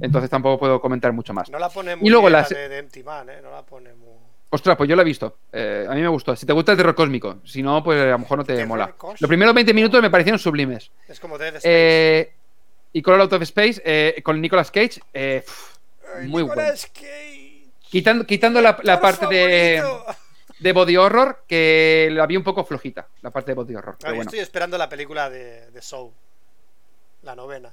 Entonces 0.00 0.30
tampoco 0.30 0.58
puedo 0.58 0.80
comentar 0.80 1.12
mucho 1.12 1.32
más. 1.34 1.48
No 1.50 1.58
la 1.58 1.68
pone 1.68 1.96
muy 1.96 2.06
Y 2.06 2.10
luego 2.10 2.26
bien 2.26 2.32
la 2.32 2.38
la 2.40 2.44
se- 2.46 2.54
de, 2.54 2.68
de 2.68 2.78
Empty 2.78 3.02
Man, 3.02 3.28
¿eh? 3.30 3.40
No 3.42 3.50
la 3.50 3.62
pone 3.62 3.92
muy... 3.94 4.08
Ostras, 4.50 4.76
pues 4.76 4.88
yo 4.88 4.96
la 4.96 5.02
he 5.02 5.04
visto. 5.04 5.38
Eh, 5.50 5.86
a 5.88 5.94
mí 5.94 6.00
me 6.02 6.08
gustó. 6.08 6.36
Si 6.36 6.44
te 6.44 6.52
gusta 6.52 6.72
el 6.72 6.78
terror 6.78 6.94
cósmico, 6.94 7.38
si 7.44 7.62
no, 7.62 7.82
pues 7.82 8.00
a 8.02 8.06
lo 8.06 8.18
mejor 8.18 8.38
no 8.38 8.44
te 8.44 8.66
mola. 8.66 8.88
cósmico. 8.92 9.16
Los 9.20 9.28
primeros 9.28 9.54
20 9.54 9.72
minutos 9.72 10.02
me 10.02 10.10
parecieron 10.10 10.38
sublimes. 10.38 10.90
Es 11.08 11.18
como 11.20 11.38
Dead 11.38 11.56
Space. 11.56 11.68
Eh, 11.70 12.32
y 12.92 13.00
Color 13.00 13.22
Out 13.22 13.32
of 13.32 13.42
Space 13.42 13.80
eh, 13.84 14.20
con 14.22 14.38
Nicolas 14.42 14.70
Cage, 14.70 15.00
eh, 15.14 15.42
pff, 15.46 15.78
muy 16.26 16.42
Nicolas 16.42 16.86
Cage, 16.92 17.64
quitando, 17.88 18.26
quitando 18.26 18.60
la, 18.60 18.76
parte 18.76 19.26
de, 19.28 19.80
favorito. 19.82 20.14
de 20.58 20.72
body 20.74 20.96
horror, 20.98 21.44
que 21.48 22.10
la 22.12 22.26
vi 22.26 22.36
un 22.36 22.42
poco 22.44 22.64
flojita, 22.64 23.08
la 23.22 23.30
parte 23.30 23.52
de 23.52 23.54
body 23.54 23.74
horror. 23.76 23.94
Ah, 23.94 23.98
Pero 24.00 24.12
yo 24.12 24.16
bueno. 24.16 24.28
estoy 24.28 24.40
esperando 24.40 24.76
la 24.76 24.90
película 24.90 25.30
de, 25.30 25.70
de 25.70 25.80
Soul. 25.80 26.12
La 27.22 27.34
novena. 27.34 27.72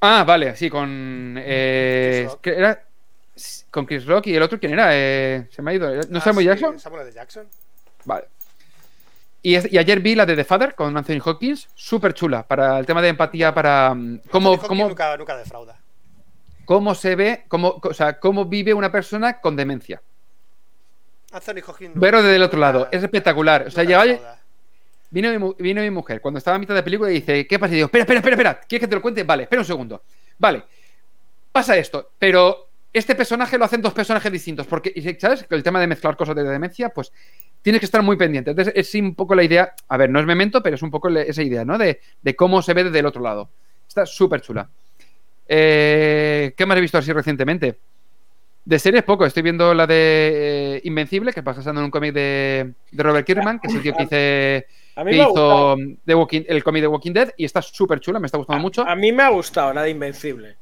Ah, 0.00 0.24
vale, 0.24 0.54
sí, 0.56 0.70
con. 0.70 1.36
Eh, 1.38 2.20
Chris 2.22 2.30
Rock. 2.32 2.40
¿qué 2.42 2.50
era? 2.56 2.84
Con 3.70 3.86
Chris 3.86 4.06
Rock 4.06 4.26
y 4.28 4.36
el 4.36 4.42
otro, 4.42 4.58
¿quién 4.58 4.72
era? 4.72 4.88
Eh, 4.92 5.48
se 5.50 5.62
me 5.62 5.70
ha 5.70 5.74
ido. 5.74 5.90
¿No 6.08 6.18
Ah, 6.18 6.20
Samuel 6.22 6.44
sí, 6.44 6.48
Jackson? 6.48 6.78
Samuel 6.78 7.02
L. 7.06 7.12
Jackson. 7.12 7.46
Vale. 8.04 8.26
Y, 9.42 9.54
es- 9.54 9.72
y 9.72 9.78
ayer 9.78 10.00
vi 10.00 10.14
la 10.14 10.26
de 10.26 10.34
The 10.34 10.44
Father 10.44 10.74
con 10.74 10.96
Anthony 10.96 11.20
Hopkins, 11.24 11.68
súper 11.74 12.12
chula, 12.14 12.42
para 12.42 12.78
el 12.78 12.86
tema 12.86 13.00
de 13.02 13.08
empatía, 13.08 13.54
para 13.54 13.94
mm, 13.94 14.22
cómo, 14.30 14.58
cómo, 14.58 14.88
Nunca, 14.88 15.16
nunca 15.16 15.36
defrauda. 15.36 15.78
cómo 16.64 16.94
se 16.94 17.14
ve, 17.14 17.44
cómo, 17.48 17.80
o 17.82 17.94
sea, 17.94 18.18
cómo 18.18 18.44
vive 18.46 18.74
una 18.74 18.90
persona 18.90 19.40
con 19.40 19.54
demencia. 19.56 20.02
Anthony 21.30 21.60
Hopkins. 21.66 21.94
Verlo 21.94 22.22
desde 22.22 22.36
el 22.36 22.42
otro 22.42 22.58
lado, 22.58 22.88
es 22.90 23.02
espectacular. 23.02 23.66
O 23.68 23.70
sea, 23.70 23.84
nunca 23.84 24.37
vino 25.10 25.38
mi, 25.38 25.54
vino 25.58 25.80
mi 25.82 25.90
mujer 25.90 26.20
cuando 26.20 26.38
estaba 26.38 26.56
a 26.56 26.58
mitad 26.58 26.74
de 26.74 26.82
película 26.82 27.10
y 27.10 27.14
dice, 27.14 27.46
¿qué 27.46 27.58
pasa? 27.58 27.72
Y 27.72 27.76
digo, 27.76 27.86
espera, 27.86 28.02
espera, 28.02 28.18
espera, 28.18 28.34
espera, 28.34 28.60
¿quieres 28.68 28.86
que 28.86 28.88
te 28.88 28.94
lo 28.94 29.02
cuente? 29.02 29.24
Vale, 29.24 29.44
espera 29.44 29.62
un 29.62 29.66
segundo. 29.66 30.02
Vale, 30.38 30.64
pasa 31.52 31.76
esto, 31.76 32.10
pero 32.18 32.68
este 32.92 33.14
personaje 33.14 33.58
lo 33.58 33.64
hacen 33.64 33.82
dos 33.82 33.92
personajes 33.92 34.30
distintos, 34.30 34.66
porque, 34.66 35.16
¿sabes? 35.20 35.46
El 35.50 35.62
tema 35.62 35.80
de 35.80 35.86
mezclar 35.86 36.16
cosas 36.16 36.34
de 36.34 36.44
demencia, 36.44 36.88
pues 36.88 37.12
tienes 37.62 37.80
que 37.80 37.86
estar 37.86 38.02
muy 38.02 38.16
pendiente. 38.16 38.50
Entonces, 38.50 38.74
es 38.76 38.94
un 38.94 39.14
poco 39.14 39.34
la 39.34 39.44
idea, 39.44 39.74
a 39.88 39.96
ver, 39.96 40.10
no 40.10 40.20
es 40.20 40.26
memento, 40.26 40.62
pero 40.62 40.76
es 40.76 40.82
un 40.82 40.90
poco 40.90 41.08
esa 41.08 41.42
idea, 41.42 41.64
¿no? 41.64 41.78
De, 41.78 42.00
de 42.22 42.36
cómo 42.36 42.62
se 42.62 42.74
ve 42.74 42.84
desde 42.84 42.98
el 43.00 43.06
otro 43.06 43.22
lado. 43.22 43.50
Está 43.86 44.06
súper 44.06 44.40
chula. 44.40 44.68
Eh, 45.46 46.52
¿Qué 46.56 46.66
más 46.66 46.76
he 46.76 46.80
visto 46.80 46.98
así 46.98 47.12
recientemente? 47.12 47.78
De 48.64 48.78
series 48.78 49.02
poco, 49.02 49.24
estoy 49.24 49.42
viendo 49.42 49.72
la 49.72 49.86
de 49.86 50.76
eh, 50.76 50.80
Invencible, 50.84 51.32
que 51.32 51.42
pasa 51.42 51.68
en 51.70 51.78
un 51.78 51.90
cómic 51.90 52.12
de, 52.12 52.74
de 52.90 53.02
Robert 53.02 53.26
Kirkman, 53.26 53.58
que 53.58 53.68
es 53.68 53.74
el 53.74 53.82
tío 53.82 53.94
que, 53.94 54.02
hice, 54.02 54.66
A 54.98 55.04
mí 55.04 55.12
que 55.12 55.16
me 55.18 55.22
ha 55.22 55.26
gustado. 55.26 55.76
hizo 55.78 55.98
The 56.04 56.14
Walking- 56.14 56.44
el 56.48 56.64
cómic 56.64 56.82
de 56.82 56.88
Walking 56.88 57.12
Dead 57.12 57.30
y 57.36 57.44
está 57.44 57.62
súper 57.62 58.00
chula, 58.00 58.18
me 58.18 58.26
está 58.26 58.36
gustando 58.38 58.60
mucho. 58.60 58.82
A 58.82 58.96
mí 58.96 59.12
me 59.12 59.22
ha 59.22 59.28
gustado 59.28 59.72
la 59.72 59.82
de 59.82 59.90
Invencible. 59.90 60.56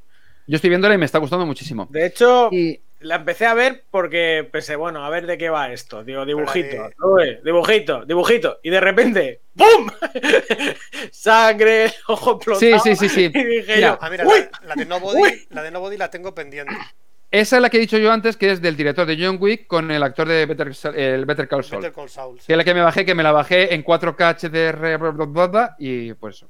Yo 0.47 0.57
estoy 0.57 0.69
viéndola 0.71 0.95
y 0.95 0.99
me 0.99 1.07
está 1.07 1.19
gustando 1.19 1.47
muchísimo. 1.47 1.89
De 1.91 2.07
hecho, 2.07 2.51
Y 2.53 2.81
la 3.01 3.17
empecé 3.17 3.47
a 3.47 3.55
ver 3.55 3.85
porque 3.91 4.49
pensé, 4.51 4.77
bueno, 4.77 5.05
a 5.05 5.11
ver 5.11 5.27
de 5.27 5.37
qué 5.39 5.49
va 5.51 5.73
esto. 5.73 6.05
Digo, 6.05 6.25
dibujito, 6.25 6.69
de- 6.85 6.95
¿no 6.99 7.15
ves? 7.15 7.43
dibujito, 7.43 8.05
dibujito. 8.05 8.59
Y 8.63 8.71
de 8.71 8.81
repente, 8.81 9.41
¡pum! 9.57 9.89
Sangre, 11.11 11.93
ojo 12.09 12.33
explotado. 12.37 12.81
Sí, 12.81 12.95
sí, 12.95 13.09
sí, 13.09 13.09
sí. 13.09 13.31
Y 13.35 13.45
dije 13.45 13.77
Mira, 13.77 13.89
yo, 13.93 13.99
Ah, 14.01 14.11
mira, 14.11 14.25
¡uy! 14.27 14.41
la, 14.63 14.69
la 14.69 14.75
de 14.77 14.85
Nobody, 14.87 15.23
Uy. 15.23 15.47
la 15.51 15.63
de 15.63 15.71
Nobody 15.71 15.97
la 15.97 16.11
tengo 16.11 16.35
pendiente. 16.35 16.75
Esa 17.31 17.57
es 17.57 17.63
la 17.63 17.69
que 17.71 17.77
he 17.77 17.81
dicho 17.81 17.99
yo 17.99 18.13
antes, 18.13 18.37
que 18.37 18.51
es 18.53 18.63
del 18.63 18.77
director 18.77 19.07
de 19.07 19.17
John 19.23 19.39
Wick 19.41 19.67
con 19.67 19.91
el 19.91 20.03
actor 20.03 20.29
de 20.29 20.47
Better, 20.47 20.73
el 20.95 21.25
Better 21.27 21.49
Call 21.49 21.65
Saul. 21.65 21.83
Better 21.83 21.95
Call 21.95 22.09
Saul. 22.09 22.41
sí. 22.41 22.47
Que 22.47 22.53
es 22.53 22.57
la 22.57 22.65
que 22.65 22.75
me 22.75 22.83
bajé, 22.83 23.05
que 23.05 23.15
me 23.15 23.23
la 23.23 23.33
bajé 23.33 23.75
en 23.75 23.85
4K 23.85 24.37
HDR 24.37 24.99
bla, 24.99 25.11
bla, 25.11 25.25
bla, 25.27 25.47
bla, 25.47 25.77
y 25.79 26.13
pues 26.15 26.37
eso. 26.37 26.49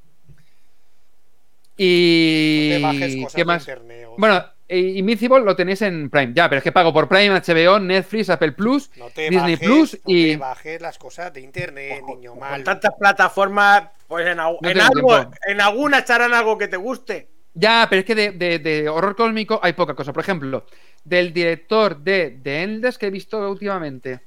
Y 1.76 2.68
No 2.72 2.76
te 2.76 2.82
bajes 2.82 3.16
cosas 3.16 3.34
¿qué 3.34 3.44
más? 3.44 3.62
internet, 3.68 4.08
Bueno, 4.16 4.44
eh, 4.68 4.78
Invincible 4.80 5.40
lo 5.40 5.54
tenéis 5.54 5.82
en 5.82 6.08
Prime. 6.10 6.32
Ya, 6.34 6.48
pero 6.48 6.58
es 6.58 6.64
que 6.64 6.72
pago 6.72 6.92
por 6.92 7.06
Prime, 7.08 7.30
HBO, 7.40 7.78
Netflix, 7.78 8.30
Apple 8.30 8.52
Plus, 8.52 8.90
no 8.96 9.10
te 9.10 9.28
Disney 9.30 9.54
bajes, 9.56 9.68
Plus 9.68 9.94
no 9.94 10.00
y 10.06 10.30
te 10.32 10.36
bajes 10.38 10.80
las 10.80 10.98
cosas 10.98 11.32
de 11.32 11.40
internet, 11.42 12.02
niño 12.06 12.30
Con 12.30 12.40
malo. 12.40 12.64
tantas 12.64 12.92
plataformas, 12.98 13.90
pues 14.08 14.24
en, 14.26 14.32
en 14.32 14.40
algo, 14.40 14.58
tiempo. 14.60 15.30
en 15.46 15.60
alguna 15.60 15.98
echarán 15.98 16.32
algo 16.34 16.56
que 16.58 16.68
te 16.68 16.76
guste. 16.78 17.28
Ya, 17.58 17.86
pero 17.88 18.00
es 18.00 18.06
que 18.06 18.14
de, 18.14 18.32
de- 18.32 18.58
de 18.58 18.86
horror 18.88 19.16
cósmico 19.16 19.58
hay 19.62 19.72
poca 19.72 19.94
cosa. 19.94 20.12
Por 20.12 20.22
ejemplo, 20.22 20.66
del 21.02 21.32
director 21.32 21.96
de 21.96 22.38
The 22.42 22.62
Endless 22.62 22.98
que 22.98 23.06
he 23.06 23.10
visto 23.10 23.38
últimamente. 23.50 24.20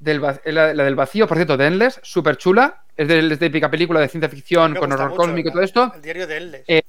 Del 0.00 0.22
va- 0.22 0.40
la, 0.46 0.74
la 0.74 0.82
del 0.84 0.96
vacío, 0.96 1.28
por 1.28 1.36
cierto, 1.36 1.56
The 1.56 1.66
Endless, 1.66 2.00
súper 2.02 2.36
chula. 2.36 2.82
Es 2.96 3.06
de, 3.06 3.20
es 3.20 3.28
de 3.28 3.36
típica 3.38 3.70
película 3.70 4.00
de 4.00 4.08
ciencia 4.08 4.28
ficción 4.28 4.74
con 4.74 4.90
horror 4.92 5.10
mucho 5.10 5.16
cósmico 5.22 5.48
y 5.48 5.52
todo 5.52 5.62
esto. 5.62 5.92
El 5.94 6.02
diario 6.02 6.26
de 6.26 6.36
Eldes. 6.36 6.64
Eh, 6.66 6.82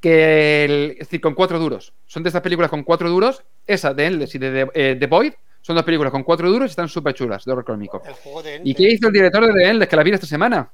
que 0.00 0.64
el- 0.64 0.90
es 0.92 0.98
decir, 0.98 1.20
con 1.20 1.34
cuatro 1.34 1.60
duros. 1.60 1.92
Son 2.06 2.24
de 2.24 2.30
estas 2.30 2.42
películas 2.42 2.68
con 2.68 2.82
cuatro 2.82 3.08
duros. 3.08 3.44
Esa 3.64 3.94
de 3.94 4.06
Endless 4.06 4.34
y 4.34 4.38
de, 4.38 4.50
de- 4.50 4.70
eh, 4.74 4.96
The 4.98 5.06
Void 5.06 5.32
son 5.60 5.76
dos 5.76 5.84
películas 5.84 6.10
con 6.10 6.24
cuatro 6.24 6.50
duros 6.50 6.68
y 6.68 6.70
están 6.70 6.88
súper 6.88 7.14
chulas 7.14 7.44
de 7.44 7.52
horror 7.52 7.78
de 7.78 8.60
¿Y 8.64 8.74
qué 8.74 8.82
hizo 8.90 9.06
el 9.06 9.12
director 9.12 9.46
de 9.46 9.52
The 9.52 9.68
Endless? 9.70 9.88
Que 9.88 9.94
la 9.96 10.02
vi 10.02 10.10
esta 10.10 10.26
semana. 10.26 10.68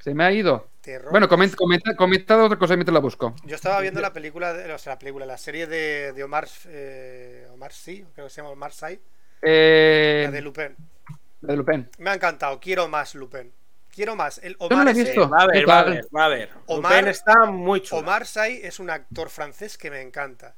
Se 0.00 0.14
me 0.14 0.22
ha 0.24 0.30
ido. 0.30 0.68
Terror. 0.86 1.10
Bueno, 1.10 1.28
comenta, 1.28 1.56
comenta, 1.56 1.94
comenta 1.96 2.42
otra 2.44 2.58
cosa 2.58 2.76
mientras 2.76 2.94
la 2.94 3.00
busco. 3.00 3.34
Yo 3.44 3.56
estaba 3.56 3.80
viendo 3.80 4.00
la 4.00 4.12
película, 4.12 4.52
de- 4.54 4.72
o 4.72 4.78
sea, 4.78 4.94
la 4.94 4.98
película, 4.98 5.26
la 5.26 5.36
serie 5.36 5.66
de, 5.66 6.12
de 6.12 6.24
Omar, 6.24 6.46
eh, 6.68 7.46
Omar 7.52 7.72
Sy, 7.72 8.04
creo 8.14 8.26
que 8.26 8.30
se 8.30 8.36
llama 8.40 8.50
Omar 8.50 8.72
Sy, 8.72 8.98
Eh, 9.42 10.22
la 10.26 10.30
de 10.30 10.40
Lupin. 10.40 10.74
la 11.42 11.52
de 11.52 11.56
Lupin. 11.56 11.90
Me 11.98 12.10
ha 12.10 12.14
encantado, 12.14 12.58
quiero 12.60 12.88
más 12.88 13.14
Lupin. 13.14 13.52
Quiero 13.94 14.14
más. 14.14 14.38
El 14.42 14.56
no 14.60 14.68
la 14.68 14.74
Omar, 14.76 14.88
he 14.88 14.90
ese- 14.92 15.02
visto. 15.04 15.28
Va 15.28 15.42
a 15.42 15.46
ver, 15.46 15.60
¿Qué 15.60 15.66
va 15.66 15.78
a 15.80 15.84
ver, 15.84 16.04
va 16.16 16.24
a 16.24 16.28
ver. 16.28 16.50
Omar- 16.66 16.92
Lupin 16.92 17.08
está 17.08 17.44
muy 17.46 17.82
chulo. 17.82 18.00
Omar 18.00 18.26
Sy 18.26 18.60
es 18.62 18.78
un 18.78 18.90
actor 18.90 19.28
francés 19.28 19.76
que 19.78 19.90
me 19.90 20.00
encanta. 20.02 20.54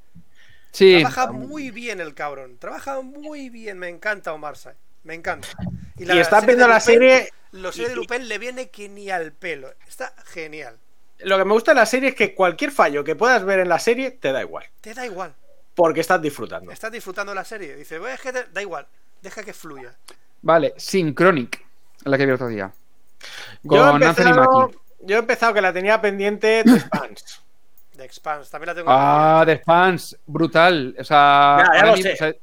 Sí. 0.72 0.98
Trabaja 1.00 1.32
muy 1.32 1.70
bien 1.70 2.00
el 2.00 2.14
cabrón. 2.14 2.58
Trabaja 2.58 3.00
muy 3.00 3.48
bien. 3.48 3.78
Me 3.78 3.88
encanta 3.88 4.32
Omar 4.32 4.56
Sy. 4.56 4.70
Me 5.04 5.14
encanta. 5.14 5.48
Y 5.96 6.04
está 6.18 6.40
serie 6.40 6.46
viendo 6.54 6.68
la 6.68 6.80
serie. 6.80 7.30
Lo 7.52 7.72
serie 7.72 7.90
de 7.90 7.96
Lupin 7.96 8.28
le 8.28 8.38
viene 8.38 8.68
que 8.70 8.88
ni 8.88 9.10
al 9.10 9.32
pelo. 9.32 9.72
Está 9.86 10.12
genial. 10.26 10.76
Lo 11.20 11.36
que 11.38 11.44
me 11.44 11.52
gusta 11.52 11.72
de 11.72 11.76
la 11.76 11.86
serie 11.86 12.10
es 12.10 12.14
que 12.14 12.34
cualquier 12.34 12.70
fallo 12.70 13.02
que 13.02 13.16
puedas 13.16 13.44
ver 13.44 13.60
en 13.60 13.68
la 13.68 13.78
serie 13.78 14.10
te 14.12 14.32
da 14.32 14.40
igual. 14.42 14.64
Te 14.80 14.94
da 14.94 15.04
igual. 15.06 15.34
Porque 15.74 16.00
estás 16.00 16.20
disfrutando. 16.20 16.70
Estás 16.72 16.92
disfrutando 16.92 17.34
la 17.34 17.44
serie. 17.44 17.74
Dice, 17.76 17.98
"Bueno, 17.98 18.14
es 18.14 18.20
que 18.20 18.32
te- 18.32 18.44
da 18.52 18.60
igual. 18.62 18.86
Deja 19.22 19.42
que 19.42 19.52
fluya. 19.52 19.94
Vale, 20.42 20.74
Synchronic, 20.76 21.64
la 22.04 22.16
que 22.16 22.24
vi 22.24 22.30
el 22.30 22.34
otro 22.34 22.48
día. 22.48 22.72
Yo 23.62 23.76
he, 23.76 23.78
Con 23.90 24.02
Anthony 24.02 24.06
empezado, 24.28 24.60
Mackie. 24.62 24.78
yo 25.00 25.16
he 25.16 25.18
empezado 25.18 25.54
que 25.54 25.60
la 25.60 25.72
tenía 25.72 26.00
pendiente 26.00 26.62
de 26.64 26.78
Spans. 26.80 27.42
De 27.94 28.04
Expanse. 28.04 28.48
También 28.50 28.66
la 28.68 28.74
tengo. 28.76 28.86
Ah, 28.90 29.42
The 29.44 29.58
Fans, 29.58 30.16
brutal. 30.26 30.94
O 31.00 31.02
sea, 31.04 31.56
Ya, 31.58 31.64
ya 31.64 31.70
ahora 31.80 31.86
lo 31.86 31.96
mismo, 31.96 32.02
sé. 32.10 32.12
o 32.12 32.16
sea, 32.16 32.34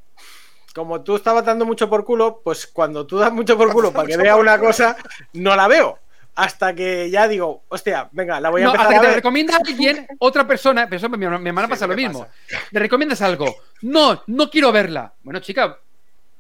Como 0.76 1.02
tú 1.02 1.16
estabas 1.16 1.46
dando 1.46 1.66
mucho 1.66 1.90
por 1.90 2.04
culo, 2.04 2.42
pues 2.44 2.68
cuando 2.68 3.08
tú 3.08 3.18
das 3.18 3.32
mucho 3.32 3.58
por 3.58 3.72
culo 3.72 3.94
para 3.94 4.08
que 4.10 4.18
vea 4.18 4.36
una 4.36 4.60
cosa, 4.60 4.98
no 5.32 5.56
la 5.56 5.70
veo. 5.70 6.00
Hasta 6.36 6.76
que 6.76 7.10
ya 7.10 7.30
digo, 7.30 7.64
hostia, 7.70 8.10
venga, 8.12 8.42
la 8.42 8.50
voy 8.50 8.62
a 8.62 8.66
no, 8.66 8.72
empezar 8.72 8.88
hasta 8.88 8.98
a 8.98 9.00
que 9.00 9.06
te 9.06 9.08
ver. 9.08 9.16
recomienda 9.16 9.56
alguien, 9.56 10.06
otra 10.20 10.46
persona, 10.46 10.84
pero 10.90 10.98
eso 10.98 11.08
mi, 11.08 11.18
mi 11.18 11.26
hermana 11.48 11.68
Sí, 11.68 11.70
pasa 11.70 11.88
lo 11.88 11.96
¿qué 11.96 12.02
mismo. 12.02 12.20
pasa? 12.26 12.34
Le 12.72 12.80
recomiendas 12.82 13.22
algo. 13.22 13.56
No, 13.84 14.22
no 14.28 14.50
quiero 14.50 14.74
verla. 14.74 15.14
Bueno, 15.24 15.40
chica, 15.40 15.80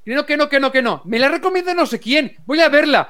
que 0.03 0.13
no, 0.13 0.25
que 0.25 0.35
no, 0.35 0.49
que 0.49 0.59
no, 0.59 0.69
que 0.69 0.81
no. 0.81 1.01
Me 1.05 1.17
la 1.17 1.29
recomienda 1.29 1.73
no 1.73 1.85
sé 1.85 1.97
quién. 2.01 2.35
Voy 2.45 2.59
a 2.59 2.67
verla. 2.67 3.07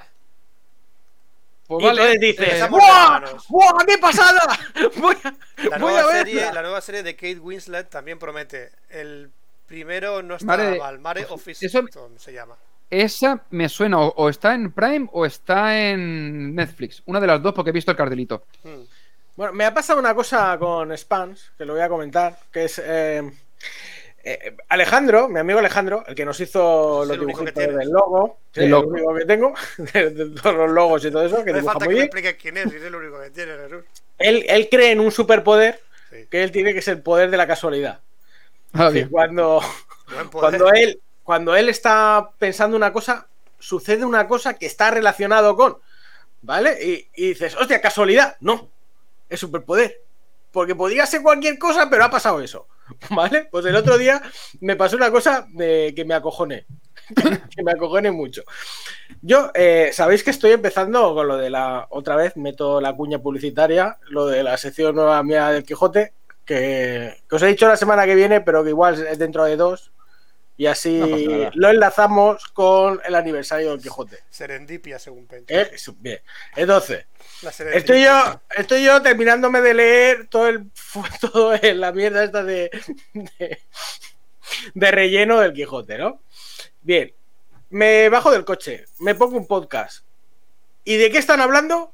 Pues 1.66 1.84
Y 1.84 1.88
entonces 1.88 2.20
dices, 2.20 2.62
eh, 2.62 2.68
¡Buah! 2.70 3.22
¡Buah! 3.50 3.86
¡Qué 3.88 3.98
pasada! 3.98 4.60
Voy 4.98 5.16
a, 5.24 5.34
La 5.70 5.80
voy 5.80 5.92
nueva, 5.92 6.02
a 6.12 6.14
serie, 6.14 6.36
verla. 6.36 6.54
la 6.54 6.62
nueva 6.62 6.82
serie 6.82 7.02
de 7.02 7.16
Kate 7.16 7.40
Winslet 7.40 7.90
también 7.90 8.20
promete. 8.20 8.70
El 8.90 9.32
primero 9.68 10.22
no 10.24 10.36
está 10.36 10.46
Mare- 10.48 10.80
mal. 10.80 11.00
Mare 11.00 11.26
of 11.30 11.48
eso- 11.48 11.80
Easttown 11.80 12.20
se 12.20 12.34
llama. 12.34 12.56
esa 12.90 13.44
me 13.50 13.68
suena, 13.70 14.00
o, 14.00 14.14
o 14.16 14.30
está 14.30 14.54
en 14.54 14.72
Prime 14.72 15.08
o 15.12 15.26
está 15.26 15.78
en 15.90 16.54
Netflix. 16.56 17.02
Una 17.06 17.20
de 17.20 17.28
las 17.28 17.42
dos 17.42 17.54
porque 17.54 17.70
he 17.72 17.74
visto 17.74 17.92
el 17.92 17.98
cartelito. 17.98 18.46
Hmm. 18.64 18.84
Bueno, 19.36 19.54
me 19.54 19.66
ha 19.66 19.74
pasado 19.74 20.00
una 20.00 20.16
cosa 20.16 20.58
con 20.58 20.96
Spans, 20.98 21.52
que 21.58 21.66
lo 21.66 21.74
voy 21.74 21.82
a 21.82 21.90
comentar, 21.90 22.38
que 22.54 22.66
es 22.66 22.80
eh, 22.84 23.22
eh, 24.24 24.56
Alejandro, 24.70 25.28
mi 25.28 25.40
amigo 25.40 25.60
Alejandro, 25.60 26.04
el 26.08 26.16
que 26.16 26.24
nos 26.26 26.40
hizo 26.40 27.04
Es 27.04 27.10
los 27.20 27.54
tienes. 27.54 27.76
del 27.76 27.90
logo, 27.90 28.40
sí, 28.54 28.60
El 28.62 28.66
el 28.66 28.72
logo. 28.72 28.88
único 28.88 29.14
que 29.16 29.26
tengo, 29.26 29.54
de, 29.94 30.10
de 30.12 30.30
todos 30.42 30.56
los 30.56 30.72
logos 30.72 31.04
y 31.06 31.12
todo 31.12 31.26
eso, 31.26 31.44
que 31.44 31.52
No 31.52 31.64
falta 31.64 31.80
muy 31.80 31.82
que 31.84 31.88
me 31.88 31.94
bien. 31.96 32.04
expliques 32.06 32.36
quién 32.42 32.58
es, 32.58 32.68
es 32.74 32.82
el 32.84 32.96
único 32.96 33.20
que 33.22 33.30
tiene, 33.32 33.52
Jesús. 33.58 33.84
Él, 34.18 34.46
él 34.48 34.68
cree 34.72 34.92
en 34.92 35.00
un 35.02 35.12
superpoder, 35.12 35.82
Sí. 36.10 36.28
que 36.32 36.44
él 36.44 36.52
tiene 36.52 36.72
que 36.72 36.80
es 36.80 36.88
el 36.88 37.02
poder 37.02 37.30
de 37.30 37.36
la 37.38 37.46
casualidad. 37.48 38.00
Ah, 38.76 38.90
bien. 38.94 39.10
cuando, 39.10 39.62
cuando 40.32 40.72
él 40.72 41.02
cuando 41.26 41.56
él 41.56 41.70
está 41.70 42.30
pensando 42.38 42.78
una 42.78 42.94
cosa, 42.94 43.28
sucede 43.58 44.06
una 44.06 44.28
cosa 44.28 44.54
que 44.54 44.68
está 44.68 44.92
relacionado 44.92 45.56
con, 45.56 45.80
¿vale? 46.44 46.78
Y, 46.86 47.10
y 47.16 47.30
dices, 47.30 47.56
hostia, 47.56 47.82
casualidad. 47.82 48.38
No, 48.42 48.70
es 49.28 49.40
superpoder. 49.40 50.02
Porque 50.52 50.76
podría 50.76 51.08
ser 51.08 51.24
cualquier 51.24 51.58
cosa, 51.58 51.90
pero 51.90 52.06
ha 52.06 52.12
pasado 52.12 52.42
eso. 52.42 52.68
¿Vale? 53.10 53.48
Pues 53.50 53.66
el 53.66 53.76
otro 53.76 53.98
día 53.98 54.22
me 54.62 54.76
pasó 54.76 54.96
una 54.98 55.10
cosa 55.10 55.48
de 55.50 55.94
que 55.96 56.06
me 56.06 56.14
acojoné. 56.14 56.68
que 57.56 57.64
me 57.64 57.72
acojoné 57.72 58.12
mucho. 58.12 58.44
Yo, 59.22 59.50
eh, 59.56 59.90
sabéis 59.94 60.24
que 60.24 60.30
estoy 60.30 60.52
empezando 60.52 61.16
con 61.16 61.28
lo 61.28 61.38
de 61.38 61.50
la. 61.50 61.88
Otra 61.90 62.16
vez 62.16 62.38
meto 62.38 62.80
la 62.80 62.94
cuña 62.94 63.18
publicitaria, 63.18 63.98
lo 64.10 64.28
de 64.28 64.44
la 64.44 64.58
sección 64.58 64.96
nueva 64.96 65.24
mía 65.24 65.50
del 65.50 65.64
Quijote, 65.64 66.14
que, 66.46 67.22
que 67.30 67.36
os 67.36 67.42
he 67.42 67.48
dicho 67.48 67.68
la 67.68 67.78
semana 67.78 68.06
que 68.06 68.16
viene, 68.16 68.42
pero 68.42 68.64
que 68.64 68.70
igual 68.70 69.06
es 69.08 69.18
dentro 69.20 69.44
de 69.46 69.56
dos. 69.58 69.92
Y 70.58 70.68
así 70.68 71.00
No 71.00 71.50
lo 71.54 71.70
enlazamos 71.70 72.46
con 72.54 73.02
el 73.04 73.16
aniversario 73.16 73.72
del 73.72 73.82
Quijote. 73.82 74.20
Serendipia, 74.30 74.98
según 75.00 75.28
Pencho. 75.28 75.54
¿eh? 75.54 75.70
Bien. 75.98 76.22
Entonces, 76.56 77.06
estoy 77.74 78.04
yo, 78.06 78.42
estoy 78.56 78.86
yo 78.86 79.02
terminándome 79.02 79.60
de 79.62 79.74
leer 79.74 80.28
todo 80.28 80.48
el 80.48 80.72
todo 81.20 81.54
el- 81.56 81.82
la 81.82 81.92
mierda 81.92 82.24
esta 82.24 82.42
de, 82.44 82.70
de, 83.14 83.60
de 84.74 84.92
relleno 84.92 85.42
del 85.42 85.52
Quijote, 85.52 85.98
¿no? 85.98 86.22
Bien. 86.82 87.14
Me 87.72 88.08
bajo 88.08 88.32
del 88.32 88.46
coche, 88.46 88.86
me 89.00 89.14
pongo 89.16 89.36
un 89.38 89.48
podcast. 89.48 90.06
¿Y 90.86 90.96
de 90.96 91.12
qué 91.12 91.18
están 91.18 91.42
hablando? 91.42 91.92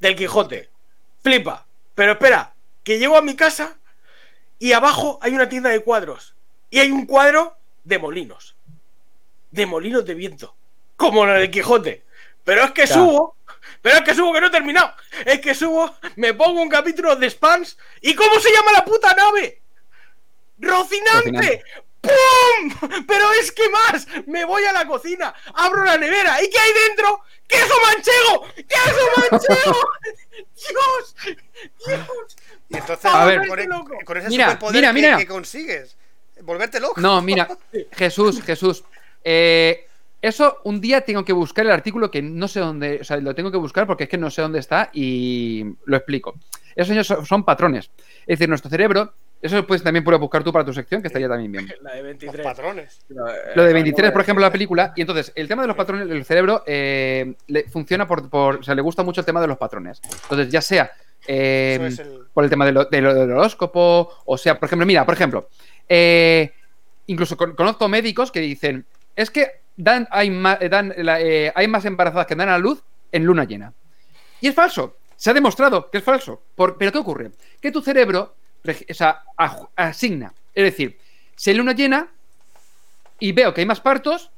Del 0.00 0.16
Quijote. 0.16 0.70
Flipa. 1.22 1.66
Pero 1.94 2.12
espera, 2.12 2.53
que 2.84 2.98
llego 2.98 3.16
a 3.16 3.22
mi 3.22 3.34
casa 3.34 3.78
y 4.58 4.72
abajo 4.72 5.18
hay 5.22 5.34
una 5.34 5.48
tienda 5.48 5.70
de 5.70 5.80
cuadros. 5.80 6.36
Y 6.70 6.78
hay 6.78 6.90
un 6.90 7.06
cuadro 7.06 7.56
de 7.82 7.98
molinos. 7.98 8.56
De 9.50 9.66
molinos 9.66 10.04
de 10.04 10.14
viento. 10.14 10.54
Como 10.96 11.26
la 11.26 11.34
del 11.34 11.50
Quijote. 11.50 12.04
Pero 12.44 12.64
es 12.64 12.70
que 12.72 12.86
subo. 12.86 13.36
Pero 13.82 13.96
es 13.96 14.02
que 14.02 14.14
subo 14.14 14.32
que 14.32 14.40
no 14.40 14.48
he 14.48 14.50
terminado. 14.50 14.92
Es 15.24 15.40
que 15.40 15.54
subo, 15.54 15.94
me 16.16 16.34
pongo 16.34 16.60
un 16.62 16.68
capítulo 16.68 17.16
de 17.16 17.30
Spans. 17.30 17.76
¿Y 18.00 18.14
cómo 18.14 18.38
se 18.38 18.52
llama 18.52 18.72
la 18.72 18.84
puta 18.84 19.14
nave? 19.14 19.62
¡Rocinante! 20.58 21.30
Rocinante. 21.30 21.64
¡Pum! 22.04 22.90
Pero 23.06 23.32
es 23.40 23.52
que 23.52 23.68
más, 23.68 24.06
me 24.26 24.44
voy 24.44 24.64
a 24.64 24.72
la 24.72 24.86
cocina, 24.86 25.34
abro 25.54 25.84
la 25.84 25.96
nevera 25.96 26.42
y 26.42 26.50
¿qué 26.50 26.58
hay 26.58 26.70
dentro? 26.88 27.20
¡Queso 27.46 27.74
manchego! 27.82 28.46
¡Queso 28.54 29.30
manchego! 29.30 29.78
¡Dios! 30.54 31.16
¡Dios! 31.86 32.36
Y 32.68 32.76
entonces, 32.76 33.04
A 33.06 33.24
ver. 33.24 33.46
con, 33.46 33.68
loco. 33.68 33.94
con 34.04 34.16
ese 34.16 34.28
Mira, 34.28 34.46
superpoder 34.46 34.74
mira, 34.76 34.88
que- 34.88 34.94
mira. 34.94 35.16
que 35.18 35.26
consigues, 35.26 35.96
volverte 36.42 36.80
loco. 36.80 37.00
No, 37.00 37.20
mira, 37.22 37.48
Jesús, 37.92 38.42
Jesús. 38.42 38.84
eh, 39.22 39.86
eso 40.22 40.60
un 40.64 40.80
día 40.80 41.02
tengo 41.02 41.22
que 41.24 41.34
buscar 41.34 41.66
el 41.66 41.72
artículo 41.72 42.10
que 42.10 42.22
no 42.22 42.48
sé 42.48 42.58
dónde, 42.60 42.98
o 43.02 43.04
sea, 43.04 43.18
lo 43.18 43.34
tengo 43.34 43.50
que 43.50 43.58
buscar 43.58 43.86
porque 43.86 44.04
es 44.04 44.10
que 44.10 44.16
no 44.16 44.30
sé 44.30 44.40
dónde 44.40 44.58
está 44.58 44.88
y 44.94 45.64
lo 45.84 45.96
explico. 45.98 46.34
Esos 46.74 47.28
son 47.28 47.44
patrones. 47.44 47.90
Es 48.26 48.38
decir, 48.38 48.48
nuestro 48.48 48.70
cerebro, 48.70 49.12
eso 49.46 49.66
puedes, 49.66 49.82
también 49.82 50.02
puedes 50.04 50.20
buscar 50.20 50.42
tú 50.42 50.52
para 50.52 50.64
tu 50.64 50.72
sección, 50.72 51.00
que 51.02 51.08
estaría 51.08 51.28
también 51.28 51.52
bien. 51.52 51.66
La 51.82 51.90
de 51.92 51.96
Los 51.98 52.04
23. 52.06 52.44
patrones. 52.44 53.00
Lo 53.54 53.62
de 53.64 53.72
23, 53.72 54.10
por 54.12 54.20
ejemplo, 54.22 54.42
la 54.44 54.50
película. 54.50 54.92
Y 54.96 55.02
entonces, 55.02 55.32
el 55.34 55.46
tema 55.48 55.62
de 55.62 55.68
los 55.68 55.76
patrones, 55.76 56.10
el 56.10 56.24
cerebro 56.24 56.62
eh, 56.66 57.34
le 57.48 57.64
funciona 57.64 58.06
por, 58.08 58.28
por- 58.30 58.56
O 58.56 58.62
sea, 58.62 58.74
le 58.74 58.82
gusta 58.82 59.02
mucho 59.02 59.20
el 59.20 59.24
tema 59.26 59.40
de 59.40 59.46
los 59.46 59.58
patrones. 59.58 60.00
Entonces, 60.22 60.48
ya 60.50 60.60
sea 60.60 60.90
eh, 61.26 61.76
Eso 61.80 61.86
es 61.86 61.98
el- 62.00 62.20
por 62.34 62.44
el 62.44 62.50
tema 62.50 62.66
de 62.66 62.72
lo- 62.72 62.84
de 62.84 63.00
lo- 63.00 63.14
del 63.14 63.30
horóscopo, 63.32 64.10
o 64.26 64.36
sea, 64.38 64.58
por 64.58 64.66
ejemplo, 64.66 64.84
mira, 64.86 65.04
por 65.06 65.14
ejemplo, 65.14 65.48
eh, 65.88 66.52
incluso 67.06 67.36
con- 67.36 67.54
conozco 67.54 67.88
médicos 67.88 68.30
que 68.30 68.40
dicen: 68.40 68.84
es 69.16 69.30
que 69.30 69.62
dan, 69.76 70.06
hay, 70.10 70.30
más, 70.30 70.58
dan, 70.70 70.92
la- 70.98 71.20
eh, 71.20 71.52
hay 71.54 71.66
más 71.68 71.84
embarazadas 71.84 72.26
que 72.26 72.34
dan 72.34 72.48
a 72.50 72.58
luz 72.58 72.82
en 73.12 73.24
luna 73.24 73.44
llena. 73.44 73.72
Y 74.40 74.48
es 74.48 74.54
falso. 74.54 74.96
Se 75.16 75.30
ha 75.30 75.34
demostrado 75.34 75.90
que 75.90 75.98
es 75.98 76.04
falso. 76.04 76.42
Por- 76.54 76.76
pero 76.76 76.92
¿qué 76.92 76.98
ocurre? 76.98 77.30
Que 77.60 77.70
tu 77.72 77.80
cerebro 77.80 78.34
o 78.66 78.94
sea, 78.94 79.22
asigna. 79.76 80.32
Es 80.54 80.64
decir, 80.64 80.98
si 81.36 81.50
hay 81.50 81.56
luna 81.56 81.72
llena 81.72 82.08
y 83.18 83.32
veo 83.32 83.52
que 83.52 83.60
hay 83.60 83.66
más 83.66 83.80
partos, 83.80 84.30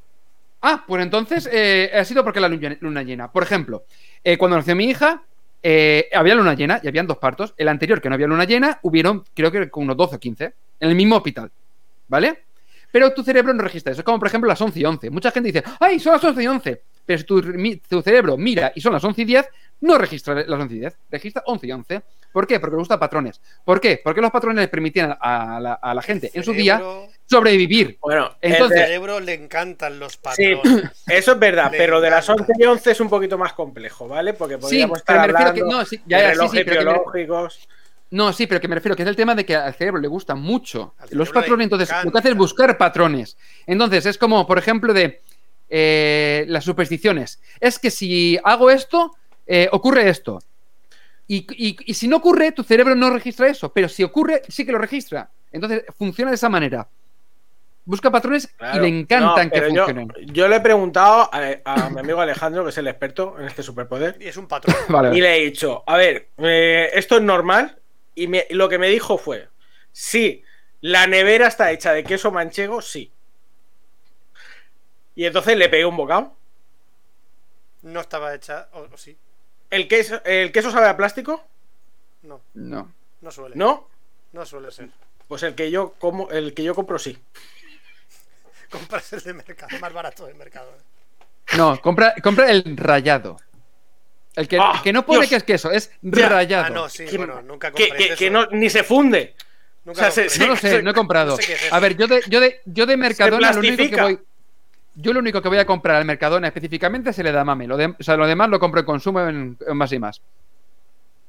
ah, 0.63 0.85
pues 0.87 1.03
entonces 1.03 1.49
eh, 1.53 1.91
ha 1.95 2.05
sido 2.05 2.25
porque 2.25 2.41
la 2.41 2.49
luna 2.49 3.03
llena. 3.03 3.31
Por 3.31 3.43
ejemplo, 3.43 3.85
eh, 4.25 4.37
cuando 4.37 4.57
nació 4.57 4.75
mi 4.75 4.87
hija, 4.87 5.23
eh, 5.63 6.09
había 6.13 6.35
luna 6.35 6.55
llena 6.55 6.81
y 6.83 6.89
habían 6.89 7.07
dos 7.07 7.19
partos. 7.19 7.55
El 7.57 7.69
anterior, 7.69 8.01
que 8.01 8.09
no 8.09 8.15
había 8.15 8.27
luna 8.27 8.45
llena, 8.45 8.81
hubieron, 8.83 9.25
creo 9.35 9.53
que 9.53 9.71
unos 9.75 9.97
12 9.97 10.17
o 10.17 10.21
15, 10.21 10.45
en 10.81 10.89
el 10.89 10.95
mismo 10.95 11.17
hospital. 11.17 11.51
¿Vale? 12.09 12.45
Pero 12.91 13.13
tu 13.13 13.23
cerebro 13.23 13.53
no 13.53 13.63
registra 13.63 13.93
eso. 13.93 14.01
Es 14.01 14.05
como, 14.05 14.19
por 14.19 14.29
ejemplo, 14.29 14.49
las 14.49 14.61
11 14.61 14.81
y 14.81 14.85
11. 14.85 15.11
Mucha 15.11 15.31
gente 15.31 15.53
dice, 15.53 15.65
¡ay, 15.81 16.01
son 16.01 16.15
las 16.15 16.25
11 16.25 16.43
y 16.43 16.47
11! 16.47 16.83
Pero 17.05 17.19
si 17.19 17.25
tu, 17.25 17.41
tu 17.89 18.03
cerebro 18.03 18.37
mira 18.37 18.73
y 18.75 18.81
son 18.81 18.93
las 18.93 19.05
11 19.05 19.23
y 19.23 19.25
10, 19.25 19.47
no 19.81 19.99
registra 19.99 20.35
las 20.35 20.49
11 20.61 20.75
y 20.75 20.79
10, 20.81 20.97
registra 21.11 21.43
11 21.47 21.67
y 21.67 21.73
11. 21.73 22.03
¿Por 22.33 22.47
qué? 22.47 22.61
Porque 22.61 22.75
le 22.75 22.79
gusta 22.81 22.99
patrones. 22.99 23.41
¿Por 23.65 23.81
qué? 23.81 24.01
Porque 24.03 24.21
los 24.21 24.31
patrones 24.31 24.59
les 24.61 24.69
permitían 24.69 25.17
a 25.21 25.59
la, 25.61 25.75
a 25.75 25.95
la 25.95 26.03
gente 26.03 26.31
en 26.35 26.43
su 26.45 26.53
día 26.53 26.83
sobrevivir. 27.27 27.99
Bueno, 28.01 28.31
Entonces- 28.41 28.77
Al 28.77 28.83
el- 28.83 28.87
cerebro 28.89 29.21
le 29.21 29.35
encantan 29.35 29.99
los 29.99 30.13
Sí, 30.13 30.19
patrones. 30.23 30.91
eso 31.07 31.33
es 31.33 31.39
verdad, 31.39 31.71
Le 31.73 31.79
pero 31.79 32.01
de 32.01 32.11
las 32.11 32.29
encanta. 32.29 32.53
11 32.53 32.63
y 32.63 32.67
11 32.67 32.91
es 32.91 33.01
un 33.01 33.09
poquito 33.09 33.39
más 33.39 33.53
complejo, 33.55 34.07
¿vale? 34.09 34.35
Porque 34.35 34.55
Sí, 34.57 34.61
podríamos 34.61 35.03
pero 35.03 35.17
estar 35.17 35.21
me 35.21 35.33
refiero 35.33 35.55
que 35.55 35.61
hablando 35.61 35.79
no, 35.81 35.85
sí, 35.87 36.01
ya, 36.07 36.19
de 36.19 36.25
sí, 36.25 36.29
sí, 36.31 36.37
relojes 36.39 36.67
me- 36.67 36.73
biológicos. 36.73 37.69
No, 38.11 38.33
sí, 38.33 38.47
pero 38.47 38.61
que 38.61 38.69
me 38.69 38.77
refiero 38.77 38.95
que 38.95 39.03
es 39.03 39.09
el 39.09 39.17
tema 39.17 39.35
de 39.35 39.45
que 39.45 39.57
al 39.57 39.75
cerebro 39.75 40.01
le 40.01 40.07
gusta 40.09 40.35
mucho 40.37 40.95
los 41.11 41.31
patrones, 41.31 41.65
entonces 41.65 41.91
lo 42.05 42.13
que 42.13 42.19
hace 42.19 42.29
es 42.29 42.37
buscar 42.37 42.79
patrones. 42.79 43.37
Entonces 43.67 44.07
es 44.07 44.17
como, 44.17 44.47
por 44.47 44.59
ejemplo, 44.59 44.93
de 44.95 45.21
eh, 45.69 46.45
las 46.49 46.65
supersticiones. 46.65 47.41
Es 47.61 47.79
que 47.81 47.91
si 47.91 48.39
hago 48.45 48.71
esto, 48.71 49.13
eh, 49.47 49.69
ocurre 49.73 50.09
esto. 50.09 50.39
Y, 51.29 51.47
y- 51.57 51.77
y 51.87 51.95
si 51.95 52.07
no 52.09 52.17
ocurre, 52.19 52.53
tu 52.53 52.63
cerebro 52.63 52.95
no 52.95 53.11
registra 53.11 53.49
eso, 53.49 53.73
pero 53.73 53.89
si 53.89 54.03
ocurre, 54.05 54.43
sí 54.49 54.65
que 54.65 54.73
lo 54.73 54.79
registra. 54.79 55.29
Entonces 55.53 55.85
funciona 55.99 56.31
de 56.31 56.37
esa 56.37 56.49
manera. 56.49 56.87
Busca 57.85 58.11
patrones 58.11 58.49
Claro. 58.49 58.79
y 58.79 58.81
le 58.91 58.99
encantan 59.01 59.47
No, 59.47 59.53
que 59.53 59.61
yo, 59.61 59.67
funcionen. 59.85 60.09
yo 60.33 60.49
le 60.49 60.57
he 60.57 60.61
preguntado 60.61 61.31
a, 61.33 61.41
a 61.65 61.91
mi 61.91 62.01
amigo 62.01 62.21
Alejandro, 62.21 62.65
que 62.65 62.71
es 62.71 62.79
el 62.79 62.89
experto 62.89 63.37
en 63.39 63.47
este 63.47 63.63
superpoder, 63.63 64.17
Y 64.21 64.27
es 64.27 64.37
un 64.37 64.49
patrón. 64.49 64.75
Vale. 64.89 65.17
y 65.17 65.21
le 65.21 65.37
he 65.37 65.45
dicho, 65.45 65.85
a 65.87 65.97
ver, 65.97 66.29
eh, 66.39 66.91
esto 66.95 67.17
es 67.17 67.23
normal. 67.23 67.79
Y 68.17 68.27
me- 68.29 68.47
lo 68.51 68.69
que 68.69 68.79
me 68.79 68.89
dijo 68.89 69.19
fue, 69.19 69.49
sí, 69.93 70.43
la 70.81 71.07
nevera 71.07 71.47
está 71.49 71.71
hecha 71.71 71.93
de 71.93 72.03
queso 72.05 72.31
manchego, 72.33 72.83
sí. 72.83 73.13
Y 75.15 75.25
entonces 75.25 75.57
le 75.57 75.69
pegué 75.69 75.85
un 75.87 75.97
bocado. 75.97 76.35
No 77.83 78.01
estaba 78.01 78.35
hecha. 78.35 78.69
O, 78.73 78.81
o 78.93 78.97
sí. 78.97 79.17
¿El 79.71 79.89
queso, 79.89 80.23
¿El 80.25 80.53
queso 80.53 80.71
sabe 80.71 80.89
a 80.89 80.97
plástico? 80.97 81.45
No, 82.23 82.41
No. 82.55 82.93
no 83.21 83.31
suele. 83.31 83.57
¿No? 83.57 83.89
No 84.33 84.45
suele 84.47 84.71
ser. 84.71 84.89
Pues 85.29 85.43
el 85.43 85.55
que 85.55 85.71
yo 85.71 85.95
como, 85.99 86.31
el 86.31 86.55
que 86.55 86.63
yo 86.63 86.75
compro 86.75 86.99
sí. 86.99 87.19
Compras 88.71 89.13
el 89.13 89.21
de 89.23 89.35
mercado, 89.35 89.79
más 89.81 89.93
barato 89.93 90.27
del 90.27 90.35
mercado. 90.37 90.71
No, 91.57 91.81
compra, 91.81 92.15
compra 92.23 92.51
el 92.51 92.77
rayado. 92.77 93.37
El 94.35 94.49
que, 94.49 94.59
Ah, 94.61 94.73
el 94.77 94.83
que 94.83 94.93
no 94.93 95.07
pone 95.07 95.21
Dios. 95.21 95.31
que 95.31 95.37
es 95.37 95.43
queso, 95.45 95.71
es 95.71 95.91
Ya. 96.03 96.29
rayado. 96.29 96.65
Ah, 96.67 96.71
no, 96.71 96.89
sí, 96.89 97.07
Que- 97.07 97.17
bueno, 97.17 97.41
nunca 97.43 97.71
Que, 97.73 97.89
compré 97.89 98.09
que- 98.09 98.15
que 98.17 98.31
no, 98.31 98.47
ni 98.47 98.69
se 98.69 98.83
funde. 98.83 99.35
Nunca 99.85 100.09
o 100.09 100.11
sea, 100.11 100.25
compré. 100.25 100.29
se- 100.31 100.39
No 100.41 100.47
lo 100.49 100.57
sé, 100.57 100.83
no 100.83 100.91
he 100.91 100.95
comprado. 100.95 101.31
No 101.31 101.37
sé 101.37 101.47
qué 101.47 101.53
es 101.55 101.63
eso. 101.65 101.75
A 101.75 101.81
ver, 101.81 101.97
yo 101.97 102.07
de, 102.09 102.23
yo 102.29 102.41
de, 102.41 102.61
yo 102.67 102.87
de 102.87 102.97
Mercadona 102.97 103.53
lo 103.53 103.61
único 103.61 103.77
que 103.89 104.03
voy. 104.03 104.19
Yo 104.97 105.13
lo 105.13 105.21
único 105.21 105.43
que 105.43 105.49
voy 105.49 105.59
a 105.59 105.67
comprar 105.67 105.97
al 105.97 106.05
Mercadona 106.07 106.49
específicamente 106.49 107.13
se 107.13 107.23
le 107.23 107.31
da 107.33 107.45
mame. 107.45 107.67
Lo, 107.67 107.77
de- 107.77 107.95
o 107.99 108.03
sea, 108.03 108.17
lo 108.17 108.27
demás 108.27 108.49
lo 108.49 108.59
compro 108.59 108.81
en 108.81 108.87
consumo 108.87 109.21
en, 109.21 109.57
en 109.67 109.77
más 109.77 109.93
y 109.93 109.99
más. 109.99 110.21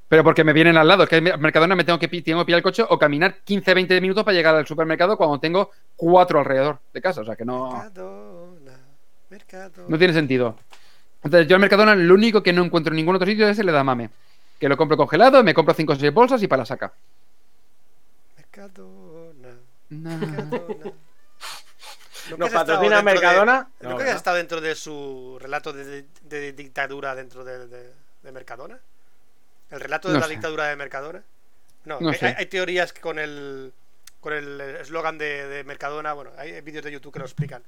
Pero 0.07 0.23
porque 0.23 0.45
me 0.45 0.53
vienen 0.53 0.77
al 0.77 0.87
lado. 0.87 1.03
Es 1.03 1.09
que 1.09 1.17
en 1.17 1.23
Mercadona 1.41 1.75
me 1.75 1.83
tengo 1.83 1.99
que, 1.99 2.07
tengo 2.07 2.39
que 2.39 2.45
pillar 2.45 2.59
el 2.59 2.63
coche 2.63 2.83
o 2.87 2.97
caminar 2.97 3.35
15-20 3.45 3.99
minutos 3.99 4.23
para 4.23 4.35
llegar 4.35 4.55
al 4.55 4.65
supermercado 4.65 5.17
cuando 5.17 5.37
tengo 5.39 5.71
cuatro 5.97 6.39
alrededor 6.39 6.79
de 6.93 7.01
casa. 7.01 7.21
O 7.21 7.25
sea 7.25 7.35
que 7.35 7.43
no, 7.43 7.69
Mercadona, 7.73 8.77
Mercadona. 9.29 9.85
no 9.89 9.97
tiene 9.97 10.13
sentido. 10.13 10.55
Entonces, 11.23 11.47
yo 11.49 11.55
al 11.55 11.61
Mercadona 11.61 11.93
lo 11.93 12.13
único 12.13 12.41
que 12.41 12.53
no 12.53 12.63
encuentro 12.63 12.93
en 12.93 12.97
ningún 12.97 13.15
otro 13.15 13.27
sitio 13.27 13.49
es 13.49 13.59
el 13.59 13.67
edamame. 13.67 14.09
Que 14.57 14.69
lo 14.69 14.77
compro 14.77 14.95
congelado, 14.95 15.43
me 15.43 15.53
compro 15.53 15.73
5 15.73 15.91
o 15.91 15.95
6 15.97 16.13
bolsas 16.13 16.41
y 16.41 16.47
para 16.47 16.61
la 16.61 16.65
saca. 16.65 16.93
Mercadona. 18.37 19.49
Mercadona. 19.89 20.91
¿Nunca 22.29 22.45
¿Nos 22.45 22.51
patrocina 22.53 22.95
dentro 22.97 22.97
de- 22.97 23.03
Mercadona? 23.03 23.69
¿Nunca 23.81 24.03
No, 24.03 24.09
has 24.09 24.15
estado 24.17 24.37
dentro 24.37 24.61
de 24.61 24.75
su 24.75 25.37
relato 25.41 25.73
de, 25.73 25.85
de- 25.85 26.05
de 26.23 26.53
dictadura 26.53 27.15
dentro 27.15 27.43
de, 27.43 27.67
de- 27.67 27.93
de 28.23 28.31
Mercadona? 28.31 28.79
¿El 29.69 29.79
relato 29.79 30.07
de 30.07 30.15
No 30.15 30.19
la 30.21 30.27
sé. 30.27 30.33
dictadura 30.33 30.65
de 30.67 30.75
Mercadona? 30.75 31.23
No, 31.85 31.99
No 31.99 32.09
hay, 32.09 32.15
sé. 32.15 32.27
hay- 32.27 32.35
hay 32.39 32.45
teorías 32.47 32.93
que 32.93 33.01
con 33.01 33.19
el 33.19 33.73
con 34.19 34.33
el 34.33 34.59
eslogan 34.59 35.17
de, 35.17 35.47
de 35.47 35.63
Mercadona, 35.63 36.11
bueno, 36.13 36.31
hay 36.37 36.59
vídeos 36.61 36.83
de 36.83 36.91
YouTube 36.91 37.13
que 37.13 37.19
lo 37.19 37.25
explican. 37.25 37.63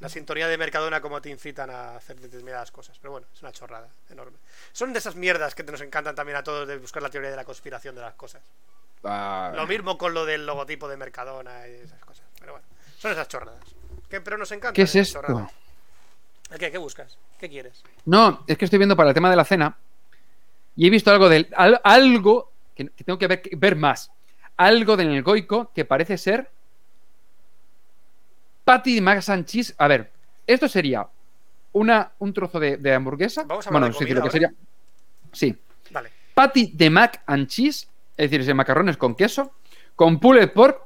La 0.00 0.08
sintonía 0.10 0.46
de 0.46 0.58
Mercadona 0.58 1.00
como 1.00 1.22
te 1.22 1.30
incitan 1.30 1.70
a 1.70 1.96
hacer 1.96 2.20
determinadas 2.20 2.70
cosas. 2.70 2.98
Pero 3.00 3.12
bueno, 3.12 3.26
es 3.32 3.40
una 3.40 3.52
chorrada 3.52 3.88
enorme. 4.10 4.36
Son 4.72 4.92
de 4.92 4.98
esas 4.98 5.14
mierdas 5.14 5.54
que 5.54 5.62
nos 5.62 5.80
encantan 5.80 6.14
también 6.14 6.36
a 6.36 6.42
todos 6.42 6.68
de 6.68 6.76
buscar 6.76 7.02
la 7.02 7.08
teoría 7.08 7.30
de 7.30 7.36
la 7.36 7.44
conspiración 7.44 7.94
de 7.94 8.02
las 8.02 8.14
cosas. 8.14 8.42
Ah, 9.04 9.52
Lo 9.54 9.66
mismo 9.66 9.96
con 9.96 10.12
lo 10.12 10.26
del 10.26 10.44
logotipo 10.44 10.86
de 10.88 10.96
Mercadona 10.98 11.66
y 11.68 11.72
esas 11.76 12.00
cosas. 12.04 12.26
Pero 12.40 12.52
bueno, 12.52 12.66
son 12.98 13.12
esas 13.12 13.28
chorradas. 13.28 13.62
¿Qué? 14.08 14.20
Pero 14.20 14.38
nos 14.38 14.50
encanta. 14.52 14.72
¿Qué 14.72 14.82
es 14.82 14.94
esto? 14.96 15.20
¿Qué? 16.58 16.70
¿Qué 16.70 16.78
buscas? 16.78 17.18
¿Qué 17.38 17.48
quieres? 17.48 17.82
No, 18.04 18.44
es 18.46 18.56
que 18.56 18.64
estoy 18.64 18.78
viendo 18.78 18.96
para 18.96 19.10
el 19.10 19.14
tema 19.14 19.28
de 19.30 19.36
la 19.36 19.44
cena 19.44 19.76
y 20.76 20.86
he 20.86 20.90
visto 20.90 21.10
algo 21.10 21.28
del 21.28 21.48
al- 21.56 21.80
algo 21.82 22.52
que, 22.74 22.86
que 22.90 23.04
tengo 23.04 23.18
que 23.18 23.26
ver, 23.26 23.42
que 23.42 23.56
ver 23.56 23.76
más. 23.76 24.10
Algo 24.56 24.96
del 24.96 25.22
Goico 25.22 25.70
que 25.74 25.84
parece 25.84 26.16
ser 26.18 26.48
patty 28.64 28.94
de 28.96 29.00
mac 29.00 29.28
and 29.28 29.44
cheese. 29.44 29.74
A 29.78 29.88
ver, 29.88 30.10
esto 30.46 30.68
sería 30.68 31.06
una, 31.72 32.12
un 32.18 32.32
trozo 32.32 32.58
de, 32.60 32.76
de 32.76 32.94
hamburguesa. 32.94 33.44
¿Vamos 33.44 33.66
a 33.66 33.70
bueno, 33.70 33.86
de 33.86 33.92
sí, 33.92 33.98
comida 33.98 34.14
lo 34.20 34.24
que 34.24 34.30
sería. 34.30 34.52
Sí. 35.32 35.56
Vale. 35.90 36.10
Patty 36.34 36.72
de 36.74 36.90
mac 36.90 37.22
and 37.26 37.48
cheese, 37.48 37.88
es 38.16 38.30
decir, 38.30 38.40
ese 38.40 38.54
macarrones 38.54 38.96
con 38.96 39.14
queso, 39.14 39.52
con 39.94 40.18
pulled 40.20 40.52
pork, 40.52 40.85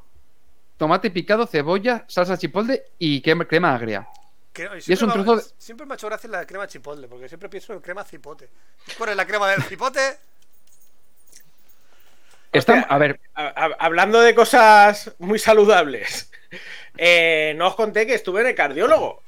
tomate 0.81 1.11
picado, 1.11 1.47
cebolla, 1.47 2.07
salsa 2.09 2.39
chipotle 2.39 2.85
y 2.99 3.21
crema, 3.21 3.45
crema 3.45 3.75
agria. 3.75 4.09
Creo- 4.51 4.73
es 4.73 4.83
siempre 4.85 5.05
un 5.05 5.09
me- 5.11 5.15
trozo 5.25 5.37
de- 5.37 5.55
Siempre 5.59 5.85
me 5.85 5.93
ha 5.93 5.97
hecho 5.97 6.07
gracia 6.07 6.31
la 6.31 6.47
crema 6.47 6.67
chipotle, 6.67 7.07
porque 7.07 7.29
siempre 7.29 7.51
pienso 7.51 7.75
en 7.75 7.81
crema 7.81 8.03
cipote. 8.03 8.49
¿Cuál 8.97 9.11
es 9.11 9.17
la 9.17 9.27
crema 9.27 9.47
del 9.51 9.63
cipote? 9.65 10.01
Está, 12.51 12.73
Hostia, 12.73 12.87
a 12.89 12.99
ver, 12.99 13.21
a- 13.35 13.47
a- 13.67 13.77
hablando 13.79 14.21
de 14.23 14.35
cosas 14.35 15.13
muy 15.19 15.39
saludables, 15.39 16.31
eh, 16.97 17.53
no 17.57 17.69
os 17.69 17.75
conté 17.75 18.07
que 18.07 18.15
estuve 18.15 18.41
en 18.41 18.47
el 18.49 18.55
cardiólogo. 18.55 19.23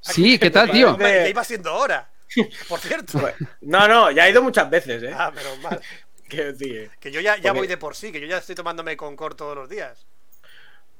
sí, 0.00 0.36
¿qué 0.36 0.50
tal, 0.50 0.68
tío? 0.68 0.98
Ya 0.98 1.28
iba 1.28 1.44
siendo 1.44 1.72
hora. 1.76 2.08
Por 2.68 2.80
cierto. 2.80 3.20
No, 3.60 3.86
no, 3.86 4.10
ya 4.10 4.26
he 4.26 4.30
ido 4.32 4.42
muchas 4.42 4.68
veces, 4.68 5.00
¿eh? 5.04 5.14
Ah, 5.16 5.30
pero 5.32 5.56
mal. 5.58 5.80
Que 6.32 6.88
yo 7.12 7.20
ya, 7.20 7.36
ya 7.36 7.42
Porque- 7.50 7.58
voy 7.58 7.66
de 7.66 7.76
por 7.76 7.94
sí, 7.94 8.10
que 8.10 8.18
yo 8.18 8.26
ya 8.26 8.38
estoy 8.38 8.54
tomándome 8.54 8.96
Concor 8.96 9.34
todos 9.34 9.54
los 9.54 9.68
días. 9.68 10.06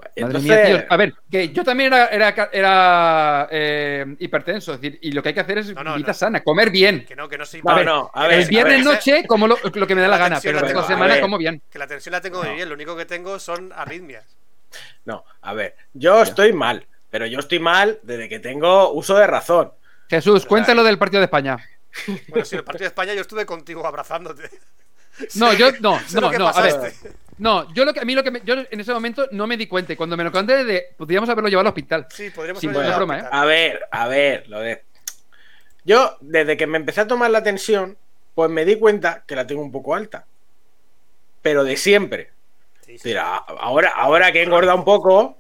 Madre 0.03 0.13
entonces, 0.17 0.43
mía, 0.43 0.65
tío. 0.65 0.85
A 0.89 0.97
ver, 0.97 1.15
que 1.31 1.49
yo 1.51 1.65
también 1.65 1.93
era, 1.93 2.07
era, 2.09 2.51
era, 2.53 3.49
eh, 3.51 4.17
hipertenso. 4.19 4.75
Es 4.75 4.81
decir, 4.81 4.99
y 5.03 5.13
lo 5.13 5.23
que 5.23 5.31
hay 5.31 5.35
que 5.35 5.41
hacer 5.41 5.59
es 5.59 5.75
No, 5.75 5.83
no, 5.85 5.97
vida 5.97 6.09
no. 6.09 6.15
sana, 6.15 6.43
comer 6.43 6.71
bien. 6.71 7.05
Que 7.07 7.17
no, 7.17 7.29
que 7.29 7.39
no 7.39 7.47
soy 7.47 7.61
ver, 7.63 7.89
a 7.89 8.27
ver, 8.27 8.41
el 8.41 8.49
viernes 8.49 8.75
a 8.75 8.77
ver, 8.91 8.95
noche, 8.97 9.27
como 9.27 9.47
lo, 9.47 9.57
lo 9.73 9.87
que 9.87 9.95
me 9.95 10.03
da 10.03 10.09
la 10.09 10.19
La 10.19 10.25
gana, 10.25 10.41
pero 10.43 10.61
la 10.61 10.67
tengo. 10.67 10.83
semana 10.87 11.21
como 11.21 11.39
bien. 11.39 11.63
Que 11.71 11.79
la 11.79 11.87
tensión 11.87 12.13
la 12.13 12.21
tengo 12.21 12.39
muy 12.41 12.49
No. 12.49 12.55
bien, 12.55 12.69
lo 12.69 12.75
único 12.75 12.97
que 12.97 13.05
tengo 13.07 13.39
son 13.39 13.73
arritmias. 13.75 14.25
no, 15.05 15.25
a 15.41 15.55
ver, 15.55 15.77
yo 15.95 16.23
estoy 16.23 16.53
mal, 16.53 16.87
pero 17.11 17.27
yo 17.27 17.39
estoy 17.39 17.59
mal 17.61 17.99
desde 18.03 18.29
que 18.29 18.39
tengo 18.39 18.93
uso 18.93 19.17
de 19.17 19.27
razón. 19.27 19.73
Jesús, 20.11 20.45
cuéntalo 20.47 20.85
del 20.85 20.99
partido 20.99 21.21
de 21.21 21.25
España. 21.27 21.57
Bueno, 22.29 22.45
si 22.45 22.55
en 22.55 22.59
el 22.61 22.65
partido 22.65 22.85
de 22.85 22.89
España 22.89 23.15
yo 23.15 23.21
estuve 23.23 23.47
contigo 23.47 23.87
abrazándote. 23.87 24.49
No, 25.35 25.53
yo 25.53 25.71
no, 25.81 26.01
no, 26.15 26.33
no, 26.33 26.49
a 26.49 26.61
ver. 26.63 26.93
No, 27.43 27.73
yo 27.75 27.85
lo 27.85 27.93
que 27.93 28.01
a 28.01 28.05
mí 28.05 28.15
lo 28.15 28.23
que 28.23 28.31
me- 28.31 28.41
yo 28.45 28.55
en 28.71 28.81
ese 28.81 28.95
momento 28.95 29.27
no 29.33 29.47
me 29.49 29.57
di 29.57 29.67
cuenta. 29.67 29.93
Y 29.93 29.97
cuando 29.97 30.17
me 30.17 30.23
lo 30.25 30.31
conté 30.31 30.65
de 30.65 30.87
podríamos 30.97 31.29
haberlo 31.29 31.49
llevado 31.49 31.69
al 31.69 31.73
hospital. 31.73 32.07
Sí, 32.11 32.31
podríamos 32.31 32.61
Sin 32.61 32.71
haber 32.71 32.77
buena 32.83 32.89
llegado 32.91 33.07
broma, 33.07 33.15
al 33.15 33.21
¿eh? 33.21 33.25
hospital. 33.25 33.43
A 33.43 33.45
ver, 33.47 33.81
a 33.91 34.09
ver, 34.09 34.49
lo 34.49 34.61
de. 34.61 34.85
Yo, 35.85 36.17
desde 36.21 36.57
que 36.57 36.67
me 36.69 36.79
empecé 36.79 37.01
a 37.01 37.07
tomar 37.09 37.31
la 37.31 37.43
tensión, 37.43 37.99
pues 38.35 38.49
me 38.51 38.65
di 38.65 38.77
cuenta 38.77 39.25
que 39.27 39.35
la 39.35 39.47
tengo 39.47 39.61
un 39.63 39.73
poco 39.73 39.95
alta. 39.97 40.25
Pero 41.43 41.65
de 41.65 41.77
siempre. 41.77 42.31
Sí, 42.87 42.95
Es 42.95 43.03
sí. 43.03 43.09
decir, 43.09 43.19
a- 43.19 43.37
ahora, 43.37 43.91
ahora 43.91 44.31
que 44.33 44.41
he 44.41 44.45
engordado 44.45 44.77
un 44.79 44.85
poco, 44.85 45.39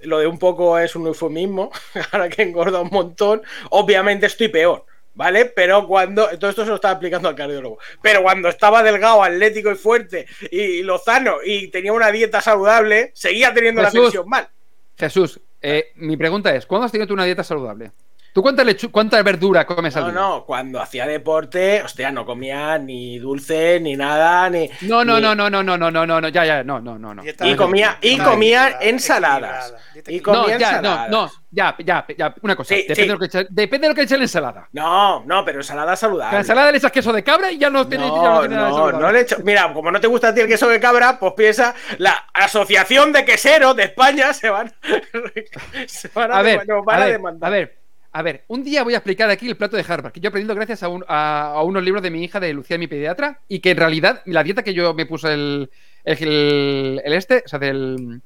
lo 0.00 0.18
de 0.20 0.26
un 0.26 0.38
poco 0.38 0.78
es 0.78 0.96
un 0.96 1.06
eufemismo. 1.06 1.70
Ahora 2.12 2.28
que 2.28 2.42
he 2.42 2.46
engordado 2.46 2.82
un 2.82 2.90
montón, 2.90 3.42
obviamente 3.70 4.26
estoy 4.26 4.48
peor. 4.48 4.86
¿Vale? 5.18 5.46
Pero 5.46 5.84
cuando. 5.88 6.28
Todo 6.38 6.48
esto 6.48 6.62
se 6.62 6.68
lo 6.68 6.76
estaba 6.76 6.92
explicando 6.92 7.28
al 7.28 7.34
cardiólogo. 7.34 7.78
Pero 8.00 8.22
cuando 8.22 8.48
estaba 8.48 8.84
delgado, 8.84 9.24
atlético 9.24 9.72
y 9.72 9.74
fuerte 9.74 10.26
y, 10.48 10.84
lozano 10.84 11.38
y 11.44 11.66
tenía 11.72 11.92
una 11.92 12.12
dieta 12.12 12.40
saludable, 12.40 13.10
seguía 13.14 13.52
teniendo 13.52 13.82
la 13.82 13.90
tensión 13.90 14.28
mal. 14.28 14.48
Jesús, 14.96 15.40
eh, 15.60 15.90
mi 15.96 16.16
pregunta 16.16 16.54
es: 16.54 16.66
¿cuándo 16.66 16.86
has 16.86 16.92
tenido 16.92 17.08
tú 17.08 17.14
una 17.14 17.24
dieta 17.24 17.42
saludable? 17.42 17.90
¿Tú 18.32 18.42
cuánta, 18.42 18.62
lechu 18.62 18.90
cuánta 18.90 19.20
verdura 19.22 19.66
comes 19.66 19.96
al 19.96 20.02
No, 20.04 20.10
día? 20.10 20.20
no, 20.20 20.44
cuando 20.44 20.80
hacía 20.80 21.06
deporte, 21.06 21.82
hostia, 21.82 22.10
no 22.12 22.24
comía 22.24 22.78
ni 22.78 23.18
dulce, 23.18 23.80
ni 23.80 23.96
nada, 23.96 24.48
ni. 24.50 24.70
No, 24.82 25.04
no, 25.04 25.16
ni- 25.16 25.22
no, 25.22 25.34
no, 25.34 25.50
no, 25.50 25.62
no, 25.62 25.76
no, 25.76 25.90
no, 25.90 26.06
no, 26.06 26.20
no, 26.20 26.28
ya, 26.28 26.44
ya, 26.44 26.62
no, 26.62 26.80
no, 26.80 26.98
no, 26.98 27.14
no. 27.14 27.22
Y 27.24 27.54
comía- 27.56 27.98
y 28.00 28.16
comía 28.18 28.78
ensaladas. 28.80 29.74
Y 30.06 30.20
comía 30.20 30.40
No, 30.42 30.48
ya, 30.48 30.58
no, 30.58 30.78
ensaladas. 30.78 31.10
no, 31.10 31.30
ya, 31.50 31.74
ya, 31.84 32.06
ya, 32.16 32.34
una 32.42 32.54
cosa. 32.54 32.74
Sí, 32.74 32.82
depende, 32.82 32.94
sí. 32.94 33.02
De 33.02 33.08
lo 33.14 33.18
que 33.18 33.26
eche- 33.26 33.46
depende 33.50 33.86
de 33.86 33.88
lo 33.88 33.94
que 33.96 34.02
eche 34.02 34.16
la 34.16 34.24
ensalada. 34.24 34.68
No, 34.72 35.24
no, 35.24 35.44
pero 35.44 35.58
ensalada 35.58 35.90
La 35.92 35.96
saludable. 35.96 36.38
ensalada 36.38 36.70
le 36.70 36.78
echas 36.78 36.92
queso 36.92 37.12
de 37.12 37.24
cabra 37.24 37.50
y 37.50 37.58
ya 37.58 37.70
no 37.70 37.88
tiene, 37.88 38.04
ya 38.06 38.10
no 38.12 38.34
No, 38.34 38.40
tiene 38.40 38.54
nada 38.54 38.66
de 38.66 38.70
no, 38.70 38.76
saludable. 38.76 39.06
no 39.06 39.12
le 39.12 39.18
he 39.18 39.22
hecho. 39.22 39.36
Mira, 39.42 39.72
como 39.72 39.90
no 39.90 40.00
te 40.00 40.06
gusta 40.06 40.28
a 40.28 40.34
ti 40.34 40.40
el 40.42 40.46
queso 40.46 40.68
de 40.68 40.78
cabra, 40.78 41.18
pues 41.18 41.32
piensa, 41.36 41.74
la 41.98 42.26
Asociación 42.34 43.12
de 43.12 43.24
Queseros 43.24 43.74
de 43.74 43.84
España 43.84 44.32
se 44.32 44.50
van, 44.50 44.72
se 45.86 46.08
van 46.14 46.32
a, 46.32 46.38
A 46.38 46.42
ver, 46.42 46.64
van 46.66 46.70
a 46.88 46.94
a 46.94 47.04
ver, 47.04 47.12
demandar. 47.12 47.48
a 47.48 47.50
ver, 47.50 47.77
a 48.12 48.22
ver, 48.22 48.44
un 48.48 48.64
día 48.64 48.82
voy 48.84 48.94
a 48.94 48.98
explicar 48.98 49.28
aquí 49.30 49.48
el 49.48 49.56
plato 49.56 49.76
de 49.76 49.84
Harvard, 49.86 50.12
que 50.12 50.20
yo 50.20 50.28
he 50.28 50.30
aprendido 50.30 50.54
gracias 50.54 50.82
a, 50.82 50.88
un- 50.88 51.04
a- 51.08 51.52
a 51.54 51.62
unos 51.62 51.82
libros 51.82 52.02
de 52.02 52.10
mi 52.10 52.24
hija, 52.24 52.40
de 52.40 52.52
Lucía, 52.54 52.78
mi 52.78 52.86
pediatra, 52.86 53.40
y 53.48 53.60
que 53.60 53.70
en 53.72 53.76
realidad 53.76 54.22
la 54.26 54.42
dieta 54.42 54.62
que 54.62 54.72
yo 54.74 54.94
me 54.94 55.06
puse 55.06 55.32
el, 55.34 55.70
el, 56.04 57.00
el 57.04 57.12
este, 57.12 57.42
o 57.44 57.48
sea, 57.48 57.58
del 57.58 58.20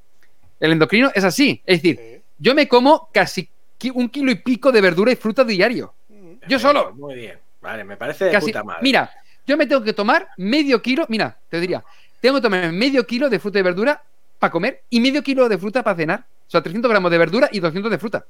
el 0.60 0.72
endocrino, 0.72 1.10
es 1.14 1.24
así. 1.24 1.60
Es 1.66 1.82
decir, 1.82 1.96
Sí. 1.98 2.22
yo 2.38 2.54
me 2.54 2.68
como 2.68 3.08
casi 3.12 3.48
un 3.94 4.08
kilo 4.10 4.30
y 4.30 4.36
pico 4.36 4.70
de 4.70 4.80
verdura 4.80 5.10
y 5.10 5.16
fruta 5.16 5.42
diario. 5.42 5.92
Mm. 6.08 6.34
Yo 6.48 6.58
solo. 6.60 6.92
Muy 6.94 7.16
bien, 7.16 7.38
vale, 7.60 7.82
me 7.82 7.96
parece 7.96 8.26
de 8.26 8.30
Casi, 8.30 8.46
puta 8.46 8.62
madre. 8.62 8.80
mira, 8.82 9.10
yo 9.44 9.56
me 9.56 9.66
tengo 9.66 9.82
que 9.82 9.92
tomar 9.92 10.28
medio 10.36 10.80
kilo, 10.80 11.04
mira, 11.08 11.36
te 11.48 11.58
diría, 11.58 11.82
tengo 12.20 12.36
que 12.36 12.42
tomar 12.42 12.70
medio 12.70 13.04
kilo 13.04 13.28
de 13.28 13.40
fruta 13.40 13.58
y 13.58 13.62
verdura 13.62 14.00
para 14.38 14.52
comer 14.52 14.82
y 14.88 15.00
medio 15.00 15.20
kilo 15.24 15.48
de 15.48 15.58
fruta 15.58 15.82
para 15.82 15.96
cenar. 15.96 16.20
O 16.46 16.50
sea, 16.52 16.62
300 16.62 16.88
gramos 16.88 17.10
de 17.10 17.18
verdura 17.18 17.48
y 17.50 17.58
200 17.58 17.90
de 17.90 17.98
fruta. 17.98 18.24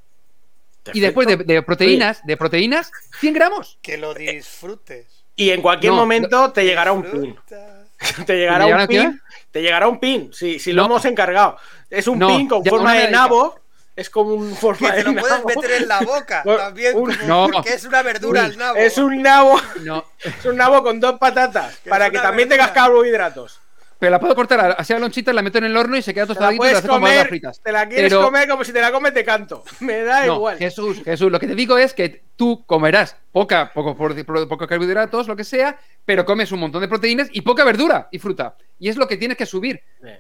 Y 0.92 1.00
después 1.00 1.26
de, 1.28 1.36
de 1.36 1.62
proteínas, 1.62 2.24
de 2.24 2.36
proteínas, 2.36 2.90
100 3.20 3.34
gramos. 3.34 3.78
Que 3.82 3.96
lo 3.98 4.14
disfrutes. 4.14 5.06
Y 5.36 5.50
en 5.50 5.62
cualquier 5.62 5.92
No, 5.92 5.98
momento 6.00 6.52
te 6.52 6.64
llegará 6.64 6.92
un 6.92 7.02
pin. 7.04 7.36
Te 8.26 8.36
llegará 8.36 8.64
llegará 8.64 8.82
un 8.82 8.88
qué? 8.88 8.98
pin. 8.98 9.22
Te 9.52 9.62
llegará 9.62 9.86
un 9.88 10.00
pin. 10.00 10.30
Si, 10.32 10.58
si 10.58 10.72
lo 10.72 10.82
No. 10.82 10.86
hemos 10.86 11.04
encargado. 11.04 11.56
Es 11.88 12.08
un 12.08 12.18
No, 12.18 12.26
pin 12.36 12.48
con 12.48 12.64
forma 12.64 12.94
de 12.94 13.08
nabo. 13.10 13.54
Es 13.94 14.10
como 14.10 14.30
un 14.34 14.50
Que 14.50 14.56
forma 14.56 14.90
te 14.90 14.96
de 14.96 15.04
lo 15.04 15.12
puedes 15.20 15.36
nabo. 15.38 15.48
meter 15.48 15.70
en 15.72 15.86
la 15.88 16.00
boca 16.00 16.42
también. 16.58 16.96
un- 16.96 17.14
como 17.14 17.48
No. 17.48 17.62
Que 17.62 17.74
es 17.74 17.84
una 17.84 18.02
verdura 18.02 18.46
el 18.46 18.58
nabo. 18.58 18.76
Es 18.76 18.98
un 18.98 19.22
nabo. 19.22 19.60
No, 19.82 20.04
Es 20.24 20.44
un 20.46 20.56
nabo 20.56 20.82
con 20.82 20.98
dos 20.98 21.16
patatas. 21.18 21.76
Que 21.84 21.90
para 21.90 22.10
que 22.10 22.18
también 22.18 22.48
verdura. 22.48 22.66
tengas 22.72 22.84
carbohidratos. 22.84 23.60
Pero 24.02 24.10
la 24.10 24.18
puedo 24.18 24.34
cortar 24.34 24.58
a- 24.58 24.72
así 24.72 24.92
a 24.92 24.98
lonchitas, 24.98 25.32
la 25.32 25.42
meto 25.42 25.58
en 25.58 25.64
el 25.64 25.76
horno 25.76 25.96
y 25.96 26.02
se 26.02 26.12
queda 26.12 26.26
tostadita 26.26 26.68
y 26.68 26.72
la 26.72 26.78
hace 26.80 26.88
como 26.88 27.06
comer. 27.06 27.28
fritas. 27.28 27.60
Te 27.60 27.70
la 27.70 27.88
quieres 27.88 28.10
Pero- 28.12 28.24
comer 28.24 28.48
como 28.48 28.64
si 28.64 28.72
te 28.72 28.80
la 28.80 28.90
comes 28.90 29.14
te 29.14 29.24
canto. 29.24 29.62
Me 29.80 30.02
da 30.02 30.26
No, 30.26 30.34
igual. 30.34 30.58
Jesús, 30.58 31.00
Jesús, 31.04 31.30
lo 31.30 31.38
que 31.38 31.46
te 31.46 31.54
digo 31.54 31.78
es 31.78 31.94
que 31.94 32.24
tú 32.34 32.64
comerás 32.66 33.14
poca, 33.30 33.70
poco, 33.72 33.96
por- 33.96 34.26
por- 34.26 34.48
poco 34.48 34.66
carbohidratos, 34.66 35.28
lo 35.28 35.36
que 35.36 35.44
sea, 35.44 35.78
pero 36.04 36.24
comes 36.24 36.50
un 36.50 36.58
montón 36.58 36.80
de 36.80 36.88
proteínas 36.88 37.28
y 37.30 37.42
poca 37.42 37.62
verdura 37.64 38.08
y 38.10 38.18
fruta. 38.18 38.56
Y 38.80 38.88
es 38.88 38.96
lo 38.96 39.06
que 39.06 39.16
tienes 39.16 39.36
que 39.38 39.46
subir. 39.46 39.80
Bien. 40.02 40.18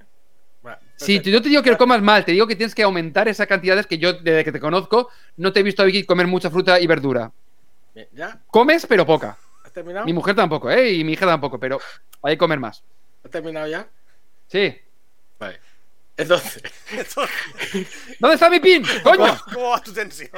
Bueno, 0.62 0.78
Si 0.94 1.18
yo 1.20 1.42
te 1.42 1.48
digo 1.48 1.60
que 1.60 1.72
lo 1.72 1.76
comas 1.76 2.00
mal, 2.02 2.24
te 2.24 2.30
digo 2.30 2.46
que 2.46 2.54
tienes 2.54 2.76
que 2.76 2.84
aumentar 2.84 3.26
esas 3.26 3.48
cantidades 3.48 3.88
que 3.88 3.98
yo, 3.98 4.12
desde 4.12 4.44
que 4.44 4.52
te 4.52 4.60
conozco, 4.60 5.08
no 5.38 5.52
te 5.52 5.58
he 5.58 5.62
visto 5.64 5.82
a 5.82 5.86
Vicky 5.86 6.04
comer 6.04 6.28
mucha 6.28 6.50
fruta 6.50 6.78
y 6.78 6.86
verdura. 6.86 7.32
Bien, 7.92 8.06
¿Ya? 8.12 8.38
Comes, 8.46 8.86
pero 8.86 9.04
poca. 9.04 9.36
¿Has 9.64 9.72
terminado? 9.72 10.06
Mi 10.06 10.12
mujer 10.12 10.36
tampoco, 10.36 10.70
¿eh? 10.70 10.92
Y 10.92 11.02
mi 11.02 11.14
hija 11.14 11.26
tampoco, 11.26 11.58
pero 11.58 11.80
hay 12.22 12.34
que 12.34 12.38
comer 12.38 12.60
más. 12.60 12.84
¿Has 13.24 13.30
terminado 13.30 13.66
ya? 13.66 13.86
Sí. 14.48 14.78
Vale. 15.38 15.60
Entonces, 16.16 16.62
¿Dónde 18.18 18.34
está 18.34 18.50
mi 18.50 18.60
pin? 18.60 18.84
¡Coño! 19.02 19.36
¿Cómo 19.52 19.70
va 19.70 19.82
tu 19.82 19.92
tensión? 19.92 20.30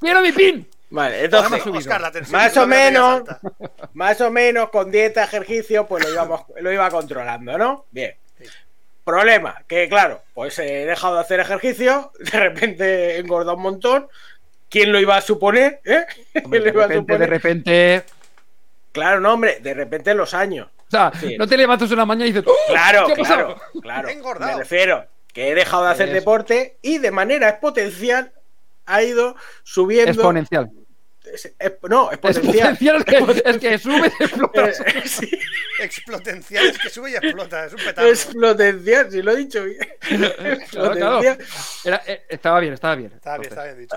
¡Quiero 0.00 0.20
mi 0.22 0.32
pin! 0.32 0.68
vale, 0.90 1.24
entonces. 1.24 1.64
Oscar, 1.66 2.00
la 2.00 2.10
tensión. 2.10 2.32
Más 2.40 2.56
o 2.56 2.66
menos. 2.66 3.22
más 3.94 4.20
o 4.20 4.30
menos 4.30 4.70
con 4.70 4.90
dieta, 4.90 5.22
ejercicio, 5.24 5.86
pues 5.86 6.04
lo 6.04 6.12
íbamos, 6.12 6.42
lo 6.60 6.72
iba 6.72 6.90
controlando, 6.90 7.56
¿no? 7.56 7.86
Bien. 7.90 8.14
Problema, 9.04 9.62
que 9.66 9.88
claro, 9.88 10.22
pues 10.34 10.58
he 10.58 10.84
dejado 10.84 11.14
de 11.14 11.20
hacer 11.22 11.40
ejercicio, 11.40 12.12
de 12.18 12.38
repente 12.38 12.84
he 13.16 13.18
engordado 13.18 13.56
un 13.56 13.62
montón. 13.62 14.08
¿Quién 14.68 14.92
lo 14.92 15.00
iba 15.00 15.16
a 15.16 15.20
suponer? 15.20 15.80
¿Eh? 15.84 16.04
Hombre, 16.44 16.60
¿Quién 16.60 16.62
lo 16.62 16.64
de 16.64 16.70
iba 16.70 16.84
a 16.84 16.86
repente, 16.88 17.12
de 17.12 17.18
suponer? 17.18 17.30
repente. 17.30 18.04
Claro, 18.92 19.20
no, 19.20 19.32
hombre, 19.34 19.58
de 19.60 19.72
repente 19.74 20.12
los 20.14 20.34
años. 20.34 20.68
O 20.90 20.96
sea, 20.96 21.12
Sí. 21.20 21.36
no 21.38 21.46
te 21.46 21.56
levantas 21.56 21.90
una 21.92 22.04
mañana 22.04 22.26
y 22.26 22.32
dices. 22.32 22.44
¡Oh! 22.48 22.54
Claro, 22.72 23.06
¿Qué 23.06 23.12
ha 23.12 23.16
pasado? 23.16 23.54
claro, 23.54 23.80
claro. 23.80 24.08
He 24.10 24.12
engordado. 24.12 24.52
Me 24.52 24.58
refiero 24.58 25.06
que 25.32 25.50
he 25.50 25.54
dejado 25.54 25.84
de 25.84 25.90
hacer 25.92 26.08
Eso. 26.08 26.14
deporte 26.16 26.78
y 26.82 26.98
de 26.98 27.10
manera 27.12 27.48
exponencial 27.48 28.32
ha 28.86 29.02
ido 29.02 29.36
subiendo. 29.62 30.10
Exponencial. 30.10 30.70
Es- 31.32 31.54
es- 31.58 31.72
no, 31.88 32.10
exponencial. 32.10 32.72
Exponencial 32.72 32.96
es 32.96 33.04
que, 33.04 33.50
es 33.50 33.58
que 33.58 33.78
sube 33.78 34.12
y 34.18 34.22
explota. 34.24 34.68
Eh, 34.68 34.74
sí, 35.04 35.30
Explotencial 35.78 36.66
es 36.66 36.78
que 36.78 36.90
sube 36.90 37.10
y 37.12 37.14
explota. 37.14 37.66
Es 37.66 37.72
un 37.74 37.78
petardo. 37.78 38.08
exponencial, 38.10 39.10
si 39.12 39.22
lo 39.22 39.30
he 39.30 39.36
dicho 39.36 39.64
bien. 39.64 39.78
Claro, 40.00 40.34
claro. 40.70 41.20
Exponencial. 41.22 41.38
Era- 41.84 42.02
eh, 42.06 42.22
estaba 42.28 42.58
bien, 42.60 42.72
estaba 42.74 42.94
bien. 42.96 43.12
Está 43.14 43.38
bien, 43.38 43.48
está 43.48 43.64
bien 43.64 43.78
dicho. 43.78 43.96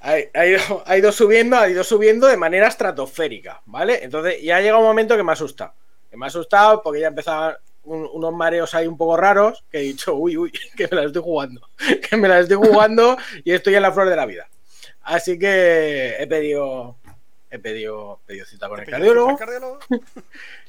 Ha, 0.00 0.14
ha 0.34 0.46
ido, 0.46 0.82
ha 0.84 0.96
ido 0.96 1.12
subiendo, 1.12 1.56
ha 1.56 1.68
ido 1.68 1.84
subiendo 1.84 2.26
de 2.26 2.36
manera 2.36 2.66
estratosférica, 2.66 3.62
¿vale? 3.66 4.02
Entonces 4.02 4.42
ya 4.42 4.56
ha 4.56 4.60
llegado 4.60 4.80
un 4.80 4.86
momento 4.86 5.16
que 5.16 5.22
me 5.22 5.30
ha 5.30 5.34
asustado. 5.34 5.74
Que 6.12 6.18
me 6.18 6.26
ha 6.26 6.28
asustado 6.28 6.82
porque 6.82 7.00
ya 7.00 7.06
empezaban 7.08 7.56
un- 7.84 8.06
unos 8.12 8.34
mareos 8.34 8.74
ahí 8.74 8.86
un 8.86 8.98
poco 8.98 9.16
raros 9.16 9.64
que 9.70 9.78
he 9.78 9.80
dicho, 9.80 10.14
uy, 10.14 10.36
uy, 10.36 10.52
que 10.76 10.86
me 10.90 10.96
la 10.98 11.04
estoy 11.04 11.22
jugando. 11.22 11.66
Que 12.10 12.16
me 12.18 12.28
la 12.28 12.38
estoy 12.40 12.58
jugando 12.58 13.16
y 13.42 13.52
estoy 13.52 13.74
en 13.76 13.82
la 13.82 13.92
flor 13.92 14.10
de 14.10 14.16
la 14.16 14.26
vida. 14.26 14.46
Así 15.04 15.38
que 15.38 16.16
he 16.18 16.26
pedido, 16.26 16.96
he 17.50 17.58
pedido, 17.58 18.20
he 18.24 18.26
pedido 18.26 18.44
cita 18.46 18.68
con 18.68 18.78
el 18.80 18.86
cardiólogo. 18.86 19.30
¿El 19.30 19.36
cardiólogo? 19.38 19.78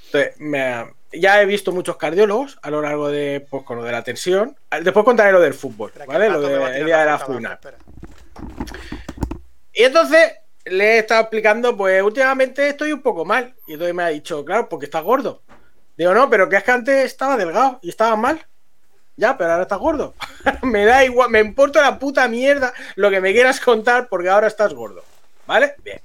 Entonces, 0.06 0.40
me 0.40 0.62
ha- 0.62 0.94
ya 1.12 1.42
he 1.42 1.46
visto 1.46 1.74
muchos 1.74 1.98
cardiólogos 1.98 2.58
a 2.62 2.72
lo 2.72 2.82
largo 2.82 3.10
de, 3.10 3.46
pues, 3.50 3.64
con 3.64 3.78
lo 3.80 3.84
de 3.84 3.92
la 3.92 4.02
tensión. 4.04 4.56
Después 4.82 5.04
contaré 5.04 5.34
lo 5.34 5.42
del 5.42 5.54
fútbol, 5.54 5.92
¿vale? 6.08 6.30
Lo 6.30 6.40
del 6.40 6.60
tirar 6.62 6.86
día 6.86 7.00
de 7.00 7.06
la 7.06 7.20
funa. 7.20 7.60
Y 9.74 9.84
entonces 9.84 10.34
le 10.66 10.96
he 10.96 11.00
estado 11.00 11.22
explicando, 11.22 11.76
pues 11.76 12.02
últimamente 12.02 12.70
estoy 12.70 12.92
un 12.92 13.02
poco 13.02 13.26
mal. 13.26 13.56
Y 13.68 13.74
entonces 13.74 13.96
me 13.96 14.04
ha 14.04 14.08
dicho, 14.08 14.44
claro, 14.46 14.70
porque 14.70 14.86
estás 14.86 15.04
gordo. 15.04 15.42
Digo, 15.98 16.14
no, 16.14 16.30
pero 16.30 16.50
que 16.50 16.56
es 16.58 16.64
que 16.64 16.72
antes 16.72 17.06
estaba 17.06 17.38
delgado 17.38 17.80
y 17.82 17.90
estaba 17.90 18.16
mal. 18.16 18.46
Ya, 19.16 19.38
pero 19.38 19.52
ahora 19.52 19.64
estás 19.64 19.80
gordo. 19.80 20.16
me 20.64 20.86
da 20.86 21.04
igual, 21.06 21.30
me 21.30 21.40
importa 21.40 21.82
la 21.82 22.00
puta 22.00 22.28
mierda 22.28 22.74
lo 22.96 23.12
que 23.12 23.22
me 23.22 23.32
quieras 23.32 23.60
contar 23.60 24.08
porque 24.10 24.30
ahora 24.30 24.48
estás 24.48 24.74
gordo. 24.74 25.04
¿Vale? 25.46 25.76
Bien. 25.84 26.02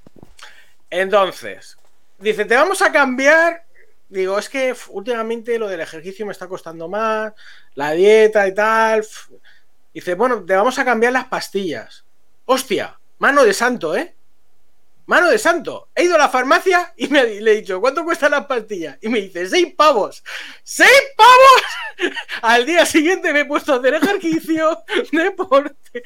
Entonces, 0.91 1.79
dice, 2.19 2.45
te 2.45 2.57
vamos 2.57 2.83
a 2.83 2.93
cambiar. 2.93 3.65
Digo, 4.09 4.39
es 4.39 4.49
que 4.49 4.75
últimamente 4.89 5.59
lo 5.59 5.69
del 5.69 5.81
ejercicio 5.81 6.27
me 6.27 6.33
está 6.33 6.49
costando 6.49 6.89
más, 6.89 7.33
la 7.75 7.93
dieta 7.93 8.47
y 8.47 8.55
tal. 8.55 9.07
Dice, 9.93 10.15
bueno, 10.15 10.45
te 10.45 10.55
vamos 10.55 10.79
a 10.79 10.85
cambiar 10.85 11.13
las 11.13 11.27
pastillas. 11.27 12.05
Hostia, 12.47 12.99
mano 13.19 13.45
de 13.45 13.53
santo, 13.53 13.97
¿eh? 13.97 14.15
Mano 15.09 15.31
de 15.31 15.39
santo. 15.39 15.89
He 15.95 16.05
ido 16.05 16.17
a 16.17 16.19
la 16.19 16.29
farmacia 16.29 16.93
y 16.97 17.09
me, 17.09 17.25
le 17.41 17.53
he 17.53 17.55
dicho, 17.57 17.81
¿cuánto 17.81 18.05
cuestan 18.05 18.31
las 18.33 18.45
pastillas? 18.45 18.99
Y 19.01 19.09
me 19.09 19.23
dice, 19.23 19.49
seis 19.49 19.75
pavos. 19.75 20.23
¡Seis 20.63 20.91
pavos! 21.17 22.13
Al 22.43 22.67
día 22.67 22.85
siguiente 22.85 23.33
me 23.33 23.41
he 23.41 23.45
puesto 23.47 23.73
a 23.73 23.77
hacer 23.77 23.95
ejercicio, 23.95 24.83
deporte, 25.13 25.75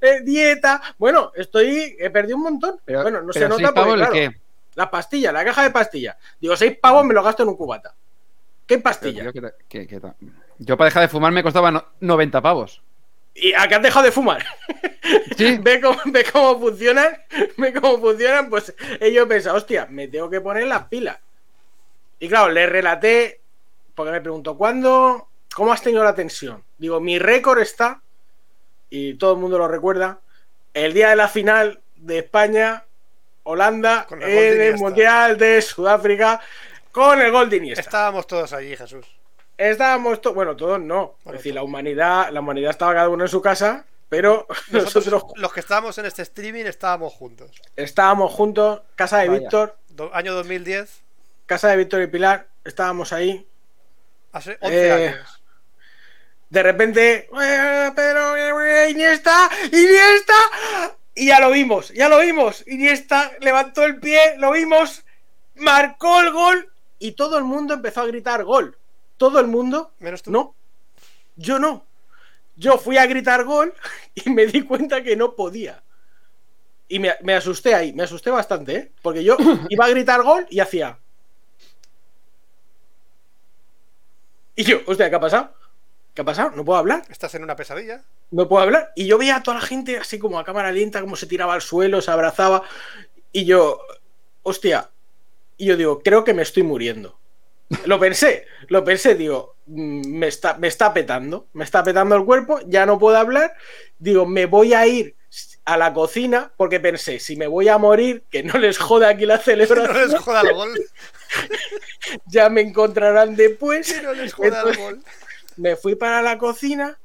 eh, 0.00 0.20
dieta. 0.24 0.80
Bueno, 0.98 1.32
estoy, 1.36 1.94
he 1.98 2.08
perdido 2.08 2.38
un 2.38 2.44
montón. 2.44 2.80
Pero, 2.84 3.02
bueno, 3.02 3.20
no 3.20 3.30
se 3.32 3.40
nota 3.40 3.56
seis 3.56 3.68
pavos, 3.72 3.88
porque, 3.90 3.92
¿el 3.92 3.98
claro, 3.98 4.12
qué? 4.34 4.40
la 4.74 4.90
pastilla, 4.90 5.32
la 5.32 5.44
caja 5.44 5.62
de 5.64 5.70
pastillas. 5.70 6.16
Digo, 6.40 6.56
seis 6.56 6.78
pavos 6.80 7.04
me 7.04 7.12
lo 7.12 7.22
gasto 7.22 7.42
en 7.42 7.50
un 7.50 7.56
cubata. 7.56 7.94
¿Qué 8.66 8.78
pastilla? 8.78 9.20
tío, 9.22 9.32
¿qué 9.34 9.40
ta- 9.42 9.54
qué- 9.68 9.86
qué 9.86 10.00
ta- 10.00 10.14
Yo 10.58 10.78
para 10.78 10.86
dejar 10.86 11.02
de 11.02 11.08
fumar 11.08 11.30
me 11.32 11.42
costaba 11.42 11.70
no- 11.70 11.84
90 12.00 12.40
pavos. 12.40 12.80
¿Y 13.34 13.52
a 13.54 13.68
qué 13.68 13.76
has 13.76 13.82
dejado 13.82 14.04
de 14.04 14.12
fumar? 14.12 14.44
Sí. 15.36 15.56
ve 15.58 15.80
cómo, 15.80 15.98
ve 16.04 16.24
cómo 16.30 16.60
funcionan, 16.60 17.16
ve 17.56 17.72
cómo 17.72 17.98
funcionan, 17.98 18.50
pues 18.50 18.74
ellos 19.00 19.26
pensan, 19.26 19.56
hostia, 19.56 19.86
me 19.90 20.06
tengo 20.08 20.28
que 20.28 20.42
poner 20.42 20.66
las 20.66 20.84
pilas. 20.84 21.18
Y 22.18 22.28
claro, 22.28 22.52
le 22.52 22.66
relaté, 22.66 23.40
porque 23.94 24.12
me 24.12 24.20
preguntó, 24.20 24.58
¿cuándo, 24.58 25.28
cómo 25.54 25.72
has 25.72 25.82
tenido 25.82 26.04
la 26.04 26.14
tensión? 26.14 26.62
Digo, 26.76 27.00
mi 27.00 27.18
récord 27.18 27.60
está, 27.60 28.02
y 28.90 29.14
todo 29.14 29.32
el 29.32 29.40
mundo 29.40 29.58
lo 29.58 29.66
recuerda, 29.66 30.20
el 30.74 30.92
día 30.92 31.08
de 31.08 31.16
la 31.16 31.28
final 31.28 31.80
de 31.96 32.18
España, 32.18 32.84
Holanda, 33.44 34.04
Con 34.06 34.22
el 34.22 34.28
gol 34.28 34.36
de 34.36 34.68
en 34.68 34.74
el. 34.74 34.78
Mundial 34.78 35.38
de 35.38 35.62
Sudáfrica, 35.62 36.40
con 36.92 37.20
el 37.20 37.32
gol 37.32 37.48
de 37.48 37.56
Iniesta. 37.56 37.80
Estábamos 37.80 38.26
todos 38.26 38.52
allí, 38.52 38.76
Jesús. 38.76 39.06
Estábamos 39.68 40.22
todos, 40.22 40.34
bueno, 40.34 40.56
todos 40.56 40.80
no. 40.80 41.16
Es 41.26 41.32
decir, 41.32 41.54
la 41.54 41.62
humanidad, 41.62 42.30
la 42.30 42.40
humanidad 42.40 42.70
estaba 42.70 42.94
cada 42.94 43.08
uno 43.10 43.24
en 43.24 43.28
su 43.28 43.42
casa, 43.42 43.84
pero 44.08 44.46
Nosotros, 44.70 45.06
nosotros 45.06 45.24
los 45.36 45.52
que 45.52 45.60
estábamos 45.60 45.98
en 45.98 46.06
este 46.06 46.22
streaming, 46.22 46.64
estábamos 46.64 47.12
juntos. 47.12 47.50
estábamos 47.76 48.32
juntos, 48.32 48.80
casa 48.96 49.18
de 49.18 49.28
Vaya. 49.28 49.40
Víctor, 49.40 49.76
Do- 49.90 50.14
año 50.14 50.32
2010, 50.34 51.02
casa 51.44 51.68
de 51.68 51.76
Víctor 51.76 52.00
y 52.00 52.06
Pilar, 52.06 52.48
estábamos 52.64 53.12
ahí. 53.12 53.46
hace 54.32 54.56
11 54.62 54.86
Eh, 54.86 54.92
años. 55.08 55.42
De 56.48 56.62
repente, 56.62 57.28
"Eh, 57.42 57.92
pero 57.94 58.36
eh, 58.36 58.90
Iniesta, 58.90 59.50
Iniesta, 59.66 60.34
y 61.14 61.26
ya 61.26 61.38
lo 61.38 61.50
vimos, 61.50 61.90
ya 61.90 62.08
lo 62.08 62.18
vimos. 62.20 62.64
Iniesta 62.66 63.30
levantó 63.40 63.84
el 63.84 64.00
pie, 64.00 64.36
lo 64.38 64.52
vimos, 64.52 65.04
marcó 65.56 66.20
el 66.20 66.32
gol 66.32 66.72
y 66.98 67.12
todo 67.12 67.36
el 67.38 67.44
mundo 67.44 67.74
empezó 67.74 68.00
a 68.00 68.06
gritar 68.06 68.42
gol. 68.44 68.76
Todo 69.20 69.38
el 69.38 69.48
mundo, 69.48 69.92
Menos 69.98 70.22
tú. 70.22 70.30
no, 70.30 70.54
yo 71.36 71.58
no. 71.58 71.84
Yo 72.56 72.78
fui 72.78 72.96
a 72.96 73.04
gritar 73.04 73.44
gol 73.44 73.74
y 74.14 74.30
me 74.30 74.46
di 74.46 74.62
cuenta 74.62 75.02
que 75.02 75.14
no 75.14 75.34
podía. 75.36 75.82
Y 76.88 76.98
me, 76.98 77.12
me 77.22 77.34
asusté 77.34 77.74
ahí, 77.74 77.92
me 77.92 78.04
asusté 78.04 78.30
bastante, 78.30 78.74
¿eh? 78.76 78.92
Porque 79.02 79.22
yo 79.22 79.36
iba 79.68 79.84
a 79.84 79.90
gritar 79.90 80.22
gol 80.22 80.46
y 80.48 80.60
hacía. 80.60 80.98
Y 84.56 84.64
yo, 84.64 84.78
hostia, 84.86 85.10
¿qué 85.10 85.16
ha 85.16 85.20
pasado? 85.20 85.52
¿Qué 86.14 86.22
ha 86.22 86.24
pasado? 86.24 86.52
No 86.56 86.64
puedo 86.64 86.78
hablar, 86.78 87.02
Estás 87.10 87.34
en 87.34 87.42
una 87.44 87.56
pesadilla. 87.56 88.02
no 88.30 88.48
puedo 88.48 88.62
hablar. 88.62 88.90
Y 88.96 89.06
yo 89.06 89.18
veía 89.18 89.36
a 89.36 89.42
toda 89.42 89.58
la 89.58 89.62
gente 89.66 89.98
así 89.98 90.18
como 90.18 90.38
a 90.38 90.44
cámara 90.44 90.72
lenta, 90.72 91.02
como 91.02 91.14
se 91.16 91.26
tiraba 91.26 91.52
al 91.52 91.60
suelo, 91.62 92.00
se 92.00 92.10
abrazaba. 92.10 92.62
Y 93.32 93.44
yo, 93.44 93.80
hostia, 94.44 94.88
y 95.58 95.66
yo 95.66 95.76
digo, 95.76 96.00
creo 96.02 96.24
que 96.24 96.32
me 96.32 96.40
estoy 96.42 96.62
muriendo. 96.62 97.19
Lo 97.84 98.00
pensé, 98.00 98.46
lo 98.68 98.84
pensé, 98.84 99.14
digo, 99.14 99.56
mm, 99.66 100.08
me 100.08 100.26
está, 100.26 100.54
me 100.58 100.68
está 100.68 100.92
petando, 100.92 101.46
me 101.52 101.64
está 101.64 101.84
petando 101.84 102.16
el 102.16 102.24
cuerpo, 102.24 102.60
ya 102.66 102.84
no 102.84 102.98
puedo 102.98 103.16
hablar. 103.16 103.54
Digo, 103.98 104.26
me 104.26 104.46
voy 104.46 104.74
a 104.74 104.86
ir 104.86 105.14
a 105.64 105.76
la 105.76 105.92
cocina 105.92 106.52
porque 106.56 106.80
pensé, 106.80 107.20
si 107.20 107.36
me 107.36 107.46
voy 107.46 107.68
a 107.68 107.78
morir, 107.78 108.24
que 108.28 108.42
no 108.42 108.58
les 108.58 108.78
joda 108.78 109.08
aquí 109.10 109.24
la 109.24 109.36
No 109.38 109.42
celebración, 109.42 110.10
les 110.10 110.20
joda 110.20 110.40
el 110.40 110.52
gol. 110.52 110.80
ya 112.26 112.48
me 112.48 112.60
encontrarán 112.60 113.36
después. 113.36 113.92
Que 113.92 114.02
no 114.02 114.14
les 114.14 114.32
joda 114.34 114.62
el 114.62 114.68
Entonces, 114.68 114.78
gol. 114.78 115.04
me 115.56 115.76
fui 115.76 115.94
para 115.94 116.22
la 116.22 116.38
cocina, 116.38 116.98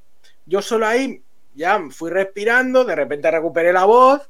yo 0.46 0.62
solo 0.62 0.88
ahí 0.88 1.22
ya 1.54 1.80
fui 1.92 2.10
respirando, 2.10 2.84
de 2.84 2.96
repente 2.96 3.30
recuperé 3.32 3.72
la 3.72 3.86
voz. 3.86 4.22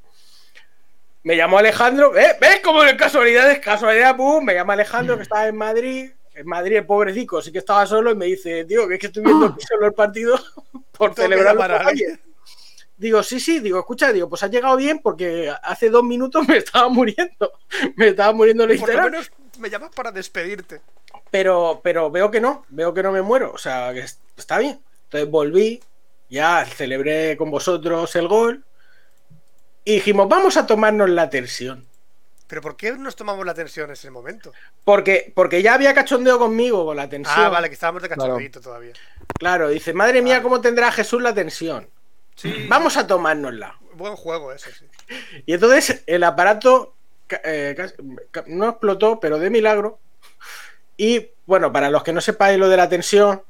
Me 1.23 1.35
llamó 1.35 1.57
Alejandro, 1.57 2.15
¿eh? 2.17 2.35
¿ves 2.39 2.59
cómo 2.63 2.83
en 2.83 2.97
casualidades, 2.97 3.59
casualidad, 3.59 4.15
pum, 4.15 4.43
me 4.45 4.53
llama 4.53 4.73
Alejandro 4.73 5.17
que 5.17 5.23
estaba 5.23 5.47
en 5.47 5.57
Madrid, 5.57 6.11
en 6.35 6.47
Madrid 6.47 6.77
el 6.77 6.85
pobrecito 6.85 7.41
sí 7.41 7.51
que 7.51 7.59
estaba 7.59 7.85
solo 7.85 8.11
y 8.11 8.15
me 8.15 8.25
dice, 8.25 8.65
tío, 8.65 8.87
que 8.87 8.95
es 8.95 8.99
que 8.99 9.07
estoy 9.07 9.23
viendo 9.23 9.47
aquí 9.47 9.65
solo 9.65 9.87
el 9.87 9.93
partido 9.93 10.37
por 10.97 11.13
celebrar 11.15 11.53
llamar 11.55 11.71
a 11.71 11.87
alguien. 11.87 12.21
Digo, 12.97 13.21
sí, 13.23 13.39
sí, 13.41 13.59
digo, 13.59 13.79
escucha, 13.79 14.13
digo, 14.13 14.29
pues 14.29 14.43
has 14.43 14.51
llegado 14.51 14.77
bien 14.77 14.99
porque 14.99 15.53
hace 15.63 15.89
dos 15.89 16.03
minutos 16.03 16.47
me 16.47 16.57
estaba 16.57 16.87
muriendo, 16.89 17.51
me 17.97 18.09
estaba 18.09 18.31
muriendo 18.33 18.65
Por 18.67 18.93
lo 18.93 19.01
menos 19.11 19.31
me 19.59 19.69
llamas 19.69 19.91
para 19.93 20.11
despedirte. 20.11 20.81
Pero, 21.31 21.81
pero 21.83 22.09
veo 22.11 22.31
que 22.31 22.39
no, 22.39 22.65
veo 22.69 22.93
que 22.93 23.03
no 23.03 23.11
me 23.11 23.21
muero. 23.21 23.51
O 23.53 23.57
sea, 23.57 23.93
que 23.93 23.99
es- 24.01 24.19
está 24.37 24.59
bien. 24.59 24.79
Entonces 25.05 25.29
volví, 25.29 25.81
ya 26.29 26.65
celebré 26.65 27.35
con 27.37 27.51
vosotros 27.51 28.15
el 28.15 28.27
gol. 28.27 28.63
Y 29.83 29.95
dijimos, 29.95 30.27
vamos 30.29 30.57
a 30.57 30.65
tomarnos 30.65 31.09
la 31.09 31.29
tensión. 31.29 31.85
Pero 32.55 32.63
¿por 32.63 32.77
qué 32.77 32.93
nos 32.93 33.17
tomamos 33.17 33.45
la 33.45 33.53
tensión 33.53 33.87
en 33.87 33.91
ese 33.91 34.09
momento? 34.09 34.53
Porque, 34.85 35.29
porque 35.35 35.61
ya 35.61 35.73
había 35.73 35.93
cachondeo 35.93 36.39
conmigo 36.39 36.85
con 36.85 36.95
la 36.95 37.09
tensión. 37.09 37.35
Ah, 37.37 37.49
vale, 37.49 37.67
que 37.67 37.73
estábamos 37.73 38.01
de 38.01 38.07
cachondito 38.07 38.61
todavía. 38.61 38.93
Claro, 39.37 39.67
dice, 39.67 39.91
madre 39.91 40.21
mía. 40.21 40.41
¿cómo 40.41 40.61
tendrá 40.61 40.89
Jesús 40.93 41.21
la 41.21 41.33
tensión? 41.33 41.89
Sí, 42.33 42.65
Vamos 42.69 42.95
a 42.95 43.05
tomárnosla. 43.05 43.77
buen 43.95 44.15
juego 44.15 44.53
ese, 44.53 44.71
sí. 44.71 44.85
Y 45.45 45.53
entonces 45.53 46.03
el 46.07 46.23
aparato 46.23 46.95
eh, 47.43 47.75
no 48.47 48.69
explotó, 48.69 49.19
pero 49.19 49.37
de 49.37 49.49
milagro. 49.49 49.99
Y 50.95 51.31
bueno, 51.45 51.73
para 51.73 51.89
los 51.89 52.03
que 52.03 52.13
no 52.13 52.21
sepáis 52.21 52.57
lo 52.57 52.69
de 52.69 52.77
la 52.77 52.87
tensión, 52.87 53.43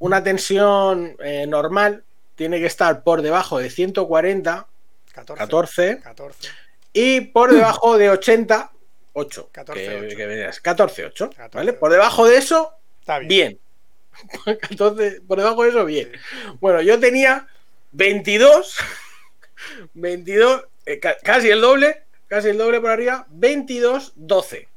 una 0.00 0.22
tensión 0.22 1.16
eh, 1.20 1.46
normal 1.46 2.04
tiene 2.34 2.60
que 2.60 2.66
estar 2.66 3.04
por 3.04 3.22
debajo 3.22 3.58
de 3.58 3.70
140, 3.70 4.66
14. 5.14 5.38
14, 5.38 6.00
14. 6.02 6.50
Y 6.92 7.20
por 7.20 7.52
debajo 7.52 7.96
de 7.98 8.10
80, 8.10 8.72
8. 9.12 9.48
14, 9.52 9.82
que- 9.84 9.96
8. 10.06 10.16
que 10.16 10.26
venías, 10.26 10.60
14, 10.60 11.04
8. 11.06 11.30
14, 11.30 11.56
¿vale? 11.56 11.72
Por 11.72 11.90
debajo 11.92 12.26
de 12.26 12.36
eso, 12.36 12.72
Está 13.00 13.18
bien. 13.20 13.28
bien. 14.46 14.58
14, 14.60 15.20
por 15.26 15.38
debajo 15.38 15.62
de 15.64 15.70
eso, 15.70 15.84
bien. 15.84 16.12
Bueno, 16.60 16.82
yo 16.82 16.98
tenía 17.00 17.46
22, 17.92 18.76
22, 19.94 20.64
eh, 20.86 20.98
ca- 21.00 21.16
casi 21.22 21.48
el 21.50 21.60
doble, 21.60 22.02
casi 22.28 22.48
el 22.48 22.58
doble 22.58 22.80
por 22.80 22.90
arriba, 22.90 23.26
22, 23.30 24.12
12. 24.16 24.68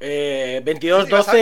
Eh, 0.00 0.60
22, 0.64 1.08
Y 1.08 1.12
vas 1.12 1.28
a- 1.28 1.32
12 1.32 1.38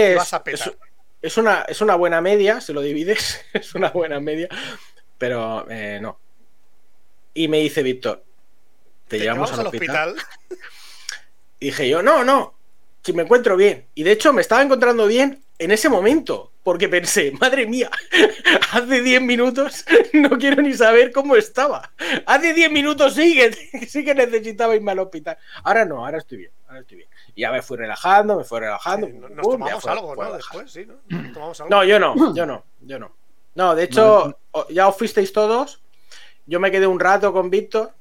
y 0.51 0.53
es, 0.55 0.61
es- 0.67 0.73
es 1.21 1.37
una, 1.37 1.63
es 1.69 1.81
una 1.81 1.97
buena 1.97 2.21
media, 2.21 2.61
si 2.61 2.73
lo 2.73 2.81
divides, 2.81 3.41
es 3.53 3.75
una 3.75 3.91
buena 3.91 4.21
media, 4.21 4.49
pero 5.17 5.67
eh, 5.71 5.99
no. 6.01 6.19
Y 7.39 7.47
me 7.47 7.59
dice 7.59 7.85
Víctor, 7.85 8.25
te, 9.07 9.17
Te 9.17 9.23
llevamos 9.23 9.51
llevamos 9.53 9.61
al 9.61 9.73
hospital. 9.73 10.17
Y 11.61 11.67
dije 11.67 11.89
yo, 11.89 12.03
no, 12.03 12.25
no, 12.25 12.55
si 13.05 13.13
me 13.13 13.23
encuentro 13.23 13.57
bien. 13.57 13.87
Y 13.95 14.03
de 14.03 14.11
hecho 14.13 14.33
me 14.33 14.41
estaba 14.41 14.61
encontrando 14.63 15.07
bien 15.07 15.43
en 15.59 15.71
ese 15.71 15.89
momento, 15.89 16.51
porque 16.65 16.89
pensé, 16.89 17.31
madre 17.41 17.67
mía, 17.67 17.91
hace 18.73 19.03
10 19.03 19.23
minutos 19.23 19.85
no 20.13 20.31
quiero 20.31 20.63
ni 20.63 20.75
saber 20.75 21.13
cómo 21.13 21.37
estaba. 21.37 21.93
Hace 22.27 22.55
10 22.55 22.73
minutos 22.73 23.15
sí 23.15 23.37
que, 23.37 23.87
sí 23.87 24.05
que 24.05 24.15
necesitaba 24.17 24.75
irme 24.75 24.91
al 24.93 24.99
hospital. 24.99 25.39
Ahora 25.63 25.85
no, 25.85 26.05
ahora 26.05 26.19
estoy 26.19 26.39
bien, 26.39 26.51
ahora 26.67 26.81
estoy 26.81 26.97
bien. 26.99 27.09
Y 27.37 27.43
ya 27.43 27.53
me 27.53 27.63
fui 27.63 27.77
relajando, 27.77 28.37
me 28.37 28.43
fui 28.45 28.59
relajando. 28.59 29.07
Sí, 29.07 29.13
Nos 29.13 29.31
pum, 29.43 29.53
tomamos 29.53 29.83
fue- 29.83 29.93
algo, 29.93 30.15
fue 30.15 30.27
¿no? 30.27 30.33
Después, 30.35 30.73
sí, 30.73 30.87
¿no? 30.87 30.95
Nos 31.09 31.33
tomamos 31.33 31.61
algo. 31.61 31.71
No, 31.71 31.85
yo 31.85 32.01
no, 32.01 32.35
yo 32.35 32.47
no, 32.47 32.65
yo 32.81 32.99
no. 32.99 33.15
No, 33.55 33.75
de 33.77 33.85
hecho, 33.85 34.39
ya 34.71 34.89
os 34.89 34.97
fuisteis 34.97 35.33
todos. 35.33 35.81
Yo 36.49 36.61
me 36.61 36.71
quedé 36.71 36.87
un 36.87 36.99
rato 36.99 37.31
con 37.35 37.51
Víctor 37.51 37.93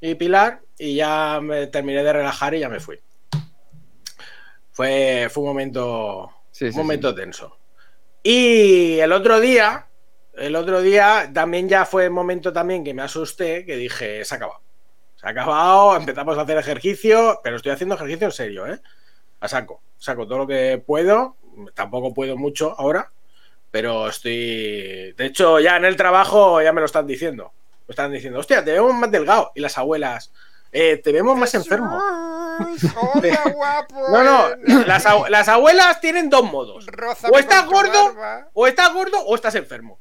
y 0.00 0.14
Pilar 0.14 0.62
y 0.78 0.96
ya 0.96 1.38
me 1.42 1.66
terminé 1.66 2.02
de 2.02 2.14
relajar 2.14 2.54
y 2.54 2.60
ya 2.60 2.70
me 2.70 2.80
fui. 2.80 2.98
Fue, 4.72 5.28
fue 5.30 5.42
un 5.42 5.48
momento, 5.50 6.32
Sí, 6.50 6.64
un 6.64 6.72
sí, 6.72 6.78
momento 6.78 7.14
tenso. 7.14 7.58
Y 8.22 8.98
el 9.00 9.12
otro 9.12 9.38
día, 9.38 9.86
el 10.32 10.56
otro 10.56 10.80
día 10.80 11.30
también 11.34 11.68
ya 11.68 11.84
fue 11.84 12.06
el 12.06 12.10
momento 12.10 12.54
también 12.54 12.84
que 12.84 12.94
me 12.94 13.02
asusté, 13.02 13.66
que 13.66 13.76
dije, 13.76 14.24
se 14.24 14.34
ha 14.34 14.38
acabado. 14.38 14.62
Se 15.16 15.26
ha 15.26 15.30
acabado, 15.30 15.94
empezamos 15.94 16.38
a 16.38 16.40
hacer 16.40 16.56
ejercicio, 16.56 17.38
pero 17.44 17.56
estoy 17.56 17.72
haciendo 17.72 17.96
ejercicio 17.96 18.26
en 18.26 18.32
serio, 18.32 18.66
¿eh? 18.66 18.80
A 19.40 19.48
saco, 19.48 19.82
saco 19.98 20.26
todo 20.26 20.38
lo 20.38 20.46
que 20.46 20.82
puedo, 20.84 21.36
tampoco 21.74 22.14
puedo 22.14 22.38
mucho 22.38 22.74
ahora, 22.80 23.12
pero 23.70 24.08
estoy... 24.08 25.12
De 25.12 25.26
hecho, 25.26 25.60
ya 25.60 25.76
en 25.76 25.84
el 25.84 25.96
trabajo 25.96 26.62
ya 26.62 26.72
me 26.72 26.80
lo 26.80 26.86
están 26.86 27.06
diciendo. 27.06 27.52
Están 27.88 28.12
diciendo, 28.12 28.38
hostia, 28.40 28.64
te 28.64 28.72
vemos 28.72 28.94
más 28.94 29.10
delgado. 29.10 29.52
Y 29.54 29.60
las 29.60 29.76
abuelas, 29.78 30.32
"Eh, 30.72 30.96
te 31.02 31.12
vemos 31.12 31.36
más 31.36 31.54
enfermo. 31.54 31.98
Hola, 31.98 33.42
guapo. 33.54 34.08
No, 34.10 34.22
no, 34.22 34.48
las, 34.86 35.04
abu- 35.06 35.26
las 35.28 35.48
abuelas 35.48 36.00
tienen 36.00 36.30
dos 36.30 36.44
modos. 36.50 36.86
O 37.30 37.38
estás 37.38 37.66
gordo 37.66 38.14
o 38.54 38.66
estás 38.66 38.92
gordo 38.92 39.20
o 39.26 39.34
estás 39.34 39.54
enfermo. 39.56 39.98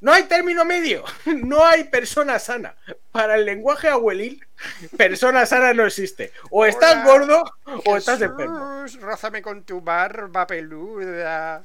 No 0.00 0.12
hay 0.12 0.24
término 0.24 0.64
medio. 0.64 1.02
No 1.26 1.64
hay 1.64 1.84
persona 1.84 2.38
sana. 2.38 2.74
Para 3.10 3.36
el 3.36 3.44
lenguaje 3.46 3.88
abuelil, 3.88 4.46
persona 4.98 5.46
sana 5.46 5.72
no 5.74 5.86
existe. 5.86 6.32
O 6.50 6.64
estás 6.66 6.92
Hola, 6.96 7.04
gordo 7.04 7.44
o 7.86 7.96
estás 7.96 8.18
Jesús, 8.18 8.32
enfermo. 8.32 8.84
Rózame 9.00 9.40
con 9.42 9.62
tu 9.64 9.80
barba 9.80 10.46
peluda. 10.46 11.64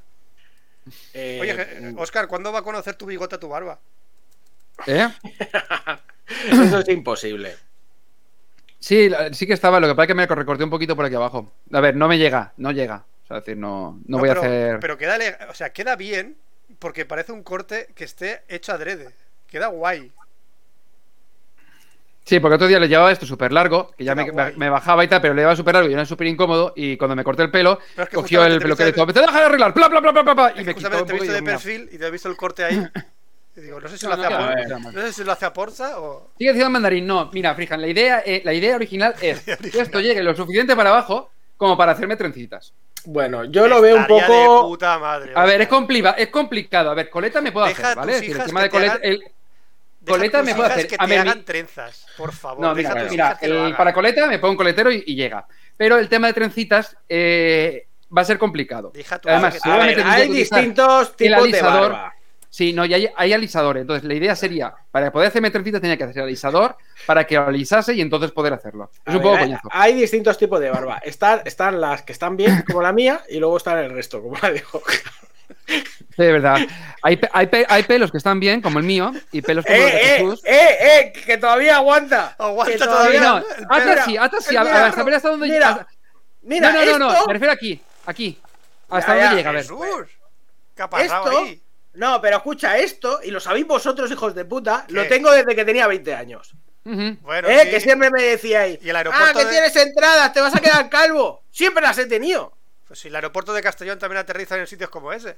Eh, 1.14 1.38
Oye, 1.42 1.54
Je- 1.56 1.96
Oscar, 2.00 2.28
¿cuándo 2.28 2.52
va 2.52 2.60
a 2.60 2.64
conocer 2.64 2.96
tu 2.96 3.06
bigote 3.06 3.38
tu 3.38 3.50
barba? 3.50 3.78
¿Eh? 4.88 5.08
eso 6.52 6.80
es 6.80 6.90
imposible. 6.90 7.56
Sí, 8.80 9.10
sí 9.34 9.46
que 9.46 9.54
estaba, 9.54 9.80
lo 9.80 9.88
que 9.88 9.94
pasa 9.94 10.04
es 10.04 10.08
que 10.08 10.16
me 10.16 10.26
recorté 10.26 10.64
un 10.64 10.70
poquito 10.70 10.96
por 10.96 11.06
aquí 11.06 11.16
abajo. 11.16 11.52
A 11.74 11.82
ver, 11.82 11.96
no 11.96 12.08
me 12.08 12.18
llega, 12.18 12.54
no 12.58 12.72
llega. 12.72 13.04
O 13.24 13.28
sea, 13.28 13.38
es 13.38 13.46
decir, 13.46 13.58
no, 13.58 14.00
no, 14.06 14.18
voy 14.18 14.30
pero, 14.30 14.42
a 14.42 14.46
hacer. 14.46 14.80
Pero 14.80 14.98
queda, 14.98 15.18
o 15.50 15.54
sea, 15.54 15.72
queda 15.72 15.96
bien 15.96 16.38
porque 16.80 17.06
parece 17.06 17.32
un 17.32 17.44
corte 17.44 17.90
que 17.94 18.06
esté 18.06 18.44
hecho 18.48 18.72
adrede. 18.72 19.10
Queda 19.48 19.68
guay. 19.68 20.12
Sí, 22.24 22.40
porque 22.40 22.56
otro 22.56 22.68
día 22.68 22.80
le 22.80 22.88
llevaba 22.88 23.12
esto 23.12 23.26
súper 23.26 23.52
largo, 23.52 23.92
que 23.98 24.04
ya 24.04 24.14
me, 24.14 24.70
bajaba 24.70 25.04
y 25.04 25.08
tal, 25.08 25.20
pero 25.20 25.34
le 25.34 25.42
llevaba 25.42 25.56
súper 25.56 25.74
largo 25.74 25.90
y 25.90 25.94
era 25.94 26.06
súper 26.06 26.28
incómodo. 26.28 26.74
Y 26.76 26.96
cuando 26.96 27.16
me 27.16 27.24
corté 27.24 27.42
el 27.42 27.50
pelo, 27.50 27.80
Pero 27.96 28.04
es 28.04 28.10
que 28.10 28.16
cogió 28.16 28.46
el 28.46 28.60
pelo 28.60 28.76
que 28.76 28.86
de- 28.86 28.94
todo. 28.94 29.08
¡Te 29.08 29.20
deja 29.20 29.40
de 29.40 29.46
arreglar! 29.46 29.74
¡Pla, 29.74 29.90
bla, 29.90 30.00
bla, 30.00 30.12
bla, 30.12 30.22
bla, 30.22 30.34
bla! 30.36 30.54
Y 30.56 30.60
Es 30.60 30.66
me 30.68 30.76
quitó 30.76 30.90
un 30.90 31.08
te 31.08 31.16
he 31.16 31.20
visto 31.20 31.34
de 31.34 31.42
perfil 31.42 31.90
y 31.92 31.98
te 31.98 32.06
he 32.06 32.12
visto 32.12 32.30
el 32.30 32.38
corte 32.38 32.64
ahí. 32.64 32.88
Digo, 33.62 33.80
no 33.80 33.88
sé 33.88 33.98
si 33.98 34.06
No, 34.06 34.16
lo 34.16 34.22
hace 34.22 34.26
a 34.26 34.28
que 34.30 34.34
a 34.34 34.38
por- 34.48 34.56
ver. 34.56 34.74
va, 34.74 34.80
mal. 34.80 34.94
no 34.96 35.02
sé 35.02 35.14
si 35.14 35.24
lo 35.24 35.32
hace 35.32 35.46
a 35.46 35.54
Porza 35.54 36.00
o. 36.00 36.32
Sigue 36.38 36.52
diciendo 36.52 36.70
mandarín, 36.70 37.06
no. 37.08 37.30
Mira, 37.34 37.54
Frijan, 37.56 37.82
la 37.82 37.88
idea, 37.88 38.24
eh, 38.26 38.42
la 38.46 38.54
idea 38.54 38.76
original 38.76 39.16
es 39.22 39.40
que 39.72 39.80
esto 39.82 40.00
llegue 40.00 40.24
lo 40.24 40.36
suficiente 40.36 40.76
para 40.76 40.90
abajo 40.90 41.30
como 41.58 41.78
para 41.78 41.92
hacerme 41.94 42.16
trencitas. 42.16 42.74
Bueno, 43.06 43.46
yo 43.46 43.68
lo 43.68 43.82
veo 43.82 43.96
un 43.96 44.08
poco. 44.08 44.22
De 44.64 44.70
puta 44.70 45.00
madre. 45.00 45.32
A 45.36 45.46
ver, 45.46 45.62
es, 45.62 45.68
complica- 45.68 46.12
es 46.18 46.28
complicado. 46.30 46.92
A 46.92 46.94
ver, 46.94 47.10
coleta 47.10 47.40
me 47.42 47.52
puedo 47.52 47.66
Deja 47.68 47.82
hacer, 47.82 47.98
a 47.98 48.02
¿vale? 48.02 48.14
Es 48.16 48.22
decir, 48.22 48.38
el 48.38 48.46
tema 48.46 48.62
de 48.64 48.70
coleta. 48.70 48.94
hagan- 48.94 49.06
el- 49.06 49.20
Deja 49.20 50.18
coleta 50.18 50.40
a 50.40 50.44
me 50.44 50.56
puedo 50.56 50.70
hacer. 50.70 50.88
que 50.88 50.96
A 50.96 51.06
te 51.06 51.06
ver, 51.08 51.24
mi- 51.24 51.30
hagan 51.30 51.46
trenzas, 51.46 52.06
por 52.18 52.34
favor. 52.34 52.62
No, 52.66 52.76
Deja 52.76 52.90
mira, 52.94 53.02
a 53.08 53.10
mira, 53.10 53.38
el- 53.42 53.58
hagan. 53.58 53.78
para 53.78 53.94
coleta 53.94 54.28
me 54.28 54.40
pongo 54.40 54.52
un 54.52 54.58
coletero 54.58 54.92
y, 54.92 55.04
y 55.08 55.16
llega. 55.16 55.46
Pero 55.78 55.98
el 55.98 56.10
tema 56.10 56.28
de 56.28 56.34
trencitas 56.34 56.98
eh, 57.08 57.88
va 58.16 58.22
a 58.22 58.26
ser 58.26 58.38
complicado. 58.38 58.92
Deja 58.94 59.16
a 59.16 59.20
tu 59.20 59.30
Además, 59.30 59.60
A 59.64 59.78
ver, 59.78 60.02
hay 60.06 60.30
distintos 60.30 61.16
tipos 61.16 61.52
de 61.52 61.62
barba. 61.62 62.14
Sí, 62.52 62.74
no, 62.74 62.84
y 62.86 62.94
hay, 62.96 63.08
hay 63.16 63.32
alisadores. 63.34 63.82
Entonces, 63.82 64.04
la 64.06 64.14
idea 64.16 64.36
sería, 64.36 64.74
para 64.92 65.12
poder 65.12 65.28
hacerme 65.28 65.52
trencitas 65.52 65.82
tenía 65.82 65.98
que 65.98 66.04
hacer 66.06 66.24
alisador 66.24 66.76
para 67.06 67.26
que 67.28 67.36
lo 67.36 67.46
alisase 67.48 67.94
y 67.94 68.02
entonces 68.02 68.32
poder 68.32 68.54
hacerlo. 68.54 68.90
Es 69.06 69.14
A 69.14 69.18
un 69.18 69.18
ver, 69.18 69.22
poco 69.24 69.36
hay, 69.36 69.44
coñazo. 69.44 69.70
hay 69.72 69.94
distintos 69.94 70.38
tipos 70.38 70.60
de 70.60 70.72
barba. 70.72 70.98
Están, 71.04 71.42
están 71.46 71.80
las 71.80 72.02
que 72.02 72.12
están 72.12 72.36
bien, 72.38 72.64
como 72.68 72.82
la 72.82 72.92
mía, 72.92 73.22
y 73.30 73.38
luego 73.40 73.58
están 73.58 73.78
el 73.78 73.92
resto, 73.92 74.22
como 74.22 74.36
la 74.42 74.52
de 74.52 74.62
Jorge. 74.62 74.98
Sí, 75.68 76.24
de 76.24 76.32
verdad. 76.32 76.58
Hay, 77.04 77.20
hay, 77.32 77.50
hay 77.70 77.84
pelos 77.84 78.12
que 78.12 78.18
están 78.18 78.40
bien, 78.40 78.62
como 78.62 78.80
el 78.80 78.86
mío, 78.86 79.12
y 79.32 79.42
pelos 79.44 79.64
como 79.66 79.78
los 79.78 79.92
de 79.92 79.98
¡Eh, 79.98 80.02
eh, 80.02 80.18
Jesús. 80.18 80.42
eh, 80.44 80.78
eh! 80.82 81.14
¡Que 81.26 81.38
todavía 81.38 81.76
aguanta! 81.76 82.36
Aguanta 82.40 82.74
Que 82.74 82.80
todavía. 82.80 83.22
No, 83.22 83.36
hazte 83.70 83.90
pelo. 83.90 84.02
así, 84.02 84.18
hazte 84.18 84.38
así. 84.38 84.56
A, 84.58 84.64
Mira, 84.64 84.86
a 84.88 84.92
saber 84.92 85.14
hasta 85.14 85.30
dónde 85.30 85.48
mira, 85.48 85.70
llega. 85.72 85.88
Mira, 86.42 86.72
no, 86.74 86.98
no, 86.98 87.14
no, 87.14 87.26
me 87.28 87.34
refiero 87.34 87.54
aquí. 87.54 87.80
Aquí. 88.08 88.40
Hasta 88.90 89.16
Ya, 89.16 89.22
dónde 89.22 89.30
ya, 89.30 89.38
llega, 89.38 89.50
a 89.50 89.54
ver. 89.54 89.62
Jesús. 89.62 90.08
¿Qué 90.76 90.82
ha 90.82 90.90
pasado 90.90 91.26
Esto, 91.26 91.40
ahí? 91.40 91.62
No, 91.94 92.22
pero 92.22 92.38
escucha 92.38 92.78
esto, 92.78 93.20
y 93.24 93.32
lo 93.32 93.40
sabéis 93.40 93.68
vosotros, 93.68 94.10
hijos 94.12 94.36
de 94.36 94.46
puta, 94.46 94.86
¿Qué? 94.88 94.94
lo 94.94 95.08
tengo 95.08 95.32
desde 95.32 95.56
que 95.56 95.66
tenía 95.66 95.88
20 95.88 96.14
años. 96.16 96.54
Bueno, 96.84 97.48
¿Eh? 97.50 97.62
sí. 97.66 97.70
Que 97.70 97.80
siempre 97.82 98.10
me 98.10 98.24
decíais, 98.24 98.80
Y 98.82 98.90
el 98.90 98.96
aeropuerto 98.96 99.28
ah, 99.30 99.34
que 99.34 99.46
de- 99.46 99.52
tienes 99.52 99.76
entradas, 99.76 100.34
te 100.34 100.42
vas 100.42 100.56
a 100.56 100.60
quedar 100.60 100.90
calvo. 100.90 101.44
Siempre 101.52 101.84
las 101.84 101.98
he 102.00 102.06
tenido. 102.08 102.54
Pues 102.88 103.00
si 103.00 103.10
el 103.10 103.16
aeropuerto 103.16 103.54
de 103.54 103.62
Castellón 103.62 104.00
también 104.00 104.18
aterriza 104.20 104.58
en 104.58 104.66
sitios 104.66 104.90
como 104.90 105.14
ese. 105.14 105.38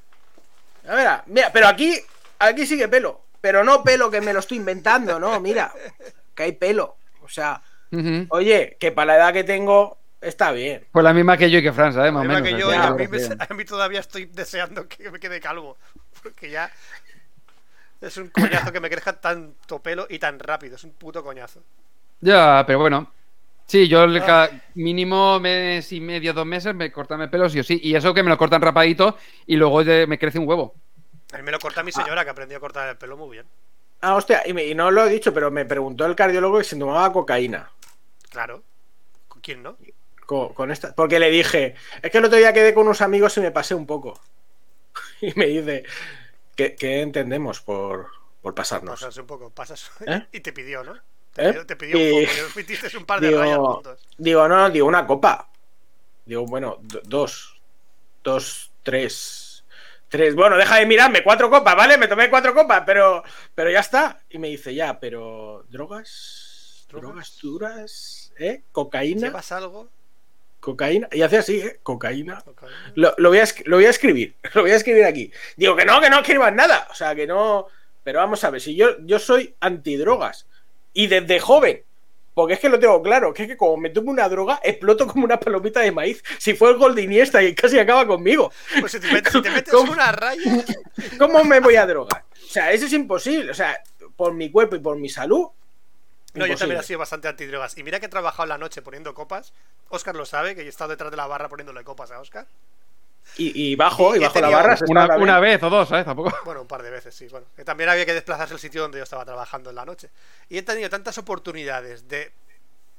A 0.87 0.95
ver, 0.95 1.09
mira, 1.25 1.51
pero 1.51 1.67
aquí, 1.67 1.99
aquí 2.39 2.65
sigue 2.65 2.87
pelo. 2.87 3.25
pero 3.41 3.63
no 3.63 3.83
pelo 3.83 4.09
que 4.09 4.21
me 4.21 4.31
lo 4.33 4.39
estoy 4.39 4.57
inventando, 4.57 5.19
no, 5.19 5.39
mira, 5.41 5.73
que 6.35 6.43
hay 6.43 6.51
pelo. 6.53 6.95
O 7.21 7.27
sea, 7.27 7.61
oye, 8.29 8.77
que 8.79 8.91
para 8.91 9.07
la 9.07 9.15
edad 9.17 9.33
que 9.33 9.43
tengo 9.43 9.97
está 10.21 10.51
bien. 10.51 10.87
Pues 10.91 11.03
la 11.03 11.13
misma 11.13 11.35
que 11.37 11.49
yo 11.49 11.57
y 11.57 11.63
que 11.63 11.73
Fran, 11.73 11.91
¿sabes? 11.93 12.13
Más 12.13 12.19
o 12.21 12.29
Además 12.29 12.43
menos. 12.43 12.55
que 12.57 12.61
yo, 12.61 12.71
y 12.71 12.75
a, 12.77 12.91
mí 12.91 13.07
me- 13.07 13.45
a 13.49 13.53
mí 13.53 13.65
todavía 13.65 13.99
estoy 13.99 14.25
deseando 14.25 14.87
que 14.87 15.09
me 15.11 15.19
quede 15.19 15.39
calvo. 15.41 15.77
Porque 16.21 16.49
ya 16.49 16.71
es 18.01 18.17
un 18.17 18.29
coñazo 18.29 18.71
que 18.73 18.79
me 18.81 18.89
crezca 18.89 19.19
tanto 19.21 19.81
pelo 19.81 20.05
y 20.09 20.19
tan 20.19 20.39
rápido. 20.39 20.75
Es 20.75 20.83
un 20.83 20.91
puto 20.93 21.23
coñazo. 21.23 21.63
Ya, 22.19 22.63
pero 22.65 22.79
bueno. 22.79 23.11
Sí, 23.67 23.87
yo 23.87 24.03
el 24.03 24.23
ca- 24.23 24.51
mínimo 24.75 25.39
mes 25.39 25.91
y 25.93 26.01
medio, 26.01 26.33
dos 26.33 26.45
meses 26.45 26.75
me 26.75 26.91
cortan 26.91 27.21
el 27.21 27.29
pelo 27.29 27.49
sí 27.49 27.59
o 27.59 27.63
sí. 27.63 27.79
Y 27.83 27.95
eso 27.95 28.13
que 28.13 28.23
me 28.23 28.29
lo 28.29 28.37
cortan 28.37 28.61
rapadito 28.61 29.17
y 29.47 29.55
luego 29.55 29.83
me 30.07 30.19
crece 30.19 30.39
un 30.39 30.47
huevo. 30.47 30.75
A 31.33 31.37
mí 31.37 31.43
me 31.43 31.51
lo 31.51 31.59
corta 31.59 31.81
mi 31.83 31.91
señora, 31.91 32.23
que 32.23 32.29
aprendió 32.31 32.57
a 32.57 32.61
cortar 32.61 32.87
el 32.89 32.97
pelo 32.97 33.17
muy 33.17 33.31
bien. 33.31 33.47
Ah, 34.01 34.15
hostia, 34.15 34.43
y, 34.45 34.53
me- 34.53 34.65
y 34.65 34.75
no 34.75 34.91
lo 34.91 35.05
he 35.05 35.09
dicho, 35.09 35.33
pero 35.33 35.51
me 35.51 35.65
preguntó 35.65 36.05
el 36.05 36.15
cardiólogo 36.15 36.57
que 36.57 36.63
si 36.63 36.77
tomaba 36.77 37.11
cocaína. 37.13 37.71
Claro. 38.29 38.63
¿Con 39.27 39.41
quién 39.41 39.63
no? 39.63 39.77
Con, 40.25 40.53
con 40.53 40.71
esta, 40.71 40.95
porque 40.95 41.19
le 41.19 41.29
dije, 41.29 41.75
es 42.01 42.11
que 42.11 42.17
el 42.19 42.25
otro 42.25 42.37
día 42.37 42.53
quedé 42.53 42.73
con 42.73 42.85
unos 42.85 43.01
amigos 43.01 43.37
y 43.37 43.41
me 43.41 43.51
pasé 43.51 43.75
un 43.75 43.85
poco. 43.85 44.19
Y 45.27 45.33
me 45.35 45.45
dice, 45.47 45.83
¿qué, 46.55 46.75
qué 46.75 47.01
entendemos 47.01 47.61
por, 47.61 48.07
por 48.41 48.55
pasarnos? 48.55 48.99
Pasas 48.99 49.17
un 49.17 49.27
poco, 49.27 49.49
pasas. 49.51 49.91
¿Eh? 50.07 50.27
Y 50.31 50.39
te 50.41 50.51
pidió, 50.53 50.83
¿no? 50.83 50.95
Te 51.33 51.43
¿Eh? 51.47 51.49
pidió, 51.51 51.65
te 51.65 51.75
pidió 51.75 51.97
Y- 51.97 52.19
un 52.23 52.25
poco. 52.25 52.51
metiste 52.55 52.97
un 52.97 53.05
par 53.05 53.21
de 53.21 53.31
rayas 53.31 53.55
Digo, 53.57 53.73
juntos. 53.75 54.07
digo, 54.17 54.47
no, 54.47 54.69
digo, 54.69 54.87
una 54.87 55.05
copa. 55.07 55.49
Digo, 56.25 56.45
bueno, 56.45 56.77
do- 56.81 57.01
dos. 57.05 57.61
Dos, 58.23 58.71
tres. 58.83 59.63
Tres. 60.09 60.35
Bueno, 60.35 60.57
deja 60.57 60.75
de 60.77 60.85
mirarme, 60.85 61.23
cuatro 61.23 61.49
copas, 61.49 61.75
¿vale? 61.75 61.97
Me 61.97 62.07
tomé 62.07 62.29
cuatro 62.29 62.53
copas, 62.53 62.83
pero, 62.85 63.23
pero 63.55 63.71
ya 63.71 63.79
está. 63.79 64.19
Y 64.29 64.37
me 64.39 64.49
dice, 64.49 64.75
ya, 64.75 64.99
pero 64.99 65.65
drogas, 65.69 66.85
¿Drogas? 66.89 67.07
drogas 67.09 67.39
duras, 67.41 68.33
¿eh? 68.37 68.63
Cocaína, 68.73 69.27
¿Llevas 69.27 69.51
algo? 69.53 69.89
Cocaína. 70.61 71.09
Y 71.11 71.21
hace 71.23 71.37
así, 71.37 71.59
¿eh? 71.59 71.79
Cocaína. 71.83 72.41
Lo, 72.95 73.13
lo 73.17 73.29
voy 73.29 73.39
a, 73.39 73.45
lo 73.65 73.75
voy 73.75 73.85
a 73.85 73.89
escribir, 73.89 74.37
lo 74.53 74.61
voy 74.61 74.71
a 74.71 74.77
escribir 74.77 75.03
aquí. 75.03 75.29
Digo 75.57 75.75
que 75.75 75.83
no, 75.83 75.99
que 75.99 76.09
no 76.09 76.19
escribas 76.19 76.53
nada. 76.53 76.87
O 76.89 76.95
sea, 76.95 77.13
que 77.13 77.27
no. 77.27 77.67
Pero 78.03 78.19
vamos 78.19 78.41
a 78.45 78.49
ver, 78.49 78.61
si 78.61 78.75
yo, 78.75 78.97
yo 79.01 79.19
soy 79.19 79.55
antidrogas 79.59 80.47
y 80.93 81.07
desde 81.07 81.39
joven, 81.39 81.83
porque 82.33 82.53
es 82.53 82.59
que 82.59 82.69
lo 82.69 82.79
tengo 82.79 83.01
claro, 83.03 83.33
que 83.33 83.43
es 83.43 83.49
que 83.49 83.57
como 83.57 83.77
me 83.77 83.89
tomo 83.89 84.09
una 84.09 84.27
droga, 84.29 84.59
exploto 84.63 85.05
como 85.05 85.25
una 85.25 85.39
palomita 85.39 85.81
de 85.81 85.91
maíz. 85.91 86.23
Si 86.39 86.53
fue 86.53 86.71
el 86.71 86.77
gol 86.77 86.95
de 86.95 87.03
Iniesta 87.03 87.43
y 87.43 87.53
casi 87.53 87.77
acaba 87.77 88.07
conmigo, 88.07 88.51
Pues 88.79 88.93
si 88.93 88.99
te 88.99 89.11
metes, 89.11 89.33
si 89.33 89.41
te 89.41 89.49
metes 89.51 89.73
una 89.73 90.11
raya. 90.11 90.63
¿cómo 91.19 91.43
me 91.43 91.59
voy 91.59 91.75
a 91.75 91.85
drogar? 91.85 92.23
O 92.33 92.49
sea, 92.49 92.71
eso 92.71 92.85
es 92.85 92.93
imposible. 92.93 93.51
O 93.51 93.53
sea, 93.53 93.81
por 94.15 94.33
mi 94.33 94.49
cuerpo 94.49 94.75
y 94.75 94.79
por 94.79 94.97
mi 94.97 95.09
salud. 95.09 95.47
No, 96.33 96.45
yo 96.45 96.55
también 96.55 96.79
he 96.79 96.83
sido 96.83 96.99
bastante 96.99 97.27
antidrogas. 97.27 97.77
Y 97.77 97.83
mira 97.83 97.99
que 97.99 98.05
he 98.05 98.09
trabajado 98.09 98.43
en 98.43 98.49
la 98.49 98.57
noche 98.57 98.81
poniendo 98.81 99.13
copas. 99.13 99.53
Oscar 99.89 100.15
lo 100.15 100.25
sabe, 100.25 100.55
que 100.55 100.61
yo 100.61 100.67
he 100.67 100.69
estado 100.69 100.91
detrás 100.91 101.11
de 101.11 101.17
la 101.17 101.27
barra 101.27 101.49
poniéndole 101.49 101.83
copas 101.83 102.11
a 102.11 102.19
Oscar. 102.19 102.47
Y, 103.37 103.71
y 103.71 103.75
bajo, 103.75 104.15
Y 104.15 104.19
bajo 104.19 104.39
la 104.39 104.49
barra. 104.49 104.77
Una, 104.87 105.39
vez 105.39 105.61
o 105.63 105.69
dos, 105.69 105.89
¿sabes? 105.89 106.05
Tampoco. 106.05 106.33
Bueno, 106.45 106.61
un 106.61 106.67
par 106.67 106.83
de 106.83 106.89
veces, 106.89 107.13
sí. 107.13 107.27
Bueno, 107.27 107.47
que 107.55 107.63
también 107.63 107.89
había 107.89 108.05
que 108.05 108.13
desplazarse 108.13 108.53
al 108.53 108.59
sitio 108.59 108.81
donde 108.81 108.97
yo 108.97 109.03
estaba 109.03 109.25
trabajando 109.25 109.69
en 109.69 109.75
la 109.75 109.85
noche. 109.85 110.09
Y 110.49 110.57
he 110.57 110.63
tenido 110.63 110.89
tantas 110.89 111.17
oportunidades 111.17 112.07
de 112.07 112.31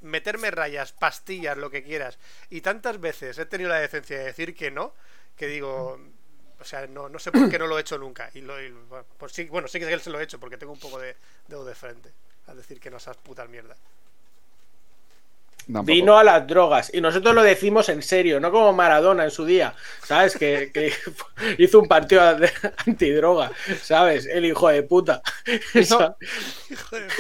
meterme 0.01 0.51
rayas, 0.51 0.93
pastillas, 0.93 1.57
lo 1.57 1.71
que 1.71 1.83
quieras. 1.83 2.19
Y 2.51 2.61
tantas 2.61 3.01
veces 3.01 3.39
he 3.39 3.47
tenido 3.47 3.71
la 3.71 3.81
decencia 3.81 4.19
de 4.19 4.25
decir 4.25 4.55
que 4.55 4.71
no, 4.71 4.95
que 5.37 5.47
digo. 5.47 5.99
O 6.61 6.65
sea, 6.65 6.87
no, 6.87 7.09
no 7.09 7.19
sé 7.19 7.33
por 7.33 7.51
qué 7.51 7.59
no 7.59 7.67
lo 7.67 7.77
he 7.77 7.81
hecho 7.81 7.99
nunca. 7.99 8.31
Y, 8.35 8.41
lo, 8.41 8.61
y 8.63 8.71
bueno, 8.71 9.05
pues 9.19 9.33
sí, 9.33 9.45
bueno, 9.45 9.67
sí 9.69 9.81
que 9.81 9.99
se 9.99 10.11
lo 10.11 10.21
he 10.21 10.23
hecho 10.23 10.39
porque 10.39 10.57
tengo 10.57 10.73
un 10.73 10.79
poco 10.79 10.99
de 10.99 11.17
dedo 11.49 11.65
de 11.65 11.75
frente. 11.75 12.13
Al 12.47 12.57
decir 12.57 12.81
que 12.81 12.91
no 12.91 12.97
esas 12.99 13.17
putas 13.17 13.49
mierdas. 13.49 13.79
Tampoco. 15.67 15.85
Vino 15.85 16.19
a 16.19 16.25
las 16.25 16.45
drogas. 16.47 16.91
Y 16.93 17.01
nosotros 17.01 17.35
lo 17.35 17.43
decimos 17.43 17.89
en 17.89 18.03
serio, 18.03 18.41
no 18.41 18.51
como 18.51 18.73
Maradona 18.73 19.23
en 19.25 19.31
su 19.31 19.45
día, 19.45 19.75
¿sabes? 20.05 20.37
Que, 20.37 20.73
que 20.75 20.93
hizo 21.59 21.79
un 21.79 21.87
partido 21.87 22.35
de- 22.35 22.53
antidroga, 22.87 23.53
¿sabes? 23.81 24.27
El 24.27 24.45
hijo 24.45 24.69
de 24.69 24.83
puta. 24.83 25.23
Eso- 25.75 26.17
Joder. 26.91 27.11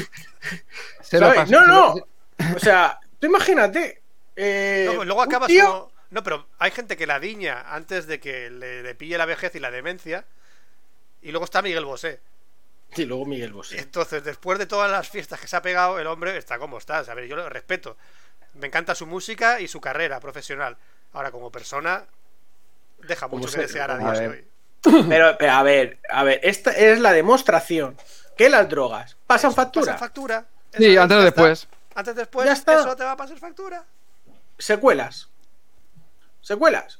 Se 1.03 1.21
lo 1.21 1.27
¿Sabes? 1.27 1.41
pasó- 1.41 1.53
No, 1.53 1.95
se 1.95 2.01
no. 2.49 2.57
O 2.57 2.59
sea, 2.59 2.99
tú 3.21 3.29
imagínate. 3.29 4.03
eh, 4.35 4.91
No, 4.93 5.05
luego 5.05 5.23
acabas 5.23 5.47
tío- 5.49 5.65
como- 5.65 5.93
No, 6.11 6.25
pero 6.25 6.47
hay 6.59 6.73
gente 6.73 6.97
que 6.97 7.07
la 7.07 7.21
diña 7.21 7.65
antes 7.73 8.09
de 8.09 8.19
que 8.19 8.51
le, 8.51 8.83
le 8.83 8.95
pille 8.97 9.19
la 9.19 9.25
vejez 9.27 9.55
y 9.55 9.61
la 9.61 9.71
demencia. 9.71 10.25
Y 11.23 11.31
luego 11.31 11.45
está 11.45 11.63
Miguel 11.63 11.85
Bosé. 11.85 12.19
Y 12.97 13.05
luego 13.07 13.25
Miguel 13.27 13.53
Bosé. 13.53 13.79
entonces, 13.81 14.23
después 14.25 14.59
de 14.59 14.67
todas 14.67 14.91
las 14.91 15.09
fiestas 15.09 15.41
que 15.41 15.47
se 15.47 15.57
ha 15.57 15.63
pegado, 15.63 15.99
el 15.99 16.07
hombre 16.07 16.37
está 16.37 16.59
como 16.59 16.79
está. 16.79 16.99
A 16.99 17.15
ver, 17.15 17.27
yo 17.27 17.37
lo 17.37 17.49
respeto. 17.49 17.97
Me 18.55 18.67
encanta 18.67 18.95
su 18.95 19.07
música 19.07 19.61
y 19.61 19.69
su 19.69 19.81
carrera 19.81 20.21
profesional. 20.21 20.77
Ahora, 21.15 21.31
como 21.31 21.51
persona, 21.51 22.05
deja 23.03 23.29
mucho 23.29 23.51
que 23.51 23.63
desear 23.63 23.91
a 23.91 23.99
Dios 23.99 24.21
a 24.21 24.23
hoy. 24.31 24.45
Pero, 25.09 25.37
pero, 25.39 25.53
a 25.53 25.63
ver, 25.63 26.01
a 26.11 26.25
ver, 26.25 26.41
esta 26.43 26.73
es 26.73 26.99
la 26.99 27.13
demostración 27.13 27.97
que 28.37 28.49
las 28.51 28.69
drogas 28.69 29.17
pasan 29.29 29.55
factura, 29.55 29.93
Pasa 29.93 29.99
factura. 29.99 30.45
Sí, 30.77 30.87
Eso 30.93 31.03
antes 31.03 31.19
o 31.19 31.21
después. 31.23 31.69
Antes 31.95 32.17
después, 32.17 32.47
Ya 32.47 32.53
está. 32.55 32.81
eso 32.81 32.97
te 32.97 33.05
va 33.05 33.13
a 33.13 33.17
pasar 33.17 33.39
factura. 33.39 33.85
secuelas. 34.59 35.29
Secuelas. 36.41 36.99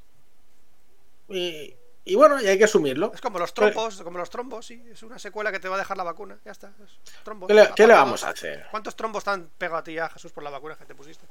Y, 1.29 1.75
y 2.05 2.17
bueno, 2.17 2.41
y 2.41 2.47
hay 2.47 2.59
que 2.59 2.65
asumirlo. 2.65 3.13
Es 3.15 3.21
como 3.21 3.39
los 3.39 3.55
trombos, 3.55 4.03
como 4.03 4.19
los 4.19 4.29
trombos, 4.29 4.67
sí. 4.67 4.83
Es 4.91 5.03
una 5.03 5.19
secuela 5.19 5.53
que 5.53 5.61
te 5.61 5.69
va 5.69 5.77
a 5.77 5.79
dejar 5.79 5.97
la 5.97 6.03
vacuna. 6.03 6.37
Ya 6.45 6.51
está. 6.51 6.73
es 6.83 6.99
trombos. 7.23 7.47
¿Qué 7.47 7.55
le, 7.55 7.69
qué 7.77 7.87
vamos 7.87 8.25
a 8.25 8.31
hacer? 8.31 8.67
¿Cuántos 8.71 8.97
trombos 8.97 9.23
te 9.23 9.31
han 9.31 9.49
pegado 9.57 9.79
a 9.79 9.85
ti 9.85 9.95
ya, 9.95 10.09
Jesús, 10.09 10.33
por 10.33 10.43
la 10.43 10.51
vacuna 10.51 10.77
que 10.77 10.85
te 10.85 10.95
pusiste? 10.95 11.27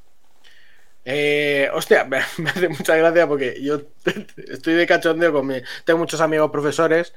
Eh, 1.03 1.69
hostia, 1.73 2.05
me, 2.05 2.21
me 2.37 2.49
hace 2.49 2.69
mucha 2.69 2.95
gracia 2.95 3.27
porque 3.27 3.61
yo 3.61 3.81
estoy 4.37 4.75
de 4.75 4.87
cachondeo 4.87 5.33
con 5.33 5.45
mi. 5.45 5.61
Tengo 5.83 5.99
muchos 5.99 6.21
amigos 6.21 6.51
profesores 6.51 7.13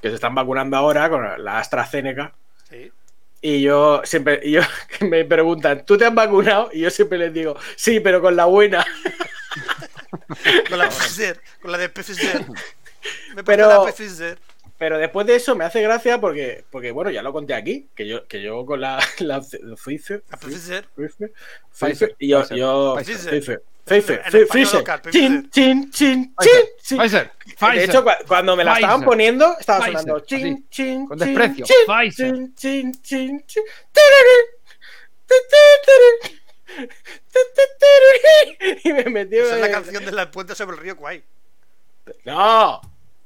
que 0.00 0.08
se 0.08 0.14
están 0.14 0.34
vacunando 0.34 0.76
ahora 0.76 1.10
con 1.10 1.44
la 1.44 1.58
AstraZeneca. 1.58 2.32
Sí. 2.68 2.92
Y 3.40 3.62
yo 3.62 4.02
siempre, 4.04 4.40
y 4.44 4.52
yo 4.52 4.60
que 4.98 5.04
me 5.06 5.24
preguntan, 5.24 5.84
¿tú 5.84 5.98
te 5.98 6.06
has 6.06 6.14
vacunado? 6.14 6.70
Y 6.72 6.80
yo 6.80 6.90
siempre 6.90 7.18
les 7.18 7.34
digo, 7.34 7.56
sí, 7.74 7.98
pero 7.98 8.20
con 8.20 8.36
la 8.36 8.44
buena. 8.44 8.86
Con 10.68 10.78
la 10.78 10.88
Pfizer, 10.88 11.40
con 11.60 11.72
la 11.72 11.78
de 11.78 11.88
Pfizer. 11.88 12.46
Me 13.34 13.42
Pero- 13.44 13.68
pero... 13.68 13.84
la 13.86 13.92
Pfizer. 13.92 14.38
Pero 14.78 14.98
después 14.98 15.26
de 15.28 15.36
eso 15.36 15.54
me 15.54 15.64
hace 15.64 15.80
gracia 15.80 16.20
porque, 16.20 16.64
porque 16.70 16.90
bueno, 16.90 17.10
ya 17.10 17.22
lo 17.22 17.32
conté 17.32 17.54
aquí, 17.54 17.86
que 17.94 18.04
yo, 18.06 18.26
que 18.26 18.42
yo 18.42 18.66
con 18.66 18.80
la, 18.80 18.98
la 19.20 19.40
Pfizer, 19.40 20.24
La 20.28 20.36
Pfizer. 20.36 20.86
Pfizer, 20.96 21.32
Pfizer, 21.72 22.16
y 22.18 22.28
yo, 22.28 22.40
Pfizer. 22.40 22.56
yo, 22.58 22.94
Pfizer. 22.98 23.62
Pfizer, 23.84 24.22
Pfizer, 24.48 24.84
chin, 25.10 25.50
chin, 25.50 25.90
chin, 25.90 26.34
chin, 26.40 26.96
De 26.96 26.96
Pfizer. 26.98 27.30
hecho, 27.78 28.04
cua- 28.04 28.18
cuando 28.26 28.54
me 28.56 28.62
la 28.64 28.74
estaban 28.74 28.96
Pfizer. 29.00 29.08
poniendo, 29.08 29.56
estaba 29.58 29.80
Pfizer, 29.84 30.00
sonando 30.00 30.20
chin, 30.24 30.66
chin, 30.70 31.06
con 31.06 31.18
desprecio. 31.18 31.66
Pfizer. 31.86 32.32
chin, 32.32 32.54
chin, 32.54 32.92
chin, 33.02 33.44
chin, 33.46 33.64
tirirín, 33.92 34.46
tirirín, 35.26 36.88
tirirín, 37.30 38.80
Y 38.84 38.92
me 38.92 39.04
metió. 39.10 39.44
Esa 39.44 39.56
es 39.56 39.60
la 39.60 39.70
canción 39.70 40.04
de 40.04 40.12
la 40.12 40.30
puente 40.30 40.54
sobre 40.54 40.76
el 40.76 40.82
río 40.82 40.96
Kwai. 40.96 41.22
No, 42.24 42.80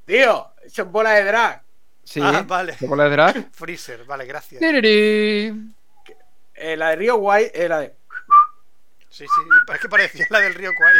tío, 0.06 0.52
eso 0.64 0.82
es 0.82 0.90
bola 0.90 1.10
de 1.12 1.24
drag. 1.24 1.62
Sí, 2.04 2.20
Ah, 2.22 2.42
vale. 2.46 2.76
¿de 2.78 2.86
bola 2.86 3.04
de 3.04 3.10
drag? 3.10 3.50
Freezer, 3.52 4.04
vale, 4.04 4.24
gracias. 4.24 4.62
Eh, 4.62 5.52
la 6.76 6.90
de 6.90 6.96
Río 6.96 7.16
Guay 7.16 7.50
es 7.52 7.68
la 7.68 7.80
de. 7.80 7.94
Sí, 9.10 9.24
sí, 9.24 9.40
es 9.74 9.80
que 9.80 9.88
parecía 9.88 10.26
la 10.30 10.40
del 10.40 10.54
río 10.54 10.70
Kwai. 10.76 10.92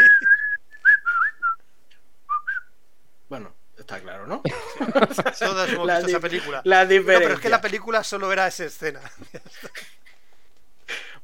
Bueno, 3.29 3.53
está 3.77 3.99
claro, 3.99 4.25
¿no? 4.25 4.41
Todos 5.39 5.69
hemos 5.69 5.85
La 5.85 5.95
visto 5.97 6.09
esa 6.09 6.19
película. 6.19 6.61
La 6.63 6.83
No, 6.85 6.89
pero 7.05 7.33
es 7.33 7.39
que 7.39 7.49
la 7.49 7.61
película 7.61 8.03
solo 8.03 8.31
era 8.31 8.47
esa 8.47 8.65
escena. 8.65 9.01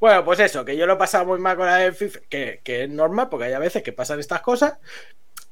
Bueno, 0.00 0.24
pues 0.24 0.38
eso, 0.40 0.64
que 0.64 0.76
yo 0.76 0.84
lo 0.86 0.94
he 0.94 0.96
pasado 0.96 1.24
muy 1.24 1.38
mal 1.38 1.56
con 1.56 1.64
la 1.66 1.76
de 1.76 1.92
FIFA, 1.92 2.18
que, 2.28 2.60
que 2.62 2.84
es 2.84 2.90
normal, 2.90 3.28
porque 3.30 3.46
hay 3.46 3.52
a 3.54 3.58
veces 3.58 3.82
que 3.82 3.92
pasan 3.92 4.20
estas 4.20 4.42
cosas. 4.42 4.74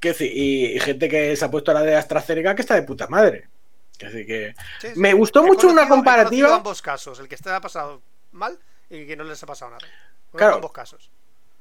Que, 0.03 0.09
decir, 0.09 0.33
y, 0.37 0.77
y 0.77 0.81
gente 0.81 1.09
que 1.09 1.35
se 1.37 1.45
ha 1.45 1.51
puesto 1.51 1.73
la 1.73 1.83
de 1.83 1.95
AstraZeneca 1.97 2.55
que 2.57 2.63
está 2.63 2.75
de 2.75 2.83
puta 2.83 3.07
madre. 3.07 3.49
Que 3.97 4.07
decir 4.07 4.27
que. 4.27 4.55
Sí, 4.81 4.89
sí. 4.93 5.01
Me 5.01 5.15
gustó 5.15 5.41
He 5.45 5.47
mucho 5.47 5.69
una 5.69 5.83
conocido- 5.83 5.89
comparativa. 5.95 6.55
ambos 6.57 6.83
casos, 6.83 7.19
el 7.21 7.29
que 7.29 7.37
te 7.37 7.51
ha 7.51 7.61
pasado 7.61 8.03
mal 8.33 8.59
y 8.91 9.07
que 9.07 9.17
no 9.17 9.23
les 9.25 9.41
ha 9.43 9.47
pasado 9.47 9.71
nada. 9.71 9.87
Claro. 10.35 10.57
ambos 10.57 10.73
casos. 10.73 11.09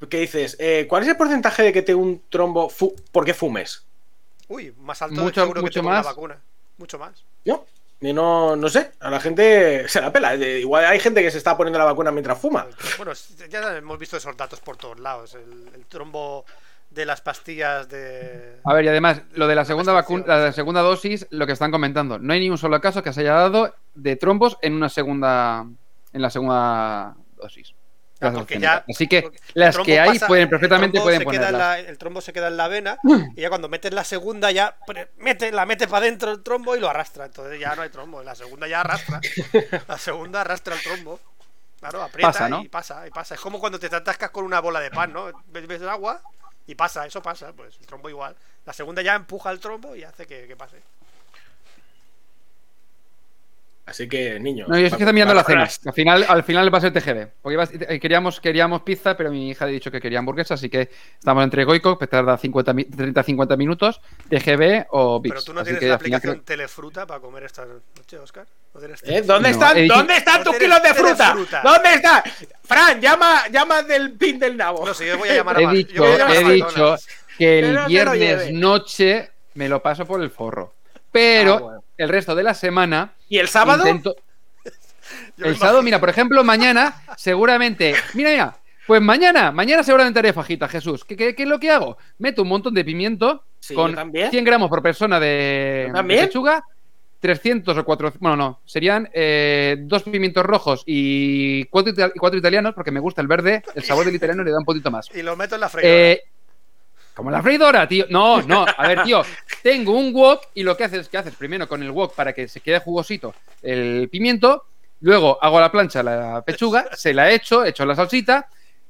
Que 0.09 0.17
dices, 0.21 0.55
eh, 0.59 0.87
¿cuál 0.89 1.03
es 1.03 1.09
el 1.09 1.15
porcentaje 1.17 1.61
de 1.61 1.71
que 1.71 1.83
te 1.83 1.93
un 1.93 2.23
trombo 2.29 2.67
fu- 2.69 2.95
porque 3.11 3.35
fumes? 3.35 3.85
Uy, 4.47 4.73
más 4.79 4.99
alto 5.03 5.21
Mucho- 5.21 5.41
seguro 5.41 5.61
que 5.61 5.65
mucho 5.67 5.81
ponga 5.83 5.95
más. 5.97 6.05
la 6.05 6.11
vacuna. 6.11 6.41
Mucho 6.79 6.97
más. 6.97 7.23
¿No? 7.45 7.63
Y 8.03 8.11
no, 8.11 8.55
no 8.55 8.67
sé, 8.67 8.91
a 8.99 9.11
la 9.11 9.19
gente 9.19 9.87
se 9.87 10.01
la 10.01 10.11
pela. 10.11 10.35
De- 10.35 10.59
Igual 10.61 10.85
hay 10.85 10.99
gente 10.99 11.21
que 11.21 11.29
se 11.29 11.37
está 11.37 11.55
poniendo 11.55 11.77
la 11.77 11.85
vacuna 11.85 12.09
mientras 12.11 12.39
fuma. 12.39 12.67
Bueno, 12.97 13.13
ya 13.47 13.77
hemos 13.77 13.99
visto 13.99 14.17
esos 14.17 14.35
datos 14.35 14.59
por 14.61 14.75
todos 14.77 14.99
lados. 14.99 15.35
El, 15.35 15.69
el 15.75 15.85
trombo 15.85 16.43
de 16.91 17.05
las 17.05 17.21
pastillas 17.21 17.89
de. 17.89 18.59
A 18.63 18.73
ver, 18.73 18.85
y 18.85 18.87
además, 18.89 19.21
lo 19.33 19.47
de 19.47 19.55
la 19.55 19.65
segunda 19.65 19.93
vacuna, 19.93 20.25
la 20.27 20.39
de 20.39 20.45
la 20.47 20.51
segunda 20.53 20.81
dosis, 20.81 21.25
lo 21.31 21.47
que 21.47 21.53
están 21.53 21.71
comentando, 21.71 22.19
no 22.19 22.33
hay 22.33 22.39
ni 22.41 22.49
un 22.49 22.57
solo 22.57 22.79
caso 22.81 23.01
que 23.01 23.13
se 23.13 23.21
haya 23.21 23.33
dado 23.33 23.73
de 23.95 24.15
trombos 24.17 24.57
en 24.61 24.73
una 24.73 24.89
segunda. 24.89 25.65
En 26.13 26.21
la 26.21 26.29
segunda 26.29 27.15
dosis. 27.37 27.73
Porque 28.19 28.59
ya- 28.59 28.83
Así 28.87 29.07
que 29.07 29.17
el 29.19 29.31
las 29.55 29.75
que 29.79 29.99
hay 29.99 30.09
pasa- 30.09 30.27
pueden 30.27 30.43
el 30.43 30.49
perfectamente 30.49 30.91
trombo 30.99 31.05
pueden 31.05 31.23
ponerlas. 31.23 31.51
la- 31.53 31.79
el 31.79 31.97
trombo 31.97 32.21
se 32.21 32.31
queda 32.33 32.49
en 32.49 32.57
la 32.57 32.67
vena 32.67 32.99
y 33.35 33.41
ya 33.41 33.49
cuando 33.49 33.67
metes 33.67 33.91
la 33.93 34.03
segunda 34.03 34.51
ya 34.51 34.75
mete, 35.17 35.51
la 35.51 35.65
mete 35.65 35.87
para 35.87 36.05
adentro 36.05 36.29
el 36.31 36.43
trombo 36.43 36.75
y 36.75 36.79
lo 36.79 36.87
arrastra. 36.87 37.25
Entonces 37.25 37.59
ya 37.59 37.73
no 37.75 37.81
hay 37.81 37.89
trombo. 37.89 38.21
La 38.21 38.35
segunda 38.35 38.67
ya 38.67 38.81
arrastra. 38.81 39.21
La 39.87 39.97
segunda 39.97 40.41
arrastra 40.41 40.75
el 40.75 40.81
trombo. 40.83 41.19
Claro, 41.79 42.03
aprieta 42.03 42.31
Pasa, 42.31 42.47
¿no? 42.47 42.61
y 42.61 42.67
pasa, 42.69 43.07
y 43.07 43.09
pasa. 43.09 43.33
Es 43.33 43.41
como 43.41 43.59
cuando 43.59 43.79
te 43.79 43.87
atascas 43.87 44.29
con 44.29 44.45
una 44.45 44.59
bola 44.59 44.79
de 44.81 44.91
pan, 44.91 45.11
¿no? 45.11 45.31
Ves, 45.47 45.65
ves 45.65 45.81
el 45.81 45.89
agua 45.89 46.21
y 46.67 46.75
pasa, 46.75 47.05
eso 47.05 47.21
pasa. 47.21 47.53
Pues 47.53 47.77
el 47.79 47.87
trombo 47.87 48.09
igual. 48.09 48.35
La 48.65 48.73
segunda 48.73 49.01
ya 49.01 49.15
empuja 49.15 49.51
el 49.51 49.59
trombo 49.59 49.95
y 49.95 50.03
hace 50.03 50.27
que, 50.27 50.47
que 50.47 50.55
pase. 50.55 50.81
Así 53.83 54.07
que, 54.07 54.39
niños. 54.39 54.69
No, 54.69 54.77
yo 54.77 54.85
es 54.85 54.93
que 54.93 54.99
está 55.03 55.11
mirando 55.11 55.33
la 55.33 55.43
cena. 55.43 55.63
Al 55.85 55.93
final, 55.93 56.25
al 56.27 56.43
final 56.43 56.73
va 56.73 56.77
a 56.77 56.81
ser 56.81 56.93
TGD. 56.93 57.27
Porque 57.41 57.53
iba 57.53 57.63
a- 57.63 57.93
eh, 57.93 57.99
queríamos, 57.99 58.39
queríamos 58.39 58.83
pizza, 58.83 59.17
pero 59.17 59.31
mi 59.31 59.49
hija 59.49 59.65
ha 59.65 59.67
dicho 59.67 59.89
que 59.91 59.99
quería 59.99 60.19
hamburguesa, 60.19 60.53
así 60.53 60.69
que 60.69 60.89
estamos 61.17 61.43
entre 61.43 61.65
Goico, 61.65 61.97
que 61.97 62.07
tarda 62.07 62.37
50 62.37 62.73
mi- 62.73 62.85
30-50 62.85 63.57
minutos, 63.57 63.99
TGB 64.29 64.85
o 64.91 65.19
Bix. 65.19 65.33
Pero 65.33 65.43
tú 65.43 65.53
no 65.53 65.61
Así 65.61 65.65
tienes 65.69 65.79
que 65.79 65.87
la 65.87 65.97
final 65.99 66.17
aplicación 66.17 66.33
creo- 66.35 66.43
Telefruta 66.45 67.05
para 67.07 67.19
comer 67.19 67.43
esta 67.43 67.65
noche, 67.65 68.17
Oscar. 68.19 68.45
¿No 68.73 68.79
tienes 68.79 69.01
¿Eh? 69.03 69.23
¿Dónde 69.23 69.49
No, 69.49 69.53
están? 69.55 69.75
dicho- 69.75 69.93
¿Dónde 69.95 70.15
están 70.15 70.43
tus 70.43 70.55
kilos 70.57 70.83
de 70.83 70.93
fruta? 70.93 71.35
¿Dónde 71.63 71.93
están? 71.95 72.23
Fran, 72.63 73.01
llama, 73.01 73.47
llama 73.51 73.81
del 73.83 74.11
pin 74.13 74.39
del 74.39 74.55
nabo. 74.55 74.85
No 74.85 74.93
sé, 74.93 75.07
yo 75.07 75.17
voy 75.17 75.27
a 75.29 75.33
llamar 75.35 75.57
a 75.57 75.61
He 75.61 75.75
dicho, 75.75 76.03
a 76.05 76.07
a 76.07 76.35
he 76.35 76.43
dicho 76.53 76.95
que 77.37 77.59
el 77.59 77.73
no 77.73 77.87
viernes 77.87 78.53
noche 78.53 79.31
me 79.55 79.67
lo 79.67 79.81
paso 79.81 80.05
por 80.05 80.21
el 80.21 80.29
forro. 80.29 80.75
Pero 81.11 81.53
Ah, 81.55 81.59
bueno. 81.59 81.83
el 81.97 82.07
resto 82.09 82.35
de 82.35 82.43
la 82.43 82.53
semana 82.53 83.13
¿Y 83.31 83.39
el 83.39 83.47
sábado? 83.47 83.87
intento- 83.87 84.15
El 85.37 85.57
sábado, 85.57 85.81
mira, 85.81 85.99
por 85.99 86.09
ejemplo, 86.09 86.43
mañana 86.43 87.01
seguramente. 87.17 87.95
Mira, 88.13 88.29
mira. 88.29 88.57
Pues 88.85 89.01
mañana, 89.01 89.51
mañana 89.51 89.83
seguramente 89.83 90.19
haré 90.19 90.33
fajita, 90.33 90.67
Jesús. 90.67 91.05
¿Qué, 91.05 91.15
qué, 91.15 91.33
qué 91.33 91.43
es 91.43 91.49
lo 91.49 91.59
que 91.59 91.71
hago? 91.71 91.97
Meto 92.17 92.41
un 92.41 92.49
montón 92.49 92.73
de 92.73 92.83
pimiento 92.83 93.43
Sí, 93.59 93.73
con 93.73 93.91
yo 93.91 93.95
también. 93.95 94.29
100 94.31 94.43
gramos 94.43 94.69
por 94.69 94.81
persona 94.81 95.17
de, 95.19 95.91
de 95.93 96.03
pechuga, 96.03 96.61
300 97.21 97.77
o 97.77 97.85
400. 97.85 98.19
Bueno, 98.19 98.35
no, 98.35 98.59
serían 98.65 99.07
eh, 99.13 99.77
dos 99.81 100.03
pimientos 100.03 100.43
rojos 100.45 100.83
y 100.85 101.63
cuatro, 101.65 101.93
cuatro 102.19 102.39
italianos, 102.39 102.73
porque 102.73 102.91
me 102.91 102.99
gusta 102.99 103.21
el 103.21 103.27
verde. 103.27 103.63
El 103.75 103.83
sabor 103.83 104.05
del 104.05 104.15
italiano 104.15 104.43
le 104.43 104.51
da 104.51 104.57
un 104.57 104.65
poquito 104.65 104.91
más. 104.91 105.07
Y 105.15 105.21
lo 105.21 105.37
meto 105.37 105.55
en 105.55 105.61
la 105.61 105.69
freidora. 105.69 105.95
Eh, 105.95 106.21
como 107.13 107.29
la 107.29 107.41
freidora, 107.41 107.87
tío. 107.87 108.05
No, 108.09 108.41
no. 108.41 108.65
A 108.77 108.87
ver, 108.87 109.03
tío. 109.03 109.23
Tengo 109.61 109.97
un 109.97 110.13
wok 110.13 110.47
y 110.53 110.63
lo 110.63 110.75
que 110.75 110.85
haces 110.85 111.01
es 111.01 111.09
que 111.09 111.17
haces 111.17 111.35
primero 111.35 111.67
con 111.67 111.83
el 111.83 111.91
wok 111.91 112.15
para 112.15 112.33
que 112.33 112.47
se 112.47 112.61
quede 112.61 112.79
jugosito 112.79 113.33
el 113.61 114.09
pimiento. 114.09 114.65
Luego 115.01 115.37
hago 115.41 115.57
a 115.57 115.61
la 115.61 115.71
plancha 115.71 116.03
la 116.03 116.43
pechuga, 116.45 116.95
se 116.95 117.13
la 117.13 117.31
echo, 117.31 117.65
echo 117.65 117.85
la 117.85 117.95
salsita. 117.95 118.47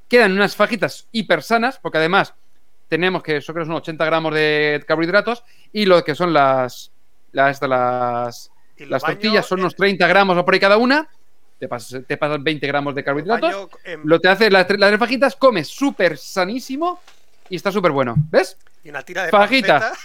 Quedan 0.07 0.34
unas 0.34 0.56
fajitas 0.56 1.07
hiper 1.11 1.41
sanas, 1.41 1.80
porque 1.80 1.98
además 1.98 2.34
tenemos 2.89 3.23
que, 3.23 3.38
eso 3.38 3.53
creo 3.53 3.65
son 3.65 3.76
80 3.76 4.06
gramos 4.06 4.34
de 4.34 4.84
carbohidratos. 4.85 5.43
Y 5.72 5.85
lo 5.85 6.03
que 6.03 6.15
son 6.15 6.34
las, 6.34 6.91
las, 7.31 7.61
las, 7.61 8.52
tortillas 9.03 9.45
son 9.45 9.61
unos 9.61 9.76
30 9.76 10.06
gramos 10.07 10.38
o 10.38 10.45
por 10.45 10.53
ahí 10.53 10.60
cada 10.60 10.77
una. 10.77 11.07
Te 11.57 11.68
pasas, 11.68 12.02
te 12.06 12.18
pasas 12.18 12.41
20 12.43 12.68
gramos 12.68 12.95
de 12.95 13.03
carbohidratos 13.03 13.69
lo 14.03 14.19
te 14.19 14.27
hace 14.27 14.49
las, 14.49 14.68
las 14.68 14.89
tres 14.89 14.99
fajitas, 14.99 15.35
comes 15.35 15.68
súper 15.68 16.18
sanísimo 16.18 16.99
y 17.52 17.56
está 17.57 17.72
súper 17.72 17.91
bueno. 17.91 18.15
¿Ves? 18.32 18.57
y 18.84 18.90
una 18.90 19.03
tira 19.03 19.23
de 19.26 19.30
Fajita. 19.30 19.80
panceta. 19.80 19.99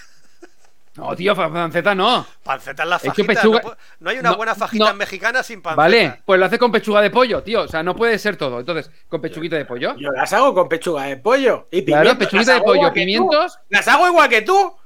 No, 0.97 1.14
tío, 1.14 1.35
panceta 1.36 1.94
no. 1.94 2.27
Panceta 2.43 2.82
en 2.85 2.89
la 2.90 2.98
fajita. 2.98 3.32
pechuga- 3.35 3.77
No, 4.01 4.09
hay 4.10 4.18
una 4.18 4.31
No, 4.31 4.36
buena 4.39 4.55
fajita 4.55 4.93
no. 4.93 4.94
mexicana 4.94 5.43
sin 5.43 5.60
panceta. 5.60 5.82
Vale, 5.82 6.23
pues 6.24 6.40
lo 6.40 6.47
hace 6.47 6.59
con 6.59 6.73
pechuga 6.73 7.02
de 7.02 7.10
pollo, 7.10 7.43
tío. 7.43 7.62
O 7.62 7.68
sea, 7.68 7.82
no 7.82 7.94
puede 7.94 8.18
ser 8.18 8.36
todo. 8.36 8.60
Entonces, 8.60 8.90
con 9.09 9.20
pechuguita 9.20 9.56
de 9.56 9.66
pollo. 9.66 9.94
Yo 9.98 10.10
las 10.12 10.32
hago 10.32 10.55
con 10.55 10.68
pechuga 10.70 11.05
de 11.05 11.18
pollo. 11.18 11.68
Y 11.70 11.85
Claro, 11.85 12.02
pimientos. 12.02 12.27
pechuguita 12.27 12.39
Las 12.39 12.47
de 12.47 12.52
hago 12.55 12.64
pollo, 12.64 12.77
igual 12.78 12.93
que 12.94 13.01
tú. 13.01 13.05
pimientos. 13.06 13.59
Las 13.68 13.89
hago 13.89 14.06
igual 14.09 14.28
que 14.31 14.43
tú. 14.43 14.59
O 14.59 14.78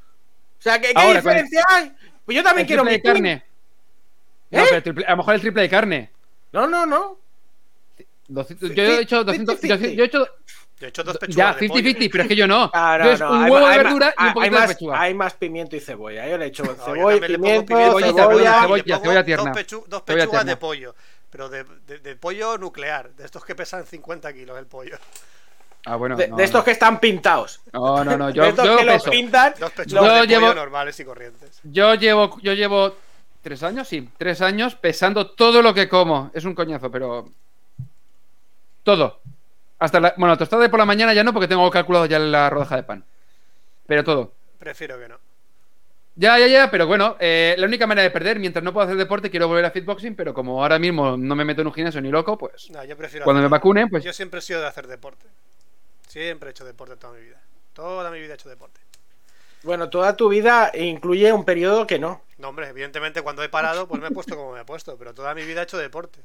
sea, 0.59 0.81
¿qué, 0.81 0.89
qué 0.89 1.01
Ahora, 1.01 1.15
diferencia 1.21 1.65
hay? 1.69 1.93
Pues 2.25 2.37
yo 2.37 2.43
también 2.43 2.63
El 2.65 2.67
quiero 2.67 2.83
triple 2.83 2.97
mi 2.99 3.03
de 3.03 3.03
carne. 3.03 3.45
No, 4.51 4.59
¿Eh? 4.59 4.65
pero 4.65 4.77
el 4.77 4.83
triple- 4.83 5.05
a 5.07 5.11
lo 5.13 5.17
mejor 5.19 5.35
el 5.35 5.41
triple 5.41 5.63
de 5.63 5.69
carne. 5.69 6.11
No, 6.53 6.67
no, 6.67 6.87
no. 6.87 7.19
200 8.29 8.75
yo 8.75 8.83
he 8.83 9.01
hecho 9.01 9.25
200. 9.25 9.61
Yo, 9.61 9.77
yo 9.77 10.03
he 10.03 10.07
hecho. 10.07 10.27
Yo 10.81 10.87
he 10.87 10.89
hecho 10.89 11.05
dos 11.05 11.15
Ya, 11.15 11.21
pechugas 11.21 11.61
de 11.61 11.69
pollo. 11.69 11.83
50-50, 11.91 12.09
pero 12.11 12.23
es 12.25 12.29
que 12.29 12.37
yo 12.37 12.47
no. 12.49 12.71
Ah, 12.75 12.97
no, 12.99 13.05
Yo 13.05 13.11
es 13.13 13.21
no, 13.21 13.31
un 13.33 13.45
hay 13.45 13.51
huevo 13.51 13.67
de 13.67 13.73
hay 13.73 13.77
ma- 13.79 13.83
verdura 13.85 14.07
y 14.09 14.23
hay- 14.23 14.29
un 14.29 14.35
poquito 14.35 14.41
hay 14.41 14.51
de 14.51 14.67
más, 14.67 14.75
pechuga. 14.75 15.01
Hay 15.03 15.15
más 15.15 15.35
pimiento 15.35 15.77
y 15.77 15.81
cebolla. 15.81 16.29
Yo 16.29 16.39
le 16.39 16.47
echo 16.47 16.65
No, 16.65 16.71
yo 16.77 16.85
cebolla, 16.85 17.21
también 17.21 17.33
le 17.33 17.39
pongo 17.39 17.67
pimiento, 17.67 17.77
cebolla. 17.77 18.07
y 18.07 18.15
cebolla, 18.15 18.61
le 18.77 18.83
pongo 18.85 19.01
cebolla 19.03 19.25
tierna. 19.25 19.51
Dos, 19.53 19.57
pechu- 19.63 19.85
dos 19.87 20.03
Cebolla 20.05 20.05
pechugas 20.25 20.31
tierna. 20.31 20.45
de 20.45 20.57
pollo. 20.57 20.95
Pero 21.31 21.49
de, 21.49 21.65
de- 21.87 21.99
de 21.99 22.17
pollo 22.17 22.59
nuclear. 22.59 23.11
De 23.11 23.25
estos 23.25 23.45
que 23.45 23.55
pesan 23.55 23.87
50 23.87 24.33
kilos 24.33 24.59
el 24.59 24.67
pollo. 24.67 24.97
Ah, 25.87 25.97
bueno. 25.97 26.17
De, 26.17 26.29
no, 26.29 26.37
de 26.37 26.45
estos 26.45 26.61
no. 26.61 26.65
que 26.65 26.71
están 26.73 26.99
pintados. 26.99 27.61
No, 27.73 28.03
no, 28.05 28.17
no. 28.19 28.27
de 28.33 28.33
Yo, 28.33 28.45
estos 28.45 28.65
yo 28.67 28.77
que 28.79 28.85
los 28.85 28.95
peso. 29.03 29.11
pintan. 29.11 29.55
Dos 29.61 29.71
pechugas 29.73 30.05
Yo 30.05 30.15
de 30.23 30.27
llevo- 30.27 30.47
pollo 30.49 30.55
normales 30.61 30.99
y 30.99 31.05
corrientes. 31.05 31.61
Yo 31.63 31.95
llevo, 31.95 32.39
yo 32.43 32.53
llevo 32.55 32.97
tres 33.43 33.63
años, 33.63 33.87
sí, 33.87 34.09
tres 34.19 34.41
años 34.41 34.75
pesando 34.75 35.31
todo 35.31 35.63
lo 35.63 35.73
que 35.75 35.89
como. 35.89 36.31
Es 36.35 36.45
un 36.45 36.55
coñazo, 36.55 36.91
pero 36.91 37.29
todo. 38.83 39.21
Hasta 39.81 39.99
la, 39.99 40.15
bueno, 40.17 40.37
tostada 40.37 40.63
de 40.63 40.69
por 40.69 40.79
la 40.79 40.85
mañana 40.85 41.15
ya 41.15 41.25
no, 41.25 41.33
porque 41.33 41.49
tengo 41.49 41.69
calculado 41.71 42.07
ya 42.07 42.19
la 42.19 42.51
rodaja 42.51 42.77
de 42.77 42.83
pan. 42.83 43.05
Pero 43.87 44.05
todo. 44.05 44.33
Prefiero 44.59 44.99
que 44.99 45.09
no. 45.09 45.19
Ya, 46.17 46.39
ya, 46.39 46.49
ya, 46.49 46.71
pero 46.71 46.87
bueno, 46.87 47.17
eh, 47.19 47.55
la 47.57 47.67
única 47.67 47.87
manera 47.87 48.03
de 48.03 48.11
perder, 48.11 48.39
mientras 48.39 48.63
no 48.63 48.75
puedo 48.75 48.85
hacer 48.85 48.99
deporte, 48.99 49.31
quiero 49.31 49.49
volver 49.49 49.65
a 49.65 49.71
fitboxing, 49.71 50.15
pero 50.15 50.35
como 50.35 50.63
ahora 50.63 50.79
mismo 50.79 51.17
no 51.17 51.35
me 51.35 51.47
meto 51.47 51.63
en 51.63 51.69
un 51.69 51.73
gimnasio 51.73 52.01
ni 52.03 52.11
loco, 52.11 52.37
pues 52.37 52.69
No, 52.71 52.85
yo 52.85 52.95
prefiero 52.95 53.25
cuando 53.25 53.41
me 53.41 53.49
vacunen, 53.49 53.89
pues 53.89 54.05
Yo 54.05 54.13
siempre 54.13 54.41
he 54.41 54.43
sido 54.43 54.61
de 54.61 54.67
hacer 54.67 54.87
deporte. 54.87 55.27
Siempre 56.09 56.51
he 56.51 56.53
hecho 56.53 56.65
deporte 56.67 56.97
toda 56.97 57.15
mi 57.15 57.23
vida. 57.23 57.41
Toda 57.73 58.11
mi 58.11 58.21
vida 58.21 58.33
he 58.33 58.35
hecho 58.35 58.51
deporte. 58.51 58.81
Bueno, 59.63 59.91
toda 59.91 60.17
tu 60.17 60.29
vida 60.29 60.71
incluye 60.75 61.33
un 61.33 61.45
periodo 61.45 61.87
que 61.87 61.99
no. 61.99 62.23
No, 62.39 62.49
hombre, 62.49 62.69
evidentemente 62.69 63.21
cuando 63.23 63.43
he 63.43 63.49
parado, 63.49 63.87
pues 63.87 64.01
me 64.01 64.09
he 64.09 64.11
puesto 64.11 64.35
como 64.37 64.53
me 64.53 64.61
he 64.63 64.65
puesto. 64.65 64.97
Pero 64.97 65.13
toda 65.13 65.35
mi 65.35 65.45
vida 65.45 65.61
he 65.61 65.65
hecho 65.65 65.77
deporte. 65.77 66.21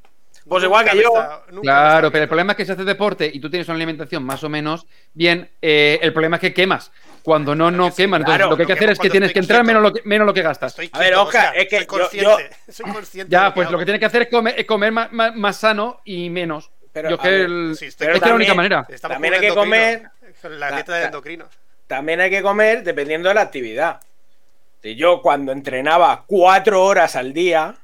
Pues 0.47 0.63
igual 0.63 0.85
que 0.89 0.95
yo. 0.97 1.09
está- 1.13 1.41
Claro, 1.61 2.11
pero 2.11 2.23
el 2.23 2.27
problema 2.29 2.53
es 2.53 2.57
que 2.57 2.65
si 2.65 2.71
haces 2.71 2.85
deporte 2.85 3.29
y 3.33 3.39
tú 3.39 3.49
tienes 3.49 3.67
una 3.67 3.75
alimentación 3.75 4.23
más 4.23 4.43
o 4.43 4.49
menos 4.49 4.85
bien, 5.13 5.49
eh, 5.61 5.99
el 6.01 6.13
problema 6.13 6.35
es 6.37 6.41
que 6.41 6.53
quemas. 6.53 6.91
Cuando 7.23 7.55
no, 7.55 7.71
no 7.71 7.89
sí, 7.89 7.97
quemas. 8.03 8.19
Entonces, 8.19 8.37
claro, 8.37 8.51
lo 8.51 8.55
que 8.57 8.63
hay 8.63 8.67
que 8.67 8.73
hacer 8.73 8.89
es 8.91 8.99
que 8.99 9.09
tienes 9.09 9.33
que 9.33 9.39
entrar 9.39 9.61
quieto. 9.61 9.67
menos 9.67 9.81
lo 9.83 9.93
que, 9.93 10.01
menos 10.07 10.27
lo 10.27 10.33
que 10.33 10.41
gastas. 10.43 10.71
Estoy 10.73 10.89
A 10.93 10.99
ver, 10.99 11.07
quieto, 11.09 11.23
Oscar, 11.23 11.57
es 11.57 11.67
que 11.67 11.77
soy 11.77 11.85
yo- 11.85 11.97
consciente. 11.99 12.55
Soy 12.71 12.91
consciente 12.91 13.29
de 13.29 13.31
Ya, 13.31 13.43
lo 13.45 13.49
que 13.49 13.55
pues 13.55 13.71
lo 13.71 13.77
que 13.79 13.85
tienes 13.85 13.99
que 13.99 14.05
hacer 14.05 14.21
es 14.23 14.27
comer, 14.29 14.53
es 14.57 14.65
comer 14.65 14.91
más, 14.91 15.11
más- 15.11 15.35
más 15.35 15.57
sano 15.57 16.01
y 16.05 16.29
menos. 16.29 16.69
Pero, 16.93 17.09
Yo 17.09 17.17
que 17.17 17.29
ver, 17.29 17.41
el- 17.41 17.75
sí, 17.75 17.87
es 17.87 17.99
la 18.21 18.33
única 18.35 18.53
manera. 18.53 18.87
También 19.01 19.33
con 19.33 19.43
hay 19.43 19.49
que 19.49 19.55
comer- 19.55 20.03
La 20.43 20.69
Ta- 20.69 20.75
dieta 20.75 20.93
de 20.95 21.05
endocrinos. 21.05 21.49
También 21.87 22.19
hay 22.19 22.29
que 22.29 22.41
comer 22.41 22.83
dependiendo 22.83 23.29
de 23.29 23.35
la 23.35 23.41
actividad. 23.41 24.01
Si 24.81 24.95
yo 24.95 25.21
cuando 25.21 25.51
entrenaba 25.51 26.25
cuatro 26.27 26.83
horas 26.83 27.15
al 27.15 27.33
día, 27.33 27.75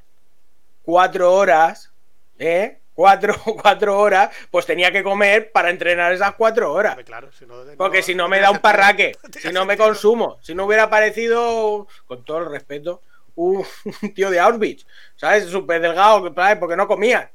cuatro 0.84 1.34
horas, 1.34 1.92
¿eh? 2.38 2.78
Cuatro, 2.94 3.36
cuatro 3.62 3.98
horas, 3.98 4.30
pues 4.52 4.66
tenía 4.66 4.92
que 4.92 5.04
comer 5.04 5.52
para 5.52 5.70
entrenar 5.70 6.12
esas 6.12 6.34
cuatro 6.36 6.72
horas. 6.72 6.98
Claro, 7.06 7.32
si 7.32 7.46
no, 7.46 7.56
Porque 7.78 8.04
si 8.04 8.14
no 8.14 8.28
me 8.28 8.40
da 8.40 8.52
un 8.52 8.60
parraque, 8.60 9.16
si 9.40 9.52
no 9.52 9.66
me 9.66 9.78
consumo, 9.78 10.38
si 10.42 10.54
no 10.54 10.66
hubiera 10.66 10.90
parecido, 10.90 11.88
con 12.06 12.24
todo 12.24 12.40
el 12.40 12.52
respeto, 12.52 13.02
un, 13.36 13.66
un 14.02 14.14
tío 14.14 14.30
de 14.30 14.40
Auschwitz, 14.40 14.86
¿sabes? 15.16 15.46
Súper 15.46 15.82
delgado, 15.82 16.24
que, 16.24 16.34
¿sabes? 16.34 16.58
porque 16.58 16.76
no 16.76 16.88
comía. 16.88 17.32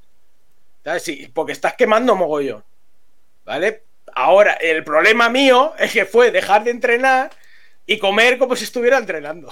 ¿Sabes? 0.84 1.02
Sí, 1.02 1.30
porque 1.34 1.52
estás 1.52 1.74
quemando 1.74 2.14
mogollón. 2.14 2.62
¿Vale? 3.44 3.85
Ahora, 4.14 4.54
el 4.54 4.82
problema 4.84 5.28
mío 5.28 5.74
es 5.78 5.92
que 5.92 6.06
fue 6.06 6.30
dejar 6.30 6.64
de 6.64 6.70
entrenar 6.70 7.30
y 7.86 7.98
comer 7.98 8.38
como 8.38 8.56
si 8.56 8.64
estuviera 8.64 8.98
entrenando. 8.98 9.48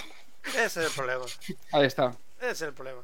Ese 0.46 0.64
es 0.64 0.76
el 0.76 0.90
problema. 0.94 1.24
Ahí 1.72 1.86
está. 1.86 2.14
Ese 2.40 2.50
es 2.50 2.62
el 2.62 2.72
problema. 2.74 3.00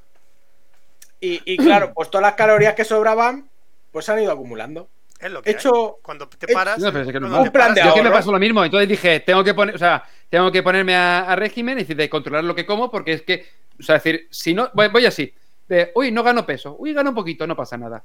Y, 1.20 1.40
y 1.44 1.56
claro, 1.58 1.92
pues 1.94 2.10
todas 2.10 2.22
las 2.22 2.34
calorías 2.34 2.74
que 2.74 2.84
sobraban, 2.84 3.48
pues 3.92 4.06
se 4.06 4.12
han 4.12 4.22
ido 4.22 4.32
acumulando. 4.32 4.88
Es 5.18 5.30
lo 5.30 5.42
que 5.42 5.50
He 5.50 5.52
hecho- 5.52 5.96
hay. 5.96 6.02
Cuando 6.02 6.28
te 6.28 6.48
paras. 6.48 6.78
No, 6.78 6.90
pero 6.92 7.04
es 7.04 7.10
que 7.12 7.18
Un 7.18 7.28
plan 7.30 7.52
paras, 7.52 7.74
de 7.74 7.82
Yo 7.84 7.94
que 7.94 8.02
me 8.02 8.10
pasó 8.10 8.32
lo 8.32 8.38
mismo. 8.38 8.64
Entonces 8.64 8.88
dije, 8.88 9.20
tengo 9.20 9.44
que 9.44 9.52
poner, 9.52 9.74
o 9.74 9.78
sea, 9.78 10.02
tengo 10.30 10.50
que 10.50 10.62
ponerme 10.62 10.96
a, 10.96 11.20
a 11.30 11.36
régimen 11.36 11.76
y 11.78 11.82
decir, 11.82 11.96
de 11.96 12.08
controlar 12.08 12.42
lo 12.44 12.54
que 12.54 12.64
como, 12.64 12.90
porque 12.90 13.12
es 13.12 13.22
que, 13.22 13.46
o 13.78 13.82
sea, 13.82 13.96
decir, 13.96 14.28
si 14.30 14.54
no, 14.54 14.70
voy, 14.72 14.88
voy 14.88 15.04
así. 15.04 15.34
De, 15.68 15.92
uy, 15.94 16.10
no 16.10 16.22
gano 16.22 16.46
peso. 16.46 16.74
Uy, 16.78 16.94
gano 16.94 17.10
un 17.10 17.14
poquito, 17.14 17.46
no 17.46 17.54
pasa 17.54 17.76
nada. 17.76 18.02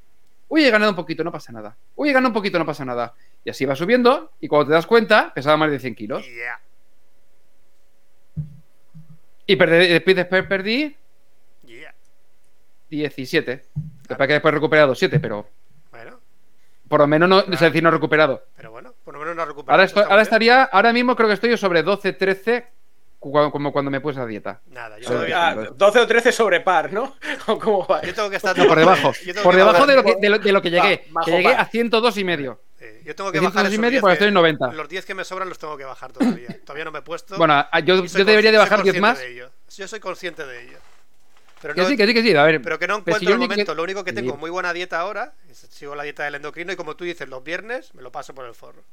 Uy, 0.48 0.64
he 0.66 0.72
ganado 0.72 0.92
un 0.92 0.96
poquito, 0.96 1.24
no 1.24 1.32
pasa 1.32 1.52
nada. 1.52 1.76
Uy, 1.96 2.10
he 2.10 2.14
ganado 2.14 2.30
un 2.30 2.34
poquito, 2.34 2.60
no 2.60 2.66
pasa 2.66 2.86
nada. 2.86 3.14
Y 3.44 3.50
así 3.50 3.66
va 3.66 3.76
subiendo, 3.76 4.32
y 4.40 4.48
cuando 4.48 4.68
te 4.68 4.74
das 4.74 4.86
cuenta, 4.86 5.34
pesaba 5.34 5.58
más 5.58 5.72
de 5.72 5.80
100 5.80 5.96
kilos. 5.96 6.26
Yeah. 6.26 6.60
Y 9.48 9.56
perdí, 9.56 9.88
después, 9.88 10.16
después 10.16 10.46
perdí 10.48 10.96
Yeah. 11.64 11.94
17. 12.90 13.66
Después 14.08 14.28
que 14.28 14.34
después 14.34 14.52
he 14.52 14.56
recuperado 14.56 14.94
7, 14.96 15.20
pero 15.20 15.50
Bueno, 15.92 16.20
por 16.88 17.00
lo 17.00 17.08
menos 17.08 17.28
no, 17.28 17.40
es 17.40 17.60
decir, 17.60 17.82
no 17.82 17.90
he 17.90 17.92
recuperado. 17.92 18.46
pero 18.56 18.72
bueno, 18.72 18.94
por 19.04 19.14
lo 19.16 19.20
menos 19.20 19.36
no 19.36 19.42
ha 19.42 19.46
recuperado. 19.46 19.74
Ahora, 19.74 19.84
estoy- 19.86 20.04
ahora 20.08 20.22
estaría, 20.22 20.64
ahora 20.64 20.94
mismo 20.94 21.16
creo 21.16 21.28
que 21.28 21.34
estoy 21.34 21.58
sobre 21.58 21.82
12, 21.84 22.14
13, 22.14 22.62
cu- 22.62 22.70
como 23.31 23.72
cuando 23.72 23.89
me 23.91 24.02
puse 24.02 24.19
a 24.19 24.26
dieta. 24.26 24.61
Nada, 24.68 24.97
yo, 24.99 25.06
Sobre- 25.07 25.30
todavía- 25.31 25.47
Ah, 25.49 25.69
12 25.76 25.99
o 25.99 26.07
13 26.07 26.31
sobre 26.31 26.60
par, 26.61 26.91
¿no? 26.93 27.15
¿O 27.47 27.57
cómo 27.60 27.85
va? 27.88 28.02
yo 28.02 28.14
tengo 28.14 28.30
que 28.30 28.35
estar 28.38 28.57
No, 28.57 28.68
por 28.68 28.77
debajo. 28.77 29.14
Por 29.43 29.52
que 29.53 29.57
debajo 29.57 29.85
de 29.88 29.95
lo 29.95 30.03
que, 30.03 30.15
de 30.15 30.30
lo, 30.30 30.39
de 30.39 30.52
lo 30.52 30.61
que 30.61 30.69
llegué. 30.72 31.06
bajo 31.11 31.26
que 31.26 31.31
llegué 31.31 31.49
par. 31.52 31.61
a 31.61 31.65
102 31.65 32.18
y 32.18 32.23
medio. 32.23 32.61
eh, 32.80 33.02
yo 33.06 33.15
tengo 33.15 33.31
que 33.31 33.39
de 33.39 33.45
bajar 33.45 33.65
102 33.68 33.72
y 33.72 33.73
esos 33.73 33.81
medio 33.81 33.91
10 33.91 34.02
porque 34.02 34.11
que- 34.11 34.15
estoy 34.15 34.27
en 34.30 34.34
90. 34.34 34.72
Los 34.73 34.89
10 34.89 35.06
que 35.06 35.14
me 35.15 35.23
sobran 35.26 35.49
los 35.49 35.57
tengo 35.60 35.76
que 35.77 35.85
bajar 35.85 36.11
todavía. 36.14 36.47
todavía 36.65 36.85
no 36.85 36.91
me 36.91 36.99
he 36.99 37.02
puesto. 37.02 37.38
Bueno, 37.38 37.53
a- 37.56 37.80
yo, 37.81 38.06
yo 38.06 38.26
debería 38.26 38.52
de 38.52 38.57
bajar 38.57 38.80
soy 38.80 38.91
10 38.91 39.02
más. 39.02 39.14
consciente 39.18 39.34
de 39.34 39.41
ello. 39.45 39.52
Yo 39.76 39.88
soy 39.88 39.99
consciente 39.99 40.45
de 40.45 40.64
ello. 40.64 40.77
Pero 41.61 41.73
Que 41.73 41.81
no, 41.81 41.88
sí, 41.88 41.97
que 41.97 42.06
sí, 42.06 42.14
que 42.14 42.22
sí. 42.22 42.35
A 42.35 42.43
ver, 42.43 42.61
pero 42.61 42.77
que 42.77 42.85
no 42.85 42.95
si 42.95 42.99
encuentro 43.02 43.27
yo 43.30 43.34
el 43.34 43.39
ni 43.39 43.45
que- 43.47 43.53
momento. 43.56 43.73
Lo 43.76 43.84
único 43.84 44.03
que 44.03 44.14
tengo 44.14 44.34
Sí. 44.34 44.38
muy 44.39 44.49
buena 44.52 44.72
dieta 44.73 44.99
ahora, 44.99 45.34
es- 45.49 45.65
sigo 45.72 45.95
la 45.95 46.03
dieta 46.03 46.23
del 46.23 46.35
endocrino 46.35 46.72
y 46.72 46.76
como 46.76 46.95
tú 46.95 47.06
dices, 47.06 47.27
los 47.27 47.43
viernes 47.43 47.93
me 47.95 48.03
lo 48.03 48.11
paso 48.11 48.35
por 48.35 48.45
el 48.45 48.53
forro. 48.53 48.84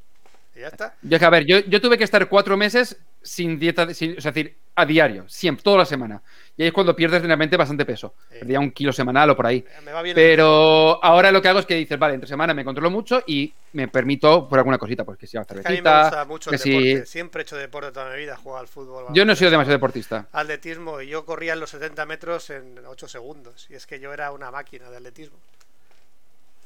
Y 0.54 0.60
ya 0.60 0.68
está. 0.68 0.94
Yo, 1.02 1.16
es 1.16 1.20
que, 1.20 1.24
a 1.26 1.30
ver, 1.30 1.44
yo, 1.44 1.58
yo 1.60 1.80
tuve 1.80 1.98
que 1.98 2.04
estar 2.04 2.26
cuatro 2.28 2.56
meses 2.56 2.96
sin 3.22 3.58
dieta, 3.58 3.92
sin- 3.94 4.16
o 4.18 4.20
sea, 4.20 4.30
es 4.30 4.34
decir, 4.34 4.56
a 4.74 4.86
diario, 4.86 5.28
siempre, 5.28 5.62
toda 5.62 5.78
la 5.78 5.84
semana. 5.84 6.22
Y 6.56 6.62
ahí 6.62 6.68
es 6.68 6.72
cuando 6.74 6.96
pierdes 6.96 7.22
realmente 7.22 7.56
bastante 7.58 7.84
peso. 7.84 8.14
Sí. 8.30 8.38
Perdía 8.40 8.58
un 8.58 8.70
kilo 8.70 8.90
semanal 8.92 9.28
o 9.30 9.36
por 9.36 9.46
ahí. 9.46 9.62
Me 9.84 9.92
va 9.92 10.00
bien. 10.02 10.14
Pero 10.14 10.98
ahora 11.04 11.30
lo 11.30 11.42
que 11.42 11.48
hago 11.48 11.58
es 11.58 11.66
que 11.66 11.74
dices, 11.74 11.98
vale, 11.98 12.14
entre 12.14 12.26
semana 12.28 12.54
me 12.54 12.64
controlo 12.64 12.90
mucho 12.90 13.22
y 13.26 13.52
me 13.74 13.88
permito 13.88 14.48
por 14.48 14.58
alguna 14.58 14.78
cosita, 14.78 15.04
pues 15.04 15.18
que 15.18 15.26
si 15.26 15.36
una 15.36 15.42
Es 15.42 15.48
que 15.48 15.52
a 15.52 15.56
mí 15.56 15.60
me 15.62 15.64
cervecita, 15.68 16.02
gusta 16.02 16.24
mucho 16.24 16.50
el 16.50 16.58
si... 16.58 16.70
deporte. 16.70 17.06
Siempre 17.06 17.40
he 17.40 17.44
hecho 17.44 17.56
deporte 17.56 17.92
toda 17.92 18.10
mi 18.10 18.16
vida. 18.16 18.36
Jugado 18.36 18.60
al 18.60 18.68
fútbol. 18.68 19.06
Yo 19.12 19.24
no 19.26 19.32
he 19.34 19.36
sido 19.36 19.50
demasiado 19.50 19.76
deportista. 19.76 20.26
Atletismo 20.32 21.00
y 21.02 21.08
yo 21.08 21.24
corría 21.26 21.52
en 21.52 21.60
los 21.60 21.70
70 21.70 22.06
metros 22.06 22.48
en 22.50 22.78
8 22.86 23.08
segundos. 23.08 23.66
Y 23.70 23.74
es 23.74 23.86
que 23.86 24.00
yo 24.00 24.12
era 24.14 24.32
una 24.32 24.50
máquina 24.50 24.88
de 24.90 24.96
atletismo. 24.96 25.36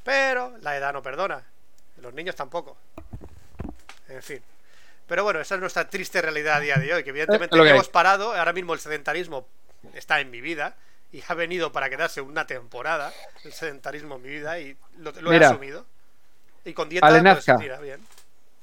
Pero 0.05 0.53
la 0.63 0.77
edad 0.77 0.93
no 0.93 1.03
perdona. 1.03 1.43
Los 2.01 2.15
niños 2.15 2.37
tampoco. 2.37 2.77
En 4.09 4.23
fin. 4.23 4.41
Pero 5.07 5.25
bueno, 5.25 5.41
esa 5.41 5.55
es 5.55 5.61
nuestra 5.61 5.89
triste 5.89 6.21
realidad 6.21 6.57
a 6.57 6.61
día 6.61 6.77
de 6.77 6.95
hoy. 6.95 7.05
Que 7.05 7.11
evidentemente 7.11 7.57
que 7.57 7.71
hemos 7.71 7.89
parado. 7.89 8.35
Ahora 8.35 8.53
mismo 8.53 8.75
el 8.75 8.81
sedentarismo 8.81 9.47
está 9.95 10.21
en 10.21 10.31
mi 10.31 10.41
vida. 10.41 10.77
Y 11.13 11.23
ha 11.29 11.35
venido 11.35 11.73
para 11.73 11.89
quedarse 11.89 12.21
una 12.21 12.47
temporada. 12.47 13.13
El 13.45 13.53
sedentarismo 13.53 14.17
en 14.17 14.23
mi 14.23 14.29
vida. 14.29 14.59
Y 14.59 14.77
lo, 14.99 15.13
lo 15.13 15.33
he 15.33 15.45
asumido. 15.45 15.87
Y 16.65 16.73
con 16.73 16.89
dieta, 16.89 17.07
pues 17.09 17.59
mira, 17.59 17.79
bien. 17.79 18.01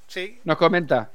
Sí. 0.06 0.40
Nos 0.44 0.58
comenta. 0.58 1.10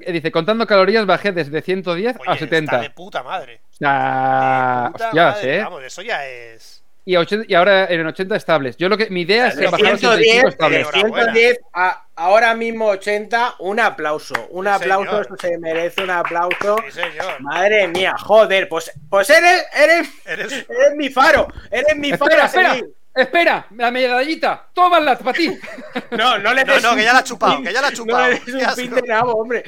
Eh, 0.00 0.12
dice, 0.12 0.30
contando 0.30 0.66
calorías 0.66 1.06
bajé 1.06 1.32
desde 1.32 1.62
110 1.62 2.16
Oye, 2.16 2.30
a 2.30 2.34
está 2.34 2.44
70. 2.44 2.78
de 2.80 2.90
puta 2.90 3.22
madre. 3.22 3.60
Sea, 3.70 4.84
De 4.86 4.92
puta 4.92 5.06
hostias, 5.06 5.34
madre, 5.36 5.56
¿eh? 5.56 5.62
Vamos, 5.62 5.82
eso 5.84 6.02
ya 6.02 6.26
es. 6.26 6.71
Y, 7.04 7.16
a 7.16 7.20
80 7.20 7.46
y 7.48 7.54
ahora 7.54 7.86
en 7.86 8.06
80 8.06 8.36
estables. 8.36 8.76
Yo 8.76 8.88
lo 8.88 8.96
que 8.96 9.10
mi 9.10 9.22
idea 9.22 9.48
es 9.48 9.56
bajar 9.56 9.72
a 9.72 9.94
85 9.94 10.12
110, 10.14 10.42
de 10.42 10.48
estables. 10.48 10.78
Enhorabuena. 10.94 11.32
110 11.32 11.58
a 11.74 12.06
ahora 12.14 12.54
mismo 12.54 12.86
80, 12.86 13.56
un 13.58 13.80
aplauso. 13.80 14.34
Un 14.50 14.66
Sí, 14.66 14.70
aplauso, 14.70 15.06
señor. 15.10 15.22
esto 15.22 15.36
se 15.38 15.58
merece 15.58 16.02
un 16.02 16.10
aplauso. 16.10 16.76
Sí, 16.86 16.92
señor. 17.00 17.40
Madre 17.40 17.88
mía, 17.88 18.14
joder, 18.18 18.68
pues, 18.68 18.92
pues 19.10 19.28
eres, 19.30 19.64
eres, 19.74 20.08
Eres. 20.24 20.52
eres 20.52 20.94
mi 20.96 21.08
faro, 21.08 21.48
eres 21.70 21.96
mi 21.96 22.12
faro. 22.12 22.36
Espera. 22.44 22.76
Espera, 23.14 23.66
la 23.76 23.90
medallita, 23.90 24.68
tómala 24.72 25.18
para 25.18 25.32
ti. 25.36 25.58
No, 26.12 26.38
no 26.38 26.52
le 26.52 26.64
No, 26.64 26.74
des 26.74 26.82
no, 26.82 26.90
un 26.92 26.96
que 26.98 27.04
ya 27.04 27.12
la 27.12 27.18
ha 27.20 27.24
chupado, 27.24 27.54
pin- 27.58 27.64
que 27.66 27.72
ya 27.72 27.80
la 27.80 27.86
ha 27.88 27.90
No 27.90 27.96
chupado. 27.96 28.28
le 28.28 28.34
des 28.34 28.44
Qué 28.44 28.52
un 28.52 28.64
asco. 28.64 28.76
pin 28.76 28.94
de 28.94 29.02
nabo, 29.02 29.32
hombre. 29.32 29.64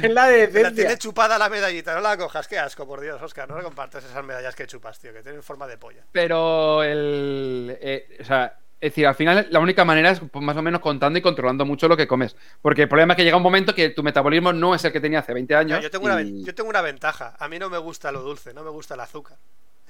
Ten 0.00 0.14
la 0.14 0.22
La 0.24 0.26
decencia. 0.28 0.74
tiene 0.74 0.98
chupada 0.98 1.38
la 1.38 1.48
medallita, 1.48 1.94
no 1.94 2.00
la 2.00 2.16
cojas, 2.16 2.48
qué 2.48 2.58
asco, 2.58 2.86
por 2.86 3.00
Dios, 3.00 3.20
Oscar. 3.22 3.48
No 3.48 3.56
le 3.56 3.62
compartas 3.64 4.04
esas 4.04 4.24
medallas 4.24 4.54
que 4.56 4.66
chupas, 4.66 4.98
tío, 4.98 5.12
que 5.12 5.22
tienen 5.22 5.42
forma 5.42 5.66
de 5.66 5.78
polla. 5.78 6.02
Pero 6.12 6.82
el. 6.82 7.76
eh, 7.80 8.18
o 8.20 8.24
sea, 8.24 8.56
es 8.80 8.90
decir, 8.92 9.06
al 9.06 9.14
final 9.14 9.46
la 9.50 9.58
única 9.60 9.84
manera 9.84 10.10
es 10.10 10.20
más 10.34 10.56
o 10.56 10.62
menos 10.62 10.80
contando 10.80 11.18
y 11.18 11.22
controlando 11.22 11.64
mucho 11.64 11.88
lo 11.88 11.96
que 11.96 12.06
comes. 12.08 12.36
Porque 12.62 12.82
el 12.82 12.88
problema 12.88 13.12
es 13.14 13.16
que 13.16 13.24
llega 13.24 13.36
un 13.36 13.42
momento 13.42 13.74
que 13.74 13.90
tu 13.90 14.02
metabolismo 14.02 14.52
no 14.52 14.74
es 14.74 14.84
el 14.84 14.92
que 14.92 15.00
tenía 15.00 15.18
hace 15.20 15.32
20 15.34 15.54
años. 15.56 15.78
No, 15.78 15.82
yo, 15.82 15.90
tengo 15.90 16.04
una, 16.06 16.20
y- 16.22 16.44
yo 16.44 16.54
tengo 16.54 16.70
una 16.70 16.80
ventaja. 16.80 17.34
A 17.38 17.48
mí 17.48 17.58
no 17.58 17.68
me 17.70 17.78
gusta 17.78 18.10
lo 18.12 18.20
dulce, 18.22 18.52
no 18.54 18.62
me 18.62 18.70
gusta 18.70 18.94
el 18.94 19.00
azúcar. 19.00 19.36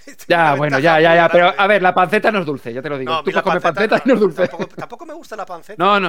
Ya, 0.29 0.55
bueno, 0.55 0.79
ya, 0.79 1.01
ya, 1.01 1.15
ya. 1.15 1.29
Pero 1.29 1.53
a 1.57 1.67
ver, 1.67 1.83
la 1.83 1.95
panceta 1.95 2.31
no 2.33 2.41
es 2.41 2.47
dulce, 2.47 2.73
ya 2.73 2.83
te 2.83 2.89
lo 2.89 2.99
digo. 2.99 3.13
No, 3.13 3.23
Tú 3.23 3.31
la 3.31 3.43
comer 3.43 3.61
panceta 3.61 3.97
no, 3.97 4.03
y 4.05 4.09
no 4.09 4.15
es 4.15 4.21
dulce. 4.21 4.49
Tampoco, 4.49 4.75
tampoco 4.77 5.07
me 5.07 5.15
gusta 5.15 5.37
la 5.37 5.47
panceta. 5.47 5.83
No, 5.83 5.99
no. 6.01 6.09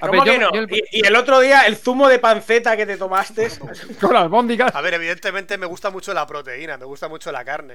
A 0.00 0.06
¿Cómo 0.06 0.12
ver, 0.12 0.34
que 0.34 0.38
yo- 0.40 0.40
no? 0.46 0.52
yo 0.54 0.60
el- 0.60 0.72
Y, 0.74 0.82
y 1.00 1.06
el 1.06 1.16
otro 1.16 1.40
día, 1.40 1.62
el 1.62 1.76
zumo 1.76 2.08
de 2.08 2.18
panceta 2.18 2.76
que 2.76 2.84
te 2.86 2.96
tomaste. 2.96 3.48
con 4.00 4.12
las 4.12 4.22
albóndigas. 4.24 4.74
A 4.74 4.80
ver, 4.80 4.94
evidentemente 4.94 5.56
me 5.58 5.66
gusta 5.66 5.90
mucho 5.90 6.12
la 6.12 6.26
proteína, 6.26 6.76
me 6.76 6.84
gusta 6.84 7.08
mucho 7.08 7.32
la 7.32 7.44
carne. 7.44 7.74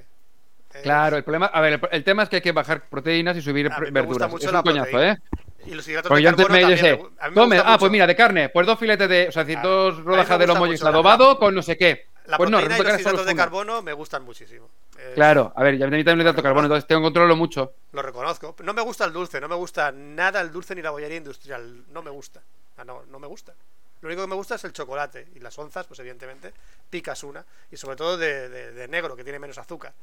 Eh, 0.75 0.79
Claro, 0.83 1.17
el 1.17 1.23
problema, 1.23 1.47
a 1.47 1.61
ver, 1.61 1.73
el, 1.73 1.81
el 1.91 2.03
tema 2.03 2.23
es 2.23 2.29
que 2.29 2.37
hay 2.37 2.41
que 2.41 2.51
bajar 2.51 2.87
proteínas 2.89 3.37
y 3.37 3.41
subir 3.41 3.67
A 3.71 3.79
mí 3.79 3.91
me 3.91 4.01
gusta 4.01 4.27
verduras. 4.27 4.31
mucho 4.31 4.45
Es 4.47 4.51
la 4.53 4.59
un 4.59 4.63
coñazo, 4.65 4.89
proteína. 4.91 5.13
¿eh? 5.13 5.17
Y 5.65 5.75
los 5.75 5.87
hidratos 5.87 6.09
Porque 6.09 6.19
de 6.19 6.23
yo 6.23 6.29
antes 6.29 6.45
carbono 6.47 6.67
me 6.67 6.73
también 6.75 6.77
dije, 6.83 7.29
me 7.31 7.41
gusta 7.45 7.61
ah, 7.61 7.77
pues 7.77 7.79
mucho 7.81 7.91
mira, 7.91 8.07
de 8.07 8.15
carne, 8.15 8.49
pues 8.49 8.67
dos 8.67 8.79
filetes 8.79 9.07
de, 9.09 9.27
o 9.27 9.31
sea, 9.31 9.43
decir, 9.43 9.61
dos 9.63 10.03
rodajas 10.03 10.37
de 10.39 10.45
gusta 10.45 10.59
lomo 10.59 10.65
mucho 10.71 10.87
adobado 10.87 11.39
con 11.39 11.55
no 11.55 11.61
sé 11.61 11.77
qué. 11.77 12.07
La 12.25 12.37
pues 12.37 12.49
no, 12.49 12.57
proteína 12.59 12.75
y 12.77 12.81
resulta 12.83 12.93
los 12.93 13.01
hidratos 13.01 13.25
de 13.25 13.35
carbono 13.35 13.81
me 13.81 13.93
gustan 13.93 14.23
muchísimo. 14.23 14.69
Eh, 14.97 15.11
Claro, 15.15 15.51
a 15.55 15.63
ver, 15.63 15.77
ya 15.77 15.85
a 15.85 15.89
mí 15.89 16.03
también 16.03 16.21
hidrato 16.21 16.37
de 16.37 16.43
carbono, 16.43 16.65
entonces 16.67 16.87
tengo 16.87 17.01
que 17.01 17.05
controlarlo 17.05 17.35
mucho. 17.35 17.73
Lo 17.91 18.01
reconozco. 18.01 18.55
No 18.63 18.73
me 18.73 18.81
gusta 18.81 19.05
el 19.05 19.11
dulce, 19.13 19.41
no 19.41 19.49
me 19.49 19.55
gusta 19.55 19.91
nada 19.91 20.39
el 20.41 20.51
dulce 20.51 20.73
ni 20.75 20.81
la 20.81 20.91
bollería 20.91 21.17
industrial. 21.17 21.83
No 21.91 22.01
me 22.01 22.09
gusta. 22.11 22.41
No, 22.85 23.03
no 23.07 23.19
me 23.19 23.27
gusta. 23.27 23.53
Lo 24.01 24.07
único 24.07 24.21
que 24.23 24.27
me 24.27 24.35
gusta 24.35 24.55
es 24.55 24.63
el 24.63 24.73
chocolate. 24.73 25.27
Y 25.35 25.39
las 25.39 25.57
onzas, 25.59 25.85
pues 25.87 25.99
evidentemente, 25.99 26.53
picas 26.89 27.23
una. 27.23 27.45
Y 27.71 27.77
sobre 27.77 27.95
todo 27.97 28.17
de, 28.17 28.49
de- 28.49 28.71
de 28.71 28.87
negro, 28.87 29.15
que 29.15 29.23
tiene 29.23 29.39
menos 29.39 29.57
azúcar. 29.57 29.93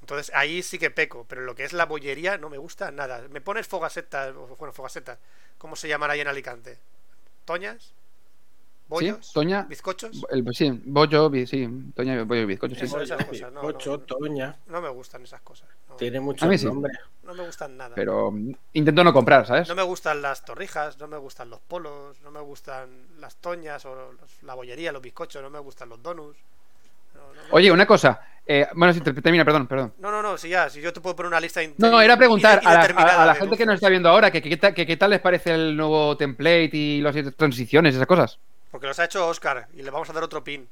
Entonces 0.00 0.30
ahí 0.34 0.62
sí 0.62 0.78
que 0.78 0.90
peco. 0.90 1.24
Pero 1.28 1.42
lo 1.42 1.54
que 1.54 1.64
es 1.64 1.72
la 1.72 1.86
bollería 1.86 2.36
no 2.38 2.48
me 2.50 2.58
gusta 2.58 2.90
nada. 2.90 3.22
Me 3.30 3.40
pones 3.40 3.66
fogasetas, 3.66 4.34
bueno, 4.34 4.72
fogasetas. 4.72 5.18
¿Cómo 5.58 5.76
se 5.76 5.88
llaman 5.88 6.10
ahí 6.10 6.20
en 6.20 6.28
Alicante? 6.28 6.78
¿Toñas? 7.44 7.92
¿Bollos? 8.88 9.26
¿Sí? 9.26 9.32
¿Toña? 9.34 9.62
¿Bizcochos? 9.68 10.24
El, 10.30 10.44
sí, 10.54 10.80
bollo, 10.86 11.28
bi- 11.28 11.46
sí, 11.46 11.68
toña, 11.94 12.22
bollo 12.24 12.42
y 12.42 12.46
bizcocho, 12.46 12.74
sí. 12.74 12.84
Eso, 12.86 13.00
esas 13.02 13.22
cosas. 13.24 13.52
No, 13.52 13.60
Ocho, 13.60 13.90
no, 13.92 13.98
Toña. 14.00 14.56
no 14.66 14.80
me 14.80 14.88
gustan 14.88 15.22
esas 15.22 15.42
cosas. 15.42 15.68
No, 15.90 15.96
Tiene 15.96 16.18
A 16.18 16.20
muchos 16.22 16.48
mí 16.48 16.56
sí. 16.56 16.64
nombres. 16.66 16.98
no 17.22 17.34
me 17.34 17.44
gustan 17.44 17.76
nada. 17.76 17.94
Pero 17.94 18.30
mm, 18.30 18.52
intento 18.72 19.04
no 19.04 19.12
comprar, 19.12 19.46
¿sabes? 19.46 19.68
No 19.68 19.74
me 19.74 19.82
gustan 19.82 20.22
las 20.22 20.42
torrijas, 20.44 20.98
no 20.98 21.06
me 21.06 21.18
gustan 21.18 21.50
los 21.50 21.60
polos, 21.60 22.18
no 22.22 22.30
me 22.30 22.40
gustan 22.40 22.88
las 23.20 23.36
toñas 23.36 23.84
o 23.84 23.94
los- 23.94 24.42
la 24.42 24.54
bollería, 24.54 24.90
los 24.90 25.02
bizcochos, 25.02 25.42
no 25.42 25.50
me 25.50 25.58
gustan 25.58 25.90
los 25.90 26.02
donuts. 26.02 26.38
No, 27.14 27.20
no, 27.34 27.40
Oye, 27.50 27.70
una 27.70 27.86
cosa. 27.86 28.20
eh, 28.46 28.66
bueno, 28.74 28.94
si 28.94 29.02
te- 29.02 29.12
termina, 29.12 29.44
perdón, 29.44 29.66
perdón. 29.66 29.92
no, 29.98 30.10
no, 30.10 30.22
no, 30.22 30.38
si 30.38 30.48
ya, 30.48 30.70
si 30.70 30.80
yo 30.80 30.90
te 30.94 31.02
puedo 31.02 31.14
poner 31.14 31.28
una 31.28 31.40
lista. 31.40 31.62
in- 31.62 31.74
No, 31.76 32.00
era 32.00 32.16
preguntar 32.16 32.62
a 32.64 32.86
la, 33.26 33.32
a 33.32 33.34
gente 33.34 33.54
que 33.58 33.66
nos 33.66 33.74
está 33.74 33.90
viendo 33.90 34.08
ahora 34.08 34.30
que 34.30 34.40
qué 34.40 34.56
tal, 34.56 34.72
que, 34.72 34.86
qué 34.86 34.96
tal 34.96 35.10
les 35.10 35.20
parece 35.20 35.52
el 35.54 35.76
nuevo 35.76 36.16
template 36.16 36.70
y 36.72 37.00
las 37.02 37.14
transiciones, 37.36 37.94
esas 37.94 38.06
cosas. 38.06 38.38
Porque 38.70 38.86
los 38.86 38.98
ha 38.98 39.04
hecho 39.04 39.26
Oscar 39.26 39.66
y 39.74 39.82
le 39.82 39.90
vamos 39.90 40.08
a 40.10 40.12
dar 40.12 40.22
otro 40.22 40.42
pin. 40.44 40.68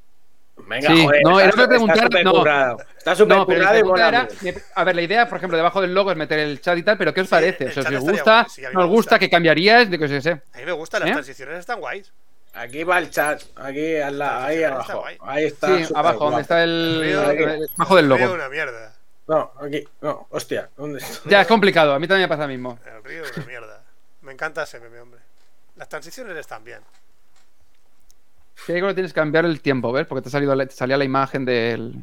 Venga, 0.59 0.89
Sí, 0.89 1.05
joder. 1.05 1.23
no, 1.23 1.39
está 1.39 1.43
era 1.64 1.77
Está 1.77 2.02
súper 2.02 2.24
no. 2.24 2.77
Está 2.97 3.14
súper 3.14 3.36
No, 3.36 3.47
pregunta 3.47 4.27
a 4.74 4.85
ver, 4.85 4.97
la 4.97 5.02
idea, 5.02 5.28
por 5.28 5.36
ejemplo, 5.36 5.56
debajo 5.59 5.82
del 5.82 5.93
logo 5.94 6.10
es 6.10 6.16
meter 6.16 6.39
el 6.39 6.60
chat 6.62 6.78
y 6.78 6.82
tal, 6.82 6.97
pero 6.97 7.12
¿qué 7.12 7.20
os 7.20 7.27
Sí, 7.27 7.31
parece? 7.31 7.66
O 7.66 7.73
sea, 7.73 7.82
si 7.85 7.94
os 7.94 8.01
gusta, 8.02 8.43
guay, 8.43 8.51
sí, 8.51 8.64
a 8.64 8.68
mí 8.70 8.74
no 8.74 8.81
os 8.81 8.86
gusta, 8.86 9.16
gusta. 9.16 9.18
¿qué 9.18 9.28
cambiaríais? 9.28 9.90
De 9.90 9.98
que 9.98 10.20
sé. 10.20 10.31
A 10.31 10.59
mí 10.59 10.64
me 10.64 10.73
gustan, 10.73 11.01
las 11.01 11.10
¿Eh? 11.10 11.12
transiciones 11.12 11.59
están 11.59 11.78
guays. 11.81 12.10
Aquí 12.55 12.85
va 12.85 12.98
el 12.98 13.10
chat. 13.10 13.43
Aquí, 13.56 13.97
al 13.97 14.18
lado, 14.18 14.44
ahí 14.47 14.56
Está 14.62 14.73
abajo. 14.74 15.05
Ahí 15.20 15.44
está. 15.44 15.66
Sí, 15.66 15.93
abajo, 15.94 16.18
guapo. 16.18 16.24
donde 16.24 16.40
está 16.43 16.64
el, 16.64 17.01
Río- 17.02 17.20
abajo 17.77 17.97
del 17.97 18.05
El 18.06 18.10
río 18.16 18.18
logo. 18.27 18.35
una 18.35 18.48
mierda. 18.48 18.93
No, 19.28 19.52
aquí. 19.60 19.86
No, 20.01 20.27
hostia. 20.31 20.70
¿Dónde 20.74 21.01
está? 21.01 21.28
Ya, 21.28 21.43
es 21.43 21.47
complicado, 21.48 21.93
a 21.93 21.98
mí 21.98 22.09
también 22.09 22.24
me 22.24 22.35
pasa 22.35 22.43
lo 22.44 22.48
mismo. 22.48 22.78
El 22.86 23.05
río 23.05 23.24
una 23.36 23.44
mierda. 23.47 23.82
Me 24.23 24.32
encanta 24.32 24.62
ese 24.62 24.81
meme, 24.81 25.01
hombre. 25.01 25.20
Las 25.77 25.89
transiciones 25.90 26.35
están 26.35 26.64
bien. 26.64 26.81
Que 28.64 28.72
creo 28.74 28.88
que 28.88 28.94
tienes 28.94 29.12
que 29.12 29.20
cambiar 29.20 29.44
el 29.44 29.60
tiempo, 29.60 29.92
¿ves? 29.92 30.06
Porque 30.06 30.22
te, 30.22 30.28
ha 30.28 30.32
salido, 30.32 30.54
la- 30.54 30.66
te 30.66 30.74
salía 30.74 30.96
la 30.96 31.04
imagen 31.04 31.44
del... 31.44 31.94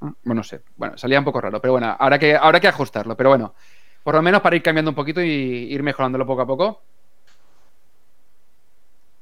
Ah, 0.00 0.12
Bueno, 0.24 0.40
no 0.40 0.44
sé. 0.44 0.62
Bueno, 0.76 0.96
salía 0.96 1.18
un 1.18 1.24
poco 1.24 1.40
raro, 1.40 1.60
pero 1.60 1.72
bueno, 1.72 1.94
habrá 1.98 2.18
que, 2.18 2.34
habrá 2.36 2.60
que 2.60 2.68
ajustarlo. 2.68 3.16
Pero 3.16 3.30
bueno, 3.30 3.54
por 4.02 4.14
lo 4.14 4.22
menos 4.22 4.40
para 4.40 4.56
ir 4.56 4.62
cambiando 4.62 4.90
un 4.90 4.94
poquito 4.94 5.20
y 5.20 5.28
ir 5.28 5.82
mejorándolo 5.82 6.26
poco 6.26 6.42
a 6.42 6.46
poco. 6.46 6.82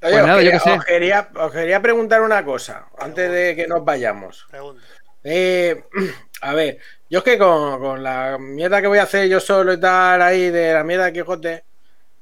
Oye, 0.01 0.11
Pues 0.13 0.23
os, 0.23 0.27
nada, 0.27 0.43
yo 0.43 0.51
quería, 0.51 0.53
qué 0.53 0.61
sé. 0.61 0.71
os 0.77 0.85
quería- 0.85 1.29
os 1.35 1.53
quería 1.53 1.83
preguntar 1.83 2.23
una 2.23 2.45
cosa 2.45 2.89
antes 2.99 3.31
de 3.33 3.57
que 3.57 3.67
nos 3.67 3.85
vayamos. 3.85 4.47
Pregunta. 4.51 4.83
Eh, 5.25 5.85
a 6.43 6.55
ver, 6.55 6.79
yo 7.11 7.19
es 7.19 7.25
que 7.25 7.37
con, 7.39 7.81
con 7.81 8.03
la 8.03 8.39
mierda 8.39 8.81
que 8.81 8.87
voy 8.87 8.99
a 8.99 9.03
hacer 9.05 9.29
yo 9.29 9.41
solo 9.41 9.73
y 9.73 9.81
tal 9.81 10.23
ahí 10.23 10.51
de 10.51 10.73
la 10.73 10.85
mierda 10.85 11.07
de 11.07 11.13
Quijote, 11.13 11.65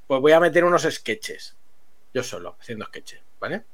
pues 0.06 0.20
voy 0.20 0.32
a 0.32 0.40
meter 0.40 0.64
unos 0.64 0.82
sketches. 0.90 1.56
Yo 2.14 2.22
solo, 2.22 2.56
haciendo 2.60 2.86
sketches, 2.86 3.20
¿vale? 3.46 3.64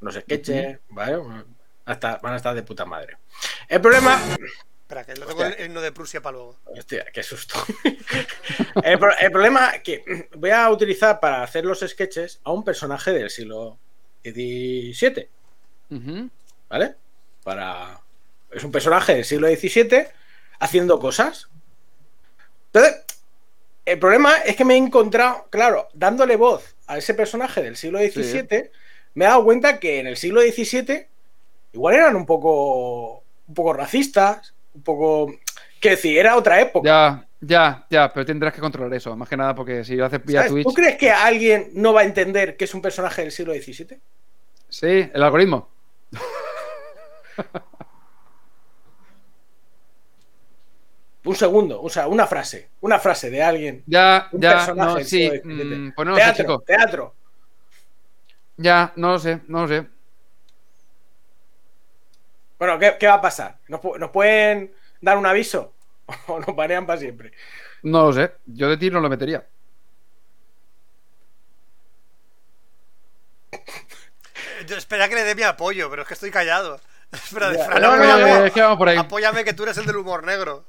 Unos 0.00 0.14
sketches, 0.14 0.78
¿vale? 0.88 1.18
Hasta, 1.84 2.16
van 2.18 2.32
a 2.32 2.36
estar 2.36 2.54
de 2.54 2.62
puta 2.62 2.84
madre. 2.84 3.16
El 3.68 3.80
problema. 3.80 4.20
Espera, 4.82 5.04
que 5.04 5.14
lo 5.14 5.26
tengo 5.26 5.44
el 5.44 5.66
himno 5.66 5.80
de 5.80 5.92
Prusia 5.92 6.20
para 6.20 6.36
luego. 6.36 6.56
Hostia, 6.64 7.04
qué 7.12 7.22
susto. 7.22 7.54
el, 8.82 8.98
pro- 8.98 9.16
el 9.20 9.30
problema 9.30 9.70
es 9.70 9.82
que 9.82 10.28
voy 10.34 10.50
a 10.50 10.68
utilizar 10.70 11.20
para 11.20 11.42
hacer 11.44 11.64
los 11.64 11.80
sketches 11.80 12.40
a 12.42 12.50
un 12.52 12.64
personaje 12.64 13.12
del 13.12 13.30
siglo 13.30 13.78
XVII. 14.24 15.28
¿vale? 16.68 16.96
Para. 17.44 18.00
Es 18.50 18.64
un 18.64 18.72
personaje 18.72 19.14
del 19.14 19.24
siglo 19.24 19.46
XVII 19.48 20.06
haciendo 20.58 20.98
cosas. 20.98 21.48
Entonces, 22.72 23.04
el 23.84 23.98
problema 23.98 24.34
es 24.38 24.56
que 24.56 24.64
me 24.64 24.74
he 24.74 24.76
encontrado, 24.76 25.46
claro, 25.50 25.88
dándole 25.94 26.36
voz 26.36 26.74
a 26.88 26.98
ese 26.98 27.14
personaje 27.14 27.62
del 27.62 27.76
siglo 27.76 27.98
XVII, 28.00 28.70
me 29.14 29.24
he 29.24 29.28
dado 29.28 29.44
cuenta 29.44 29.78
que 29.78 30.00
en 30.00 30.06
el 30.06 30.16
siglo 30.16 30.40
XVII 30.40 31.06
igual 31.72 31.94
eran 31.94 32.16
un 32.16 32.26
poco, 32.26 33.22
un 33.46 33.54
poco 33.54 33.72
racistas, 33.72 34.54
un 34.74 34.82
poco... 34.82 35.34
Que 35.80 35.90
decir, 35.90 36.18
era 36.18 36.36
otra 36.36 36.60
época. 36.60 36.86
Ya, 36.86 37.26
ya, 37.40 37.86
ya, 37.88 38.12
pero 38.12 38.26
tendrás 38.26 38.52
que 38.52 38.60
controlar 38.60 38.92
eso, 38.92 39.16
más 39.16 39.28
que 39.28 39.36
nada 39.36 39.54
porque 39.54 39.82
si 39.82 39.96
lo 39.96 40.04
haces 40.04 40.22
vía. 40.24 40.46
Twitch. 40.46 40.66
¿Tú 40.66 40.74
crees 40.74 40.96
que 40.96 41.10
alguien 41.10 41.70
no 41.72 41.94
va 41.94 42.02
a 42.02 42.04
entender 42.04 42.54
que 42.56 42.64
es 42.66 42.74
un 42.74 42.82
personaje 42.82 43.22
del 43.22 43.32
siglo 43.32 43.54
XVII? 43.54 43.98
Sí, 44.68 45.10
el 45.12 45.22
algoritmo. 45.22 45.68
Un 51.22 51.36
segundo, 51.36 51.82
o 51.82 51.90
sea, 51.90 52.08
una 52.08 52.26
frase, 52.26 52.70
una 52.80 52.98
frase 52.98 53.28
de 53.30 53.42
alguien. 53.42 53.82
Ya, 53.86 54.28
Un 54.32 54.40
ya, 54.40 54.52
personaje 54.52 54.98
no, 55.00 55.04
sí. 55.04 55.30
mm, 55.44 55.92
pues 55.94 56.08
no 56.08 56.14
teatro, 56.14 56.44
chico. 56.44 56.60
teatro. 56.66 57.14
Ya, 58.60 58.92
no 58.96 59.12
lo 59.12 59.18
sé, 59.18 59.40
no 59.48 59.62
lo 59.62 59.68
sé. 59.68 59.86
Bueno, 62.58 62.78
¿qué, 62.78 62.96
qué 63.00 63.06
va 63.06 63.14
a 63.14 63.20
pasar? 63.22 63.56
¿Nos, 63.68 63.80
pu- 63.80 63.98
nos 63.98 64.10
pueden 64.10 64.74
dar 65.00 65.16
un 65.16 65.24
aviso? 65.24 65.72
¿O 66.26 66.38
nos 66.40 66.54
banean 66.54 66.86
para 66.86 67.00
siempre? 67.00 67.32
No 67.82 68.06
lo 68.06 68.12
sé. 68.12 68.32
Yo 68.46 68.68
de 68.68 68.76
ti 68.76 68.90
no 68.90 69.00
lo 69.00 69.08
metería. 69.08 69.46
Yo 74.66 74.76
espera 74.76 75.08
que 75.08 75.14
le 75.14 75.24
dé 75.24 75.34
mi 75.34 75.42
apoyo, 75.42 75.88
pero 75.90 76.02
es 76.02 76.08
que 76.08 76.14
estoy 76.14 76.30
callado. 76.30 76.78
Espera, 77.12 77.52
Ya, 77.56 77.64
Fran, 77.64 77.82
no, 77.82 77.92
apóyame. 77.92 78.30
no. 78.40 78.44
Es 78.44 78.52
que 78.52 78.60
vamos 78.60 78.78
por 78.78 78.88
ahí. 78.88 78.96
Apóyame 78.98 79.42
que 79.44 79.52
tú 79.54 79.62
eres 79.64 79.76
el 79.78 79.86
del 79.86 79.96
humor 79.96 80.22
negro. 80.24 80.64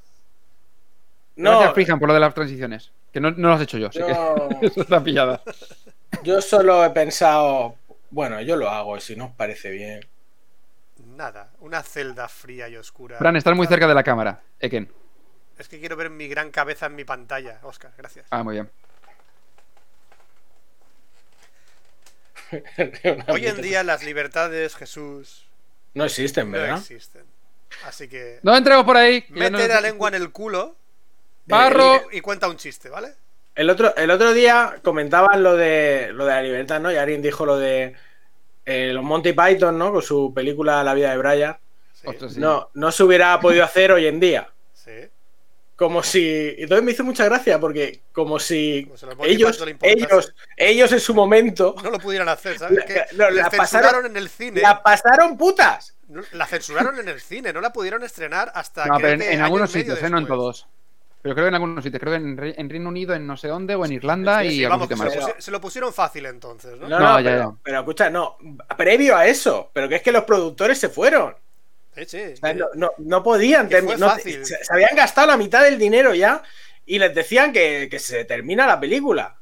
No, 1.35 1.51
Gracias, 1.51 1.73
Frijan, 1.73 1.99
por 1.99 2.07
lo 2.07 2.13
de 2.13 2.19
las 2.19 2.33
transiciones. 2.33 2.91
Que 3.13 3.19
no, 3.19 3.31
no 3.31 3.49
lo 3.49 3.53
has 3.55 3.61
hecho 3.61 3.77
yo, 3.77 3.87
así 3.87 3.99
que 3.99 4.11
eso 4.65 4.81
está 4.81 5.03
pillada. 5.03 5.41
yo 6.23 6.41
solo 6.41 6.83
he 6.85 6.89
pensado, 6.91 7.75
bueno, 8.11 8.39
yo 8.41 8.55
lo 8.55 8.69
hago 8.69 8.97
y 8.97 9.01
si 9.01 9.15
no 9.15 9.25
os 9.25 9.31
parece 9.35 9.71
bien. 9.71 10.07
Nada, 11.05 11.51
una 11.59 11.81
celda 11.81 12.27
fría 12.27 12.69
y 12.69 12.75
oscura. 12.77 13.17
Fran, 13.17 13.35
estás 13.35 13.55
muy 13.55 13.65
cerca 13.67 13.87
de 13.87 13.95
la 13.95 14.03
cámara. 14.03 14.41
Eken. 14.59 14.91
Es 15.57 15.67
que 15.67 15.79
quiero 15.79 15.95
ver 15.95 16.09
mi 16.09 16.27
gran 16.27 16.51
cabeza 16.51 16.85
en 16.87 16.95
mi 16.95 17.03
pantalla, 17.05 17.59
Oscar, 17.63 17.91
gracias. 17.97 18.27
Ah, 18.29 18.43
muy 18.43 18.53
bien. 18.55 18.69
Hoy 23.27 23.47
en 23.47 23.61
día 23.61 23.83
las 23.83 24.03
libertades, 24.03 24.75
Jesús, 24.75 25.45
No 25.93 26.03
existen, 26.05 26.51
no 26.51 26.57
¿verdad? 26.57 26.77
existen. 26.79 27.23
Así 27.85 28.07
que 28.09 28.39
No 28.43 28.55
entrego 28.55 28.85
por 28.85 28.97
ahí. 28.97 29.25
mete 29.29 29.51
no- 29.51 29.67
la 29.67 29.81
lengua 29.81 30.09
en 30.09 30.15
el 30.15 30.31
culo 30.31 30.75
Barro. 31.45 32.01
y, 32.11 32.17
y 32.17 32.21
cuenta 32.21 32.47
un 32.49 32.57
chiste, 32.57 32.89
¿vale? 32.89 33.15
El 33.55 33.69
otro, 33.69 33.95
el 33.97 34.09
otro 34.11 34.33
día 34.33 34.75
comentaban 34.83 35.43
lo 35.43 35.55
de 35.55 36.11
lo 36.13 36.25
de 36.25 36.31
la 36.31 36.41
libertad, 36.41 36.79
¿no? 36.79 36.91
Y 36.91 36.95
alguien 36.95 37.21
dijo 37.21 37.45
lo 37.45 37.57
de 37.57 37.93
eh, 38.65 38.91
los 38.93 39.03
Monty 39.03 39.33
Python, 39.33 39.77
¿no? 39.77 39.91
Con 39.91 40.01
su 40.01 40.33
película 40.33 40.83
La 40.83 40.93
vida 40.93 41.11
de 41.11 41.17
Brian. 41.17 41.57
Sí. 41.93 42.07
No, 42.39 42.69
no 42.73 42.91
se 42.91 43.03
hubiera 43.03 43.39
podido 43.39 43.63
hacer 43.63 43.91
hoy 43.91 44.07
en 44.07 44.19
día. 44.19 44.49
sí. 44.73 44.91
Como 45.75 46.03
si. 46.03 46.53
Entonces 46.59 46.85
me 46.85 46.91
hizo 46.91 47.03
mucha 47.03 47.25
gracia 47.25 47.59
porque, 47.59 48.01
como 48.11 48.37
si 48.37 48.85
Como 49.09 49.25
ellos, 49.25 49.59
ellos, 49.81 50.35
ellos 50.55 50.91
en 50.91 50.99
su 50.99 51.15
momento 51.15 51.73
No 51.83 51.89
lo 51.89 51.97
pudieran 51.97 52.29
hacer, 52.29 52.59
¿sabes? 52.59 52.77
La- 52.77 52.85
Que 52.85 53.01
no, 53.13 53.29
la 53.31 53.31
la 53.31 53.49
censuraron 53.49 53.57
pasaron- 53.57 54.05
en 54.05 54.17
el 54.17 54.29
cine. 54.29 54.61
la 54.61 54.83
pasaron 54.83 55.37
putas. 55.37 55.97
La 56.33 56.45
censuraron 56.45 56.99
en 56.99 57.09
el 57.09 57.19
cine, 57.19 57.51
no 57.51 57.61
la 57.61 57.73
pudieron 57.73 58.03
estrenar 58.03 58.51
hasta 58.53 58.85
No, 58.85 58.97
creo 58.97 59.01
pero 59.09 59.13
en, 59.13 59.19
que 59.21 59.33
en 59.33 59.41
algunos 59.41 59.71
sitios, 59.71 60.03
¿eh? 60.03 60.09
no 60.09 60.19
en 60.19 60.27
todos. 60.27 60.67
Pero 61.21 61.35
creo 61.35 61.45
que 61.45 61.49
en 61.49 61.55
algunos 61.55 61.83
sitios. 61.83 61.99
Creo 61.99 62.13
que 62.13 62.17
en, 62.17 62.37
Re- 62.37 62.55
en 62.59 62.69
Reino 62.69 62.89
Unido, 62.89 63.13
en 63.13 63.27
no 63.27 63.37
sé 63.37 63.47
dónde, 63.47 63.75
o 63.75 63.85
en 63.85 63.91
Irlanda 63.93 64.41
Sí, 64.41 64.47
y 64.47 64.49
sí, 64.57 64.63
algún 64.65 64.87
vamos, 64.89 65.11
se, 65.13 65.19
más. 65.19 65.33
se 65.37 65.51
lo 65.51 65.61
pusieron 65.61 65.93
fácil 65.93 66.25
entonces, 66.25 66.77
¿no? 66.79 66.87
No, 66.89 66.99
No, 66.99 67.05
no, 67.13 67.19
ya, 67.19 67.29
pero, 67.31 67.51
ya. 67.51 67.57
pero 67.63 67.79
escucha, 67.79 68.09
no. 68.09 68.37
Previo 68.77 69.15
a 69.15 69.27
eso, 69.27 69.69
pero 69.73 69.87
que 69.87 69.95
es 69.95 70.01
que 70.01 70.11
los 70.11 70.23
productores 70.23 70.77
se 70.79 70.89
fueron. 70.89 71.35
Sí, 71.95 72.05
sí. 72.07 72.21
O 72.33 72.37
sea, 72.37 72.53
no, 72.53 72.65
no- 72.75 72.91
no 72.97 73.21
podían. 73.23 73.69
Fácil. 73.69 74.45
se, 74.45 74.63
se 74.63 74.73
habían 74.73 74.95
gastado 74.95 75.27
la 75.27 75.37
mitad 75.37 75.61
del 75.63 75.77
dinero 75.77 76.13
ya 76.15 76.41
y 76.85 76.97
les 76.99 77.13
decían 77.13 77.53
que, 77.53 77.87
que 77.91 77.99
se 77.99 78.25
termina 78.25 78.65
la 78.65 78.79
película. 78.79 79.37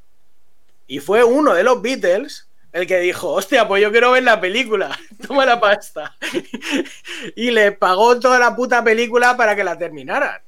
Y 0.88 1.00
fue 1.00 1.24
uno 1.24 1.54
de 1.54 1.64
los 1.64 1.82
Beatles 1.82 2.48
el 2.74 2.86
que 2.88 3.00
dijo, 3.00 3.30
hostia, 3.30 3.68
pues 3.68 3.82
yo 3.82 3.92
quiero 3.92 4.12
ver 4.12 4.24
la 4.24 4.42
película, 4.42 4.98
toma 5.28 5.46
la 5.46 5.60
pasta. 5.60 6.16
y 7.36 7.52
le 7.52 7.72
pagó 7.72 8.20
toda 8.20 8.38
la 8.40 8.56
puta 8.56 8.84
película 8.84 9.38
para 9.38 9.56
que 9.56 9.64
la 9.64 9.78
terminaran. 9.78 10.42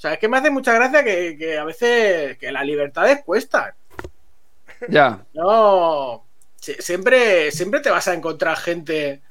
O 0.00 0.02
sea, 0.02 0.14
es 0.14 0.18
que 0.18 0.28
me 0.28 0.38
hace 0.38 0.50
mucha 0.50 0.72
gracia 0.74 1.04
que, 1.04 1.36
que 1.38 1.58
a 1.58 1.64
veces 1.64 2.38
que 2.38 2.50
las 2.52 2.64
libertades 2.64 3.22
cuestan. 3.24 3.74
Ya. 4.88 5.26
No, 5.34 6.24
si- 6.56 6.74
siempre, 6.80 7.50
siempre 7.52 7.80
te 7.80 7.90
vas 7.90 8.08
a 8.08 8.14
encontrar 8.14 8.56
gente 8.56 9.22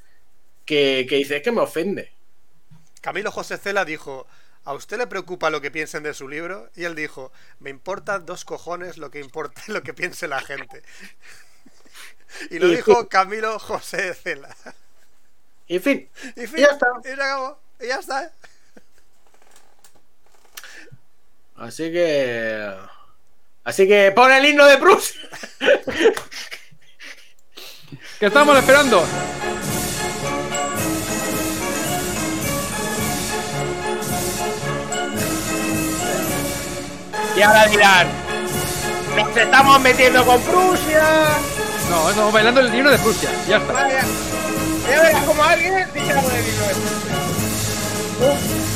que, 0.65 1.05
que 1.09 1.17
dice, 1.17 1.37
es 1.37 1.43
que 1.43 1.51
me 1.51 1.61
ofende. 1.61 2.11
Camilo 3.01 3.31
José 3.31 3.57
Cela 3.57 3.85
dijo, 3.85 4.27
¿a 4.63 4.73
usted 4.73 4.97
le 4.97 5.07
preocupa 5.07 5.49
lo 5.49 5.61
que 5.61 5.71
piensen 5.71 6.03
de 6.03 6.13
su 6.13 6.27
libro? 6.27 6.69
Y 6.75 6.83
él 6.85 6.95
dijo, 6.95 7.31
me 7.59 7.69
importa 7.69 8.19
dos 8.19 8.45
cojones 8.45 8.97
lo 8.97 9.09
que 9.11 9.19
importa 9.19 9.61
lo 9.67 9.81
que 9.83 9.93
piense 9.93 10.27
la 10.27 10.41
gente. 10.41 10.83
y 12.49 12.59
lo 12.59 12.67
Y- 12.67 12.75
dijo 12.75 13.07
Camilo 13.09 13.57
José 13.59 14.13
Cela. 14.13 14.55
Y 15.67 15.79
fin, 15.79 16.09
Y 16.35 16.47
fin, 16.47 16.57
Ya 16.57 16.67
está. 16.71 16.87
y 17.03 17.07
se 17.07 17.13
acabó. 17.13 17.59
Y 17.79 17.87
ya 17.87 17.95
está. 17.99 18.31
Así 21.59 21.91
que... 21.91 22.73
Así 23.63 23.87
que 23.87 24.11
pon 24.15 24.31
el 24.31 24.45
himno 24.45 24.65
de 24.65 24.77
Prusia. 24.77 25.21
¿Qué 28.19 28.25
estamos 28.25 28.57
esperando? 28.57 29.05
Y 37.37 37.41
ahora 37.41 37.67
dirán, 37.67 38.07
nos 39.15 39.37
estamos 39.37 39.79
metiendo 39.81 40.25
con 40.25 40.41
Prusia. 40.41 41.03
No, 41.89 42.09
estamos 42.09 42.33
bailando 42.33 42.61
el 42.61 42.73
himno 42.73 42.89
de 42.89 42.97
Prusia. 42.99 43.29
Ya 43.47 43.57
está. 43.57 43.71
Vale, 43.71 43.99
ya 44.89 45.01
verás 45.01 45.23
como 45.23 45.43
alguien 45.43 45.87
dice 45.93 46.11
algo 46.11 46.29
del 46.29 46.47
himno 46.47 46.67
de 46.67 46.73
Prusia. 46.73 48.68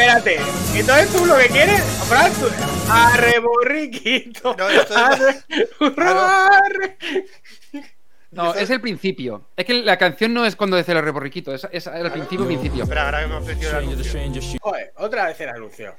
Espérate, 0.00 0.40
entonces 0.76 1.12
tú 1.12 1.26
lo 1.26 1.36
que 1.36 1.48
quieres, 1.48 1.82
Fran, 2.08 2.32
tú- 2.32 2.48
arre 2.88 3.38
borriquito, 3.38 4.56
No, 4.56 4.68
esto 4.70 4.94
es- 4.94 5.44
arre. 5.98 6.96
No, 8.30 8.54
es 8.54 8.70
el 8.70 8.80
principio. 8.80 9.44
Es 9.56 9.66
que 9.66 9.74
la 9.74 9.98
canción 9.98 10.32
no 10.32 10.46
es 10.46 10.56
cuando 10.56 10.78
dice 10.78 10.92
el 10.92 11.02
reborriquito, 11.02 11.54
es, 11.54 11.68
es 11.70 11.86
el 11.86 12.10
principio, 12.12 12.46
principio. 12.46 12.84
Espera, 12.84 13.04
ahora 13.04 13.20
que 13.20 13.26
me 13.26 13.34
ofrecido 13.34 13.70
el 13.70 13.76
anuncio. 13.76 14.58
Joder, 14.62 14.92
otra 14.96 15.26
vez 15.26 15.40
el 15.42 15.48
anuncio. 15.50 15.94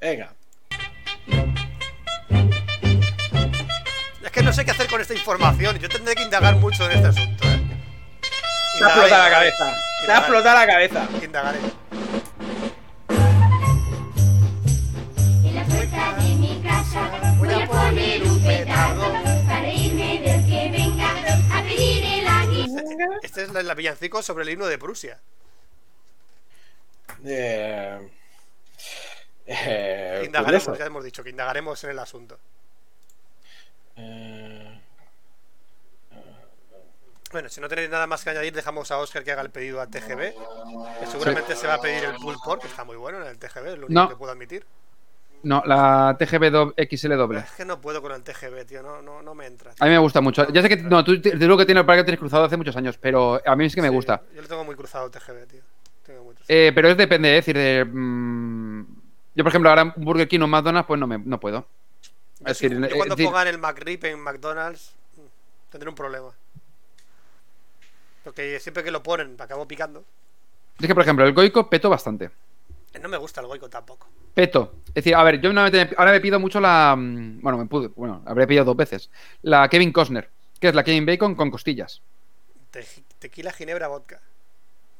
Venga. 0.00 0.34
Es 4.22 4.30
que 4.32 4.42
no 4.42 4.52
sé 4.52 4.66
qué 4.66 4.72
hacer 4.72 4.86
con 4.88 5.00
esta 5.00 5.14
información. 5.14 5.78
Yo 5.78 5.88
tendré 5.88 6.14
que 6.14 6.22
indagar 6.24 6.56
mucho 6.56 6.84
en 6.84 6.92
este 6.92 7.08
asunto. 7.08 7.44
¿eh? 7.44 7.60
Ha 8.82 8.86
explotado 8.86 9.22
la 9.24 9.30
cabeza. 9.30 9.74
Te 10.04 10.12
ha 10.12 10.18
explotado 10.18 10.58
la 10.58 10.66
cabeza. 10.66 11.08
Indagaré. 11.22 11.58
En 15.44 15.54
la 15.54 15.64
puerta 15.64 16.14
de 16.16 16.34
mi 16.34 16.62
casa 16.62 17.34
voy 17.38 17.52
a 17.52 17.66
poner 17.66 18.22
un 18.22 18.42
petardo 18.42 19.12
para 19.46 19.72
irme 19.72 20.20
del 20.20 20.46
que 20.46 20.70
venga 20.70 21.10
a 21.58 21.62
pedir 21.62 22.04
el 22.04 22.26
aguinaldo. 22.26 23.18
Este 23.22 23.42
es 23.42 23.54
el 23.54 23.74
villancico 23.74 24.22
sobre 24.22 24.44
el 24.44 24.50
himno 24.50 24.66
de 24.66 24.78
Prusia. 24.78 25.20
Eh, 27.24 28.10
eh, 29.46 30.22
Indagaremos, 30.24 30.78
ya 30.78 30.86
hemos 30.86 31.04
dicho 31.04 31.24
que 31.24 31.30
indagaremos 31.30 31.82
en 31.84 31.90
el 31.90 31.98
asunto. 31.98 32.38
Eh, 33.96 34.57
Bueno, 37.32 37.48
si 37.48 37.60
no 37.60 37.68
tenéis 37.68 37.90
nada 37.90 38.06
más 38.06 38.24
que 38.24 38.30
añadir, 38.30 38.54
dejamos 38.54 38.90
a 38.90 38.98
Oscar 38.98 39.22
que 39.22 39.32
haga 39.32 39.42
el 39.42 39.50
pedido 39.50 39.80
a 39.80 39.86
TGB. 39.86 40.32
Que 41.00 41.06
seguramente 41.06 41.54
se 41.56 41.66
va 41.66 41.74
a 41.74 41.80
pedir 41.80 42.04
el 42.04 42.16
pull 42.16 42.36
pork, 42.42 42.62
que 42.62 42.68
está 42.68 42.84
muy 42.84 42.96
bueno 42.96 43.20
en 43.20 43.26
el 43.28 43.38
TGB, 43.38 43.66
es 43.66 43.78
lo 43.78 43.86
único 43.86 43.92
No. 43.92 44.08
que 44.08 44.16
puedo 44.16 44.32
admitir. 44.32 44.64
No, 45.42 45.62
la 45.66 46.16
TGB 46.18 46.74
XL 46.90 47.14
doble. 47.16 47.38
Es 47.40 47.50
que 47.52 47.64
no 47.64 47.80
puedo 47.80 48.02
con 48.02 48.10
el 48.12 48.22
TGB, 48.24 48.64
tío, 48.66 48.82
no, 48.82 49.00
no, 49.02 49.22
no 49.22 49.34
me 49.34 49.46
entra. 49.46 49.72
A 49.78 49.84
mí 49.84 49.90
me 49.90 49.98
gusta 49.98 50.20
mucho. 50.20 50.48
Ya 50.52 50.62
sé 50.62 50.68
que 50.68 50.78
no, 50.78 51.04
tú 51.04 51.20
te 51.20 51.36
digo 51.36 51.56
que 51.56 51.64
tienes 51.64 51.84
para 51.84 51.98
que 51.98 52.04
tienes 52.04 52.18
cruzado 52.18 52.44
hace 52.44 52.56
muchos 52.56 52.74
años, 52.76 52.98
pero 52.98 53.40
a 53.46 53.54
mí 53.54 53.66
es 53.66 53.74
que 53.74 53.82
me 53.82 53.88
gusta. 53.88 54.22
Yo 54.34 54.42
lo 54.42 54.48
tengo 54.48 54.64
muy 54.64 54.74
cruzado 54.74 55.06
el 55.06 55.12
TGB, 55.12 55.46
tío. 55.46 55.60
Tengo 56.04 56.24
muy 56.24 56.34
cruzado. 56.34 56.46
Eh, 56.48 56.72
pero 56.74 56.88
es 56.88 56.96
depende, 56.96 57.38
es 57.38 57.44
decir, 57.44 57.56
de, 57.56 57.84
mm, 57.84 58.86
yo 59.36 59.44
por 59.44 59.50
ejemplo 59.50 59.70
ahora 59.70 59.92
un 59.94 60.04
Burger 60.04 60.26
King 60.26 60.40
o 60.40 60.48
McDonald's 60.48 60.86
pues 60.88 60.98
no 60.98 61.06
me 61.06 61.18
no 61.18 61.38
puedo. 61.38 61.66
Es 62.40 62.58
decir, 62.58 62.72
yo 62.72 62.96
cuando 62.96 63.14
decir, 63.14 63.26
pongan 63.26 63.46
el 63.46 63.58
McRib 63.58 64.04
en 64.06 64.20
McDonald's, 64.20 64.96
mm, 65.16 65.70
tendré 65.70 65.88
un 65.88 65.94
problema. 65.94 66.30
Porque 68.28 68.60
siempre 68.60 68.84
que 68.84 68.90
lo 68.90 69.02
ponen, 69.02 69.36
me 69.36 69.42
acabo 69.42 69.66
picando. 69.66 70.04
es 70.78 70.86
que 70.86 70.92
por 70.94 71.02
ejemplo 71.02 71.24
el 71.24 71.32
Goico 71.32 71.70
peto 71.70 71.88
bastante. 71.88 72.30
No 73.00 73.08
me 73.08 73.16
gusta 73.16 73.40
el 73.40 73.46
goico 73.46 73.70
tampoco. 73.70 74.06
Peto. 74.34 74.74
Es 74.88 74.94
decir, 74.96 75.14
a 75.14 75.22
ver, 75.22 75.40
yo 75.40 75.48
ahora 75.96 76.12
me 76.12 76.20
pido 76.20 76.38
mucho 76.38 76.60
la. 76.60 76.94
mm, 76.94 77.40
Bueno, 77.40 77.56
me 77.56 77.64
pude, 77.64 77.88
bueno, 77.88 78.22
habré 78.26 78.46
pillado 78.46 78.66
dos 78.66 78.76
veces. 78.76 79.08
La 79.40 79.66
Kevin 79.70 79.92
Costner, 79.92 80.28
que 80.60 80.68
es 80.68 80.74
la 80.74 80.84
Kevin 80.84 81.06
Bacon 81.06 81.34
con 81.36 81.50
costillas. 81.50 82.02
Te- 82.70 82.84
tequila, 83.18 83.50
ginebra, 83.50 83.88
vodka. 83.88 84.20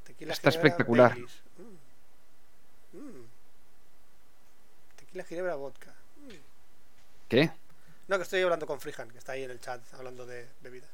Tequila, 0.05 0.33
Está 0.33 0.51
ginebra, 0.51 0.69
espectacular. 0.69 1.19
Mm. 1.19 2.99
Mm. 2.99 3.27
Tequila, 4.97 5.25
ginebra, 5.25 5.55
vodka. 5.57 5.93
¿Qué? 7.29 7.51
No, 8.07 8.17
que 8.17 8.23
estoy 8.23 8.41
hablando 8.41 8.67
con 8.67 8.81
Frijan, 8.81 9.11
que 9.11 9.19
está 9.19 9.33
ahí 9.33 9.43
en 9.43 9.51
el 9.51 9.61
chat 9.61 9.83
hablando 9.93 10.25
de 10.25 10.49
bebidas. 10.63 10.89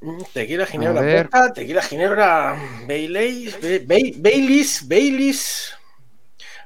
Mm, 0.00 0.22
Tequila, 0.32 0.66
ginebra, 0.66 1.00
A 1.00 1.04
ver. 1.04 1.22
vodka, 1.24 1.52
tequila, 1.52 1.82
ginebra, 1.82 2.56
Baileys, 2.86 3.54
Ba- 3.60 3.84
Ba- 3.94 4.12
Baileys, 4.16 4.88
Baileys. 4.88 5.74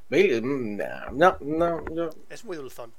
Baileys, 0.08 0.42
mm, 0.42 0.80
no, 1.12 1.36
no, 1.40 1.84
yo, 1.94 2.10
Es 2.28 2.44
muy 2.44 2.56
dulzón. 2.56 2.92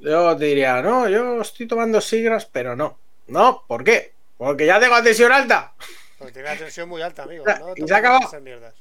Yo 0.00 0.36
te 0.36 0.44
diría, 0.46 0.80
no, 0.80 1.08
yo 1.08 1.42
estoy 1.42 1.66
tomando 1.66 2.00
sigras, 2.00 2.46
pero 2.46 2.74
no. 2.74 2.98
No, 3.26 3.64
¿por 3.66 3.84
qué? 3.84 4.14
Porque 4.38 4.64
ya 4.64 4.80
tengo 4.80 5.02
tensión 5.02 5.30
alta. 5.30 5.74
Porque 6.18 6.32
tiene 6.32 6.48
la 6.48 6.56
tensión 6.56 6.88
muy 6.88 7.02
alta, 7.02 7.24
amigo. 7.24 7.44
No 7.44 7.74
y 7.76 7.86
se 8.30 8.40
mierdas. 8.40 8.74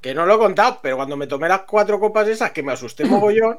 Que 0.00 0.14
no 0.14 0.24
lo 0.26 0.34
he 0.34 0.38
contado, 0.38 0.78
pero 0.80 0.96
cuando 0.96 1.16
me 1.16 1.26
tomé 1.26 1.48
las 1.48 1.62
cuatro 1.62 1.98
copas 1.98 2.28
esas 2.28 2.52
que 2.52 2.62
me 2.62 2.72
asusté 2.72 3.04
mogollón, 3.04 3.58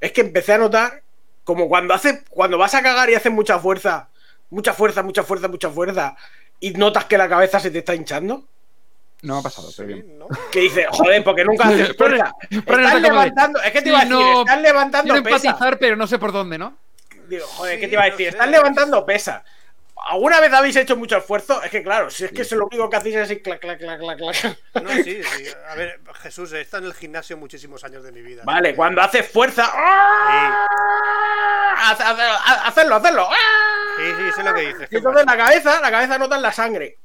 es 0.00 0.12
que 0.12 0.20
empecé 0.20 0.52
a 0.52 0.58
notar 0.58 1.02
como 1.46 1.68
cuando 1.68 1.94
hace, 1.94 2.24
cuando 2.28 2.58
vas 2.58 2.74
a 2.74 2.82
cagar 2.82 3.08
y 3.08 3.14
haces 3.14 3.32
mucha 3.32 3.58
fuerza, 3.58 4.08
mucha 4.50 4.72
fuerza, 4.74 5.02
mucha 5.02 5.22
fuerza, 5.22 5.46
mucha 5.48 5.70
fuerza, 5.70 6.16
y 6.60 6.72
notas 6.72 7.04
que 7.04 7.16
la 7.16 7.28
cabeza 7.28 7.60
se 7.60 7.70
te 7.70 7.78
está 7.78 7.94
hinchando. 7.94 8.44
No 9.22 9.38
ha 9.38 9.42
pasado, 9.42 9.68
pero 9.76 9.88
Sí, 9.88 9.94
bien. 9.94 10.18
¿no? 10.18 10.26
Que 10.50 10.60
dices, 10.60 10.86
joder, 10.90 11.22
porque 11.24 11.44
nunca 11.44 11.64
haces 11.68 11.96
fuerza. 11.96 12.34
Fran 12.50 12.60
Estás 12.60 12.68
está 12.68 12.90
como 12.90 12.94
de, 12.96 13.00
levantando, 13.02 13.62
es 13.62 13.70
que 13.72 13.80
te 13.82 13.88
iba 13.88 13.98
a 13.98 14.02
"Sí, 14.02 14.08
decir, 14.08 14.24
no, 14.24 14.40
estás 14.42 14.60
levantando 14.60 15.14
Quiero 15.14 15.24
pesas. 15.24 15.44
empatizar, 15.44 15.78
pero 15.78 15.96
no 15.96 16.06
sé 16.08 16.18
por 16.18 16.32
dónde, 16.32 16.58
¿no? 16.58 16.76
Digo, 17.28 17.46
joder, 17.46 17.76
Sí, 17.76 17.80
¿qué 17.80 17.86
te 17.86 17.92
iba 17.94 18.02
a 18.02 18.06
no 18.06 18.10
decir? 18.10 18.26
sé. 18.26 18.30
Estás 18.36 18.50
levantando 18.50 19.06
pesas. 19.06 19.42
¿Alguna 20.08 20.40
vez 20.40 20.52
habéis 20.52 20.76
hecho 20.76 20.96
mucho 20.96 21.16
esfuerzo? 21.16 21.62
Es 21.62 21.70
que 21.70 21.82
claro, 21.82 22.10
si 22.10 22.24
es 22.24 22.32
que 22.32 22.42
eso 22.42 22.54
lo 22.56 22.66
único 22.66 22.88
que 22.88 22.96
hacéis 22.96 23.16
es 23.16 23.22
así, 23.22 23.40
clac, 23.40 23.60
clac, 23.60 23.78
clac, 23.78 23.98
clac, 23.98 24.18
clac. 24.18 24.58
No, 24.82 24.90
sí, 25.02 25.22
sí. 25.22 25.44
A 25.68 25.74
ver, 25.74 26.00
Jesús, 26.22 26.52
he 26.52 26.60
estado 26.60 26.84
en 26.84 26.90
el 26.90 26.94
gimnasio 26.96 27.36
muchísimos 27.36 27.82
años 27.84 28.02
de 28.04 28.12
mi 28.12 28.22
vida. 28.22 28.42
Vale, 28.44 28.74
cuando 28.76 29.02
haces 29.02 29.28
fuerza. 29.30 29.68
¡ah! 29.72 30.66
Haz- 31.78 32.00
haz- 32.00 32.66
Hacerlo, 32.68 32.94
hacerlo. 32.96 33.28
¡ah! 33.30 33.34
Sí, 33.98 34.04
sí, 34.18 34.32
sé 34.36 34.42
lo 34.42 34.54
que 34.54 34.60
dices. 34.62 34.88
Y 34.92 34.96
entonces 34.96 35.24
la 35.26 35.36
cabeza, 35.36 35.80
la 35.80 35.90
cabeza 35.90 36.18
nota 36.18 36.36
en 36.36 36.42
la 36.42 36.52
sangre. 36.52 36.98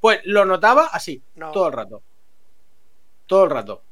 Pues 0.00 0.20
lo 0.24 0.44
notaba 0.44 0.86
así, 0.92 1.22
No. 1.34 1.50
todo 1.52 1.66
el 1.68 1.72
rato. 1.72 2.02
Todo 3.26 3.44
el 3.44 3.50
rato. 3.50 3.82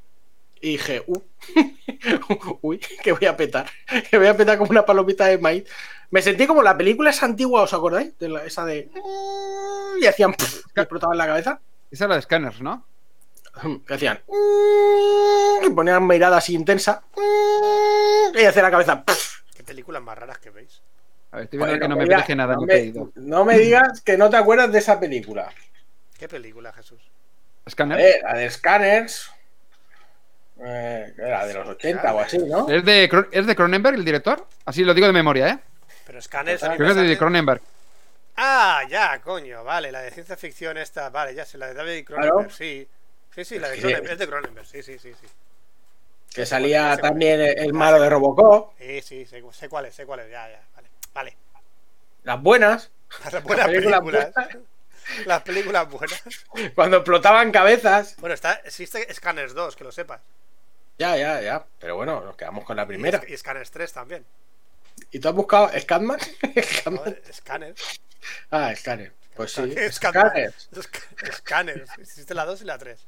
Y 0.60 0.72
dije, 0.72 1.02
"Uh, 1.06 1.20
uy, 2.62 2.78
que 3.02 3.12
voy 3.12 3.26
a 3.26 3.36
petar. 3.36 3.66
Que 4.10 4.18
voy 4.18 4.26
a 4.26 4.36
petar 4.36 4.58
como 4.58 4.70
una 4.70 4.84
palomita 4.84 5.26
de 5.26 5.38
maíz. 5.38 5.64
Me 6.10 6.22
sentí 6.22 6.46
como 6.46 6.62
la 6.62 6.76
película 6.76 7.10
esa 7.10 7.26
antigua, 7.26 7.62
¿os 7.62 7.74
acordáis? 7.74 8.16
De 8.18 8.28
la- 8.28 8.44
esa 8.44 8.64
de. 8.64 8.90
Y 10.00 10.06
hacían. 10.06 10.32
pff, 10.34 10.64
y 10.74 10.80
explotaban 10.80 11.18
la 11.18 11.26
cabeza. 11.26 11.60
Esa 11.90 12.04
es 12.04 12.08
la 12.08 12.16
de 12.16 12.22
Scanners, 12.22 12.60
¿no? 12.60 12.86
Que 13.86 13.94
hacían. 13.94 14.20
Y 15.66 15.70
ponían 15.70 16.06
mirada 16.06 16.36
así 16.36 16.54
intensa. 16.54 17.02
Y 18.34 18.44
hacían 18.44 18.64
la 18.64 18.70
cabeza. 18.70 19.04
pff. 19.04 19.40
Qué 19.56 19.62
películas 19.64 20.02
más 20.02 20.16
raras 20.18 20.38
que 20.38 20.50
veis. 20.50 20.82
A 21.32 21.36
ver, 21.36 21.44
estoy 21.44 21.58
viendo 21.58 21.72
Bueno, 21.72 21.82
que 21.84 21.88
no 21.88 21.96
me 21.96 22.04
digas- 22.04 22.36
nada, 22.36 22.54
no 22.54 22.60
no 22.60 22.66
me- 22.66 22.74
he 22.74 22.76
pedido. 22.78 23.12
no 23.16 23.44
me 23.44 23.58
digas 23.58 24.00
que 24.02 24.16
no 24.16 24.30
te 24.30 24.36
acuerdas 24.36 24.70
de 24.72 24.78
esa 24.78 25.00
película. 25.00 25.50
¿Qué 26.18 26.28
película, 26.28 26.72
Jesús? 26.72 27.00
Scanners. 27.68 28.00
ver, 28.02 28.22
la 28.22 28.34
de 28.38 28.50
Scanners. 28.50 29.30
Eh, 30.64 31.12
era 31.18 31.46
de 31.46 31.54
los 31.54 31.68
80 31.68 32.14
o 32.14 32.20
así, 32.20 32.38
¿no? 32.38 32.68
¿Es 32.68 32.84
de, 32.84 33.10
¿Es 33.30 33.46
de 33.46 33.56
Cronenberg 33.56 33.96
el 33.96 34.04
director? 34.04 34.46
Así 34.64 34.84
lo 34.84 34.94
digo 34.94 35.06
de 35.06 35.12
memoria, 35.12 35.48
¿eh? 35.48 35.58
Pero 36.06 36.18
mí 36.18 36.76
Creo 36.76 36.94
que 36.94 37.02
es 37.02 37.08
de 37.08 37.18
Cronenberg. 37.18 37.60
Ah, 38.36 38.82
ya, 38.88 39.20
coño, 39.20 39.64
vale, 39.64 39.90
la 39.90 40.00
de 40.02 40.10
ciencia 40.10 40.36
ficción 40.36 40.76
esta, 40.76 41.08
vale, 41.10 41.34
ya 41.34 41.44
sé, 41.44 41.58
la 41.58 41.68
de 41.68 41.74
David 41.74 42.04
Cronenberg, 42.04 42.34
Claro. 42.34 42.50
sí. 42.50 42.88
Sí, 43.34 43.44
sí, 43.44 43.58
la 43.58 43.68
de. 43.68 43.78
Cronenberg, 43.78 44.12
es 44.12 44.18
de 44.18 44.26
Cronenberg, 44.28 44.66
sí, 44.66 44.82
sí, 44.82 44.98
sí, 44.98 45.12
sí. 45.20 45.26
Que 46.34 46.46
salía 46.46 46.96
también 46.98 47.40
el 47.40 47.58
el 47.58 47.72
malo 47.72 48.00
de 48.00 48.08
Robocop. 48.10 48.72
Sí, 48.78 49.00
sí, 49.02 49.26
sé, 49.26 49.42
sé 49.52 49.68
cuál 49.68 49.86
es, 49.86 49.94
sé 49.94 50.06
cuál 50.06 50.20
es, 50.20 50.30
ya, 50.30 50.48
ya, 50.48 50.60
vale. 50.74 50.88
Vale. 51.14 51.36
Las 52.24 52.42
buenas. 52.42 52.90
Las 53.32 53.42
buenas 53.42 53.66
películas 53.66 54.00
películas. 54.00 54.32
buenas. 54.34 54.58
Las 55.26 55.42
películas 55.42 55.90
buenas. 55.90 56.22
Cuando 56.74 56.96
explotaban 56.98 57.52
cabezas. 57.52 58.16
Bueno, 58.18 58.34
está, 58.34 58.54
existe 58.64 59.12
Scanners 59.14 59.54
2, 59.54 59.76
que 59.76 59.84
lo 59.84 59.92
sepas. 59.92 60.20
Ya, 60.98 61.16
ya, 61.16 61.40
ya. 61.42 61.66
Pero 61.78 61.96
bueno, 61.96 62.22
nos 62.24 62.36
quedamos 62.36 62.64
con 62.64 62.76
la 62.76 62.86
primera. 62.86 63.20
Y, 63.28 63.32
y 63.34 63.36
Scanners 63.36 63.70
3 63.70 63.92
también. 63.92 64.24
¿Y 65.10 65.18
tú 65.18 65.28
has 65.28 65.34
buscado. 65.34 65.70
Scatman. 65.78 66.18
Scanners. 67.32 68.00
Ah, 68.50 68.74
Scanner. 68.74 69.12
Pues 69.34 69.52
sí. 69.52 69.74
Scatman. 69.90 70.30
Scanners. 70.30 70.70
Sc- 70.72 71.32
Scanners. 71.34 71.90
Existe 71.98 72.34
la 72.34 72.44
2 72.46 72.62
y 72.62 72.64
la 72.64 72.78
3. 72.78 72.98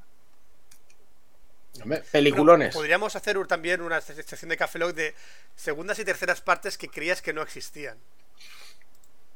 Hombre, 1.82 2.02
Peliculones. 2.10 2.74
Podríamos 2.74 3.14
hacer 3.16 3.38
también 3.46 3.80
una 3.80 4.00
sección 4.00 4.48
de 4.48 4.56
Café 4.56 4.78
Lock 4.78 4.94
de 4.94 5.14
segundas 5.54 5.98
y 5.98 6.04
terceras 6.04 6.40
partes 6.40 6.76
que 6.76 6.88
creías 6.88 7.22
que 7.22 7.32
no 7.32 7.40
existían. 7.42 7.98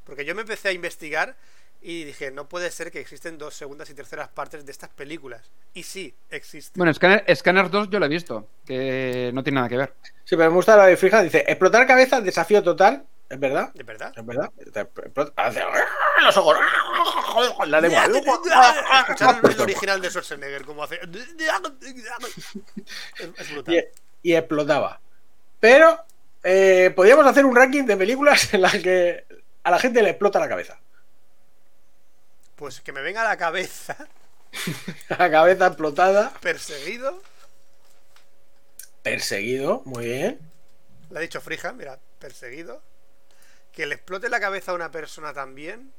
Porque 0.04 0.24
yo 0.24 0.34
me 0.34 0.42
empecé 0.42 0.68
a 0.68 0.72
investigar 0.72 1.36
y 1.82 2.04
dije, 2.04 2.30
no 2.30 2.48
puede 2.48 2.70
ser 2.70 2.92
que 2.92 3.00
existen 3.00 3.38
dos 3.38 3.54
segundas 3.54 3.90
y 3.90 3.94
terceras 3.94 4.28
partes 4.28 4.64
de 4.64 4.70
estas 4.70 4.90
películas. 4.90 5.50
Y 5.74 5.82
sí, 5.82 6.14
existen. 6.30 6.78
Bueno, 6.78 6.94
Scanner, 6.94 7.24
Scanners 7.34 7.70
2 7.70 7.90
yo 7.90 7.98
la 7.98 8.06
he 8.06 8.08
visto, 8.08 8.48
que 8.64 9.30
no 9.34 9.42
tiene 9.42 9.56
nada 9.56 9.68
que 9.68 9.76
ver. 9.76 9.94
Sí, 10.24 10.36
pero 10.36 10.50
me 10.50 10.56
gusta 10.56 10.76
la 10.76 10.86
de 10.86 10.96
Frija. 10.96 11.22
Dice: 11.22 11.44
explotar 11.46 11.86
cabezas, 11.86 12.22
desafío 12.22 12.62
total. 12.62 13.04
¿Es 13.28 13.40
verdad? 13.40 13.72
¿De 13.72 13.82
verdad? 13.82 14.12
¿Es 14.14 14.24
verdad? 14.24 14.50
Los 16.22 16.36
ojos. 16.36 16.56
La 17.66 17.80
lengua. 17.80 18.04
Escuchar 18.04 19.40
el 19.42 19.60
original 19.60 20.00
de 20.00 20.10
Schwarzenegger, 20.10 20.64
como 20.64 20.84
hace. 20.84 21.00
Es, 21.00 21.10
es 23.38 23.52
brutal. 23.52 23.74
y, 24.22 24.30
y 24.30 24.34
explotaba. 24.34 25.00
Pero 25.58 25.98
eh, 26.44 26.92
podríamos 26.94 27.26
hacer 27.26 27.44
un 27.46 27.56
ranking 27.56 27.84
de 27.84 27.96
películas 27.96 28.52
en 28.52 28.62
las 28.62 28.76
que 28.76 29.24
a 29.64 29.70
la 29.70 29.78
gente 29.78 30.02
le 30.02 30.10
explota 30.10 30.38
la 30.38 30.48
cabeza. 30.48 30.78
Pues 32.56 32.80
que 32.80 32.92
me 32.92 33.02
venga 33.02 33.22
a 33.22 33.28
la 33.28 33.36
cabeza, 33.36 33.96
La 35.08 35.30
cabeza 35.30 35.66
explotada, 35.68 36.32
perseguido. 36.40 37.20
perseguido, 39.02 39.82
muy 39.84 40.04
bien. 40.06 40.38
Le 41.10 41.18
ha 41.18 41.22
dicho 41.22 41.40
Frija, 41.40 41.72
mira, 41.72 41.98
perseguido. 42.18 42.82
Que 43.72 43.86
le 43.86 43.94
explote 43.94 44.28
la 44.28 44.38
cabeza 44.40 44.72
a 44.72 44.74
una 44.74 44.90
persona 44.90 45.32
también. 45.32 45.92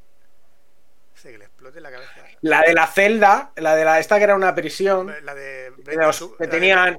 Sí, 1.15 1.30
que 1.30 1.38
le 1.38 1.45
explote 1.45 1.81
la 1.81 1.91
cabeza. 1.91 2.11
La 2.41 2.61
de 2.61 2.73
la 2.73 2.88
celda, 2.88 3.51
la 3.55 3.75
de 3.75 3.85
la 3.85 3.99
esta 3.99 4.17
que 4.17 4.23
era 4.23 4.35
una 4.35 4.53
prisión, 4.55 5.13
La 5.23 5.34
de. 5.35 5.71
de 5.77 5.95
los 5.95 6.17
tu- 6.19 6.35
que 6.38 6.45
la 6.45 6.51
de- 6.51 6.57
tenían, 6.59 6.97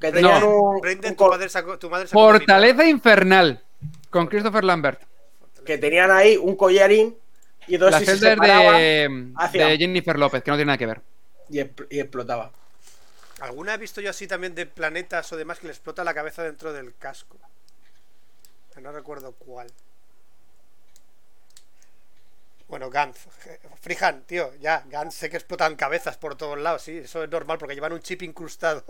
que 0.00 0.12
tenían 0.12 0.40
No. 0.40 0.48
un, 0.60 0.80
Brendan, 0.80 1.10
un 1.12 1.16
tu 1.16 1.24
co- 1.24 1.30
madre 1.30 1.48
sacó, 1.48 1.78
tu 1.78 1.90
madre 1.90 2.08
sacó 2.08 2.20
Fortaleza 2.20 2.84
Infernal, 2.86 3.62
con 4.10 4.26
Christopher 4.26 4.64
Lambert. 4.64 5.02
que 5.64 5.78
tenían 5.78 6.10
ahí 6.10 6.36
un 6.36 6.56
collarín 6.56 7.16
y 7.66 7.78
La 7.78 8.00
se 8.00 8.12
es 8.12 8.20
separaban 8.20 8.74
de, 8.74 9.32
hacia- 9.34 9.66
de 9.66 9.78
Jennifer 9.78 10.18
López, 10.18 10.42
que 10.42 10.50
no 10.50 10.56
tiene 10.56 10.66
nada 10.68 10.78
que 10.78 10.86
ver. 10.86 11.02
y, 11.48 11.60
y 11.60 12.00
explotaba. 12.00 12.52
¿Alguna 13.40 13.74
he 13.74 13.78
visto 13.78 14.00
yo 14.00 14.10
así 14.10 14.26
también 14.26 14.54
de 14.54 14.66
planetas 14.66 15.32
o 15.32 15.36
demás 15.36 15.58
que 15.58 15.66
le 15.66 15.72
explota 15.72 16.04
la 16.04 16.14
cabeza 16.14 16.42
dentro 16.42 16.72
del 16.72 16.94
casco? 16.96 17.38
No 18.80 18.90
recuerdo 18.92 19.32
cuál. 19.32 19.68
Bueno, 22.68 22.88
Gantz. 22.90 23.26
Frijan, 23.80 24.22
tío, 24.24 24.54
ya, 24.60 24.84
Gantz 24.88 25.14
sé 25.14 25.28
que 25.30 25.36
explotan 25.36 25.76
cabezas 25.76 26.16
por 26.16 26.36
todos 26.36 26.58
lados, 26.58 26.82
sí, 26.82 26.98
eso 26.98 27.22
es 27.22 27.30
normal 27.30 27.58
porque 27.58 27.74
llevan 27.74 27.92
un 27.92 28.00
chip 28.00 28.22
incrustado 28.22 28.84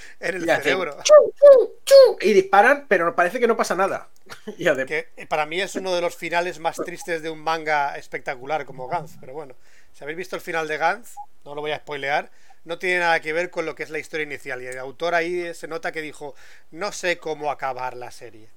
en 0.20 0.36
el 0.36 0.46
Y 0.46 0.50
hacen 0.50 0.62
cerebro. 0.62 0.96
chu, 1.02 1.12
chu, 1.38 1.74
chu, 1.84 1.94
y 2.20 2.32
disparan, 2.32 2.86
pero 2.88 3.14
parece 3.14 3.40
que 3.40 3.46
no 3.46 3.56
pasa 3.56 3.74
nada. 3.74 4.08
Y 4.58 4.64
Que 4.86 5.08
eh, 5.16 5.26
para 5.26 5.46
mí 5.46 5.60
es 5.60 5.76
uno 5.76 5.94
de 5.94 6.00
los 6.00 6.16
finales 6.16 6.58
más 6.58 6.82
tristes 6.82 7.22
de 7.22 7.30
un 7.30 7.40
manga 7.40 7.96
espectacular 7.96 8.64
como 8.64 8.88
Gantz, 8.88 9.16
pero 9.20 9.32
bueno, 9.32 9.54
si 9.92 10.04
habéis 10.04 10.18
visto 10.18 10.36
el 10.36 10.42
final 10.42 10.68
de 10.68 10.78
Gantz, 10.78 11.14
no 11.44 11.54
lo 11.54 11.60
voy 11.60 11.72
a 11.72 11.78
spoilear, 11.78 12.30
no 12.64 12.78
tiene 12.78 13.00
nada 13.00 13.20
que 13.20 13.32
ver 13.32 13.50
con 13.50 13.66
lo 13.66 13.74
que 13.74 13.82
es 13.82 13.90
la 13.90 13.98
historia 13.98 14.24
inicial. 14.24 14.62
Y 14.62 14.66
el 14.66 14.78
autor 14.78 15.14
ahí 15.14 15.52
se 15.54 15.68
nota 15.68 15.92
que 15.92 16.00
dijo, 16.02 16.34
no 16.70 16.92
sé 16.92 17.18
cómo 17.18 17.50
acabar 17.50 17.94
la 17.96 18.10
serie. 18.10 18.48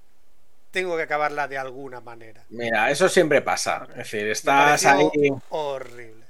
Tengo 0.72 0.96
que 0.98 1.04
acabarla 1.04 1.48
de 1.48 1.58
alguna 1.58 2.02
manera. 2.02 2.44
Mira, 2.50 2.90
eso 2.92 3.10
siempre 3.10 3.42
pasa. 3.42 3.88
Es 3.92 3.98
decir, 3.98 4.28
estás 4.30 4.86
ahí. 4.86 5.10
horrible. 5.50 6.26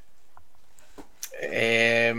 eh, 1.42 2.14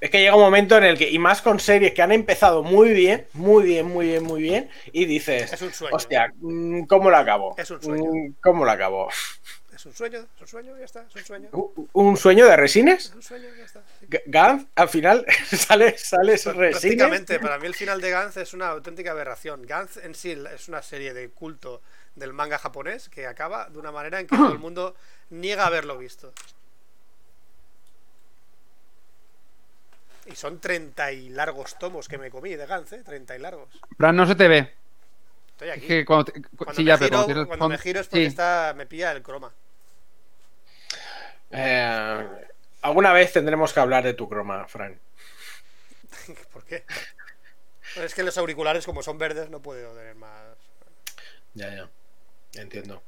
es 0.00 0.10
que 0.10 0.18
llega 0.20 0.34
un 0.36 0.42
momento 0.42 0.76
en 0.76 0.84
el 0.84 0.96
que, 0.98 1.08
y 1.10 1.18
más 1.18 1.42
con 1.42 1.58
series 1.60 1.92
que 1.94 2.02
han 2.02 2.12
empezado 2.12 2.62
muy 2.62 2.90
bien, 2.90 3.26
muy 3.32 3.64
bien, 3.64 3.86
muy 3.86 4.06
bien, 4.06 4.22
muy 4.24 4.42
bien, 4.42 4.70
y 4.92 5.04
dices, 5.06 5.52
Es 5.52 5.62
un 5.62 5.72
sueño. 5.72 5.96
hostia, 5.96 6.32
mm, 6.36 6.84
¿cómo 6.84 7.10
lo 7.10 7.16
acabo? 7.16 7.54
Es 7.58 7.70
un 7.70 7.82
sueño. 7.82 8.10
Mm, 8.12 8.34
¿Cómo 8.42 8.64
acabo? 8.66 9.08
Es 9.78 9.86
un 9.86 9.94
sueño, 9.94 10.18
es 10.34 10.40
un 10.42 10.48
sueño, 10.48 10.76
ya 10.76 10.84
está, 10.84 11.06
es 11.08 11.14
un 11.14 11.24
sueño. 11.24 11.48
¿U- 11.52 11.88
¿Un 11.92 12.16
sueño 12.16 12.46
de 12.46 12.56
resines? 12.56 13.04
Es 13.10 13.14
un 13.14 13.22
sueño, 13.22 13.46
ya 13.56 13.64
está. 13.64 13.80
sí. 14.00 14.06
Gantz, 14.26 14.66
al 14.74 14.88
final 14.88 15.24
sale, 15.46 15.96
sale 15.96 16.32
resines. 16.32 16.70
Prácticamente, 16.80 17.38
para 17.38 17.58
mí 17.60 17.66
el 17.68 17.74
final 17.76 18.00
de 18.00 18.10
Gantz 18.10 18.38
es 18.38 18.54
una 18.54 18.70
auténtica 18.70 19.12
aberración. 19.12 19.62
Gantz 19.62 19.98
en 19.98 20.16
sí 20.16 20.32
es 20.52 20.66
una 20.66 20.82
serie 20.82 21.14
de 21.14 21.28
culto 21.30 21.80
del 22.16 22.32
manga 22.32 22.58
japonés 22.58 23.08
que 23.08 23.28
acaba 23.28 23.68
de 23.68 23.78
una 23.78 23.92
manera 23.92 24.18
en 24.18 24.26
que 24.26 24.36
todo 24.36 24.50
el 24.50 24.58
mundo 24.66 24.96
niega 25.30 25.64
haberlo 25.64 25.96
visto. 25.96 26.32
Y 30.30 30.36
son 30.36 30.60
30 30.60 31.12
y 31.12 31.30
largos 31.30 31.78
tomos 31.78 32.06
que 32.08 32.18
me 32.18 32.30
comí 32.30 32.54
de 32.54 32.66
Gantz, 32.66 32.92
¿eh? 32.92 33.02
30 33.04 33.36
y 33.36 33.38
largos. 33.38 33.68
Fran, 33.96 34.14
no 34.16 34.26
se 34.26 34.34
te 34.34 34.46
ve. 34.48 34.74
Estoy 35.50 35.68
Es 35.70 35.76
aquí. 35.78 35.86
que 35.86 36.04
cuando 36.04 36.24
te- 36.26 36.42
Cuando, 36.56 36.74
sí, 36.74 36.82
me, 36.82 36.88
ya, 36.88 36.98
pero 36.98 37.24
giro, 37.24 37.46
cuando 37.46 37.68
me 37.68 37.78
giro 37.78 38.00
es 38.00 38.08
porque 38.08 38.20
sí. 38.24 38.26
está, 38.26 38.74
me 38.76 38.86
pilla 38.86 39.12
el 39.12 39.22
croma. 39.22 39.52
Eh, 41.50 42.26
alguna 42.82 43.12
vez 43.12 43.32
tendremos 43.32 43.72
que 43.72 43.80
hablar 43.80 44.04
de 44.04 44.14
tu 44.14 44.28
croma, 44.28 44.66
Fran. 44.68 45.00
¿Por 46.52 46.64
qué? 46.64 46.84
Pues 47.94 48.06
es 48.06 48.14
que 48.14 48.22
los 48.22 48.36
auriculares, 48.38 48.84
como 48.84 49.02
son 49.02 49.18
verdes, 49.18 49.48
no 49.50 49.60
puedo 49.62 49.94
tener 49.94 50.14
más. 50.14 50.56
Ya, 51.54 51.74
ya. 51.74 51.88
Entiendo. 52.60 53.02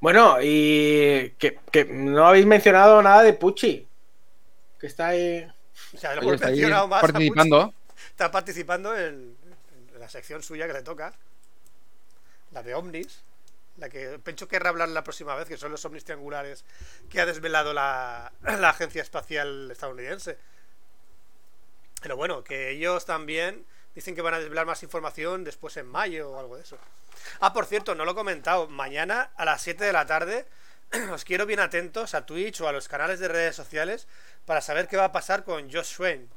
Bueno, 0.00 0.38
y 0.42 1.30
que, 1.38 1.58
que 1.70 1.84
no 1.84 2.26
habéis 2.26 2.46
mencionado 2.46 3.00
nada 3.02 3.22
de 3.22 3.32
Pucci. 3.34 3.86
Que 4.80 4.86
está 4.86 5.08
ahí. 5.08 5.46
O 5.94 5.98
sea, 5.98 6.14
lo 6.14 6.22
hemos 6.22 6.40
mencionado 6.40 6.88
más. 6.88 7.00
participando. 7.00 7.74
Está 8.10 8.30
participando 8.30 8.96
en, 8.96 9.36
en 9.94 10.00
la 10.00 10.08
sección 10.08 10.42
suya 10.42 10.66
que 10.66 10.72
le 10.72 10.82
toca. 10.82 11.12
La 12.52 12.62
de 12.62 12.74
ovnis. 12.74 13.22
La 13.78 13.88
que 13.88 14.18
Pencho 14.18 14.48
querrá 14.48 14.70
hablar 14.70 14.88
la 14.88 15.04
próxima 15.04 15.36
vez, 15.36 15.46
que 15.48 15.56
son 15.56 15.70
los 15.70 15.84
ovnis 15.84 16.04
triangulares 16.04 16.64
que 17.08 17.20
ha 17.20 17.26
desvelado 17.26 17.72
la, 17.72 18.32
la 18.42 18.70
Agencia 18.70 19.02
Espacial 19.02 19.70
Estadounidense. 19.70 20.36
Pero 22.00 22.16
bueno, 22.16 22.42
que 22.42 22.70
ellos 22.70 23.04
también 23.06 23.64
dicen 23.94 24.14
que 24.14 24.22
van 24.22 24.34
a 24.34 24.38
desvelar 24.38 24.66
más 24.66 24.82
información 24.82 25.44
después 25.44 25.76
en 25.76 25.86
mayo 25.86 26.30
o 26.30 26.38
algo 26.38 26.56
de 26.56 26.62
eso. 26.62 26.78
Ah, 27.40 27.52
por 27.52 27.66
cierto, 27.66 27.94
no 27.94 28.04
lo 28.04 28.12
he 28.12 28.14
comentado. 28.14 28.68
Mañana 28.68 29.30
a 29.36 29.44
las 29.44 29.62
7 29.62 29.84
de 29.84 29.92
la 29.92 30.06
tarde 30.06 30.46
os 31.12 31.24
quiero 31.24 31.46
bien 31.46 31.60
atentos 31.60 32.14
a 32.14 32.24
Twitch 32.26 32.60
o 32.60 32.68
a 32.68 32.72
los 32.72 32.88
canales 32.88 33.20
de 33.20 33.28
redes 33.28 33.56
sociales 33.56 34.06
para 34.46 34.60
saber 34.60 34.88
qué 34.88 34.96
va 34.96 35.04
a 35.04 35.12
pasar 35.12 35.44
con 35.44 35.70
Josh 35.70 35.94
Swain. 35.96 36.28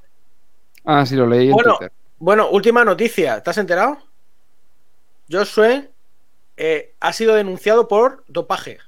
Ah, 0.86 1.06
sí, 1.06 1.16
lo 1.16 1.28
leí 1.28 1.48
en 1.48 1.54
Bueno, 1.54 1.78
Twitter. 1.78 1.92
bueno, 2.20 2.50
última 2.50 2.84
noticia. 2.84 3.42
¿Te 3.42 3.50
has 3.50 3.58
enterado? 3.58 3.98
Joshua 5.30 5.84
eh, 6.58 6.94
ha 7.00 7.14
sido 7.14 7.36
denunciado 7.36 7.88
por 7.88 8.24
dopaje. 8.28 8.80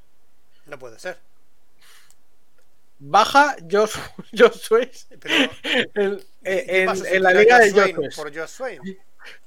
No 0.66 0.78
puede 0.78 1.00
ser. 1.00 1.18
Baja 3.00 3.56
Josh, 3.70 3.96
Joshua 4.38 4.80
Pero, 5.20 5.36
en, 5.94 6.18
¿qué 6.44 6.82
en- 6.82 6.86
pasó 6.88 7.06
en 7.06 7.24
la 7.24 7.32
liga 7.34 7.60
de 7.60 7.72
Josh 7.72 7.92
Swain 7.94 8.10
por 8.16 8.34
Josh 8.36 8.48
Swain? 8.50 8.82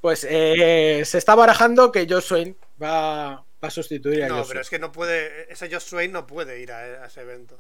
Pues 0.01 0.27
eh, 0.29 1.03
se 1.05 1.19
está 1.19 1.35
barajando 1.35 1.93
que 1.93 2.07
Josh 2.09 2.25
Swain 2.25 2.57
va, 2.83 3.45
va 3.63 3.69
a 3.69 3.71
sustituir 3.71 4.25
a 4.25 4.29
No, 4.29 4.45
pero 4.47 4.61
es 4.61 4.71
que 4.71 4.79
no 4.79 4.93
puede. 4.93 5.51
Ese 5.53 5.69
Josh 5.71 5.83
Swain 5.83 6.13
no 6.13 6.27
puede 6.27 6.61
ir 6.61 6.73
a, 6.73 6.79
a 7.05 7.07
ese 7.07 7.21
evento. 7.23 7.59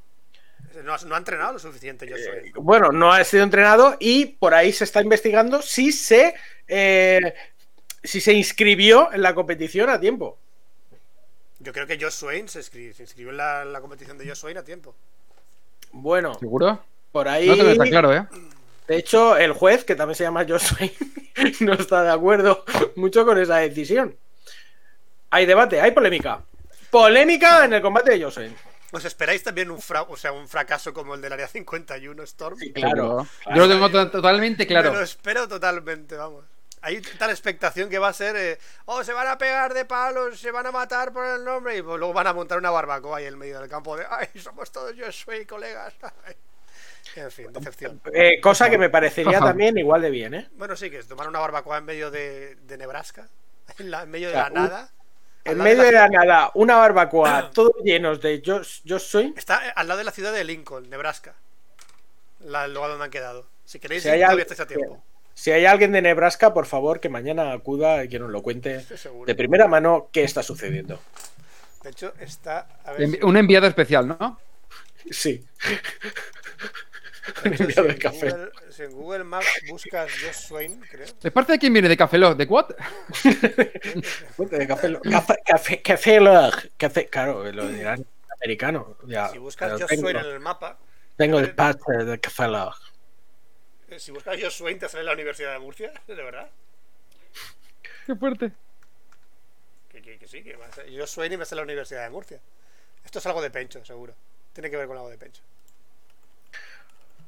No, 0.84 0.94
ha- 0.94 0.98
no 1.06 1.14
ha 1.14 1.18
entrenado 1.18 1.54
lo 1.54 1.58
suficiente 1.58 2.06
Josh 2.10 2.22
Swain. 2.24 2.52
Bueno, 2.56 2.92
no 2.92 3.12
ha 3.12 3.24
sido 3.24 3.42
entrenado 3.44 3.96
y 3.98 4.26
por 4.26 4.52
ahí 4.54 4.72
se 4.72 4.84
está 4.84 5.00
investigando 5.00 5.62
si 5.62 5.92
se 5.92 6.34
eh, 6.68 7.34
si 8.02 8.20
se 8.20 8.32
inscribió 8.34 9.12
en 9.12 9.22
la 9.22 9.34
competición 9.34 9.88
a 9.90 9.98
tiempo. 9.98 10.38
Yo 11.58 11.72
creo 11.72 11.86
que 11.86 11.98
Josh 11.98 12.12
Swain 12.12 12.48
se, 12.48 12.60
inscri- 12.60 12.92
se 12.92 13.02
inscribió 13.02 13.30
en 13.30 13.38
la, 13.72 13.78
competición 13.80 14.18
de 14.18 14.26
Josh 14.28 14.36
Swain 14.36 14.58
a 14.58 14.64
tiempo. 14.64 14.94
Bueno, 15.92 16.34
¿Seguro? 16.38 16.84
por 17.12 17.26
ahí. 17.28 17.48
No 17.48 17.56
tengo 17.56 17.74
tan 17.76 17.88
claro, 17.88 18.12
¿eh? 18.14 18.26
De 18.86 18.96
hecho, 18.96 19.36
el 19.36 19.52
juez, 19.52 19.84
que 19.84 19.96
también 19.96 20.14
se 20.14 20.24
llama 20.24 20.44
Josh 20.46 20.62
Swain, 20.62 20.92
no 21.60 21.72
está 21.72 22.02
de 22.04 22.10
acuerdo 22.12 22.64
mucho 22.96 23.24
con 23.24 23.38
esa 23.38 23.56
decisión. 23.56 24.14
Hay 25.36 25.44
debate, 25.44 25.80
hay 25.82 25.90
polémica. 25.90 26.40
Polémica 26.90 27.66
en 27.66 27.74
el 27.74 27.82
combate 27.82 28.16
de 28.18 28.30
Swain. 28.30 28.56
¿Os 28.92 29.04
esperáis 29.04 29.42
también 29.42 29.70
un, 29.70 29.82
fra- 29.82 30.02
o 30.02 30.16
sea, 30.16 30.32
un 30.32 30.48
fracaso 30.48 30.94
como 30.94 31.14
el 31.14 31.20
del 31.20 31.32
Área 31.34 31.46
51 31.46 32.22
Storm? 32.22 32.56
Sí, 32.58 32.72
claro. 32.72 33.26
Seguro. 33.44 33.56
Yo 33.56 33.66
lo 33.66 33.68
tengo 33.68 33.90
to- 33.90 34.10
totalmente 34.10 34.66
claro. 34.66 34.94
Lo 34.94 35.02
espero 35.02 35.46
totalmente, 35.46 36.16
vamos. 36.16 36.46
Hay 36.80 37.02
tal 37.18 37.28
expectación 37.28 37.90
que 37.90 37.98
va 37.98 38.08
a 38.08 38.12
ser, 38.14 38.34
eh, 38.36 38.58
oh, 38.86 39.04
se 39.04 39.12
van 39.12 39.26
a 39.28 39.36
pegar 39.36 39.74
de 39.74 39.84
palos, 39.84 40.40
se 40.40 40.50
van 40.52 40.64
a 40.66 40.72
matar 40.72 41.12
por 41.12 41.26
el 41.26 41.44
nombre 41.44 41.76
y 41.76 41.82
pues 41.82 41.98
luego 41.98 42.14
van 42.14 42.28
a 42.28 42.32
montar 42.32 42.56
una 42.56 42.70
barbacoa 42.70 43.18
ahí 43.18 43.26
en 43.26 43.36
medio 43.36 43.60
del 43.60 43.68
campo 43.68 43.94
de, 43.96 44.04
ay, 44.08 44.28
somos 44.40 44.70
todos 44.72 44.94
yo 44.96 45.10
soy 45.12 45.44
colegas. 45.44 45.92
En 47.14 47.30
fin, 47.30 47.52
decepción. 47.52 48.00
Eh, 48.12 48.40
cosa 48.42 48.68
que 48.68 48.76
me 48.76 48.90
parecería 48.90 49.38
también 49.40 49.78
igual 49.78 50.02
de 50.02 50.10
bien, 50.10 50.34
¿eh? 50.34 50.48
Bueno, 50.54 50.76
sí, 50.76 50.90
que 50.90 50.98
es 50.98 51.06
tomar 51.08 51.28
una 51.28 51.38
barbacoa 51.38 51.78
en 51.78 51.84
medio 51.84 52.10
de, 52.10 52.56
de 52.56 52.76
Nebraska, 52.76 53.28
en, 53.78 53.90
la- 53.90 54.02
en 54.02 54.10
medio 54.10 54.28
de 54.28 54.34
O 54.34 54.36
sea, 54.38 54.50
la 54.50 54.60
un- 54.60 54.68
nada. 54.68 54.90
En 55.46 55.58
medio 55.58 55.82
de 55.82 55.92
la 55.92 56.08
nada, 56.08 56.50
una 56.54 56.76
barbacoa, 56.76 57.50
todos 57.54 57.72
llenos 57.84 58.20
de 58.20 58.42
Josh, 58.44 58.80
Josh 58.86 59.02
Swain. 59.02 59.34
Está 59.36 59.56
al 59.70 59.88
lado 59.88 59.98
de 59.98 60.04
la 60.04 60.10
ciudad 60.12 60.32
de 60.32 60.44
Lincoln, 60.44 60.88
Nebraska. 60.90 61.34
La, 62.40 62.64
el 62.66 62.74
lugar 62.74 62.90
donde 62.90 63.04
han 63.06 63.10
quedado. 63.10 63.46
Si 63.64 63.78
queréis, 63.78 64.02
Si 64.02 64.08
hay, 64.08 64.20
todavía 64.20 64.32
al- 64.34 64.40
estáis 64.40 64.60
a 64.60 64.66
tiempo. 64.66 65.02
si 65.34 65.50
hay 65.50 65.66
alguien 65.66 65.92
de 65.92 66.02
Nebraska, 66.02 66.52
por 66.54 66.66
favor, 66.66 67.00
que 67.00 67.08
mañana 67.08 67.52
acuda 67.52 68.04
y 68.04 68.08
que 68.08 68.18
nos 68.18 68.30
lo 68.30 68.42
cuente 68.42 68.84
de 69.26 69.34
primera 69.34 69.66
mano 69.68 70.08
qué 70.12 70.22
está 70.24 70.42
sucediendo. 70.42 71.00
De 71.82 71.90
hecho, 71.90 72.12
está. 72.20 72.66
A 72.84 72.92
ver, 72.92 73.02
Envi- 73.08 73.22
Un 73.24 73.36
enviado 73.36 73.66
especial, 73.66 74.06
¿no? 74.08 74.38
Sí. 75.10 75.44
de 77.44 77.48
enviado 77.56 77.82
si, 77.82 77.88
de 77.88 77.92
en 77.92 77.98
café. 77.98 78.30
Google, 78.30 78.50
si 78.70 78.82
en 78.82 78.90
Google 78.92 79.24
Maps 79.24 79.46
buscas 79.68 80.10
Josh 80.12 80.32
Swain, 80.48 80.80
creo. 80.80 81.06
¿De 81.20 81.30
parte 81.30 81.52
de 81.52 81.58
quién 81.58 81.72
viene? 81.72 81.88
¿De 81.88 81.96
Café 81.96 82.18
Lock? 82.18 82.36
¿De 82.36 82.44
what? 82.44 82.68
De 84.50 84.66
café, 84.66 84.88
Lo- 84.88 85.00
café, 85.00 85.34
café, 85.44 85.82
café, 85.82 86.20
Log. 86.20 86.54
Café- 86.78 87.08
claro, 87.08 87.50
lo 87.52 87.68
dirán 87.68 88.06
americano. 88.40 88.96
Ya, 89.06 89.28
Si 89.28 89.38
buscas 89.38 89.72
Josh 89.80 89.98
Swain 89.98 90.16
en 90.16 90.24
el 90.26 90.40
mapa, 90.40 90.78
tengo 91.16 91.38
el 91.38 91.54
pase 91.54 91.92
de 92.04 92.20
café 92.20 92.48
Log. 92.48 92.74
eh, 93.88 93.98
si 93.98 94.10
buscas 94.12 94.36
Josh 94.40 94.52
Swain, 94.58 94.78
te 94.78 94.88
sale 94.88 95.04
la 95.04 95.12
Universidad 95.12 95.52
de 95.52 95.58
Murcia, 95.58 95.92
de 96.06 96.14
verdad. 96.14 96.50
Qué 98.06 98.14
fuerte. 98.14 98.52
Que, 99.88 100.02
que- 100.02 100.18
que 100.18 100.28
sí, 100.28 100.42
que 100.42 100.54
va 100.56 100.66
a 100.66 100.72
ser- 100.72 100.86
Josh 100.90 101.08
Swain 101.08 101.32
y 101.32 101.36
me 101.36 101.44
sale 101.44 101.60
la 101.60 101.64
Universidad 101.64 102.04
de 102.04 102.10
Murcia. 102.10 102.40
Esto 103.04 103.18
es 103.18 103.26
algo 103.26 103.40
de 103.40 103.50
Pencho, 103.50 103.84
seguro. 103.84 104.14
Tiene 104.52 104.68
que 104.70 104.76
ver 104.76 104.86
con 104.86 104.96
algo 104.96 105.08
de 105.10 105.18
Pencho. 105.18 105.42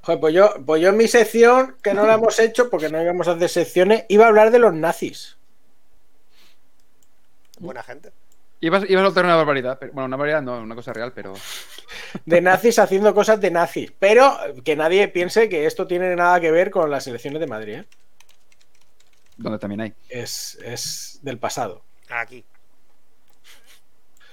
Joder, 0.02 0.20
pues 0.20 0.34
yo, 0.34 0.54
pues 0.64 0.80
yo 0.80 0.88
en 0.90 0.96
mi 0.96 1.08
sección, 1.08 1.76
que 1.82 1.92
no 1.94 2.06
la 2.06 2.14
hemos 2.14 2.38
hecho 2.38 2.70
porque 2.70 2.88
no 2.88 3.02
íbamos 3.02 3.28
a 3.28 3.32
hacer 3.32 3.48
secciones, 3.48 4.04
iba 4.08 4.24
a 4.24 4.28
hablar 4.28 4.50
de 4.50 4.58
los 4.58 4.72
nazis. 4.72 5.36
Buena 7.58 7.82
gente. 7.82 8.12
Ibas, 8.60 8.84
ibas 8.88 9.02
a 9.02 9.06
soltar 9.06 9.24
una 9.24 9.36
barbaridad. 9.36 9.78
pero- 9.78 9.92
bueno, 9.92 10.06
una 10.06 10.16
barbaridad 10.16 10.42
no, 10.42 10.60
una 10.60 10.74
cosa 10.74 10.92
real, 10.92 11.12
pero. 11.12 11.34
De 12.24 12.40
nazis 12.40 12.78
haciendo 12.78 13.14
cosas 13.14 13.40
de 13.40 13.50
nazis. 13.50 13.92
Pero 13.98 14.36
que 14.64 14.74
nadie 14.76 15.08
piense 15.08 15.48
que 15.48 15.66
esto 15.66 15.86
tiene 15.86 16.14
nada 16.16 16.40
que 16.40 16.50
ver 16.50 16.70
con 16.70 16.90
las 16.90 17.06
elecciones 17.06 17.40
de 17.40 17.46
Madrid. 17.46 17.74
¿eh? 17.74 17.84
Donde 19.36 19.58
también 19.58 19.80
hay. 19.82 19.94
Es, 20.08 20.58
es 20.64 21.18
del 21.22 21.38
pasado. 21.38 21.82
Aquí. 22.08 22.44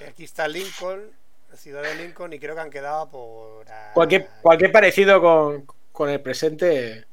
Aquí 0.08 0.24
está 0.24 0.48
Lincoln, 0.48 1.02
la 1.02 1.12
ciudad 1.58 1.82
de 1.82 1.96
Lincoln, 1.96 2.34
y 2.34 2.40
creo 2.40 2.56
que 2.56 2.62
han 2.62 2.70
quedado 2.70 3.10
por. 3.10 3.70
ahí. 3.70 3.94
Cualquier, 3.94 4.30
cualquier 4.42 4.72
parecido 4.72 5.22
con, 5.22 5.68
con 5.92 6.10
el 6.10 6.22
presente 6.22 7.06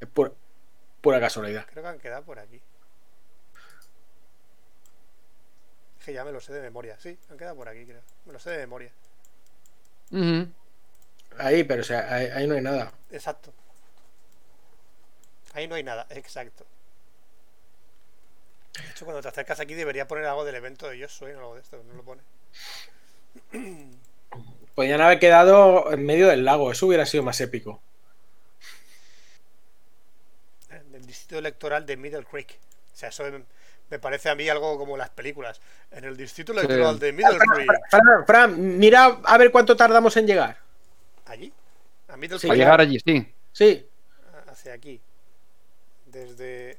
es 0.00 0.08
pura, 0.08 0.32
pura 1.00 1.20
casualidad. 1.20 1.66
Creo 1.70 1.82
que 1.82 1.88
han 1.88 1.98
quedado 1.98 2.24
por 2.24 2.38
aquí. 2.38 2.60
Es 5.98 6.04
que 6.04 6.12
ya 6.12 6.24
me 6.24 6.32
lo 6.32 6.40
sé 6.40 6.52
de 6.52 6.60
memoria. 6.60 6.98
Sí, 6.98 7.18
han 7.30 7.36
quedado 7.36 7.56
por 7.56 7.68
aquí, 7.68 7.84
creo. 7.84 8.02
Me 8.26 8.32
lo 8.32 8.38
sé 8.38 8.50
de 8.50 8.58
memoria. 8.58 8.92
Ahí, 11.38 11.64
pero 11.64 11.82
o 11.82 11.84
sea, 11.84 12.14
ahí, 12.14 12.26
ahí 12.26 12.46
no 12.46 12.54
hay 12.54 12.62
nada. 12.62 12.92
Exacto. 13.10 13.52
Ahí 15.54 15.66
no 15.66 15.74
hay 15.74 15.82
nada, 15.82 16.06
exacto. 16.10 16.66
De 18.76 18.90
hecho, 18.90 19.06
cuando 19.06 19.22
te 19.22 19.28
acercas 19.28 19.58
aquí 19.58 19.72
debería 19.72 20.06
poner 20.06 20.26
algo 20.26 20.44
del 20.44 20.54
evento 20.54 20.86
de 20.86 20.98
Yo 20.98 21.08
Soy 21.08 21.32
o 21.32 21.38
algo 21.38 21.54
de 21.54 21.62
esto, 21.62 21.82
no 21.82 21.94
lo 21.94 22.02
pone. 22.02 22.20
Podrían 24.74 25.00
haber 25.00 25.18
quedado 25.18 25.90
en 25.92 26.04
medio 26.04 26.28
del 26.28 26.44
lago. 26.44 26.70
Eso 26.70 26.86
hubiera 26.86 27.06
sido 27.06 27.22
más 27.22 27.40
épico. 27.40 27.80
En 30.70 30.94
el 30.94 31.06
distrito 31.06 31.38
electoral 31.38 31.86
de 31.86 31.96
Middle 31.96 32.24
Creek. 32.24 32.58
O 32.92 32.96
sea, 32.96 33.08
eso 33.10 33.24
me, 33.90 33.98
parece 33.98 34.28
a 34.28 34.34
mí 34.34 34.48
algo 34.48 34.76
como 34.78 34.96
las 34.96 35.10
películas. 35.10 35.60
En 35.90 36.04
el 36.04 36.16
distrito 36.16 36.52
electoral 36.52 36.98
de 36.98 37.12
Middle 37.12 37.38
Creek. 37.38 37.70
Fran, 37.90 38.26
Fran, 38.26 38.78
mira 38.78 39.18
a 39.24 39.38
ver 39.38 39.50
cuánto 39.50 39.76
tardamos 39.76 40.16
en 40.16 40.26
llegar. 40.26 40.58
¿Allí? 41.26 41.52
A 42.08 42.16
Middle 42.16 42.38
Sí, 42.38 42.46
Para 42.46 42.54
Creek. 42.56 42.64
llegar 42.66 42.80
allí, 42.80 42.98
sí. 43.04 43.32
Sí, 43.52 43.86
Hacia 44.48 44.72
aquí. 44.74 45.00
Desde. 46.06 46.78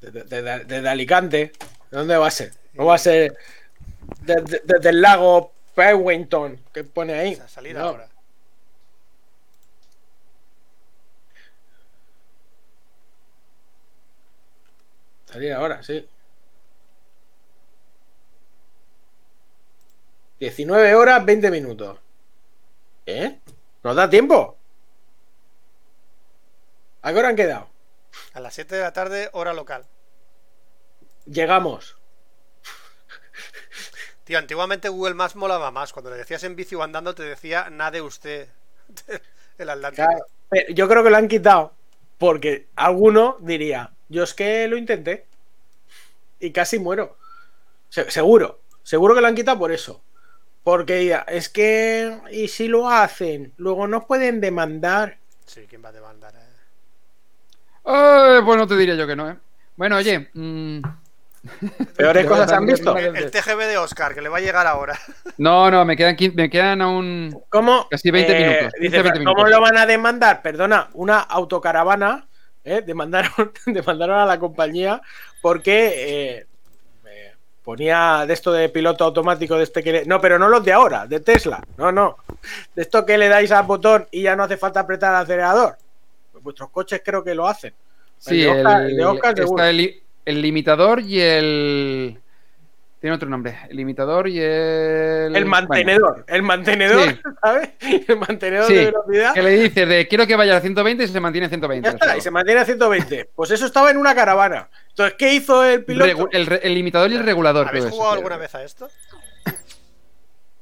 desde, 0.00 0.24
desde- 0.24 0.64
desde 0.64 0.88
Alicante. 0.88 1.52
¿De 1.90 1.98
dónde 1.98 2.16
va 2.16 2.26
a 2.28 2.30
ser? 2.30 2.52
No 2.74 2.86
va 2.86 2.94
a 2.94 2.98
ser 2.98 3.36
desde, 4.22 4.60
desde 4.64 4.88
el 4.90 5.00
lago 5.00 5.52
Pewington, 5.80 6.58
que 6.74 6.84
pone 6.84 7.14
ahí. 7.14 7.34
Sea, 7.36 7.48
salir 7.48 7.74
No. 7.74 7.84
ahora. 7.88 8.08
Salir 15.26 15.52
ahora, 15.52 15.82
sí. 15.82 16.06
19 20.40 20.94
horas, 20.94 21.24
20 21.24 21.50
minutos. 21.50 21.98
¿Eh? 23.06 23.38
¿Nos 23.82 23.96
da 23.96 24.08
tiempo? 24.08 24.56
¿A 27.02 27.12
qué 27.12 27.18
hora 27.18 27.28
han 27.28 27.36
quedado? 27.36 27.68
A 28.34 28.40
las 28.40 28.54
7 28.54 28.74
de 28.74 28.82
la 28.82 28.92
tarde, 28.92 29.28
hora 29.32 29.52
local. 29.52 29.86
Llegamos. 31.26 31.99
Tío, 34.30 34.38
antiguamente 34.38 34.88
Google 34.88 35.14
Maps 35.14 35.34
molaba 35.34 35.72
más. 35.72 35.92
Cuando 35.92 36.08
le 36.12 36.16
decías 36.18 36.44
en 36.44 36.54
bici 36.54 36.76
o 36.76 36.84
andando, 36.84 37.16
te 37.16 37.24
decía 37.24 37.68
nade 37.68 38.00
usted. 38.00 38.46
El 39.58 39.68
Atlántico. 39.68 40.06
Claro, 40.06 40.24
pero 40.48 40.72
yo 40.72 40.86
creo 40.88 41.02
que 41.02 41.10
lo 41.10 41.16
han 41.16 41.26
quitado 41.26 41.72
porque 42.16 42.68
alguno 42.76 43.38
diría, 43.40 43.90
yo 44.08 44.22
es 44.22 44.32
que 44.34 44.68
lo 44.68 44.76
intenté 44.76 45.26
y 46.38 46.52
casi 46.52 46.78
muero. 46.78 47.16
Se- 47.88 48.10
seguro, 48.10 48.60
seguro 48.84 49.14
que 49.14 49.20
lo 49.20 49.26
han 49.26 49.34
quitado 49.34 49.58
por 49.58 49.72
eso. 49.72 50.02
Porque 50.62 51.18
es 51.28 51.48
que, 51.48 52.20
¿y 52.32 52.48
si 52.48 52.68
lo 52.68 52.88
hacen? 52.88 53.52
Luego 53.56 53.88
nos 53.88 54.04
pueden 54.04 54.40
demandar. 54.40 55.18
Sí, 55.46 55.66
¿quién 55.68 55.84
va 55.84 55.90
a 55.90 55.92
demandar? 55.92 56.34
eh? 56.36 56.38
Eh, 57.84 58.40
pues 58.44 58.58
no 58.58 58.66
te 58.66 58.76
diría 58.76 58.94
yo 58.94 59.06
que 59.06 59.16
no, 59.16 59.30
¿eh? 59.30 59.36
Bueno, 59.76 59.96
oye. 59.96 60.30
mm, 60.34 60.80
Peores 61.96 62.26
cosas 62.26 62.52
han 62.52 62.66
visto. 62.66 62.96
El 62.96 63.30
TGB 63.30 63.58
de 63.66 63.78
Oscar, 63.78 64.14
que 64.14 64.20
le 64.20 64.28
va 64.28 64.38
a 64.38 64.40
llegar 64.40 64.66
ahora. 64.66 64.98
No, 65.38 65.70
no, 65.70 65.86
me 65.86 65.96
quedan, 65.96 66.16
me 66.34 66.50
quedan 66.50 66.82
aún. 66.82 67.34
¿Cómo? 67.48 67.86
Casi 67.88 68.10
20 68.10 68.32
Eh, 68.32 68.38
minutos, 68.46 68.72
15, 68.74 68.78
dice, 68.80 69.02
20 69.02 69.18
¿Cómo 69.20 69.30
minutos. 69.36 69.50
lo 69.50 69.60
van 69.62 69.78
a 69.78 69.86
demandar? 69.86 70.42
Perdona, 70.42 70.90
una 70.92 71.20
autocaravana. 71.20 72.26
¿eh? 72.62 72.82
Demandaron, 72.86 73.32
demandaron 73.66 74.18
a 74.18 74.26
la 74.26 74.38
compañía 74.38 75.00
porque 75.40 75.94
eh, 76.38 76.46
eh, 77.06 77.34
ponía 77.64 78.24
de 78.26 78.34
esto 78.34 78.52
de 78.52 78.68
piloto 78.68 79.04
automático 79.04 79.56
de 79.56 79.62
este 79.64 79.82
que 79.82 79.92
le- 79.92 80.04
No, 80.04 80.20
pero 80.20 80.38
no 80.38 80.50
los 80.50 80.62
de 80.62 80.74
ahora, 80.74 81.06
de 81.06 81.20
Tesla. 81.20 81.62
No, 81.78 81.90
no. 81.90 82.18
De 82.74 82.82
esto 82.82 83.06
que 83.06 83.16
le 83.16 83.28
dais 83.28 83.50
al 83.50 83.64
botón 83.64 84.06
y 84.10 84.20
ya 84.22 84.36
no 84.36 84.42
hace 84.44 84.58
falta 84.58 84.80
apretar 84.80 85.14
el 85.14 85.22
acelerador. 85.22 85.78
Pues 86.32 86.44
vuestros 86.44 86.68
coches 86.68 87.00
creo 87.02 87.24
que 87.24 87.34
lo 87.34 87.48
hacen. 87.48 87.72
Sí, 88.18 88.42
el 88.44 88.52
de 88.52 88.60
Oscar, 88.60 88.82
el, 88.82 88.90
el 88.90 88.96
de 88.98 89.04
Oscar 89.06 89.40
está 89.40 89.70
el, 89.70 90.02
el 90.30 90.40
limitador 90.42 91.00
y 91.00 91.20
el. 91.20 92.18
Tiene 93.00 93.16
otro 93.16 93.28
nombre. 93.30 93.58
El 93.70 93.76
limitador 93.78 94.28
y 94.28 94.38
el. 94.40 95.34
El 95.34 95.46
mantenedor. 95.46 96.24
El 96.28 96.42
mantenedor, 96.42 97.08
Sí. 97.08 97.20
¿sabes? 97.42 97.70
El 98.08 98.16
mantenedor 98.18 98.66
Sí, 98.66 98.74
de 98.74 98.84
velocidad. 98.86 99.32
Que 99.34 99.42
le 99.42 99.50
dices 99.50 99.88
de 99.88 100.06
quiero 100.06 100.26
que 100.26 100.36
vaya 100.36 100.56
a 100.56 100.60
120 100.60 101.04
y 101.04 101.08
se 101.08 101.20
mantiene 101.20 101.46
a 101.46 101.48
120. 101.48 101.88
Ya 101.88 101.94
está, 101.94 102.16
y 102.16 102.20
se 102.20 102.30
mantiene 102.30 102.60
a 102.60 102.64
120. 102.66 103.30
Pues 103.34 103.50
eso 103.52 103.64
estaba 103.64 103.90
en 103.90 103.96
una 103.96 104.14
caravana. 104.14 104.68
Entonces, 104.90 105.14
¿qué 105.18 105.32
hizo 105.32 105.64
el 105.64 105.82
piloto? 105.84 106.28
Regu- 106.28 106.60
el, 106.62 106.74
limitador 106.74 107.10
y 107.10 107.16
el 107.16 107.24
regulador. 107.24 107.68
¿Habéis 107.68 107.86
eso. 107.86 107.94
jugado 107.94 108.12
alguna 108.14 108.36
vez 108.36 108.54
a 108.54 108.62
esto? 108.64 108.90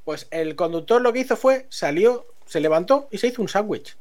Pues 0.04 0.26
el 0.30 0.54
conductor 0.56 1.02
lo 1.02 1.12
que 1.12 1.18
hizo 1.20 1.36
fue, 1.36 1.66
salió, 1.68 2.26
se 2.46 2.60
levantó 2.60 3.08
y 3.10 3.18
se 3.18 3.26
hizo 3.26 3.42
un 3.42 3.48
sándwich. 3.48 3.96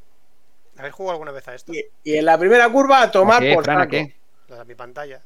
¿Habéis 0.78 0.94
jugado 0.94 1.12
alguna 1.14 1.32
vez 1.32 1.46
a 1.48 1.54
esto? 1.54 1.72
Y, 1.74 1.84
y 2.04 2.16
en 2.16 2.24
la 2.24 2.38
primera 2.38 2.68
curva 2.70 3.02
a 3.02 3.10
tomar 3.10 3.38
¿A 3.42 3.46
qué, 3.46 3.54
por 3.54 3.64
Fran, 3.64 3.80
a 3.80 3.88
qué? 3.88 4.14
La 4.48 4.58
de 4.58 4.64
mi 4.64 4.74
pantalla. 4.74 5.20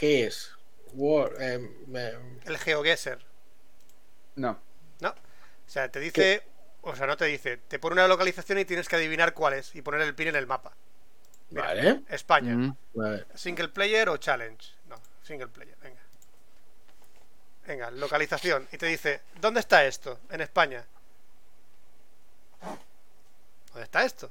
¿Qué 0.00 0.24
es? 0.26 0.50
War- 0.94 1.34
eh, 1.38 1.60
eh, 1.94 2.18
El 2.46 2.56
GeoGuessr. 2.56 3.18
No. 4.36 4.58
¿No? 5.00 5.10
O 5.10 5.14
sea, 5.68 5.90
te 5.90 6.00
dice. 6.00 6.42
O 6.80 6.96
sea, 6.96 7.06
no 7.06 7.18
te 7.18 7.26
dice. 7.26 7.58
Te 7.58 7.78
pone 7.78 7.92
una 7.92 8.08
localización 8.08 8.58
y 8.60 8.64
tienes 8.64 8.88
que 8.88 8.96
adivinar 8.96 9.34
cuál 9.34 9.52
es 9.52 9.74
y 9.74 9.82
poner 9.82 10.00
el 10.00 10.14
pin 10.14 10.28
en 10.28 10.36
el 10.36 10.46
mapa. 10.46 10.72
Mira, 11.50 11.66
Vale. 11.66 12.02
España. 12.08 12.54
Mm. 12.56 12.76
Vale. 12.94 13.26
¿Single 13.34 13.68
player 13.68 14.08
o 14.08 14.16
challenge? 14.16 14.70
No, 14.88 14.96
single 15.22 15.48
player, 15.48 15.76
venga. 15.82 16.00
Venga, 17.66 17.90
localización. 17.90 18.66
Y 18.72 18.78
te 18.78 18.86
dice, 18.86 19.20
¿dónde 19.38 19.60
está 19.60 19.84
esto? 19.84 20.20
En 20.30 20.40
España. 20.40 20.82
¿Dónde 23.68 23.82
está 23.84 24.02
esto? 24.02 24.30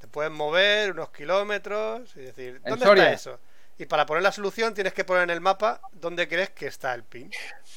Te 0.00 0.08
puedes 0.08 0.32
mover 0.32 0.90
unos 0.90 1.10
kilómetros 1.10 2.16
y 2.16 2.22
decir, 2.22 2.60
¿dónde 2.66 2.84
está 2.86 3.12
eso? 3.12 3.38
Y 3.78 3.86
para 3.86 4.06
poner 4.06 4.22
la 4.22 4.30
solución 4.32 4.74
tienes 4.74 4.92
que 4.92 5.04
poner 5.04 5.24
en 5.24 5.30
el 5.30 5.40
mapa 5.40 5.80
dónde 5.92 6.28
crees 6.28 6.50
que 6.50 6.66
está 6.66 6.94
el 6.94 7.02
pin. 7.04 7.30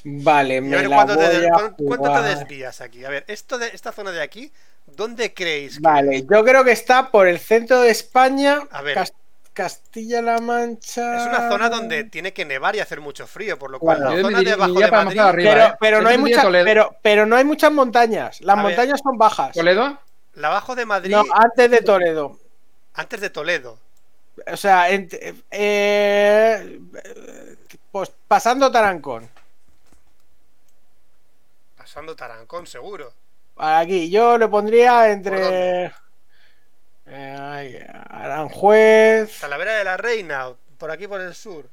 Vale, 0.03 0.55
Y 0.55 0.57
a 0.57 0.61
me 0.61 0.69
ver 0.77 0.87
la 0.89 0.95
cuánto 0.97 1.17
te, 1.17 1.25
voy 1.25 1.35
des- 1.37 1.47
a 1.47 1.53
cuán- 1.53 1.75
cuánto 1.77 2.13
te 2.13 2.21
desvías 2.21 2.81
aquí. 2.81 3.05
A 3.05 3.09
ver, 3.09 3.23
esto 3.27 3.57
de, 3.57 3.67
esta 3.69 3.91
zona 3.91 4.11
de 4.11 4.21
aquí, 4.21 4.51
¿dónde 4.85 5.33
creéis 5.33 5.75
que 5.77 5.81
Vale, 5.81 6.21
yo 6.29 6.43
creo 6.43 6.63
que 6.63 6.71
está 6.73 7.09
por 7.09 7.27
el 7.27 7.39
centro 7.39 7.79
de 7.81 7.89
España, 7.89 8.59
A 8.69 8.81
ver. 8.81 8.95
Cas- 8.95 9.13
Castilla-La 9.53 10.39
Mancha. 10.41 11.15
Es 11.21 11.27
una 11.27 11.49
zona 11.49 11.69
donde 11.69 12.03
tiene 12.03 12.33
que 12.33 12.43
nevar 12.43 12.75
y 12.75 12.81
hacer 12.81 12.99
mucho 12.99 13.25
frío, 13.25 13.57
por 13.57 13.71
lo 13.71 13.79
cual 13.79 13.97
Claro. 13.99 14.15
la 14.17 14.21
zona 14.21 14.37
diría- 14.39 14.51
debajo 14.57 14.79
de 14.79 14.91
Madrid. 14.91 15.19
arriba, 15.19 15.51
Pero, 15.53 15.65
¿eh? 15.65 15.73
pero 15.79 16.01
no 16.01 16.09
hay 16.09 16.17
muchas, 16.17 16.45
pero, 16.45 16.95
pero 17.01 17.25
no 17.25 17.35
hay 17.37 17.45
muchas 17.45 17.71
montañas. 17.71 18.41
Las 18.41 18.53
A 18.53 18.61
ver. 18.61 18.63
montañas 18.65 18.99
son 19.01 19.17
bajas. 19.17 19.53
¿Toledo? 19.53 19.97
La 20.33 20.49
abajo 20.49 20.75
de 20.75 20.85
Madrid, 20.85 21.11
No, 21.11 21.23
antes 21.33 21.71
de 21.71 21.81
Toledo. 21.81 22.37
antes 22.95 23.21
de 23.21 23.29
Toledo. 23.29 23.79
O 24.51 24.57
sea, 24.57 24.89
en- 24.89 25.09
eh, 25.51 26.79
pues 27.91 28.11
pasando 28.27 28.71
Tarancón. 28.71 29.29
Pasando 31.77 32.15
Tarancón, 32.15 32.67
seguro. 32.67 33.13
Aquí, 33.57 34.09
yo 34.09 34.37
le 34.37 34.47
pondría 34.47 35.01
¿Por 35.01 35.09
entre 35.09 35.91
eh, 37.05 37.87
Aranjuez. 38.09 39.39
Talavera 39.39 39.77
de 39.77 39.83
la 39.83 39.97
Reina, 39.97 40.49
por 40.77 40.91
aquí 40.91 41.07
por 41.07 41.21
el 41.21 41.33
sur. 41.33 41.69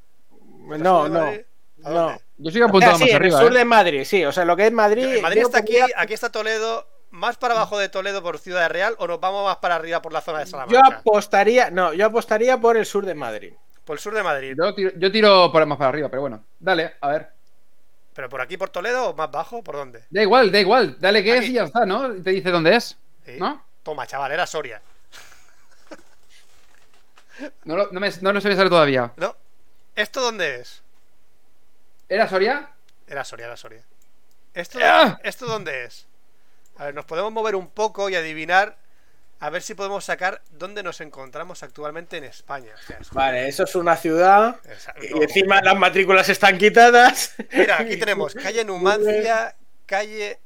No, 0.78 1.06
¿Sur 1.06 1.10
de 1.12 1.46
no. 1.78 1.90
No. 1.90 2.20
Yo 2.38 2.50
sigo 2.52 2.66
O 2.66 2.68
sea, 2.68 2.70
apuntado 2.70 2.98
sí, 2.98 3.04
más 3.04 3.14
arriba. 3.14 3.38
el 3.40 3.44
sur 3.46 3.54
¿eh? 3.54 3.58
de 3.58 3.64
Madrid, 3.64 4.04
sí. 4.04 4.24
O 4.24 4.30
sea, 4.32 4.44
lo 4.44 4.56
que 4.56 4.66
es 4.66 4.72
Madrid. 4.72 5.20
Madrid 5.20 5.42
está 5.42 5.58
aquí, 5.58 5.76
aquí 5.96 6.14
está 6.14 6.30
Toledo, 6.30 6.86
más 7.12 7.36
para 7.36 7.54
abajo 7.54 7.78
de 7.78 7.88
Toledo 7.88 8.22
por 8.22 8.38
Ciudad 8.38 8.68
Real 8.70 8.94
o 8.98 9.06
nos 9.06 9.20
vamos 9.20 9.44
más 9.44 9.58
para 9.58 9.76
arriba 9.76 10.02
por 10.02 10.12
la 10.12 10.20
zona 10.20 10.40
de 10.40 10.46
Yo 10.46 10.50
Salamanca. 10.50 10.96
apostaría, 10.98 11.70
no, 11.70 11.92
yo 11.92 12.06
apostaría 12.06 12.58
por 12.58 12.76
el 12.76 12.86
sur 12.86 13.06
de 13.06 13.14
Madrid. 13.14 13.52
Por 13.84 13.96
el 13.96 14.00
sur 14.00 14.14
de 14.14 14.22
Madrid. 14.22 14.54
Yo 14.56 14.74
tiro, 14.74 14.90
yo 14.96 15.12
tiro 15.12 15.52
por 15.52 15.64
más 15.66 15.78
para 15.78 15.88
arriba, 15.90 16.08
pero 16.08 16.22
bueno. 16.22 16.44
Dale, 16.58 16.94
a 17.00 17.08
ver. 17.08 17.30
¿Pero 18.14 18.28
por 18.28 18.40
aquí 18.40 18.56
por 18.56 18.70
Toledo 18.70 19.10
o 19.10 19.14
más 19.14 19.30
bajo? 19.30 19.62
¿Por 19.62 19.76
dónde? 19.76 20.04
Da 20.10 20.22
igual, 20.22 20.50
da 20.50 20.60
igual. 20.60 20.96
Dale 20.98 21.22
que 21.22 21.38
es 21.38 21.48
y 21.48 21.52
ya 21.54 21.64
está, 21.64 21.86
¿no? 21.86 22.14
Y 22.14 22.22
te 22.22 22.30
dice 22.30 22.50
dónde 22.50 22.76
es. 22.76 22.96
Sí. 23.24 23.36
¿No? 23.38 23.64
Toma, 23.82 24.06
chaval, 24.06 24.32
era 24.32 24.46
Soria. 24.46 24.80
No 27.64 27.76
lo, 27.76 27.88
no, 27.90 27.98
me, 27.98 28.10
no 28.20 28.32
lo 28.32 28.40
sale 28.40 28.54
todavía. 28.56 29.10
¿No? 29.16 29.34
¿Esto 29.96 30.20
dónde 30.20 30.56
es? 30.56 30.82
¿Era 32.08 32.28
Soria? 32.28 32.70
Era 33.06 33.24
Soria, 33.24 33.46
era 33.46 33.56
Soria. 33.56 33.82
¿Esto, 34.54 34.78
¡Ah! 34.82 35.18
¿Esto 35.24 35.46
dónde 35.46 35.84
es? 35.84 36.06
A 36.76 36.86
ver, 36.86 36.94
nos 36.94 37.04
podemos 37.04 37.32
mover 37.32 37.54
un 37.56 37.68
poco 37.70 38.08
y 38.08 38.14
adivinar. 38.14 38.76
A 39.40 39.50
ver 39.50 39.62
si 39.62 39.74
podemos 39.74 40.04
sacar 40.04 40.40
dónde 40.52 40.84
nos 40.84 41.00
encontramos 41.00 41.62
actualmente 41.64 42.16
en 42.16 42.24
España. 42.24 42.72
O 42.76 42.86
sea, 42.86 42.98
es- 43.00 43.10
Vale, 43.10 43.48
eso 43.48 43.64
es 43.64 43.74
una 43.74 43.96
ciudad. 43.96 44.56
Y 45.00 45.20
encima 45.22 45.60
las 45.60 45.76
matrículas 45.76 46.28
están 46.28 46.58
quitadas. 46.58 47.34
Mira, 47.52 47.78
aquí 47.80 47.96
tenemos 47.96 48.34
calle 48.34 48.64
Numancia, 48.64 49.56
calle 49.86 50.38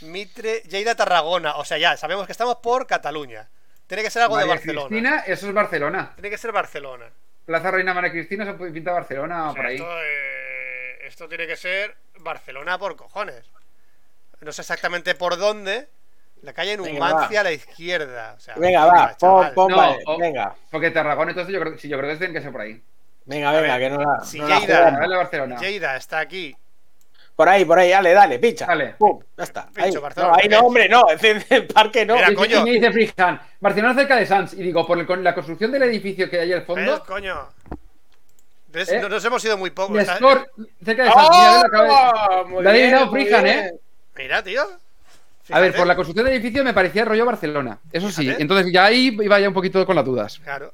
Mitre, 0.00 0.60
Lleida, 0.62 0.94
Tarragona. 0.94 1.56
O 1.56 1.64
sea, 1.64 1.76
ya 1.78 1.96
sabemos 1.98 2.24
que 2.26 2.32
estamos 2.32 2.56
por 2.56 2.86
Cataluña. 2.86 3.48
Tiene 3.86 4.02
que 4.02 4.10
ser 4.10 4.22
algo 4.22 4.36
de 4.38 4.44
María 4.46 4.54
Barcelona. 4.54 4.88
Cristina, 4.88 5.18
eso 5.26 5.48
es 5.48 5.52
Barcelona. 5.54 6.12
Tiene 6.14 6.30
que 6.30 6.38
ser 6.38 6.52
Barcelona. 6.52 7.10
Plaza 7.44 7.70
Reina 7.70 7.92
María 7.92 8.10
Cristina 8.12 8.46
se 8.46 8.54
puede 8.54 8.72
pintar 8.72 8.94
Barcelona 8.94 9.48
o 9.48 9.50
O 9.50 9.52
sea, 9.52 9.62
por 9.62 9.66
ahí. 9.66 9.74
esto, 9.76 10.02
eh, 10.02 11.06
esto 11.06 11.28
tiene 11.28 11.46
que 11.46 11.56
ser 11.56 11.94
Barcelona 12.20 12.78
por 12.78 12.96
cojones. 12.96 13.44
No 14.42 14.52
sé 14.52 14.62
exactamente 14.62 15.14
por 15.14 15.36
dónde. 15.38 15.88
La 16.42 16.52
calle 16.52 16.76
Venga, 16.76 16.90
Numancia 16.92 17.40
a 17.40 17.44
la 17.44 17.52
izquierda. 17.52 18.34
O 18.36 18.40
sea, 18.40 18.54
Venga, 18.56 18.84
va, 18.84 19.16
pon, 19.18 19.52
pon, 19.54 19.70
No, 19.70 19.76
vale, 19.76 19.98
o- 20.06 20.18
venga. 20.18 20.54
Porque 20.70 20.90
Tarragona, 20.90 21.30
entonces 21.30 21.54
yo 21.54 21.60
creo, 21.60 21.78
sí, 21.78 21.88
yo 21.88 21.96
creo 21.98 22.10
que 22.10 22.16
tiene 22.16 22.34
que 22.34 22.40
ser 22.42 22.50
por 22.50 22.62
ahí. 22.62 22.82
Venga, 23.24 23.50
A 23.50 23.60
venga, 23.60 23.78
ver, 23.78 23.90
que 23.90 23.96
no 23.96 24.02
la, 24.02 24.24
si 24.24 24.40
no 24.40 24.48
la 24.48 24.58
Lleida- 25.60 25.96
está 25.96 26.18
aquí. 26.18 26.56
Por 27.36 27.48
ahí, 27.48 27.64
por 27.64 27.78
ahí, 27.78 27.90
dale, 27.90 28.12
dale, 28.12 28.38
pincha. 28.40 28.66
Dale. 28.66 28.94
Pum, 28.98 29.20
ya 29.38 29.44
está. 29.44 29.66
Pincho, 29.68 29.82
Ahí. 29.84 29.96
Barcelona, 30.02 30.32
No, 30.32 30.36
ahí 30.36 30.42
¿qué 30.42 30.48
no, 30.48 30.60
hombre, 30.60 30.88
no. 30.88 31.04
En 31.22 31.44
el 31.48 31.66
parque 31.68 32.04
no. 32.04 32.16
Mira, 32.16 32.30
Y- 32.32 32.34
coño. 32.34 32.58
Y 32.60 32.62
me 32.64 32.70
dice 32.72 32.90
Freehand, 32.90 33.40
Barcelona 33.60 33.94
cerca 33.94 34.16
de 34.16 34.26
Sanz. 34.26 34.52
Y 34.54 34.62
digo, 34.62 34.84
por 34.86 34.98
el- 34.98 35.06
con 35.06 35.22
la 35.22 35.34
construcción 35.34 35.70
del 35.70 35.84
edificio 35.84 36.28
que 36.28 36.40
hay 36.40 36.52
al 36.52 36.58
¿Ves, 36.60 36.66
fondo, 36.66 37.04
coño? 37.04 37.48
¿Ves? 38.68 38.90
¿Eh? 38.90 39.00
No- 39.00 39.08
Nos 39.08 39.24
hemos 39.24 39.44
ido 39.44 39.56
muy 39.56 39.70
poco. 39.70 39.94
Cerca 39.94 40.18
de 41.04 41.10
Sanz. 41.12 41.28
Mira, 41.30 41.60
lo 41.60 41.66
acaba 41.66 41.84
de- 41.84 41.90
¡Oh! 41.92 42.44
Muy 42.48 42.66
ha 42.66 42.70
adivinado 42.70 43.10
Frijan. 43.12 43.46
¿eh? 43.46 43.70
Mira, 44.16 44.42
tío. 44.42 44.62
A 45.50 45.60
ver, 45.60 45.74
por 45.74 45.86
la 45.86 45.96
construcción 45.96 46.24
del 46.26 46.34
edificio 46.36 46.62
me 46.64 46.72
parecía 46.72 47.04
rollo 47.04 47.24
Barcelona. 47.26 47.78
Eso 47.92 48.10
sí. 48.10 48.22
Fíjate. 48.22 48.42
Entonces 48.42 48.72
ya 48.72 48.84
ahí 48.86 49.16
iba 49.20 49.40
ya 49.40 49.48
un 49.48 49.54
poquito 49.54 49.84
con 49.84 49.96
las 49.96 50.04
dudas. 50.04 50.38
Claro. 50.44 50.72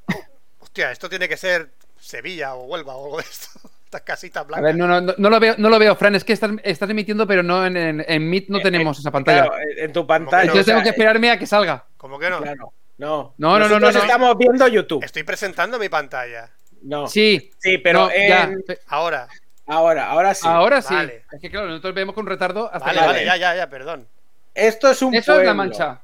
Hostia, 0.61 0.91
esto 0.93 1.09
tiene 1.09 1.29
que 1.29 1.37
ser 1.37 1.71
Sevilla 2.01 2.55
o 2.55 2.65
Huelva 2.65 2.95
o 2.95 3.05
algo 3.07 3.17
de 3.19 3.25
esto. 3.25 3.49
Estas 3.89 4.03
casitas 4.03 4.43
A 4.43 4.47
blancas. 4.47 4.65
ver, 4.65 4.77
no, 4.77 4.87
no, 4.87 5.01
no, 5.01 5.15
no 5.17 5.31
lo 5.31 5.41
veo, 5.41 5.55
no 5.57 5.71
lo 5.71 5.79
veo, 5.79 5.97
Fran. 5.97 6.15
Es 6.15 6.23
que 6.23 6.35
estás, 6.35 6.51
estás 6.63 6.91
emitiendo, 6.91 7.27
pero 7.27 7.43
no 7.43 7.65
en, 7.65 7.75
en, 7.75 8.05
en 8.07 8.29
Meet 8.29 8.49
no 8.51 8.59
Eh, 8.59 8.63
tenemos 8.63 8.99
eh, 8.99 9.01
esa 9.01 9.11
pantalla. 9.11 9.45
Claro, 9.47 9.57
en 9.79 9.93
tu 9.95 10.07
pantalla. 10.07 10.43
Entonces 10.43 10.61
o 10.63 10.65
sea, 10.67 10.75
tengo 10.75 10.83
que 10.85 10.91
esperarme 10.91 11.31
a 11.31 11.39
que 11.39 11.47
salga. 11.47 11.87
¿Cómo 11.97 12.19
que 12.19 12.29
no? 12.29 12.43
Claro, 12.43 12.73
no. 12.99 13.35
No, 13.39 13.59
no, 13.59 13.59
no, 13.69 13.81
no, 13.81 13.91
no. 13.91 13.99
estamos 13.99 14.37
viendo 14.37 14.69
YouTube. 14.69 15.03
Estoy 15.03 15.23
presentando 15.23 15.79
mi 15.79 15.89
pantalla. 15.89 16.51
No. 16.83 17.09
Sí, 17.09 17.51
Sí, 17.59 17.79
pero 17.79 18.01
no, 18.01 18.11
ya. 18.11 18.45
en- 18.45 18.63
Ahora. 18.89 19.27
Ahora, 19.69 20.11
ahora 20.11 20.35
sí. 20.35 20.47
Ahora 20.49 20.83
sí. 20.83 20.95
Vale. 20.95 21.25
Es 21.31 21.41
que 21.41 21.51
claro, 21.51 21.69
nosotros 21.69 21.95
vemos 21.95 22.15
con 22.15 22.27
retardo 22.27 22.67
hasta 22.73 22.87
Vale, 22.87 23.01
que 23.01 23.07
vale, 23.07 23.25
ya, 23.25 23.37
ya, 23.37 23.55
ya, 23.57 23.69
perdón. 23.71 24.07
Esto 24.55 24.91
es 24.91 25.01
un 25.03 25.15
Eso 25.15 25.33
es 25.33 25.39
la 25.39 25.55
pueblo. 25.55 25.55
mancha. 25.55 26.01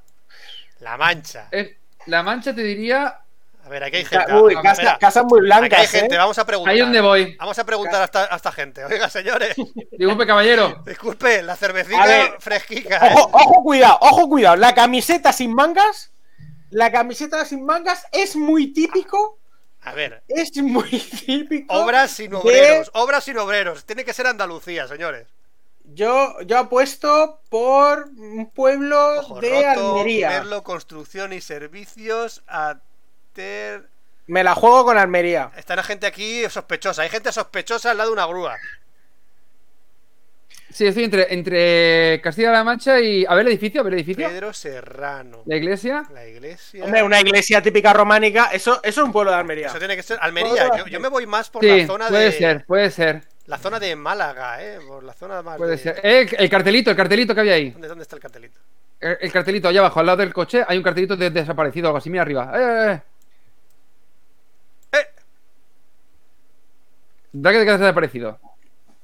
La 0.81 0.97
mancha. 0.97 1.49
Es- 1.51 1.71
la 2.07 2.23
mancha 2.23 2.55
te 2.55 2.63
diría. 2.63 3.19
A 3.65 3.69
ver, 3.71 3.83
aquí 3.83 3.97
hay 3.97 4.05
gente. 4.05 4.33
Uy, 4.35 4.55
Ah, 4.59 4.63
casa- 4.63 4.99
casas 5.01 5.25
muy 5.25 5.39
Aquí 5.41 5.47
blancas, 5.47 5.81
hay 5.81 5.87
gente, 5.87 6.15
¿eh? 6.15 6.19
vamos 6.19 6.39
a 6.39 6.45
preguntar. 6.45 6.75
Ahí 6.75 6.81
donde 6.81 7.01
voy. 7.01 7.35
Vamos 7.39 7.59
a 7.59 7.65
preguntar 7.65 8.03
a 8.03 8.05
esta, 8.05 8.29
a 8.31 8.37
esta 8.37 8.53
gente. 8.53 8.85
Oiga, 8.85 9.09
señores, 9.09 9.57
Disculpe, 9.93 10.27
caballero. 10.27 10.83
disculpe, 10.85 11.43
la 11.43 11.57
cervecita. 11.57 12.25
¿eh? 12.27 12.35
Ojo, 13.15 13.31
ojo, 13.33 13.63
cuidado, 13.63 13.97
ojo, 14.03 14.29
cuidado. 14.29 14.57
La 14.57 14.75
camiseta 14.75 15.33
sin 15.33 15.55
mangas. 15.55 16.11
La 16.71 16.93
camiseta 16.93 17.43
sin 17.47 17.65
mangas 17.65 18.07
es 18.13 18.37
muy 18.37 18.73
típico. 18.75 19.39
A 19.85 19.93
ver, 19.93 20.23
Es 20.29 20.57
muy 20.57 20.89
típico. 21.27 21.75
obras 21.75 22.11
sin 22.13 22.31
de- 22.31 22.37
obreros, 22.37 22.91
obras 22.95 23.25
sin 23.25 23.39
obreros. 23.39 23.85
Tiene 23.85 24.05
que 24.05 24.13
ser 24.15 24.27
Andalucía, 24.27 24.89
señores. 24.89 25.29
Yo, 25.85 26.41
yo 26.43 26.59
apuesto 26.59 27.41
por 27.51 28.09
un 28.17 28.51
pueblo 28.51 29.19
Ojo 29.21 29.41
de 29.41 29.51
roto, 29.75 29.91
Almería. 29.91 30.31
Merlo, 30.31 30.63
construcción 30.63 31.33
y 31.35 31.41
servicios. 31.43 32.43
Ater... 32.47 33.89
Me 34.27 34.43
la 34.43 34.55
juego 34.55 34.87
con 34.87 34.97
Almería. 34.97 35.51
Está 35.57 35.77
la 35.77 35.83
gente 35.83 36.07
aquí 36.07 36.49
sospechosa. 36.49 37.03
Hay 37.03 37.11
gente 37.11 37.31
sospechosa 37.33 37.91
al 37.91 37.99
lado 37.99 38.09
de 38.09 38.15
una 38.15 38.25
grúa. 38.27 38.57
Sí, 40.75 40.85
estoy 40.89 41.05
entre, 41.05 41.33
entre 41.33 42.21
Castilla-La 42.21 42.65
Mancha 42.65 42.99
y. 42.99 43.25
A 43.25 43.35
ver 43.37 43.43
el 43.47 43.53
edificio, 43.53 43.81
a 43.81 43.85
ver 43.85 43.93
el 43.93 44.01
edificio. 44.01 44.29
Pedro 44.29 44.53
Serrano. 44.53 45.43
La 45.47 45.55
iglesia. 45.55 46.03
La 46.13 46.27
iglesia. 46.27 46.85
Hombre, 46.85 47.01
una 47.05 47.21
iglesia 47.21 47.63
típica 47.63 47.93
románica. 47.93 48.47
Eso, 48.53 48.81
eso 48.83 49.01
es 49.03 49.07
un 49.07 49.13
pueblo 49.13 49.31
de 49.31 49.37
Almería. 49.37 49.69
Eso 49.69 49.79
tiene 49.79 49.95
que 49.95 50.03
ser 50.03 50.19
Almería. 50.21 50.77
Yo, 50.77 50.87
yo 50.89 50.99
me 50.99 51.07
voy 51.07 51.27
más 51.27 51.49
por 51.49 51.63
Sí, 51.63 51.83
la 51.83 51.87
zona 51.87 52.09
puede 52.09 52.25
de. 52.25 52.33
ser, 52.33 52.65
puede 52.67 52.91
ser. 52.91 53.23
La 53.47 53.57
zona 53.59 53.79
de 53.79 53.95
Málaga, 53.95 54.65
eh. 54.65 54.81
Por 54.85 55.05
la 55.05 55.13
zona 55.13 55.43
más. 55.43 55.59
Puede 55.59 55.71
de- 55.73 55.79
ser. 55.79 56.01
Eh, 56.03 56.27
el 56.39 56.51
cartelito, 56.51 56.91
el 56.91 56.97
cartelito 56.97 57.35
que 57.37 57.41
había 57.43 57.55
ahí. 57.55 57.71
¿Dónde, 57.71 57.87
¿Dónde 57.87 58.03
está 58.03 58.17
el 58.17 58.23
cartelito? 58.23 58.59
El, 58.99 59.17
el 59.21 59.31
cartelito 59.31 59.69
allá 59.69 59.79
abajo, 59.79 60.01
al 60.01 60.07
lado 60.07 60.19
del 60.19 60.35
coche, 60.35 60.65
hay 60.67 60.77
un 60.77 60.83
cartelito 60.83 61.17
de 61.17 61.31
desaparecido, 61.31 61.87
algo 61.87 61.99
así, 61.99 62.11
mira 62.11 62.23
arriba. 62.23 62.51
Eh, 62.53 62.91
eh, 62.91 63.01
eh. 64.93 64.99
¡Eh! 64.99 65.07
Da 67.33 67.53
que 67.53 67.59
te 67.61 67.65
quedas 67.65 67.79
desaparecido. 67.79 68.41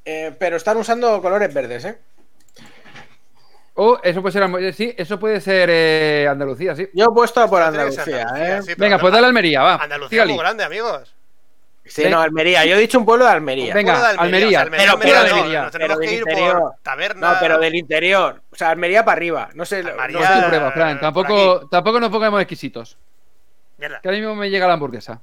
Eh, 0.05 0.35
pero 0.39 0.57
están 0.57 0.77
usando 0.77 1.21
colores 1.21 1.53
verdes, 1.53 1.85
¿eh? 1.85 1.99
Oh, 3.75 3.99
eso 4.03 4.21
puede 4.21 4.33
ser. 4.33 4.43
Almo- 4.43 4.73
Sí, 4.73 4.95
eso 4.97 5.19
puede 5.19 5.41
ser 5.41 5.69
eh, 5.73 6.27
Andalucía, 6.29 6.75
sí. 6.75 6.89
Yo 6.93 7.07
he 7.07 7.15
puesto 7.15 7.49
por 7.49 7.63
Andalucía, 7.63 8.27
¿eh? 8.37 8.63
sí, 8.63 8.75
Venga, 8.77 8.97
no- 8.97 9.01
pues 9.01 9.13
dale 9.13 9.27
a 9.27 9.29
Almería, 9.29 9.63
va. 9.63 9.75
Andalucía 9.77 10.23
es 10.23 10.29
muy 10.29 10.39
grande, 10.39 10.65
amigos. 10.65 11.15
Sí, 11.87 12.05
no, 12.09 12.21
Almería. 12.21 12.65
Yo 12.67 12.77
he 12.77 12.79
dicho 12.79 12.99
un 12.99 13.05
pueblo 13.05 13.25
de 13.25 13.33
Almería. 13.33 13.75
Venga, 13.75 13.99
de 14.13 14.19
Almería. 14.19 14.47
o 14.47 14.51
sea, 14.51 14.61
Almería, 14.61 14.91
Pero- 14.91 14.93
Almería, 14.93 15.43
pero 15.51 15.65
no, 15.65 15.71
tenemos 15.71 15.71
pero 15.73 15.99
que 15.99 16.07
del 16.07 16.15
ir 16.15 16.19
interior. 16.21 16.61
por 16.61 16.75
taberna. 16.83 17.33
No, 17.33 17.37
pero 17.41 17.59
del 17.59 17.75
interior. 17.75 18.43
O 18.53 18.57
sea, 18.57 18.71
Almería 18.71 19.05
para 19.05 19.17
arriba. 19.17 19.49
No 19.55 19.65
sé. 19.65 19.79
Almería. 19.79 20.07
no 20.19 20.21
Es 20.21 20.29
sé. 20.29 20.41
tu 20.43 20.49
prueba, 20.49 20.73
Fran. 20.73 21.01
Tampoco, 21.01 21.69
tampoco 21.69 21.99
nos 22.01 22.11
pongamos 22.11 22.41
exquisitos. 22.43 22.97
Mierda. 23.79 24.01
Que 24.01 24.09
ahora 24.09 24.19
mismo 24.19 24.35
me 24.37 24.51
llega 24.51 24.67
la 24.69 24.75
hamburguesa. 24.75 25.21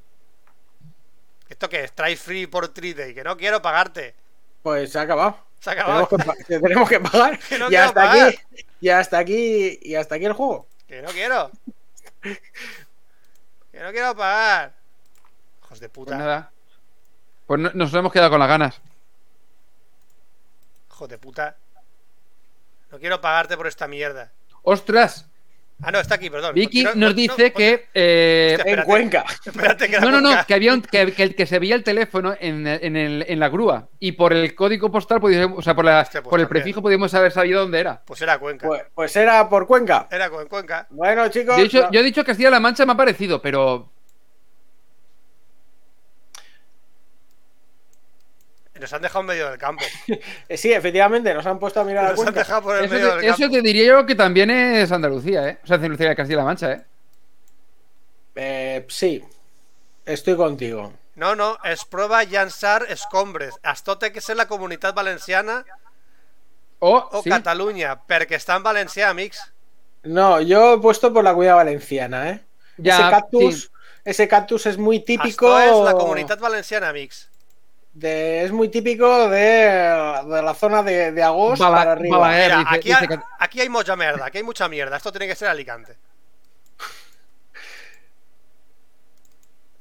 ¿Esto 1.48 1.70
qué 1.70 1.84
es? 1.86 1.94
Try 1.94 2.16
free 2.18 2.48
por 2.48 2.68
3 2.70 2.96
day. 2.98 3.14
Que 3.14 3.24
no 3.24 3.38
quiero 3.38 3.62
pagarte. 3.62 4.16
Pues 4.68 4.92
se 4.92 5.00
ha 5.00 5.04
acabado. 5.04 5.38
Se 5.62 5.70
ha 5.70 5.74
acabado. 5.74 6.08
Tenemos 6.08 6.36
que, 6.46 6.60
tenemos 6.60 6.90
que 6.90 7.00
pagar. 7.00 7.40
Que 7.48 7.58
no 7.58 7.68
y 7.68 7.70
quiero 7.70 7.86
hasta 7.86 8.02
pagar. 8.02 8.28
aquí. 8.28 8.66
Y 8.82 8.90
hasta 8.90 9.18
aquí. 9.18 9.80
Y 9.82 9.96
hasta 9.96 10.16
aquí 10.16 10.26
el 10.26 10.34
juego. 10.34 10.68
Que 10.86 11.02
no 11.02 11.08
quiero. 11.12 11.50
Que 12.22 13.80
no 13.80 13.92
quiero 13.92 14.14
pagar. 14.14 14.74
Hijos 15.64 15.80
de 15.80 15.88
Pues 15.88 16.06
puta. 16.06 16.18
nada. 16.18 16.52
Pues 17.46 17.62
no- 17.62 17.72
nos 17.76 17.94
hemos 17.94 18.12
quedado 18.12 18.30
con 18.32 18.40
las 18.42 18.50
ganas. 18.50 18.82
Hijos 20.92 21.08
de 21.08 21.18
puta. 21.18 21.56
No 22.92 23.00
quiero 23.00 23.22
pagarte 23.22 23.56
por 23.56 23.68
esta 23.68 23.88
mierda. 23.88 24.34
¡Ostras! 24.64 25.28
Ah, 25.82 25.92
no, 25.92 26.00
está 26.00 26.16
aquí, 26.16 26.30
perdón. 26.30 26.56
Vicky 26.56 26.84
nos 26.84 26.96
no, 26.96 27.14
dice 27.14 27.50
no, 27.50 27.54
que. 27.56 27.86
eh, 27.94 28.56
Hostia, 28.58 28.74
En. 28.74 28.82
Cuenca. 28.84 29.26
Espérate 29.46 29.88
que 29.88 30.00
no, 30.00 30.10
no, 30.10 30.22
no, 30.22 30.46
que 30.48 30.54
había 30.56 30.74
un- 30.74 30.82
que, 30.82 31.12
que, 31.14 31.36
que 31.36 31.46
se 31.46 31.60
veía 31.60 31.76
el 31.76 31.84
teléfono 31.84 32.36
en, 32.40 32.66
en, 32.66 32.96
el- 32.96 33.26
en 33.28 33.40
la 33.40 33.50
grúa. 33.50 33.88
Y 34.00 34.14
por 34.14 34.34
el 34.34 34.56
código 34.56 34.92
postal, 34.92 35.20
podíamos- 35.22 35.60
o 35.60 35.62
sea, 35.62 35.76
por, 35.76 35.86
la, 35.86 36.02
Hostia, 36.02 36.24
pues 36.24 36.30
por 36.32 36.40
el 36.40 36.48
prefijo, 36.48 36.82
podíamos 36.82 37.14
haber 37.14 37.32
sabido 37.32 37.62
dónde 37.62 37.80
era. 37.80 38.02
Pues 38.06 38.20
era 38.22 38.40
Cuenca. 38.40 38.68
Pues, 38.68 38.82
pues 38.96 39.16
era 39.16 39.48
por 39.48 39.68
Cuenca. 39.68 40.08
Era 40.12 40.30
con 40.32 40.48
Cuenca. 40.48 40.88
Bueno, 40.90 41.28
chicos. 41.30 41.56
Yo 41.56 41.62
he 41.62 41.64
dicho, 41.66 41.82
no- 41.84 41.92
yo 41.92 42.00
he 42.00 42.04
dicho 42.04 42.24
Castilla-La 42.26 42.60
Mancha 42.60 42.86
me 42.86 42.94
ha 42.94 42.98
parecido, 42.98 43.40
pero. 43.42 43.92
Nos 48.80 48.94
han 48.94 49.02
dejado 49.02 49.22
en 49.22 49.26
medio 49.28 49.50
del 49.50 49.58
campo. 49.58 49.84
eh, 50.50 50.58
sí, 50.58 50.72
efectivamente, 50.74 51.34
nos 51.34 51.46
han 51.46 51.60
puesto 51.60 51.82
a 51.82 51.84
mirar 51.84 52.06
a 52.06 52.10
Nos 52.12 52.28
han 52.28 52.34
dejado 52.34 52.62
por 52.62 52.78
el 52.78 52.86
Eso, 52.86 52.94
medio 52.94 53.10
te, 53.10 53.16
del 53.16 53.26
eso 53.26 53.38
campo. 53.38 53.56
te 53.56 53.62
diría 53.62 53.86
yo 53.86 54.06
que 54.06 54.16
también 54.16 54.50
es 54.52 54.92
Andalucía, 54.92 55.48
¿eh? 55.48 55.60
O 55.64 55.68
sea, 55.68 55.76
Andalucía 55.76 56.10
de 56.10 56.16
Castilla-La 56.16 56.44
Mancha, 56.44 56.72
¿eh? 56.72 56.82
Eh, 58.36 58.86
sí. 58.90 59.24
Estoy 60.06 60.36
contigo. 60.36 60.94
No, 61.16 61.36
no, 61.36 61.58
es 61.64 61.84
prueba 61.84 62.24
llançar 62.24 62.86
escombres. 62.90 63.56
Estote 63.64 64.12
que 64.14 64.20
és 64.22 64.30
la 64.38 64.46
comunitat 64.48 64.94
valenciana 64.96 65.64
O, 66.80 66.94
o 67.12 67.24
sí. 67.24 67.30
Catalunya, 67.32 67.96
perquè 68.06 68.38
està 68.38 68.58
en 68.58 68.66
valencià, 68.66 69.10
amics. 69.10 69.40
No, 70.04 70.40
yo 70.42 70.76
he 70.76 70.78
puesto 70.80 71.12
por 71.14 71.24
la 71.24 71.34
cuida 71.34 71.56
valenciana, 71.56 72.30
¿eh? 72.30 72.40
Ya, 72.78 73.00
ese 73.00 73.10
cactus, 73.10 73.62
sí. 73.62 73.70
ese 74.06 74.28
cactus 74.28 74.66
es 74.68 74.78
muy 74.78 75.00
típico. 75.00 75.50
Esto 75.58 75.80
és 75.80 75.86
la 75.88 75.96
comunitat 75.98 76.40
valenciana, 76.40 76.90
amics. 76.94 77.28
De- 78.00 78.44
es 78.44 78.52
muy 78.52 78.70
típico 78.70 79.28
de, 79.30 79.40
de 79.40 80.42
la 80.42 80.54
zona 80.54 80.84
de, 80.84 81.12
de 81.12 81.24
Agost 81.24 81.60
Bala- 81.62 81.78
para 81.78 81.92
arriba. 81.94 82.18
Balaguer. 82.18 82.44
Mira, 82.46 82.58
dice- 82.60 82.76
aquí, 82.76 82.88
dice 82.90 82.98
hay, 83.02 83.08
que- 83.08 83.24
aquí 83.40 83.62
hay 83.62 83.70
mucha 83.70 83.96
mierda, 83.96 84.26
aquí 84.26 84.38
hay 84.38 84.44
mucha 84.44 84.68
mierda. 84.70 84.98
Esto 84.98 85.12
tiene 85.12 85.28
que 85.28 85.36
ser 85.36 85.48
Alicante. 85.48 85.98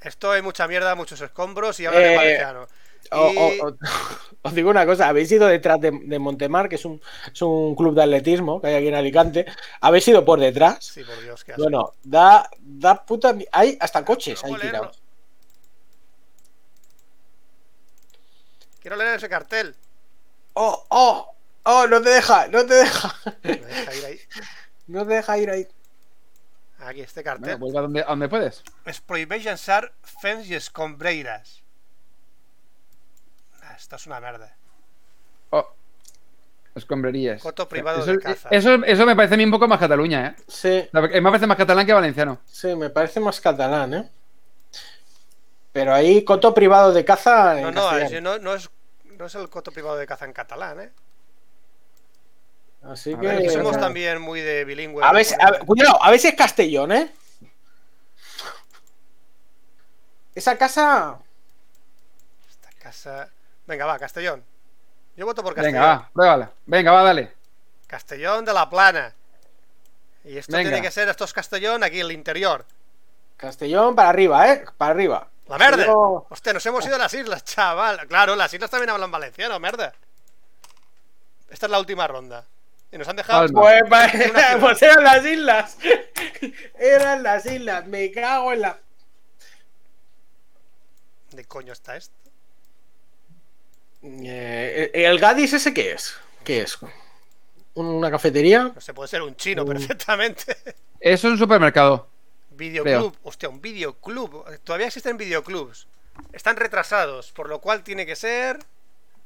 Esto 0.00 0.30
hay 0.30 0.42
mucha 0.42 0.68
mierda, 0.68 0.94
muchos 0.94 1.20
escombros 1.20 1.80
y 1.80 1.86
hablan 1.86 2.02
en 2.02 2.10
Eh, 2.12 2.16
valenciano. 2.16 2.66
O- 3.12 3.30
Y- 3.32 3.36
o- 3.60 3.68
o- 3.68 3.76
os 4.42 4.54
digo 4.54 4.70
una 4.70 4.86
cosa, 4.86 5.08
habéis 5.08 5.30
ido 5.32 5.46
detrás 5.46 5.80
de, 5.80 5.90
de 5.92 6.18
Montemar, 6.18 6.68
que 6.68 6.76
es 6.76 6.84
un, 6.84 7.00
es 7.32 7.42
un 7.42 7.74
club 7.74 7.94
de 7.94 8.02
atletismo 8.02 8.60
que 8.60 8.68
hay 8.68 8.74
aquí 8.76 8.88
en 8.88 8.94
Alicante. 8.94 9.46
Habéis 9.80 10.06
ido 10.08 10.24
por 10.24 10.40
detrás. 10.40 10.78
Sí, 10.84 11.02
por 11.04 11.20
Dios, 11.22 11.44
qué 11.44 11.52
asco. 11.52 11.62
Bueno, 11.62 11.92
da, 12.02 12.48
da 12.60 13.04
puta. 13.04 13.34
Hay 13.52 13.76
hasta 13.80 14.04
coches 14.04 14.42
ahí 14.44 14.54
tirados. 14.54 15.00
Quiero 18.86 18.98
leer 18.98 19.16
ese 19.16 19.28
cartel. 19.28 19.74
¡Oh, 20.52 20.86
oh! 20.90 21.34
¡Oh! 21.64 21.88
No 21.88 22.00
te 22.00 22.08
deja, 22.10 22.46
no 22.46 22.64
te 22.64 22.74
deja. 22.74 23.12
Me 23.42 23.56
deja 23.56 23.94
ir 23.96 24.04
ahí. 24.04 24.20
No 24.86 25.04
te 25.04 25.14
deja 25.14 25.38
ir 25.38 25.50
ahí. 25.50 25.66
Aquí, 26.78 27.00
este 27.00 27.24
Bueno, 27.24 27.40
cartel. 27.40 27.56
vuelve 27.56 27.78
a 27.78 27.82
donde, 27.82 28.00
a 28.02 28.06
donde 28.06 28.28
puedes. 28.28 28.62
Es 28.84 29.00
prohibeix 29.00 29.42
llançar 29.42 29.90
fens 30.22 30.46
i 30.46 30.54
escombreires. 30.54 31.64
Ah, 33.60 33.74
Esto 33.76 33.96
es 33.96 34.06
una 34.06 34.20
merda. 34.20 34.54
Oh. 35.50 35.66
Escombrerías. 36.76 37.42
Coto 37.42 37.68
privado 37.68 38.04
eso, 38.04 38.12
de 38.12 38.20
caza. 38.20 38.48
Eso, 38.52 38.84
eso 38.84 39.04
me 39.04 39.16
parece 39.16 39.34
a 39.34 39.36
mí 39.36 39.42
un 39.42 39.50
poco 39.50 39.66
más 39.66 39.80
Cataluña, 39.80 40.28
¿eh? 40.28 40.42
Sí, 40.46 40.88
Me 40.92 41.22
parece 41.22 41.48
más 41.48 41.56
catalán 41.56 41.86
que 41.86 41.92
valenciano. 41.92 42.38
sí, 42.46 42.76
me 42.76 42.90
parece 42.90 43.18
más 43.18 43.40
catalán, 43.40 43.94
¿eh? 43.94 44.10
Pero 45.72 45.92
ahí, 45.92 46.24
coto 46.24 46.54
privado 46.54 46.92
de 46.92 47.04
caza. 47.04 47.58
en 47.58 47.64
No, 47.64 47.70
no, 47.72 48.20
no, 48.22 48.38
no 48.38 48.54
es, 48.54 48.70
no 49.16 49.26
es 49.26 49.34
el 49.34 49.48
coto 49.48 49.70
privado 49.72 49.96
de 49.96 50.06
caza 50.06 50.24
en 50.24 50.32
catalán, 50.32 50.80
¿eh? 50.80 50.90
Así 52.82 53.10
que. 53.10 53.26
ver, 53.26 53.50
somos 53.50 53.78
también 53.78 54.20
muy 54.20 54.40
de 54.40 54.64
bilingüe. 54.64 55.02
A 55.04 55.24
si- 55.24 55.34
a 55.34 55.58
cuidado, 55.64 56.02
a 56.02 56.10
ver 56.10 56.20
si 56.20 56.28
es 56.28 56.34
Castellón, 56.34 56.92
¿eh? 56.92 57.12
Esa 60.34 60.56
casa. 60.58 61.18
Esta 62.48 62.70
casa... 62.78 63.28
Venga, 63.66 63.86
va, 63.86 63.98
Castellón. 63.98 64.44
Yo 65.16 65.24
voto 65.24 65.42
por 65.42 65.54
Castellón. 65.54 65.80
Venga, 65.80 65.96
va, 65.96 66.10
pruébala. 66.12 66.50
Venga, 66.66 66.92
va, 66.92 67.02
dale. 67.02 67.32
Castellón 67.86 68.44
de 68.44 68.52
la 68.52 68.68
Plana. 68.68 69.14
Y 70.24 70.36
esto 70.36 70.52
Venga. 70.56 70.70
tiene 70.70 70.82
que 70.86 70.90
ser, 70.92 71.08
esto 71.08 71.24
es 71.24 71.32
Castellón 71.32 71.82
aquí 71.82 72.00
en 72.00 72.06
el 72.06 72.12
interior. 72.12 72.64
Castellón 73.36 73.94
para 73.96 74.10
arriba, 74.10 74.52
¿eh? 74.52 74.64
Para 74.76 74.92
arriba. 74.92 75.28
¡La 75.48 75.58
merda! 75.58 75.76
Castellón- 75.86 76.24
Hostia, 76.28 76.52
nos 76.52 76.66
hemos 76.66 76.84
ido 76.86 76.96
a 76.96 76.98
las 76.98 77.14
islas, 77.14 77.44
chaval. 77.44 78.06
Claro, 78.08 78.34
las 78.36 78.52
islas 78.52 78.70
también 78.70 78.90
hablan 78.90 79.10
valenciano, 79.10 79.58
merda. 79.60 79.92
Esta 81.48 81.66
es 81.66 81.70
la 81.72 81.78
última 81.78 82.06
ronda. 82.08 82.44
Y 82.90 82.98
nos 82.98 83.06
han 83.08 83.16
dejado... 83.16 83.46
Pues, 83.52 83.82
pues 84.60 84.82
eran 84.82 85.04
las 85.04 85.24
islas. 85.24 85.78
eran 86.78 87.22
las 87.22 87.46
islas. 87.46 87.86
Me 87.86 88.10
cago 88.10 88.52
en 88.52 88.60
la. 88.62 88.78
¿De 91.30 91.44
coño 91.44 91.72
está 91.72 91.96
esto? 91.96 92.14
Eh, 94.02 94.90
¿El 94.94 95.18
Gadis 95.18 95.52
ese 95.52 95.74
qué 95.74 95.92
es? 95.92 96.14
¿Qué 96.44 96.62
es? 96.62 96.78
¿Una 97.74 98.10
cafetería? 98.10 98.72
No 98.74 98.80
sé, 98.80 98.94
puede 98.94 99.08
ser 99.08 99.22
un 99.22 99.36
chino 99.36 99.62
Uh. 99.62 99.66
perfectamente. 99.66 100.56
Eso 101.00 101.26
es 101.28 101.32
un 101.32 101.38
supermercado. 101.38 102.08
Videoclub. 102.56 103.16
Hostia, 103.22 103.48
un 103.48 103.60
videoclub. 103.60 104.44
Todavía 104.64 104.86
existen 104.86 105.16
videoclubs. 105.16 105.86
Están 106.32 106.56
retrasados, 106.56 107.32
por 107.32 107.48
lo 107.48 107.60
cual 107.60 107.82
tiene 107.82 108.06
que 108.06 108.16
ser. 108.16 108.58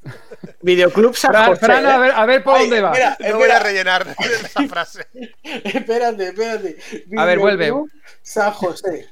Videoclub 0.62 1.14
San 1.14 1.30
Fran, 1.32 1.46
José, 1.50 1.66
Fran, 1.66 1.84
¿eh? 1.84 1.90
a 1.90 1.98
ver, 1.98 2.12
a 2.12 2.26
ver 2.26 2.42
por 2.42 2.56
Ay, 2.56 2.62
dónde 2.62 2.80
va. 2.80 2.92
espera, 2.92 3.16
No 3.30 3.36
voy 3.38 3.50
a 3.50 3.58
rellenar 3.58 4.06
esa 4.18 4.62
frase. 4.68 5.06
espérate, 5.42 6.28
espérate. 6.28 6.76
A 7.16 7.24
ver, 7.26 7.38
vuelve. 7.38 7.72
San 8.22 8.52
José. 8.52 9.10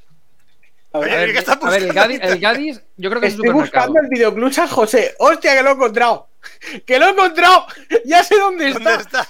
A 0.93 0.99
Oye, 1.01 1.11
ver, 1.11 1.15
A 1.15 1.21
ver, 1.21 1.33
¿qué 1.33 1.39
está 1.39 1.53
a 1.53 1.71
ver, 1.71 1.83
el? 1.83 1.93
Gadis, 1.93 2.21
el 2.23 2.41
Gadis, 2.41 2.83
yo 2.97 3.11
creo 3.11 3.21
que 3.21 3.27
es 3.29 3.35
un 3.35 3.45
Estoy 3.45 3.61
buscando 3.61 4.01
el 4.01 4.09
videoclub 4.09 4.53
San 4.53 4.69
José. 4.69 5.15
¡Hostia, 5.19 5.55
que 5.55 5.63
lo 5.63 5.69
he 5.71 5.73
encontrado! 5.75 6.31
¡Que 6.87 6.99
lo 6.99 7.07
he 7.07 7.11
encontrado! 7.11 7.67
¡Ya 8.07 8.25
sé 8.25 8.37
dónde 8.39 8.73
¿Dónde 8.73 8.95
está! 8.95 9.23
está? 9.23 9.29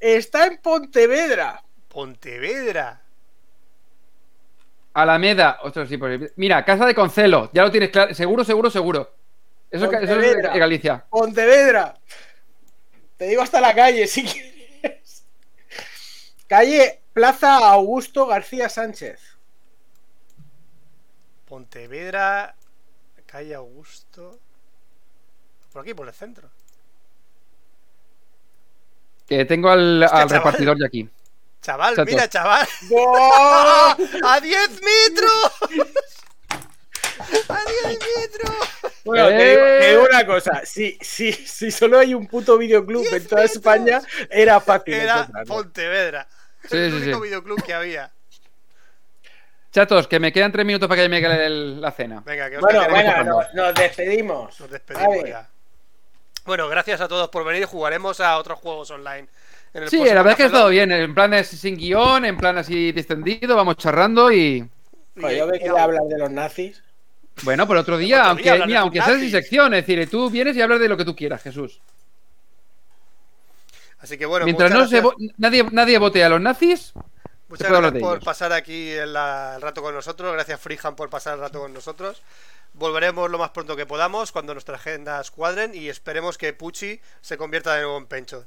Está 0.00 0.46
en 0.46 0.58
Pontevedra. 0.58 1.62
Pontevedra. 1.88 3.02
Alameda, 5.02 5.58
ostras, 5.62 5.88
sí, 5.88 5.98
pues- 5.98 6.32
Mira, 6.36 6.64
Casa 6.64 6.86
de 6.86 6.94
Concelo, 6.94 7.50
ya 7.52 7.62
lo 7.62 7.70
tienes 7.70 7.90
claro. 7.90 8.14
Seguro, 8.14 8.44
seguro, 8.44 8.70
seguro. 8.70 9.14
Eso, 9.70 9.84
es- 9.86 9.92
eso 9.92 10.02
es 10.02 10.08
Pontevedra. 10.10 10.52
de 10.52 10.58
Galicia. 10.58 11.04
Pontevedra. 11.10 11.94
Te 13.16 13.26
digo 13.26 13.42
hasta 13.42 13.60
la 13.60 13.74
calle, 13.74 14.06
si 14.06 14.24
quieres. 14.24 15.24
Calle 16.46 17.00
Plaza 17.12 17.56
Augusto 17.70 18.26
García 18.26 18.68
Sánchez. 18.68 19.20
Pontevedra. 21.46 22.54
Calle 23.26 23.54
Augusto. 23.54 24.38
Por 25.72 25.82
aquí, 25.82 25.92
por 25.94 26.06
el 26.08 26.14
centro. 26.14 26.48
Que 29.28 29.44
tengo 29.44 29.68
al, 29.68 30.02
al 30.04 30.30
repartidor 30.30 30.76
de 30.78 30.86
aquí. 30.86 31.08
Chaval, 31.66 31.96
Chato. 31.96 32.08
mira, 32.08 32.28
chaval. 32.28 32.64
¡Oh! 32.92 33.96
¡A 34.24 34.40
10 34.40 34.70
metros! 34.82 35.52
¡A 37.48 37.58
10 37.88 37.98
metros! 38.16 38.56
Bueno, 39.04 39.26
te, 39.28 39.34
¡Eh! 39.36 39.50
digo, 39.50 39.64
te 39.80 39.90
digo 39.90 40.02
una 40.08 40.26
cosa. 40.26 40.62
Si, 40.64 40.96
si, 41.00 41.32
si 41.32 41.72
solo 41.72 41.98
hay 41.98 42.14
un 42.14 42.28
puto 42.28 42.56
videoclub 42.56 43.04
en 43.12 43.26
toda 43.26 43.42
España, 43.42 44.00
era 44.30 44.60
fácil. 44.60 44.94
Era. 44.94 45.28
Pontevedra. 45.44 46.28
Sí, 46.70 46.76
el 46.76 46.90
sí, 46.92 46.96
único 46.98 47.18
sí. 47.18 47.22
videoclub 47.24 47.60
que 47.64 47.74
había. 47.74 48.12
Chatos, 49.72 50.06
que 50.06 50.20
me 50.20 50.32
quedan 50.32 50.52
tres 50.52 50.64
minutos 50.64 50.88
para 50.88 51.02
que 51.02 51.08
me 51.08 51.20
quede 51.20 51.46
el- 51.46 51.80
la 51.80 51.90
cena. 51.90 52.22
Venga, 52.24 52.48
que 52.48 52.58
os 52.58 52.62
Bueno, 52.62 52.86
venga, 52.88 53.24
nos, 53.24 53.52
nos 53.54 53.74
despedimos. 53.74 54.60
Nos 54.60 54.70
despedimos 54.70 55.24
ya. 55.28 55.48
Bueno, 56.44 56.68
gracias 56.68 57.00
a 57.00 57.08
todos 57.08 57.28
por 57.28 57.44
venir. 57.44 57.64
Jugaremos 57.66 58.20
a 58.20 58.38
otros 58.38 58.60
juegos 58.60 58.88
online. 58.92 59.26
En 59.76 59.82
el 59.84 59.90
Sí, 59.90 59.98
la 59.98 60.14
verdad 60.22 60.30
es 60.32 60.36
que 60.36 60.42
ha 60.44 60.46
estado 60.46 60.68
bien. 60.68 60.90
En 60.92 61.14
plan 61.14 61.32
es 61.34 61.48
sin 61.48 61.76
guion, 61.76 62.24
en 62.24 62.36
plan 62.36 62.58
así 62.58 62.92
distendido, 62.92 63.56
vamos 63.56 63.76
charrando 63.76 64.30
y. 64.32 64.68
Joder, 65.20 65.36
yo 65.38 65.50
quería 65.50 65.68
algo. 65.68 65.78
hablar 65.78 66.02
de 66.04 66.18
los 66.18 66.30
nazis. 66.30 66.82
Bueno, 67.42 67.66
por 67.66 67.76
otro 67.76 67.98
día, 67.98 68.18
Otro 68.20 68.30
aunque, 68.30 68.52
día 68.52 68.66
mira, 68.66 68.80
aunque 68.80 69.02
sea 69.02 69.18
sin 69.18 69.30
sección, 69.30 69.74
es 69.74 69.86
decir, 69.86 70.08
tú 70.10 70.30
vienes 70.30 70.56
y 70.56 70.62
hablas 70.62 70.80
de 70.80 70.88
lo 70.88 70.96
que 70.96 71.04
tú 71.04 71.14
quieras, 71.14 71.42
Jesús. 71.42 71.80
Así 73.98 74.18
que 74.18 74.26
bueno, 74.26 74.44
Mientras 74.44 74.70
no 74.70 74.86
se 74.86 75.02
nadie, 75.38 75.64
nadie 75.72 75.98
vote 75.98 76.22
a 76.22 76.28
los 76.28 76.40
nazis, 76.40 76.92
muchas 77.48 77.68
gracias 77.68 77.94
por 77.94 78.18
ellos. 78.18 78.24
pasar 78.24 78.52
aquí 78.52 78.90
el, 78.90 79.12
la- 79.12 79.54
el 79.56 79.62
rato 79.62 79.82
con 79.82 79.94
nosotros. 79.94 80.32
Gracias, 80.32 80.60
Freehand, 80.60 80.96
por 80.96 81.10
pasar 81.10 81.34
el 81.34 81.40
rato 81.40 81.60
con 81.60 81.72
nosotros. 81.72 82.22
Volveremos 82.74 83.30
lo 83.30 83.38
más 83.38 83.50
pronto 83.50 83.74
que 83.74 83.86
podamos, 83.86 84.32
cuando 84.32 84.52
nuestras 84.52 84.80
agendas 84.80 85.30
cuadren, 85.30 85.74
y 85.74 85.88
esperemos 85.88 86.36
que 86.36 86.52
Pucci 86.52 87.00
se 87.22 87.38
convierta 87.38 87.74
de 87.74 87.82
nuevo 87.82 87.96
en 87.98 88.06
Pencho. 88.06 88.46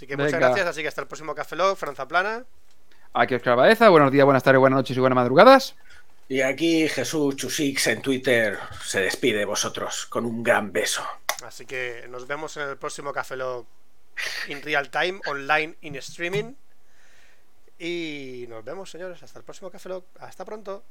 Así 0.00 0.06
que 0.06 0.16
muchas 0.16 0.40
gracias, 0.40 0.66
así 0.66 0.80
que 0.80 0.88
hasta 0.88 1.02
el 1.02 1.06
próximo 1.06 1.34
Café 1.34 1.56
Log, 1.56 1.76
Franza 1.76 2.08
Plana. 2.08 2.46
Aquí 3.12 3.34
Oscar 3.34 3.54
Baeza, 3.54 3.90
buenos 3.90 4.10
días, 4.10 4.24
buenas 4.24 4.42
tardes, 4.42 4.58
buenas 4.58 4.78
noches 4.78 4.96
y 4.96 5.00
buenas 5.00 5.14
madrugadas. 5.14 5.76
Y 6.26 6.40
aquí 6.40 6.88
Jesús 6.88 7.36
Chusix 7.36 7.86
en 7.88 8.00
Twitter 8.00 8.58
se 8.82 9.02
despide 9.02 9.40
de 9.40 9.44
vosotros 9.44 10.06
con 10.06 10.24
un 10.24 10.42
gran 10.42 10.72
beso. 10.72 11.06
Así 11.44 11.66
que 11.66 12.06
nos 12.08 12.26
vemos 12.26 12.56
en 12.56 12.70
el 12.70 12.78
próximo 12.78 13.12
Café 13.12 13.36
Log 13.36 13.66
in 14.48 14.62
real 14.62 14.88
time, 14.88 15.20
online, 15.26 15.76
in 15.82 15.94
streaming. 15.96 16.54
Y 17.78 18.46
nos 18.48 18.64
vemos, 18.64 18.90
señores. 18.90 19.22
Hasta 19.22 19.38
el 19.38 19.44
próximo 19.44 19.70
Café 19.70 19.90
Log. 19.90 20.04
Hasta 20.18 20.46
pronto. 20.46 20.82